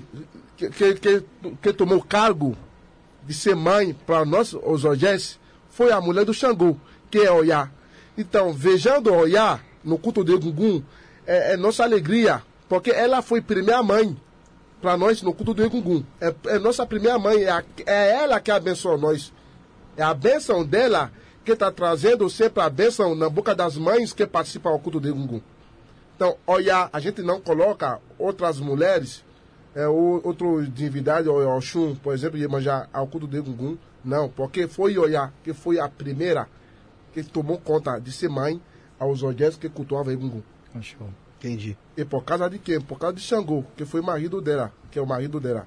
que, 0.56 0.70
que, 0.70 0.94
que, 0.96 1.24
que 1.62 1.74
tomou 1.74 2.02
cargo 2.02 2.56
de 3.26 3.34
ser 3.34 3.56
mãe 3.56 3.94
para 4.06 4.26
nós, 4.26 4.54
os 4.54 4.84
Ogés, 4.84 5.40
foi 5.70 5.92
a 5.92 6.02
mulher 6.02 6.26
do 6.26 6.34
Xangô, 6.34 6.76
que 7.10 7.20
é 7.20 7.32
Oiá. 7.32 7.70
Então, 8.18 8.52
vejando 8.52 9.14
Oiá 9.14 9.62
no 9.84 9.98
culto 9.98 10.24
de 10.24 10.34
Egungun, 10.34 10.84
é, 11.26 11.54
é 11.54 11.58
nossa 11.58 11.84
alegria, 11.84 12.42
porque 12.68 12.90
ela 12.92 13.22
foi 13.22 13.42
primeira 13.42 13.82
mãe 13.82 14.18
para 14.82 14.98
nós 14.98 15.22
no 15.22 15.34
culto 15.34 15.54
do 15.54 15.64
Egungun. 15.64 16.04
É, 16.20 16.34
é 16.48 16.60
nossa 16.60 16.86
primeira 16.86 17.18
mãe, 17.18 17.44
é, 17.44 17.50
a, 17.50 17.64
é 17.86 18.12
ela 18.24 18.40
que 18.40 18.52
abençoa 18.52 18.98
nós. 18.98 19.32
É 19.96 20.04
a 20.04 20.14
bênção 20.14 20.66
dela 20.66 21.12
que 21.46 21.52
está 21.52 21.72
trazendo 21.72 22.30
sempre 22.30 22.62
a 22.62 22.70
bênção 22.70 23.16
na 23.16 23.30
boca 23.30 23.56
das 23.56 23.78
mães 23.78 24.12
que 24.12 24.26
participam 24.26 24.72
do 24.72 24.80
culto 24.80 25.00
do 25.00 25.08
Egungun. 25.08 25.42
Então, 26.20 26.36
olha, 26.46 26.90
a 26.92 27.00
gente 27.00 27.22
não 27.22 27.40
coloca 27.40 27.98
outras 28.18 28.60
mulheres, 28.60 29.24
é, 29.74 29.88
ou, 29.88 30.20
outro 30.22 30.68
divindade, 30.68 31.30
ou 31.30 31.40
Oxum, 31.56 31.96
por 31.96 32.14
exemplo, 32.14 32.38
Iemanjá, 32.38 32.90
ao 32.92 33.08
culto 33.08 33.26
do 33.26 33.38
Egungun. 33.38 33.78
Não, 34.04 34.28
porque 34.28 34.68
foi 34.68 34.98
Oiá, 34.98 35.32
que 35.46 35.54
foi 35.54 35.80
a 35.80 35.88
primeira 35.88 36.46
que 37.14 37.24
tomou 37.24 37.58
conta 37.58 38.00
de 38.00 38.12
ser 38.12 38.28
mãe 38.28 38.62
aos 39.00 39.24
olheiros 39.24 39.56
que 39.56 39.70
cultuavam 39.70 40.12
Egungun. 40.12 40.42
Entendi. 41.38 41.78
E 41.96 42.04
por 42.04 42.26
causa 42.26 42.50
de 42.50 42.60
quem? 42.60 42.82
Por 42.82 43.00
causa 43.00 43.16
de 43.16 43.22
Xangô, 43.22 43.64
que 43.78 43.86
foi 43.86 44.02
o 44.02 44.04
marido 44.04 44.42
dela, 44.42 44.74
que 44.92 45.00
é 45.00 45.02
o 45.02 45.08
marido 45.08 45.40
dela. 45.40 45.66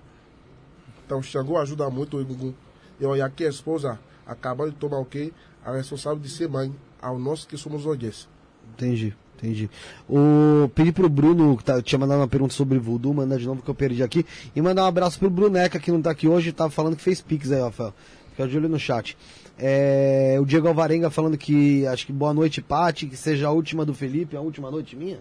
Então 1.07 1.23
Xangô 1.23 1.57
ajuda 1.57 1.89
muito 1.89 2.19
o 2.19 2.21
Egungun. 2.21 2.53
E 3.01 3.07
olha 3.07 3.25
aqui 3.25 3.47
a 3.47 3.49
esposa 3.49 3.99
acabou 4.27 4.69
de 4.69 4.77
tomar 4.77 4.99
o 4.99 5.07
quê? 5.07 5.33
A 5.65 5.73
responsável 5.73 6.19
de 6.19 6.29
ser 6.29 6.47
mãe 6.47 6.77
ao 7.01 7.19
nosso 7.19 7.49
que 7.49 7.57
somos 7.57 7.87
olheiros. 7.87 8.29
Entendi. 8.75 9.17
Entendi. 9.43 9.69
O, 10.09 10.69
pedi 10.73 10.93
pro 10.93 11.09
Bruno, 11.09 11.57
que 11.57 11.65
tá, 11.65 11.83
tinha 11.83 11.99
mandado 11.99 12.21
uma 12.21 12.29
pergunta 12.29 12.55
sobre 12.55 12.79
voodoo, 12.79 13.13
mandar 13.13 13.39
de 13.39 13.47
novo 13.47 13.61
que 13.61 13.69
eu 13.69 13.75
perdi 13.75 14.03
aqui. 14.03 14.25
E 14.55 14.63
mandar 14.63 14.85
um 14.85 14.87
abraço 14.87 15.19
pro 15.19 15.29
Bruneca, 15.29 15.81
que 15.81 15.91
não 15.91 16.01
tá 16.01 16.13
aqui 16.13 16.29
hoje, 16.29 16.53
tava 16.53 16.71
falando 16.71 16.95
que 16.95 17.03
fez 17.03 17.21
pix 17.21 17.51
aí, 17.51 17.61
Rafael. 17.61 17.93
Fica 18.31 18.47
de 18.47 18.57
olho 18.57 18.69
no 18.69 18.79
chat. 18.79 19.17
É, 19.59 20.39
o 20.41 20.47
Diego 20.47 20.69
Alvarenga 20.69 21.11
falando 21.11 21.37
que, 21.37 21.87
acho 21.89 22.07
que 22.07 22.13
boa 22.13 22.33
noite, 22.33 22.63
Pati, 22.63 23.07
que 23.07 23.17
seja 23.17 23.49
a 23.49 23.51
última 23.51 23.85
do 23.85 23.93
Felipe, 23.93 24.37
a 24.37 24.41
última 24.41 24.71
noite 24.71 24.95
minha. 24.95 25.19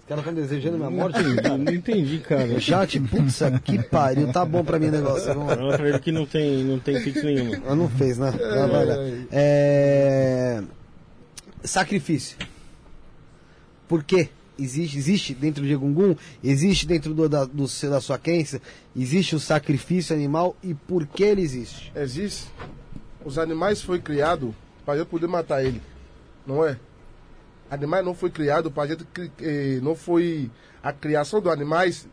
Os 0.00 0.08
caras 0.08 0.26
estão 0.26 0.34
desejando 0.34 0.76
minha 0.76 0.90
morte? 0.90 1.18
Não, 1.22 1.56
não 1.56 1.72
entendi, 1.72 2.18
cara. 2.18 2.46
No 2.46 2.60
chat? 2.60 3.00
Putz, 3.00 3.40
que 3.64 3.82
pariu, 3.84 4.30
tá 4.30 4.44
bom 4.44 4.62
pra 4.62 4.78
mim 4.78 4.88
o 4.88 4.90
negócio. 4.90 5.32
Vamos 5.32 5.56
Não, 5.56 5.68
pra 5.70 5.88
ele 5.88 5.98
que 5.98 6.12
não 6.12 6.26
tem, 6.26 6.62
não 6.62 6.78
tem 6.78 7.02
pix 7.02 7.22
nenhum. 7.22 7.62
Ah, 7.66 7.74
não 7.74 7.88
fez, 7.88 8.18
né? 8.18 8.30
Não, 8.30 8.68
vai 8.68 8.84
lá. 8.84 8.96
É... 9.32 10.62
Sacrifício. 11.62 12.36
Por 13.88 14.02
quê? 14.02 14.28
Existe, 14.58 14.96
existe 14.96 15.34
dentro 15.34 15.64
de 15.64 15.72
Egungun, 15.72 16.14
existe 16.42 16.86
dentro 16.86 17.12
do, 17.12 17.28
da, 17.28 17.44
do, 17.44 17.64
da 17.90 18.00
sua 18.00 18.16
crença, 18.18 18.60
existe 18.96 19.34
o 19.34 19.40
sacrifício 19.40 20.14
animal 20.14 20.56
e 20.62 20.74
por 20.74 21.06
que 21.06 21.24
ele 21.24 21.42
existe? 21.42 21.90
Existe. 21.96 22.46
Os 23.24 23.36
animais 23.36 23.82
foi 23.82 23.98
criado 24.00 24.54
para 24.86 24.96
eu 24.98 25.06
poder 25.06 25.26
matar 25.26 25.64
ele, 25.64 25.82
não 26.46 26.64
é? 26.64 26.78
Animais 27.68 28.04
não 28.04 28.14
foi 28.14 28.30
criado 28.30 28.70
para 28.70 28.86
gente 28.88 29.04
cri- 29.06 29.32
eh, 29.40 29.80
não 29.82 29.96
foi 29.96 30.48
a 30.82 30.92
criação 30.92 31.40
dos 31.40 31.50
animais, 31.52 32.06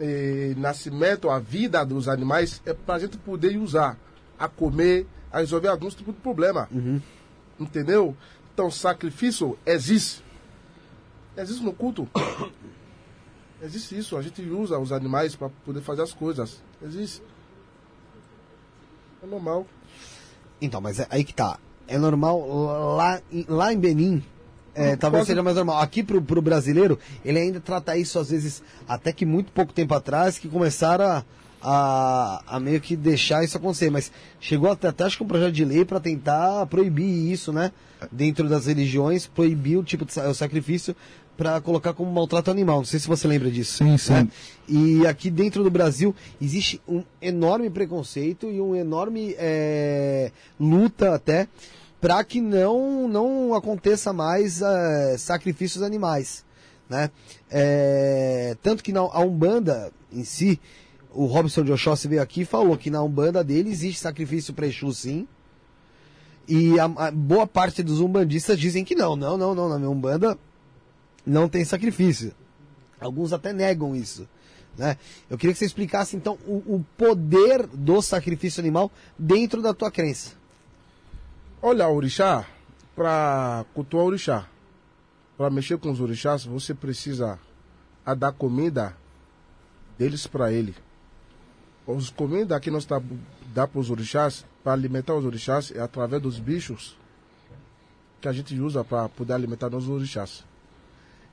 eh, 0.00 0.54
nascimento, 0.56 1.30
a 1.30 1.38
vida 1.38 1.84
dos 1.84 2.08
animais 2.08 2.60
é 2.66 2.72
para 2.74 2.94
a 2.96 2.98
gente 2.98 3.16
poder 3.18 3.56
usar 3.56 3.96
a 4.36 4.48
comer, 4.48 5.06
a 5.30 5.38
resolver 5.38 5.68
alguns 5.68 5.94
tipos 5.94 6.12
de 6.14 6.20
problema, 6.20 6.68
entendeu? 7.60 8.16
Então 8.52 8.68
sacrifício 8.70 9.56
existe, 9.64 10.22
existe 11.36 11.62
no 11.64 11.72
culto. 11.72 12.08
Existe 13.62 13.96
isso, 13.96 14.16
a 14.18 14.20
gente 14.22 14.42
usa 14.42 14.78
os 14.78 14.92
animais 14.92 15.34
para 15.34 15.48
poder 15.64 15.80
fazer 15.80 16.02
as 16.02 16.12
coisas. 16.12 16.60
Existe. 16.82 17.22
É 19.22 19.26
normal. 19.26 19.66
Então, 20.60 20.80
mas 20.82 21.00
é 21.00 21.06
aí 21.08 21.24
que 21.24 21.32
tá. 21.32 21.58
É 21.88 21.96
normal 21.96 22.94
lá, 22.96 23.20
em- 23.32 23.46
lá 23.48 23.72
em 23.72 23.78
Benin. 23.78 24.22
é, 24.74 24.96
talvez 24.96 25.20
quase- 25.22 25.28
seja 25.28 25.42
mais 25.42 25.56
normal. 25.56 25.78
Aqui 25.80 26.02
pro, 26.02 26.20
pro 26.20 26.42
brasileiro, 26.42 26.98
ele 27.24 27.38
ainda 27.38 27.60
trata 27.60 27.96
isso 27.96 28.18
às 28.18 28.28
vezes, 28.30 28.62
até 28.88 29.12
que 29.12 29.24
muito 29.24 29.50
pouco 29.52 29.72
tempo 29.72 29.94
atrás, 29.94 30.36
que 30.36 30.48
começaram 30.48 31.04
a, 31.06 31.24
a, 31.62 32.42
a 32.56 32.60
meio 32.60 32.80
que 32.82 32.96
deixar 32.96 33.44
isso 33.44 33.56
acontecer. 33.56 33.88
Mas 33.90 34.10
chegou 34.40 34.70
até, 34.70 34.88
até 34.88 35.04
acho 35.04 35.16
que 35.16 35.22
um 35.24 35.28
projeto 35.28 35.52
de 35.52 35.64
lei 35.64 35.84
para 35.86 36.00
tentar 36.00 36.66
proibir 36.66 37.32
isso, 37.32 37.50
né? 37.52 37.72
Dentro 38.12 38.46
das 38.48 38.66
religiões, 38.66 39.26
proibir 39.26 39.78
o 39.78 39.82
tipo 39.84 40.04
de 40.04 40.18
o 40.20 40.34
sacrifício 40.34 40.94
para 41.36 41.60
colocar 41.60 41.92
como 41.92 42.10
maltrato 42.12 42.50
animal. 42.50 42.78
Não 42.78 42.84
sei 42.84 43.00
se 43.00 43.08
você 43.08 43.26
lembra 43.26 43.50
disso. 43.50 43.78
Sim, 43.78 43.96
sim. 43.98 44.12
né? 44.12 44.28
E 44.68 45.06
aqui 45.06 45.30
dentro 45.30 45.62
do 45.62 45.70
Brasil 45.70 46.14
existe 46.40 46.80
um 46.88 47.02
enorme 47.20 47.68
preconceito 47.70 48.50
e 48.50 48.60
um 48.60 48.74
enorme 48.74 49.34
é, 49.38 50.30
luta 50.58 51.14
até 51.14 51.48
para 52.00 52.22
que 52.22 52.40
não, 52.40 53.08
não 53.08 53.54
aconteça 53.54 54.12
mais 54.12 54.60
é, 54.62 55.16
sacrifícios 55.18 55.82
animais. 55.82 56.44
Né? 56.88 57.10
É, 57.50 58.56
tanto 58.62 58.82
que 58.82 58.92
na, 58.92 59.00
a 59.00 59.20
Umbanda 59.20 59.90
em 60.12 60.22
si, 60.22 60.60
o 61.12 61.24
Robson 61.26 61.64
de 61.64 61.72
Oxóssi 61.72 62.06
veio 62.06 62.22
aqui 62.22 62.42
e 62.42 62.44
falou 62.44 62.76
que 62.76 62.90
na 62.90 63.02
Umbanda 63.02 63.42
dele 63.42 63.70
existe 63.70 64.00
sacrifício 64.00 64.52
para 64.52 64.66
Exu 64.66 64.92
sim. 64.92 65.26
E 66.46 66.78
a, 66.78 66.84
a 66.84 67.10
boa 67.10 67.46
parte 67.46 67.82
dos 67.82 68.00
umbandistas 68.00 68.58
dizem 68.58 68.84
que 68.84 68.94
não, 68.94 69.16
não, 69.16 69.38
não, 69.38 69.54
não, 69.54 69.68
na 69.68 69.78
minha 69.78 69.90
Umbanda 69.90 70.38
não 71.26 71.48
tem 71.48 71.64
sacrifício. 71.64 72.32
Alguns 73.00 73.32
até 73.32 73.52
negam 73.52 73.94
isso. 73.94 74.28
Né? 74.76 74.96
Eu 75.30 75.38
queria 75.38 75.52
que 75.52 75.58
você 75.58 75.64
explicasse 75.64 76.16
então 76.16 76.38
o, 76.46 76.76
o 76.76 76.86
poder 76.96 77.66
do 77.66 78.00
sacrifício 78.02 78.60
animal 78.60 78.90
dentro 79.18 79.62
da 79.62 79.72
tua 79.72 79.90
crença. 79.90 80.32
Olha, 81.62 81.88
orixá, 81.88 82.46
para 82.94 83.64
cultuar 83.72 84.04
orixá, 84.04 84.48
para 85.36 85.50
mexer 85.50 85.78
com 85.78 85.90
os 85.90 86.00
orixás, 86.00 86.44
você 86.44 86.74
precisa 86.74 87.38
a 88.04 88.14
dar 88.14 88.32
comida 88.32 88.96
deles 89.98 90.26
para 90.26 90.52
ele. 90.52 90.74
Os 91.86 92.10
comida 92.10 92.58
que 92.60 92.70
nós 92.70 92.84
tá, 92.84 93.00
dá 93.52 93.66
para 93.66 93.80
os 93.80 93.90
orixás, 93.90 94.44
para 94.62 94.72
alimentar 94.72 95.14
os 95.14 95.24
orixás, 95.24 95.70
é 95.70 95.80
através 95.80 96.22
dos 96.22 96.38
bichos 96.38 96.96
que 98.20 98.28
a 98.28 98.32
gente 98.32 98.58
usa 98.58 98.82
para 98.82 99.08
poder 99.08 99.34
alimentar 99.34 99.74
os 99.74 99.88
orixás. 99.88 100.44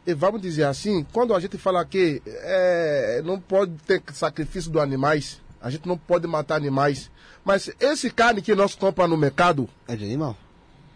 E 0.05 0.13
vamos 0.13 0.41
dizer 0.41 0.63
assim, 0.63 1.05
quando 1.13 1.33
a 1.35 1.39
gente 1.39 1.57
fala 1.57 1.85
que 1.85 2.21
é, 2.25 3.21
não 3.23 3.39
pode 3.39 3.71
ter 3.85 4.01
sacrifício 4.13 4.71
dos 4.71 4.81
animais, 4.81 5.39
a 5.61 5.69
gente 5.69 5.87
não 5.87 5.97
pode 5.97 6.25
matar 6.27 6.55
animais, 6.55 7.11
mas 7.45 7.69
esse 7.79 8.09
carne 8.09 8.41
que 8.41 8.55
nós 8.55 8.73
compramos 8.73 9.11
no 9.15 9.21
mercado, 9.21 9.69
É 9.87 9.95
de 9.95 10.03
animal? 10.05 10.35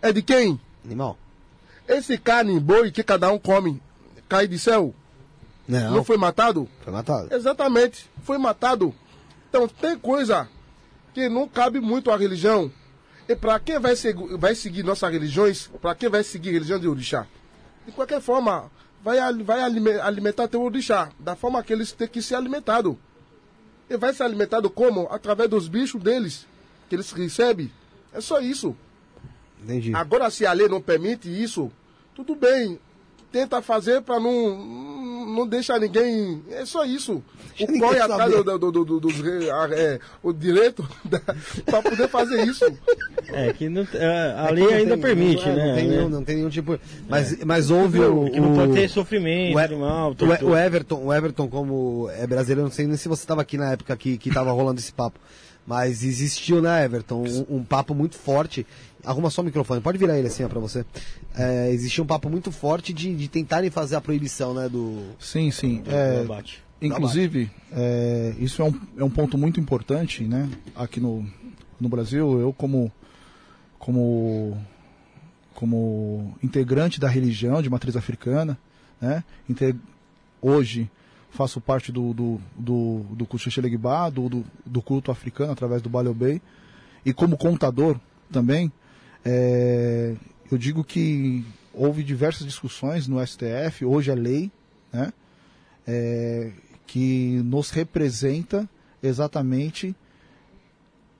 é 0.01 0.11
de 0.11 0.21
quem? 0.23 0.59
Animal? 0.83 1.17
Esse 1.87 2.17
carne 2.17 2.59
boi 2.59 2.91
que 2.91 3.03
cada 3.03 3.31
um 3.31 3.37
come 3.37 3.79
cai 4.27 4.47
de 4.47 4.57
céu, 4.57 4.93
Não, 5.67 5.91
não 5.91 6.03
foi 6.03 6.17
matado? 6.17 6.67
foi 6.83 6.91
matado. 6.91 7.33
Exatamente, 7.33 8.09
foi 8.23 8.39
matado. 8.39 8.93
Então 9.49 9.67
tem 9.67 9.95
coisa 9.99 10.49
que 11.13 11.29
não 11.29 11.47
cabe 11.47 11.79
muito 11.79 12.09
à 12.09 12.17
religião. 12.17 12.71
E 13.29 13.35
para 13.35 13.59
quem 13.59 13.79
vai, 13.79 13.95
segu- 13.95 14.35
vai 14.37 14.53
seguir 14.55 14.83
nossas 14.83 15.11
religiões, 15.11 15.67
para 15.79 15.93
quem 15.95 16.09
vai 16.09 16.23
seguir 16.23 16.49
a 16.49 16.53
religião 16.53 16.79
de 16.79 16.87
orixá, 16.87 17.25
de 17.85 17.91
qualquer 17.91 18.19
forma, 18.21 18.69
vai, 19.03 19.17
vai 19.43 19.61
alime- 19.61 19.99
alimentar 19.99 20.47
teu 20.47 20.61
orixá, 20.61 21.09
da 21.19 21.35
forma 21.35 21.63
que 21.63 21.71
eles 21.73 21.91
têm 21.91 22.07
que 22.07 22.21
ser 22.21 22.35
alimentados. 22.35 22.95
E 23.89 23.97
vai 23.97 24.13
ser 24.13 24.23
alimentado 24.23 24.69
como? 24.69 25.07
Através 25.11 25.49
dos 25.49 25.67
bichos 25.67 26.01
deles, 26.01 26.45
que 26.89 26.95
eles 26.95 27.11
recebem. 27.11 27.71
É 28.13 28.19
só 28.21 28.39
isso. 28.39 28.75
Entendi. 29.63 29.93
Agora, 29.95 30.29
se 30.29 30.45
a 30.45 30.53
lei 30.53 30.67
não 30.67 30.81
permite 30.81 31.27
isso, 31.29 31.71
tudo 32.15 32.35
bem. 32.35 32.79
Tenta 33.35 33.61
fazer 33.61 34.01
para 34.01 34.17
não, 34.17 34.57
não 35.35 35.45
deixar 35.45 35.77
ninguém. 35.77 36.41
É 36.51 36.65
só 36.65 36.85
isso. 36.85 37.21
O 37.59 37.79
corre 37.79 37.99
atrás 37.99 38.31
do, 38.31 38.43
do, 38.57 38.71
do, 38.71 38.85
do- 38.85 38.99
dos 39.01 39.13
a- 39.51 39.69
é, 39.73 39.99
o 40.23 40.31
direito 40.31 40.87
para 41.65 41.81
poder 41.81 42.07
fazer 42.07 42.41
isso. 42.45 42.63
É 43.27 43.51
que 43.51 43.67
não, 43.67 43.85
é, 43.93 44.33
a 44.37 44.45
É 44.45 44.47
que 44.47 44.53
lei 44.53 44.73
ainda 44.73 44.91
tem- 44.93 45.01
permite, 45.01 45.45
não, 45.45 45.51
é, 45.51 45.55
né? 45.57 45.65
Não 45.67 45.75
tem, 45.75 45.87
né? 45.89 45.95
nenhum, 45.97 46.09
não 46.09 46.23
tem 46.23 46.35
nenhum 46.37 46.49
tipo. 46.49 46.79
Mas, 47.09 47.37
mas 47.43 47.69
houve 47.69 47.99
o. 47.99 48.31
Que 48.31 48.39
não 48.39 48.53
o- 48.53 48.55
pode 48.55 48.71
ter 48.71 48.89
sofrimento 48.89 49.55
o, 49.55 49.59
animal. 49.59 50.15
o, 50.41 50.45
o 50.51 50.57
Everton, 50.57 51.03
o 51.03 51.13
Everton, 51.13 51.49
como 51.49 52.09
é 52.11 52.25
brasileiro, 52.25 52.61
não 52.63 52.71
sei 52.71 52.87
nem 52.87 52.95
se 52.95 53.09
você 53.09 53.23
estava 53.23 53.41
aqui 53.41 53.57
na 53.57 53.73
época 53.73 53.97
que, 53.97 54.17
que 54.17 54.31
tava 54.31 54.49
rolando 54.53 54.79
esse 54.79 54.93
papo. 54.93 55.19
Mas 55.67 56.03
existiu, 56.03 56.61
né, 56.61 56.85
Everton, 56.85 57.23
um, 57.49 57.57
um 57.57 57.63
papo 57.65 57.93
muito 57.93 58.15
forte. 58.15 58.65
Arruma 59.05 59.29
só 59.29 59.41
o 59.41 59.45
microfone, 59.45 59.81
pode 59.81 59.97
virar 59.97 60.17
ele 60.17 60.27
assim, 60.27 60.43
ó, 60.43 60.47
pra 60.47 60.59
você. 60.59 60.85
É, 61.35 61.69
existia 61.71 62.03
um 62.03 62.07
papo 62.07 62.29
muito 62.29 62.51
forte 62.51 62.91
de, 62.91 63.15
de 63.15 63.27
tentarem 63.27 63.69
fazer 63.69 63.95
a 63.95 64.01
proibição, 64.01 64.53
né, 64.53 64.67
do. 64.67 65.01
Sim, 65.19 65.51
sim. 65.51 65.81
do 65.81 65.91
É, 65.91 66.21
abate. 66.21 66.63
Inclusive, 66.81 67.49
é, 67.71 68.35
isso 68.37 68.61
é 68.61 68.65
um, 68.65 68.81
é 68.97 69.03
um 69.03 69.09
ponto 69.09 69.37
muito 69.37 69.59
importante, 69.59 70.23
né? 70.23 70.49
Aqui 70.75 70.99
no, 70.99 71.25
no 71.79 71.87
Brasil, 71.87 72.39
eu 72.39 72.53
como, 72.53 72.91
como, 73.79 74.57
como 75.53 76.35
integrante 76.43 76.99
da 76.99 77.07
religião 77.07 77.61
de 77.61 77.69
matriz 77.69 77.95
africana, 77.95 78.57
né? 79.01 79.23
hoje 80.41 80.89
faço 81.31 81.59
parte 81.59 81.91
do, 81.91 82.13
do, 82.13 82.41
do, 82.57 83.05
do 83.11 83.25
culto 83.25 83.43
Xexelegbá, 83.43 84.09
do, 84.09 84.29
do, 84.29 84.45
do 84.65 84.81
culto 84.81 85.11
africano 85.11 85.51
através 85.51 85.81
do 85.81 85.89
Baliobei. 85.89 86.41
E 87.05 87.13
como 87.13 87.37
contador 87.37 87.99
também, 88.31 88.71
é, 89.25 90.15
eu 90.51 90.57
digo 90.57 90.83
que 90.83 91.43
houve 91.73 92.03
diversas 92.03 92.45
discussões 92.45 93.07
no 93.07 93.25
STF, 93.25 93.83
hoje 93.83 94.11
é 94.11 94.15
lei, 94.15 94.51
né? 94.93 95.11
É, 95.87 96.51
que 96.85 97.41
nos 97.43 97.71
representa 97.71 98.69
exatamente 99.01 99.95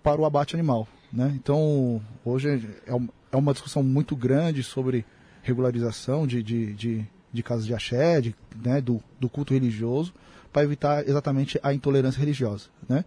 para 0.03 0.22
o 0.22 0.26
abate 0.26 0.56
animal. 0.56 0.88
Né? 1.11 1.34
Então, 1.36 2.02
hoje 2.23 2.49
é, 2.88 2.91
é 3.32 3.38
uma 3.38 3.53
discussão 3.53 3.82
muito 3.82 4.15
grande 4.15 4.64
sobre 4.64 5.06
regularização 5.41 6.26
de, 6.27 6.41
de, 6.44 6.73
de, 6.73 7.06
de 7.32 7.44
casos 7.44 7.65
de 7.65 7.73
axé, 7.73 8.22
de, 8.22 8.36
né, 8.64 8.82
do, 8.82 9.02
do 9.19 9.30
culto 9.30 9.53
religioso, 9.53 10.14
para 10.52 10.64
evitar 10.64 11.07
exatamente 11.07 11.60
a 11.61 11.73
intolerância 11.73 12.19
religiosa. 12.19 12.69
Né? 12.88 13.06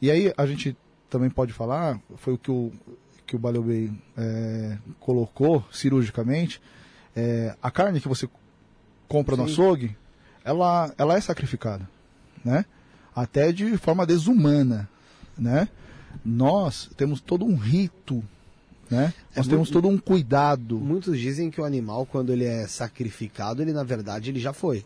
E 0.00 0.10
aí 0.10 0.32
a 0.36 0.46
gente 0.46 0.76
também 1.08 1.30
pode 1.30 1.52
falar, 1.52 2.00
foi 2.16 2.34
o 2.34 2.38
que 2.38 2.50
o, 2.50 2.72
que 3.32 3.36
o 3.36 3.38
Baliobei 3.38 3.90
é, 4.14 4.76
colocou 5.00 5.64
cirurgicamente, 5.72 6.60
é, 7.16 7.56
a 7.62 7.70
carne 7.70 7.98
que 7.98 8.08
você 8.08 8.28
compra 9.08 9.36
Sim. 9.36 9.40
no 9.40 9.48
açougue, 9.48 9.96
ela, 10.44 10.92
ela 10.98 11.16
é 11.16 11.20
sacrificada, 11.20 11.88
né? 12.44 12.66
Até 13.16 13.50
de 13.50 13.78
forma 13.78 14.04
desumana, 14.04 14.86
né? 15.38 15.66
Nós 16.22 16.90
temos 16.94 17.22
todo 17.22 17.46
um 17.46 17.56
rito, 17.56 18.22
né? 18.90 19.14
É 19.34 19.38
Nós 19.38 19.48
temos 19.48 19.70
todo 19.70 19.88
um 19.88 19.96
cuidado. 19.96 20.78
Muitos 20.78 21.18
dizem 21.18 21.50
que 21.50 21.58
o 21.58 21.64
animal, 21.64 22.04
quando 22.04 22.34
ele 22.34 22.44
é 22.44 22.66
sacrificado, 22.66 23.62
ele 23.62 23.72
na 23.72 23.82
verdade 23.82 24.28
ele 24.28 24.40
já 24.40 24.52
foi. 24.52 24.84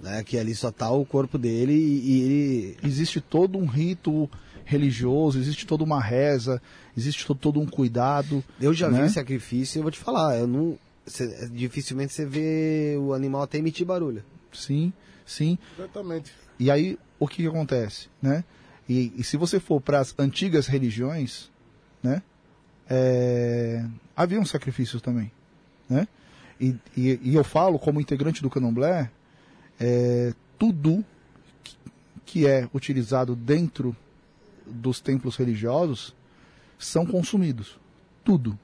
Né? 0.00 0.24
Que 0.24 0.38
ali 0.38 0.54
só 0.54 0.70
está 0.70 0.90
o 0.90 1.04
corpo 1.04 1.36
dele 1.36 1.74
e, 1.74 2.00
e 2.00 2.22
ele... 2.22 2.76
Existe 2.82 3.20
todo 3.20 3.58
um 3.58 3.66
rito 3.66 4.30
religioso, 4.66 5.38
existe 5.38 5.64
toda 5.64 5.84
uma 5.84 6.02
reza, 6.02 6.60
existe 6.96 7.24
todo, 7.24 7.38
todo 7.38 7.60
um 7.60 7.66
cuidado. 7.66 8.44
Eu 8.60 8.74
já 8.74 8.90
né? 8.90 9.04
vi 9.04 9.10
sacrifício 9.10 9.78
e 9.78 9.80
eu 9.80 9.82
vou 9.84 9.92
te 9.92 9.98
falar, 9.98 10.36
eu 10.36 10.46
não, 10.46 10.76
cê, 11.06 11.48
dificilmente 11.48 12.12
você 12.12 12.26
vê 12.26 12.96
o 12.98 13.14
animal 13.14 13.42
até 13.42 13.58
emitir 13.58 13.86
barulho. 13.86 14.22
Sim, 14.52 14.92
sim. 15.24 15.56
Exatamente. 15.78 16.32
E 16.58 16.70
aí, 16.70 16.98
o 17.18 17.28
que, 17.28 17.42
que 17.42 17.48
acontece, 17.48 18.08
né? 18.20 18.44
E, 18.88 19.12
e, 19.16 19.24
se 19.24 19.36
você 19.36 19.58
for 19.58 19.80
para 19.80 20.00
as 20.00 20.14
antigas 20.18 20.66
religiões, 20.66 21.50
né? 22.02 22.22
É, 22.88 23.84
haviam 24.16 24.44
sacrifícios 24.44 25.02
também, 25.02 25.30
né? 25.88 26.06
E, 26.60 26.74
e, 26.96 27.20
e, 27.22 27.34
eu 27.34 27.44
falo 27.44 27.78
como 27.78 28.00
integrante 28.00 28.42
do 28.42 28.50
Candomblé, 28.50 29.10
é, 29.78 30.32
tudo 30.58 31.04
que 32.24 32.46
é 32.46 32.68
utilizado 32.72 33.36
dentro 33.36 33.94
dos 34.66 35.00
templos 35.00 35.36
religiosos 35.36 36.14
são 36.78 37.06
consumidos. 37.06 37.78
Tudo. 38.24 38.58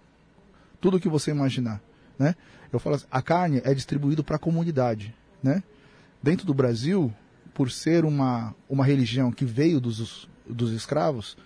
Tudo 0.81 1.01
que 1.01 1.09
você 1.09 1.31
imaginar. 1.31 1.81
Né? 2.19 2.35
Eu 2.73 2.79
falo 2.79 2.97
assim, 2.97 3.07
a 3.11 3.23
carne 3.23 3.61
é 3.65 3.73
distribuída 3.73 4.23
para 4.23 4.37
a 4.37 4.39
comunidade. 4.39 5.15
Né? 5.43 5.62
Dentro 6.23 6.47
do 6.47 6.55
Brasil, 6.55 7.12
por 7.55 7.70
ser 7.70 8.05
uma, 8.05 8.55
uma 8.69 8.85
religião 8.85 9.31
que 9.31 9.45
veio 9.45 9.81
dos, 9.81 10.29
dos 10.49 10.73
escravos, 10.73 11.37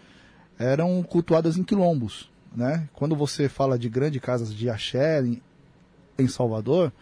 eram 0.59 1.03
cultuadas 1.03 1.57
em 1.57 1.63
quilombos. 1.63 2.31
Né? 2.55 2.89
Quando 2.95 3.15
você 3.15 3.49
fala 3.49 3.79
de 3.79 3.89
grandes 3.89 4.21
casas 4.21 4.55
de 4.55 4.71
axé 4.71 5.23
em, 5.23 5.43
em 6.19 6.29
Salvador, 6.29 6.93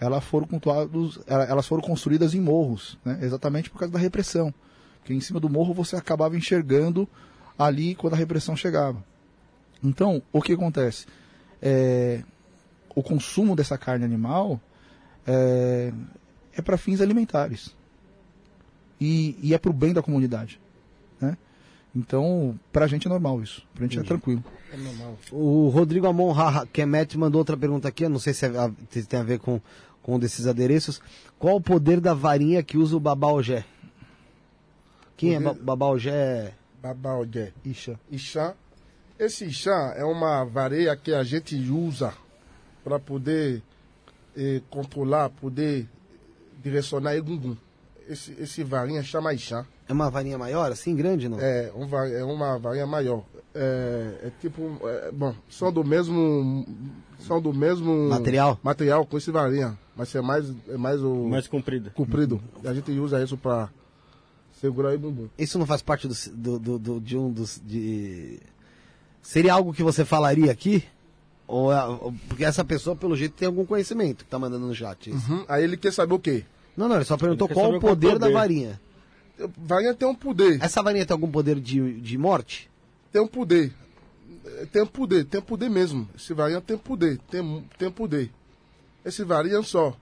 elas 0.00 0.24
foram, 0.24 0.46
cultuados, 0.46 1.20
elas 1.26 1.66
foram 1.66 1.82
construídas 1.82 2.34
em 2.34 2.40
morros, 2.40 2.98
né? 3.04 3.18
exatamente 3.22 3.68
por 3.68 3.78
causa 3.78 3.92
da 3.92 3.98
repressão. 3.98 4.54
Porque 4.98 5.14
em 5.14 5.20
cima 5.20 5.40
do 5.40 5.48
morro 5.48 5.72
você 5.72 5.96
acabava 5.96 6.36
enxergando 6.36 7.08
ali 7.58 7.94
quando 7.94 8.14
a 8.14 8.16
repressão 8.16 8.56
chegava. 8.56 9.02
Então, 9.82 10.22
o 10.32 10.42
que 10.42 10.52
acontece? 10.52 11.06
É, 11.60 12.22
o 12.94 13.02
consumo 13.02 13.54
dessa 13.54 13.78
carne 13.78 14.04
animal 14.04 14.60
é, 15.26 15.92
é 16.56 16.62
para 16.62 16.76
fins 16.76 17.00
alimentares. 17.00 17.76
E, 19.00 19.38
e 19.40 19.54
é 19.54 19.58
para 19.58 19.70
o 19.70 19.74
bem 19.74 19.92
da 19.92 20.02
comunidade. 20.02 20.60
Né? 21.20 21.36
Então, 21.94 22.58
para 22.72 22.84
a 22.84 22.88
gente 22.88 23.06
é 23.06 23.10
normal 23.10 23.40
isso. 23.42 23.62
Para 23.74 23.84
a 23.84 23.86
gente 23.86 23.98
é 23.98 24.00
Entendi. 24.00 24.06
é 24.06 24.16
tranquilo. 24.16 24.44
É 24.72 24.76
normal. 24.76 25.16
O 25.30 25.68
Rodrigo 25.68 26.06
Amon 26.06 26.34
Kemet 26.72 27.16
mandou 27.16 27.38
outra 27.38 27.56
pergunta 27.56 27.88
aqui. 27.88 28.04
Eu 28.04 28.10
não 28.10 28.18
sei 28.18 28.34
se, 28.34 28.46
é, 28.46 28.70
se 28.90 29.04
tem 29.04 29.20
a 29.20 29.22
ver 29.22 29.38
com, 29.38 29.60
com 30.02 30.16
um 30.16 30.18
desses 30.18 30.46
adereços. 30.46 31.00
Qual 31.38 31.56
o 31.56 31.60
poder 31.60 32.00
da 32.00 32.14
varinha 32.14 32.62
que 32.62 32.76
usa 32.76 32.96
o 32.96 33.00
babaogé? 33.00 33.64
Quem 35.18 35.34
é 35.34 35.40
poder... 35.40 35.60
é 35.60 35.62
babaogé? 35.62 36.54
Babaogé. 36.80 37.52
Ixá. 37.64 37.98
Ixá. 38.10 38.54
Esse 39.18 39.46
Ixá 39.46 39.94
é 39.96 40.04
uma 40.04 40.44
vareia 40.44 40.96
que 40.96 41.12
a 41.12 41.24
gente 41.24 41.56
usa 41.68 42.14
para 42.84 43.00
poder 43.00 43.60
eh, 44.36 44.62
controlar, 44.70 45.28
poder 45.28 45.88
direcionar 46.62 47.16
Egungun. 47.16 47.56
Esse, 48.08 48.32
esse 48.40 48.62
varinha 48.62 49.02
chama 49.02 49.34
Ixá. 49.34 49.66
É 49.88 49.92
uma 49.92 50.08
varinha 50.08 50.38
maior, 50.38 50.70
assim, 50.70 50.94
grande, 50.94 51.28
não? 51.28 51.40
É, 51.40 51.72
um, 51.74 51.96
é 51.96 52.22
uma 52.22 52.56
varinha 52.58 52.86
maior. 52.86 53.24
É, 53.52 54.26
é 54.26 54.32
tipo, 54.40 54.78
é, 54.84 55.10
bom, 55.10 55.34
são 55.50 55.72
do 55.72 55.82
mesmo, 55.82 56.64
são 57.18 57.40
do 57.40 57.52
mesmo 57.52 58.08
material, 58.08 58.58
material 58.62 59.04
com 59.04 59.18
esse 59.18 59.32
varinha, 59.32 59.76
mas 59.96 60.14
é 60.14 60.20
mais, 60.20 60.52
é 60.68 60.76
mais 60.76 61.02
o 61.02 61.24
mais 61.24 61.48
comprido. 61.48 61.90
Comprido. 61.90 62.40
A 62.64 62.72
gente 62.72 62.92
usa 62.92 63.22
isso 63.22 63.36
para 63.36 63.68
segurar 64.60 64.94
o 64.94 64.98
bumbum. 64.98 65.28
Isso 65.38 65.58
não 65.58 65.66
faz 65.66 65.82
parte 65.82 66.08
do, 66.08 66.14
do, 66.32 66.58
do, 66.58 66.78
do 66.78 67.00
de 67.00 67.16
um 67.16 67.30
dos 67.30 67.60
de 67.64 68.38
seria 69.22 69.52
algo 69.52 69.72
que 69.72 69.82
você 69.82 70.04
falaria 70.04 70.50
aqui? 70.50 70.84
Ou, 71.46 71.72
é, 71.72 71.78
porque 72.28 72.44
essa 72.44 72.64
pessoa, 72.64 72.94
pelo 72.94 73.16
jeito, 73.16 73.32
tem 73.32 73.46
algum 73.46 73.64
conhecimento 73.64 74.24
que 74.24 74.30
tá 74.30 74.38
mandando 74.38 74.66
no 74.66 74.74
chat. 74.74 75.10
Uhum. 75.10 75.44
Aí 75.48 75.64
ele 75.64 75.76
quer 75.76 75.92
saber 75.92 76.14
o 76.14 76.18
quê? 76.18 76.44
Não, 76.76 76.88
não, 76.88 76.96
ele 76.96 77.04
só 77.04 77.16
perguntou 77.16 77.46
ele 77.46 77.54
qual 77.54 77.74
o 77.74 77.80
poder, 77.80 78.12
poder, 78.12 78.18
da 78.18 78.30
varinha. 78.30 78.80
Varinha 79.56 79.94
tem 79.94 80.06
um 80.06 80.14
poder. 80.14 80.58
Essa 80.62 80.82
varinha 80.82 81.06
tem 81.06 81.14
algum 81.14 81.30
poder 81.30 81.58
de, 81.60 82.00
de 82.00 82.18
morte? 82.18 82.70
Tem 83.12 83.20
um 83.22 83.26
poder. 83.26 83.72
Tem 84.72 84.82
um 84.82 84.86
poder, 84.86 85.24
tem 85.24 85.40
um 85.40 85.44
poder 85.44 85.68
mesmo. 85.68 86.08
Esse 86.16 86.34
varinha 86.34 86.60
tem 86.60 86.76
poder, 86.76 87.18
tem, 87.30 87.64
tem 87.78 87.90
poder. 87.90 88.30
Esse 89.04 89.24
varinha 89.24 89.62
só. 89.62 89.96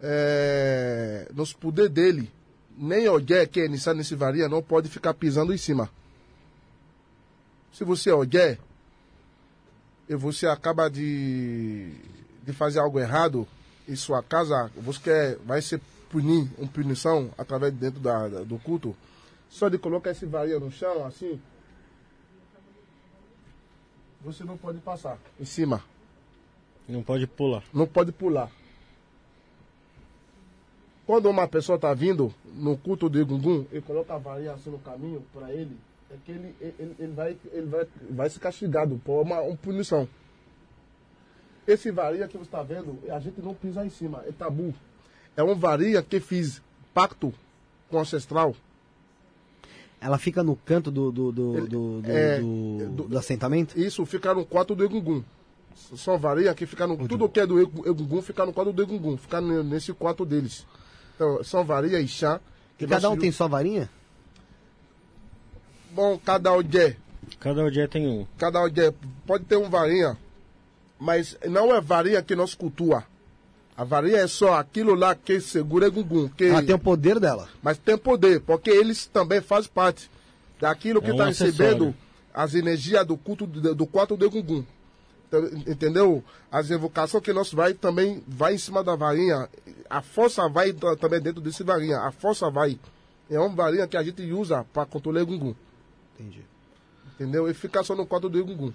É, 0.00 1.28
nos 1.34 1.52
poder 1.52 1.88
dele, 1.88 2.30
nem 2.78 3.06
alguém 3.06 3.46
que 3.46 3.60
é 3.60 3.68
nesse 3.68 4.14
varinha 4.14 4.48
não 4.48 4.62
pode 4.62 4.88
ficar 4.88 5.12
pisando 5.14 5.52
em 5.52 5.58
cima. 5.58 5.90
Se 7.72 7.84
você 7.84 8.10
é 8.10 8.12
alguém, 8.12 8.58
e 10.08 10.14
você 10.14 10.46
acaba 10.46 10.88
de, 10.88 11.92
de 12.42 12.52
fazer 12.52 12.78
algo 12.78 12.98
errado 12.98 13.46
em 13.86 13.94
sua 13.94 14.22
casa, 14.22 14.70
você 14.76 15.00
quer, 15.00 15.36
vai 15.44 15.60
ser 15.60 15.80
punir, 16.08 16.48
uma 16.56 16.68
punição 16.68 17.30
através 17.36 17.72
de 17.72 17.78
dentro 17.78 18.00
da, 18.00 18.28
da, 18.28 18.40
do 18.42 18.58
culto, 18.58 18.96
só 19.50 19.68
de 19.68 19.76
colocar 19.78 20.10
esse 20.10 20.24
varinha 20.24 20.58
no 20.58 20.70
chão, 20.70 21.04
assim, 21.04 21.40
você 24.22 24.44
não 24.44 24.56
pode 24.56 24.78
passar 24.78 25.18
em 25.38 25.44
cima. 25.44 25.82
Não 26.88 27.02
pode 27.02 27.26
pular. 27.26 27.62
Não 27.72 27.86
pode 27.86 28.12
pular. 28.12 28.50
Quando 31.08 31.30
uma 31.30 31.48
pessoa 31.48 31.76
está 31.76 31.94
vindo 31.94 32.34
no 32.54 32.76
culto 32.76 33.08
de 33.08 33.24
Gungun 33.24 33.64
e 33.72 33.80
coloca 33.80 34.12
a 34.12 34.18
varinha 34.18 34.52
assim 34.52 34.68
no 34.68 34.78
caminho 34.78 35.24
para 35.32 35.50
ele, 35.50 35.74
é 36.10 36.14
que 36.22 36.32
ele, 36.32 36.54
ele, 36.60 36.96
ele, 36.98 37.12
vai, 37.14 37.36
ele 37.50 37.66
vai, 37.66 37.86
vai 38.10 38.28
ser 38.28 38.38
castigado 38.40 39.00
por 39.02 39.22
uma, 39.22 39.40
uma 39.40 39.56
punição. 39.56 40.06
Esse 41.66 41.90
varia 41.90 42.28
que 42.28 42.36
você 42.36 42.44
está 42.44 42.62
vendo, 42.62 42.98
a 43.10 43.18
gente 43.20 43.40
não 43.40 43.54
pisa 43.54 43.86
em 43.86 43.88
cima, 43.88 44.22
é 44.28 44.32
tabu. 44.32 44.74
É 45.34 45.42
um 45.42 45.54
varia 45.54 46.02
que 46.02 46.20
fiz 46.20 46.60
pacto 46.92 47.32
com 47.88 47.96
o 47.96 48.00
ancestral. 48.00 48.54
Ela 49.98 50.18
fica 50.18 50.42
no 50.42 50.56
canto 50.56 50.90
do, 50.90 51.10
do, 51.10 51.32
do, 51.32 51.56
ele, 51.56 51.68
do, 51.68 52.02
do, 52.02 52.10
é, 52.10 52.38
do, 52.38 53.08
do, 53.08 53.18
assentamento? 53.18 53.80
Isso, 53.80 54.04
fica 54.04 54.34
no 54.34 54.44
quarto 54.44 54.74
do 54.74 54.84
Egungun. 54.84 55.24
São 55.74 56.18
varia 56.18 56.54
que 56.54 56.66
fica 56.66 56.86
no. 56.86 57.08
Tudo 57.08 57.30
que 57.30 57.40
é 57.40 57.46
do 57.46 57.58
Egungun 57.58 58.20
fica 58.20 58.44
no 58.44 58.52
quarto 58.52 58.74
do 58.74 58.82
Egungun, 58.82 59.16
fica 59.16 59.40
nesse 59.40 59.94
quarto 59.94 60.26
deles. 60.26 60.66
Então, 61.18 61.42
são 61.42 61.64
varia 61.64 62.00
e 62.00 62.06
chá. 62.06 62.40
E 62.78 62.86
cada 62.86 63.10
um 63.10 63.16
tem 63.16 63.32
sua 63.32 63.48
varinha? 63.48 63.90
bom 65.98 66.16
cada 66.16 66.52
odé. 66.52 66.96
Cada 67.40 67.64
odé 67.64 67.88
tem 67.88 68.06
um. 68.06 68.24
Cada 68.38 68.62
odé. 68.62 68.94
Pode 69.26 69.44
ter 69.44 69.56
um 69.56 69.68
varinha, 69.68 70.16
mas 70.96 71.36
não 71.48 71.74
é 71.74 71.80
varinha 71.80 72.22
que 72.22 72.36
nós 72.36 72.54
cultua. 72.54 73.02
A 73.76 73.82
varinha 73.82 74.18
é 74.18 74.26
só 74.28 74.54
aquilo 74.54 74.94
lá 74.94 75.16
que 75.16 75.40
segura 75.40 75.90
Gungun. 75.90 76.28
Que... 76.28 76.50
Ah, 76.50 76.62
tem 76.62 76.74
o 76.76 76.78
poder 76.78 77.18
dela. 77.18 77.48
Mas 77.60 77.78
tem 77.78 77.98
poder, 77.98 78.40
porque 78.40 78.70
eles 78.70 79.06
também 79.06 79.40
fazem 79.40 79.70
parte 79.72 80.08
daquilo 80.60 81.02
que 81.02 81.10
está 81.10 81.24
é 81.24 81.26
um 81.26 81.28
recebendo 81.30 81.94
as 82.32 82.54
energias 82.54 83.04
do 83.04 83.16
culto 83.16 83.44
do, 83.44 83.74
do 83.74 83.86
quarto 83.86 84.16
de 84.16 84.28
Gungun. 84.28 84.64
Entendeu? 85.66 86.22
As 86.50 86.70
evocações 86.70 87.22
que 87.22 87.32
nós 87.32 87.52
vai 87.52 87.74
também 87.74 88.22
vai 88.26 88.54
em 88.54 88.58
cima 88.58 88.82
da 88.82 88.96
varinha. 88.96 89.48
A 89.88 90.00
força 90.02 90.48
vai 90.48 90.72
também 90.72 91.20
dentro 91.20 91.40
desse 91.40 91.62
varinha. 91.62 91.98
A 91.98 92.10
força 92.10 92.50
vai. 92.50 92.78
É 93.30 93.38
uma 93.38 93.48
varinha 93.48 93.86
que 93.86 93.96
a 93.96 94.02
gente 94.02 94.22
usa 94.32 94.64
para 94.72 94.86
controlar 94.86 95.22
o 95.22 95.26
gungun. 95.26 95.54
Entendi. 96.18 96.42
Entendeu? 97.14 97.48
E 97.48 97.54
ficar 97.54 97.84
só 97.84 97.94
no 97.94 98.06
quadro 98.06 98.28
do 98.28 98.44
gungun. 98.44 98.72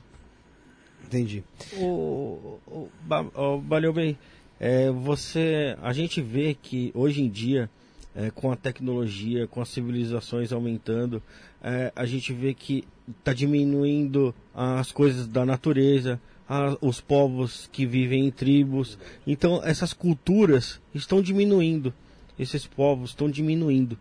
Entendi. 1.03 1.43
O, 1.77 2.59
o, 2.67 2.89
o, 3.35 3.61
valeu 3.61 3.93
bem. 3.93 4.17
É, 4.59 4.89
você, 4.91 5.77
a 5.81 5.91
gente 5.91 6.21
vê 6.21 6.53
que 6.53 6.91
hoje 6.93 7.21
em 7.21 7.29
dia, 7.29 7.69
é, 8.15 8.29
com 8.31 8.51
a 8.51 8.55
tecnologia, 8.55 9.47
com 9.47 9.61
as 9.61 9.69
civilizações 9.69 10.53
aumentando, 10.53 11.21
é, 11.61 11.91
a 11.95 12.05
gente 12.05 12.31
vê 12.31 12.53
que 12.53 12.85
está 13.19 13.33
diminuindo 13.33 14.33
as 14.53 14.91
coisas 14.91 15.27
da 15.27 15.45
natureza, 15.45 16.19
a, 16.53 16.77
os 16.81 17.01
povos 17.01 17.67
que 17.71 17.85
vivem 17.85 18.27
em 18.27 18.31
tribos. 18.31 18.97
Então 19.25 19.61
essas 19.63 19.91
culturas 19.91 20.79
estão 20.93 21.21
diminuindo, 21.21 21.91
esses 22.37 22.67
povos 22.67 23.09
estão 23.09 23.29
diminuindo. 23.29 23.97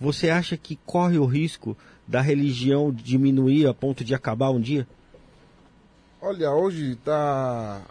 Você 0.00 0.30
acha 0.30 0.56
que 0.56 0.78
corre 0.86 1.18
o 1.18 1.26
risco 1.26 1.76
da 2.06 2.20
religião 2.20 2.92
diminuir 2.92 3.66
a 3.66 3.74
ponto 3.74 4.04
de 4.04 4.14
acabar 4.14 4.50
um 4.50 4.60
dia? 4.60 4.86
Olha, 6.22 6.52
hoje 6.52 6.94
tá 7.04 7.82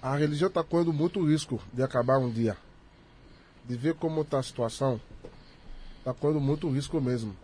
a 0.00 0.16
religião 0.16 0.48
está 0.48 0.64
correndo 0.64 0.92
muito 0.92 1.24
risco 1.24 1.60
de 1.72 1.82
acabar 1.82 2.18
um 2.18 2.30
dia. 2.30 2.56
De 3.64 3.76
ver 3.76 3.94
como 3.94 4.22
está 4.22 4.38
a 4.38 4.42
situação, 4.42 5.00
está 5.98 6.12
correndo 6.12 6.40
muito 6.40 6.68
risco 6.70 7.00
mesmo. 7.00 7.36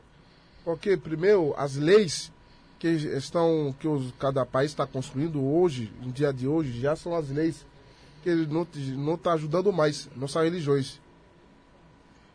Porque 0.65 0.97
primeiro 0.97 1.55
as 1.57 1.77
leis 1.77 2.33
que 2.79 2.89
estão 2.89 3.75
que 3.79 3.89
os, 3.89 4.13
cada 4.19 4.47
país 4.47 4.71
está 4.71 4.87
construindo 4.87 5.45
hoje, 5.45 5.93
no 6.01 6.13
dia 6.13 6.33
de 6.33 6.47
hoje, 6.47 6.81
já 6.81 6.95
são 6.95 7.15
as 7.15 7.29
leis 7.29 7.67
que 8.23 8.35
não 8.35 8.67
não 8.97 9.15
está 9.15 9.33
ajudando 9.33 9.73
mais 9.73 10.09
nossas 10.17 10.43
religiões. 10.45 11.01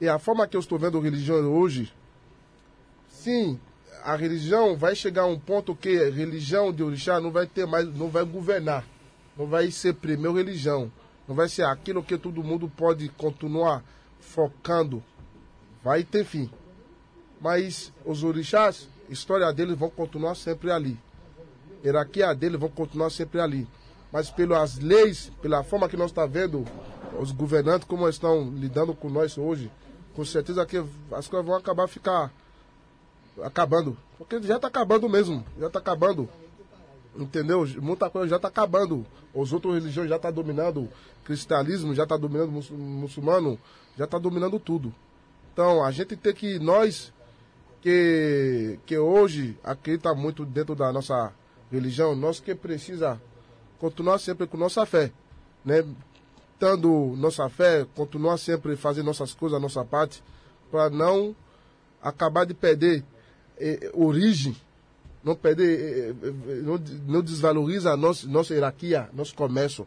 E 0.01 0.07
a 0.07 0.19
forma 0.19 0.47
que 0.47 0.57
eu 0.57 0.59
estou 0.59 0.77
vendo 0.77 0.99
religião 0.99 1.37
hoje, 1.45 1.93
sim, 3.07 3.59
a 4.03 4.15
religião 4.15 4.75
vai 4.75 4.95
chegar 4.95 5.23
a 5.23 5.27
um 5.27 5.39
ponto 5.39 5.75
que 5.75 5.97
a 5.97 6.09
religião 6.09 6.73
de 6.73 6.83
orixá 6.83 7.21
não 7.21 7.31
vai 7.31 7.47
ter 7.47 7.65
mais, 7.65 7.87
não 7.95 8.09
vai 8.09 8.25
governar, 8.25 8.85
não 9.37 9.47
vai 9.47 9.71
ser 9.71 9.93
primeiro 9.93 10.35
religião, 10.35 10.91
não 11.25 11.33
vai 11.33 11.47
ser 11.47 11.63
aquilo 11.63 12.03
que 12.03 12.17
todo 12.17 12.43
mundo 12.43 12.67
pode 12.67 13.07
continuar 13.09 13.81
focando, 14.19 15.01
vai 15.81 16.03
ter 16.03 16.25
fim. 16.25 16.49
Mas 17.39 17.93
os 18.05 18.23
orixás 18.23 18.89
história 19.09 19.51
deles 19.51 19.77
vão 19.77 19.89
continuar 19.89 20.35
sempre 20.35 20.71
ali. 20.71 20.99
Hierarquia 21.83 22.33
deles 22.33 22.59
vão 22.59 22.69
continuar 22.69 23.09
sempre 23.09 23.39
ali. 23.39 23.67
Mas 24.11 24.29
pelas 24.29 24.77
leis, 24.79 25.31
pela 25.41 25.63
forma 25.63 25.89
que 25.89 25.97
nós 25.97 26.11
estamos 26.11 26.31
tá 26.31 26.39
vendo, 26.39 26.65
os 27.19 27.31
governantes 27.31 27.87
como 27.87 28.07
estão 28.07 28.49
lidando 28.51 28.93
com 28.93 29.09
nós 29.09 29.37
hoje, 29.37 29.71
com 30.15 30.23
certeza 30.23 30.65
que 30.65 30.77
as 31.11 31.27
coisas 31.27 31.45
vão 31.45 31.55
acabar 31.55 31.87
ficar 31.87 32.31
acabando. 33.41 33.97
Porque 34.17 34.41
já 34.41 34.55
está 34.55 34.67
acabando 34.67 35.09
mesmo, 35.09 35.43
já 35.59 35.67
está 35.67 35.79
acabando. 35.79 36.29
Entendeu? 37.15 37.67
Muita 37.81 38.09
coisa 38.09 38.29
já 38.29 38.35
está 38.37 38.47
acabando. 38.47 39.05
Os 39.33 39.51
outros 39.51 39.73
religiões 39.73 40.09
já 40.09 40.15
estão 40.15 40.31
tá 40.31 40.35
dominando. 40.35 40.89
Cristianismo 41.23 41.93
já 41.93 42.03
está 42.03 42.17
dominando 42.17 42.49
o 42.49 42.77
muçulmano, 42.77 43.59
já 43.97 44.05
está 44.05 44.17
dominando 44.17 44.59
tudo. 44.59 44.93
Então 45.51 45.83
a 45.83 45.91
gente 45.91 46.15
tem 46.15 46.33
que, 46.33 46.59
nós, 46.59 47.13
que, 47.83 48.79
que 48.85 48.97
hoje 48.97 49.59
acredita 49.61 50.13
muito 50.15 50.45
dentro 50.45 50.73
da 50.73 50.89
nossa 50.93 51.33
religião, 51.69 52.15
nós 52.15 52.39
que 52.39 52.55
precisa 52.55 53.21
continuar 53.77 54.19
sempre 54.19 54.47
com 54.47 54.55
nossa 54.55 54.85
fé, 54.85 55.11
né? 55.65 55.85
Tendo 56.57 57.13
nossa 57.17 57.49
fé, 57.49 57.85
continuar 57.93 58.37
sempre 58.37 58.77
fazendo 58.77 59.07
nossas 59.07 59.33
coisas, 59.33 59.61
nossa 59.61 59.83
parte, 59.83 60.23
para 60.71 60.89
não 60.89 61.35
acabar 62.01 62.45
de 62.45 62.53
perder 62.53 63.03
eh, 63.57 63.91
origem, 63.93 64.55
não 65.21 65.35
perder, 65.35 65.77
eh, 65.77 66.15
eh, 66.23 66.61
não, 66.61 66.77
não 67.05 67.21
desvaloriza 67.21 67.97
nossa, 67.97 68.25
nossa 68.27 68.53
hierarquia, 68.53 69.09
nosso 69.11 69.35
comércio. 69.35 69.85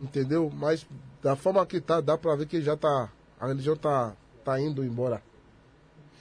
Entendeu? 0.00 0.48
Mas 0.54 0.86
da 1.20 1.34
forma 1.34 1.66
que 1.66 1.80
tá, 1.80 2.00
dá 2.00 2.16
para 2.16 2.36
ver 2.36 2.46
que 2.46 2.62
já 2.62 2.76
tá, 2.76 3.10
a 3.40 3.48
religião 3.48 3.76
tá, 3.76 4.14
tá 4.44 4.60
indo 4.60 4.84
embora. 4.84 5.20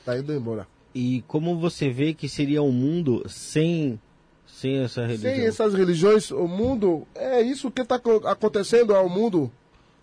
Tá 0.06 0.18
indo 0.18 0.34
embora. 0.34 0.68
E 0.94 1.24
como 1.28 1.58
você 1.58 1.90
vê 1.90 2.14
que 2.14 2.28
seria 2.28 2.62
um 2.62 2.72
mundo 2.72 3.24
sem, 3.30 4.00
sem 4.46 4.80
essa 4.80 5.06
religião? 5.06 5.34
Sem 5.34 5.46
essas 5.46 5.74
religiões, 5.74 6.32
o 6.32 6.48
mundo. 6.48 7.08
É 7.16 7.42
isso 7.42 7.72
que 7.72 7.82
está 7.82 7.96
acontecendo 7.96 8.94
ao 8.96 9.08
mundo. 9.08 9.52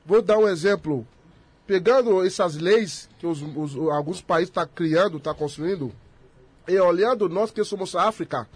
Vou 0.06 0.22
dar 0.22 0.38
um 0.38 0.48
exemplo. 0.48 1.06
Pegando 1.66 2.24
essas 2.24 2.56
leis 2.56 3.10
que 3.18 3.26
os, 3.26 3.42
os 3.42 3.76
alguns 3.90 4.22
países 4.22 4.48
estão 4.48 4.64
tá 4.64 4.70
criando, 4.74 5.18
estão 5.18 5.34
tá 5.34 5.38
construindo, 5.38 5.92
e 6.66 6.78
olhando 6.78 7.28
nós 7.28 7.50
que 7.50 7.62
somos 7.62 7.94
África, 7.94 8.48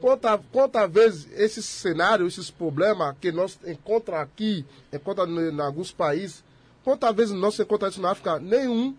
quantas 0.00 0.40
quanta 0.50 0.86
vezes 0.88 1.28
esse 1.32 1.62
cenário, 1.62 2.26
esses 2.26 2.50
problemas 2.50 3.14
que 3.20 3.30
nós 3.30 3.58
encontramos 3.64 4.22
aqui, 4.22 4.66
encontramos 4.92 5.40
em, 5.40 5.54
em 5.54 5.60
alguns 5.60 5.92
países, 5.92 6.42
quantas 6.82 7.14
vezes 7.14 7.34
nós 7.34 7.58
encontramos 7.60 7.94
isso 7.94 8.02
na 8.02 8.10
África? 8.10 8.40
Nenhum. 8.40 8.96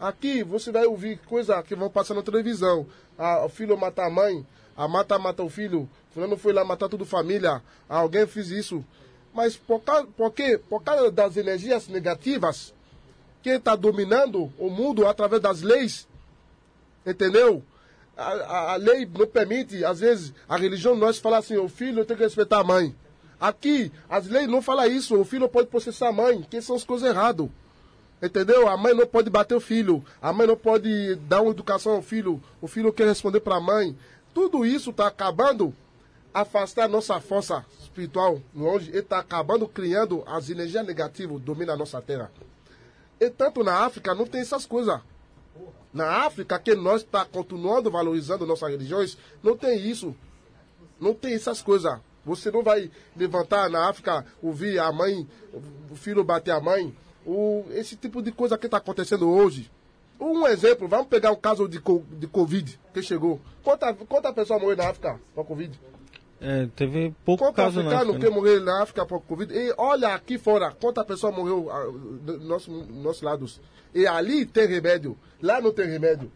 Aqui 0.00 0.42
você 0.42 0.72
vai 0.72 0.86
ouvir 0.86 1.18
coisa 1.26 1.62
que 1.62 1.74
vão 1.74 1.90
passar 1.90 2.14
na 2.14 2.22
televisão. 2.22 2.86
Ah, 3.18 3.44
o 3.44 3.50
filho 3.50 3.76
mata 3.76 4.02
a 4.02 4.08
mãe, 4.08 4.46
a 4.74 4.88
mata 4.88 5.18
mata 5.18 5.42
o 5.42 5.50
filho, 5.50 5.86
fulano 6.14 6.38
foi 6.38 6.54
lá 6.54 6.64
matar 6.64 6.88
toda 6.88 7.02
a 7.02 7.06
família, 7.06 7.62
ah, 7.86 7.98
alguém 7.98 8.26
fez 8.26 8.50
isso. 8.50 8.82
Mas 9.34 9.56
por, 9.56 9.80
causa, 9.80 10.08
por 10.16 10.32
quê? 10.32 10.58
Por 10.58 10.82
causa 10.82 11.10
das 11.10 11.36
energias 11.36 11.86
negativas 11.86 12.72
que 13.42 13.50
está 13.50 13.76
dominando 13.76 14.50
o 14.58 14.70
mundo 14.70 15.06
através 15.06 15.42
das 15.42 15.60
leis, 15.60 16.08
entendeu? 17.06 17.62
A, 18.16 18.32
a, 18.32 18.72
a, 18.72 18.76
lei 18.76 19.06
não 19.06 19.26
permite, 19.26 19.84
às 19.84 20.00
vezes, 20.00 20.32
a 20.48 20.56
religião 20.56 20.94
nós 20.94 21.18
fala 21.18 21.38
assim, 21.38 21.58
o 21.58 21.68
filho 21.68 22.06
tem 22.06 22.16
que 22.16 22.22
respeitar 22.22 22.60
a 22.60 22.64
mãe. 22.64 22.94
Aqui, 23.38 23.92
as 24.08 24.26
leis 24.26 24.48
não 24.48 24.62
falam 24.62 24.86
isso, 24.86 25.14
o 25.14 25.24
filho 25.26 25.48
pode 25.48 25.68
processar 25.68 26.08
a 26.08 26.12
mãe, 26.12 26.42
que 26.50 26.60
são 26.62 26.76
as 26.76 26.84
coisas 26.84 27.08
erradas. 27.08 27.48
Entendeu? 28.22 28.68
A 28.68 28.76
mãe 28.76 28.94
não 28.94 29.06
pode 29.06 29.30
bater 29.30 29.54
o 29.54 29.60
filho, 29.60 30.04
a 30.20 30.32
mãe 30.32 30.46
não 30.46 30.56
pode 30.56 31.14
dar 31.14 31.40
uma 31.40 31.52
educação 31.52 31.92
ao 31.94 32.02
filho, 32.02 32.42
o 32.60 32.68
filho 32.68 32.92
quer 32.92 33.06
responder 33.06 33.40
para 33.40 33.56
a 33.56 33.60
mãe. 33.60 33.96
Tudo 34.34 34.64
isso 34.64 34.90
está 34.90 35.06
acabando 35.06 35.74
afastar 36.32 36.84
a 36.84 36.88
nossa 36.88 37.20
força 37.20 37.64
espiritual 37.80 38.40
longe 38.54 38.90
e 38.92 38.98
está 38.98 39.18
acabando 39.18 39.66
criando 39.66 40.22
as 40.26 40.48
energias 40.48 40.86
negativas 40.86 41.38
que 41.38 41.44
dominam 41.44 41.74
a 41.74 41.78
nossa 41.78 42.00
terra. 42.00 42.30
E 43.18 43.28
tanto 43.30 43.64
na 43.64 43.84
África 43.84 44.14
não 44.14 44.26
tem 44.26 44.40
essas 44.40 44.64
coisas. 44.64 45.00
Na 45.92 46.24
África, 46.24 46.58
que 46.58 46.74
nós 46.74 47.02
está 47.02 47.24
continuando 47.24 47.90
valorizando 47.90 48.46
nossas 48.46 48.70
religiões, 48.70 49.18
não 49.42 49.56
tem 49.56 49.78
isso. 49.78 50.14
Não 51.00 51.12
tem 51.12 51.34
essas 51.34 51.60
coisas. 51.60 51.98
Você 52.24 52.50
não 52.50 52.62
vai 52.62 52.90
levantar 53.16 53.68
na 53.68 53.88
África, 53.88 54.24
ouvir 54.42 54.78
a 54.78 54.92
mãe, 54.92 55.26
o 55.90 55.96
filho 55.96 56.22
bater 56.22 56.52
a 56.52 56.60
mãe, 56.60 56.94
o, 57.30 57.64
esse 57.70 57.96
tipo 57.96 58.20
de 58.20 58.32
coisa 58.32 58.58
que 58.58 58.66
está 58.66 58.78
acontecendo 58.78 59.30
hoje. 59.30 59.70
Um 60.18 60.46
exemplo, 60.46 60.86
vamos 60.86 61.06
pegar 61.06 61.30
o 61.30 61.36
caso 61.36 61.66
de, 61.68 61.80
de 62.18 62.26
Covid 62.26 62.78
que 62.92 63.02
chegou. 63.02 63.40
Quanta, 63.62 63.94
quanta 63.94 64.32
pessoa 64.32 64.58
morreu 64.58 64.76
na 64.76 64.88
África 64.88 65.18
por 65.34 65.46
Covid? 65.46 65.80
É, 66.40 66.68
teve 66.74 67.14
pouco 67.24 67.44
Quanto 67.44 67.56
caso 67.56 67.80
africano 67.80 67.90
na 67.90 68.00
África, 68.00 68.18
que 68.18 68.30
né? 68.30 68.36
morreu 68.36 68.60
na 68.62 68.82
África 68.82 69.06
por 69.06 69.20
Covid. 69.22 69.54
E 69.54 69.72
olha 69.78 70.14
aqui 70.14 70.38
fora, 70.38 70.72
quanta 70.72 71.04
pessoa 71.04 71.32
morreu 71.32 71.68
uh, 71.68 71.92
dos 71.92 72.42
nosso, 72.42 72.70
nossos 72.70 73.22
lados. 73.22 73.60
E 73.94 74.06
ali 74.06 74.44
tem 74.44 74.66
remédio, 74.66 75.16
lá 75.40 75.60
não 75.60 75.72
tem 75.72 75.86
remédio. 75.86 76.30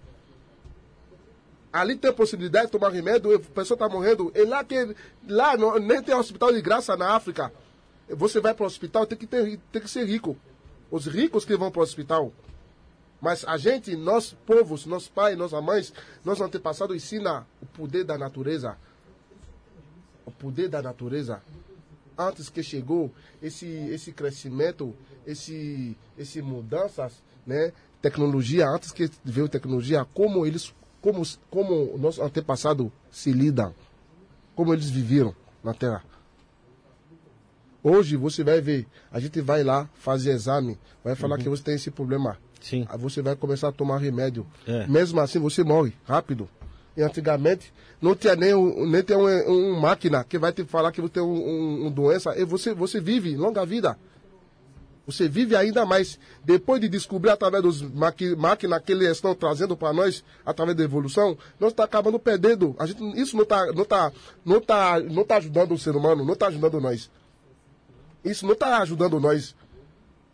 Ali 1.73 1.97
tem 1.97 2.13
possibilidade 2.13 2.67
de 2.67 2.73
tomar 2.73 2.91
remédio, 2.91 3.35
a 3.35 3.39
pessoa 3.39 3.75
está 3.75 3.89
morrendo. 3.89 4.31
E 4.35 4.45
lá, 4.45 4.63
que, 4.63 4.95
lá 5.29 5.57
não, 5.57 5.79
nem 5.79 6.03
tem 6.03 6.15
hospital 6.15 6.53
de 6.53 6.63
graça 6.63 6.97
na 6.97 7.15
África. 7.15 7.53
Você 8.09 8.41
vai 8.41 8.55
para 8.55 8.63
o 8.63 8.67
hospital, 8.67 9.07
tem 9.07 9.19
que, 9.19 9.27
ter, 9.27 9.59
tem 9.73 9.83
que 9.83 9.91
ser 9.91 10.05
rico 10.05 10.37
os 10.91 11.07
ricos 11.07 11.45
que 11.45 11.57
vão 11.57 11.71
para 11.71 11.81
o 11.81 11.83
hospital. 11.83 12.33
Mas 13.21 13.45
a 13.47 13.57
gente, 13.57 13.97
nós 13.97 14.37
povos, 14.47 14.85
nossos 14.87 15.09
pais, 15.09 15.37
nossas 15.37 15.63
mães, 15.63 15.93
nossos 16.25 16.45
antepassados 16.45 16.95
ensina 16.95 17.47
o 17.63 17.67
poder 17.67 18.05
da 18.05 18.19
natureza. 18.19 18.77
O 20.27 20.31
poder 20.31 20.69
da 20.69 20.83
natureza. 20.83 21.43
Antes 22.19 22.49
que 22.49 22.63
chegou 22.63 23.11
esse, 23.43 23.67
esse 23.67 24.13
crescimento, 24.13 24.95
esse, 25.27 25.97
esse 26.19 26.43
mudanças, 26.43 27.23
né? 27.47 27.73
Tecnologia, 28.03 28.69
antes 28.69 28.93
que 28.93 29.11
veio 29.25 29.49
tecnologia, 29.49 30.05
como 30.13 30.45
eles, 30.45 30.75
como, 31.01 31.23
como 31.51 31.97
nossos 31.97 32.23
antepassados 32.23 32.91
se 33.11 33.33
lidam, 33.33 33.75
como 34.55 34.75
eles 34.75 34.91
viveram 34.91 35.35
na 35.63 35.73
Terra. 35.73 36.05
Hoje 37.87 38.17
você 38.17 38.43
vai 38.43 38.63
ver, 38.63 38.87
a 39.13 39.21
gente 39.21 39.43
vai 39.43 39.63
lá 39.63 39.87
fazer 39.93 40.33
exame, 40.33 40.79
vai 41.05 41.15
falar 41.15 41.37
uhum. 41.37 41.43
que 41.43 41.49
você 41.51 41.63
tem 41.63 41.75
esse 41.75 41.91
problema. 41.91 42.39
Sim. 42.59 42.87
Aí 42.89 42.99
você 42.99 43.21
vai 43.21 43.37
começar 43.37 43.69
a 43.69 43.73
tomar 43.73 43.99
remédio. 43.99 44.47
É. 44.67 44.87
Mesmo 44.87 45.21
assim 45.21 45.39
você 45.39 45.63
morre 45.63 45.93
rápido. 46.07 46.49
E 46.97 47.03
antigamente 47.03 47.71
não 48.01 48.15
tinha 48.15 48.35
nem, 48.35 48.55
um, 48.55 48.87
nem 48.89 49.03
tem 49.03 49.15
uma 49.15 49.31
um 49.47 49.79
máquina 49.79 50.25
que 50.25 50.39
vai 50.39 50.51
te 50.51 50.65
falar 50.65 50.93
que 50.93 51.01
você 51.03 51.13
tem 51.13 51.23
uma 51.23 51.35
um, 51.35 51.87
um 51.89 51.91
doença. 51.91 52.35
E 52.39 52.45
você, 52.47 52.73
você 52.73 53.01
vive 53.03 53.37
longa 53.37 53.67
vida. 53.67 53.99
Você 55.07 55.29
vive 55.29 55.55
ainda 55.55 55.85
mais. 55.85 56.19
Depois 56.43 56.81
de 56.81 56.89
descobrir 56.89 57.29
através 57.31 57.63
dos 57.63 57.83
maqui, 57.83 58.35
máquinas 58.35 58.83
que 58.83 58.93
eles 58.93 59.11
estão 59.11 59.35
trazendo 59.35 59.77
para 59.77 59.93
nós, 59.93 60.25
através 60.47 60.75
da 60.75 60.85
evolução, 60.85 61.37
nós 61.61 61.73
estamos 61.73 61.91
acabando 61.91 62.19
perdendo. 62.19 62.75
A 62.79 62.87
gente, 62.87 63.03
isso 63.21 63.37
não 63.37 63.43
está 63.43 63.67
não 63.73 63.85
tá, 63.85 64.13
não 64.43 64.61
tá, 64.61 65.01
não 65.01 65.25
tá 65.25 65.37
ajudando 65.37 65.73
o 65.73 65.79
ser 65.79 65.95
humano, 65.95 66.25
não 66.25 66.33
está 66.33 66.47
ajudando 66.47 66.81
nós. 66.81 67.11
Isso 68.25 68.47
não 68.47 68.55
está 68.55 68.79
ajudando 68.79 69.21
nós. 69.21 69.55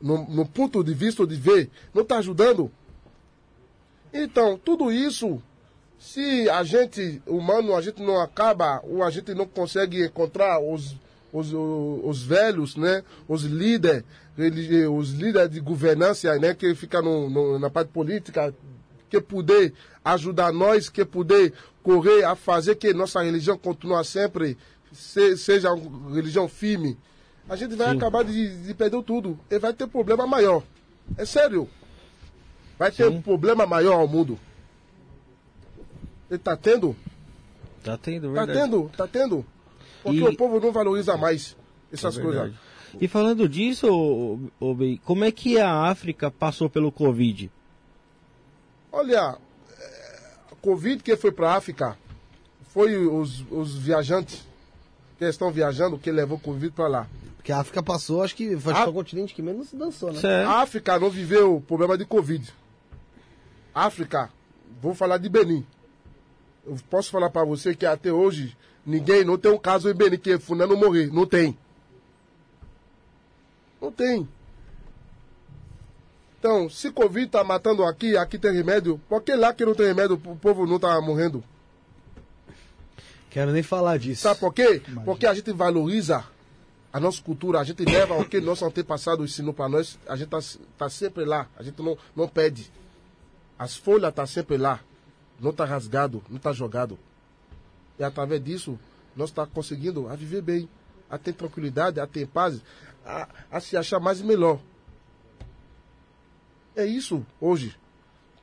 No, 0.00 0.26
no 0.28 0.46
ponto 0.46 0.82
de 0.82 0.94
vista 0.94 1.26
de 1.26 1.34
ver, 1.34 1.70
não 1.92 2.02
está 2.02 2.18
ajudando. 2.18 2.70
Então, 4.12 4.58
tudo 4.58 4.90
isso, 4.90 5.42
se 5.98 6.48
a 6.48 6.62
gente, 6.64 7.20
humano, 7.26 7.76
a 7.76 7.82
gente 7.82 8.02
não 8.02 8.20
acaba, 8.20 8.80
ou 8.84 9.02
a 9.02 9.10
gente 9.10 9.34
não 9.34 9.46
consegue 9.46 10.04
encontrar 10.04 10.58
os, 10.58 10.96
os, 11.32 11.52
os, 11.52 12.04
os 12.04 12.22
velhos, 12.22 12.76
né, 12.76 13.04
os 13.28 13.42
líderes, 13.42 14.04
os 14.90 15.10
líderes 15.10 15.50
de 15.50 15.60
governança, 15.60 16.38
né, 16.38 16.54
que 16.54 16.74
fica 16.74 17.02
no, 17.02 17.28
no, 17.28 17.58
na 17.58 17.68
parte 17.68 17.88
política, 17.88 18.54
que 19.10 19.20
poder 19.20 19.74
ajudar 20.04 20.52
nós, 20.52 20.88
que 20.88 21.04
poder 21.04 21.52
correr 21.82 22.24
a 22.24 22.34
fazer 22.34 22.76
que 22.76 22.94
nossa 22.94 23.22
religião 23.22 23.58
continue 23.58 24.04
sempre, 24.04 24.56
se, 24.92 25.36
seja 25.36 25.72
uma 25.72 26.14
religião 26.14 26.48
firme, 26.48 26.96
a 27.50 27.56
gente 27.56 27.74
vai 27.74 27.90
Sim. 27.90 27.96
acabar 27.96 28.22
de, 28.22 28.62
de 28.62 28.72
perder 28.74 29.02
tudo. 29.02 29.36
E 29.50 29.58
vai 29.58 29.74
ter 29.74 29.88
problema 29.88 30.24
maior. 30.24 30.62
É 31.18 31.24
sério. 31.24 31.68
Vai 32.78 32.92
ter 32.92 33.10
Sim. 33.10 33.16
um 33.16 33.20
problema 33.20 33.66
maior 33.66 33.94
ao 33.94 34.06
mundo. 34.06 34.38
Ele 36.30 36.38
tá 36.38 36.56
tendo? 36.56 36.94
Tá 37.82 37.98
tendo, 37.98 38.28
tá 38.28 38.44
verdade. 38.44 38.52
Tá 38.52 38.64
tendo, 38.64 38.90
tá 38.96 39.08
tendo. 39.08 39.46
Porque 40.00 40.20
e... 40.20 40.22
o 40.22 40.36
povo 40.36 40.60
não 40.60 40.70
valoriza 40.70 41.16
mais 41.16 41.56
essas 41.92 42.16
é 42.16 42.22
coisas. 42.22 42.54
E 43.00 43.08
falando 43.08 43.48
disso, 43.48 44.38
como 45.04 45.24
é 45.24 45.32
que 45.32 45.58
a 45.58 45.90
África 45.90 46.30
passou 46.30 46.70
pelo 46.70 46.92
Covid? 46.92 47.50
Olha, 48.92 49.38
é, 49.76 50.30
Covid 50.62 51.02
que 51.02 51.16
foi 51.16 51.32
para 51.32 51.50
a 51.50 51.56
África 51.56 51.98
foi 52.72 52.96
os, 52.96 53.44
os 53.50 53.76
viajantes 53.76 54.46
que 55.18 55.24
estão 55.24 55.50
viajando 55.50 55.98
que 55.98 56.12
levou 56.12 56.38
Covid 56.38 56.72
para 56.72 56.86
lá. 56.86 57.06
Porque 57.40 57.52
a 57.52 57.60
África 57.60 57.82
passou, 57.82 58.22
acho 58.22 58.36
que 58.36 58.54
foi 58.58 58.74
a... 58.74 58.86
o 58.86 58.92
continente 58.92 59.34
que 59.34 59.40
menos 59.40 59.72
dançou, 59.72 60.12
né? 60.12 60.20
Certo. 60.20 60.46
A 60.46 60.60
África 60.60 60.98
não 60.98 61.08
viveu 61.08 61.64
problema 61.66 61.96
de 61.96 62.04
Covid. 62.04 62.52
África, 63.74 64.30
vou 64.78 64.94
falar 64.94 65.16
de 65.16 65.26
Benin. 65.30 65.66
Eu 66.66 66.76
posso 66.90 67.10
falar 67.10 67.30
para 67.30 67.42
você 67.42 67.74
que 67.74 67.86
até 67.86 68.12
hoje 68.12 68.54
ninguém, 68.84 69.24
não 69.24 69.38
tem 69.38 69.50
um 69.50 69.56
caso 69.56 69.88
em 69.88 69.94
Benin 69.94 70.18
que 70.18 70.38
fulano 70.38 70.76
morrer. 70.76 71.10
Não 71.10 71.24
tem. 71.24 71.56
Não 73.80 73.90
tem. 73.90 74.28
Então, 76.38 76.68
se 76.68 76.90
Covid 76.90 77.24
está 77.24 77.42
matando 77.42 77.84
aqui, 77.84 78.18
aqui 78.18 78.38
tem 78.38 78.52
remédio, 78.52 79.00
por 79.08 79.22
que 79.22 79.34
lá 79.34 79.54
que 79.54 79.64
não 79.64 79.74
tem 79.74 79.86
remédio, 79.86 80.20
o 80.26 80.36
povo 80.36 80.66
não 80.66 80.76
está 80.76 81.00
morrendo? 81.00 81.42
Quero 83.30 83.50
nem 83.50 83.62
falar 83.62 83.98
disso. 83.98 84.20
Sabe 84.20 84.40
por 84.40 84.52
quê? 84.52 84.82
Imagina. 84.84 85.00
Porque 85.06 85.26
a 85.26 85.32
gente 85.32 85.50
valoriza 85.52 86.22
a 86.92 86.98
nossa 86.98 87.22
cultura, 87.22 87.60
a 87.60 87.64
gente 87.64 87.84
leva 87.84 88.14
o 88.14 88.24
que 88.24 88.40
nosso 88.40 88.64
antepassado 88.64 89.24
ensinou 89.24 89.54
para 89.54 89.68
nós, 89.68 89.98
a 90.08 90.16
gente 90.16 90.34
está 90.34 90.58
tá 90.76 90.88
sempre 90.88 91.24
lá, 91.24 91.48
a 91.56 91.62
gente 91.62 91.80
não, 91.80 91.96
não 92.16 92.28
pede. 92.28 92.70
As 93.58 93.76
folhas 93.76 94.08
estão 94.10 94.24
tá 94.24 94.26
sempre 94.26 94.56
lá, 94.56 94.80
não 95.38 95.50
está 95.50 95.64
rasgado, 95.64 96.22
não 96.28 96.36
está 96.36 96.52
jogado. 96.52 96.98
E 97.98 98.02
através 98.02 98.42
disso, 98.42 98.78
nós 99.14 99.28
estamos 99.28 99.50
tá 99.50 99.54
conseguindo 99.54 100.08
a 100.08 100.16
viver 100.16 100.42
bem, 100.42 100.68
a 101.08 101.16
ter 101.16 101.32
tranquilidade, 101.32 102.00
a 102.00 102.06
ter 102.06 102.26
paz, 102.26 102.60
a, 103.04 103.28
a 103.50 103.60
se 103.60 103.76
achar 103.76 104.00
mais 104.00 104.20
e 104.20 104.24
melhor. 104.24 104.58
É 106.74 106.84
isso 106.84 107.24
hoje. 107.40 107.76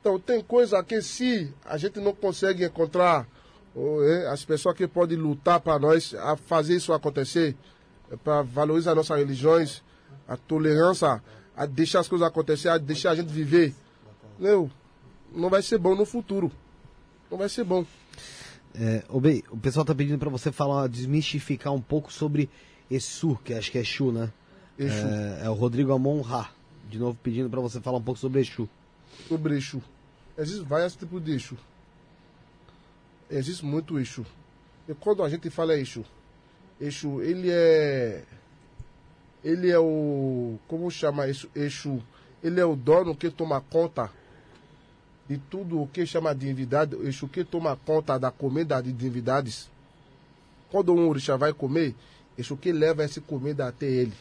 Então 0.00 0.18
tem 0.18 0.42
coisa 0.42 0.82
que 0.82 1.02
se 1.02 1.52
a 1.64 1.76
gente 1.76 2.00
não 2.00 2.14
consegue 2.14 2.64
encontrar 2.64 3.26
ou, 3.74 4.02
é, 4.04 4.28
as 4.28 4.44
pessoas 4.44 4.76
que 4.76 4.86
podem 4.86 5.18
lutar 5.18 5.60
para 5.60 5.78
nós 5.78 6.14
a 6.14 6.36
fazer 6.36 6.76
isso 6.76 6.92
acontecer, 6.92 7.56
para 8.24 8.42
valorizar 8.42 8.94
nossas 8.94 9.18
religiões, 9.18 9.82
a 10.26 10.36
tolerância, 10.36 11.22
a 11.56 11.66
deixar 11.66 12.00
as 12.00 12.08
coisas 12.08 12.26
acontecer, 12.26 12.68
a 12.68 12.78
deixar 12.78 13.10
a 13.10 13.14
gente 13.14 13.28
viver. 13.28 13.74
Meu, 14.38 14.70
não 15.32 15.50
vai 15.50 15.62
ser 15.62 15.78
bom 15.78 15.94
no 15.94 16.06
futuro. 16.06 16.50
Não 17.30 17.36
vai 17.36 17.48
ser 17.48 17.64
bom. 17.64 17.84
É, 18.74 19.04
Obey, 19.08 19.42
o 19.50 19.56
pessoal 19.56 19.84
tá 19.84 19.94
pedindo 19.94 20.18
para 20.18 20.30
você 20.30 20.52
falar, 20.52 20.88
desmistificar 20.88 21.72
um 21.72 21.80
pouco 21.80 22.12
sobre 22.12 22.48
Exu, 22.90 23.36
que 23.44 23.52
acho 23.52 23.70
que 23.70 23.78
é 23.78 23.80
Exu, 23.80 24.12
né? 24.12 24.32
Exu. 24.78 25.06
É, 25.06 25.46
é 25.46 25.50
o 25.50 25.54
Rodrigo 25.54 25.92
Amon 25.92 26.20
Ra, 26.20 26.50
de 26.88 26.98
novo 26.98 27.18
pedindo 27.22 27.50
para 27.50 27.60
você 27.60 27.80
falar 27.80 27.98
um 27.98 28.02
pouco 28.02 28.20
sobre 28.20 28.40
Exu. 28.40 28.68
Sobre 29.26 29.56
Exu. 29.56 29.82
Existe 30.36 30.64
vários 30.64 30.94
tipos 30.94 31.22
de 31.22 31.32
Exu. 31.32 31.56
Existe 33.28 33.64
muito 33.64 33.98
Exu. 33.98 34.24
E 34.88 34.94
quando 34.94 35.22
a 35.22 35.28
gente 35.28 35.50
fala 35.50 35.76
Exu, 35.76 36.04
Exu, 36.80 37.20
ele 37.22 37.50
é. 37.50 38.22
Ele 39.42 39.70
é 39.70 39.78
o. 39.78 40.58
Como 40.68 40.90
chama 40.90 41.28
isso? 41.28 41.48
Exu. 41.54 42.02
Ele 42.42 42.60
é 42.60 42.64
o 42.64 42.76
dono 42.76 43.16
que 43.16 43.30
toma 43.30 43.60
conta 43.60 44.10
de 45.28 45.38
tudo 45.38 45.82
o 45.82 45.88
que 45.88 46.06
chama 46.06 46.34
de 46.34 46.46
divindade. 46.46 46.96
Exu 47.06 47.28
que 47.28 47.44
toma 47.44 47.76
conta 47.76 48.18
da 48.18 48.30
comida 48.30 48.80
de 48.80 48.92
divindades. 48.92 49.68
Quando 50.70 50.94
um 50.94 51.08
orixá 51.08 51.36
vai 51.36 51.52
comer, 51.52 51.94
Exu 52.36 52.56
que 52.56 52.70
leva 52.70 53.02
essa 53.02 53.20
comida 53.20 53.66
até 53.66 53.86
ele. 53.86 54.14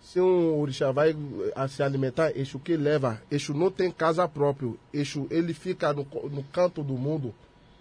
Se 0.00 0.18
um 0.18 0.58
orixá 0.58 0.90
vai 0.90 1.14
a 1.54 1.68
se 1.68 1.82
alimentar, 1.82 2.34
Exu 2.34 2.58
que 2.58 2.76
leva. 2.76 3.20
Exu 3.30 3.52
não 3.52 3.70
tem 3.70 3.90
casa 3.90 4.26
próprio. 4.26 4.78
Exu, 4.92 5.26
ele 5.30 5.52
fica 5.52 5.92
no, 5.92 6.06
no 6.30 6.42
canto 6.44 6.82
do 6.82 6.94
mundo, 6.94 7.34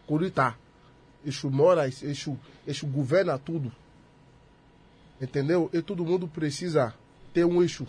Curitá. 0.05 0.57
Exu 1.25 1.49
mora, 1.49 1.87
Exu, 1.87 2.37
Exu 2.67 2.87
governa 2.87 3.37
tudo. 3.37 3.71
Entendeu? 5.21 5.69
E 5.73 5.81
todo 5.81 6.05
mundo 6.05 6.27
precisa 6.27 6.93
ter 7.33 7.45
um 7.45 7.61
Exu. 7.61 7.87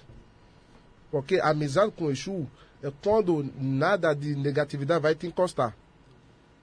Porque 1.10 1.36
a 1.36 1.50
amizade 1.50 1.92
com 1.92 2.07
o 2.07 2.10
Exu 2.10 2.47
é 2.83 2.91
quando 3.02 3.49
nada 3.59 4.15
de 4.15 4.34
negatividade 4.34 5.02
vai 5.02 5.15
te 5.15 5.26
encostar. 5.26 5.76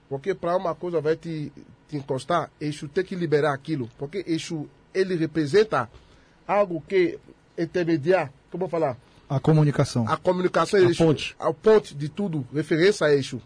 Porque 0.10 0.34
para 0.34 0.56
uma 0.56 0.74
coisa 0.74 1.02
vai 1.02 1.16
te, 1.16 1.52
te 1.88 1.98
encostar, 1.98 2.50
Exu 2.60 2.88
tem 2.88 3.04
que 3.04 3.16
liberar 3.16 3.54
aquilo. 3.54 3.90
Porque 3.98 4.24
Exu, 4.28 4.70
ele 4.94 5.16
representa 5.16 5.90
algo 6.48 6.82
que 6.82 7.20
intermediar, 7.58 8.32
como 8.52 8.64
eu 8.64 8.68
vou 8.68 8.80
falar? 8.80 8.98
A 9.30 9.40
comunicação. 9.40 10.08
A 10.08 10.16
comunicação, 10.16 10.80
a 10.80 10.84
Exu, 10.84 11.04
ponte. 11.04 11.36
A 11.40 11.54
ponte 11.54 11.94
de 11.94 12.08
tudo, 12.08 12.46
referência 12.54 13.08
a 13.08 13.14
Exu. 13.14 13.42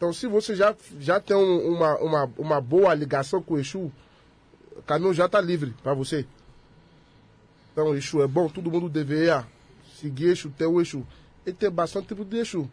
Então, 0.00 0.14
se 0.14 0.26
você 0.26 0.56
já, 0.56 0.74
já 0.98 1.20
tem 1.20 1.36
um, 1.36 1.74
uma, 1.74 1.98
uma, 1.98 2.32
uma 2.38 2.58
boa 2.58 2.94
ligação 2.94 3.42
com 3.42 3.52
o 3.52 3.58
Exu, 3.58 3.92
o 4.74 4.80
caminho 4.86 5.12
já 5.12 5.26
está 5.26 5.38
livre 5.42 5.74
para 5.82 5.92
você. 5.92 6.24
Então, 7.70 7.94
Exu 7.94 8.22
é 8.22 8.26
bom, 8.26 8.48
todo 8.48 8.70
mundo 8.70 8.88
deveria 8.88 9.46
seguir 9.94 10.30
Exu, 10.30 10.48
ter 10.56 10.64
o 10.64 10.80
Exu. 10.80 11.06
Ele 11.44 11.54
tem 11.54 11.70
bastante 11.70 12.08
tipo 12.08 12.24
de 12.24 12.38
Exu. 12.38 12.66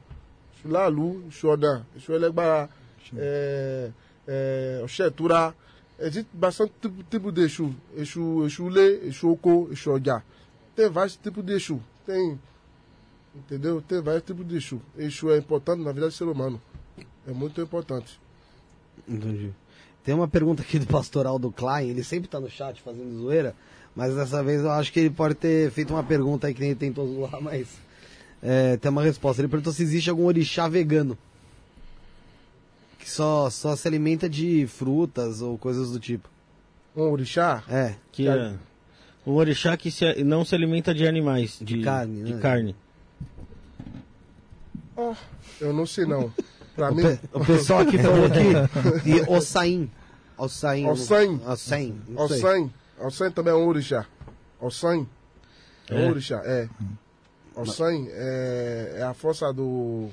Exu 0.56 0.70
Lalu, 0.70 1.26
Exu 1.28 1.50
Odan, 1.50 1.86
Exu 1.98 2.14
Elegbara, 2.14 2.70
é, 3.18 3.92
é, 4.26 4.80
Oxetura. 4.86 5.54
Existe 6.00 6.30
bastante 6.32 6.72
tipo, 6.82 7.04
tipo 7.04 7.30
de 7.30 7.42
Exu. 7.42 7.76
Exu, 7.98 8.46
Exu 8.46 8.70
Le, 8.70 9.06
Exu 9.06 9.32
Oko, 9.32 9.68
Exu 9.70 9.92
Oja. 9.92 10.24
Tem 10.74 10.90
vários 10.90 11.18
tipos 11.18 11.44
de 11.44 11.56
Exu. 11.56 11.82
Tem, 12.06 12.40
entendeu? 13.36 13.82
Tem 13.82 14.02
vários 14.02 14.24
tipos 14.24 14.48
de 14.48 14.56
Exu. 14.56 14.82
Exu 14.98 15.30
é 15.30 15.38
importante 15.38 15.84
na 15.84 15.92
vida 15.92 16.06
do 16.06 16.12
ser 16.14 16.24
humano. 16.24 16.62
É 17.28 17.32
muito 17.32 17.62
importante. 17.62 18.20
Entendi. 19.08 19.52
Tem 20.04 20.16
uma 20.16 20.28
pergunta 20.28 20.62
aqui 20.62 20.80
do 20.80 20.88
pastoral 20.88 21.38
do 21.38 21.52
Klein, 21.52 21.90
ele 21.90 22.04
sempre 22.04 22.30
tá 22.30 22.40
no 22.40 22.50
chat 22.50 22.82
fazendo 22.82 23.20
zoeira, 23.20 23.54
mas 23.94 24.16
dessa 24.16 24.42
vez 24.42 24.62
eu 24.62 24.72
acho 24.72 24.94
que 24.94 25.02
ele 25.02 25.10
pode 25.10 25.36
ter 25.36 25.70
feito 25.72 25.94
uma 25.94 26.04
pergunta 26.04 26.48
aí 26.48 26.54
que 26.54 26.62
nem 26.62 26.70
ele 26.70 26.80
tentou 26.80 27.06
zoar, 27.14 27.42
mas 27.42 27.68
é, 28.42 28.78
tem 28.78 28.90
uma 28.90 29.04
resposta. 29.04 29.42
Ele 29.42 29.50
perguntou 29.50 29.74
se 29.74 29.84
existe 29.84 30.10
algum 30.10 30.26
orixá 30.26 30.70
vegano 30.70 31.18
que 32.98 33.10
só, 33.10 33.50
só 33.50 33.76
se 33.76 33.88
alimenta 33.88 34.30
de 34.30 34.66
frutas 34.68 35.42
ou 35.42 35.58
coisas 35.58 35.92
do 35.92 36.00
tipo. 36.00 36.30
Um 36.96 37.12
orixá? 37.12 37.64
É. 37.70 37.96
Que 38.12 38.28
é 38.28 38.56
um 39.26 39.34
orixá 39.34 39.76
que 39.76 39.92
se, 39.92 40.24
não 40.24 40.46
se 40.46 40.56
alimenta 40.56 40.94
de 40.94 41.06
animais, 41.06 41.58
de, 41.60 41.78
de 41.78 41.84
carne. 41.84 42.24
De 42.24 42.34
né? 42.34 42.40
carne. 42.40 42.76
Oh, 44.96 45.14
eu 45.60 45.74
não 45.74 45.86
sei 45.86 46.06
não. 46.06 46.34
Pra 46.78 46.92
o, 46.92 46.96
mim... 46.96 47.02
pe 47.02 47.20
o 47.34 47.44
pessoal 47.44 47.80
aqui 47.80 47.98
falou 47.98 48.26
aqui, 48.26 49.10
e 49.10 49.22
Ossain. 49.28 49.90
Ossain. 50.38 50.88
Ossain. 50.88 51.42
Ossain. 51.44 52.02
Ossain. 52.16 52.74
Ossain 53.00 53.32
também 53.32 53.52
é 53.52 53.56
um 53.56 53.68
orixá. 53.68 54.06
Ossain. 54.62 55.10
É 55.90 55.96
um 55.96 55.98
é. 55.98 56.10
orixá, 56.10 56.40
é. 56.46 56.70
Ossain 57.56 58.08
é, 58.12 58.98
é 59.00 59.04
a 59.04 59.16
força 59.16 59.52
do, 59.52 60.10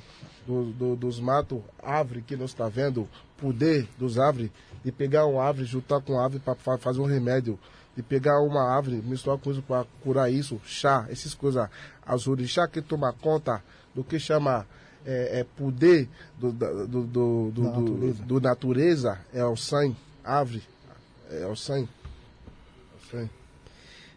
do, 0.46 0.72
do, 0.72 0.96
dos 0.96 1.20
matos, 1.20 1.60
árvore 1.82 2.22
que 2.22 2.34
nós 2.34 2.50
está 2.50 2.66
vendo, 2.66 3.06
poder 3.36 3.86
dos 3.98 4.18
árvores, 4.18 4.50
de 4.82 4.90
pegar 4.90 5.26
uma 5.26 5.44
árvore, 5.44 5.66
juntar 5.66 6.00
com 6.00 6.18
a 6.18 6.24
árvore 6.24 6.42
para 6.42 6.78
fazer 6.78 7.00
um 7.02 7.06
remédio, 7.06 7.58
de 7.94 8.02
pegar 8.02 8.40
uma 8.40 8.74
árvore, 8.74 9.02
misturar 9.04 9.38
com 9.38 9.50
isso 9.50 9.60
para 9.60 9.84
curar 10.02 10.32
isso, 10.32 10.58
chá, 10.64 11.06
essas 11.10 11.34
coisas. 11.34 11.68
As 12.06 12.26
orixá 12.26 12.66
que 12.66 12.80
toma 12.80 13.12
conta 13.12 13.62
do 13.94 14.02
que 14.02 14.18
chama 14.18 14.66
é, 15.04 15.40
é 15.40 15.44
poder 15.44 16.08
do, 16.38 16.52
do, 16.52 16.86
do, 16.86 17.04
do, 17.04 17.50
do, 17.50 17.62
natureza. 17.62 18.22
do 18.22 18.40
natureza, 18.40 19.20
é 19.32 19.44
o 19.44 19.56
sangue, 19.56 19.96
árvore, 20.22 20.62
é 21.30 21.46
o 21.46 21.56
sangue. 21.56 21.88
É 21.88 22.96
o 22.96 23.10
sangue. 23.10 23.30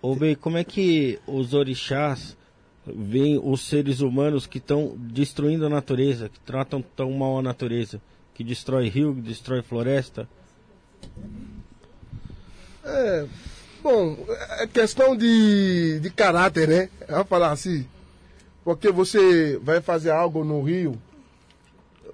Ô, 0.01 0.15
bem, 0.15 0.35
como 0.35 0.57
é 0.57 0.63
que 0.63 1.19
os 1.27 1.53
orixás 1.53 2.37
veem 2.85 3.39
os 3.43 3.67
seres 3.67 3.99
humanos 3.99 4.47
que 4.47 4.59
estão 4.59 4.95
destruindo 4.97 5.65
a 5.65 5.69
natureza, 5.69 6.29
que 6.29 6.39
tratam 6.39 6.81
tão 6.81 7.11
mal 7.11 7.39
a 7.39 7.41
natureza, 7.41 8.01
que 8.33 8.43
destrói 8.43 8.87
rio, 8.87 9.15
que 9.15 9.21
destrói 9.21 9.61
floresta? 9.61 10.27
É, 12.83 13.25
bom, 13.83 14.17
é 14.59 14.67
questão 14.67 15.17
de, 15.17 15.99
de 15.99 16.09
caráter, 16.09 16.67
né? 16.67 16.89
Vamos 17.09 17.27
falar 17.27 17.51
assim. 17.51 17.85
Porque 18.67 18.91
você 18.91 19.57
vai 19.63 19.79
fazer 19.79 20.09
algo 20.11 20.43
no 20.43 20.61
rio, 20.61 20.99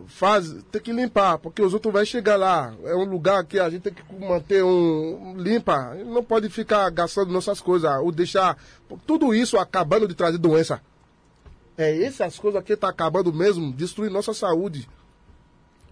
faz, 0.05 0.53
tem 0.71 0.79
que 0.79 0.93
limpar, 0.93 1.39
porque 1.39 1.63
os 1.63 1.73
outros 1.73 1.91
vão 1.91 2.05
chegar 2.05 2.35
lá. 2.35 2.71
É 2.83 2.93
um 2.95 3.05
lugar 3.05 3.43
que 3.43 3.59
a 3.59 3.67
gente 3.71 3.81
tem 3.81 3.91
que 3.91 4.03
manter 4.19 4.63
um, 4.63 5.33
limpa. 5.35 5.95
Não 6.05 6.23
pode 6.23 6.49
ficar 6.49 6.87
gastando 6.91 7.31
nossas 7.33 7.59
coisas, 7.59 7.89
ou 8.01 8.11
deixar 8.11 8.55
tudo 9.07 9.33
isso 9.33 9.57
acabando 9.57 10.07
de 10.07 10.13
trazer 10.13 10.37
doença. 10.37 10.79
É 11.75 12.03
essas 12.03 12.37
coisas 12.37 12.63
que 12.63 12.75
tá 12.77 12.89
acabando 12.89 13.33
mesmo, 13.33 13.73
destruindo 13.73 14.13
nossa 14.13 14.31
saúde. 14.31 14.87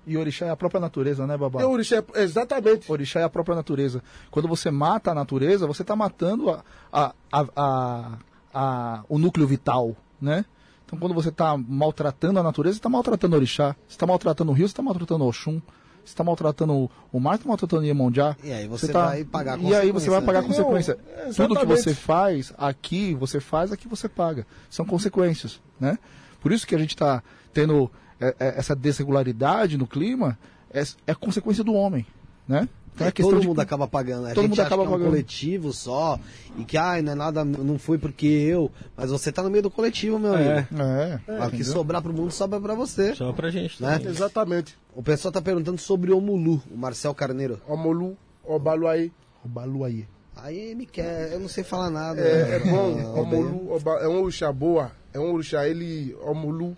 E 0.06 0.16
orixá 0.16 0.46
é 0.46 0.52
a 0.52 0.56
própria 0.56 0.80
natureza, 0.80 1.26
né, 1.26 1.36
babá? 1.36 1.60
E 1.60 1.66
orixá, 1.66 2.04
é- 2.14 2.22
exatamente. 2.22 2.92
Orixá 2.92 3.20
é 3.20 3.24
a 3.24 3.30
própria 3.30 3.56
natureza. 3.56 4.04
Quando 4.30 4.48
você 4.48 4.70
mata 4.70 5.10
a 5.10 5.16
natureza, 5.16 5.66
você 5.66 5.82
está 5.82 5.96
matando 5.96 6.52
a, 6.52 6.64
a, 6.92 7.14
a- 7.56 8.18
a- 8.54 9.04
o 9.10 9.18
núcleo 9.18 9.48
vital, 9.48 9.96
né? 10.22 10.46
Então, 10.86 11.00
quando 11.00 11.14
você 11.14 11.30
está 11.30 11.58
maltratando 11.58 12.40
a 12.40 12.44
natureza, 12.44 12.76
você 12.76 12.80
está 12.80 12.90
maltratando 12.90 13.36
o 13.36 13.38
orixá. 13.38 13.76
Você 13.88 13.96
está 13.96 14.06
maltratando 14.06 14.52
o 14.52 14.54
rio, 14.54 14.68
você 14.68 14.72
está 14.74 14.82
maltratando 14.82 15.24
o 15.24 15.28
Oxum. 15.28 15.62
Você 16.04 16.14
está 16.14 16.24
maltratando 16.24 16.90
o, 17.12 17.20
mar, 17.20 17.32
você 17.32 17.38
está 17.38 17.48
maltratando 17.48 17.84
o 17.84 17.86
Iemonjá. 17.86 18.36
E 18.44 18.52
aí 18.52 18.68
você 18.68 18.92
tá- 18.92 19.08
vai 19.08 19.24
pagar 19.24 19.54
a 19.54 19.58
E 19.58 19.76
aí 19.76 19.92
você 19.92 20.10
vai 20.10 20.20
consequência, 20.20 20.26
pagar 20.26 20.40
a 20.40 20.44
consequência. 20.44 20.98
Não, 21.26 21.34
Tudo 21.34 21.60
que 21.60 21.66
você 21.66 21.94
faz 21.94 22.54
aqui, 22.58 23.14
você 23.14 23.40
faz, 23.40 23.72
aqui 23.72 23.88
você 23.88 24.10
paga. 24.10 24.46
São 24.70 24.84
consequências, 24.86 25.62
né? 25.80 25.98
Por 26.42 26.52
isso 26.52 26.66
que 26.66 26.76
a 26.76 26.80
gente 26.80 26.90
está 26.90 27.24
tendo 27.54 27.90
é, 28.20 28.36
é, 28.40 28.58
essa 28.58 28.76
desregularidade 28.76 29.78
no 29.78 29.86
clima, 29.88 30.38
é, 30.74 30.84
é 31.08 31.14
consequência 31.14 31.64
do 31.64 31.74
homem, 31.74 32.06
né? 32.48 32.68
Então 32.94 33.08
é 33.08 33.12
questão 33.12 33.32
todo 33.32 33.42
de- 33.42 33.48
mundo 33.48 33.60
acaba 33.62 33.88
pagando. 33.88 34.26
A 34.28 34.34
todo 34.34 34.42
gente 34.44 34.50
mundo 34.52 34.60
acaba 34.62 34.84
que 34.84 34.88
é 34.88 34.90
um 34.90 34.92
pagando. 34.92 35.08
coletivo 35.10 35.72
só 35.74 36.20
e 36.58 36.64
que 36.66 36.78
ai, 36.78 37.02
não 37.02 37.14
é 37.14 37.16
nada, 37.16 37.44
não 37.46 37.80
foi 37.80 37.98
porque 37.98 38.28
eu, 38.28 38.70
mas 38.96 39.10
você 39.10 39.32
tá 39.32 39.42
no 39.42 39.50
meio 39.50 39.64
do 39.64 39.72
coletivo, 39.72 40.20
meu 40.20 40.36
É. 40.36 40.68
amigo. 40.70 40.84
É, 41.28 41.46
o 41.48 41.52
que 41.52 41.64
sobrar 41.64 42.02
pro 42.02 42.14
mundo 42.14 42.32
sobra 42.32 42.60
pra 42.60 42.76
você. 42.76 43.16
Só 43.16 43.32
pra 43.34 43.50
gente, 43.50 43.82
Né? 43.82 43.98
também. 43.98 44.12
Exatamente. 44.12 44.78
O 44.96 45.02
pessoal 45.02 45.32
tá 45.32 45.42
perguntando 45.42 45.80
sobre 45.80 46.12
o 46.12 46.20
Mulu, 46.22 46.62
o 46.70 46.78
Marcel 46.78 47.16
Carneiro. 47.16 47.60
Omolu, 47.68 48.18
Obaluaí. 48.44 49.12
O 49.44 49.48
Baluaí. 49.48 50.06
Aí 50.36 50.76
me 50.76 50.86
quer, 50.86 51.34
eu 51.34 51.40
não 51.40 51.48
sei 51.48 51.64
falar 51.64 51.90
nada. 51.90 52.20
É, 52.22 52.56
é 52.56 52.60
né? 52.60 52.72
bom, 52.72 53.00
Ah, 53.16 53.20
Omolu, 53.22 53.74
Oba- 53.74 54.00
é 54.02 54.08
um 54.08 54.22
orixá 54.22 54.52
boa, 54.52 54.92
é 55.14 55.20
um 55.20 55.34
orixá, 55.34 55.68
ele, 55.68 56.16
Omolu, 56.24 56.76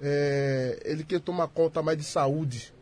é, 0.00 0.80
ele 0.84 1.04
quer 1.04 1.20
tomar 1.20 1.48
conta 1.48 1.82
mais 1.82 1.96
de 1.98 2.04
saúde. 2.04 2.72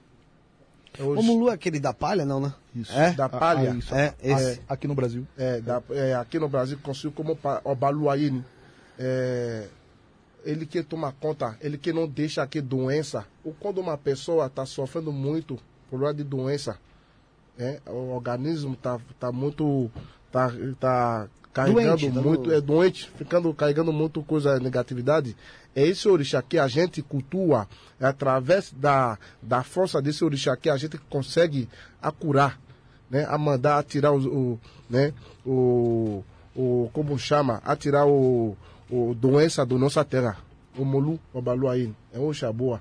É 0.99 1.03
O 1.03 1.09
orixá- 1.09 1.27
Mulu 1.27 1.51
é 1.51 1.55
aquele 1.55 1.81
da 1.81 1.93
palha, 1.93 2.25
não, 2.25 2.41
né? 2.41 2.55
Isso. 2.75 2.93
É? 2.93 3.13
da 3.13 3.29
palha, 3.29 3.73
Ah, 3.73 3.75
isso. 3.77 3.95
É, 3.95 4.15
esse. 4.23 4.51
É, 4.53 4.59
aqui 4.69 4.87
no 4.87 4.95
Brasil. 4.95 5.27
é, 5.37 5.61
da- 5.61 5.83
é, 5.91 6.15
aqui 6.15 6.39
no 6.39 6.49
Brasil 6.49 6.79
conhecido 6.83 7.13
como 7.13 7.37
né? 8.31 8.45
é, 8.99 9.67
ele 10.45 10.67
quer 10.67 10.85
tomar 10.85 11.13
conta, 11.13 11.57
ele 11.61 11.77
que 11.79 11.93
não 11.93 12.07
deixa 12.07 12.43
aqui 12.43 12.61
doença, 12.61 13.25
ou 13.45 13.55
quando 13.59 13.79
uma 13.79 13.97
pessoa 13.99 14.47
está 14.47 14.65
sofrendo 14.67 15.11
muito 15.13 15.59
por 15.91 15.99
causa 16.01 16.15
de 16.15 16.23
doença, 16.25 16.79
é, 17.59 17.81
o 17.87 18.15
organismo 18.15 18.75
está 18.75 19.01
tá 19.19 19.33
muito, 19.33 19.91
tá, 20.31 20.53
tá 20.79 21.29
carregando 21.53 21.97
Doente, 21.97 22.11
tá 22.13 22.21
muito, 22.21 22.47
no- 22.49 22.53
é 22.55 22.61
doente, 22.61 23.11
ficando, 23.17 23.53
carregando 23.55 23.93
muito 23.93 24.23
coisa, 24.23 24.59
negatividade, 24.61 25.37
é 25.75 25.87
esse 25.87 26.09
orixá 26.09 26.41
que 26.43 26.59
a 26.59 26.69
gente 26.69 27.03
cultua, 27.03 27.69
é 28.01 28.07
através 28.07 28.73
da, 28.73 29.19
da 29.43 29.63
força 29.63 30.01
desse 30.01 30.25
orixá 30.25 30.57
que 30.57 30.71
a 30.71 30.77
gente 30.77 30.99
consegue 31.11 31.69
curar, 32.19 32.61
né, 33.11 33.27
a 33.29 33.37
mandar 33.37 33.79
a 33.79 33.83
tirar 33.83 34.13
o, 34.13 34.19
o, 34.27 34.61
né, 34.89 35.13
o, 35.45 36.23
o 36.55 36.91
como 36.93 37.19
chama, 37.19 37.61
a 37.65 37.75
tirar 37.75 38.07
o, 38.07 38.57
o 38.91 39.15
doença 39.15 39.65
da 39.67 39.77
nossa 39.77 40.05
terra, 40.05 40.39
o 40.77 40.85
molu, 40.85 41.19
o 41.33 41.41
baluaí, 41.41 41.93
é 42.13 42.19
orixá 42.19 42.53
boa. 42.53 42.81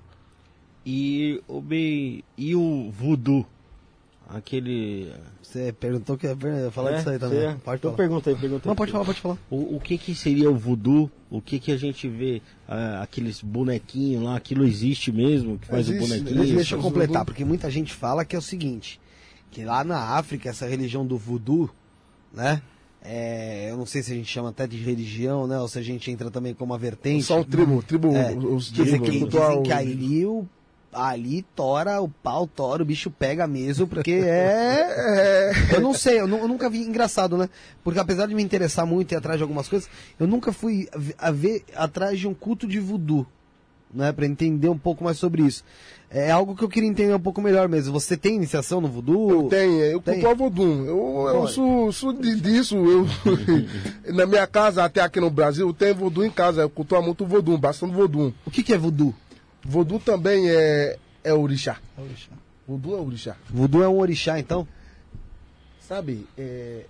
E, 0.86 1.42
ô, 1.48 1.62
bem, 1.62 2.24
e 2.38 2.56
o 2.56 2.92
voodoo? 2.92 3.46
Aquele... 4.36 5.12
Você 5.42 5.72
perguntou 5.74 6.18
que 6.18 6.26
ia 6.26 6.36
falar 6.72 6.92
É, 6.94 6.96
disso 6.98 7.10
aí 7.10 7.20
também. 7.20 7.40
é. 7.40 7.56
Pode 7.64 7.78
Então 7.80 7.92
falar. 7.92 7.96
perguntei, 7.96 8.36
perguntei. 8.36 8.68
Não, 8.70 8.76
pode 8.76 8.92
falar, 8.92 9.06
pode 9.06 9.22
falar. 9.22 9.38
O, 9.50 9.76
o 9.76 9.80
que 9.80 9.98
que 9.98 10.16
seria 10.16 10.50
o 10.50 10.56
voodoo? 10.56 11.12
O 11.30 11.42
que 11.42 11.60
que 11.60 11.72
a 11.72 11.78
gente 11.78 12.08
vê? 12.08 12.42
ah, 12.68 13.02
aqueles 13.04 13.42
bonequinhos 13.42 14.24
lá, 14.24 14.36
aquilo 14.36 14.66
existe 14.66 15.12
mesmo? 15.12 15.60
Que 15.60 15.68
faz 15.68 15.88
Existe, 15.88 16.02
o 16.02 16.06
existe. 16.06 16.24
bonequinho? 16.34 16.56
Deixa 16.56 16.76
eu 16.76 16.80
os 16.80 16.84
completar, 16.86 17.08
voodoo. 17.18 17.26
porque 17.26 17.46
muita 17.46 17.70
gente 17.70 17.94
fala 17.94 18.26
que 18.26 18.36
é 18.36 18.40
o 18.40 18.42
seguinte, 18.42 19.00
que 19.52 19.64
lá 19.64 19.84
na 19.84 20.00
África, 20.18 20.50
essa 20.50 20.66
religião 20.68 21.06
do 21.06 21.18
voodoo, 21.18 21.70
né? 22.34 22.62
é, 23.06 23.70
eu 23.70 23.76
não 23.78 23.86
sei 23.86 24.02
se 24.02 24.14
a 24.14 24.16
gente 24.16 24.30
chama 24.32 24.50
até 24.50 24.66
de 24.66 24.78
religião, 24.78 25.46
né? 25.46 25.60
Ou 25.60 25.68
se 25.68 25.78
a 25.78 25.82
gente 25.82 26.10
entra 26.10 26.32
também 26.32 26.54
como 26.54 26.72
uma 26.72 26.80
vertente. 26.80 27.24
São 27.26 27.44
tribo, 27.44 27.84
tribo, 27.84 28.16
É, 28.16 28.34
os 28.34 28.72
Dizem 28.72 28.92
tribos, 29.02 29.10
que, 29.10 29.20
cultuar 29.20 29.48
dizem 29.50 29.60
o- 29.60 29.64
que 29.64 29.72
ali, 29.74 30.26
o, 30.26 30.46
ali 30.94 31.44
tora, 31.56 32.02
o 32.02 32.08
pau 32.10 32.46
tora, 32.48 32.84
o 32.84 32.86
bicho 32.86 33.10
pega 33.12 33.46
mesmo, 33.48 33.88
porque 33.88 34.12
é. 34.12 35.52
Eu 35.74 35.82
não 35.82 35.94
sei, 35.94 36.20
eu, 36.20 36.28
eu 36.28 36.48
nunca 36.48 36.70
vi. 36.70 36.82
Engraçado, 36.84 37.38
né? 37.38 37.50
Porque 37.84 38.00
apesar 38.00 38.28
de 38.28 38.36
me 38.36 38.44
interessar 38.44 38.86
muito 38.86 39.12
e 39.12 39.16
ir 39.16 39.18
atrás 39.18 39.38
de 39.38 39.44
algumas 39.44 39.68
coisas, 39.68 39.90
eu 40.20 40.28
nunca 40.28 40.52
fui 40.52 40.88
a 41.18 41.32
ver- 41.32 41.64
atrás 41.76 42.20
de 42.20 42.28
um 42.28 42.34
culto 42.34 42.68
de 42.68 42.80
voodoo, 42.80 43.26
né? 43.94 44.12
Pra 44.12 44.26
entender 44.26 44.70
um 44.70 44.78
pouco 44.78 45.04
mais 45.04 45.18
sobre 45.18 45.44
isso. 45.44 45.64
É 46.16 46.30
algo 46.30 46.56
que 46.56 46.64
eu 46.64 46.70
queria 46.70 46.88
entender 46.88 47.12
um 47.16 47.20
pouco 47.20 47.42
melhor 47.42 47.68
mesmo. 47.68 47.92
Você 48.00 48.16
tem 48.16 48.36
iniciação 48.36 48.80
no 48.80 48.88
voodoo? 48.88 49.50
Tem, 49.50 49.80
eu 49.80 50.00
Tem. 50.00 50.22
cultuo 50.22 50.36
Vodum. 50.48 50.86
Eu, 50.86 51.28
eu 51.42 51.48
sou, 51.48 51.92
sou 51.92 52.14
de- 52.14 52.40
disso. 52.40 52.76
Eu, 52.76 53.08
na 54.14 54.28
minha 54.28 54.46
casa, 54.46 54.84
até 54.84 55.02
aqui 55.02 55.20
no 55.20 55.32
Brasil, 55.32 55.74
tem 55.74 55.92
Vodum 55.92 56.24
em 56.24 56.30
casa. 56.30 56.62
Eu 56.62 56.70
cultuo 56.70 57.02
muito 57.02 57.26
Vodum, 57.26 57.58
bastante 57.58 57.96
Vodum. 57.96 58.32
O 58.46 58.52
que, 58.52 58.62
que 58.62 58.72
é 58.74 58.78
voodoo? 58.78 59.12
Vodum 59.66 59.98
também 60.00 60.50
é, 60.50 60.98
é 61.24 61.34
orixá. 61.34 61.80
Vodum 62.68 62.96
é 62.96 63.00
orixá. 63.02 63.38
Voodoo 63.50 63.84
é 63.84 63.88
um 63.88 63.98
orixá, 63.98 64.40
então? 64.40 64.68
Sabe, 65.80 66.28
é, 66.38 66.86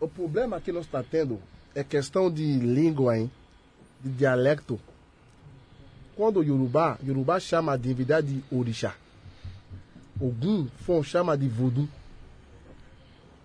o 0.00 0.08
problema 0.08 0.60
que 0.60 0.70
nós 0.72 0.84
está 0.86 1.02
tendo 1.02 1.40
é 1.74 1.82
questão 1.82 2.30
de 2.30 2.44
língua, 2.58 3.18
hein? 3.18 3.30
De 4.02 4.10
dialecto. 4.10 4.80
Quando 6.16 6.38
o 6.40 6.42
Yorubá, 6.44 6.98
Yorubá 7.04 7.38
chama 7.40 7.72
a 7.72 7.76
divindade 7.76 8.28
de 8.28 8.44
orixá. 8.54 8.94
Ogum 10.20 10.66
Fon 10.84 11.02
chama 11.02 11.36
de 11.36 11.48
voodoo. 11.48 11.88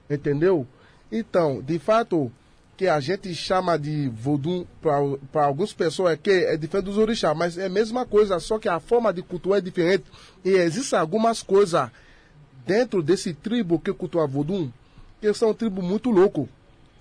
Entendeu? 0.09 0.67
Então, 1.11 1.61
de 1.61 1.77
fato, 1.77 2.31
que 2.75 2.87
a 2.87 2.99
gente 2.99 3.33
chama 3.35 3.77
de 3.77 4.09
voodoo 4.09 4.67
para 4.81 5.45
algumas 5.45 5.73
pessoas 5.73 6.13
é 6.13 6.17
que 6.17 6.31
é 6.31 6.57
diferente 6.57 6.85
dos 6.85 6.97
orixás, 6.97 7.37
mas 7.37 7.57
é 7.57 7.65
a 7.65 7.69
mesma 7.69 8.05
coisa, 8.05 8.39
só 8.39 8.57
que 8.57 8.67
a 8.67 8.79
forma 8.79 9.13
de 9.13 9.21
cultuar 9.21 9.59
é 9.59 9.61
diferente. 9.61 10.05
E 10.43 10.49
existem 10.49 10.97
algumas 10.97 11.43
coisas 11.43 11.89
dentro 12.65 13.03
desse 13.03 13.33
tribo 13.33 13.79
que 13.79 13.93
cultua 13.93 14.25
voodoo, 14.25 14.71
que 15.21 15.33
são 15.33 15.51
um 15.51 15.53
tribo 15.53 15.81
muito 15.81 16.09
louco. 16.09 16.49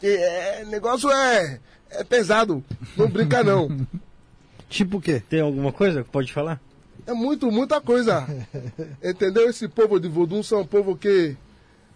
E 0.02 0.08
é, 0.08 0.64
negócio 0.66 1.10
é, 1.10 1.60
é 1.90 2.04
pesado, 2.04 2.62
não 2.96 3.08
brinca 3.08 3.42
não. 3.42 3.68
Tipo 4.68 4.98
o 4.98 5.00
quê? 5.00 5.22
Tem 5.28 5.40
alguma 5.40 5.70
coisa 5.70 6.02
que 6.02 6.10
pode 6.10 6.32
falar? 6.32 6.60
É 7.06 7.12
muito, 7.12 7.50
muita 7.50 7.80
coisa. 7.80 8.26
Entendeu? 9.02 9.48
Esse 9.48 9.68
povo 9.68 10.00
de 10.00 10.08
voodoo 10.08 10.42
são 10.42 10.62
um 10.62 10.66
povo 10.66 10.96
que 10.96 11.36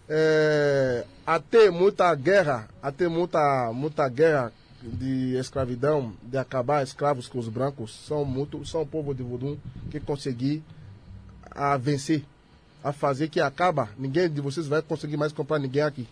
é, 0.09 1.05
até 1.25 1.69
muita 1.69 2.13
guerra, 2.15 2.67
até 2.81 3.07
muita, 3.07 3.71
muita 3.73 4.07
guerra 4.07 4.51
de 4.81 5.35
escravidão, 5.35 6.13
de 6.23 6.37
acabar 6.37 6.83
escravos 6.83 7.27
com 7.27 7.39
os 7.39 7.49
brancos, 7.49 7.91
são 8.05 8.23
muito, 8.23 8.63
são 8.65 8.83
um 8.83 8.87
povo 8.87 9.13
de 9.13 9.23
voodoo 9.23 9.57
que 9.89 9.99
conseguir 9.99 10.63
a 11.51 11.75
vencer, 11.77 12.23
a 12.83 12.93
fazer 12.93 13.27
que 13.27 13.41
acaba, 13.41 13.89
ninguém 13.97 14.29
de 14.29 14.39
vocês 14.39 14.67
vai 14.67 14.81
conseguir 14.81 15.17
mais 15.17 15.33
comprar 15.33 15.59
ninguém 15.59 15.81
aqui. 15.81 16.07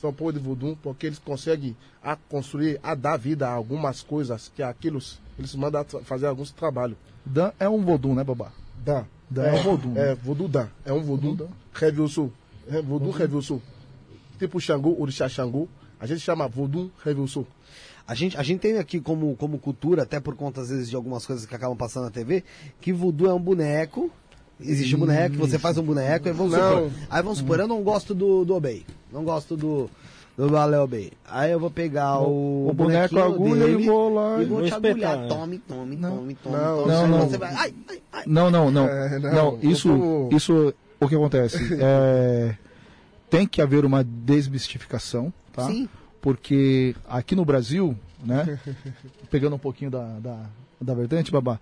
São 0.00 0.12
povo 0.12 0.32
de 0.32 0.38
voodoo 0.38 0.78
porque 0.82 1.06
eles 1.06 1.18
conseguem 1.18 1.76
a 2.02 2.16
construir, 2.16 2.80
a 2.82 2.94
dar 2.94 3.18
vida 3.18 3.46
a 3.46 3.52
algumas 3.52 4.00
coisas 4.00 4.50
que 4.54 4.62
aquilo 4.62 4.98
eles 5.38 5.54
mandam 5.54 5.84
fazer 6.04 6.26
alguns 6.26 6.50
trabalhos. 6.50 6.96
Dan 7.24 7.52
é 7.58 7.68
um 7.68 7.82
vodum, 7.82 8.14
né, 8.14 8.24
babá? 8.24 8.52
Dá. 8.84 9.04
Da 9.28 9.46
é, 9.46 9.60
o 9.60 9.62
voodoo. 9.62 9.96
É, 9.96 10.14
voodoo 10.14 10.48
da. 10.48 10.68
É 10.84 10.92
um 10.92 11.02
voodoo. 11.02 11.48
Revilso. 11.72 12.32
É, 12.68 12.80
voodoo 12.82 13.10
revilso. 13.10 13.60
Tipo 14.38 14.60
Xangô, 14.60 14.96
orixá 14.98 15.28
Xangô. 15.28 15.68
A 15.98 16.06
gente 16.06 16.20
chama 16.20 16.48
voodoo 16.48 16.90
revilso. 17.04 17.46
A 18.06 18.14
gente, 18.14 18.36
a 18.36 18.42
gente 18.42 18.60
tem 18.60 18.78
aqui 18.78 19.00
como, 19.00 19.36
como 19.36 19.58
cultura, 19.58 20.02
até 20.02 20.18
por 20.18 20.34
conta, 20.34 20.60
às 20.60 20.70
vezes, 20.70 20.90
de 20.90 20.96
algumas 20.96 21.24
coisas 21.24 21.46
que 21.46 21.54
acabam 21.54 21.76
passando 21.76 22.04
na 22.04 22.10
TV, 22.10 22.42
que 22.80 22.92
voodoo 22.92 23.28
é 23.30 23.34
um 23.34 23.40
boneco. 23.40 24.10
Existe 24.58 24.94
um 24.96 24.98
boneco, 24.98 25.36
você 25.36 25.58
faz 25.58 25.78
um 25.78 25.82
boneco, 25.82 26.26
aí 26.28 26.34
vamos 26.34 26.52
Não. 26.52 26.70
supor. 26.88 26.90
Aí 27.08 27.22
vamos 27.22 27.38
supor, 27.38 27.60
eu 27.60 27.68
não 27.68 27.82
gosto 27.82 28.14
do, 28.14 28.44
do 28.44 28.54
Obey. 28.54 28.84
Não 29.10 29.24
gosto 29.24 29.56
do, 29.56 29.88
do 30.36 30.50
Balé 30.50 30.78
Obey. 30.78 31.12
Aí 31.26 31.50
eu 31.52 31.58
vou 31.60 31.70
pegar 31.70 32.20
o, 32.20 32.68
o 32.68 32.72
boneco 32.74 33.18
agulha 33.18 33.64
dele 33.66 33.82
e 33.84 33.86
vou 33.86 34.12
lá 34.12 34.42
e 34.42 34.44
vou 34.44 34.62
te 34.62 34.74
agulhar. 34.74 34.96
espetar. 34.96 35.28
Tome, 35.28 35.58
tome, 35.60 35.96
Não. 35.96 36.16
tome, 36.16 36.34
tome, 36.34 36.56
Não, 36.56 36.76
tome. 36.76 36.88
não, 36.92 37.06
não. 37.08 37.28
Vai, 37.28 37.54
ai, 37.54 37.74
ai, 37.88 38.02
ai. 38.12 38.24
Não, 38.26 38.50
não, 38.50 38.70
não. 38.70 38.86
É, 38.86 39.18
não, 39.18 39.32
não, 39.32 39.58
isso, 39.62 40.28
isso, 40.30 40.74
o 41.00 41.08
que 41.08 41.14
acontece? 41.14 41.58
É, 41.82 42.56
tem 43.28 43.46
que 43.46 43.62
haver 43.62 43.84
uma 43.84 44.02
desmistificação, 44.02 45.32
tá? 45.52 45.66
Sim. 45.66 45.88
Porque 46.20 46.94
aqui 47.08 47.34
no 47.34 47.44
Brasil, 47.44 47.96
né? 48.24 48.58
pegando 49.30 49.56
um 49.56 49.58
pouquinho 49.58 49.90
da, 49.90 50.18
da, 50.18 50.46
da 50.80 50.94
vertente, 50.94 51.30
babá, 51.30 51.58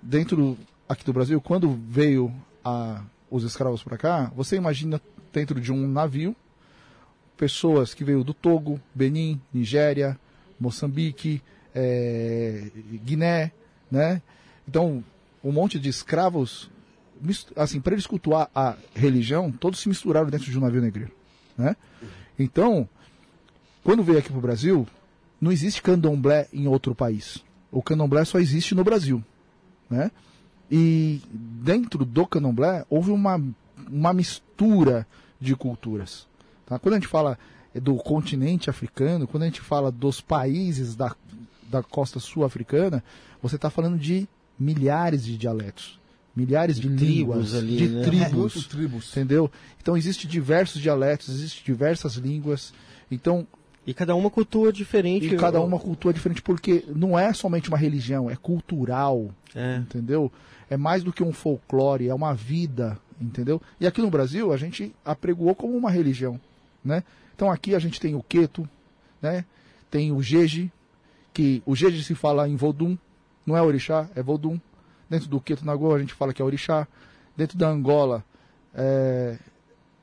dentro 0.00 0.56
aqui 0.88 1.04
do 1.04 1.12
Brasil, 1.12 1.40
quando 1.40 1.78
veio 1.88 2.32
a, 2.64 3.02
os 3.30 3.44
escravos 3.44 3.82
para 3.82 3.96
cá, 3.96 4.30
você 4.36 4.56
imagina 4.56 5.00
dentro 5.32 5.60
de 5.60 5.72
um 5.72 5.88
navio 5.88 6.36
pessoas 7.36 7.92
que 7.92 8.04
veio 8.04 8.24
do 8.24 8.32
Togo, 8.32 8.80
Benin, 8.94 9.40
Nigéria, 9.52 10.18
Moçambique, 10.58 11.42
eh, 11.74 12.70
Guiné, 13.04 13.52
né? 13.90 14.22
Então, 14.66 15.04
um 15.44 15.52
monte 15.52 15.78
de 15.78 15.88
escravos, 15.88 16.70
assim, 17.54 17.80
para 17.80 17.94
eles 17.94 18.06
cultuar 18.06 18.50
a 18.54 18.76
religião, 18.94 19.50
todos 19.50 19.80
se 19.80 19.88
misturaram 19.88 20.28
dentro 20.28 20.50
de 20.50 20.58
um 20.58 20.60
navio 20.60 20.80
negreiro, 20.80 21.12
né? 21.56 21.76
Então, 22.38 22.88
quando 23.82 24.02
veio 24.02 24.18
aqui 24.18 24.28
para 24.28 24.38
o 24.38 24.42
Brasil, 24.42 24.86
não 25.40 25.52
existe 25.52 25.82
candomblé 25.82 26.48
em 26.52 26.66
outro 26.66 26.94
país. 26.94 27.42
O 27.70 27.82
candomblé 27.82 28.24
só 28.24 28.38
existe 28.38 28.74
no 28.74 28.84
Brasil, 28.84 29.22
né? 29.88 30.10
E 30.70 31.22
dentro 31.30 32.04
do 32.04 32.26
candomblé 32.26 32.84
houve 32.90 33.10
uma, 33.10 33.40
uma 33.88 34.12
mistura 34.12 35.06
de 35.40 35.54
culturas. 35.54 36.26
Tá? 36.66 36.78
Quando 36.78 36.94
a 36.94 36.98
gente 36.98 37.08
fala 37.08 37.38
do 37.74 37.94
continente 37.96 38.68
africano, 38.68 39.26
quando 39.26 39.44
a 39.44 39.46
gente 39.46 39.60
fala 39.60 39.92
dos 39.92 40.20
países 40.20 40.96
da, 40.96 41.14
da 41.70 41.82
costa 41.82 42.18
sul-africana, 42.18 43.04
você 43.40 43.56
está 43.56 43.70
falando 43.70 43.98
de 43.98 44.28
milhares 44.58 45.24
de 45.24 45.36
dialetos, 45.36 46.00
milhares 46.36 46.76
de, 46.78 46.88
tribos 46.88 47.02
línguas, 47.02 47.54
ali, 47.54 47.76
de 47.76 47.88
né? 47.88 48.04
tribos, 48.04 48.32
Muitos 48.32 48.66
tribos. 48.66 49.10
entendeu? 49.10 49.50
Então 49.82 49.96
existem 49.96 50.30
diversos 50.30 50.80
dialetos, 50.82 51.28
existem 51.30 51.62
diversas 51.64 52.14
línguas. 52.16 52.72
Então 53.10 53.46
E 53.86 53.94
cada 53.94 54.14
uma 54.14 54.28
cultura 54.30 54.70
diferente. 54.72 55.26
e 55.26 55.36
cada 55.36 55.60
uma 55.60 55.78
cultura 55.78 56.12
diferente 56.12 56.42
porque 56.42 56.84
não 56.94 57.18
é 57.18 57.32
somente 57.32 57.68
uma 57.70 57.78
religião, 57.78 58.30
é 58.30 58.36
cultural, 58.36 59.30
É. 59.54 59.76
entendeu? 59.78 60.30
É 60.68 60.76
mais 60.76 61.02
do 61.02 61.12
que 61.12 61.22
um 61.22 61.32
folclore, 61.32 62.08
é 62.08 62.14
uma 62.14 62.34
vida, 62.34 62.98
entendeu? 63.20 63.62
E 63.80 63.86
aqui 63.86 64.02
no 64.02 64.10
Brasil 64.10 64.52
a 64.52 64.56
gente 64.56 64.94
apregoou 65.04 65.54
como 65.54 65.74
uma 65.76 65.90
religião, 65.90 66.38
né? 66.84 67.02
Então 67.34 67.50
aqui 67.50 67.74
a 67.74 67.78
gente 67.78 67.98
tem 68.00 68.14
o 68.14 68.22
Queto, 68.22 68.68
né? 69.22 69.44
Tem 69.90 70.10
o 70.12 70.20
Jeje, 70.22 70.70
que 71.32 71.62
o 71.64 71.74
Jeje 71.76 72.02
se 72.02 72.14
fala 72.14 72.48
em 72.48 72.56
Vodum, 72.56 72.98
não 73.46 73.56
é 73.56 73.62
orixá, 73.62 74.08
é 74.14 74.22
Vodum. 74.22 74.58
Dentro 75.08 75.28
do 75.28 75.40
Queto 75.40 75.64
Nagô 75.64 75.94
a 75.94 75.98
gente 75.98 76.14
fala 76.14 76.32
que 76.32 76.42
é 76.42 76.44
orixá. 76.44 76.86
Dentro 77.36 77.56
da 77.56 77.68
Angola 77.68 78.24
é, 78.74 79.38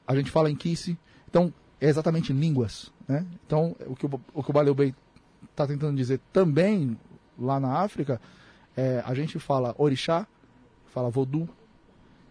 a 0.07 0.15
gente 0.15 0.31
fala 0.31 0.49
em 0.49 0.55
Kisse. 0.55 0.97
Então 1.29 1.53
é 1.79 1.87
exatamente 1.87 2.31
línguas, 2.31 2.91
né? 3.07 3.25
Então 3.45 3.75
o 3.87 3.95
que 3.95 4.05
o, 4.05 4.21
o, 4.33 4.43
que 4.43 4.49
o 4.49 4.53
Baleu 4.53 4.73
Bey 4.73 4.93
está 5.49 5.67
tentando 5.67 5.95
dizer 5.95 6.19
também 6.31 6.97
lá 7.37 7.59
na 7.59 7.79
África 7.79 8.21
é, 8.75 9.03
a 9.05 9.13
gente 9.13 9.37
fala 9.39 9.75
orixá, 9.77 10.27
fala 10.87 11.09
voodoo, 11.09 11.47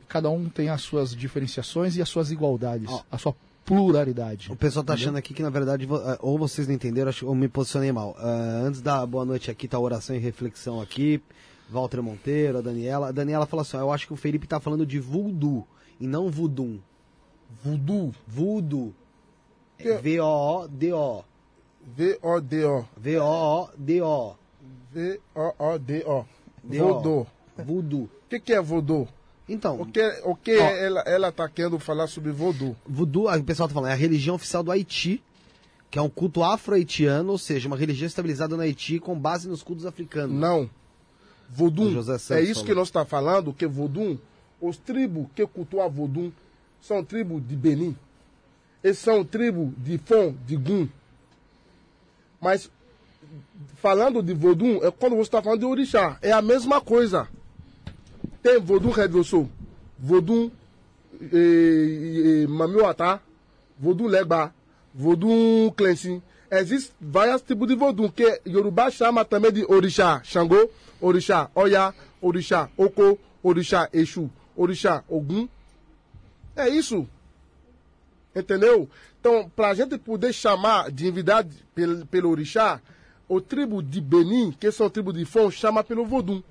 cada 0.09 0.29
um 0.29 0.49
tem 0.49 0.69
as 0.69 0.83
suas 0.83 1.15
diferenciações 1.15 1.97
e 1.97 2.03
as 2.03 2.09
suas 2.09 2.31
igualdades, 2.31 2.91
Ó. 2.91 3.03
a 3.11 3.19
sua 3.19 3.35
pluralidade. 3.65 4.51
O 4.51 4.57
pessoal 4.57 4.85
tá 4.85 4.95
achando 4.95 5.17
aqui 5.17 5.33
que, 5.33 5.43
na 5.43 5.51
verdade, 5.51 5.89
ah, 5.91 6.19
ou 6.21 6.39
vocês 6.39 6.67
não 6.67 6.75
entenderam, 6.75 7.13
ou 7.23 7.35
me 7.35 7.49
posicionei 7.49 7.93
mal. 7.93 8.17
Ah, 8.19 8.63
antes 8.65 8.81
da 8.81 9.07
boa 9.07 9.25
noite 9.25 9.51
aqui, 9.51 9.69
tá 9.69 9.77
a 9.77 9.81
oração 9.81 10.15
e 10.15 10.19
reflexão 10.19 10.81
aqui. 10.81 11.23
Walter 11.73 12.03
Monteiro, 12.03 12.59
a 12.59 12.61
Daniela. 12.61 13.09
A 13.09 13.13
Daniela 13.13 13.47
fala 13.47 13.63
assim: 13.63 13.77
eu 13.77 13.91
acho 13.91 14.07
que 14.07 14.13
o 14.13 14.17
Felipe 14.17 14.47
tá 14.47 14.61
falando 14.61 14.87
de 14.87 15.01
voodoo 15.01 15.67
e 15.99 16.07
não 16.07 16.31
voodoo. 16.31 16.81
Voodoo. 17.65 18.15
Voodoo. 18.27 18.95
É 19.79 19.97
V-O-O-D-O. 19.99 21.25
V-O-D-O. 21.97 22.85
V-O-O-D-O. 22.97 24.37
V-O-O-D-O. 24.93 26.25
D-O. 26.63 26.95
Vodô. 26.95 27.27
Voodoo. 27.57 28.05
O 28.05 28.11
que, 28.29 28.41
que 28.41 28.53
é 28.53 28.61
vodô? 28.61 29.09
Então, 29.49 29.81
O 29.81 29.87
que, 29.87 30.01
o 30.25 30.37
que 30.37 30.57
Ó. 30.57 30.63
ela, 30.63 31.01
ela 31.01 31.33
tá 31.33 31.49
querendo 31.49 31.79
falar 31.79 32.07
sobre 32.07 32.31
voodoo, 32.31 32.77
aí 33.29 33.41
o 33.41 33.45
pessoal 33.45 33.69
tá 33.69 33.75
falando, 33.75 33.91
é 33.91 33.93
a 33.93 33.97
religião 33.97 34.37
oficial 34.37 34.63
do 34.63 34.71
Haiti, 34.71 35.23
que 35.91 35.99
é 35.99 36.03
um 36.03 36.09
culto 36.09 36.43
afro-haitiano, 36.43 37.33
ou 37.33 37.39
seja, 37.39 37.67
uma 37.67 37.77
religião 37.77 38.07
estabilizada 38.07 38.57
no 38.57 38.63
Haiti 38.63 38.99
com 38.99 39.19
base 39.19 39.49
nos 39.49 39.63
cultos 39.63 39.85
africanos. 39.85 40.35
Não. 40.35 40.71
Vodum. 41.55 41.89
É 42.31 42.41
isso 42.41 42.55
falou. 42.55 42.65
que 42.65 42.75
nós 42.75 42.89
está 42.89 43.05
falando, 43.05 43.53
que 43.53 43.67
Vodum, 43.67 44.17
os 44.61 44.79
tribos 44.79 45.27
que 45.35 45.47
cultuam 45.47 45.89
Vodum 45.91 46.33
são 46.81 47.05
tribos 47.05 47.47
de 47.47 47.55
Benin. 47.55 47.95
Eles 48.83 48.99
são 48.99 49.25
tribos 49.25 49.71
de 49.77 49.99
Fon, 49.99 50.35
de 50.47 50.57
Gun. 50.57 50.89
Mas, 52.41 52.71
falando 53.77 54.23
de 54.23 54.33
Vodum, 54.33 54.79
é 54.83 54.91
quando 54.91 55.15
você 55.15 55.23
está 55.23 55.43
falando 55.43 55.61
de 55.61 55.67
Orixá. 55.67 56.19
É 56.23 56.33
a 56.33 56.43
mesma 56.43 56.81
coisa. 56.81 57.29
Tem 58.43 58.59
Vodum 58.59 58.91
Redosso, 58.91 59.49
Vodum 59.97 60.51
eh, 61.21 62.43
eh, 62.43 62.47
Mamiwata, 62.49 63.23
Vodum 63.79 64.07
Legba, 64.07 64.53
Vodum 64.93 65.71
Cleansing. 65.77 66.21
Existem 66.53 66.95
vários 67.01 67.41
tipos 67.41 67.67
de 67.67 67.75
Vodum, 67.75 68.11
que 68.11 68.43
Yorùbá 68.47 68.91
chama 68.91 69.25
também 69.25 69.51
de 69.51 69.65
Orixá 69.65 70.21
Xangô, 70.23 70.69
Orixá 71.01 71.51
Oya, 71.55 71.95
Orixá 72.21 72.69
Oko, 72.77 73.19
Orixá 73.43 73.89
Exu, 73.91 74.31
Orixá 74.55 75.03
Ogum. 75.09 75.49
É 76.55 76.69
isso. 76.69 77.09
Entendeu? 78.37 78.87
Então, 79.19 79.51
para 79.57 79.69
a 79.69 79.75
gente 79.75 79.97
poder 79.97 80.35
chamar 80.35 80.91
de 80.91 81.05
divindade 81.05 81.57
pelo, 81.75 82.05
pelo 82.05 82.29
orixá, 82.29 82.83
o 83.27 83.41
tribo 83.41 83.83
de 83.83 83.99
Benin, 83.99 84.53
que 84.53 84.71
são 84.71 84.91
tribo 84.91 85.11
de 85.11 85.25
Fon, 85.25 85.51
chama 85.51 85.83
pelo 85.83 86.05
Vodum. 86.05 86.43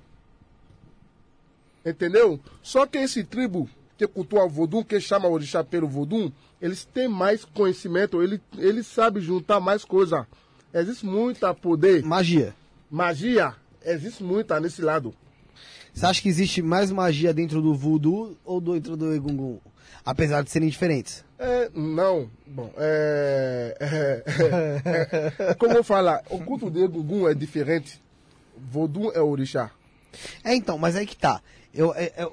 Entendeu? 1.86 2.40
Só 2.60 2.86
que 2.86 2.98
esse 2.98 3.22
tribo 3.22 3.70
que 3.96 4.06
cultua 4.06 4.44
o 4.44 4.48
Vodum, 4.48 4.82
que 4.82 5.00
chama 5.00 5.28
o 5.28 5.32
orixá 5.32 5.62
pelo 5.62 5.86
Vodum, 5.88 6.30
eles 6.60 6.84
têm 6.84 7.08
mais 7.08 7.44
conhecimento, 7.44 8.22
ele, 8.22 8.40
ele 8.58 8.82
sabe 8.82 9.20
juntar 9.20 9.60
mais 9.60 9.84
coisa. 9.84 10.26
Existe 10.74 11.04
muita 11.06 11.52
poder, 11.54 12.02
Magia. 12.02 12.54
magia, 12.90 13.54
existe 13.84 14.22
muita 14.24 14.58
nesse 14.58 14.80
lado. 14.82 15.14
Você 15.92 16.06
acha 16.06 16.22
que 16.22 16.28
existe 16.28 16.62
mais 16.62 16.90
magia 16.90 17.34
dentro 17.34 17.60
do 17.60 17.74
voodoo 17.74 18.36
ou 18.44 18.60
dentro 18.60 18.96
do 18.96 19.12
egungun? 19.14 19.58
Apesar 20.04 20.42
de 20.42 20.50
serem 20.50 20.68
diferentes. 20.68 21.22
É, 21.38 21.70
não, 21.74 22.28
bom, 22.46 22.72
é, 22.76 23.76
é, 23.78 25.42
é, 25.50 25.54
como 25.54 25.74
eu 25.74 25.84
falar, 25.84 26.22
o 26.30 26.38
culto 26.40 26.70
de 26.70 26.80
Egungun 26.82 27.28
é 27.28 27.34
diferente. 27.34 28.00
Vodum 28.56 29.10
é 29.12 29.20
orixá. 29.20 29.70
É, 30.42 30.54
então, 30.54 30.78
mas 30.78 30.96
aí 30.96 31.06
que 31.06 31.16
tá. 31.16 31.40
Eu, 31.74 31.92
é- 31.94 32.12
é, 32.16 32.28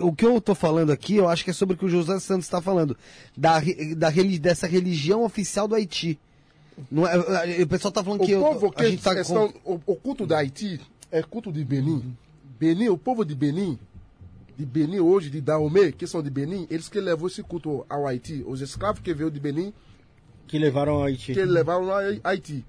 o- 0.00 0.12
que 0.12 0.24
eu 0.26 0.40
tô 0.40 0.54
falando 0.54 0.90
aqui, 0.92 1.16
eu 1.16 1.28
acho 1.28 1.44
que 1.44 1.50
é 1.50 1.52
sobre 1.52 1.74
o 1.74 1.78
que 1.78 1.84
o 1.84 1.88
José 1.88 2.18
Santos 2.20 2.46
está 2.46 2.60
falando. 2.60 2.96
Da, 3.36 3.60
da, 3.96 4.10
dessa 4.40 4.66
religião 4.66 5.24
oficial 5.24 5.66
do 5.68 5.74
Haiti. 5.74 6.18
Não 6.90 7.06
é, 7.06 7.62
o 7.62 7.66
pessoal 7.68 7.92
tá 7.92 8.02
falando 8.02 8.22
O 8.22 8.26
que 8.26 8.32
eu- 8.32 8.40
povo 8.40 8.66
a 8.66 8.72
que 8.72 8.90
gente 8.90 9.02
tá 9.02 9.20
estão, 9.20 9.48
com- 9.52 9.74
o, 9.74 9.80
o 9.92 9.96
culto 9.96 10.26
da 10.26 10.38
Haiti 10.38 10.80
é 11.10 11.22
culto 11.22 11.52
de 11.52 11.64
Benin. 11.64 12.16
Benin, 12.58 12.88
o 12.88 12.98
povo 12.98 13.24
de 13.24 13.34
Benin, 13.34 13.78
de 14.56 14.64
Benin 14.66 14.98
hoje, 15.00 15.30
de 15.30 15.40
Dahomey, 15.40 15.92
que 15.92 16.06
são 16.06 16.22
de 16.22 16.30
Benin, 16.30 16.66
eles 16.70 16.88
que 16.88 17.00
levou 17.00 17.28
esse 17.28 17.42
culto 17.42 17.84
ao 17.88 18.06
Haiti. 18.06 18.42
Os 18.46 18.60
escravos 18.60 19.00
que 19.00 19.14
veio 19.14 19.30
de 19.30 19.38
Benin, 19.38 19.72
Que 20.46 20.58
levaram 20.58 20.94
ao 20.94 21.04
Haiti. 21.04 21.32
que 21.32 21.44
levaram 21.44 21.90
ao 21.90 21.98
Haiti. 22.24 22.64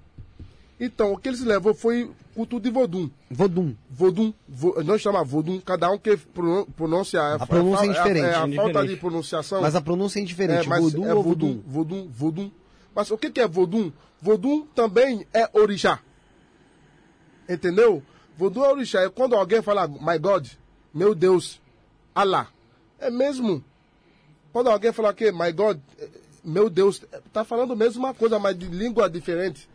Então, 0.78 1.12
o 1.12 1.16
que 1.16 1.28
eles 1.28 1.40
levou 1.40 1.72
foi 1.74 2.10
culto 2.34 2.60
de 2.60 2.68
Vodum. 2.70 3.08
Vodum. 3.30 3.74
Vodum, 3.90 4.34
vo, 4.46 4.82
não 4.84 4.98
chama 4.98 5.24
Vodum, 5.24 5.58
cada 5.58 5.90
um 5.90 5.96
que 5.98 6.16
pronu- 6.18 6.66
pronuncia. 6.66 7.34
A 7.34 7.46
pronúncia 7.46 7.86
é 7.86 7.88
diferente, 7.92 8.26
É, 8.26 8.28
a, 8.28 8.30
é 8.30 8.34
falta 8.34 8.50
diferente. 8.72 8.88
de 8.90 8.96
pronunciação. 8.96 9.62
Mas 9.62 9.74
a 9.74 9.80
pronúncia 9.80 10.18
é 10.18 10.22
indiferente. 10.22 10.68
mas 10.68 10.82
Vodum 10.82 11.06
é 11.06 11.14
ou 11.14 11.22
vodum, 11.22 11.62
vodum? 11.66 12.08
vodum. 12.10 12.50
Mas 12.94 13.10
o 13.10 13.16
que, 13.16 13.30
que 13.30 13.40
é 13.40 13.48
vodum? 13.48 13.90
Vodum 14.20 14.66
também 14.74 15.26
é 15.32 15.48
orixá. 15.54 16.00
Entendeu? 17.48 18.02
Vodum 18.36 18.64
é 18.64 18.70
orixá. 18.70 19.00
É 19.02 19.08
quando 19.08 19.34
alguém 19.34 19.62
fala, 19.62 19.88
my 19.88 20.18
God, 20.20 20.46
meu 20.92 21.14
Deus. 21.14 21.60
Allah. 22.14 22.48
É 22.98 23.10
mesmo. 23.10 23.64
Quando 24.52 24.68
alguém 24.68 24.92
fala 24.92 25.12
que, 25.14 25.30
my 25.32 25.52
God, 25.52 25.78
meu 26.44 26.68
Deus, 26.68 27.02
tá 27.32 27.44
falando 27.44 27.72
a 27.72 27.76
mesma 27.76 28.12
coisa, 28.14 28.38
mas 28.38 28.58
de 28.58 28.66
língua 28.66 29.08
diferente. 29.08 29.68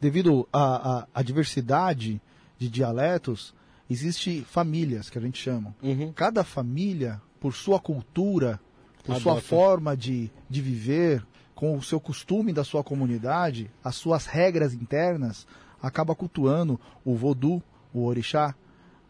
Devido 0.00 0.48
à, 0.52 0.98
à, 1.00 1.06
à 1.14 1.22
diversidade 1.22 2.20
de 2.58 2.68
dialetos, 2.68 3.54
existe 3.88 4.42
famílias 4.42 5.10
que 5.10 5.18
a 5.18 5.20
gente 5.20 5.38
chama. 5.40 5.74
Uhum. 5.82 6.12
Cada 6.12 6.42
família, 6.44 7.20
por 7.38 7.54
sua 7.54 7.78
cultura, 7.78 8.60
por 9.04 9.16
sua 9.16 9.32
Adota. 9.32 9.46
forma 9.46 9.96
de, 9.96 10.30
de 10.48 10.60
viver, 10.62 11.26
com 11.54 11.76
o 11.76 11.82
seu 11.82 12.00
costume 12.00 12.52
da 12.52 12.64
sua 12.64 12.82
comunidade, 12.82 13.70
as 13.84 13.94
suas 13.96 14.24
regras 14.26 14.72
internas, 14.72 15.46
acaba 15.82 16.14
cultuando 16.14 16.80
o 17.04 17.14
vodu, 17.14 17.62
o 17.92 18.04
orixá, 18.04 18.54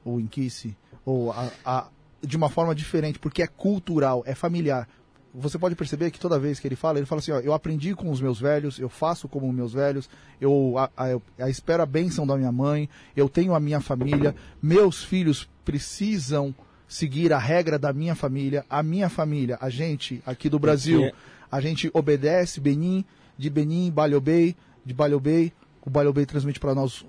o 0.04 0.18
inquice, 0.18 0.76
ou 1.04 1.30
a, 1.32 1.50
a- 1.64 1.88
de 2.22 2.36
uma 2.36 2.48
forma 2.50 2.74
diferente, 2.74 3.18
porque 3.18 3.42
é 3.42 3.46
cultural, 3.46 4.22
é 4.26 4.34
familiar. 4.34 4.88
Você 5.32 5.58
pode 5.58 5.76
perceber 5.76 6.10
que 6.10 6.18
toda 6.18 6.38
vez 6.40 6.58
que 6.58 6.66
ele 6.66 6.74
fala, 6.74 6.98
ele 6.98 7.06
fala 7.06 7.20
assim, 7.20 7.30
ó, 7.30 7.38
eu 7.38 7.52
aprendi 7.52 7.94
com 7.94 8.10
os 8.10 8.20
meus 8.20 8.40
velhos, 8.40 8.78
eu 8.80 8.88
faço 8.88 9.28
como 9.28 9.52
meus 9.52 9.72
velhos, 9.72 10.10
eu, 10.40 10.74
a, 10.76 10.90
a, 10.96 11.08
eu 11.10 11.22
a 11.38 11.48
espero 11.48 11.82
a 11.82 11.86
bênção 11.86 12.26
da 12.26 12.36
minha 12.36 12.50
mãe, 12.50 12.88
eu 13.16 13.28
tenho 13.28 13.54
a 13.54 13.60
minha 13.60 13.80
família, 13.80 14.34
meus 14.60 15.04
filhos 15.04 15.48
precisam 15.64 16.52
seguir 16.88 17.32
a 17.32 17.38
regra 17.38 17.78
da 17.78 17.92
minha 17.92 18.16
família, 18.16 18.64
a 18.68 18.82
minha 18.82 19.08
família, 19.08 19.56
a 19.60 19.70
gente 19.70 20.20
aqui 20.26 20.48
do 20.48 20.58
Brasil, 20.58 21.04
é- 21.04 21.12
a 21.50 21.60
gente 21.60 21.88
obedece 21.94 22.58
Benin, 22.60 23.04
de 23.38 23.48
Benin, 23.48 23.90
Baliobei, 23.92 24.56
de 24.84 24.92
Baliobei, 24.92 25.52
o 25.82 25.88
Baliobei 25.90 26.26
transmite 26.26 26.58
para 26.58 26.74
nós 26.74 27.04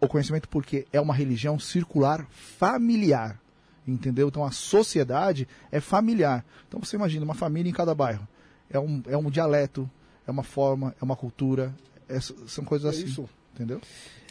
o 0.00 0.08
conhecimento 0.08 0.48
porque 0.48 0.86
é 0.92 1.00
uma 1.00 1.12
religião 1.14 1.58
circular 1.58 2.26
familiar, 2.30 3.38
entendeu? 3.92 4.28
Então 4.28 4.44
a 4.44 4.50
sociedade 4.50 5.48
é 5.72 5.80
familiar. 5.80 6.44
Então 6.68 6.80
você 6.80 6.96
imagina 6.96 7.24
uma 7.24 7.34
família 7.34 7.70
em 7.70 7.72
cada 7.72 7.94
bairro, 7.94 8.26
é 8.70 8.78
um, 8.78 9.02
é 9.06 9.16
um 9.16 9.30
dialeto, 9.30 9.88
é 10.26 10.30
uma 10.30 10.42
forma, 10.42 10.94
é 11.00 11.04
uma 11.04 11.16
cultura, 11.16 11.74
é- 12.08 12.20
são 12.20 12.64
coisas 12.64 12.86
É 12.94 12.96
assim, 12.96 13.06
isso. 13.08 13.28
entendeu? 13.54 13.80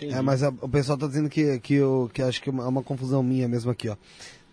É, 0.02 0.22
mas 0.22 0.44
a- 0.44 0.50
o 0.62 0.70
pessoal 0.70 0.98
tá 0.98 1.08
dizendo 1.08 1.28
que, 1.30 1.60
que, 1.60 1.74
eu, 1.74 2.10
que 2.14 2.22
acho 2.22 2.42
que 2.42 2.50
é 2.50 2.52
uma, 2.52 2.64
é 2.64 2.68
uma 2.68 2.84
confusão 2.84 3.24
minha 3.24 3.48
mesmo 3.48 3.72
aqui, 3.72 3.90
ó. 3.90 3.96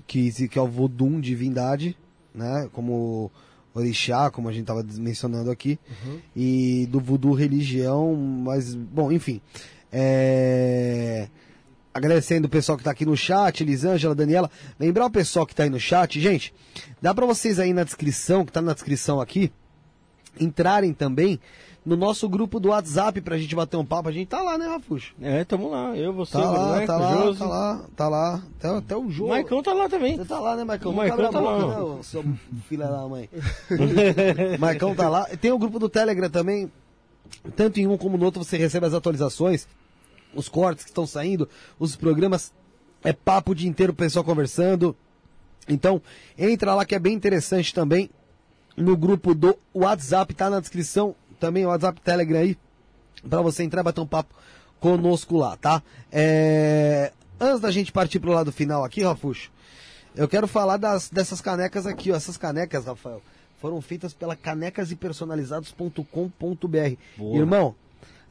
Que, 0.06 0.30
que 0.48 0.58
é 0.58 0.62
o 0.62 0.66
Vodum 0.68 1.20
divindade, 1.20 1.96
né? 2.34 2.68
Como 2.72 3.30
orixá, 3.74 4.30
como 4.30 4.48
a 4.48 4.52
gente 4.52 4.66
tava 4.66 4.84
mencionando 4.98 5.50
aqui. 5.50 5.78
E 6.36 6.86
do 6.90 7.00
voodoo 7.00 7.32
religião, 7.34 8.14
mas, 8.14 8.74
bom, 8.74 9.10
enfim. 9.10 9.40
É... 9.90 11.28
Agradecendo 11.94 12.46
o 12.46 12.50
pessoal 12.50 12.76
que 12.76 12.82
tá 12.82 12.90
aqui 12.90 13.06
no 13.06 13.16
chat, 13.16 13.60
Elisângela, 13.62 14.14
Daniela. 14.16 14.50
Lembrar 14.80 15.06
o 15.06 15.10
pessoal 15.10 15.46
que 15.46 15.54
tá 15.54 15.62
aí 15.62 15.70
no 15.70 15.78
chat, 15.78 16.20
gente, 16.20 16.52
dá 17.00 17.14
pra 17.14 17.24
vocês 17.24 17.60
aí 17.60 17.72
na 17.72 17.84
descrição, 17.84 18.44
que 18.44 18.50
tá 18.50 18.60
na 18.60 18.74
descrição 18.74 19.20
aqui, 19.20 19.52
entrarem 20.40 20.92
também 20.92 21.38
no 21.86 21.96
nosso 21.96 22.28
grupo 22.28 22.58
do 22.58 22.70
WhatsApp 22.70 23.20
pra 23.20 23.36
gente 23.38 23.54
bater 23.54 23.76
um 23.76 23.84
papo. 23.84 24.08
A 24.08 24.12
gente 24.12 24.26
tá 24.26 24.42
lá, 24.42 24.58
né, 24.58 24.66
Rafuxo? 24.66 25.14
É, 25.20 25.44
tamo 25.44 25.70
lá. 25.70 25.94
Eu, 25.96 26.12
você, 26.12 26.32
Tá 26.32 26.50
o 26.50 26.52
lá, 26.52 26.68
Maicon, 26.70 26.86
tá 26.86 26.96
lá, 26.98 27.14
Josi. 27.22 27.38
tá 27.38 27.46
lá, 27.46 27.84
tá 27.94 28.08
lá. 28.08 28.42
Até, 28.58 28.68
até 28.68 28.96
o 28.96 29.04
O 29.06 29.10
jogo. 29.10 29.30
Maicon 29.30 29.62
tá 29.62 29.72
lá 29.74 29.88
também. 29.88 30.16
Você 30.16 30.24
tá 30.24 30.40
lá, 30.40 30.56
né, 30.56 30.64
Maicon? 30.64 30.88
O 30.90 30.94
Maicon 30.94 31.30
tá 31.30 31.40
boca, 31.40 31.40
lá. 31.40 31.94
né, 31.94 32.02
seu 32.02 32.24
filho 32.68 32.82
da 32.88 33.06
mãe. 33.06 33.28
Maicon 34.58 34.94
tá 34.94 35.08
lá. 35.08 35.24
Tem 35.40 35.52
o 35.52 35.58
grupo 35.58 35.78
do 35.78 35.88
Telegram 35.88 36.28
também. 36.30 36.72
Tanto 37.54 37.78
em 37.78 37.86
um 37.86 37.96
como 37.98 38.16
no 38.16 38.24
outro 38.24 38.42
você 38.42 38.56
recebe 38.56 38.86
as 38.86 38.94
atualizações, 38.94 39.68
os 40.34 40.48
cortes 40.48 40.84
que 40.84 40.90
estão 40.90 41.06
saindo, 41.06 41.48
os 41.78 41.96
programas. 41.96 42.52
É 43.02 43.12
papo 43.12 43.52
o 43.52 43.54
dia 43.54 43.68
inteiro, 43.68 43.92
o 43.92 43.96
pessoal 43.96 44.24
conversando. 44.24 44.96
Então, 45.68 46.00
entra 46.38 46.74
lá 46.74 46.84
que 46.84 46.94
é 46.94 46.98
bem 46.98 47.14
interessante 47.14 47.74
também. 47.74 48.10
No 48.76 48.96
grupo 48.96 49.34
do 49.34 49.56
WhatsApp, 49.74 50.34
tá 50.34 50.50
na 50.50 50.58
descrição 50.58 51.14
também, 51.38 51.64
o 51.64 51.68
WhatsApp 51.68 52.00
Telegram 52.00 52.40
aí, 52.40 52.56
pra 53.28 53.42
você 53.42 53.62
entrar 53.62 53.82
e 53.82 53.84
bater 53.84 54.00
um 54.00 54.06
papo 54.06 54.34
conosco 54.80 55.36
lá, 55.36 55.56
tá? 55.56 55.82
É... 56.10 57.12
Antes 57.38 57.60
da 57.60 57.70
gente 57.70 57.92
partir 57.92 58.18
pro 58.20 58.32
lado 58.32 58.50
final 58.50 58.84
aqui, 58.84 59.02
Rafuxo, 59.02 59.50
eu 60.16 60.28
quero 60.28 60.46
falar 60.46 60.76
das, 60.76 61.10
dessas 61.10 61.40
canecas 61.40 61.84
aqui, 61.86 62.12
ó. 62.12 62.16
Essas 62.16 62.36
canecas, 62.36 62.84
Rafael, 62.86 63.22
foram 63.60 63.80
feitas 63.80 64.12
pela 64.12 64.34
canecasepersonalizados.com.br. 64.36 66.96
Boa. 67.16 67.36
Irmão, 67.36 67.74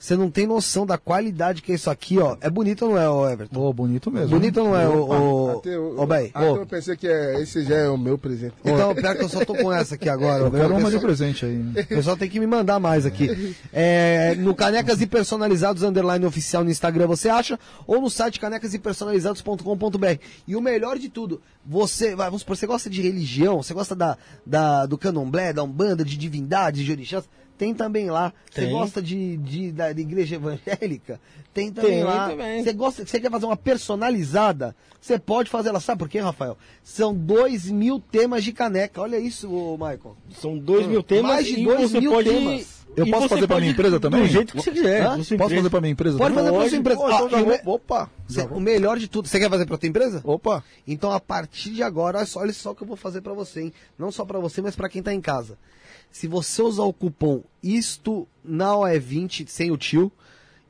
você 0.03 0.17
não 0.17 0.29
tem 0.29 0.45
noção 0.45 0.85
da 0.85 0.97
qualidade 0.97 1.61
que 1.61 1.71
é 1.71 1.75
isso 1.75 1.89
aqui, 1.89 2.19
ó. 2.19 2.35
É 2.41 2.49
bonito 2.49 2.83
ou 2.83 2.91
não 2.91 2.97
é, 2.97 3.09
ô 3.09 3.29
Everton? 3.29 3.57
Oh, 3.57 3.71
bonito 3.71 4.11
mesmo. 4.11 4.31
Bonito 4.31 4.59
ou 4.59 4.65
não 4.65 4.75
é, 4.77 4.85
ô, 4.85 5.05
ô, 5.05 5.59
Até 5.59 5.73
eu, 5.73 5.97
ô, 5.97 6.05
Bay? 6.05 6.29
até 6.33 6.51
Ô, 6.51 6.57
eu 6.57 6.65
pensei 6.65 6.97
que 6.97 7.07
é, 7.07 7.41
esse 7.41 7.63
já 7.63 7.75
é 7.77 7.87
o 7.87 7.97
meu 7.97 8.17
presente. 8.17 8.53
Então, 8.65 8.93
pior 8.93 9.15
que 9.15 9.23
eu 9.23 9.29
só 9.29 9.45
tô 9.45 9.55
com 9.55 9.71
essa 9.71 9.95
aqui 9.95 10.09
agora. 10.09 10.43
Eu 10.43 10.51
quero 10.51 10.73
o 10.73 10.77
uma 10.77 10.91
de 10.91 10.99
presente 10.99 11.45
aí. 11.45 11.57
o 11.57 11.87
pessoal 11.87 12.17
tem 12.17 12.29
que 12.29 12.37
me 12.37 12.45
mandar 12.45 12.81
mais 12.81 13.05
aqui. 13.05 13.55
É, 13.71 14.35
no 14.35 14.53
Canecas 14.53 14.99
e 14.99 15.07
Personalizados 15.07 15.83
Underline 15.83 16.25
Oficial 16.25 16.65
no 16.65 16.69
Instagram 16.69 17.07
você 17.07 17.29
acha, 17.29 17.57
ou 17.87 18.01
no 18.01 18.09
site 18.09 18.41
canecasepersonalizados.com.br. 18.41 20.19
E 20.45 20.53
o 20.57 20.59
melhor 20.59 20.99
de 20.99 21.07
tudo, 21.07 21.41
você, 21.65 22.13
vai, 22.13 22.25
vamos 22.25 22.41
supor, 22.41 22.57
você 22.57 22.67
gosta 22.67 22.89
de 22.89 23.01
religião, 23.01 23.63
você 23.63 23.73
gosta 23.73 23.95
da, 23.95 24.17
da, 24.45 24.85
do 24.85 24.97
candomblé, 24.97 25.53
da 25.53 25.63
umbanda, 25.63 26.03
de 26.03 26.17
divindades, 26.17 26.83
de 26.83 26.91
orixás, 26.91 27.23
tem 27.63 27.73
também 27.73 28.09
lá. 28.09 28.33
Você 28.51 28.65
gosta 28.67 29.01
de, 29.01 29.37
de, 29.37 29.71
da 29.71 29.89
igreja 29.91 30.35
evangélica? 30.35 31.19
Tem 31.53 31.71
também 31.71 31.91
Tem 31.91 32.03
lá. 32.03 32.29
Você 32.61 32.73
gosta, 32.73 33.05
você 33.05 33.19
quer 33.21 33.31
fazer 33.31 33.45
uma 33.45 33.55
personalizada? 33.57 34.75
Você 34.99 35.17
pode 35.19 35.49
fazer 35.49 35.69
ela. 35.69 35.79
Sabe 35.79 35.99
por 35.99 36.09
quê, 36.09 36.19
Rafael? 36.19 36.57
São 36.83 37.13
dois 37.13 37.69
mil 37.69 37.99
temas 37.99 38.43
de 38.43 38.51
caneca. 38.51 39.01
Olha 39.01 39.17
isso, 39.17 39.49
ô, 39.49 39.77
Michael. 39.77 40.15
São 40.41 40.57
dois 40.57 40.85
mil 40.87 41.01
temas 41.03 41.31
Mais 41.31 41.45
de 41.47 41.59
e 41.61 41.63
dois 41.63 41.91
mil 41.93 42.11
pode... 42.11 42.29
temas. 42.29 42.83
Eu 42.95 43.07
e 43.07 43.11
posso 43.11 43.27
fazer 43.27 43.47
pra 43.47 43.55
pode- 43.55 43.61
minha 43.61 43.71
empresa 43.73 43.99
também? 43.99 44.21
Do 44.21 44.27
jeito 44.27 44.51
que 44.55 44.61
você 44.61 44.71
quiser. 44.71 45.01
Hã? 45.01 45.17
Posso 45.17 45.33
empresa. 45.33 45.55
fazer 45.55 45.69
pra 45.69 45.81
minha 45.81 45.91
empresa 45.91 46.17
Pode 46.17 46.35
também? 46.35 46.51
fazer 46.51 46.57
pra 46.59 46.69
sua 46.69 46.77
empresa. 46.77 46.99
Pô, 46.99 47.05
então 47.07 47.25
Ah, 47.25 47.29
já 47.29 47.37
e 47.39 47.41
o 47.41 47.45
vou- 47.45 47.53
me- 47.55 47.61
Opa! 47.65 48.11
Cê- 48.27 48.47
o 48.51 48.59
melhor 48.59 48.99
de 48.99 49.07
tudo. 49.07 49.27
Você 49.27 49.39
quer 49.39 49.49
fazer 49.49 49.65
pra 49.65 49.77
tua 49.79 49.89
empresa? 49.89 50.21
Opa! 50.23 50.63
Então, 50.87 51.11
a 51.11 51.19
partir 51.19 51.71
de 51.71 51.81
agora, 51.81 52.19
olha 52.19 52.27
só, 52.27 52.39
olha 52.41 52.53
só 52.53 52.71
o 52.71 52.75
que 52.75 52.83
eu 52.83 52.87
vou 52.87 52.95
fazer 52.97 53.21
pra 53.21 53.33
você, 53.33 53.61
hein? 53.61 53.73
Não 53.97 54.11
só 54.11 54.23
pra 54.25 54.39
você, 54.39 54.61
mas 54.61 54.75
pra 54.75 54.87
quem 54.89 55.01
tá 55.01 55.11
em 55.13 55.21
casa. 55.21 55.57
Se 56.13 56.27
você 56.27 56.61
usar 56.61 56.83
o 56.83 56.93
cupom 56.93 57.41
isto 57.61 58.27
não 58.45 58.85
é 58.85 58.99
20 58.99 59.49
sem 59.49 59.71
o 59.71 59.77
tio 59.77 60.11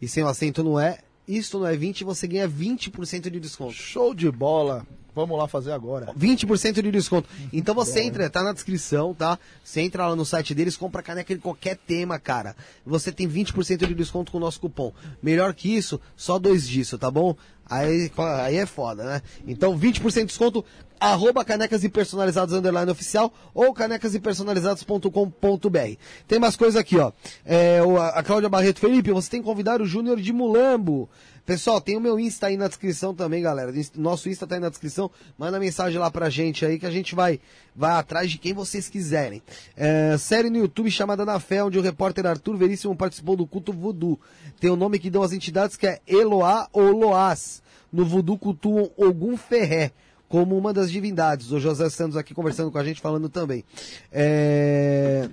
e 0.01 0.07
sem 0.07 0.23
o 0.23 0.27
acento 0.27 0.63
não 0.63 0.79
é, 0.79 0.99
isto 1.27 1.59
não 1.59 1.67
é 1.67 1.75
20, 1.75 2.05
você 2.05 2.25
ganha 2.25 2.47
20% 2.47 3.29
de 3.29 3.39
desconto. 3.41 3.73
Show 3.73 4.13
de 4.13 4.31
bola! 4.31 4.87
Vamos 5.15 5.37
lá 5.37 5.47
fazer 5.47 5.71
agora. 5.71 6.11
20% 6.17 6.81
de 6.81 6.91
desconto. 6.91 7.29
Então 7.51 7.75
você 7.75 8.01
entra, 8.01 8.29
tá 8.29 8.41
na 8.41 8.51
descrição, 8.51 9.13
tá? 9.13 9.37
Você 9.63 9.81
entra 9.81 10.07
lá 10.07 10.15
no 10.15 10.25
site 10.25 10.55
deles, 10.55 10.75
compra 10.75 11.03
caneca 11.03 11.35
de 11.35 11.39
qualquer 11.39 11.77
tema, 11.77 12.17
cara. 12.17 12.55
Você 12.83 13.11
tem 13.11 13.29
20% 13.29 13.85
de 13.85 13.93
desconto 13.93 14.31
com 14.31 14.39
o 14.39 14.41
nosso 14.41 14.59
cupom. 14.59 14.91
Melhor 15.21 15.53
que 15.53 15.73
isso, 15.75 16.01
só 16.15 16.39
dois 16.39 16.67
disso, 16.67 16.97
tá 16.97 17.11
bom? 17.11 17.35
Aí, 17.69 18.11
aí 18.41 18.55
é 18.55 18.65
foda, 18.65 19.03
né? 19.03 19.21
Então 19.47 19.77
20% 19.77 20.13
de 20.13 20.25
desconto, 20.25 20.65
arroba 21.11 21.43
canecas 21.43 21.83
e 21.83 21.89
personalizados 21.89 22.53
underline 22.53 22.89
oficial 22.89 23.33
ou 23.53 23.73
canecas 23.73 24.15
e 24.15 24.19
personalizados.com.br. 24.19 25.97
Tem 26.27 26.39
mais 26.39 26.55
coisa 26.55 26.79
aqui, 26.79 26.97
ó. 26.97 27.11
É, 27.45 27.79
a 28.13 28.23
Cláudia 28.23 28.47
Barreto, 28.47 28.79
Felipe, 28.79 29.11
você 29.11 29.29
tem 29.29 29.41
que 29.41 29.45
convidar 29.45 29.81
o 29.81 29.85
Júnior 29.85 30.21
de 30.21 30.31
Mulambo. 30.31 31.09
Pessoal, 31.45 31.81
tem 31.81 31.97
o 31.97 31.99
meu 31.99 32.17
Insta 32.17 32.47
aí 32.47 32.55
na 32.55 32.69
descrição 32.69 33.13
também, 33.13 33.43
galera. 33.43 33.69
Nosso 33.97 34.29
Insta 34.29 34.47
tá 34.47 34.55
aí 34.55 34.61
na 34.61 34.69
descrição. 34.69 35.11
Manda 35.37 35.59
mensagem 35.59 35.99
lá 35.99 36.09
pra 36.09 36.29
gente 36.29 36.65
aí 36.65 36.79
que 36.79 36.85
a 36.85 36.91
gente 36.91 37.13
vai, 37.13 37.41
vai 37.75 37.91
atrás 37.91 38.31
de 38.31 38.37
quem 38.37 38.53
vocês 38.53 38.87
quiserem. 38.87 39.43
É, 39.75 40.15
série 40.17 40.49
no 40.49 40.57
YouTube 40.57 40.89
chamada 40.89 41.25
Na 41.25 41.37
Fé, 41.37 41.61
onde 41.61 41.77
o 41.77 41.81
repórter 41.81 42.25
Arthur 42.25 42.55
Veríssimo 42.55 42.95
participou 42.95 43.35
do 43.35 43.45
culto 43.45 43.73
voodoo. 43.73 44.17
Tem 44.57 44.69
o 44.69 44.77
nome 44.77 44.99
que 44.99 45.09
dão 45.09 45.21
as 45.21 45.33
entidades 45.33 45.75
que 45.75 45.85
é 45.85 45.99
Eloá 46.07 46.69
ou 46.71 46.91
Loás. 46.91 47.61
No 47.91 48.05
voodoo 48.05 48.37
cultuam 48.37 48.89
Ogum 48.95 49.35
Ferré 49.35 49.91
como 50.33 50.57
uma 50.57 50.73
das 50.73 50.91
divindades. 50.91 51.51
O 51.51 51.59
José 51.59 51.87
Santos 51.91 52.17
aqui 52.17 52.33
conversando 52.33 52.71
com 52.71 52.79
a 52.79 52.83
gente, 52.83 52.99
falando 52.99 53.29
também. 53.29 53.63
É 54.11 55.29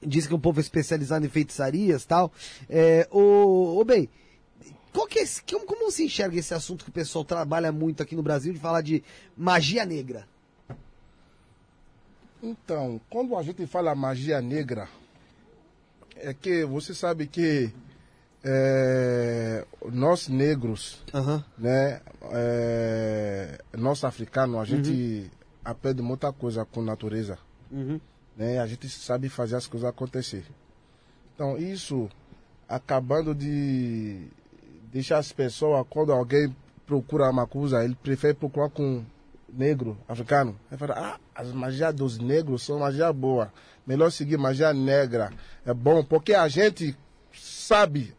diz 0.00 0.26
que 0.26 0.32
é 0.32 0.36
um 0.36 0.40
povo 0.40 0.60
especializado 0.60 1.26
em 1.26 1.28
feitiçarias 1.28 2.04
tal. 2.04 2.30
É, 2.70 3.08
ô, 3.10 3.80
ô 3.80 3.84
bem, 3.84 4.08
qual 4.92 5.08
que 5.08 5.18
é 5.18 5.22
esse, 5.22 5.42
como, 5.42 5.66
como 5.66 5.90
você 5.90 6.04
enxerga 6.04 6.38
esse 6.38 6.54
assunto 6.54 6.84
que 6.84 6.90
o 6.90 6.92
pessoal 6.92 7.24
trabalha 7.24 7.72
muito 7.72 8.04
aqui 8.04 8.14
no 8.14 8.22
Brasil 8.22 8.52
de 8.52 8.60
falar 8.60 8.82
de 8.82 9.02
magia 9.36 9.84
negra? 9.84 10.28
Então, 12.40 13.00
quando 13.10 13.36
a 13.36 13.42
gente 13.42 13.66
fala 13.66 13.96
magia 13.96 14.40
negra, 14.40 14.88
é 16.14 16.32
que 16.32 16.64
você 16.64 16.94
sabe 16.94 17.26
que 17.26 17.72
é, 18.44 19.64
nós 19.90 20.28
negros, 20.28 21.02
né, 21.58 22.00
é, 22.32 23.58
nós 23.76 24.04
africanos, 24.04 24.60
a 24.60 24.64
gente 24.64 25.30
aprende 25.64 26.02
muita 26.02 26.32
coisa 26.32 26.64
com 26.64 26.80
a 26.80 26.84
natureza, 26.84 27.38
Uhum. 27.70 27.98
né, 28.36 28.58
a 28.58 28.66
gente 28.66 28.88
sabe 28.88 29.28
fazer 29.28 29.56
as 29.56 29.66
coisas 29.66 29.88
acontecer. 29.88 30.44
Então, 31.34 31.56
isso 31.56 32.08
acabando 32.68 33.34
de 33.34 34.26
deixar 34.92 35.18
as 35.18 35.32
pessoas, 35.32 35.84
quando 35.88 36.12
alguém 36.12 36.54
procura 36.86 37.30
uma 37.30 37.46
coisa, 37.46 37.82
ele 37.84 37.94
prefere 37.96 38.34
procurar 38.34 38.68
com 38.70 39.04
negro, 39.52 39.96
africano, 40.08 40.56
vai 40.68 40.78
falar, 40.78 40.98
ah, 40.98 41.20
as 41.34 41.50
magias 41.52 41.94
dos 41.94 42.18
negros 42.18 42.62
são 42.62 42.78
magia 42.78 43.12
boa. 43.12 43.52
Melhor 43.86 44.10
seguir 44.10 44.36
magia 44.38 44.72
negra. 44.72 45.30
É 45.64 45.72
bom, 45.74 46.02
porque 46.04 46.34
a 46.34 46.48
gente 46.48 46.96
sabe, 47.32 48.14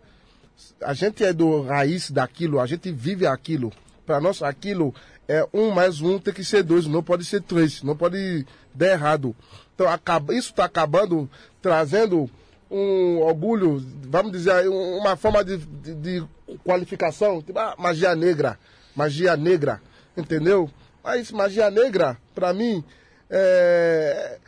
a 0.81 0.93
gente 0.93 1.23
é 1.23 1.33
do 1.33 1.61
raiz 1.63 2.11
daquilo, 2.11 2.59
a 2.59 2.65
gente 2.65 2.91
vive 2.91 3.25
aquilo. 3.25 3.71
Para 4.05 4.19
nós, 4.19 4.41
aquilo 4.41 4.93
é 5.27 5.47
um 5.53 5.71
mais 5.71 6.01
um 6.01 6.19
tem 6.19 6.33
que 6.33 6.43
ser 6.43 6.63
dois, 6.63 6.85
não 6.85 7.01
pode 7.01 7.25
ser 7.25 7.41
três, 7.41 7.81
não 7.81 7.95
pode 7.95 8.45
dar 8.73 8.87
errado. 8.87 9.35
Então, 9.73 9.87
acaba, 9.87 10.33
isso 10.33 10.51
está 10.51 10.65
acabando 10.65 11.29
trazendo 11.61 12.29
um 12.69 13.19
orgulho, 13.19 13.83
vamos 14.03 14.31
dizer, 14.31 14.67
uma 14.67 15.15
forma 15.15 15.43
de, 15.43 15.57
de, 15.57 15.95
de 15.95 16.27
qualificação, 16.63 17.41
tipo, 17.41 17.57
ah, 17.57 17.75
magia 17.77 18.15
negra, 18.15 18.59
magia 18.95 19.35
negra, 19.35 19.81
entendeu? 20.15 20.69
Mas 21.03 21.31
magia 21.31 21.69
negra, 21.69 22.17
para 22.33 22.53
mim, 22.53 22.83
é, 23.29 24.39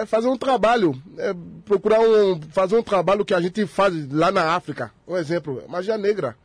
é, 0.00 0.06
fazer 0.06 0.28
um 0.28 0.36
trabalho, 0.36 1.00
é 1.18 1.34
procurar 1.64 2.00
um, 2.00 2.40
fazer 2.50 2.76
um 2.76 2.82
trabalho 2.82 3.24
que 3.24 3.34
a 3.34 3.40
gente 3.40 3.66
faz 3.66 4.10
lá 4.10 4.30
na 4.30 4.54
África. 4.54 4.92
Um 5.06 5.16
exemplo, 5.16 5.62
magia 5.68 5.98
negra, 5.98 6.36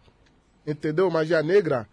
entendeu? 0.66 1.10
Magia 1.10 1.42
negra 1.42 1.88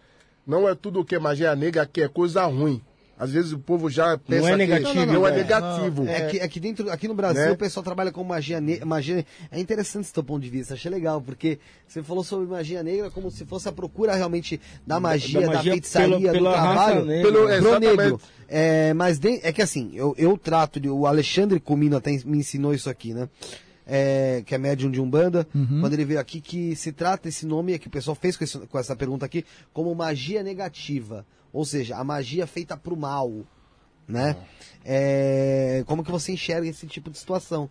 não 0.46 0.68
é 0.68 0.74
tudo 0.74 1.04
que 1.04 1.14
é 1.14 1.18
magia 1.18 1.54
negra 1.54 1.86
que 1.86 2.02
é 2.02 2.08
coisa 2.08 2.44
ruim. 2.46 2.82
Às 3.22 3.30
vezes 3.30 3.52
o 3.52 3.58
povo 3.60 3.88
já 3.88 4.18
pensa 4.18 4.42
não 4.42 4.48
é 4.48 4.56
negativo, 4.56 4.90
que 4.90 5.06
não, 5.06 5.12
não, 5.12 5.26
é, 5.28 5.30
é 5.30 5.36
negativo. 5.36 6.08
É, 6.08 6.26
que, 6.26 6.38
é 6.40 6.48
que 6.48 6.58
dentro, 6.58 6.90
aqui 6.90 7.06
no 7.06 7.14
Brasil 7.14 7.44
né? 7.44 7.52
o 7.52 7.56
pessoal 7.56 7.84
trabalha 7.84 8.10
com 8.10 8.24
magia 8.24 8.60
negra. 8.60 8.84
Magia, 8.84 9.24
é 9.48 9.60
interessante 9.60 10.06
esse 10.06 10.12
teu 10.12 10.24
ponto 10.24 10.42
de 10.42 10.50
vista, 10.50 10.74
achei 10.74 10.90
legal, 10.90 11.22
porque 11.22 11.60
você 11.86 12.02
falou 12.02 12.24
sobre 12.24 12.48
magia 12.48 12.82
negra 12.82 13.12
como 13.12 13.30
se 13.30 13.44
fosse 13.44 13.68
a 13.68 13.72
procura 13.72 14.16
realmente 14.16 14.60
da 14.84 14.98
magia, 14.98 15.42
da, 15.42 15.46
magia 15.46 15.56
da 15.56 15.70
feitiçaria, 15.70 16.32
pela, 16.32 16.32
pela 16.32 16.50
do 16.50 16.62
trabalho, 16.62 17.06
pelo, 17.06 17.46
pro 17.60 17.78
negro. 17.78 18.20
É, 18.48 18.92
mas 18.92 19.20
de, 19.20 19.38
é 19.44 19.52
que 19.52 19.62
assim, 19.62 19.92
eu, 19.94 20.16
eu 20.18 20.36
trato, 20.36 20.80
de, 20.80 20.88
o 20.88 21.06
Alexandre 21.06 21.60
Comino 21.60 21.96
até 21.96 22.10
me 22.24 22.38
ensinou 22.38 22.74
isso 22.74 22.90
aqui, 22.90 23.14
né? 23.14 23.28
É, 23.86 24.42
que 24.44 24.52
é 24.52 24.58
médium 24.58 24.90
de 24.90 25.00
Umbanda, 25.00 25.46
uhum. 25.54 25.80
quando 25.80 25.92
ele 25.92 26.04
veio 26.04 26.18
aqui, 26.18 26.40
que 26.40 26.74
se 26.74 26.90
trata 26.90 27.28
esse 27.28 27.46
nome, 27.46 27.78
que 27.78 27.86
o 27.86 27.90
pessoal 27.90 28.16
fez 28.16 28.36
com, 28.36 28.42
esse, 28.42 28.58
com 28.58 28.78
essa 28.80 28.96
pergunta 28.96 29.24
aqui, 29.24 29.44
como 29.72 29.94
magia 29.94 30.42
negativa. 30.42 31.24
Ou 31.52 31.64
seja, 31.64 31.96
a 31.96 32.04
magia 32.04 32.46
feita 32.46 32.76
pro 32.76 32.96
mal 32.96 33.44
né? 34.06 34.36
É, 34.84 35.84
como 35.86 36.04
que 36.04 36.10
você 36.10 36.32
enxerga 36.32 36.68
esse 36.68 36.86
tipo 36.86 37.10
de 37.10 37.18
situação? 37.18 37.70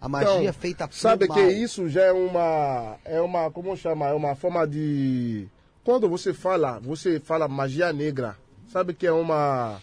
A 0.00 0.08
magia 0.08 0.40
então, 0.40 0.52
feita 0.52 0.88
por 0.88 0.94
Sabe 0.94 1.26
mal. 1.28 1.36
que 1.36 1.44
isso 1.44 1.88
já 1.88 2.02
é 2.02 2.12
uma 2.12 2.96
é 3.04 3.20
uma 3.20 3.50
como 3.50 3.76
chamar, 3.76 4.08
é 4.08 4.14
uma 4.14 4.34
forma 4.34 4.66
de 4.66 5.48
quando 5.84 6.08
você 6.08 6.34
fala, 6.34 6.80
você 6.80 7.20
fala 7.20 7.46
magia 7.48 7.92
negra. 7.92 8.36
Sabe 8.68 8.94
que 8.94 9.06
é 9.06 9.12
uma 9.12 9.80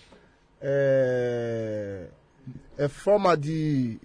é, 0.61 2.07
é 2.77 2.87
forma 2.87 3.35
de 3.37 3.99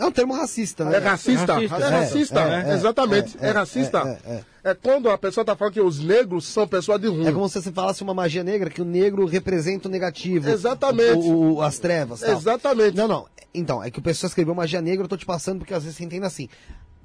é 0.00 0.06
um 0.06 0.10
termo 0.10 0.32
racista, 0.32 0.86
né? 0.86 0.96
É 0.96 0.98
racista. 0.98 1.52
É 1.52 1.66
racista, 1.66 1.76
é, 1.76 1.88
racista. 1.90 2.40
É, 2.40 2.70
é, 2.70 2.74
exatamente. 2.74 3.36
É, 3.38 3.50
racista. 3.50 4.42
É, 4.64 4.74
quando 4.74 5.10
a 5.10 5.18
pessoa 5.18 5.42
está 5.42 5.54
falando 5.54 5.74
que 5.74 5.80
os 5.80 6.02
negros 6.02 6.46
são 6.46 6.66
pessoas 6.66 6.98
de 6.98 7.06
ruim. 7.06 7.26
É 7.26 7.32
como 7.32 7.46
se 7.50 7.60
você 7.60 7.70
falasse 7.70 8.02
uma 8.02 8.14
magia 8.14 8.42
negra, 8.42 8.70
que 8.70 8.80
o 8.80 8.84
negro 8.84 9.26
representa 9.26 9.88
o 9.88 9.90
negativo. 9.90 10.48
Exatamente. 10.48 11.18
O, 11.18 11.56
o, 11.56 11.62
as 11.62 11.78
trevas. 11.78 12.20
Tal. 12.20 12.30
Exatamente. 12.30 12.96
Não, 12.96 13.06
não. 13.06 13.26
Então, 13.52 13.84
é 13.84 13.90
que 13.90 13.98
o 13.98 14.02
pessoal 14.02 14.28
escreveu 14.28 14.54
magia 14.54 14.80
negra, 14.80 15.04
eu 15.04 15.08
tô 15.08 15.18
te 15.18 15.26
passando 15.26 15.58
porque 15.58 15.74
às 15.74 15.82
vezes 15.82 15.98
você 15.98 16.04
entende 16.04 16.24
assim. 16.24 16.48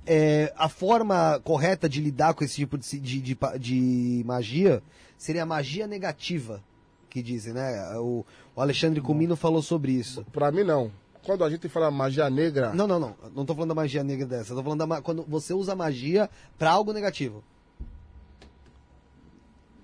É, 0.07 0.53
a 0.55 0.69
forma 0.69 1.41
correta 1.43 1.89
de 1.89 1.99
lidar 1.99 2.33
com 2.33 2.45
esse 2.45 2.55
tipo 2.55 2.77
de, 2.77 2.99
de, 2.99 3.19
de, 3.19 3.37
de 3.59 4.23
magia 4.25 4.81
seria 5.17 5.43
a 5.43 5.45
magia 5.45 5.85
negativa, 5.85 6.63
que 7.09 7.21
dizem, 7.21 7.53
né? 7.53 7.97
O, 7.97 8.25
o 8.55 8.61
Alexandre 8.61 9.01
Comino 9.01 9.35
falou 9.35 9.61
sobre 9.61 9.91
isso. 9.91 10.25
Para 10.31 10.49
mim, 10.49 10.63
não 10.63 10.91
quando 11.25 11.43
a 11.43 11.49
gente 11.49 11.67
fala 11.67 11.89
magia 11.89 12.29
negra. 12.29 12.71
Não, 12.73 12.87
não, 12.87 12.99
não. 12.99 13.15
Não 13.35 13.45
tô 13.45 13.53
falando 13.53 13.69
da 13.69 13.75
magia 13.75 14.03
negra 14.03 14.25
dessa. 14.25 14.53
Eu 14.53 14.57
tô 14.57 14.63
falando 14.63 14.87
da 14.87 15.01
quando 15.01 15.23
você 15.23 15.53
usa 15.53 15.75
magia 15.75 16.29
para 16.57 16.71
algo 16.71 16.93
negativo. 16.93 17.43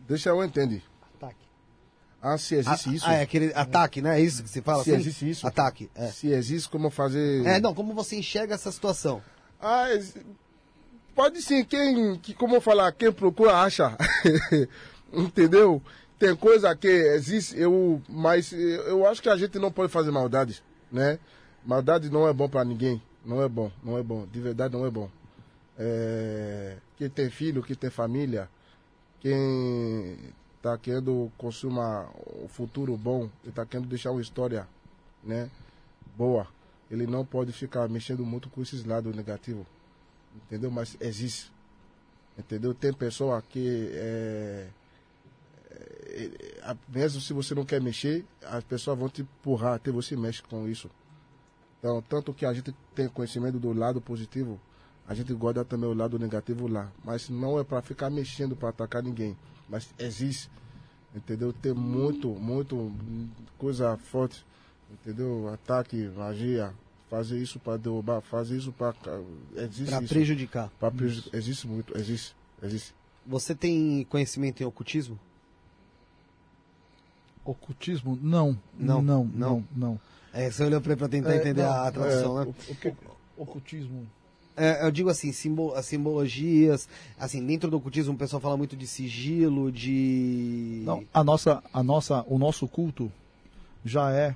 Deixa 0.07 0.29
eu 0.29 0.43
entender. 0.43 0.83
Ataque. 1.15 1.47
Ah, 2.21 2.37
se 2.37 2.55
existe 2.55 2.89
ah, 2.89 2.93
isso. 2.93 3.05
Ah, 3.07 3.13
é 3.15 3.21
aquele 3.23 3.51
ataque, 3.53 4.01
né? 4.01 4.19
É 4.19 4.23
isso 4.23 4.43
que 4.43 4.49
se 4.49 4.61
fala? 4.61 4.83
Se 4.83 4.91
assim? 4.91 4.99
existe 4.99 5.29
isso. 5.29 5.47
Ataque. 5.47 5.89
É. 5.95 6.07
Se 6.07 6.27
existe, 6.31 6.69
como 6.69 6.89
fazer. 6.89 7.45
É, 7.45 7.59
não, 7.59 7.73
como 7.73 7.93
você 7.93 8.15
enxerga 8.15 8.53
essa 8.53 8.71
situação? 8.71 9.21
Ah, 9.59 9.87
pode 11.15 11.41
sim. 11.41 11.63
Quem, 11.63 12.17
que, 12.17 12.33
como 12.33 12.61
falar, 12.61 12.91
quem 12.91 13.11
procura 13.11 13.55
acha. 13.57 13.97
Entendeu? 15.11 15.81
Tem 16.19 16.35
coisa 16.35 16.75
que 16.75 16.87
existe, 16.87 17.59
eu, 17.59 17.99
mas 18.07 18.53
eu 18.53 19.07
acho 19.07 19.23
que 19.23 19.29
a 19.29 19.35
gente 19.35 19.57
não 19.57 19.71
pode 19.71 19.91
fazer 19.91 20.11
maldade 20.11 20.63
né? 20.91 21.19
Maldade 21.65 22.09
não 22.09 22.27
é 22.27 22.33
bom 22.33 22.49
para 22.49 22.65
ninguém. 22.65 23.01
Não 23.25 23.41
é 23.41 23.47
bom, 23.47 23.71
não 23.83 23.97
é 23.97 24.03
bom. 24.03 24.25
De 24.25 24.39
verdade 24.39 24.73
não 24.75 24.85
é 24.85 24.89
bom. 24.89 25.09
É... 25.77 26.77
Quem 26.97 27.09
tem 27.09 27.29
filho, 27.29 27.63
quem 27.63 27.75
tem 27.75 27.89
família, 27.89 28.49
quem 29.19 30.17
está 30.57 30.77
querendo 30.77 31.31
consumar 31.37 32.09
um 32.43 32.47
futuro 32.47 32.95
bom, 32.97 33.29
está 33.45 33.65
querendo 33.65 33.87
deixar 33.87 34.11
uma 34.11 34.21
história, 34.21 34.67
né? 35.23 35.49
Boa. 36.15 36.47
Ele 36.89 37.07
não 37.07 37.25
pode 37.25 37.51
ficar 37.53 37.87
mexendo 37.87 38.25
muito 38.25 38.49
com 38.49 38.61
esses 38.61 38.83
lados 38.83 39.15
negativos. 39.15 39.65
Entendeu? 40.35 40.69
Mas 40.69 40.97
existe. 40.99 41.51
Entendeu? 42.37 42.73
Tem 42.73 42.93
pessoa 42.93 43.41
que 43.41 43.89
é, 43.93 44.67
mesmo 46.87 47.21
se 47.21 47.33
você 47.33 47.55
não 47.55 47.65
quer 47.65 47.81
mexer, 47.81 48.25
as 48.43 48.63
pessoas 48.63 48.97
vão 48.97 49.09
te 49.09 49.21
empurrar 49.21 49.75
até 49.75 49.91
você 49.91 50.15
mexe 50.15 50.41
com 50.41 50.67
isso. 50.67 50.89
Então, 51.79 52.01
tanto 52.07 52.33
que 52.33 52.45
a 52.45 52.53
gente 52.53 52.73
tem 52.93 53.07
conhecimento 53.07 53.59
do 53.59 53.73
lado 53.73 53.99
positivo, 53.99 54.59
a 55.07 55.15
gente 55.15 55.33
guarda 55.33 55.65
também 55.65 55.89
o 55.89 55.93
lado 55.93 56.19
negativo 56.19 56.67
lá. 56.67 56.91
Mas 57.03 57.27
não 57.27 57.59
é 57.59 57.63
para 57.63 57.81
ficar 57.81 58.09
mexendo 58.09 58.55
para 58.55 58.69
atacar 58.69 59.01
ninguém. 59.01 59.35
Mas 59.67 59.89
existe, 59.97 60.49
entendeu? 61.15 61.51
Tem 61.51 61.73
muito, 61.73 62.29
muito 62.29 62.91
coisa 63.57 63.97
forte, 63.97 64.45
entendeu? 64.91 65.49
Ataque, 65.51 66.07
magia, 66.15 66.71
fazer 67.09 67.39
isso 67.39 67.59
para 67.59 67.77
derrubar, 67.77 68.21
fazer 68.21 68.57
isso 68.57 68.71
para 68.71 68.93
existe 69.55 69.89
para 69.89 70.01
prejudicar. 70.01 70.71
Para 70.79 70.91
prejudicar. 70.91 71.37
Existe 71.37 71.67
muito, 71.67 71.97
existe, 71.97 72.35
existe. 72.61 72.93
Você 73.25 73.55
tem 73.55 74.05
conhecimento 74.05 74.61
em 74.61 74.65
ocultismo? 74.65 75.19
Ocultismo? 77.43 78.17
Não. 78.21 78.57
Não, 78.77 79.01
não, 79.01 79.25
não, 79.25 79.63
não. 79.75 79.99
É, 80.33 80.49
você 80.49 80.63
olhou 80.63 80.79
para 80.79 81.09
tentar 81.09 81.33
é, 81.33 81.37
entender 81.37 81.63
não, 81.63 81.71
a 81.71 81.91
tradução, 81.91 82.41
é, 82.41 82.45
né? 82.45 82.53
O, 82.69 82.75
que, 82.75 82.93
ocultismo. 83.37 84.07
É, 84.55 84.85
eu 84.85 84.91
digo 84.91 85.09
assim, 85.09 85.31
simbol, 85.31 85.75
as 85.75 85.85
simbologias, 85.85 86.87
assim, 87.19 87.45
dentro 87.45 87.69
do 87.69 87.77
ocultismo 87.77 88.13
o 88.13 88.17
pessoal 88.17 88.39
fala 88.39 88.57
muito 88.57 88.75
de 88.75 88.85
sigilo, 88.85 89.71
de... 89.71 90.83
Não, 90.85 91.05
a 91.13 91.23
nossa, 91.23 91.63
a 91.73 91.81
nossa, 91.81 92.23
o 92.27 92.37
nosso 92.37 92.67
culto 92.67 93.11
já 93.83 94.11
é, 94.11 94.35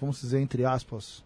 vamos 0.00 0.20
dizer, 0.20 0.40
entre 0.40 0.64
aspas, 0.64 1.24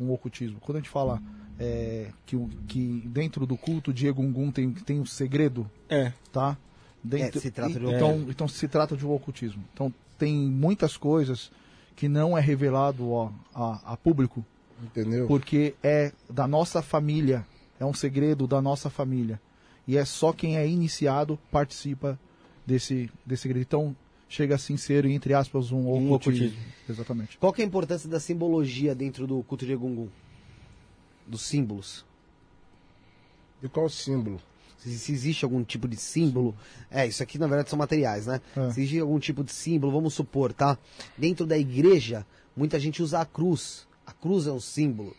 um 0.00 0.10
ocultismo. 0.12 0.58
Quando 0.60 0.76
a 0.76 0.80
gente 0.80 0.90
fala 0.90 1.22
é, 1.58 2.08
que, 2.26 2.36
que 2.66 3.02
dentro 3.06 3.46
do 3.46 3.56
culto 3.56 3.92
de 3.92 4.06
Egungun 4.06 4.50
tem, 4.50 4.72
tem 4.72 5.00
um 5.00 5.06
segredo, 5.06 5.70
é. 5.88 6.12
tá? 6.32 6.56
Dentro, 7.02 7.38
é, 7.38 7.42
se 7.42 7.50
trata 7.50 7.80
de 7.80 7.86
então, 7.86 8.26
então 8.28 8.48
se 8.48 8.68
trata 8.68 8.96
de 8.96 9.06
um 9.06 9.12
ocultismo. 9.12 9.62
Então 9.72 9.92
tem 10.22 10.36
muitas 10.36 10.96
coisas 10.96 11.50
que 11.96 12.08
não 12.08 12.38
é 12.38 12.40
revelado 12.40 13.10
ó, 13.10 13.32
a, 13.52 13.94
a 13.94 13.96
público. 13.96 14.46
Entendeu? 14.80 15.26
Porque 15.26 15.74
é 15.82 16.12
da 16.30 16.46
nossa 16.46 16.80
família, 16.80 17.44
é 17.80 17.84
um 17.84 17.92
segredo 17.92 18.46
da 18.46 18.62
nossa 18.62 18.88
família. 18.88 19.40
E 19.84 19.96
é 19.96 20.04
só 20.04 20.32
quem 20.32 20.56
é 20.56 20.64
iniciado 20.64 21.36
participa 21.50 22.16
desse, 22.64 23.10
desse 23.26 23.42
segredo. 23.42 23.62
Então, 23.62 23.96
chega 24.28 24.54
assim 24.54 24.74
a 24.74 24.78
ser, 24.78 25.04
entre 25.06 25.34
aspas, 25.34 25.72
um 25.72 25.88
ocultismo. 25.88 26.14
ocultismo. 26.14 26.58
Exatamente. 26.88 27.38
Qual 27.38 27.52
é 27.58 27.62
a 27.62 27.64
importância 27.64 28.08
da 28.08 28.20
simbologia 28.20 28.94
dentro 28.94 29.26
do 29.26 29.42
culto 29.42 29.66
de 29.66 29.72
Egungun? 29.72 30.06
Dos 31.26 31.42
símbolos? 31.42 32.04
De 33.60 33.68
qual 33.68 33.88
símbolo? 33.88 34.40
Se, 34.82 34.98
se, 34.98 35.12
existe 35.12 35.44
algum 35.44 35.62
tipo 35.62 35.86
de 35.86 35.96
símbolo. 35.96 36.54
É, 36.90 37.06
isso 37.06 37.22
aqui 37.22 37.38
na 37.38 37.46
verdade 37.46 37.70
são 37.70 37.78
materiais, 37.78 38.26
né? 38.26 38.40
É. 38.56 38.70
Se 38.70 38.80
existe 38.80 38.98
algum 38.98 39.18
tipo 39.18 39.44
de 39.44 39.52
símbolo, 39.52 39.92
vamos 39.92 40.14
supor, 40.14 40.52
tá? 40.52 40.76
Dentro 41.16 41.46
da 41.46 41.56
igreja, 41.56 42.26
muita 42.56 42.80
gente 42.80 43.02
usa 43.02 43.20
a 43.20 43.24
cruz. 43.24 43.86
A 44.04 44.12
cruz 44.12 44.46
é 44.46 44.52
um 44.52 44.60
símbolo 44.60 45.14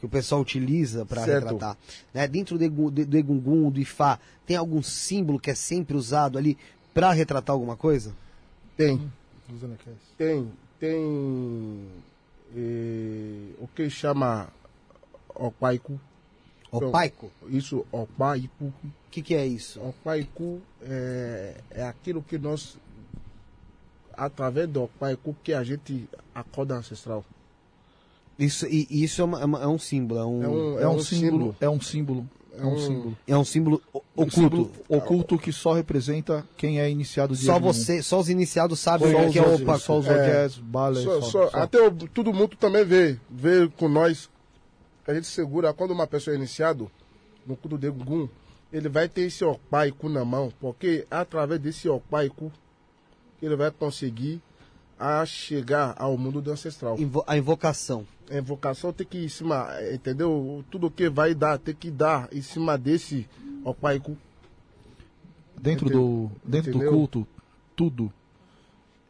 que 0.00 0.06
o 0.06 0.08
pessoal 0.08 0.40
utiliza 0.40 1.06
para 1.06 1.24
retratar. 1.24 1.76
Né? 2.12 2.26
Dentro 2.26 2.58
do, 2.58 2.64
Egungun, 2.64 3.70
do 3.70 3.80
Ifá, 3.80 4.18
tem 4.44 4.56
algum 4.56 4.82
símbolo 4.82 5.38
que 5.38 5.50
é 5.50 5.54
sempre 5.54 5.96
usado 5.96 6.36
ali 6.36 6.58
para 6.92 7.12
retratar 7.12 7.54
alguma 7.54 7.76
coisa? 7.76 8.12
Tem. 8.76 9.10
Tem. 10.18 10.50
Tem. 10.80 11.88
Eh, 12.54 13.54
o 13.60 13.68
que 13.68 13.88
chama 13.88 14.48
Opaico 15.34 16.00
Opaico? 16.76 17.30
Então, 17.42 17.58
isso, 17.58 17.86
opaico. 17.92 18.64
O 18.64 18.72
que, 19.10 19.22
que 19.22 19.34
é 19.34 19.46
isso? 19.46 19.80
Opaico 19.80 20.60
é, 20.82 21.54
é 21.70 21.82
aquilo 21.84 22.22
que 22.22 22.36
nós 22.38 22.76
através 24.16 24.68
do 24.68 24.88
Paiku 24.98 25.36
que 25.42 25.52
a 25.52 25.62
gente 25.62 26.08
acorda 26.34 26.74
ancestral. 26.76 27.24
Isso, 28.38 28.66
e, 28.66 28.86
isso 28.90 29.20
é, 29.20 29.24
uma- 29.24 29.40
é 29.40 29.44
uma- 29.44 29.62
é 29.62 29.66
um 29.66 29.78
símbolo, 29.78 30.20
é 30.20 30.24
um, 30.24 30.42
É 30.42 30.48
um, 30.48 30.80
É 30.80 30.88
um 30.88 31.00
símbolo, 31.00 31.56
é 31.60 31.68
um 31.68 31.80
símbolo, 31.80 32.28
é 32.58 32.64
um 32.64 32.74
um- 32.74 32.78
símbolo. 32.78 33.18
é 33.26 33.36
um 33.36 33.44
símbolo 33.44 33.82
o- 33.92 34.02
oculto. 34.14 34.34
símbolo 34.34 34.70
oculto 34.88 35.38
que 35.38 35.52
só 35.52 35.72
representa 35.74 36.46
quem 36.56 36.78
é 36.80 36.88
iniciado 36.90 37.34
de 37.34 37.44
Só 37.44 37.58
você, 37.58 38.02
só 38.02 38.20
os 38.20 38.28
iniciados 38.28 38.78
sabem 38.80 39.08
o 39.08 39.30
que 39.32 39.38
é 39.38 39.42
o 39.42 39.78
só 39.78 39.98
os 39.98 40.06
É. 40.06 40.12
Ogés, 40.12 40.56
Bala, 40.58 40.96
Só- 41.02 41.20
só, 41.22 41.30
só- 41.30 41.50
só. 41.50 41.58
Até 41.58 41.80
o, 41.80 41.90
todo 41.90 42.32
mundo 42.32 42.56
também 42.56 42.84
vê, 42.84 43.18
vê 43.30 43.68
com 43.78 43.88
nós. 43.88 44.28
A 45.06 45.14
gente 45.14 45.26
segura, 45.26 45.72
quando 45.72 45.92
uma 45.92 46.06
pessoa 46.06 46.34
é 46.34 46.38
iniciado 46.38 46.90
no 47.46 47.56
culto 47.56 47.78
de 47.78 47.88
Gugum, 47.90 48.28
ele 48.72 48.88
vai 48.88 49.08
ter 49.08 49.22
esse 49.22 49.44
opaiku 49.44 50.08
na 50.08 50.24
mão, 50.24 50.52
porque 50.60 51.06
é 51.10 51.16
através 51.16 51.60
desse 51.60 51.88
opaiku 51.88 52.50
que 53.38 53.46
ele 53.46 53.54
vai 53.56 53.70
conseguir 53.70 54.40
a 54.98 55.24
chegar 55.26 55.94
ao 55.98 56.16
mundo 56.18 56.40
do 56.40 56.50
ancestral. 56.50 56.98
Invo- 56.98 57.22
A 57.26 57.36
invocação. 57.36 58.06
A 58.30 58.36
invocação 58.38 58.92
tem 58.92 59.06
que 59.06 59.18
ir 59.18 59.24
em 59.26 59.28
cima, 59.28 59.68
entendeu? 59.92 60.64
Tudo 60.70 60.90
que 60.90 61.08
vai 61.08 61.34
dar, 61.34 61.58
tem 61.58 61.74
que 61.74 61.90
dar 61.90 62.28
em 62.32 62.42
cima 62.42 62.76
desse 62.76 63.28
opaiku. 63.64 64.16
Dentro 65.60 65.88
do, 65.88 66.30
dentro 66.44 66.72
do 66.72 66.78
culto, 66.90 67.26
tudo 67.76 68.12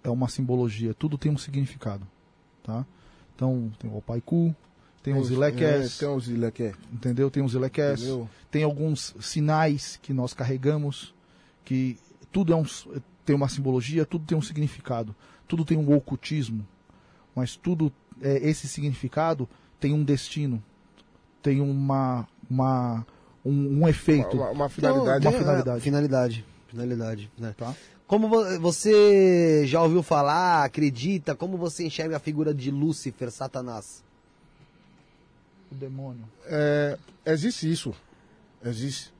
é 0.04 0.10
uma 0.10 0.28
simbologia, 0.28 0.92
tudo 0.94 1.16
tem 1.18 1.32
um 1.32 1.38
significado, 1.38 2.06
tá? 2.62 2.84
Então, 3.34 3.70
tem 3.78 3.90
o 3.90 3.96
Opaiku, 3.96 4.54
tem 5.06 5.14
os 5.16 5.30
É, 5.30 5.34
Ileques, 5.34 5.98
Tem 5.98 6.08
os 6.08 6.28
Ileques. 6.28 6.74
entendeu? 6.92 7.30
Tem 7.30 7.40
os 7.44 7.54
Ileques, 7.54 8.02
tem 8.50 8.64
alguns 8.64 9.14
sinais 9.20 9.98
que 10.02 10.12
nós 10.12 10.34
carregamos, 10.34 11.14
que 11.64 11.96
tudo 12.32 12.52
é 12.52 12.56
um, 12.56 12.64
tem 13.24 13.36
uma 13.36 13.48
simbologia, 13.48 14.04
tudo 14.04 14.24
tem 14.26 14.36
um 14.36 14.42
significado, 14.42 15.14
tudo 15.46 15.64
tem 15.64 15.78
um 15.78 15.94
ocultismo, 15.94 16.66
mas 17.36 17.54
tudo, 17.54 17.92
é, 18.20 18.48
esse 18.48 18.66
significado 18.66 19.48
tem 19.78 19.92
um 19.92 20.02
destino, 20.02 20.60
tem 21.40 21.60
uma, 21.60 22.26
uma, 22.50 23.06
um, 23.44 23.82
um 23.82 23.88
efeito. 23.88 24.36
Uma, 24.38 24.50
uma 24.50 24.68
finalidade. 24.68 25.18
Então, 25.20 25.30
Uma 25.30 25.38
finalidade. 25.38 25.78
é, 25.78 25.80
finalidade. 25.82 26.44
Finalidade, 26.66 27.30
né? 27.38 27.54
Tá? 27.56 27.72
Como 28.08 28.28
vo- 28.28 28.58
você 28.60 29.62
já 29.66 29.80
ouviu 29.82 30.02
falar, 30.02 30.64
acredita, 30.64 31.32
como 31.36 31.56
você 31.56 31.86
enxerga 31.86 32.16
a 32.16 32.20
figura 32.20 32.52
de 32.52 32.72
Lúcifer, 32.72 33.30
Satanás? 33.30 34.04
O 35.70 35.74
demônio. 35.74 36.24
É, 36.44 36.98
existe 37.24 37.70
isso. 37.70 37.94
Existe. 38.64 39.12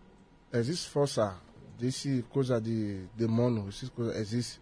Existe 0.53 0.89
força. 0.89 1.37
Desse 1.79 2.25
coisa 2.31 2.61
de 2.61 3.03
demônio. 3.15 3.67
Essas 3.69 3.89
coisas, 3.91 4.17
existe. 4.17 4.61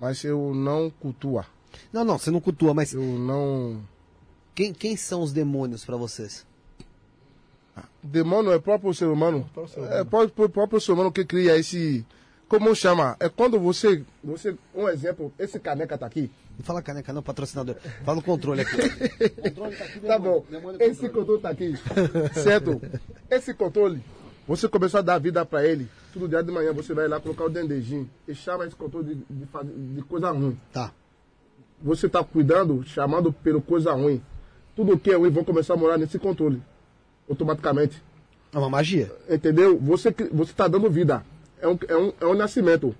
Mas 0.00 0.24
eu 0.24 0.54
não 0.54 0.90
cultua. 0.90 1.46
Não, 1.92 2.04
não, 2.04 2.18
você 2.18 2.30
não 2.30 2.40
cultua, 2.40 2.72
mas 2.74 2.92
Eu 2.92 3.02
não. 3.02 3.82
quem, 4.54 4.72
quem 4.72 4.96
são 4.96 5.22
os 5.22 5.32
demônios 5.32 5.84
pra 5.84 5.96
vocês? 5.96 6.46
Demônio 8.02 8.52
é 8.52 8.58
próprio 8.58 8.92
ser 8.92 9.06
humano. 9.06 9.48
próprio 9.54 9.74
ser 9.74 9.80
É 9.80 9.84
humano. 9.86 10.06
próprio, 10.06 10.48
próprio 10.48 10.80
ser 10.80 10.92
humano 10.92 11.12
que 11.12 11.24
cria 11.24 11.56
esse. 11.56 12.04
Como 12.48 12.74
chama? 12.74 13.16
É 13.20 13.28
quando 13.28 13.58
você. 13.58 14.04
você 14.22 14.56
um 14.74 14.88
exemplo, 14.88 15.32
esse 15.38 15.58
caneca 15.58 15.96
tá 15.96 16.06
aqui. 16.06 16.30
Não 16.58 16.64
fala 16.64 16.82
caneca, 16.82 17.12
não, 17.12 17.22
patrocinador. 17.22 17.76
Fala 18.04 18.18
o 18.18 18.22
controle 18.22 18.60
aqui. 18.60 18.76
controle 19.42 19.76
tá 19.76 19.84
aqui, 19.84 20.00
Tá 20.00 20.18
bom. 20.18 20.44
Esse 20.78 21.08
controle 21.08 21.40
tá 21.40 21.48
aqui. 21.50 21.74
certo? 22.34 22.80
Esse 23.30 23.54
controle, 23.54 24.02
você 24.46 24.68
começou 24.68 24.98
a 24.98 25.02
dar 25.02 25.18
vida 25.18 25.44
pra 25.44 25.66
ele. 25.66 25.88
Todo 26.12 26.28
dia 26.28 26.42
de 26.42 26.52
manhã 26.52 26.72
você 26.72 26.92
vai 26.92 27.08
lá 27.08 27.18
colocar 27.18 27.44
o 27.44 27.48
dendejinho 27.48 28.08
e 28.28 28.34
chama 28.34 28.66
esse 28.66 28.76
controle 28.76 29.14
de, 29.14 29.24
de, 29.30 29.94
de 29.94 30.02
coisa 30.02 30.30
ruim. 30.30 30.58
Tá. 30.72 30.92
Você 31.82 32.08
tá 32.08 32.22
cuidando, 32.22 32.84
chamando 32.84 33.32
pelo 33.32 33.60
coisa 33.62 33.92
ruim. 33.92 34.22
Tudo 34.76 34.98
que 34.98 35.10
é 35.10 35.16
ruim 35.16 35.30
vão 35.30 35.42
começar 35.44 35.74
a 35.74 35.76
morar 35.76 35.98
nesse 35.98 36.18
controle. 36.18 36.62
Automaticamente. 37.28 38.02
É 38.52 38.58
uma 38.58 38.68
magia. 38.68 39.10
Entendeu? 39.28 39.78
Você 39.78 40.14
você 40.32 40.50
está 40.52 40.68
dando 40.68 40.90
vida. 40.90 41.24
É 41.60 41.66
um, 41.66 41.78
é 41.88 41.96
um, 41.96 42.12
é 42.20 42.26
um 42.26 42.34
nascimento. 42.34 42.94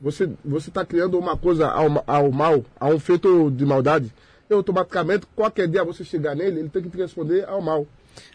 Você 0.00 0.30
você 0.44 0.68
está 0.68 0.84
criando 0.84 1.18
uma 1.18 1.36
coisa 1.36 1.68
ao, 1.68 2.04
ao 2.06 2.30
mal, 2.30 2.64
a 2.78 2.88
um 2.88 2.98
feito 2.98 3.50
de 3.50 3.64
maldade. 3.64 4.12
E 4.48 4.54
automaticamente, 4.54 5.26
qualquer 5.34 5.66
dia 5.66 5.82
você 5.82 6.04
chegar 6.04 6.36
nele, 6.36 6.60
ele 6.60 6.68
tem 6.68 6.82
que 6.82 6.90
te 6.90 6.96
responder 6.96 7.44
ao 7.48 7.60
mal. 7.60 7.86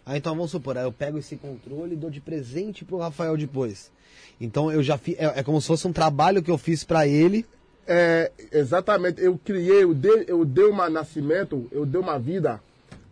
Ah, 0.06 0.17
então 0.17 0.35
vamos 0.35 0.51
supor, 0.51 0.77
aí 0.77 0.83
eu 0.83 0.91
pego 0.91 1.17
esse 1.17 1.35
controle 1.35 1.93
e 1.93 1.98
dou 1.98 2.09
de 2.09 2.19
presente 2.19 2.83
pro 2.83 2.98
Rafael 2.98 3.38
depois. 3.38 3.91
Então 4.40 4.72
eu 4.72 4.83
já 4.83 4.98
fiz. 4.98 5.15
É, 5.17 5.40
é 5.40 5.43
como 5.43 5.61
se 5.61 5.67
fosse 5.67 5.88
um 5.88 5.93
trabalho 5.93 6.41
que 6.41 6.51
eu 6.51 6.57
fiz 6.57 6.83
pra 6.83 7.07
ele. 7.07 7.45
É, 7.88 8.31
exatamente, 8.51 9.22
eu 9.22 9.40
criei, 9.43 9.83
eu 9.83 9.93
dei, 9.93 10.25
eu 10.27 10.45
dei 10.45 10.65
um 10.65 10.90
nascimento, 10.90 11.67
eu 11.72 11.85
dei 11.85 11.99
uma 11.99 12.17
vida, 12.19 12.61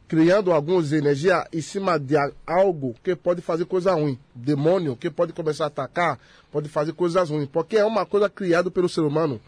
criando 0.09 0.51
algumas 0.51 0.91
energias 0.91 1.45
em 1.53 1.61
cima 1.61 1.97
de 1.99 2.15
algo 2.45 2.95
que 3.03 3.15
pode 3.15 3.41
fazer 3.41 3.63
coisa 3.65 3.93
ruim. 3.93 4.17
Demônio 4.35 4.95
que 4.97 5.09
pode 5.09 5.31
começar 5.31 5.65
a 5.65 5.67
atacar, 5.67 6.19
pode 6.51 6.67
fazer 6.67 6.91
coisas 6.93 7.29
ruins. 7.29 7.47
Porque 7.47 7.77
é 7.77 7.85
uma 7.85 8.05
coisa 8.05 8.27
criada 8.29 8.69
pelo 8.71 8.89
ser 8.89 9.01
humano. 9.01 9.39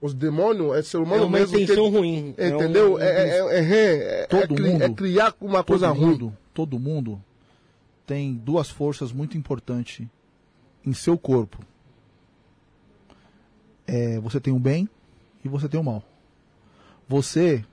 Os 0.00 0.12
demônios 0.14 0.74
é 0.76 0.82
ser 0.82 0.96
humano 0.96 1.22
É 1.22 1.26
uma 1.26 1.38
mesmo. 1.38 1.56
que- 1.56 1.62
intenção 1.64 1.88
ruim. 1.90 2.34
É 2.38 2.48
Entendeu? 2.48 2.94
um- 2.94 2.98
É, 2.98 3.06
é, 3.06 3.38
é, 3.38 3.58
é, 3.58 4.22
é, 4.22 4.26
Todo 4.26 4.58
é 4.58 4.70
mundo- 4.72 4.82
é 4.82 4.88
criar 4.90 5.34
uma 5.40 5.62
coisa 5.62 5.88
todo 5.88 5.98
ruim. 5.98 6.10
mundo, 6.10 6.36
todo 6.54 6.78
mundo 6.78 7.22
tem 8.06 8.34
duas 8.34 8.68
forças 8.70 9.12
muito 9.12 9.36
importantes 9.36 10.06
em 10.84 10.92
seu 10.94 11.16
corpo. 11.18 11.58
É, 13.86 14.18
você 14.20 14.40
tem 14.40 14.52
o 14.52 14.58
bem 14.58 14.88
e 15.44 15.48
você 15.48 15.68
tem 15.68 15.78
o 15.78 15.84
mal. 15.84 16.02
Você, 17.08 17.64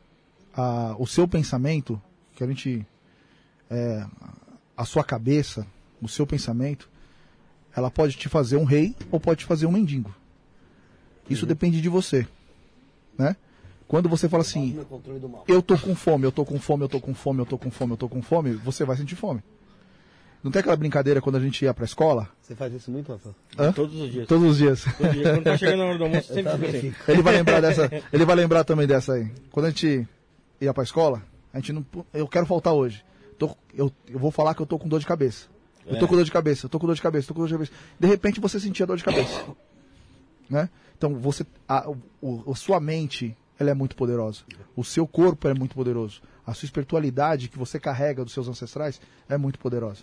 a- 0.62 0.96
o 1.00 1.06
seu 1.08 1.28
pensamento, 1.28 2.02
que 2.36 2.44
a 2.44 2.48
gente, 2.48 2.86
é, 3.70 4.06
a 4.76 4.86
sua 4.86 5.04
cabeça, 5.04 5.66
o 6.02 6.08
seu 6.08 6.26
pensamento, 6.28 6.90
ela 7.76 7.90
pode 7.90 8.16
te 8.18 8.28
fazer 8.30 8.58
um 8.58 8.64
rei 8.64 8.96
ou 9.12 9.20
pode 9.20 9.40
te 9.42 9.46
fazer 9.46 9.66
um 9.66 9.72
mendigo. 9.72 10.14
Isso 11.30 11.46
depende 11.46 11.80
de 11.82 11.88
você, 11.90 12.28
né? 13.18 13.36
Quando 13.88 14.08
você 14.10 14.28
fala 14.30 14.42
assim, 14.42 14.78
eu 15.48 15.62
tô 15.62 15.78
com 15.78 15.94
fome, 15.96 16.26
eu 16.26 16.32
tô 16.32 16.46
com 16.46 16.60
fome, 16.60 16.84
eu 16.84 16.90
tô 16.90 17.00
com 17.00 17.14
fome, 17.14 17.42
eu 17.42 17.46
tô 17.46 17.58
com 17.58 17.70
fome, 17.72 17.94
eu 17.94 17.98
tô 17.98 18.10
com 18.10 18.22
fome, 18.22 18.52
você 18.54 18.84
vai 18.86 18.96
sentir 18.98 19.16
fome. 19.16 19.42
Não 20.44 20.50
tem 20.50 20.60
aquela 20.62 20.76
brincadeira 20.76 21.22
quando 21.22 21.36
a 21.36 21.40
gente 21.40 21.64
ia 21.64 21.74
pra 21.74 21.86
escola? 21.86 22.28
Você 22.42 22.56
faz 22.56 22.74
isso 22.74 22.90
muito, 22.90 23.12
Rafael? 23.12 23.36
Hã? 23.60 23.72
Todos 23.74 23.96
os 24.02 24.12
dias. 24.12 24.28
Todos 24.28 24.50
os 24.52 24.58
dias. 24.58 24.84
Todo 24.98 25.12
dia. 25.12 25.24
Quando 25.34 25.44
tá 25.44 25.58
chegando 25.58 25.80
na 25.80 25.86
hora 25.86 25.98
do 25.98 26.04
almoço, 26.06 26.28
sempre 26.34 26.52
fica 26.58 26.78
assim. 26.78 26.94
Ele 27.08 27.22
vai 27.22 27.36
lembrar 27.36 27.62
dessa, 27.62 27.92
ele 28.12 28.26
vai 28.26 28.36
lembrar 28.36 28.64
também 28.64 28.88
dessa 28.88 29.14
aí. 29.14 29.30
Quando 29.52 29.68
a 29.68 29.70
gente 29.70 30.08
ia 30.62 30.74
pra 30.74 30.84
escola, 30.84 31.24
a 31.54 31.58
gente 31.60 31.74
não, 31.74 31.86
eu 32.14 32.28
quero 32.28 32.46
faltar 32.46 32.74
hoje. 32.74 33.04
Tô- 33.38 33.56
eu, 33.74 33.92
eu 34.08 34.20
vou 34.20 34.32
falar 34.32 34.54
que 34.54 34.62
eu 34.62 34.66
tô 34.66 34.78
com 34.78 34.88
dor 34.88 35.00
de 35.00 35.06
cabeça. 35.06 35.48
Eu 35.86 35.98
tô 35.98 36.06
É. 36.06 36.08
com 36.08 36.16
dor 36.16 36.24
de 36.24 36.32
cabeça, 36.32 36.66
eu 36.66 36.70
tô 36.70 36.80
com 36.80 36.86
dor 36.86 36.96
de 36.96 37.02
cabeça, 37.02 37.28
tô 37.28 37.34
com 37.34 37.40
dor 37.42 37.48
de 37.48 37.54
cabeça. 37.54 37.72
De 38.00 38.08
repente 38.08 38.40
você 38.40 38.60
sentia 38.60 38.86
dor 38.86 38.98
de 38.98 39.04
cabeça. 39.04 39.44
Né? 40.50 40.70
Então 40.98 41.16
você 41.16 41.46
a, 41.66 41.90
o, 42.22 42.52
a 42.52 42.56
sua 42.56 42.78
mente, 42.78 43.38
ela 43.58 43.70
é 43.70 43.74
muito 43.74 43.96
poderosa. 43.96 44.42
O 44.76 44.84
seu 44.84 45.08
corpo 45.08 45.48
é 45.48 45.54
muito 45.54 45.74
poderoso. 45.74 46.22
A 46.46 46.54
sua 46.54 46.66
espiritualidade 46.66 47.48
que 47.48 47.58
você 47.58 47.80
carrega 47.80 48.26
dos 48.26 48.34
seus 48.34 48.50
ancestrais 48.50 49.00
é 49.30 49.38
muito 49.38 49.58
poderosa. 49.58 50.02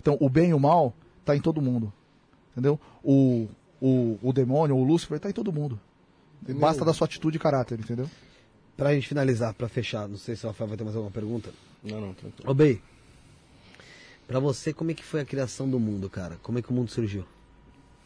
Então 0.00 0.16
o 0.20 0.28
bem 0.30 0.50
e 0.50 0.54
o 0.54 0.60
mal 0.60 0.94
tá 1.24 1.34
em 1.36 1.40
todo 1.40 1.60
mundo. 1.60 1.92
Entendeu? 2.52 2.78
O, 3.02 3.48
o, 3.80 4.18
o 4.22 4.32
demônio, 4.32 4.76
o 4.76 4.84
Lúcifer, 4.84 5.18
tá 5.18 5.28
em 5.28 5.32
todo 5.32 5.52
mundo. 5.52 5.80
Basta 6.60 6.84
da 6.84 6.92
sua 6.94 7.06
atitude 7.06 7.36
e 7.36 7.40
caráter, 7.40 7.80
entendeu? 7.80 8.08
Pra 8.78 8.94
gente 8.94 9.08
finalizar, 9.08 9.52
pra 9.54 9.68
fechar, 9.68 10.06
não 10.08 10.16
sei 10.16 10.36
se 10.36 10.44
o 10.46 10.48
Rafael 10.50 10.68
vai 10.68 10.76
ter 10.78 10.84
mais 10.84 10.94
alguma 10.94 11.10
pergunta. 11.12 11.52
Não, 11.82 12.00
não, 12.00 12.14
tranquilo. 12.14 12.48
Ô, 12.48 12.54
Bey, 12.54 12.80
pra 14.24 14.38
você, 14.38 14.72
como 14.72 14.92
é 14.92 14.94
que 14.94 15.02
foi 15.02 15.20
a 15.20 15.24
criação 15.24 15.68
do 15.68 15.80
mundo, 15.80 16.08
cara? 16.08 16.38
Como 16.44 16.60
é 16.60 16.62
que 16.62 16.70
o 16.70 16.72
mundo 16.72 16.88
surgiu? 16.88 17.26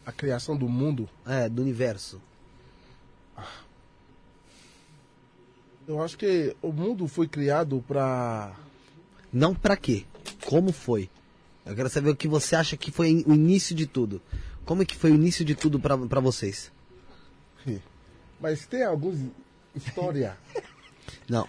A 0.03 0.11
criação 0.11 0.57
do 0.57 0.67
mundo, 0.67 1.07
É, 1.27 1.47
do 1.47 1.61
universo. 1.61 2.19
eu 5.87 6.01
acho 6.01 6.17
que 6.17 6.55
o 6.59 6.71
mundo 6.71 7.07
foi 7.07 7.27
criado 7.27 7.83
para 7.87 8.55
Não 9.31 9.53
pra 9.53 9.77
quê? 9.77 10.05
Como 10.45 10.71
foi? 10.71 11.07
Eu 11.65 11.75
quero 11.75 11.89
saber 11.89 12.09
o 12.09 12.15
que 12.15 12.27
você 12.27 12.55
acha 12.55 12.75
que 12.75 12.89
foi 12.91 13.23
o 13.27 13.33
início 13.35 13.75
de 13.75 13.85
tudo. 13.85 14.19
Como 14.65 14.81
é 14.81 14.85
que 14.85 14.95
foi 14.95 15.11
o 15.11 15.15
início 15.15 15.45
de 15.45 15.53
tudo 15.53 15.79
pra, 15.79 15.95
pra 15.97 16.19
vocês? 16.19 16.71
Mas 18.41 18.65
tem 18.65 18.83
alguns 18.83 19.19
história. 19.75 20.37
Não, 21.29 21.47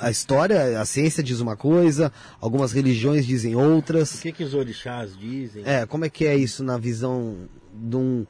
a 0.00 0.10
história, 0.10 0.80
a 0.80 0.84
ciência 0.86 1.22
diz 1.22 1.40
uma 1.40 1.54
coisa, 1.56 2.10
algumas 2.40 2.72
religiões 2.72 3.26
dizem 3.26 3.54
O 3.54 3.60
outras. 3.74 4.18
que, 4.20 4.32
que 4.32 4.42
os 4.44 4.54
orixás 4.54 5.16
dizem? 5.16 5.62
É, 5.66 5.84
como 5.86 6.04
é 6.06 6.10
que 6.10 6.26
é 6.26 6.34
isso 6.36 6.64
na 6.64 6.78
visão 6.78 7.36
de 7.72 7.96
um 7.96 8.26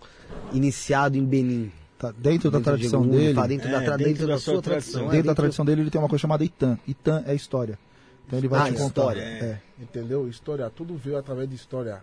iniciado 0.53 1.17
em 1.17 1.25
Benin? 1.25 1.73
Tá 1.99 2.11
dentro 2.13 2.51
da 2.51 2.59
Dentro 2.59 2.59
de 2.59 2.65
tradição 2.65 3.01
algum- 3.01 3.13
dele, 3.17 3.35
tá 3.35 3.47
dentro, 3.47 3.71
da, 3.71 3.83
É, 3.83 3.85
tra- 3.85 3.97
dentro 3.97 4.13
dentro 4.13 4.27
da 4.27 4.33
da 4.35 4.39
sua 4.41 4.55
sua 4.55 4.63
tradição. 4.63 5.03
dentro 5.03 5.19
é, 5.19 5.23
da 5.23 5.35
tradição 5.35 5.65
dele, 5.65 5.83
ele 5.83 5.91
tem 5.91 6.01
uma 6.01 6.09
coisa 6.09 6.23
chamada 6.23 6.43
Itan. 6.45 6.79
Itan 6.89 7.23
é 7.27 7.35
história. 7.35 7.79
Então 8.27 8.39
ele 8.39 8.49
vai 8.49 8.61
Ah, 8.61 8.65
te 8.65 8.73
contar. 8.73 8.87
história. 8.87 9.21
É. 9.21 9.61
Entendeu? 9.79 10.29
História, 10.29 10.71
tudo 10.71 10.97
veio 10.97 11.19
através 11.19 11.49
de 11.49 11.55
história. 11.57 12.01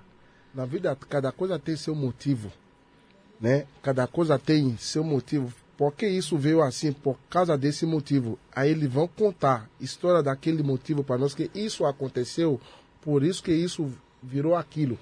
Na 0.53 0.65
vida, 0.65 0.95
cada 1.09 1.31
coisa 1.31 1.57
tem 1.59 1.75
seu 1.75 1.95
motivo. 1.95 2.51
né? 3.39 3.65
Cada 3.83 4.07
coisa 4.07 4.37
tem 4.39 4.75
seu 4.79 5.03
motivo. 5.03 5.53
Por 5.77 5.93
que 5.93 6.07
isso 6.07 6.35
veio 6.37 6.61
assim? 6.63 6.91
Por 6.91 7.17
causa 7.29 7.55
desse 7.55 7.85
motivo. 7.85 8.39
Aí 8.53 8.71
eles 8.71 8.91
vão 8.91 9.07
contar 9.07 9.69
história 9.79 10.23
daquele 10.23 10.63
motivo 10.63 11.03
para 11.03 11.19
nós 11.19 11.35
que 11.35 11.51
isso 11.53 11.85
aconteceu, 11.85 12.59
por 13.01 13.23
isso 13.23 13.43
que 13.43 13.53
isso 13.53 13.93
virou 14.21 14.55
aquilo. 14.55 14.97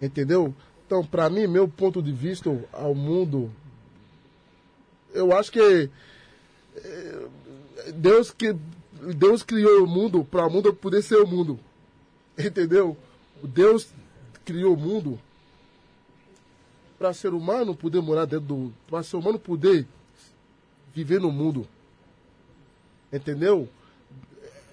Entendeu? 0.00 0.54
Então, 0.86 1.04
para 1.04 1.28
mim, 1.28 1.46
meu 1.46 1.68
ponto 1.68 2.02
de 2.02 2.10
vista 2.10 2.50
ao 2.72 2.94
mundo, 2.94 3.50
eu 5.12 5.36
acho 5.36 5.52
que 5.52 5.90
eh, 6.76 7.26
Deus 7.94 8.30
que 8.30 8.56
Deus 9.14 9.42
criou 9.42 9.84
o 9.84 9.86
mundo 9.86 10.24
para 10.24 10.46
o 10.46 10.50
mundo 10.50 10.72
poder 10.72 11.02
ser 11.02 11.16
o 11.16 11.26
mundo. 11.26 11.60
Entendeu? 12.38 12.96
Deus 13.42 13.88
criou 14.44 14.74
o 14.74 14.80
mundo 14.80 15.20
para 17.04 17.12
ser 17.12 17.34
humano 17.34 17.76
poder 17.76 18.00
morar 18.00 18.24
dentro 18.24 18.46
do. 18.46 18.72
para 18.88 19.02
ser 19.02 19.18
humano 19.18 19.38
poder 19.38 19.86
viver 20.94 21.20
no 21.20 21.30
mundo. 21.30 21.68
Entendeu? 23.12 23.68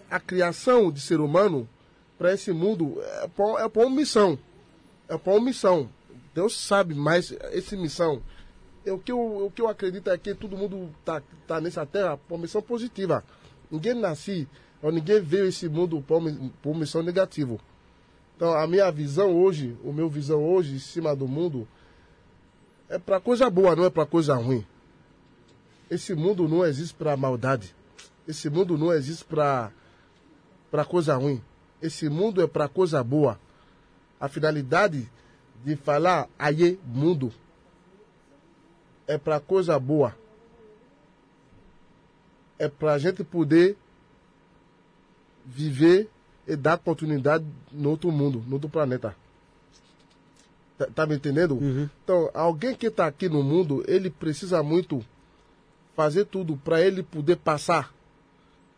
A 0.10 0.18
criação 0.18 0.90
de 0.90 1.01
ser 1.01 1.19
humano 1.19 1.68
para 2.18 2.34
esse 2.34 2.53
mundo 2.53 3.01
é 3.01 3.27
para, 3.27 3.64
é 3.64 3.85
uma 3.85 3.90
missão. 3.90 4.40
É 5.10 5.18
para 5.18 5.34
uma 5.34 5.43
missão. 5.43 5.90
Deus 6.34 6.58
sabe 6.58 6.95
mais 6.95 7.34
essa 7.34 7.76
missão. 7.76 8.22
É, 8.85 8.93
o, 8.93 8.98
que 8.98 9.11
eu, 9.11 9.48
o 9.48 9.51
que 9.51 9.61
eu 9.61 9.68
acredito 9.68 10.10
é 10.10 10.18
que 10.18 10.34
todo 10.34 10.56
mundo 10.56 10.90
está 11.01 11.22
tá 11.45 11.60
nessa 11.60 11.85
terra 11.85 12.16
por 12.16 12.40
missão 12.40 12.61
positiva. 12.61 13.26
Ninguém 13.69 13.93
nasce, 13.93 14.48
ou 14.82 14.90
ninguém 14.90 15.19
veio 15.19 15.48
esse 15.48 15.68
mundo 15.68 16.01
por, 16.01 16.22
por 16.61 16.77
missão 16.77 17.03
negativa. 17.03 17.58
Então, 18.38 18.53
a 18.53 18.66
minha 18.66 18.90
visão 18.90 19.35
hoje, 19.35 19.76
o 19.84 19.92
meu 19.92 20.10
visão 20.10 20.42
hoje 20.42 20.76
em 20.76 20.80
cima 20.80 21.14
do 21.14 21.27
mundo, 21.27 21.68
é 22.92 23.00
para 23.00 23.22
coisa 23.22 23.50
boa, 23.50 23.74
não 23.74 23.86
é 23.86 23.90
para 23.90 24.06
coisa 24.06 24.36
ruim. 24.36 24.68
Esse 25.90 26.14
mundo 26.14 26.45
não 26.48 26.66
existe 26.66 26.94
para 26.94 27.16
maldade. 27.16 27.74
Esse 28.28 28.50
mundo 28.50 28.78
não 28.78 28.92
existe 28.92 29.24
para 29.24 29.72
para 30.70 30.84
coisa 30.84 31.16
ruim. 31.16 31.42
Esse 31.82 32.10
mundo 32.10 32.42
é 32.42 32.48
para 32.48 32.68
coisa 32.68 33.02
boa. 33.02 33.40
A 34.20 34.28
finalidade 34.28 35.10
de 35.64 35.76
falar 35.78 36.28
aí 36.38 36.78
mundo 36.86 37.32
é 39.08 39.18
para 39.18 39.40
coisa 39.40 39.80
boa. 39.80 40.14
É 42.60 42.68
para 42.68 42.94
a 42.94 42.98
gente 42.98 43.24
poder 43.24 43.78
viver 45.45 46.10
e 46.45 46.58
dar 46.58 46.76
oportunidade 46.76 47.45
no 47.72 47.92
outro 47.92 48.11
mundo, 48.11 48.44
no 48.45 48.56
outro 48.56 48.70
planeta. 48.70 49.16
Tá, 50.82 50.88
tá 50.95 51.06
me 51.06 51.16
entendendo? 51.16 51.56
Uhum. 51.56 51.90
Então, 52.03 52.30
alguém 52.34 52.74
que 52.74 52.88
está 52.88 53.06
aqui 53.06 53.30
no 53.30 53.43
mundo, 53.43 53.84
ele 53.88 54.10
precisa 54.10 54.64
muito 54.64 55.06
fazer 55.95 56.26
tudo 56.26 56.58
para 56.58 56.82
ele 56.82 57.03
poder 57.03 57.38
passar, 57.38 57.93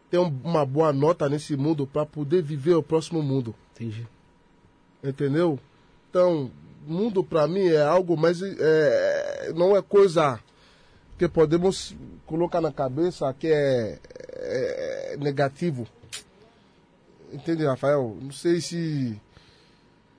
ter 0.09 0.17
um, 0.17 0.27
uma 0.43 0.65
boa 0.65 0.91
nota 0.91 1.29
nesse 1.29 1.55
mundo 1.55 1.87
para 1.87 2.05
poder 2.05 2.41
viver 2.41 2.75
o 2.75 2.83
próximo 2.83 3.21
mundo. 3.21 3.55
Entendi. 3.73 4.05
Entendeu? 5.01 5.57
Então, 6.09 6.51
mundo 6.85 7.23
para 7.23 7.47
mim 7.47 7.67
é 7.67 7.81
algo, 7.81 8.17
mas 8.17 8.41
é, 8.41 9.53
não 9.55 9.75
é 9.75 9.81
coisa 9.81 10.39
que 11.17 11.27
podemos 11.29 11.95
colocar 12.25 12.59
na 12.59 12.71
cabeça 12.71 13.33
que 13.33 13.47
é, 13.47 13.99
é 14.03 15.17
negativo. 15.19 15.87
Entende, 17.31 17.65
Rafael? 17.65 18.17
Não 18.21 18.31
sei 18.31 18.59
se 18.59 19.19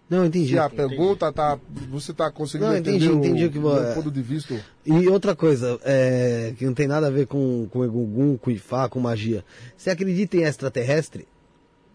não, 0.08 0.26
entendi. 0.26 0.50
Se 0.50 0.58
a 0.58 0.68
pergunta 0.68 1.32
tá, 1.32 1.58
você 1.90 2.10
está 2.10 2.30
conseguindo 2.30 2.70
não, 2.70 2.76
entendi, 2.76 3.06
entender 3.06 3.28
entendi 3.28 3.46
o, 3.46 3.50
que, 3.50 3.58
o 3.58 3.78
é... 3.78 3.94
ponto 3.94 4.10
de 4.10 4.22
vista. 4.22 4.54
E 4.84 5.08
outra 5.08 5.34
coisa, 5.34 5.80
é, 5.82 6.52
que 6.58 6.66
não 6.66 6.74
tem 6.74 6.86
nada 6.86 7.06
a 7.06 7.10
ver 7.10 7.26
com, 7.26 7.66
com 7.70 7.84
Egugum, 7.84 8.36
com 8.36 8.50
Ifá, 8.50 8.88
com 8.88 9.00
magia. 9.00 9.44
Você 9.76 9.90
acredita 9.90 10.36
em 10.36 10.42
extraterrestre? 10.42 11.26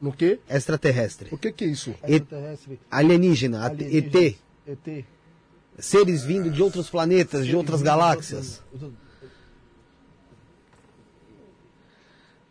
No 0.02 0.12
quê? 0.12 0.40
Extraterrestre. 0.50 1.30
O 1.32 1.38
que 1.38 1.52
que 1.52 1.66
é 1.66 1.68
isso? 1.68 1.94
Extraterrestre. 2.04 2.80
Alienígena, 2.90 3.64
Alienígena. 3.64 4.20
ET. 4.20 4.38
ET. 4.68 5.06
Seres 5.78 6.24
vindo 6.24 6.50
de 6.50 6.62
outros 6.64 6.90
planetas, 6.90 7.46
de 7.46 7.56
outras 7.56 7.82
galáxias. 7.82 8.62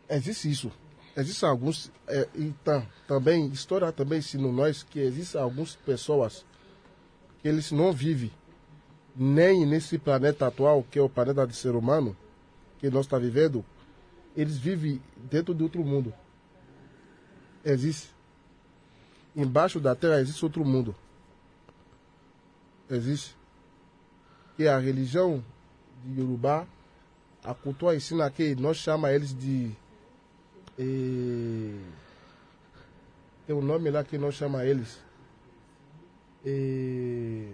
Existe 0.08 0.50
isso 0.50 0.72
existem 1.18 1.48
alguns 1.48 1.90
é, 2.06 2.28
e 2.34 2.50
tá, 2.64 2.86
também 3.06 3.48
história 3.48 3.90
também 3.92 4.18
ensina 4.20 4.50
nós 4.50 4.82
que 4.82 5.00
existem 5.00 5.40
algumas 5.40 5.76
pessoas 5.76 6.44
que 7.42 7.48
eles 7.48 7.70
não 7.70 7.92
vivem 7.92 8.30
nem 9.14 9.66
nesse 9.66 9.98
planeta 9.98 10.46
atual 10.46 10.84
que 10.90 10.98
é 10.98 11.02
o 11.02 11.08
planeta 11.08 11.46
do 11.46 11.52
ser 11.52 11.74
humano 11.74 12.16
que 12.78 12.88
nós 12.90 13.04
está 13.06 13.18
vivendo 13.18 13.64
eles 14.38 14.56
vivem 14.56 15.02
dentro 15.28 15.52
de 15.52 15.64
outro 15.64 15.84
mundo. 15.84 16.14
Existe. 17.64 18.14
Embaixo 19.34 19.80
da 19.80 19.96
terra 19.96 20.20
existe 20.20 20.44
outro 20.44 20.64
mundo. 20.64 20.94
Existe. 22.88 23.36
Que 24.56 24.68
a 24.68 24.78
religião 24.78 25.44
de 26.04 26.20
Yorubá 26.20 26.66
a 27.42 27.52
cultura 27.54 27.96
ensina 27.96 28.30
que 28.30 28.54
nós 28.54 28.76
chama 28.76 29.12
eles 29.12 29.36
de 29.36 29.72
e... 30.78 31.80
Tem 33.46 33.56
um 33.56 33.62
nome 33.62 33.90
lá 33.90 34.04
que 34.04 34.18
nós 34.18 34.34
chama 34.34 34.64
eles. 34.64 34.98
E... 36.44 37.52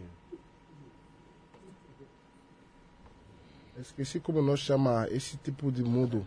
Esqueci 3.81 4.21
como 4.21 4.43
nós 4.43 4.61
chama 4.61 5.09
esse 5.11 5.37
tipo 5.37 5.71
de 5.73 5.83
mundo. 5.83 6.27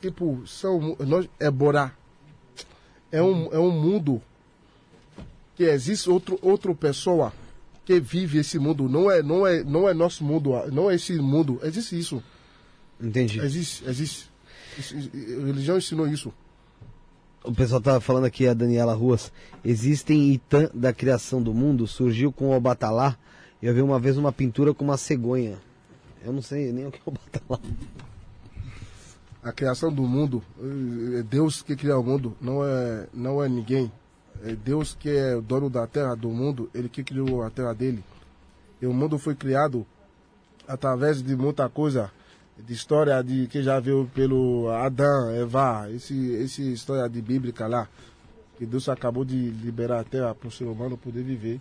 Tipo, 0.00 0.46
são 0.46 0.96
nós 1.00 1.28
é 1.40 1.50
Borá. 1.50 1.92
É 3.10 3.22
um, 3.22 3.52
é 3.52 3.58
um 3.58 3.70
mundo 3.70 4.20
que 5.56 5.64
existe 5.64 6.10
outro 6.10 6.38
outra 6.42 6.74
pessoa 6.74 7.32
que 7.84 7.98
vive 7.98 8.38
esse 8.38 8.58
mundo. 8.58 8.88
Não 8.88 9.10
é 9.10 9.22
não 9.22 9.46
é 9.46 9.64
não 9.64 9.88
é 9.88 9.94
nosso 9.94 10.22
mundo, 10.22 10.50
não 10.70 10.90
é 10.90 10.96
esse 10.96 11.14
mundo. 11.18 11.58
Existe 11.62 11.98
isso. 11.98 12.22
Entendi. 13.04 13.38
Existe, 13.38 13.84
existe. 13.86 14.30
A 14.78 15.46
religião 15.46 15.76
ensinou 15.76 16.08
isso. 16.08 16.32
O 17.44 17.52
pessoal 17.52 17.80
tá 17.80 18.00
falando 18.00 18.24
aqui, 18.24 18.48
a 18.48 18.54
Daniela 18.54 18.94
Ruas. 18.94 19.30
Existem 19.62 20.32
Itã 20.32 20.70
da 20.72 20.94
criação 20.94 21.42
do 21.42 21.52
mundo, 21.52 21.86
surgiu 21.86 22.32
com 22.32 22.48
o 22.48 22.56
Obatalá. 22.56 23.16
Eu 23.62 23.74
vi 23.74 23.82
uma 23.82 24.00
vez 24.00 24.16
uma 24.16 24.32
pintura 24.32 24.72
com 24.72 24.82
uma 24.82 24.96
cegonha. 24.96 25.58
Eu 26.24 26.32
não 26.32 26.40
sei 26.40 26.72
nem 26.72 26.86
o 26.86 26.90
que 26.90 26.98
é 26.98 27.02
o 27.04 27.10
Obatalá. 27.10 27.60
A 29.42 29.52
criação 29.52 29.92
do 29.92 30.04
mundo, 30.04 30.42
é 31.18 31.22
Deus 31.22 31.60
que 31.60 31.76
cria 31.76 31.98
o 31.98 32.02
mundo, 32.02 32.34
não 32.40 32.64
é, 32.64 33.06
não 33.12 33.44
é 33.44 33.48
ninguém. 33.48 33.92
É 34.42 34.54
Deus 34.54 34.96
que 34.98 35.10
é 35.10 35.36
o 35.36 35.42
dono 35.42 35.68
da 35.68 35.86
terra, 35.86 36.14
do 36.14 36.30
mundo, 36.30 36.70
ele 36.74 36.88
que 36.88 37.04
criou 37.04 37.42
a 37.42 37.50
terra 37.50 37.74
dele. 37.74 38.02
E 38.80 38.86
o 38.86 38.92
mundo 38.94 39.18
foi 39.18 39.34
criado 39.34 39.86
através 40.66 41.22
de 41.22 41.36
muita 41.36 41.68
coisa 41.68 42.10
de 42.58 42.72
história 42.72 43.22
de 43.22 43.46
que 43.46 43.62
já 43.62 43.80
viu 43.80 44.08
pelo 44.14 44.68
Adão, 44.70 45.30
Eva, 45.30 45.90
esse, 45.90 46.32
esse 46.34 46.72
história 46.72 47.08
de 47.08 47.20
bíblica 47.20 47.66
lá, 47.66 47.88
que 48.56 48.64
Deus 48.64 48.88
acabou 48.88 49.24
de 49.24 49.36
liberar 49.36 50.00
a 50.00 50.04
terra 50.04 50.34
para 50.34 50.48
o 50.48 50.50
ser 50.50 50.64
humano 50.64 50.96
poder 50.96 51.22
viver. 51.22 51.60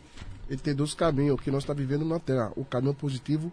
Ele 0.50 0.60
tem 0.60 0.76
dois 0.76 0.94
caminhos 0.94 1.40
que 1.42 1.50
nós 1.50 1.64
estamos 1.64 1.82
vivendo 1.82 2.06
na 2.06 2.20
terra, 2.20 2.52
o 2.56 2.64
caminho 2.64 2.94
positivo 2.94 3.52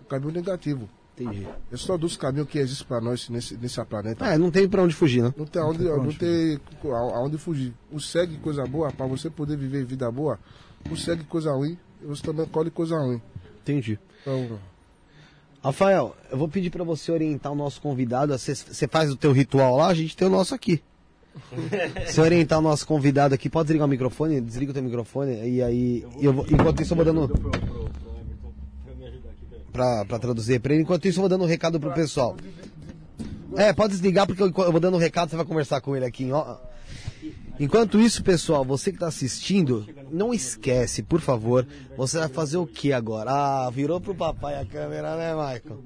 o 0.00 0.04
caminho 0.04 0.32
negativo. 0.32 0.88
Entendi. 1.16 1.46
É 1.70 1.76
só 1.76 1.98
dois 1.98 2.16
caminhos 2.16 2.48
que 2.48 2.58
existem 2.58 2.86
para 2.86 3.00
nós 3.00 3.28
nesse, 3.28 3.54
nesse 3.56 3.84
planeta. 3.84 4.26
É, 4.26 4.38
não 4.38 4.50
tem 4.50 4.66
para 4.66 4.82
onde 4.82 4.94
fugir, 4.94 5.22
né? 5.22 5.34
Não 5.36 5.44
tem 5.44 5.60
aonde, 5.60 5.84
não, 5.84 6.04
não 6.04 6.12
tem 6.12 6.58
aonde 6.82 7.36
fugir. 7.36 7.74
O 7.90 8.00
segue 8.00 8.38
coisa 8.38 8.64
boa, 8.64 8.90
para 8.90 9.06
você 9.06 9.28
poder 9.28 9.56
viver 9.56 9.84
vida 9.84 10.10
boa, 10.10 10.38
o 10.90 10.96
segue 10.96 11.24
coisa 11.24 11.52
ruim, 11.52 11.76
você 12.02 12.22
também 12.22 12.46
colhe 12.46 12.70
coisa 12.70 12.96
ruim. 12.96 13.20
Entendi. 13.60 13.98
Então, 14.22 14.58
Rafael, 15.62 16.16
eu 16.30 16.38
vou 16.38 16.48
pedir 16.48 16.70
para 16.70 16.82
você 16.82 17.12
orientar 17.12 17.52
o 17.52 17.54
nosso 17.54 17.80
convidado. 17.80 18.36
Você 18.36 18.88
faz 18.88 19.10
o 19.10 19.16
teu 19.16 19.32
ritual 19.32 19.76
lá, 19.76 19.88
a 19.88 19.94
gente 19.94 20.16
tem 20.16 20.26
o 20.26 20.30
nosso 20.30 20.54
aqui. 20.54 20.82
Se 22.08 22.20
orientar 22.20 22.58
o 22.58 22.62
nosso 22.62 22.86
convidado 22.86 23.34
aqui, 23.34 23.48
pode 23.48 23.66
desligar 23.66 23.86
o 23.86 23.90
microfone? 23.90 24.40
Desliga 24.40 24.70
o 24.70 24.74
teu 24.74 24.82
microfone 24.82 25.48
e 25.48 25.62
aí. 25.62 26.06
Eu 26.20 26.32
vou, 26.32 26.46
enquanto 26.50 26.82
isso, 26.82 26.92
eu 26.92 26.96
vou 26.96 27.04
dando. 27.04 27.28
Pra, 29.70 30.04
pra 30.04 30.18
traduzir 30.18 30.60
pra 30.60 30.72
ele. 30.72 30.82
Enquanto 30.82 31.06
isso, 31.06 31.18
eu 31.18 31.22
vou 31.22 31.28
dando 31.28 31.44
um 31.44 31.46
recado 31.46 31.78
pro 31.78 31.92
pessoal. 31.92 32.36
É, 33.56 33.72
pode 33.72 33.92
desligar 33.92 34.26
porque 34.26 34.42
eu, 34.42 34.46
eu 34.46 34.72
vou 34.72 34.80
dando 34.80 34.96
um 34.96 35.00
recado, 35.00 35.30
você 35.30 35.36
vai 35.36 35.44
conversar 35.44 35.80
com 35.80 35.94
ele 35.94 36.06
aqui. 36.06 36.30
Ó. 36.32 36.56
Enquanto 37.60 38.00
isso, 38.00 38.24
pessoal, 38.24 38.64
você 38.64 38.90
que 38.90 38.96
está 38.96 39.06
assistindo, 39.06 39.86
não 40.10 40.34
esquece, 40.34 41.02
por 41.02 41.20
favor, 41.20 41.66
você 41.96 42.18
vai 42.18 42.28
fazer 42.28 42.56
o 42.56 42.66
que 42.66 42.92
agora? 42.92 43.30
Ah, 43.30 43.70
virou 43.70 44.00
pro 44.00 44.14
papai 44.14 44.58
a 44.58 44.64
câmera, 44.64 45.14
né, 45.14 45.32
Michael? 45.34 45.84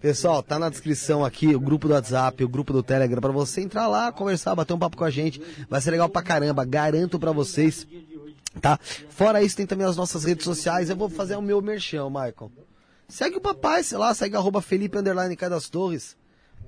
Pessoal, 0.00 0.44
tá 0.44 0.60
na 0.60 0.70
descrição 0.70 1.24
aqui 1.24 1.54
o 1.56 1.60
grupo 1.60 1.88
do 1.88 1.94
WhatsApp, 1.94 2.44
o 2.44 2.48
grupo 2.48 2.72
do 2.72 2.84
Telegram, 2.84 3.20
para 3.20 3.32
você 3.32 3.60
entrar 3.60 3.88
lá, 3.88 4.12
conversar, 4.12 4.54
bater 4.54 4.72
um 4.72 4.78
papo 4.78 4.96
com 4.96 5.04
a 5.04 5.10
gente. 5.10 5.42
Vai 5.68 5.80
ser 5.80 5.90
legal 5.90 6.08
pra 6.08 6.22
caramba, 6.22 6.64
garanto 6.64 7.18
para 7.18 7.32
vocês 7.32 7.84
Tá? 8.60 8.78
Fora 9.08 9.42
isso, 9.42 9.56
tem 9.56 9.66
também 9.66 9.86
as 9.86 9.96
nossas 9.96 10.24
redes 10.24 10.44
sociais. 10.44 10.90
Eu 10.90 10.96
vou 10.96 11.08
fazer 11.08 11.36
o 11.36 11.42
meu 11.42 11.60
merchan, 11.62 12.08
Michael. 12.08 12.50
Segue 13.08 13.36
o 13.36 13.40
papai, 13.40 13.82
sei 13.82 13.96
lá, 13.98 14.12
segue 14.14 14.36
arroba 14.36 14.60
Felipe 14.60 14.98
Underline 14.98 15.36
Cai 15.36 15.48
das 15.48 15.68
Torres. 15.68 16.16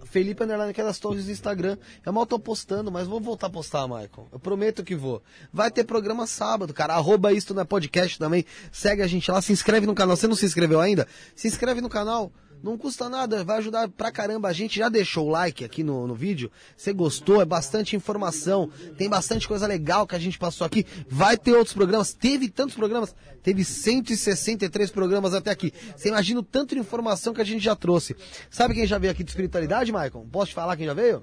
Felipe 0.05 0.43
Underline 0.43 0.75
Torres 1.01 1.27
no 1.27 1.33
Instagram. 1.33 1.77
Eu 2.05 2.13
mal 2.13 2.27
tô 2.27 2.39
postando, 2.39 2.91
mas 2.91 3.07
vou 3.07 3.21
voltar 3.21 3.47
a 3.47 3.51
postar, 3.51 3.87
Michael. 3.87 4.29
Eu 4.33 4.39
prometo 4.39 4.83
que 4.83 4.95
vou. 4.95 5.23
Vai 5.53 5.71
ter 5.71 5.85
programa 5.85 6.27
sábado, 6.27 6.75
cara. 6.75 6.95
Arroba 6.95 7.33
isto 7.33 7.55
na 7.55 7.65
podcast 7.65 8.19
também. 8.19 8.45
Segue 8.73 9.03
a 9.03 9.07
gente 9.07 9.31
lá, 9.31 9.41
se 9.41 9.53
inscreve 9.53 9.87
no 9.87 9.95
canal. 9.95 10.17
Você 10.17 10.27
não 10.27 10.35
se 10.35 10.47
inscreveu 10.47 10.81
ainda? 10.81 11.07
Se 11.35 11.49
inscreve 11.49 11.81
no 11.81 11.89
canal. 11.89 12.33
Não 12.63 12.77
custa 12.77 13.09
nada, 13.09 13.43
vai 13.43 13.59
ajudar 13.59 13.89
pra 13.89 14.13
caramba. 14.13 14.49
A 14.49 14.53
gente 14.53 14.79
já 14.79 14.91
deixou 14.91 15.27
o 15.27 15.31
like 15.31 15.65
aqui 15.65 15.83
no, 15.83 16.07
no 16.07 16.15
vídeo. 16.15 16.51
Você 16.77 16.93
gostou? 16.93 17.41
É 17.41 17.45
bastante 17.45 17.97
informação. 17.97 18.71
Tem 18.99 19.09
bastante 19.09 19.49
coisa 19.49 19.67
legal 19.67 20.07
que 20.07 20.15
a 20.15 20.19
gente 20.19 20.39
passou 20.39 20.67
aqui. 20.67 20.85
Vai 21.09 21.39
ter 21.39 21.53
outros 21.53 21.73
programas. 21.73 22.13
Teve 22.13 22.51
tantos 22.51 22.77
programas. 22.77 23.15
Teve 23.43 23.65
163 23.65 24.91
programas 24.91 25.33
até 25.33 25.51
aqui. 25.51 25.73
Você 25.97 26.09
imagina 26.09 26.41
o 26.41 26.43
tanto 26.43 26.75
de 26.75 26.81
informação 26.81 27.33
que 27.33 27.41
a 27.41 27.45
gente 27.45 27.65
já 27.65 27.75
trouxe. 27.75 28.15
Sabe 28.51 28.75
quem 28.75 28.87
já 28.87 28.99
veio 28.99 29.13
aqui 29.13 29.25
de 29.25 29.31
espiritualidade, 29.31 29.91
Maicon? 29.91 30.29
Posso 30.29 30.51
te 30.51 30.55
falar 30.55 30.77
quem 30.77 30.87
já 30.87 30.95
veio? 30.95 31.23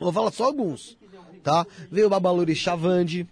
Vou 0.00 0.12
falar 0.12 0.32
só 0.32 0.44
alguns. 0.44 0.96
Tá? 1.42 1.66
Veio 1.90 2.06
o 2.06 2.10
Babaluri 2.10 2.54
Chavandi. 2.54 3.28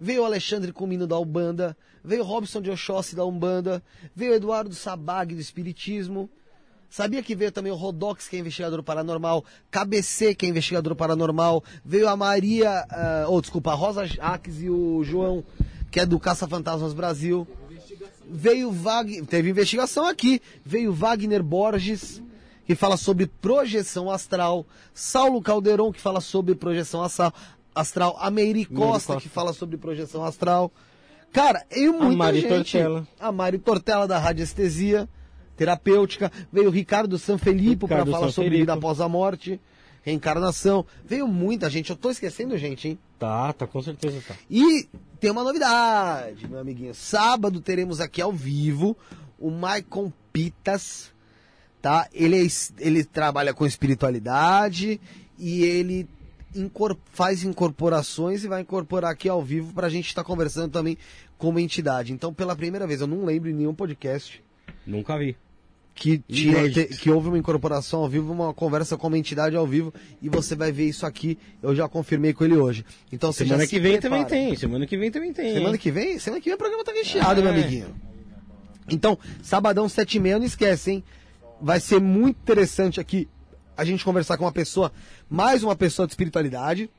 Veio 0.00 0.22
o 0.22 0.24
Alexandre 0.24 0.72
Comino 0.72 1.06
da 1.06 1.18
Umbanda. 1.20 1.76
Veio 2.02 2.22
o 2.22 2.26
Robson 2.26 2.60
de 2.60 2.70
Oxóssi 2.70 3.14
da 3.14 3.24
Umbanda. 3.24 3.80
Veio 4.14 4.32
o 4.32 4.34
Eduardo 4.34 4.74
Sabag 4.74 5.36
do 5.36 5.40
Espiritismo. 5.40 6.28
Sabia 6.94 7.24
que 7.24 7.34
veio 7.34 7.50
também 7.50 7.72
o 7.72 7.74
Rodox, 7.74 8.28
que 8.28 8.36
é 8.36 8.38
investigador 8.38 8.80
paranormal, 8.80 9.44
KBC, 9.68 10.32
que 10.32 10.46
é 10.46 10.48
investigador 10.48 10.94
paranormal, 10.94 11.60
veio 11.84 12.08
a 12.08 12.16
Maria, 12.16 12.86
uh, 12.88 13.30
ou 13.32 13.38
oh, 13.38 13.40
desculpa, 13.40 13.72
a 13.72 13.74
Rosa 13.74 14.06
Jaques 14.06 14.62
e 14.62 14.70
o 14.70 15.02
João, 15.02 15.42
que 15.90 15.98
é 15.98 16.06
do 16.06 16.20
Caça 16.20 16.46
Fantasmas 16.46 16.94
Brasil. 16.94 17.48
Veio 18.30 18.70
Wagner, 18.70 19.26
teve 19.26 19.50
investigação 19.50 20.06
aqui, 20.06 20.40
veio 20.64 20.92
Wagner 20.92 21.42
Borges, 21.42 22.22
que 22.64 22.76
fala 22.76 22.96
sobre 22.96 23.26
projeção 23.26 24.08
astral, 24.08 24.64
Saulo 24.94 25.42
Calderon, 25.42 25.90
que 25.90 26.00
fala 26.00 26.20
sobre 26.20 26.54
projeção 26.54 27.02
astral, 27.02 28.16
a 28.20 28.30
Meire 28.30 28.66
Costa, 28.66 29.14
Costa, 29.14 29.16
que 29.20 29.28
fala 29.28 29.52
sobre 29.52 29.76
projeção 29.76 30.22
astral. 30.22 30.70
Cara, 31.32 31.66
e 31.72 31.88
muita 31.88 32.06
a 32.06 32.16
Mari 32.16 32.40
gente. 32.42 32.50
Tortella. 32.50 33.08
A 33.18 33.32
Mari 33.32 33.58
Tortella 33.58 34.06
da 34.06 34.16
Radiestesia 34.16 35.08
terapêutica. 35.56 36.30
Veio 36.52 36.68
o 36.68 36.72
Ricardo 36.72 37.18
Sanfelipe 37.18 37.86
para 37.86 38.06
falar 38.06 38.30
sobre 38.30 38.58
vida 38.58 38.72
após 38.74 39.00
a 39.00 39.08
morte, 39.08 39.60
reencarnação. 40.02 40.84
Veio 41.04 41.26
muita 41.26 41.70
gente. 41.70 41.90
Eu 41.90 41.96
tô 41.96 42.10
esquecendo 42.10 42.56
gente, 42.58 42.88
hein? 42.88 42.98
Tá, 43.18 43.52
tá, 43.52 43.66
com 43.66 43.82
certeza 43.82 44.22
tá. 44.26 44.34
E 44.50 44.88
tem 45.20 45.30
uma 45.30 45.44
novidade, 45.44 46.48
meu 46.48 46.60
amiguinho. 46.60 46.94
Sábado 46.94 47.60
teremos 47.60 48.00
aqui 48.00 48.20
ao 48.20 48.32
vivo 48.32 48.96
o 49.38 49.50
Maicon 49.50 50.12
Pitas, 50.32 51.12
tá? 51.80 52.08
Ele, 52.12 52.46
é, 52.46 52.48
ele 52.78 53.04
trabalha 53.04 53.54
com 53.54 53.66
espiritualidade 53.66 55.00
e 55.38 55.64
ele 55.64 56.08
faz 57.12 57.42
incorporações 57.42 58.44
e 58.44 58.48
vai 58.48 58.60
incorporar 58.60 59.10
aqui 59.10 59.28
ao 59.28 59.42
vivo 59.42 59.72
para 59.72 59.88
a 59.88 59.90
gente 59.90 60.06
estar 60.06 60.22
tá 60.22 60.26
conversando 60.26 60.70
também 60.70 60.96
como 61.36 61.58
entidade. 61.58 62.12
Então, 62.12 62.32
pela 62.32 62.54
primeira 62.54 62.86
vez, 62.86 63.00
eu 63.00 63.06
não 63.06 63.24
lembro 63.24 63.50
em 63.50 63.54
nenhum 63.54 63.74
podcast. 63.74 64.42
Nunca 64.86 65.18
vi 65.18 65.36
que, 65.94 66.18
tinha, 66.28 66.68
te, 66.68 66.86
que 66.86 67.10
houve 67.10 67.28
uma 67.28 67.38
incorporação 67.38 68.00
ao 68.00 68.08
vivo, 68.08 68.32
uma 68.32 68.52
conversa 68.52 68.96
com 68.96 69.06
uma 69.06 69.16
entidade 69.16 69.54
ao 69.54 69.66
vivo, 69.66 69.94
e 70.20 70.28
você 70.28 70.56
vai 70.56 70.72
ver 70.72 70.88
isso 70.88 71.06
aqui. 71.06 71.38
Eu 71.62 71.74
já 71.74 71.88
confirmei 71.88 72.32
com 72.32 72.44
ele 72.44 72.56
hoje. 72.56 72.84
Então 73.12 73.32
semana 73.32 73.66
que 73.66 73.78
vem 73.78 73.98
prepara. 73.98 74.24
também 74.24 74.48
tem. 74.48 74.56
Semana 74.56 74.86
que 74.86 74.96
vem 74.96 75.10
também 75.10 75.32
tem. 75.32 75.54
Semana 75.54 75.74
hein? 75.74 75.80
que 75.80 75.90
vem, 75.90 76.18
semana 76.18 76.40
que 76.42 76.48
vem 76.48 76.54
o 76.54 76.58
programa 76.58 76.84
tá 76.84 76.92
recheado, 76.92 77.40
é. 77.40 77.44
meu 77.44 77.52
amiguinho. 77.52 77.94
Então, 78.90 79.18
sabadão 79.42 79.88
sete 79.88 80.16
e 80.16 80.20
meia, 80.20 80.38
não 80.38 80.44
esquece, 80.44 80.90
hein? 80.90 81.04
Vai 81.60 81.80
ser 81.80 82.00
muito 82.00 82.36
interessante 82.38 83.00
aqui 83.00 83.28
a 83.76 83.84
gente 83.84 84.04
conversar 84.04 84.36
com 84.36 84.44
uma 84.44 84.52
pessoa, 84.52 84.92
mais 85.30 85.62
uma 85.62 85.74
pessoa 85.74 86.06
de 86.06 86.12
espiritualidade 86.12 86.90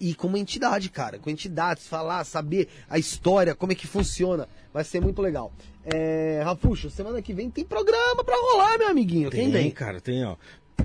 e 0.00 0.14
com 0.14 0.28
uma 0.28 0.38
entidade, 0.38 0.88
cara, 0.88 1.18
com 1.18 1.28
entidades, 1.28 1.86
falar, 1.86 2.24
saber 2.24 2.68
a 2.88 2.98
história, 2.98 3.54
como 3.54 3.72
é 3.72 3.74
que 3.74 3.86
funciona. 3.86 4.48
Vai 4.72 4.82
ser 4.82 5.00
muito 5.00 5.20
legal. 5.20 5.52
É, 5.84 6.40
Rafuxo, 6.42 6.88
semana 6.90 7.20
que 7.20 7.34
vem 7.34 7.50
tem 7.50 7.64
programa 7.64 8.24
pra 8.24 8.34
rolar, 8.34 8.78
meu 8.78 8.88
amiguinho. 8.88 9.30
Quem 9.30 9.50
tem, 9.50 9.70
cara, 9.70 10.00
tem, 10.00 10.24
ó. 10.24 10.36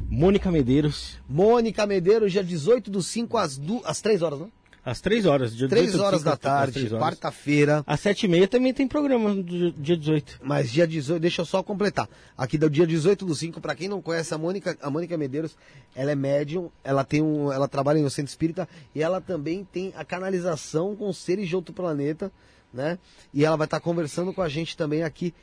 Mônica 0.10 0.52
Medeiros. 0.52 1.18
Mônica 1.28 1.86
Medeiros, 1.86 2.32
dia 2.32 2.44
18 2.44 2.92
do 2.92 3.02
5 3.02 3.38
às, 3.38 3.58
du... 3.58 3.82
às 3.86 4.02
3 4.02 4.22
horas, 4.22 4.40
né? 4.40 4.48
Às 4.86 5.02
3 5.02 5.26
horas, 5.26 5.56
dia 5.56 5.68
3 5.68 5.96
horas 5.96 6.22
da 6.22 6.38
tarde, 6.38 6.88
quarta-feira. 6.92 7.84
Às 7.88 8.02
7 8.02 8.26
e 8.26 8.30
meia 8.30 8.48
também 8.48 8.72
tem 8.72 8.88
programa 8.88 9.34
do 9.34 9.72
dia 9.72 9.98
18. 9.98 10.42
Mas 10.44 10.72
dia 10.72 10.86
18, 10.86 11.20
deixa 11.20 11.42
eu 11.42 11.46
só 11.46 11.64
completar. 11.64 12.08
Aqui 12.38 12.56
do 12.56 12.70
dia 12.70 12.86
18 12.86 13.26
do 13.26 13.34
5, 13.34 13.60
para 13.60 13.74
quem 13.74 13.88
não 13.88 14.00
conhece 14.00 14.32
a 14.36 14.38
Mônica, 14.38 14.78
a 14.80 14.90
Mônica 14.92 15.18
Medeiros, 15.18 15.58
ela 15.96 16.12
é 16.12 16.16
médium, 16.16 16.70
ela 16.84 17.04
tem 17.04 17.20
um, 17.20 17.52
ela 17.52 17.68
trabalha 17.68 18.00
no 18.00 18.12
centro 18.12 18.30
espírita 18.30 18.70
e 18.94 19.02
ela 19.02 19.20
também 19.20 19.66
tem 19.66 19.92
a 19.96 20.06
canalização 20.06 20.96
com 20.96 21.12
seres 21.12 21.50
de 21.50 21.56
outro 21.56 21.74
planeta, 21.74 22.32
né? 22.72 23.00
E 23.34 23.44
ela 23.44 23.58
vai 23.58 23.66
estar 23.66 23.80
tá 23.80 23.84
conversando 23.84 24.32
com 24.34 24.44
a 24.44 24.48
gente 24.48 24.78
também 24.78 25.02
aqui 25.02 25.34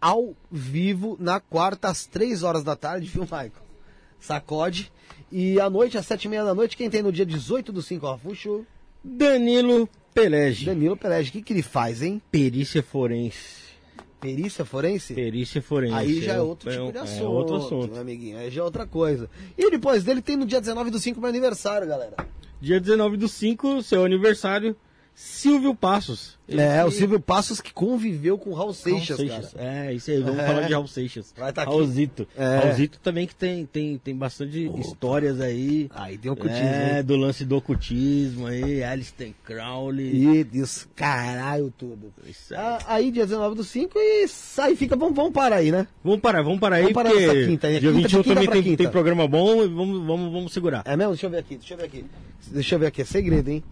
ao 0.00 0.36
vivo 0.48 1.16
na 1.18 1.40
quarta 1.40 1.88
às 1.88 2.06
3 2.06 2.44
horas 2.44 2.62
da 2.62 2.76
tarde, 2.76 3.08
viu, 3.08 3.22
Michael? 3.22 3.50
Sacode. 4.20 4.92
E 5.32 5.58
à 5.60 5.68
noite, 5.68 5.98
às 5.98 6.06
7 6.06 6.26
e 6.26 6.28
meia 6.28 6.44
da 6.44 6.54
noite, 6.54 6.76
quem 6.76 6.88
tem 6.88 7.02
no 7.02 7.10
dia 7.10 7.26
18 7.26 7.72
do 7.72 7.82
5, 7.82 8.06
Rafuxo? 8.06 8.64
Danilo 9.08 9.88
Pelege. 10.12 10.66
Danilo 10.66 10.96
Pelege, 10.96 11.30
o 11.30 11.32
que, 11.32 11.42
que 11.42 11.52
ele 11.52 11.62
faz, 11.62 12.02
hein? 12.02 12.20
Perícia 12.30 12.82
forense. 12.82 13.66
Perícia 14.20 14.64
forense? 14.64 15.14
Perícia 15.14 15.62
forense. 15.62 15.94
Aí 15.94 16.20
já 16.20 16.32
é, 16.32 16.36
é 16.36 16.40
outro 16.40 16.70
tipo 16.70 16.90
de 16.90 16.98
assunto, 16.98 17.22
é 17.22 17.28
outro 17.28 17.56
assunto. 17.56 17.92
meu 17.92 18.00
amiguinho. 18.00 18.38
Aí 18.38 18.50
já 18.50 18.62
é 18.62 18.64
outra 18.64 18.84
coisa. 18.84 19.30
E 19.56 19.70
depois 19.70 20.02
dele 20.02 20.20
tem 20.20 20.36
no 20.36 20.44
dia 20.44 20.60
19 20.60 20.90
do 20.90 20.98
5 20.98 21.20
meu 21.20 21.28
aniversário, 21.28 21.86
galera. 21.86 22.16
Dia 22.60 22.80
19 22.80 23.16
do 23.16 23.28
5, 23.28 23.82
seu 23.82 24.04
aniversário, 24.04 24.74
Silvio 25.18 25.74
Passos. 25.74 26.36
Ele 26.46 26.60
é, 26.60 26.82
que... 26.82 26.88
o 26.88 26.90
Silvio 26.90 27.18
Passos 27.18 27.58
que 27.58 27.72
conviveu 27.72 28.36
com 28.36 28.50
o 28.50 28.52
Raul 28.52 28.74
Seixas, 28.74 29.18
Raul 29.18 29.30
Seixas. 29.30 29.52
Cara. 29.54 29.86
É, 29.86 29.94
isso 29.94 30.10
aí, 30.10 30.20
vamos 30.20 30.38
é. 30.40 30.46
falar 30.46 30.66
de 30.66 30.74
Raul 30.74 30.86
Seixas. 30.86 31.32
Vai 31.34 31.54
tá 31.54 31.64
Raulzito. 31.64 32.28
É. 32.36 32.58
Raulzito 32.58 32.98
também 33.02 33.26
que 33.26 33.34
tem, 33.34 33.64
tem, 33.64 33.96
tem 33.96 34.14
bastante 34.14 34.68
Opa. 34.68 34.78
histórias 34.78 35.40
aí. 35.40 35.88
Aí 35.94 36.18
tem 36.18 36.30
ocultismo. 36.30 36.66
É, 36.66 36.98
hein? 36.98 37.04
do 37.04 37.16
lance 37.16 37.46
do 37.46 37.56
ocultismo 37.56 38.46
aí, 38.46 38.84
Alistair 38.84 39.32
Crowley. 39.42 40.40
E 40.40 40.44
Deus, 40.44 40.86
caralho 40.94 41.72
tudo. 41.78 42.12
Ah, 42.52 42.78
aí 42.86 43.10
dia 43.10 43.24
19 43.24 43.56
do 43.56 43.64
5 43.64 43.98
e 43.98 44.28
sai, 44.28 44.76
fica, 44.76 44.96
vamos, 44.96 45.16
vamos 45.16 45.32
parar 45.32 45.56
aí, 45.56 45.72
né? 45.72 45.86
Vamos 46.04 46.20
parar, 46.20 46.42
vamos 46.42 46.60
parar 46.60 46.76
aí, 46.76 46.82
vamos 46.82 46.94
parar 46.94 47.10
porque 47.10 47.46
quinta, 47.46 47.70
dia 47.70 47.80
quinta, 47.80 48.08
21 48.08 48.22
também 48.22 48.50
tem, 48.50 48.76
tem 48.76 48.90
programa 48.90 49.26
bom 49.26 49.64
e 49.64 49.66
vamos, 49.66 50.06
vamos, 50.06 50.30
vamos 50.30 50.52
segurar. 50.52 50.82
É 50.84 50.94
mesmo? 50.94 51.12
Deixa 51.12 51.24
eu 51.26 51.30
ver 51.30 51.38
aqui, 51.38 51.56
deixa 51.56 51.72
eu 51.72 51.78
ver 51.78 51.84
aqui. 51.84 52.04
Deixa 52.48 52.74
eu 52.74 52.78
ver 52.78 52.86
aqui, 52.88 53.00
é 53.00 53.04
segredo, 53.06 53.48
hein? 53.48 53.64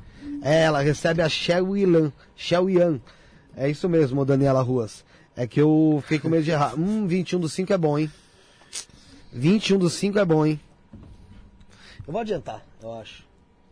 É, 0.45 0.65
ela 0.65 0.83
recebe 0.83 1.23
a 1.23 1.29
Xiaoyan. 1.29 2.13
Xiaoyan. 2.37 3.01
É 3.57 3.71
isso 3.71 3.89
mesmo, 3.89 4.27
Daniela 4.27 4.61
Ruas. 4.61 5.03
É 5.35 5.47
que 5.47 5.59
eu 5.59 6.01
fiquei 6.03 6.19
com 6.19 6.29
medo 6.29 6.45
de 6.45 6.51
errar. 6.51 6.79
Hum, 6.79 7.07
21 7.07 7.41
do 7.41 7.49
5 7.49 7.73
é 7.73 7.79
bom, 7.79 7.99
hein? 7.99 8.13
21 9.33 9.79
do 9.79 9.89
5 9.89 10.19
é 10.19 10.25
bom, 10.25 10.45
hein? 10.45 10.61
Eu 12.07 12.13
vou 12.13 12.21
adiantar, 12.21 12.63
eu 12.83 12.93
acho. 12.93 13.25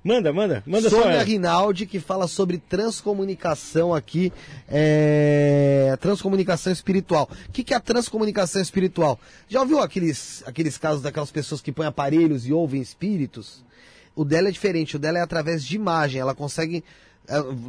Manda, 0.03 0.33
manda, 0.33 0.65
manda 0.67 0.91
Sônia 0.91 1.21
só 1.21 1.25
Rinaldi, 1.25 1.87
que 1.87 2.01
fala 2.01 2.27
sobre 2.27 2.59
transcomunicação 2.59 3.95
aqui, 3.95 4.33
é... 4.69 5.97
transcomunicação 6.01 6.73
espiritual. 6.73 7.31
O 7.49 7.53
que, 7.53 7.63
que 7.63 7.73
é 7.73 7.77
a 7.77 7.81
transcomunicação 7.81 8.61
espiritual? 8.61 9.21
Já 9.49 9.61
ouviu 9.61 9.79
aqueles, 9.79 10.43
aqueles 10.45 10.77
casos 10.77 11.03
daquelas 11.03 11.31
pessoas 11.31 11.61
que 11.61 11.71
põem 11.71 11.87
aparelhos 11.87 12.47
e 12.47 12.53
ouvem 12.53 12.83
espíritos? 12.83 13.63
O 14.15 14.25
dela 14.25 14.49
é 14.49 14.53
diferente, 14.53 14.97
o 14.97 14.99
dela 14.99 15.19
é 15.19 15.23
através 15.23 15.65
de 15.65 15.77
imagem, 15.77 16.21
ela 16.21 16.35
consegue 16.35 16.85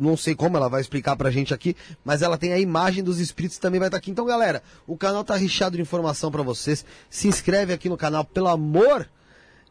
não 0.02 0.18
sei 0.18 0.36
como 0.36 0.58
ela 0.58 0.68
vai 0.68 0.82
explicar 0.82 1.16
pra 1.16 1.30
gente 1.30 1.54
aqui, 1.54 1.76
mas 2.04 2.22
ela 2.22 2.38
tem 2.38 2.54
a 2.54 2.60
imagem 2.60 3.04
dos 3.04 3.20
espíritos 3.20 3.58
também 3.58 3.80
vai 3.80 3.88
estar 3.88 3.98
tá 3.98 4.00
aqui. 4.00 4.12
Então, 4.12 4.26
galera, 4.26 4.64
o 4.88 4.98
canal 4.98 5.24
tá 5.24 5.36
recheado 5.36 5.76
de 5.76 5.82
informação 5.82 6.32
para 6.32 6.42
vocês. 6.42 6.84
Se 7.10 7.28
inscreve 7.28 7.74
aqui 7.74 7.88
no 7.88 7.98
canal, 7.98 8.26
pelo 8.26 8.48
amor 8.48 9.08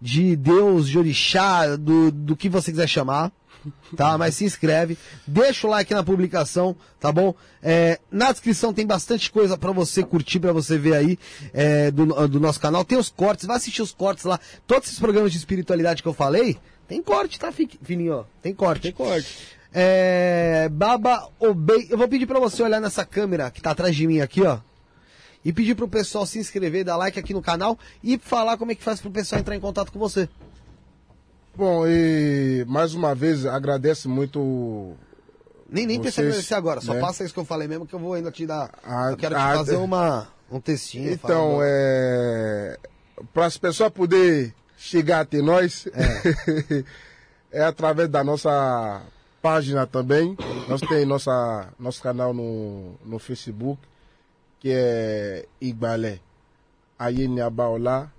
de 0.01 0.36
Deus, 0.36 0.89
de 0.89 0.99
orixá, 0.99 1.76
do, 1.76 2.10
do 2.10 2.36
que 2.36 2.49
você 2.49 2.70
quiser 2.70 2.89
chamar, 2.89 3.33
tá? 3.97 4.16
Mas 4.18 4.36
se 4.36 4.44
inscreve, 4.44 4.99
deixa 5.26 5.66
o 5.66 5.70
like 5.70 5.92
na 5.92 6.02
publicação, 6.02 6.76
tá 6.99 7.10
bom? 7.12 7.34
É, 7.62 7.99
na 8.10 8.32
descrição 8.32 8.73
tem 8.73 8.86
bastante 8.86 9.31
coisa 9.31 9.57
para 9.57 9.73
você 9.73 10.02
curtir, 10.02 10.41
para 10.41 10.52
você 10.52 10.78
ver 10.78 10.94
aí 10.94 11.18
é, 11.52 11.91
do, 11.91 12.28
do 12.28 12.41
nosso 12.41 12.60
canal. 12.60 12.84
Tem 12.84 12.99
os 12.99 13.08
cortes, 13.08 13.47
vai 13.47 13.57
assistir 13.57 13.82
os 13.82 13.92
cortes 13.92 14.24
lá. 14.24 14.39
Todos 14.66 14.89
esses 14.89 14.99
programas 14.99 15.32
de 15.32 15.39
espiritualidade 15.39 16.02
que 16.02 16.08
eu 16.08 16.15
falei, 16.15 16.58
tem 16.89 17.02
corte, 17.02 17.39
tá, 17.39 17.52
fininho, 17.52 18.16
ó? 18.16 18.24
Tem 18.42 18.55
corte. 18.55 18.82
Tem 18.82 18.92
corte. 18.92 19.58
É, 19.73 20.68
Baba 20.70 21.28
Obey. 21.39 21.86
Eu 21.89 21.97
vou 21.97 22.08
pedir 22.08 22.26
para 22.26 22.39
você 22.39 22.62
olhar 22.62 22.81
nessa 22.81 23.05
câmera 23.05 23.50
que 23.50 23.62
tá 23.62 23.70
atrás 23.70 23.97
de 23.97 24.07
mim 24.07 24.20
aqui, 24.20 24.42
ó. 24.42 24.58
E 25.44 25.52
pedir 25.52 25.74
pro 25.74 25.89
pessoal 25.89 26.24
se 26.26 26.39
inscrever, 26.39 26.84
dar 26.84 26.97
like 26.97 27.18
aqui 27.18 27.32
no 27.32 27.42
canal 27.42 27.78
e 28.02 28.18
falar 28.18 28.57
como 28.57 28.70
é 28.70 28.74
que 28.74 28.82
faz 28.82 29.00
pro 29.00 29.10
pessoal 29.10 29.41
entrar 29.41 29.57
em 29.57 29.60
contato 29.60 29.91
com 29.91 29.99
você. 29.99 30.28
Bom, 31.62 31.86
e 31.86 32.65
mais 32.66 32.92
uma 32.92 33.15
vez 33.15 33.47
agradeço 33.47 34.08
muito 34.08 34.97
Nem, 35.70 35.86
nem 35.86 36.00
precisa 36.00 36.23
Vocês, 36.23 36.26
agradecer 36.26 36.55
agora, 36.55 36.81
só 36.81 36.92
né? 36.92 37.00
passa 37.00 37.23
isso 37.23 37.32
que 37.32 37.39
eu 37.39 37.44
falei 37.44 37.68
mesmo 37.68 37.86
que 37.86 37.94
eu 37.94 38.00
vou 38.00 38.15
ainda 38.15 38.32
te 38.32 38.44
dar. 38.44 38.68
Ah, 38.82 39.10
eu 39.12 39.16
quero 39.16 39.36
te 39.36 39.41
ah, 39.41 39.55
fazer 39.55 39.76
uma, 39.76 40.26
um 40.50 40.60
textinho. 40.60 41.12
Então, 41.12 41.60
é. 41.62 42.76
Para 43.32 43.47
as 43.47 43.57
pessoas 43.58 43.92
poderem 43.92 44.52
chegar 44.76 45.20
até 45.20 45.41
nós, 45.41 45.86
é. 47.52 47.62
através 47.62 48.08
da 48.08 48.24
nossa 48.24 49.00
página 49.41 49.86
também. 49.86 50.36
Nós 50.68 50.81
temos 50.89 51.07
nossa, 51.07 51.68
nosso 51.78 52.02
canal 52.02 52.34
no, 52.34 52.94
no 53.05 53.20
Facebook, 53.20 53.81
que 54.58 54.73
é 54.73 55.47
Igbalé. 55.60 56.18
Aí 56.99 57.24
em 57.24 57.41
Abaolá. 57.41 58.10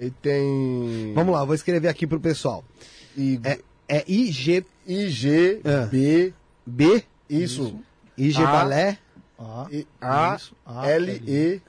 E 0.00 0.10
tem. 0.10 1.12
Vamos 1.14 1.34
lá, 1.34 1.44
vou 1.44 1.54
escrever 1.54 1.88
aqui 1.88 2.06
pro 2.06 2.20
pessoal. 2.20 2.64
I- 3.16 3.40
É, 3.44 3.58
é 3.88 4.04
IG, 4.10 4.64
IG, 4.86 5.60
Ah. 5.64 5.86
B, 5.86 6.32
B, 6.66 7.02
isso. 7.28 7.78
IG 8.16 8.42
A. 8.42 8.46
Balé. 8.46 8.98
A, 9.38 9.66
I- 9.70 9.86
A, 10.00 10.36
Isso, 10.36 10.56
A, 10.66 10.88
L, 10.90 11.22
E, 11.26 11.60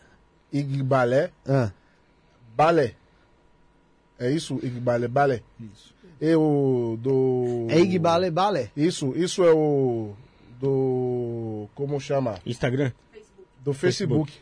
Igbalé. 0.52 1.32
Ah, 1.48 1.72
Balé. 2.56 2.96
É 4.20 4.30
isso, 4.32 4.60
Igbalé, 4.64 5.08
balé. 5.08 5.42
Isso. 5.60 5.94
E 6.20 6.36
o 6.36 6.98
do. 7.02 7.68
é 7.70 7.80
IG 7.80 7.98
Balé 8.00 8.30
Balé. 8.30 8.70
Isso, 8.76 9.14
isso 9.16 9.44
é 9.44 9.54
o 9.54 10.14
do. 10.60 11.68
Como 11.74 12.00
chama? 12.00 12.40
Instagram? 12.46 12.92
Do 13.64 13.74
Facebook. 13.74 14.34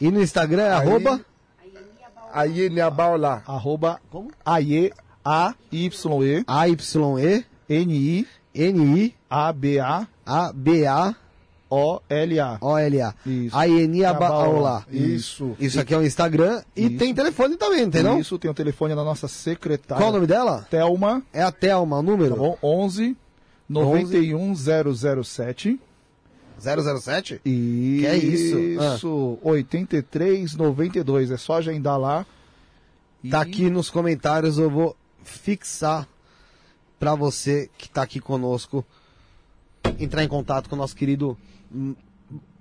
E 0.00 0.10
no 0.10 0.22
Instagram 0.22 0.62
é 0.62 0.72
Aí- 0.72 0.88
arroba. 0.88 1.24
Aí 2.34 2.68
Niabaolá. 2.68 3.42
Arroba 3.46 3.98
AE, 4.44 4.92
A-Y-E, 5.24 6.44
A-Y-E, 6.46 7.44
N-I, 7.68 8.26
N-I, 8.54 9.14
A-B-A, 9.30 10.06
A-B-A, 10.26 11.14
O-L-A. 11.70 12.58
O-L-A. 12.60 13.14
Isso. 13.26 13.56
A-N-I, 13.56 14.04
Abaolá. 14.04 14.84
Isso. 14.90 15.56
Isso 15.58 15.80
aqui 15.80 15.94
é 15.94 15.98
o 15.98 16.04
Instagram. 16.04 16.62
E 16.76 16.86
Isso. 16.86 16.98
tem 16.98 17.14
telefone 17.14 17.56
também, 17.56 17.88
tem 17.90 18.02
não? 18.02 18.20
Isso, 18.20 18.38
tem 18.38 18.50
o 18.50 18.54
telefone 18.54 18.94
da 18.94 19.02
nossa 19.02 19.26
secretária. 19.26 20.00
Qual 20.00 20.10
o 20.10 20.12
nome 20.12 20.26
dela? 20.26 20.66
Thelma, 20.70 21.22
É 21.32 21.42
a 21.42 21.50
Thelma, 21.50 21.98
o 21.98 22.02
número? 22.02 22.34
tá 22.34 22.40
bom? 22.40 22.56
11 22.62 23.16
91007 23.68 25.80
007? 26.64 27.40
e 27.44 27.98
Que 28.00 28.06
é 28.06 28.16
isso? 28.16 28.58
Isso, 28.58 29.38
8392. 29.42 31.30
É 31.30 31.36
só 31.36 31.54
agendar 31.58 31.98
lá. 31.98 32.26
E- 33.22 33.30
Tá 33.30 33.40
aqui 33.40 33.70
nos 33.70 33.88
comentários, 33.90 34.58
eu 34.58 34.68
vou 34.70 34.96
fixar 35.22 36.06
pra 36.98 37.14
você 37.14 37.70
que 37.78 37.88
tá 37.88 38.02
aqui 38.02 38.20
conosco 38.20 38.84
entrar 39.98 40.22
em 40.24 40.28
contato 40.28 40.68
com 40.68 40.74
o 40.76 40.78
nosso 40.78 40.94
querido 40.96 41.36
hum, 41.74 41.94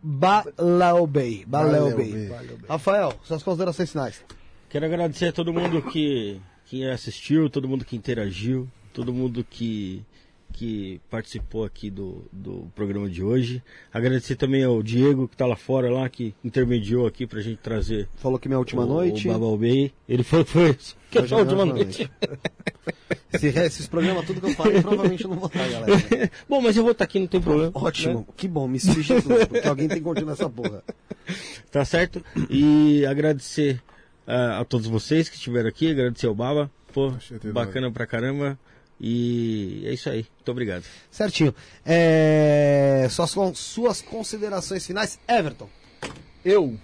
Baléu 0.01 1.07
Bey. 1.07 1.45
Baléu 1.45 1.72
Baléu 1.91 1.98
Bey. 1.98 2.11
Bey. 2.11 2.32
Rafael, 2.67 3.14
suas 3.23 3.41
considerações 3.43 3.90
finais. 3.91 4.23
Quero 4.69 4.85
agradecer 4.85 5.27
a 5.27 5.32
todo 5.33 5.53
mundo 5.53 5.82
que, 5.82 6.41
que 6.65 6.83
assistiu, 6.90 7.49
todo 7.49 7.67
mundo 7.67 7.85
que 7.85 7.95
interagiu, 7.95 8.67
todo 8.93 9.14
mundo 9.14 9.45
que, 9.49 10.03
que 10.53 11.01
participou 11.09 11.65
aqui 11.65 11.90
do, 11.90 12.23
do 12.32 12.72
programa 12.75 13.09
de 13.09 13.23
hoje. 13.23 13.61
Agradecer 13.91 14.35
também 14.35 14.64
ao 14.64 14.82
Diego, 14.82 15.27
que 15.27 15.35
está 15.35 15.45
lá 15.45 15.56
fora, 15.56 15.91
lá, 15.91 16.07
que 16.07 16.33
intermediou 16.43 17.07
aqui 17.07 17.25
pra 17.25 17.41
gente 17.41 17.57
trazer 17.57 18.07
Falou 18.15 18.40
que 18.40 18.48
minha 18.48 18.59
última 18.59 18.83
o, 18.83 18.88
noite. 18.88 19.27
o 19.27 19.33
Babal 19.33 19.57
Bay. 19.57 19.91
Ele 20.07 20.23
foi, 20.23 20.45
foi 20.45 20.69
isso. 20.69 20.95
Que 21.09 21.17
é 21.17 21.22
a 21.22 21.25
é 21.27 21.35
última 21.35 21.65
noite. 21.65 22.09
Se 23.38 23.48
esses 23.48 23.88
programas, 23.88 24.25
tudo 24.25 24.40
que 24.40 24.48
eu 24.48 24.56
falei, 24.56 24.82
provavelmente 24.82 25.23
eu 25.23 25.30
não 25.32 25.38
vou 25.38 25.48
estar, 25.48 25.67
galera. 25.67 26.32
Bom, 26.48 26.61
mas 26.61 26.77
eu 26.77 26.83
vou 26.83 26.91
estar 26.91 27.03
aqui, 27.03 27.19
não 27.19 27.27
tem 27.27 27.41
problema. 27.41 27.72
Ótimo, 27.73 28.19
né? 28.19 28.25
que 28.38 28.48
bom, 28.48 28.67
me 28.67 28.80
substitui, 28.80 29.45
porque 29.45 29.67
alguém 29.67 29.88
tem 29.88 29.98
que 29.98 30.03
continuar 30.03 30.33
essa 30.33 30.49
porra. 30.49 30.83
Tá 31.72 31.83
certo? 31.83 32.23
E 32.49 33.06
agradecer 33.06 33.82
ah, 34.27 34.59
a 34.59 34.65
todos 34.65 34.88
vocês 34.88 35.30
que 35.30 35.35
estiveram 35.35 35.69
aqui, 35.69 35.90
agradecer 35.90 36.27
ao 36.27 36.35
Baba. 36.35 36.69
Pô, 36.93 37.11
bacana 37.51 37.91
pra 37.91 38.06
caramba. 38.06 38.57
E 39.06 39.83
é 39.85 39.91
isso 39.93 40.09
aí. 40.09 40.25
Muito 40.38 40.49
obrigado. 40.51 40.85
Certinho. 41.11 41.53
É... 41.85 43.06
Suas, 43.09 43.35
suas 43.57 44.01
considerações 44.01 44.85
finais, 44.88 45.19
Everton. 45.27 45.67
Eu, 46.45 46.77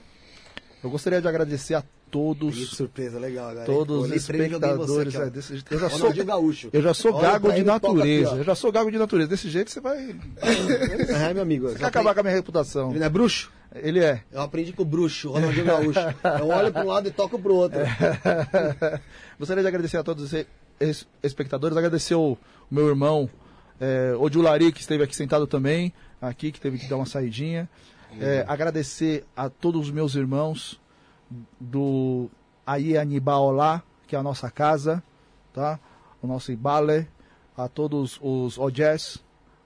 eu 0.84 0.90
gostaria 0.90 1.22
de 1.22 1.28
agradecer 1.30 1.76
a 1.76 1.84
todos, 2.12 2.56
Que 2.58 2.66
surpresa, 2.66 3.18
legal, 3.20 3.48
galera. 3.48 3.66
todos 3.66 4.04
os 4.06 4.12
e 4.12 4.16
em 4.16 4.20
você 4.20 4.32
espectadores. 4.34 5.16
aqui, 5.16 5.28
é, 5.28 5.30
desse 5.30 5.64
eu 5.72 5.80
já 5.80 5.90
sou, 5.90 6.12
Gaúcho. 6.26 6.70
eu 6.74 6.82
já 6.82 6.94
sou 6.94 7.14
Olha 7.14 7.22
gago 7.32 7.54
de 7.54 7.64
natureza. 7.64 8.30
aqui, 8.32 8.40
eu 8.40 8.44
já 8.44 8.56
sou 8.56 8.72
gago 8.72 8.92
de 8.92 8.98
natureza. 8.98 9.30
Desse 9.30 9.50
jeito 9.50 9.72
você 9.72 9.80
vai, 9.80 10.14
É, 10.42 11.34
meu 11.34 11.44
amigo. 11.44 11.70
você 11.70 11.78
vai 11.78 11.88
acabar 11.90 12.14
com 12.14 12.20
a 12.20 12.24
minha 12.24 12.36
reputação. 12.36 12.94
Ele 12.94 13.04
é 13.04 13.10
bruxo? 13.10 13.50
Ele 13.76 14.00
é. 14.00 14.24
Eu 14.32 14.42
aprendi 14.42 14.74
com 14.74 14.82
o 14.82 14.86
bruxo, 14.86 15.30
o 15.30 15.34
Ronaldinho 15.34 15.66
Gaúcho. 15.66 16.00
Eu 16.40 16.48
olho 16.48 16.74
para 16.74 16.84
um 16.84 16.88
lado 16.88 17.08
e 17.08 17.12
toco 17.12 17.40
pro 17.40 17.54
outro. 17.54 17.80
Gostaria 19.38 19.62
de 19.62 19.68
agradecer 19.68 19.98
a 19.98 20.04
todos 20.04 20.34
espectadores, 21.24 21.78
agradecer 21.78 22.16
o, 22.16 22.38
meu 22.70 22.88
irmão, 22.88 23.30
é, 23.80 24.14
que 24.72 24.80
esteve 24.80 25.04
aqui 25.04 25.16
sentado 25.16 25.48
também, 25.48 25.94
aqui, 26.22 26.52
que 26.52 26.60
teve 26.60 26.78
que 26.78 26.88
dar 26.88 26.98
uma 26.98 27.06
saidinha. 27.06 27.70
É, 28.20 28.44
agradecer 28.48 29.24
a 29.36 29.50
todos 29.50 29.88
os 29.88 29.92
meus 29.92 30.16
irmãos 30.16 30.80
do 31.60 32.30
Aie 32.66 32.98
Anibaolá, 32.98 33.84
que 34.08 34.16
é 34.16 34.20
a 34.20 34.24
nossa 34.24 34.50
casa, 34.50 35.04
tá? 35.54 35.80
O 36.22 36.28
nosso 36.28 36.52
Ibale, 36.52 37.08
a 37.56 37.68
todos 37.68 38.20
os 38.22 38.58
Ojés, 38.58 39.20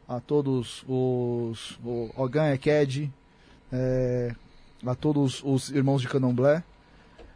a 0.07 0.19
todos 0.19 0.83
os 0.87 1.79
Ogan 2.17 2.53
Eked, 2.53 3.11
é, 3.71 4.35
a 4.85 4.95
todos 4.95 5.41
os 5.43 5.69
irmãos 5.69 6.01
de 6.01 6.09
Candomblé, 6.09 6.63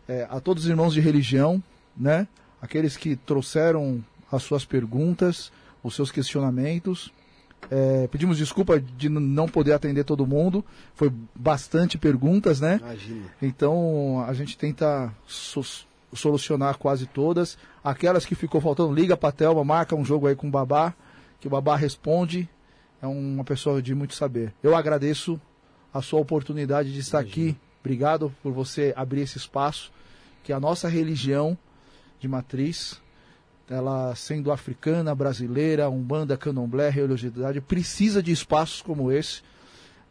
é, 0.07 0.27
a 0.29 0.39
todos 0.39 0.63
os 0.63 0.69
irmãos 0.69 0.93
de 0.93 0.99
religião, 0.99 1.63
né? 1.95 2.27
Aqueles 2.61 2.97
que 2.97 3.15
trouxeram 3.15 4.03
as 4.31 4.43
suas 4.43 4.65
perguntas, 4.65 5.51
os 5.83 5.95
seus 5.95 6.11
questionamentos. 6.11 7.11
É, 7.71 8.07
pedimos 8.07 8.37
desculpa 8.37 8.79
de 8.79 9.09
não 9.09 9.47
poder 9.47 9.73
atender 9.73 10.03
todo 10.03 10.25
mundo. 10.27 10.63
Foi 10.93 11.11
bastante 11.35 11.97
perguntas, 11.97 12.59
né? 12.61 12.77
Imagina. 12.81 13.25
Então 13.41 14.23
a 14.27 14.33
gente 14.33 14.57
tenta 14.57 15.11
so- 15.27 15.85
solucionar 16.13 16.77
quase 16.77 17.05
todas. 17.05 17.57
Aquelas 17.83 18.25
que 18.25 18.35
ficou 18.35 18.61
faltando, 18.61 18.93
liga 18.93 19.17
pra 19.17 19.31
Thelma, 19.31 19.63
marca 19.63 19.95
um 19.95 20.05
jogo 20.05 20.27
aí 20.27 20.35
com 20.35 20.47
o 20.47 20.51
Babá, 20.51 20.93
que 21.39 21.47
o 21.47 21.49
Babá 21.49 21.75
responde. 21.75 22.47
É 23.01 23.07
uma 23.07 23.43
pessoa 23.43 23.81
de 23.81 23.93
muito 23.93 24.15
saber. 24.15 24.53
Eu 24.63 24.75
agradeço 24.75 25.39
a 25.93 26.01
sua 26.01 26.19
oportunidade 26.19 26.91
de 26.93 26.99
estar 26.99 27.19
aqui. 27.19 27.55
Obrigado 27.81 28.33
por 28.43 28.51
você 28.51 28.93
abrir 28.95 29.21
esse 29.21 29.37
espaço, 29.37 29.91
que 30.43 30.51
a 30.51 30.59
nossa 30.59 30.87
religião 30.89 31.57
de 32.19 32.27
matriz, 32.27 33.01
ela 33.69 34.15
sendo 34.15 34.51
africana, 34.51 35.13
brasileira, 35.13 35.89
umbanda, 35.89 36.37
candomblé, 36.37 36.89
religiosidade, 36.89 37.61
precisa 37.61 38.23
de 38.23 38.31
espaços 38.31 38.81
como 38.81 39.11
esse. 39.11 39.41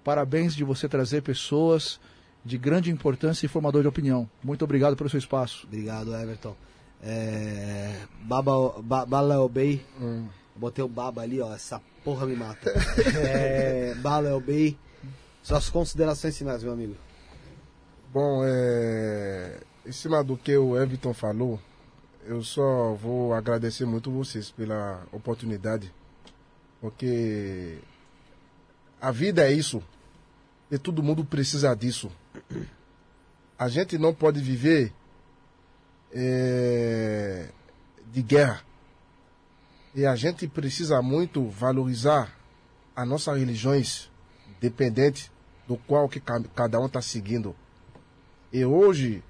Parabéns 0.04 0.54
de 0.54 0.62
você 0.62 0.88
trazer 0.88 1.22
pessoas 1.22 1.98
de 2.44 2.56
grande 2.56 2.90
importância 2.90 3.44
e 3.44 3.48
formador 3.48 3.82
de 3.82 3.88
opinião. 3.88 4.28
Muito 4.42 4.64
obrigado 4.64 4.96
pelo 4.96 5.10
seu 5.10 5.18
espaço. 5.18 5.66
Obrigado, 5.66 6.14
Everton. 6.14 6.54
É... 7.02 8.02
Baba, 8.22 8.80
ba, 8.82 9.04
Baléu 9.04 9.48
Bey. 9.48 9.84
Hum. 10.00 10.28
Botei 10.54 10.84
o 10.84 10.88
baba 10.88 11.22
ali, 11.22 11.40
ó. 11.40 11.52
Essa 11.52 11.82
porra 12.04 12.24
me 12.24 12.36
mata. 12.36 12.70
é... 13.18 13.94
Baléu 13.96 14.40
Bey. 14.40 14.78
Suas 15.42 15.68
considerações 15.68 16.36
finais, 16.38 16.62
meu 16.62 16.72
amigo. 16.72 16.94
Bom, 18.12 18.42
é, 18.44 19.60
em 19.84 19.92
cima 19.92 20.24
do 20.24 20.36
que 20.36 20.56
o 20.56 20.80
Everton 20.80 21.12
falou, 21.12 21.60
eu 22.26 22.42
só 22.42 22.94
vou 22.94 23.32
agradecer 23.34 23.84
muito 23.86 24.10
vocês 24.10 24.50
pela 24.50 25.06
oportunidade, 25.12 25.92
porque 26.80 27.78
a 29.00 29.10
vida 29.10 29.44
é 29.48 29.52
isso 29.52 29.82
e 30.70 30.78
todo 30.78 31.02
mundo 31.02 31.24
precisa 31.24 31.74
disso. 31.74 32.10
A 33.58 33.68
gente 33.68 33.96
não 33.96 34.12
pode 34.12 34.40
viver 34.40 34.92
é, 36.12 37.48
de 38.12 38.22
guerra 38.22 38.62
e 39.94 40.04
a 40.04 40.14
gente 40.16 40.46
precisa 40.48 41.00
muito 41.00 41.48
valorizar 41.48 42.34
as 42.94 43.06
nossas 43.08 43.38
religiões, 43.38 44.10
dependente 44.60 45.30
do 45.66 45.76
qual 45.76 46.08
que 46.08 46.20
ca- 46.20 46.42
cada 46.54 46.80
um 46.80 46.86
está 46.86 47.00
seguindo. 47.00 47.54
E 48.52 48.64
hoje 48.64 49.22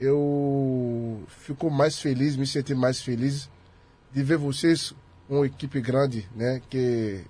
eu 0.00 1.22
fico 1.28 1.70
mais 1.70 1.98
feliz, 1.98 2.36
me 2.36 2.46
senti 2.46 2.74
mais 2.74 3.00
feliz 3.02 3.48
de 4.12 4.22
ver 4.22 4.38
vocês, 4.38 4.94
uma 5.28 5.46
equipe 5.46 5.80
grande, 5.80 6.28
né, 6.34 6.62
que 6.70 7.24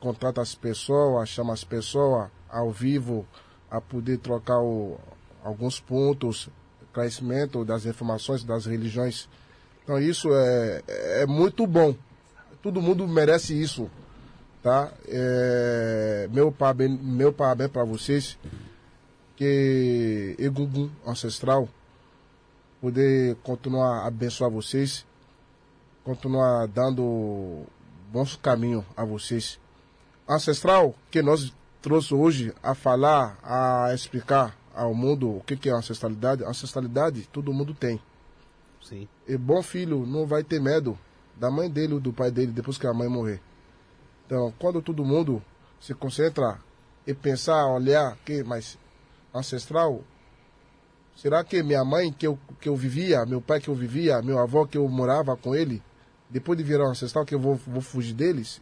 contrata 0.00 0.40
as 0.40 0.54
pessoas, 0.54 1.28
chama 1.28 1.52
as 1.52 1.64
pessoas 1.64 2.28
ao 2.48 2.70
vivo 2.70 3.26
a 3.70 3.80
poder 3.80 4.18
trocar 4.18 4.60
o- 4.60 4.98
alguns 5.44 5.80
pontos, 5.80 6.48
crescimento 6.92 7.64
das 7.64 7.86
informações 7.86 8.44
das 8.44 8.66
religiões. 8.66 9.28
Então 9.82 9.98
isso 9.98 10.28
é, 10.32 10.82
é 11.22 11.26
muito 11.26 11.66
bom. 11.66 11.94
Todo 12.62 12.80
mundo 12.82 13.06
merece 13.08 13.60
isso. 13.60 13.90
tá? 14.62 14.92
É, 15.08 16.28
meu 16.30 16.52
parabéns, 16.52 17.00
meu 17.02 17.32
parabéns 17.32 17.70
para 17.72 17.82
vocês 17.82 18.38
que 19.34 20.36
Egungun 20.38 20.88
ancestral 21.06 21.68
poder 22.82 23.36
continuar 23.44 24.00
a 24.00 24.08
abençoar 24.08 24.50
vocês, 24.50 25.06
continuar 26.02 26.66
dando 26.66 27.62
bons 28.10 28.34
caminhos 28.34 28.84
a 28.96 29.04
vocês. 29.04 29.60
Ancestral 30.28 30.92
que 31.08 31.22
nós 31.22 31.54
trouxe 31.80 32.12
hoje 32.12 32.52
a 32.60 32.74
falar, 32.74 33.38
a 33.40 33.94
explicar 33.94 34.58
ao 34.74 34.92
mundo 34.92 35.36
o 35.36 35.40
que, 35.42 35.56
que 35.56 35.68
é 35.68 35.72
ancestralidade. 35.72 36.42
Ancestralidade 36.42 37.28
todo 37.32 37.52
mundo 37.52 37.72
tem. 37.72 38.02
Sim. 38.82 39.08
E 39.28 39.36
bom 39.36 39.62
filho 39.62 40.04
não 40.04 40.26
vai 40.26 40.42
ter 40.42 40.60
medo 40.60 40.98
da 41.36 41.52
mãe 41.52 41.70
dele 41.70 41.94
ou 41.94 42.00
do 42.00 42.12
pai 42.12 42.32
dele 42.32 42.50
depois 42.50 42.78
que 42.78 42.86
a 42.88 42.92
mãe 42.92 43.08
morrer. 43.08 43.40
Então, 44.26 44.52
quando 44.58 44.82
todo 44.82 45.04
mundo 45.04 45.40
se 45.80 45.94
concentra 45.94 46.58
e 47.06 47.14
pensar, 47.14 47.64
olhar 47.66 48.16
que, 48.24 48.42
mas 48.42 48.76
ancestral, 49.32 50.02
será 51.16 51.44
que 51.44 51.62
minha 51.62 51.84
mãe 51.84 52.12
que 52.12 52.26
eu, 52.26 52.38
que 52.60 52.68
eu 52.68 52.76
vivia, 52.76 53.24
meu 53.26 53.40
pai 53.40 53.60
que 53.60 53.68
eu 53.68 53.74
vivia, 53.74 54.22
meu 54.22 54.38
avô 54.38 54.66
que 54.66 54.78
eu 54.78 54.88
morava 54.88 55.36
com 55.36 55.54
ele, 55.54 55.82
depois 56.28 56.56
de 56.56 56.64
virar 56.64 56.86
um 56.86 56.90
ancestral 56.90 57.24
que 57.24 57.34
eu 57.34 57.40
vou, 57.40 57.56
vou 57.66 57.82
fugir 57.82 58.14
deles? 58.14 58.60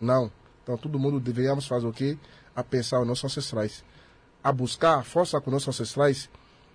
Não. 0.00 0.30
Então, 0.62 0.76
todo 0.76 0.98
mundo 0.98 1.18
deveríamos 1.18 1.66
fazer 1.66 1.86
o 1.86 1.92
quê? 1.92 2.16
A 2.54 2.62
pensar 2.62 3.00
os 3.00 3.06
nossos 3.06 3.24
ancestrais. 3.24 3.84
A 4.42 4.52
buscar 4.52 4.98
a 4.98 5.02
força 5.02 5.40
com 5.40 5.50
nossos 5.50 5.68
ancestrais, 5.68 6.30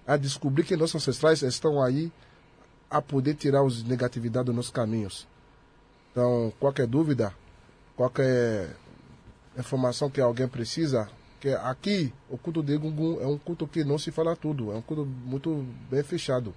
a 0.05 0.17
descobrir 0.17 0.63
que 0.63 0.75
nossos 0.75 0.95
ancestrais 0.95 1.41
estão 1.41 1.81
aí 1.81 2.11
a 2.89 3.01
poder 3.01 3.35
tirar 3.35 3.63
os 3.63 3.83
negatividades 3.83 4.47
dos 4.47 4.55
nossos 4.55 4.71
caminhos. 4.71 5.27
Então, 6.11 6.51
qualquer 6.59 6.87
dúvida, 6.87 7.33
qualquer 7.95 8.75
informação 9.57 10.09
que 10.09 10.21
alguém 10.21 10.47
precisa, 10.47 11.09
que 11.47 11.55
aqui 11.55 12.13
o 12.29 12.37
culto 12.37 12.61
de 12.61 12.73
Egungun 12.73 13.21
é 13.21 13.27
um 13.27 13.37
culto 13.37 13.65
que 13.67 13.83
não 13.83 13.97
se 13.97 14.11
fala 14.11 14.35
tudo, 14.35 14.71
é 14.71 14.75
um 14.75 14.81
culto 14.81 15.05
muito 15.05 15.65
bem 15.89 16.03
fechado, 16.03 16.53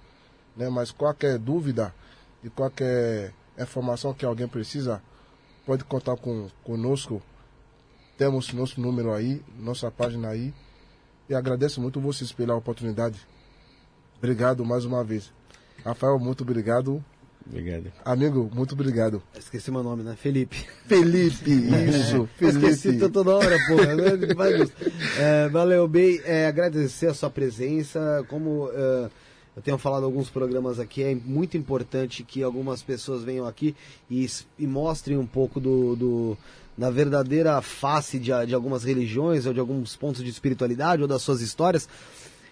né? 0.55 0.69
Mas 0.69 0.91
qualquer 0.91 1.37
dúvida 1.37 1.93
e 2.43 2.49
qualquer 2.49 3.33
informação 3.57 4.13
que 4.13 4.25
alguém 4.25 4.47
precisa, 4.47 5.01
pode 5.65 5.85
contar 5.85 6.17
com 6.17 6.49
conosco. 6.63 7.21
Temos 8.17 8.51
nosso 8.53 8.81
número 8.81 9.13
aí, 9.13 9.41
nossa 9.57 9.89
página 9.89 10.29
aí. 10.29 10.53
E 11.29 11.33
agradeço 11.33 11.79
muito 11.79 12.01
vocês 12.01 12.31
pela 12.33 12.55
oportunidade. 12.55 13.25
Obrigado 14.17 14.65
mais 14.65 14.83
uma 14.83 15.03
vez. 15.03 15.31
Rafael, 15.85 16.19
muito 16.19 16.43
obrigado. 16.43 17.03
Obrigado. 17.47 17.91
Amigo, 18.05 18.49
muito 18.53 18.73
obrigado. 18.73 19.21
Esqueci 19.37 19.71
meu 19.71 19.83
nome, 19.83 20.03
né? 20.03 20.15
Felipe. 20.15 20.65
Felipe, 20.87 21.51
isso. 21.51 22.29
Felipe. 22.37 22.65
Esqueci 22.67 23.09
toda 23.09 23.35
hora, 23.35 23.57
porra. 23.67 23.95
né? 23.95 24.69
É, 25.17 25.49
valeu, 25.49 25.87
bem. 25.87 26.21
É, 26.23 26.47
agradecer 26.47 27.07
a 27.07 27.13
sua 27.13 27.29
presença. 27.29 28.23
Como 28.29 28.69
é, 28.73 29.09
eu 29.55 29.61
tenho 29.61 29.77
falado 29.77 30.03
em 30.03 30.05
alguns 30.05 30.29
programas 30.29 30.79
aqui, 30.79 31.03
é 31.03 31.13
muito 31.15 31.57
importante 31.57 32.23
que 32.23 32.41
algumas 32.41 32.81
pessoas 32.81 33.23
venham 33.23 33.45
aqui 33.45 33.75
e, 34.09 34.29
e 34.57 34.65
mostrem 34.65 35.17
um 35.17 35.25
pouco 35.27 35.59
do, 35.59 35.95
do- 35.95 36.37
da 36.77 36.89
verdadeira 36.89 37.61
face 37.61 38.17
de, 38.17 38.31
de 38.47 38.55
algumas 38.55 38.83
religiões 38.85 39.45
ou 39.45 39.53
de 39.53 39.59
alguns 39.59 39.95
pontos 39.97 40.23
de 40.23 40.29
espiritualidade 40.29 41.01
ou 41.01 41.07
das 41.07 41.21
suas 41.21 41.41
histórias 41.41 41.87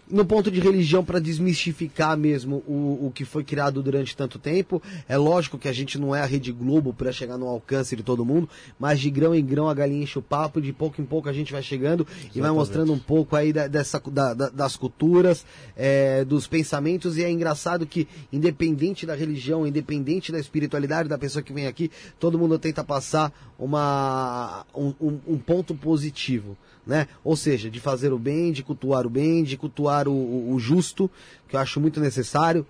no 0.09 0.25
ponto 0.25 0.49
de 0.49 0.59
religião 0.59 1.05
para 1.05 1.19
desmistificar 1.19 2.17
mesmo 2.17 2.63
o, 2.67 3.07
o 3.07 3.11
que 3.13 3.23
foi 3.25 3.43
criado 3.43 3.83
durante 3.83 4.15
tanto 4.17 4.39
tempo. 4.39 4.81
É 5.07 5.15
lógico 5.17 5.57
que 5.57 5.67
a 5.67 5.71
gente 5.71 5.99
não 5.99 6.15
é 6.15 6.21
a 6.21 6.25
Rede 6.25 6.51
Globo 6.51 6.93
para 6.93 7.11
chegar 7.11 7.37
no 7.37 7.47
alcance 7.47 7.95
de 7.95 8.01
todo 8.01 8.25
mundo, 8.25 8.49
mas 8.79 8.99
de 8.99 9.09
grão 9.09 9.35
em 9.35 9.45
grão 9.45 9.69
a 9.69 9.73
galinha 9.73 10.03
enche 10.03 10.17
o 10.17 10.21
papo, 10.21 10.59
de 10.59 10.73
pouco 10.73 10.99
em 11.01 11.05
pouco 11.05 11.29
a 11.29 11.33
gente 11.33 11.51
vai 11.51 11.61
chegando 11.61 12.07
e 12.33 12.41
vai 12.41 12.49
mostrando 12.51 12.91
um 12.93 12.99
pouco 12.99 13.35
aí 13.35 13.53
da- 13.53 13.67
dessa, 13.67 13.99
da- 14.11 14.33
da- 14.33 14.49
das 14.49 14.75
culturas, 14.75 15.45
é, 15.77 16.25
dos 16.25 16.47
pensamentos, 16.47 17.17
e 17.17 17.23
é 17.23 17.29
engraçado 17.29 17.85
que, 17.85 18.07
independente 18.33 19.05
da 19.05 19.13
religião, 19.15 19.67
independente 19.67 20.31
da 20.31 20.39
espiritualidade 20.39 21.07
da 21.07 21.17
pessoa 21.17 21.43
que 21.43 21.53
vem 21.53 21.67
aqui, 21.67 21.91
todo 22.19 22.39
mundo 22.39 22.57
tenta 22.57 22.83
passar 22.83 23.31
uma, 23.59 24.65
um- 24.75 24.93
um- 24.99 25.19
um 25.27 25.37
ponto 25.37 25.75
positivo 25.75 26.57
né? 26.85 27.07
Ou 27.23 27.35
seja, 27.35 27.69
de 27.69 27.79
fazer 27.79 28.11
o 28.13 28.17
bem, 28.19 28.51
de 28.51 28.63
cultuar 28.63 29.05
o 29.05 29.09
bem, 29.09 29.43
de 29.43 29.57
cultuar 29.57 30.07
o, 30.07 30.53
o- 30.53 30.59
justo, 30.59 31.09
que 31.47 31.55
eu 31.55 31.59
acho 31.59 31.79
muito 31.79 31.99
necessário. 31.99 32.65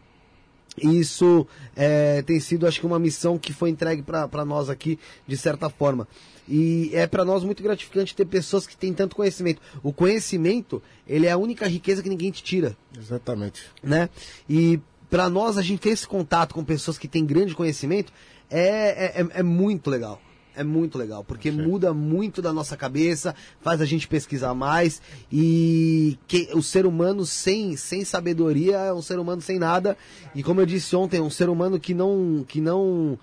E 0.82 1.00
Isso 1.00 1.46
é, 1.76 2.22
tem 2.22 2.40
sido, 2.40 2.66
acho 2.68 2.80
que, 2.80 2.86
uma 2.86 3.00
missão 3.00 3.38
que 3.38 3.52
foi 3.52 3.70
entregue 3.70 4.02
para 4.02 4.46
nós 4.46 4.70
aqui, 4.70 4.98
de 5.28 5.36
certa 5.36 5.70
forma. 5.70 6.08
E 6.48 6.90
é 6.94 7.06
para 7.06 7.26
nós 7.26 7.44
muito 7.44 7.62
gratificante 7.62 8.16
ter 8.16 8.26
pessoas 8.26 8.66
que 8.66 8.78
têm 8.78 8.94
tanto 8.94 9.16
conhecimento. 9.16 9.62
O 9.84 9.92
conhecimento, 9.92 10.82
ele 11.08 11.26
é 11.28 11.32
a 11.32 11.38
única 11.38 11.68
riqueza 11.68 12.02
que 12.02 12.10
ninguém 12.10 12.32
te 12.32 12.42
tira 12.44 12.76
Exatamente. 12.98 13.64
né? 13.84 14.10
E 14.50 14.80
para 15.10 15.30
nós 15.30 15.58
a 15.58 15.62
gente 15.62 15.80
ter 15.80 15.90
esse 15.90 16.08
contato 16.08 16.54
com 16.54 16.64
pessoas 16.64 16.98
que 16.98 17.08
têm 17.08 17.26
grande 17.26 17.54
conhecimento 17.56 18.12
é, 18.50 19.20
é, 19.20 19.22
é- 19.22 19.40
é 19.40 19.44
muito 19.44 19.90
legal. 19.90 20.22
É 20.56 20.64
muito 20.64 20.98
legal, 20.98 21.24
porque 21.24 21.52
muda 21.52 21.94
muito 21.94 22.42
da 22.42 22.52
nossa 22.52 22.76
cabeça, 22.76 23.36
faz 23.62 23.82
a 23.82 23.86
gente 23.86 24.08
pesquisar 24.08 24.54
mais 24.54 25.02
e 25.32 26.18
que, 26.28 26.50
o 26.54 26.62
ser 26.62 26.86
humano 26.86 27.26
sem, 27.26 27.78
sem 27.78 28.04
sabedoria 28.04 28.78
é 28.78 28.94
um 28.94 29.02
ser 29.02 29.20
humano 29.20 29.42
sem 29.42 29.58
nada. 29.58 29.98
E 30.36 30.44
como 30.44 30.60
eu 30.60 30.66
disse 30.66 30.96
ontem, 30.96 31.18
é 31.18 31.22
um 31.22 31.30
ser 31.30 31.50
humano 31.50 31.80
que 31.80 31.94
não 31.94 32.44
que 32.48 32.60
não 32.60 33.18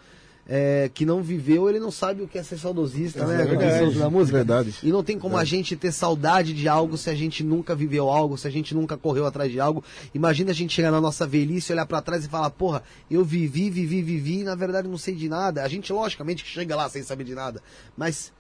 é, 0.49 0.89
que 0.93 1.05
não 1.05 1.23
viveu, 1.23 1.69
ele 1.69 1.81
não 1.81 1.91
sabe 1.91 2.23
o 2.23 2.29
que 2.29 2.39
é 2.39 2.43
ser 2.43 2.59
saudosista, 2.59 3.27
né? 3.27 3.43
É 3.43 3.45
verdade. 3.45 3.97
o 3.97 3.99
da 3.99 4.09
música. 4.09 4.39
Verdade. 4.39 4.75
E 4.83 4.93
não 4.93 5.03
tem 5.03 5.19
como 5.19 5.37
a 5.37 5.45
gente 5.45 5.75
ter 5.75 5.91
saudade 5.91 6.53
de 6.53 6.69
algo 6.69 6.97
se 6.97 7.11
a 7.11 7.15
gente 7.15 7.43
nunca 7.43 7.75
viveu 7.75 8.09
algo, 8.09 8.39
se 8.39 8.47
a 8.47 8.51
gente 8.51 8.75
nunca 8.75 8.97
correu 8.97 9.27
atrás 9.27 9.51
de 9.51 9.59
algo. 9.59 9.83
Imagina 10.15 10.53
a 10.53 10.55
gente 10.55 10.73
chegar 10.73 10.93
na 10.93 11.01
nossa 11.01 11.27
velhice, 11.27 11.73
olhar 11.73 11.87
pra 11.87 12.01
trás 12.01 12.25
e 12.25 12.29
falar, 12.29 12.51
porra, 12.51 12.83
eu 13.11 13.25
vivi, 13.25 13.69
vivi, 13.69 14.03
vivi, 14.03 14.41
e 14.41 14.45
na 14.45 14.55
verdade 14.55 14.87
não 14.87 14.99
sei 14.99 15.17
de 15.17 15.29
nada. 15.29 15.65
A 15.65 15.69
gente, 15.69 15.93
logicamente, 15.93 16.45
chega 16.47 16.77
lá 16.77 16.89
sem 16.89 17.03
saber 17.03 17.25
de 17.25 17.35
nada. 17.35 17.61
Mas 17.97 18.33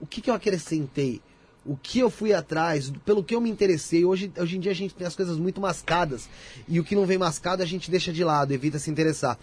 o 0.00 0.06
que, 0.06 0.22
que 0.22 0.30
eu 0.30 0.34
acrescentei? 0.34 1.20
O 1.64 1.76
que 1.76 2.00
eu 2.00 2.10
fui 2.10 2.32
atrás, 2.32 2.92
pelo 3.04 3.22
que 3.22 3.34
eu 3.34 3.40
me 3.40 3.48
interessei. 3.48 4.04
Hoje, 4.04 4.32
hoje 4.36 4.56
em 4.56 4.60
dia 4.60 4.72
a 4.72 4.74
gente 4.74 4.94
tem 4.94 5.06
as 5.06 5.14
coisas 5.14 5.36
muito 5.36 5.60
mascadas. 5.60 6.28
E 6.66 6.80
o 6.80 6.84
que 6.84 6.96
não 6.96 7.06
vem 7.06 7.18
mascado 7.18 7.62
a 7.62 7.66
gente 7.66 7.90
deixa 7.90 8.12
de 8.12 8.24
lado, 8.24 8.52
evita 8.52 8.78
se 8.78 8.90
interessar. 8.90 9.38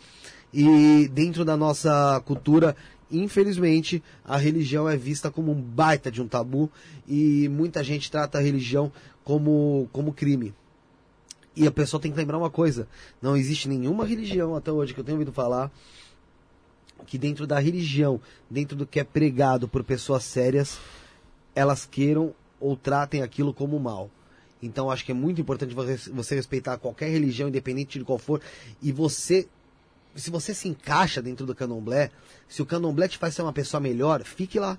E 0.53 1.07
dentro 1.09 1.45
da 1.45 1.55
nossa 1.55 2.21
cultura, 2.25 2.75
infelizmente, 3.11 4.03
a 4.25 4.37
religião 4.37 4.89
é 4.89 4.97
vista 4.97 5.29
como 5.29 5.51
um 5.51 5.61
baita 5.61 6.11
de 6.11 6.21
um 6.21 6.27
tabu. 6.27 6.71
E 7.07 7.47
muita 7.49 7.83
gente 7.83 8.09
trata 8.09 8.37
a 8.37 8.41
religião 8.41 8.91
como, 9.23 9.87
como 9.91 10.13
crime. 10.13 10.53
E 11.55 11.67
a 11.67 11.71
pessoa 11.71 12.01
tem 12.01 12.11
que 12.11 12.17
lembrar 12.17 12.37
uma 12.37 12.49
coisa: 12.49 12.87
não 13.21 13.35
existe 13.35 13.67
nenhuma 13.67 14.05
religião 14.05 14.55
até 14.55 14.71
hoje 14.71 14.93
que 14.93 14.99
eu 14.99 15.03
tenho 15.03 15.17
ouvido 15.17 15.33
falar 15.33 15.71
que 17.05 17.17
dentro 17.17 17.47
da 17.47 17.59
religião, 17.59 18.19
dentro 18.49 18.75
do 18.75 18.85
que 18.85 18.99
é 18.99 19.03
pregado 19.03 19.67
por 19.67 19.83
pessoas 19.83 20.23
sérias, 20.23 20.77
elas 21.55 21.85
queiram 21.85 22.33
ou 22.59 22.75
tratem 22.75 23.21
aquilo 23.21 23.53
como 23.53 23.79
mal. 23.79 24.09
Então 24.61 24.91
acho 24.91 25.05
que 25.05 25.11
é 25.11 25.15
muito 25.15 25.39
importante 25.39 25.73
você, 25.73 26.35
respeitar 26.35 26.77
qualquer 26.77 27.09
religião, 27.09 27.47
independente 27.47 27.97
de 27.97 28.05
qual 28.05 28.17
for, 28.17 28.41
e 28.81 28.91
você, 28.91 29.47
se 30.15 30.29
você 30.29 30.53
se 30.53 30.67
encaixa 30.67 31.21
dentro 31.21 31.45
do 31.45 31.53
candomblé, 31.55 32.11
se 32.47 32.61
o 32.61 32.65
candomblé 32.65 33.07
te 33.07 33.17
faz 33.17 33.35
ser 33.35 33.41
uma 33.41 33.53
pessoa 33.53 33.79
melhor, 33.79 34.23
fique 34.23 34.59
lá. 34.59 34.77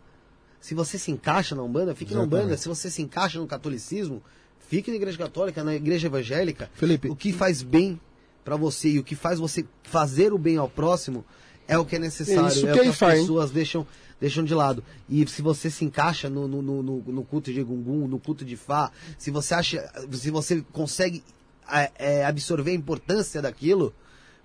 Se 0.61 0.75
você 0.75 0.99
se 0.99 1.11
encaixa 1.11 1.55
na 1.55 1.63
Umbanda, 1.63 1.95
fique 1.95 2.13
na 2.15 2.21
Umbanda. 2.27 2.57
Se 2.57 2.69
você 2.69 2.91
se 2.91 3.01
encaixa 3.01 3.39
no 3.39 3.47
catolicismo, 3.47 4.23
fique 4.69 4.91
na 4.91 4.97
igreja 4.97 5.17
católica, 5.17 5.65
na 5.65 5.75
igreja 5.75 6.07
evangélica. 6.09 6.71
Felipe. 6.75 7.09
O 7.09 7.17
que 7.17 7.33
faz 7.33 7.63
bem 7.63 7.99
para 8.45 8.57
você 8.57 8.91
e 8.91 8.99
o 8.99 9.05
que 9.05 9.15
faz 9.17 9.39
você 9.39 9.65
fazer 9.83 10.33
o 10.33 10.39
bem 10.39 10.59
ao 10.59 10.69
próximo 10.69 11.25
é 11.67 11.79
o 11.79 11.85
que 11.85 11.97
é 11.97 11.99
necessário. 11.99 12.49
Isso 12.49 12.67
é 12.67 12.73
que 12.73 12.79
o 12.79 12.83
que 12.83 12.89
as 12.89 12.97
faz, 12.99 13.15
hein? 13.19 13.25
pessoas 13.25 13.51
deixam, 13.51 13.87
deixam 14.21 14.45
de 14.45 14.53
lado. 14.55 14.85
E 15.09 15.27
se 15.29 15.41
você 15.41 15.71
se 15.71 15.85
encaixa 15.85 16.29
no, 16.29 16.47
no, 16.47 16.61
no, 16.61 16.83
no- 16.83 17.03
no 17.07 17.25
culto 17.25 17.51
de 17.53 17.63
Gungun, 17.63 18.07
no 18.07 18.19
culto 18.19 18.45
de 18.45 18.57
Fá, 18.57 18.91
se 19.17 19.31
você 19.31 19.55
acha, 19.55 19.91
se 20.13 20.31
você 20.31 20.63
consegue 20.73 21.23
é, 21.73 21.91
é, 21.97 22.25
absorver 22.27 22.73
a 22.73 22.75
importância 22.75 23.41
daquilo, 23.41 23.95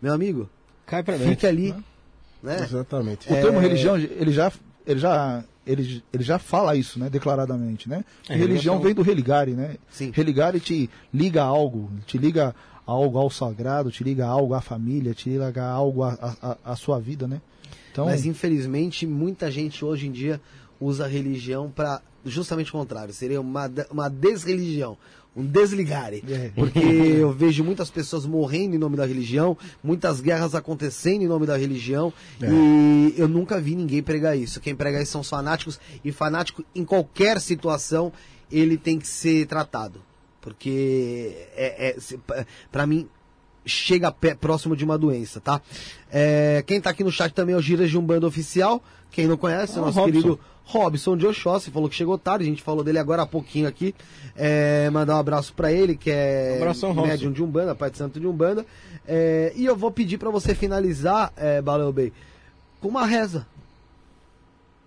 meu 0.02 0.14
amigo, 0.14 0.50
Cai 0.86 1.04
pra 1.04 1.16
dentro. 1.16 1.30
fique 1.30 1.48
ali. 1.48 1.76
Né? 2.42 2.64
Exatamente. 2.64 3.32
O 3.32 3.36
termo 3.36 3.60
religião, 3.60 3.98
ele 3.98 4.32
já, 4.32 4.52
ele 4.86 5.00
já, 5.00 5.44
ele, 5.66 6.04
ele 6.14 6.24
já 6.24 6.38
fala 6.38 6.76
isso, 6.76 7.00
né, 7.00 7.10
declaradamente, 7.10 7.90
né? 7.90 8.06
É, 8.30 8.36
religião 8.36 8.76
religião. 8.76 8.82
vem 8.82 8.94
do 8.94 9.02
religare, 9.02 9.54
né? 9.54 9.78
Sim. 9.90 10.12
Religare 10.14 10.60
te 10.60 10.90
liga 11.14 11.42
a 11.42 11.46
algo, 11.46 11.90
te 12.06 12.18
liga 12.18 12.56
a 12.86 12.92
algo 12.92 13.18
ao 13.18 13.30
sagrado, 13.32 13.92
te 13.92 14.04
liga 14.04 14.26
a 14.26 14.30
algo 14.30 14.54
à 14.54 14.62
família, 14.62 15.14
te 15.14 15.30
liga 15.30 15.64
a 15.64 15.70
algo 15.70 16.04
à, 16.04 16.76
sua 16.76 17.00
vida, 17.00 17.28
né? 17.28 17.42
Então, 17.92 18.06
Mas 18.06 18.26
infelizmente, 18.26 19.08
muita 19.08 19.50
gente 19.50 19.84
hoje 19.84 20.08
em 20.08 20.12
dia 20.12 20.40
usa 20.80 21.06
a 21.06 21.08
religião 21.08 21.72
para 21.72 22.02
justamente 22.24 22.70
o 22.70 22.74
contrário, 22.74 23.14
seria 23.14 23.40
uma, 23.40 23.72
uma 23.90 24.10
desreligião, 24.10 24.98
um 25.36 25.46
desligare. 25.46 26.24
É. 26.30 26.50
Porque 26.56 26.80
eu 26.80 27.32
vejo 27.34 27.64
muitas 27.64 27.90
pessoas 27.90 28.26
morrendo 28.26 28.76
em 28.76 28.78
nome 28.80 28.96
da 28.96 29.06
religião, 29.06 29.58
muitas 29.84 30.22
guerras 30.22 30.56
acontecendo 30.56 31.24
em 31.24 31.28
nome 31.28 31.46
da 31.46 31.58
religião, 31.58 32.14
e 32.42 33.14
eu 33.18 33.28
nunca 33.28 33.60
vi 33.60 33.76
ninguém 33.76 34.02
pregar 34.02 34.38
isso. 34.38 34.62
Quem 34.62 34.76
prega 34.76 35.02
isso 35.02 35.12
são 35.12 35.22
os 35.22 35.30
fanáticos, 35.30 35.80
e 36.04 36.12
fanático 36.12 36.64
em 36.74 36.86
qualquer 36.86 37.42
situação 37.42 38.14
ele 38.52 38.78
tem 38.78 38.98
que 38.98 39.08
ser 39.08 39.46
tratado. 39.48 40.02
Porque 40.40 41.36
é, 41.56 41.90
é, 41.90 42.00
se- 42.00 42.18
pa- 42.20 42.46
pra 42.72 42.86
mim 42.86 43.08
chega 43.66 44.12
pé- 44.12 44.36
próximo 44.36 44.76
de 44.76 44.86
uma 44.86 44.96
doença, 44.98 45.42
tá? 45.42 45.60
É, 46.12 46.64
quem 46.68 46.80
tá 46.80 46.92
aqui 46.92 47.04
no 47.04 47.12
chat 47.12 47.34
também 47.34 47.56
é 47.56 47.58
o 47.58 47.62
Gira 47.62 47.88
de 47.88 47.98
Umbanda 47.98 48.28
Oficial. 48.28 48.82
Quem 49.16 49.28
não 49.28 49.38
conhece, 49.38 49.76
é 49.78 49.80
Ah, 49.80 49.82
o 49.84 49.86
nosso 49.86 49.98
Robson. 50.00 50.12
querido 50.14 50.40
Robson 50.66 51.16
de 51.16 51.26
Oxóssi, 51.26 51.72
falou 51.72 51.88
que 51.88 51.96
chegou 51.96 52.18
tarde, 52.18 52.44
a 52.44 52.48
gente 52.48 52.62
falou 52.62 52.84
dele 52.84 53.00
agora 53.00 53.22
há 53.22 53.26
pouquinho 53.26 53.66
aqui. 53.66 53.96
É, 54.36 54.90
mandar 54.90 55.16
um 55.16 55.20
abraço 55.20 55.54
pra 55.54 55.72
ele, 55.72 55.96
que 55.96 56.12
é 56.12 56.58
Abração, 56.58 56.92
Robson. 56.92 57.08
médium 57.08 57.32
de 57.32 57.42
Umbanda, 57.42 57.74
pai 57.74 57.90
de 57.90 57.98
santo 57.98 58.20
de 58.20 58.28
Umbanda. 58.28 58.66
É, 59.08 59.54
e 59.56 59.66
eu 59.66 59.74
vou 59.76 59.90
pedir 59.90 60.18
pra 60.18 60.30
você 60.30 60.54
finalizar, 60.54 61.32
é, 61.38 61.62
Baleu 61.62 61.94
Bey, 61.94 62.12
com 62.82 62.90
uma 62.90 63.06
reza. 63.06 63.48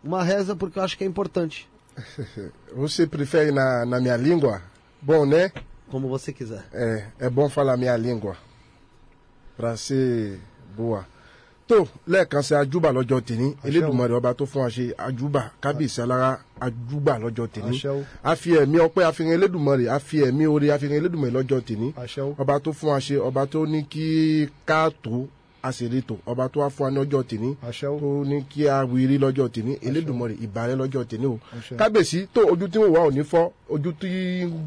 Uma 0.05 0.23
reza 0.23 0.55
porque 0.55 0.79
eu 0.79 0.83
acho 0.83 0.99
que 0.99 1.05
é 1.05 1.07
importante, 1.07 1.67
Você 2.77 3.07
prefere 3.07 3.51
na, 3.51 3.85
na 3.87 3.99
minha 4.01 4.17
língua? 4.17 4.63
Bom, 5.01 5.25
né? 5.27 5.51
como 5.91 6.07
você 6.07 6.33
quiser. 6.35 6.65
É, 6.73 7.07
é 7.19 7.31
bom 7.31 7.49
falar 7.49 7.77
minha 7.79 7.97
língua. 7.97 8.37
Pra 9.57 9.75
ser 9.77 10.39
boa. 10.77 11.07
Tó 11.69 11.79
lẹ́ẹ̀kan 12.13 12.43
sí 12.47 12.55
ajúbà 12.63 12.89
lọ́jọ́ 12.97 13.21
tèmi 13.29 13.49
elédùnmọ̀rẹ́ 13.69 14.19
ọba 14.21 14.31
tó 14.39 14.45
fún 14.51 14.63
wa 14.65 14.71
ṣe 14.75 14.85
ajúbà 15.07 15.43
kábíyèsí 15.63 16.01
alára 16.05 16.31
ajúbà 16.67 17.15
lọ́jọ́ 17.23 17.47
o. 17.99 18.03
a 18.31 18.33
fi 18.41 18.51
ẹ̀mí 18.63 18.77
ọpẹ́ 18.87 19.05
àfihàn 19.11 19.35
elédùnmọ̀rẹ́ 19.37 19.89
a 19.97 19.99
fi 20.07 20.17
ẹ̀mí 20.29 20.45
oore 20.53 20.67
àfihàn 20.75 20.99
elédùnmọ̀rẹ́ 21.01 21.35
lọ́jọ́ 21.37 21.61
o. 22.27 22.35
ọba 22.43 22.55
tó 22.65 22.71
fún 22.79 22.89
wa 22.93 22.99
ṣe 23.07 23.17
ọba 23.29 23.43
tó 23.53 23.61
ní 23.73 23.81
kí 23.93 24.07
ká 24.69 24.81
tó 25.63 25.69
a 25.69 25.73
sì 25.73 25.89
rí 25.89 26.03
tò. 26.03 26.17
Ọba 26.27 26.49
tó 26.49 26.61
wá 26.61 26.69
fún 26.71 26.85
wa 26.85 26.91
ní 26.91 26.99
ọjọ́ 27.05 27.23
tèmi 27.25 27.57
tó 28.01 28.25
ní 28.25 28.43
kí 28.49 28.69
a 28.69 28.85
wírí 28.85 29.19
lọ́jọ́ 29.19 29.49
tèmi 29.49 29.79
elédùnmọ̀rẹ́ 29.83 30.39
ìbàrẹ́ 30.45 30.77
lọ́jọ́ 30.77 31.05
tèmi 31.11 31.27
o. 31.27 31.39
Àṣẹ. 31.57 31.77
kábíyèsí 31.79 32.27
tó 32.35 32.41
ojú 32.53 32.69
tí 32.69 32.79
wọ́n 32.79 32.91
wà 32.95 33.01
ò 33.07 33.11
ní 33.11 33.21
fọ́ 33.23 33.51
ojú 33.71 33.93
tí 34.01 34.09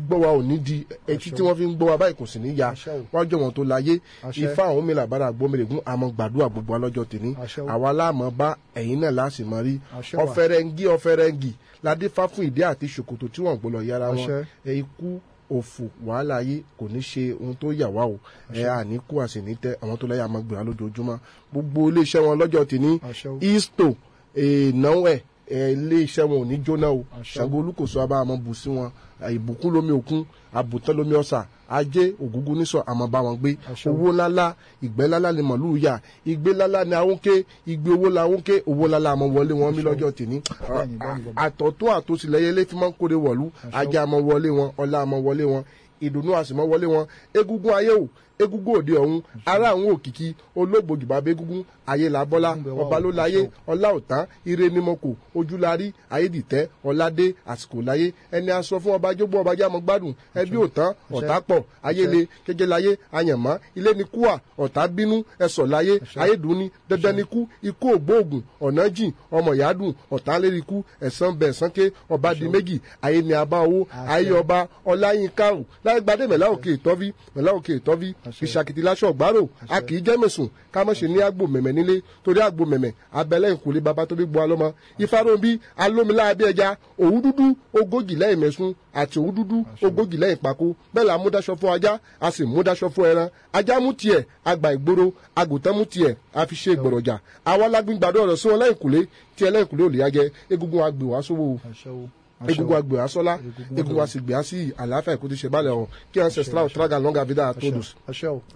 gbọ́ 0.07 0.17
wa 0.23 0.29
ò 0.37 0.41
ní 0.43 0.57
di 0.59 0.85
etí 1.07 1.31
tí 1.31 1.41
wọ́n 1.41 1.55
fi 1.57 1.65
ń 1.65 1.75
gbọ́ 1.77 1.87
wa 1.89 1.97
báyìí 1.97 2.15
kò 2.19 2.25
sì 2.25 2.39
ní 2.39 2.57
ya. 2.59 2.69
O. 2.87 3.05
wájú 3.17 3.35
wọn 3.41 3.51
tó 3.53 3.63
láyé. 3.63 3.99
Ifá 4.33 4.63
àwọn 4.69 4.83
mìíràn 4.85 5.07
bára 5.09 5.31
gbómìnirègún 5.31 5.81
àmọ́ 5.85 6.11
gbàdúrà 6.15 6.49
gbogbo 6.49 6.73
alọ́jọ́ 6.75 7.05
tèmi 7.11 7.35
àwa 7.73 7.89
láàmọ́ 7.93 8.31
bá 8.37 8.55
ẹ̀yin 8.75 8.99
náà 9.01 9.11
láti 9.11 9.43
mọ 9.43 9.57
rí. 9.65 9.79
Àṣẹ 9.97 10.17
wa. 10.17 10.23
ọ̀fẹ́rẹ́ngí 10.25 10.85
ọ̀fẹ́rẹ́ngì 10.95 11.51
ládé 11.83 12.09
fá 12.09 12.27
fún 12.27 12.45
ìdí 12.49 12.61
àti 12.63 12.85
ṣòkòtò 12.87 13.27
tí 13.33 13.41
wọ́n 13.41 13.57
gbọ́lọ̀ 13.59 13.81
yára 13.89 14.07
wọn. 14.11 14.45
Ikú 14.65 15.19
òfò 15.55 15.83
wàhálà 16.05 16.35
ayé 16.41 16.63
kò 16.79 16.85
ní 16.93 16.99
ṣe 16.99 17.33
ohun 17.41 17.55
tó 17.61 17.67
yà 17.79 17.87
wá 17.95 18.03
o. 18.05 18.19
Ẹ 18.53 18.63
àní 18.79 18.99
kú 19.07 19.15
àsìní 19.23 19.55
tẹ 19.61 19.69
àwọn 19.81 19.97
tó 19.99 20.07
láyà 20.07 20.27
máa 20.27 20.41
gbéra 20.41 20.63
lójoojúmọ́. 20.67 21.17
Gbogbo 21.51 21.79
iléeṣẹ́ 21.89 22.21
wọn 22.25 22.37
lọ́jọ́ 22.41 22.65
Àṣẹ 23.09 23.27
o. 23.29 23.37
isto 23.41 23.87
ìnáwó 24.35 25.03
ẹ 25.13 25.21
iléeṣẹ́ 25.51 26.23
wọn 26.29 26.41
ò 26.41 26.45
ní 26.49 26.55
jóná 26.65 26.87
o. 26.97 27.03
Ṣàngó 27.33 27.57
olùkóso 27.59 28.01
abá 28.01 28.15
àmọ́ 28.23 28.37
bù 28.43 28.53
sí 28.53 28.69
wọn. 28.69 28.89
Ìbùkún 29.35 29.71
lómi 29.73 29.91
òkun 29.91 30.25
àbùtán 30.53 30.95
lómi 30.97 31.13
ọ̀sà 31.21 31.45
ajé 31.69 32.03
ògúngún 32.23 32.57
nísọ 32.59 32.79
àmọ́ 32.91 33.07
bá 33.13 33.19
wọn 33.25 33.35
gbé. 33.39 33.49
Owó 33.89 34.11
ńláńlá 34.13 34.55
ìgbẹ́ 34.85 35.05
ńláńlá 35.07 35.31
ni 35.35 35.41
màlúù 35.41 35.77
yà. 35.85 35.93
Ìgbé 36.25 36.49
ńláńlá 36.53 36.85
ni 36.85 36.93
àwọn 37.01 37.17
ké 37.25 37.33
ìgbé 37.67 37.89
owó 37.95 38.09
làwọn 38.09 38.41
ké 38.47 38.55
owó 38.69 38.83
ńláńlá 38.87 39.09
àmọ́ 39.13 39.27
wọlé 39.35 39.53
wọn 39.61 39.75
mí 39.75 39.81
lọ́jọ́ 39.83 40.11
tèmi. 40.17 40.37
Àtọ̀tún 41.35 41.89
àtòsílẹ̀ 41.97 42.41
yẹlé 42.45 42.65
fi 42.69 42.75
máa 42.75 42.89
ń 42.89 42.93
kórè 42.99 43.15
wọ̀lú. 43.25 43.45
Ajé 43.71 43.97
àmọ́ 44.03 44.19
wọlé 44.27 44.49
wọn 44.57 44.69
ọlá 44.81 44.97
àmọ́ 45.05 45.19
wọlé 45.25 45.43
wọn 45.51 45.63
ìdùnnú 46.05 46.31
àsìmọ́ 46.39 46.65
wọlé 46.71 46.85
wọn. 46.93 47.05
Egungun 47.39 47.73
ayé 47.73 47.91
o 47.91 48.07
egungun 48.39 48.75
òde 48.79 48.93
ọ̀hún. 48.93 49.21
Ara 49.45 49.67
àwọn 49.73 49.91
òkìkí 49.93 50.27
olóògbòjì 50.55 51.05
bàbá 51.05 51.29
egungun 51.31 51.63
ayé 51.91 52.07
làbọ́lá 52.15 52.49
ọba 52.81 52.97
ló 53.03 53.09
láyé 53.19 53.41
ọlá 53.71 53.87
òtán 53.97 54.25
ire 54.45 54.69
ni 54.69 54.79
mo 54.87 54.93
kò 55.03 55.09
ojúlarí 55.35 55.87
ayédìtẹ́ 56.15 56.67
ọládé 56.89 57.25
àsìkò 57.51 57.77
láyé 57.87 58.07
ẹni 58.35 58.51
aṣọ 58.59 58.75
fún 58.83 58.93
ọba 58.97 59.09
jógbó 59.17 59.37
ọba 59.41 59.51
jámọ 59.59 59.77
gbádùn 59.85 60.13
ẹbí 60.41 60.55
òtán 60.65 60.89
ọ̀tá 61.11 61.35
pọ̀ 61.47 61.59
ayéle 61.87 62.19
kéje 62.45 62.65
láyé 62.73 62.91
àyànmọ́ 63.17 63.59
ilé 63.77 63.91
ni 63.97 64.03
kúà 64.13 64.33
ọ̀tá 64.63 64.81
bínú 64.95 65.17
ẹsọ̀ 65.45 65.65
láyé 65.73 65.93
ayédùn 66.21 66.57
ni 66.59 66.65
dandan 66.89 67.15
ni 67.15 67.23
kú 67.23 67.39
ikú 67.69 67.87
ògbóògùn 67.95 68.41
ọ̀nà 68.65 68.83
jìn 68.95 69.11
ọmọ 69.37 69.51
ìyádùn 69.57 69.91
ọ̀tá 70.15 70.33
lérí 70.41 70.57
ikú 70.63 70.77
ẹ̀sán 71.05 71.31
bẹ̀ 71.39 71.49
ẹ̀sán 71.51 71.69
ké 71.75 71.83
ọba 72.13 72.29
di 72.39 72.45
méjì 72.53 72.75
ayé 73.01 73.21
ni 73.21 73.33
abá 73.33 73.57
owó 73.65 73.79
ayé 74.13 74.31
ọba 74.41 74.67
ọláyínká 74.91 75.45
o 75.57 75.65
láyé 75.85 75.99
gbadé 76.03 76.23
mẹ́lá 76.31 76.47
òkè 76.55 76.69
ìtọ́fí 76.77 77.07
mẹ́lá 77.35 77.51
òkè 77.57 77.73
ìtọ́fí 77.79 78.07
ìṣàkìtì 78.45 78.81
láṣọ 78.87 79.05
ọ̀gbárò 79.11 79.41
a 79.69 79.77
kì 79.87 79.95
í 79.97 80.01
jẹ́ 80.05 80.17
mẹ̀sùn 80.21 80.47
ká 80.73 80.79
mọ̀ 80.87 80.95
ṣe 80.99 81.07
ní 81.13 81.19
àgbò 81.27 81.43
mẹ̀mẹ̀ 81.53 81.73
nílé 81.81 82.01
torí 82.23 82.39
àgbò 82.41 82.63
mẹ̀mẹ̀ 82.65 82.93
abẹ́lẹ́ 83.13 83.53
ìkùlé 83.55 83.79
baba 83.81 84.05
tó 84.05 84.15
bí 84.15 84.23
gbọ́ 84.25 84.41
alọ́mọ. 84.45 84.73
Ifáròbí 84.99 85.59
alómiláàbí 85.77 86.43
ẹja 86.51 86.77
òwú 86.99 87.17
dúdú 87.23 87.45
ogójì 87.79 88.15
lẹ́yìn 88.15 88.39
mẹ̀sùn 88.39 88.73
àti 88.93 89.17
òwú 89.19 89.31
dúdú 89.35 89.57
ogójì 89.85 90.17
lẹ́yìn 90.17 90.39
pàkó 90.43 90.65
bẹ́ẹ̀ 90.93 91.05
la 91.07 91.17
múdáṣọ 91.17 91.53
fún 91.59 91.71
ajá 91.75 91.99
a 92.19 92.31
sì 92.31 92.43
múdáṣọ 92.43 92.87
fún 92.95 93.05
ẹran. 93.11 93.29
Ajá 93.53 93.79
mú 93.79 93.93
tiẹ̀ 93.93 94.25
àgbà 94.45 94.73
ìgboro 94.75 95.11
àgùntàn 95.35 95.73
mú 95.77 95.85
tiẹ̀ 95.85 96.15
a 96.33 96.45
fi 96.47 96.55
ṣe 96.55 96.71
ìgbọ̀rọ̀jà. 96.75 97.15
Àwa 97.45 97.65
lágbíngbàdo 97.73 98.19
ọ̀rọ̀ 98.23 98.37
sí 98.41 98.47
wọn 98.49 98.59
lẹ́yìn 98.61 98.77
kùlé 98.81 98.99
tí 99.35 99.45
ẹlẹ́yìn 99.45 99.67
kùlé 99.69 99.83
ò 99.83 99.89
lè 99.93 99.97
yá 100.03 100.09
jẹ. 100.15 100.31
Egungun 100.49 100.83
agbè 100.87 101.05
wá 101.05 101.19
sówó 101.21 101.57
egungun 102.47 102.77
agbè 102.77 102.95
wá 102.97 103.05
sọ́lá. 103.07 103.33
Egungun 103.77 104.03
asigbe 104.03 104.33
á 104.35 104.43
sí 104.43 104.71
àlàáfíà 104.77 105.13
ìkú 105.15 105.27
ti 105.29 105.35
ṣe 105.35 105.49
balẹ̀ 105.49 105.71
ọ̀hún 105.73 105.87
kí 106.13 106.19
ancestral 106.21 106.69
traga 106.69 106.99
longa 106.99 107.23
vida 107.25 107.47
a 107.49 107.53
todos 107.53 107.95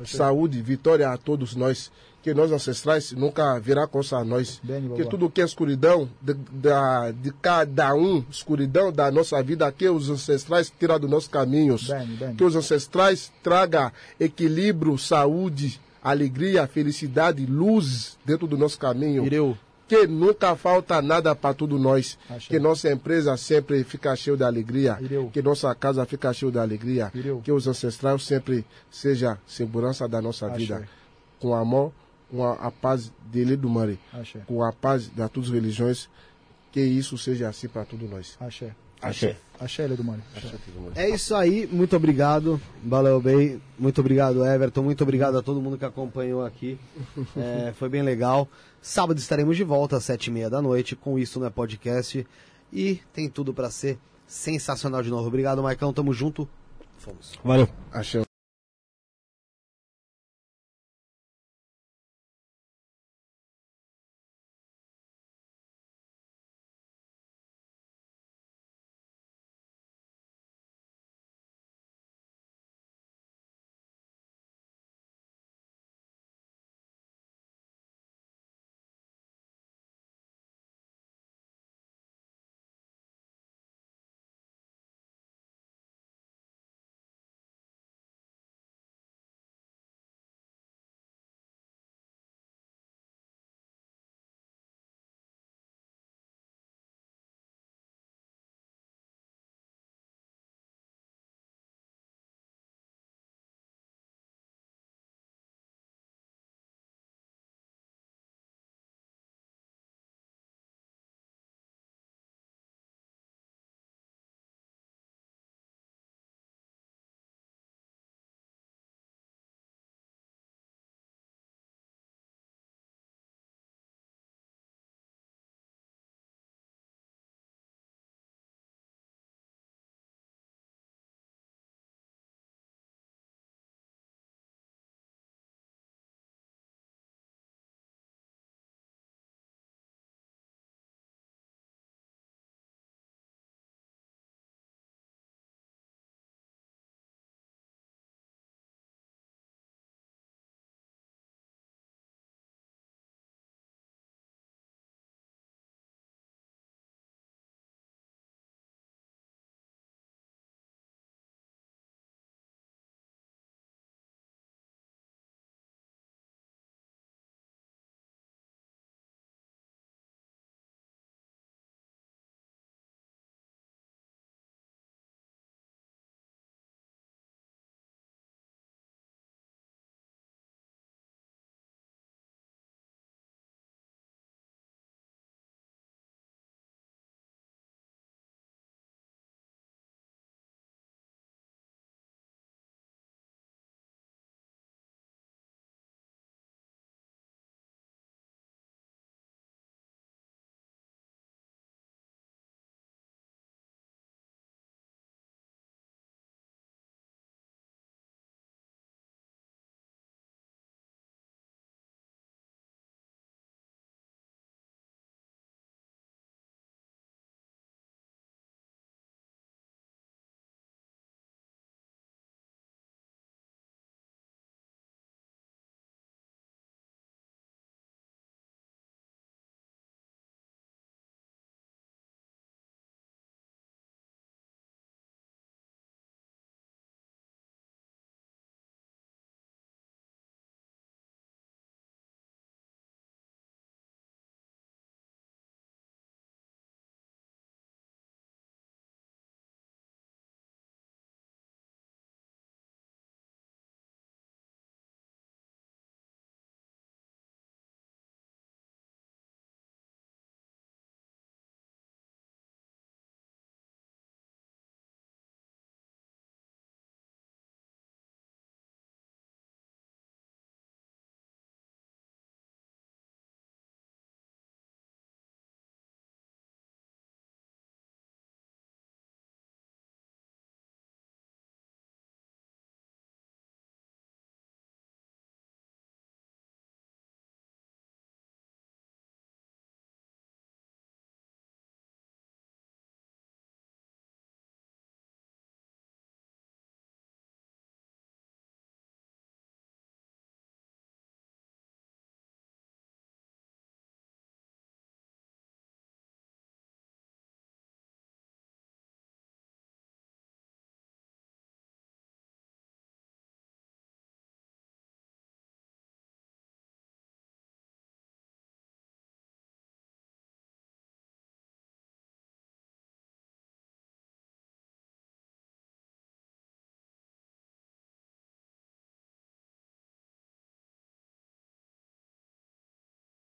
saúde, 0.04 0.62
vitória 0.62 1.12
a 1.12 1.18
todos 1.18 1.56
nós. 1.56 1.92
Que 2.26 2.34
nós 2.34 2.52
ancestrais 2.52 3.12
nunca 3.12 3.60
virá 3.60 3.86
coça 3.86 4.18
a 4.18 4.26
nós. 4.26 4.60
Bem, 4.64 4.90
que 4.95 5.06
tudo 5.06 5.30
que 5.30 5.44
é 5.44 5.45
escuridão 5.45 6.10
de, 6.20 6.34
da, 6.34 7.12
de 7.12 7.32
cada 7.40 7.94
um, 7.94 8.26
escuridão 8.32 8.92
da 8.92 9.12
nossa 9.12 9.44
vida, 9.44 9.72
que 9.72 9.88
os 9.88 10.10
ancestrais 10.10 10.74
tiram 10.80 11.00
dos 11.00 11.08
nossos 11.08 11.30
caminhos. 11.30 11.88
Bem, 11.88 12.08
bem. 12.08 12.36
Que 12.36 12.44
os 12.44 12.56
ancestrais 12.56 13.32
tragam 13.44 13.92
equilíbrio, 14.20 14.98
saúde, 14.98 15.80
alegria, 16.02 16.66
felicidade, 16.66 17.45
luz 17.45 18.18
dentro 18.26 18.48
do 18.48 18.58
nosso 18.58 18.80
caminho. 18.80 19.24
Ireu. 19.24 19.56
Que 19.88 20.08
nunca 20.08 20.56
falta 20.56 21.00
nada 21.04 21.36
para 21.36 21.54
todos 21.54 21.80
nós. 21.80 22.18
Axé. 22.28 22.48
Que 22.50 22.58
nossa 22.58 22.92
empresa 22.92 23.38
sempre 23.38 23.84
fica 23.84 24.16
cheia 24.16 24.36
de 24.36 24.44
alegria. 24.44 24.98
Ireu. 25.00 25.30
Que 25.32 25.44
nossa 25.44 25.76
casa 25.76 26.04
fica 26.08 26.34
cheia 26.34 26.52
de 26.52 26.58
alegria. 26.58 27.12
Ireu. 27.14 27.40
Que 27.44 27.52
os 27.52 27.68
ancestrais 27.68 28.24
sempre 28.24 28.66
seja 28.90 29.38
segurança 29.45 30.08
da 30.08 30.20
nossa 30.20 30.48
Axé. 30.48 30.58
vida. 30.58 30.90
Com 31.40 31.54
amor, 31.54 31.92
com 32.30 32.44
a, 32.44 32.54
a 32.54 32.72
paz 32.72 33.12
dele 33.32 33.56
do 33.56 33.70
Mare. 33.70 34.00
Axé. 34.14 34.40
Com 34.48 34.64
a 34.64 34.72
paz 34.72 35.08
de 35.08 35.30
todas 35.30 35.50
as 35.50 35.56
religiões. 35.56 36.10
Que 36.72 36.82
isso 36.82 37.18
seja 37.18 37.48
assim 37.48 37.68
para 37.68 37.86
todos 37.86 38.10
nós. 38.10 38.38
Axé. 38.40 38.76
Axé. 39.02 39.38
Axé, 39.60 39.84
ele 39.84 39.95
do 39.95 40.04
Mari. 40.04 40.22
É 40.95 41.10
isso 41.10 41.36
aí, 41.36 41.68
muito 41.72 41.95
obrigado, 41.95 42.60
Baleu 42.84 43.22
Bey, 43.22 43.62
muito 43.80 44.02
obrigado, 44.02 44.45
Everton, 44.45 44.82
muito 44.82 45.02
obrigado 45.02 45.38
a 45.38 45.42
todo 45.42 45.62
mundo 45.62 45.78
que 45.78 45.86
acompanhou 45.86 46.45
aqui. 46.45 46.78
É, 47.38 47.74
foi 47.74 47.90
bem 47.90 48.02
legal. 48.02 48.48
Sábado 48.82 49.18
estaremos 49.18 49.58
de 49.58 49.64
volta 49.64 49.98
às 49.98 50.06
sete 50.06 50.28
e 50.28 50.32
meia 50.32 50.50
da 50.50 50.62
noite 50.62 50.95
com 50.95 51.20
Isso 51.20 51.40
Não 51.40 51.48
é 51.48 51.50
Podcast. 51.50 52.26
E 52.72 53.00
tem 53.14 53.30
tudo 53.30 53.54
pra 53.54 53.70
ser 53.70 53.98
sensacional 54.28 55.02
de 55.02 55.10
novo. 55.10 55.28
Obrigado, 55.28 55.62
Maicão, 55.62 55.94
tamo 55.94 56.14
junto. 56.14 56.48
Fomos. 56.98 57.34
Valeu. 57.44 57.70
Axé. 57.92 58.35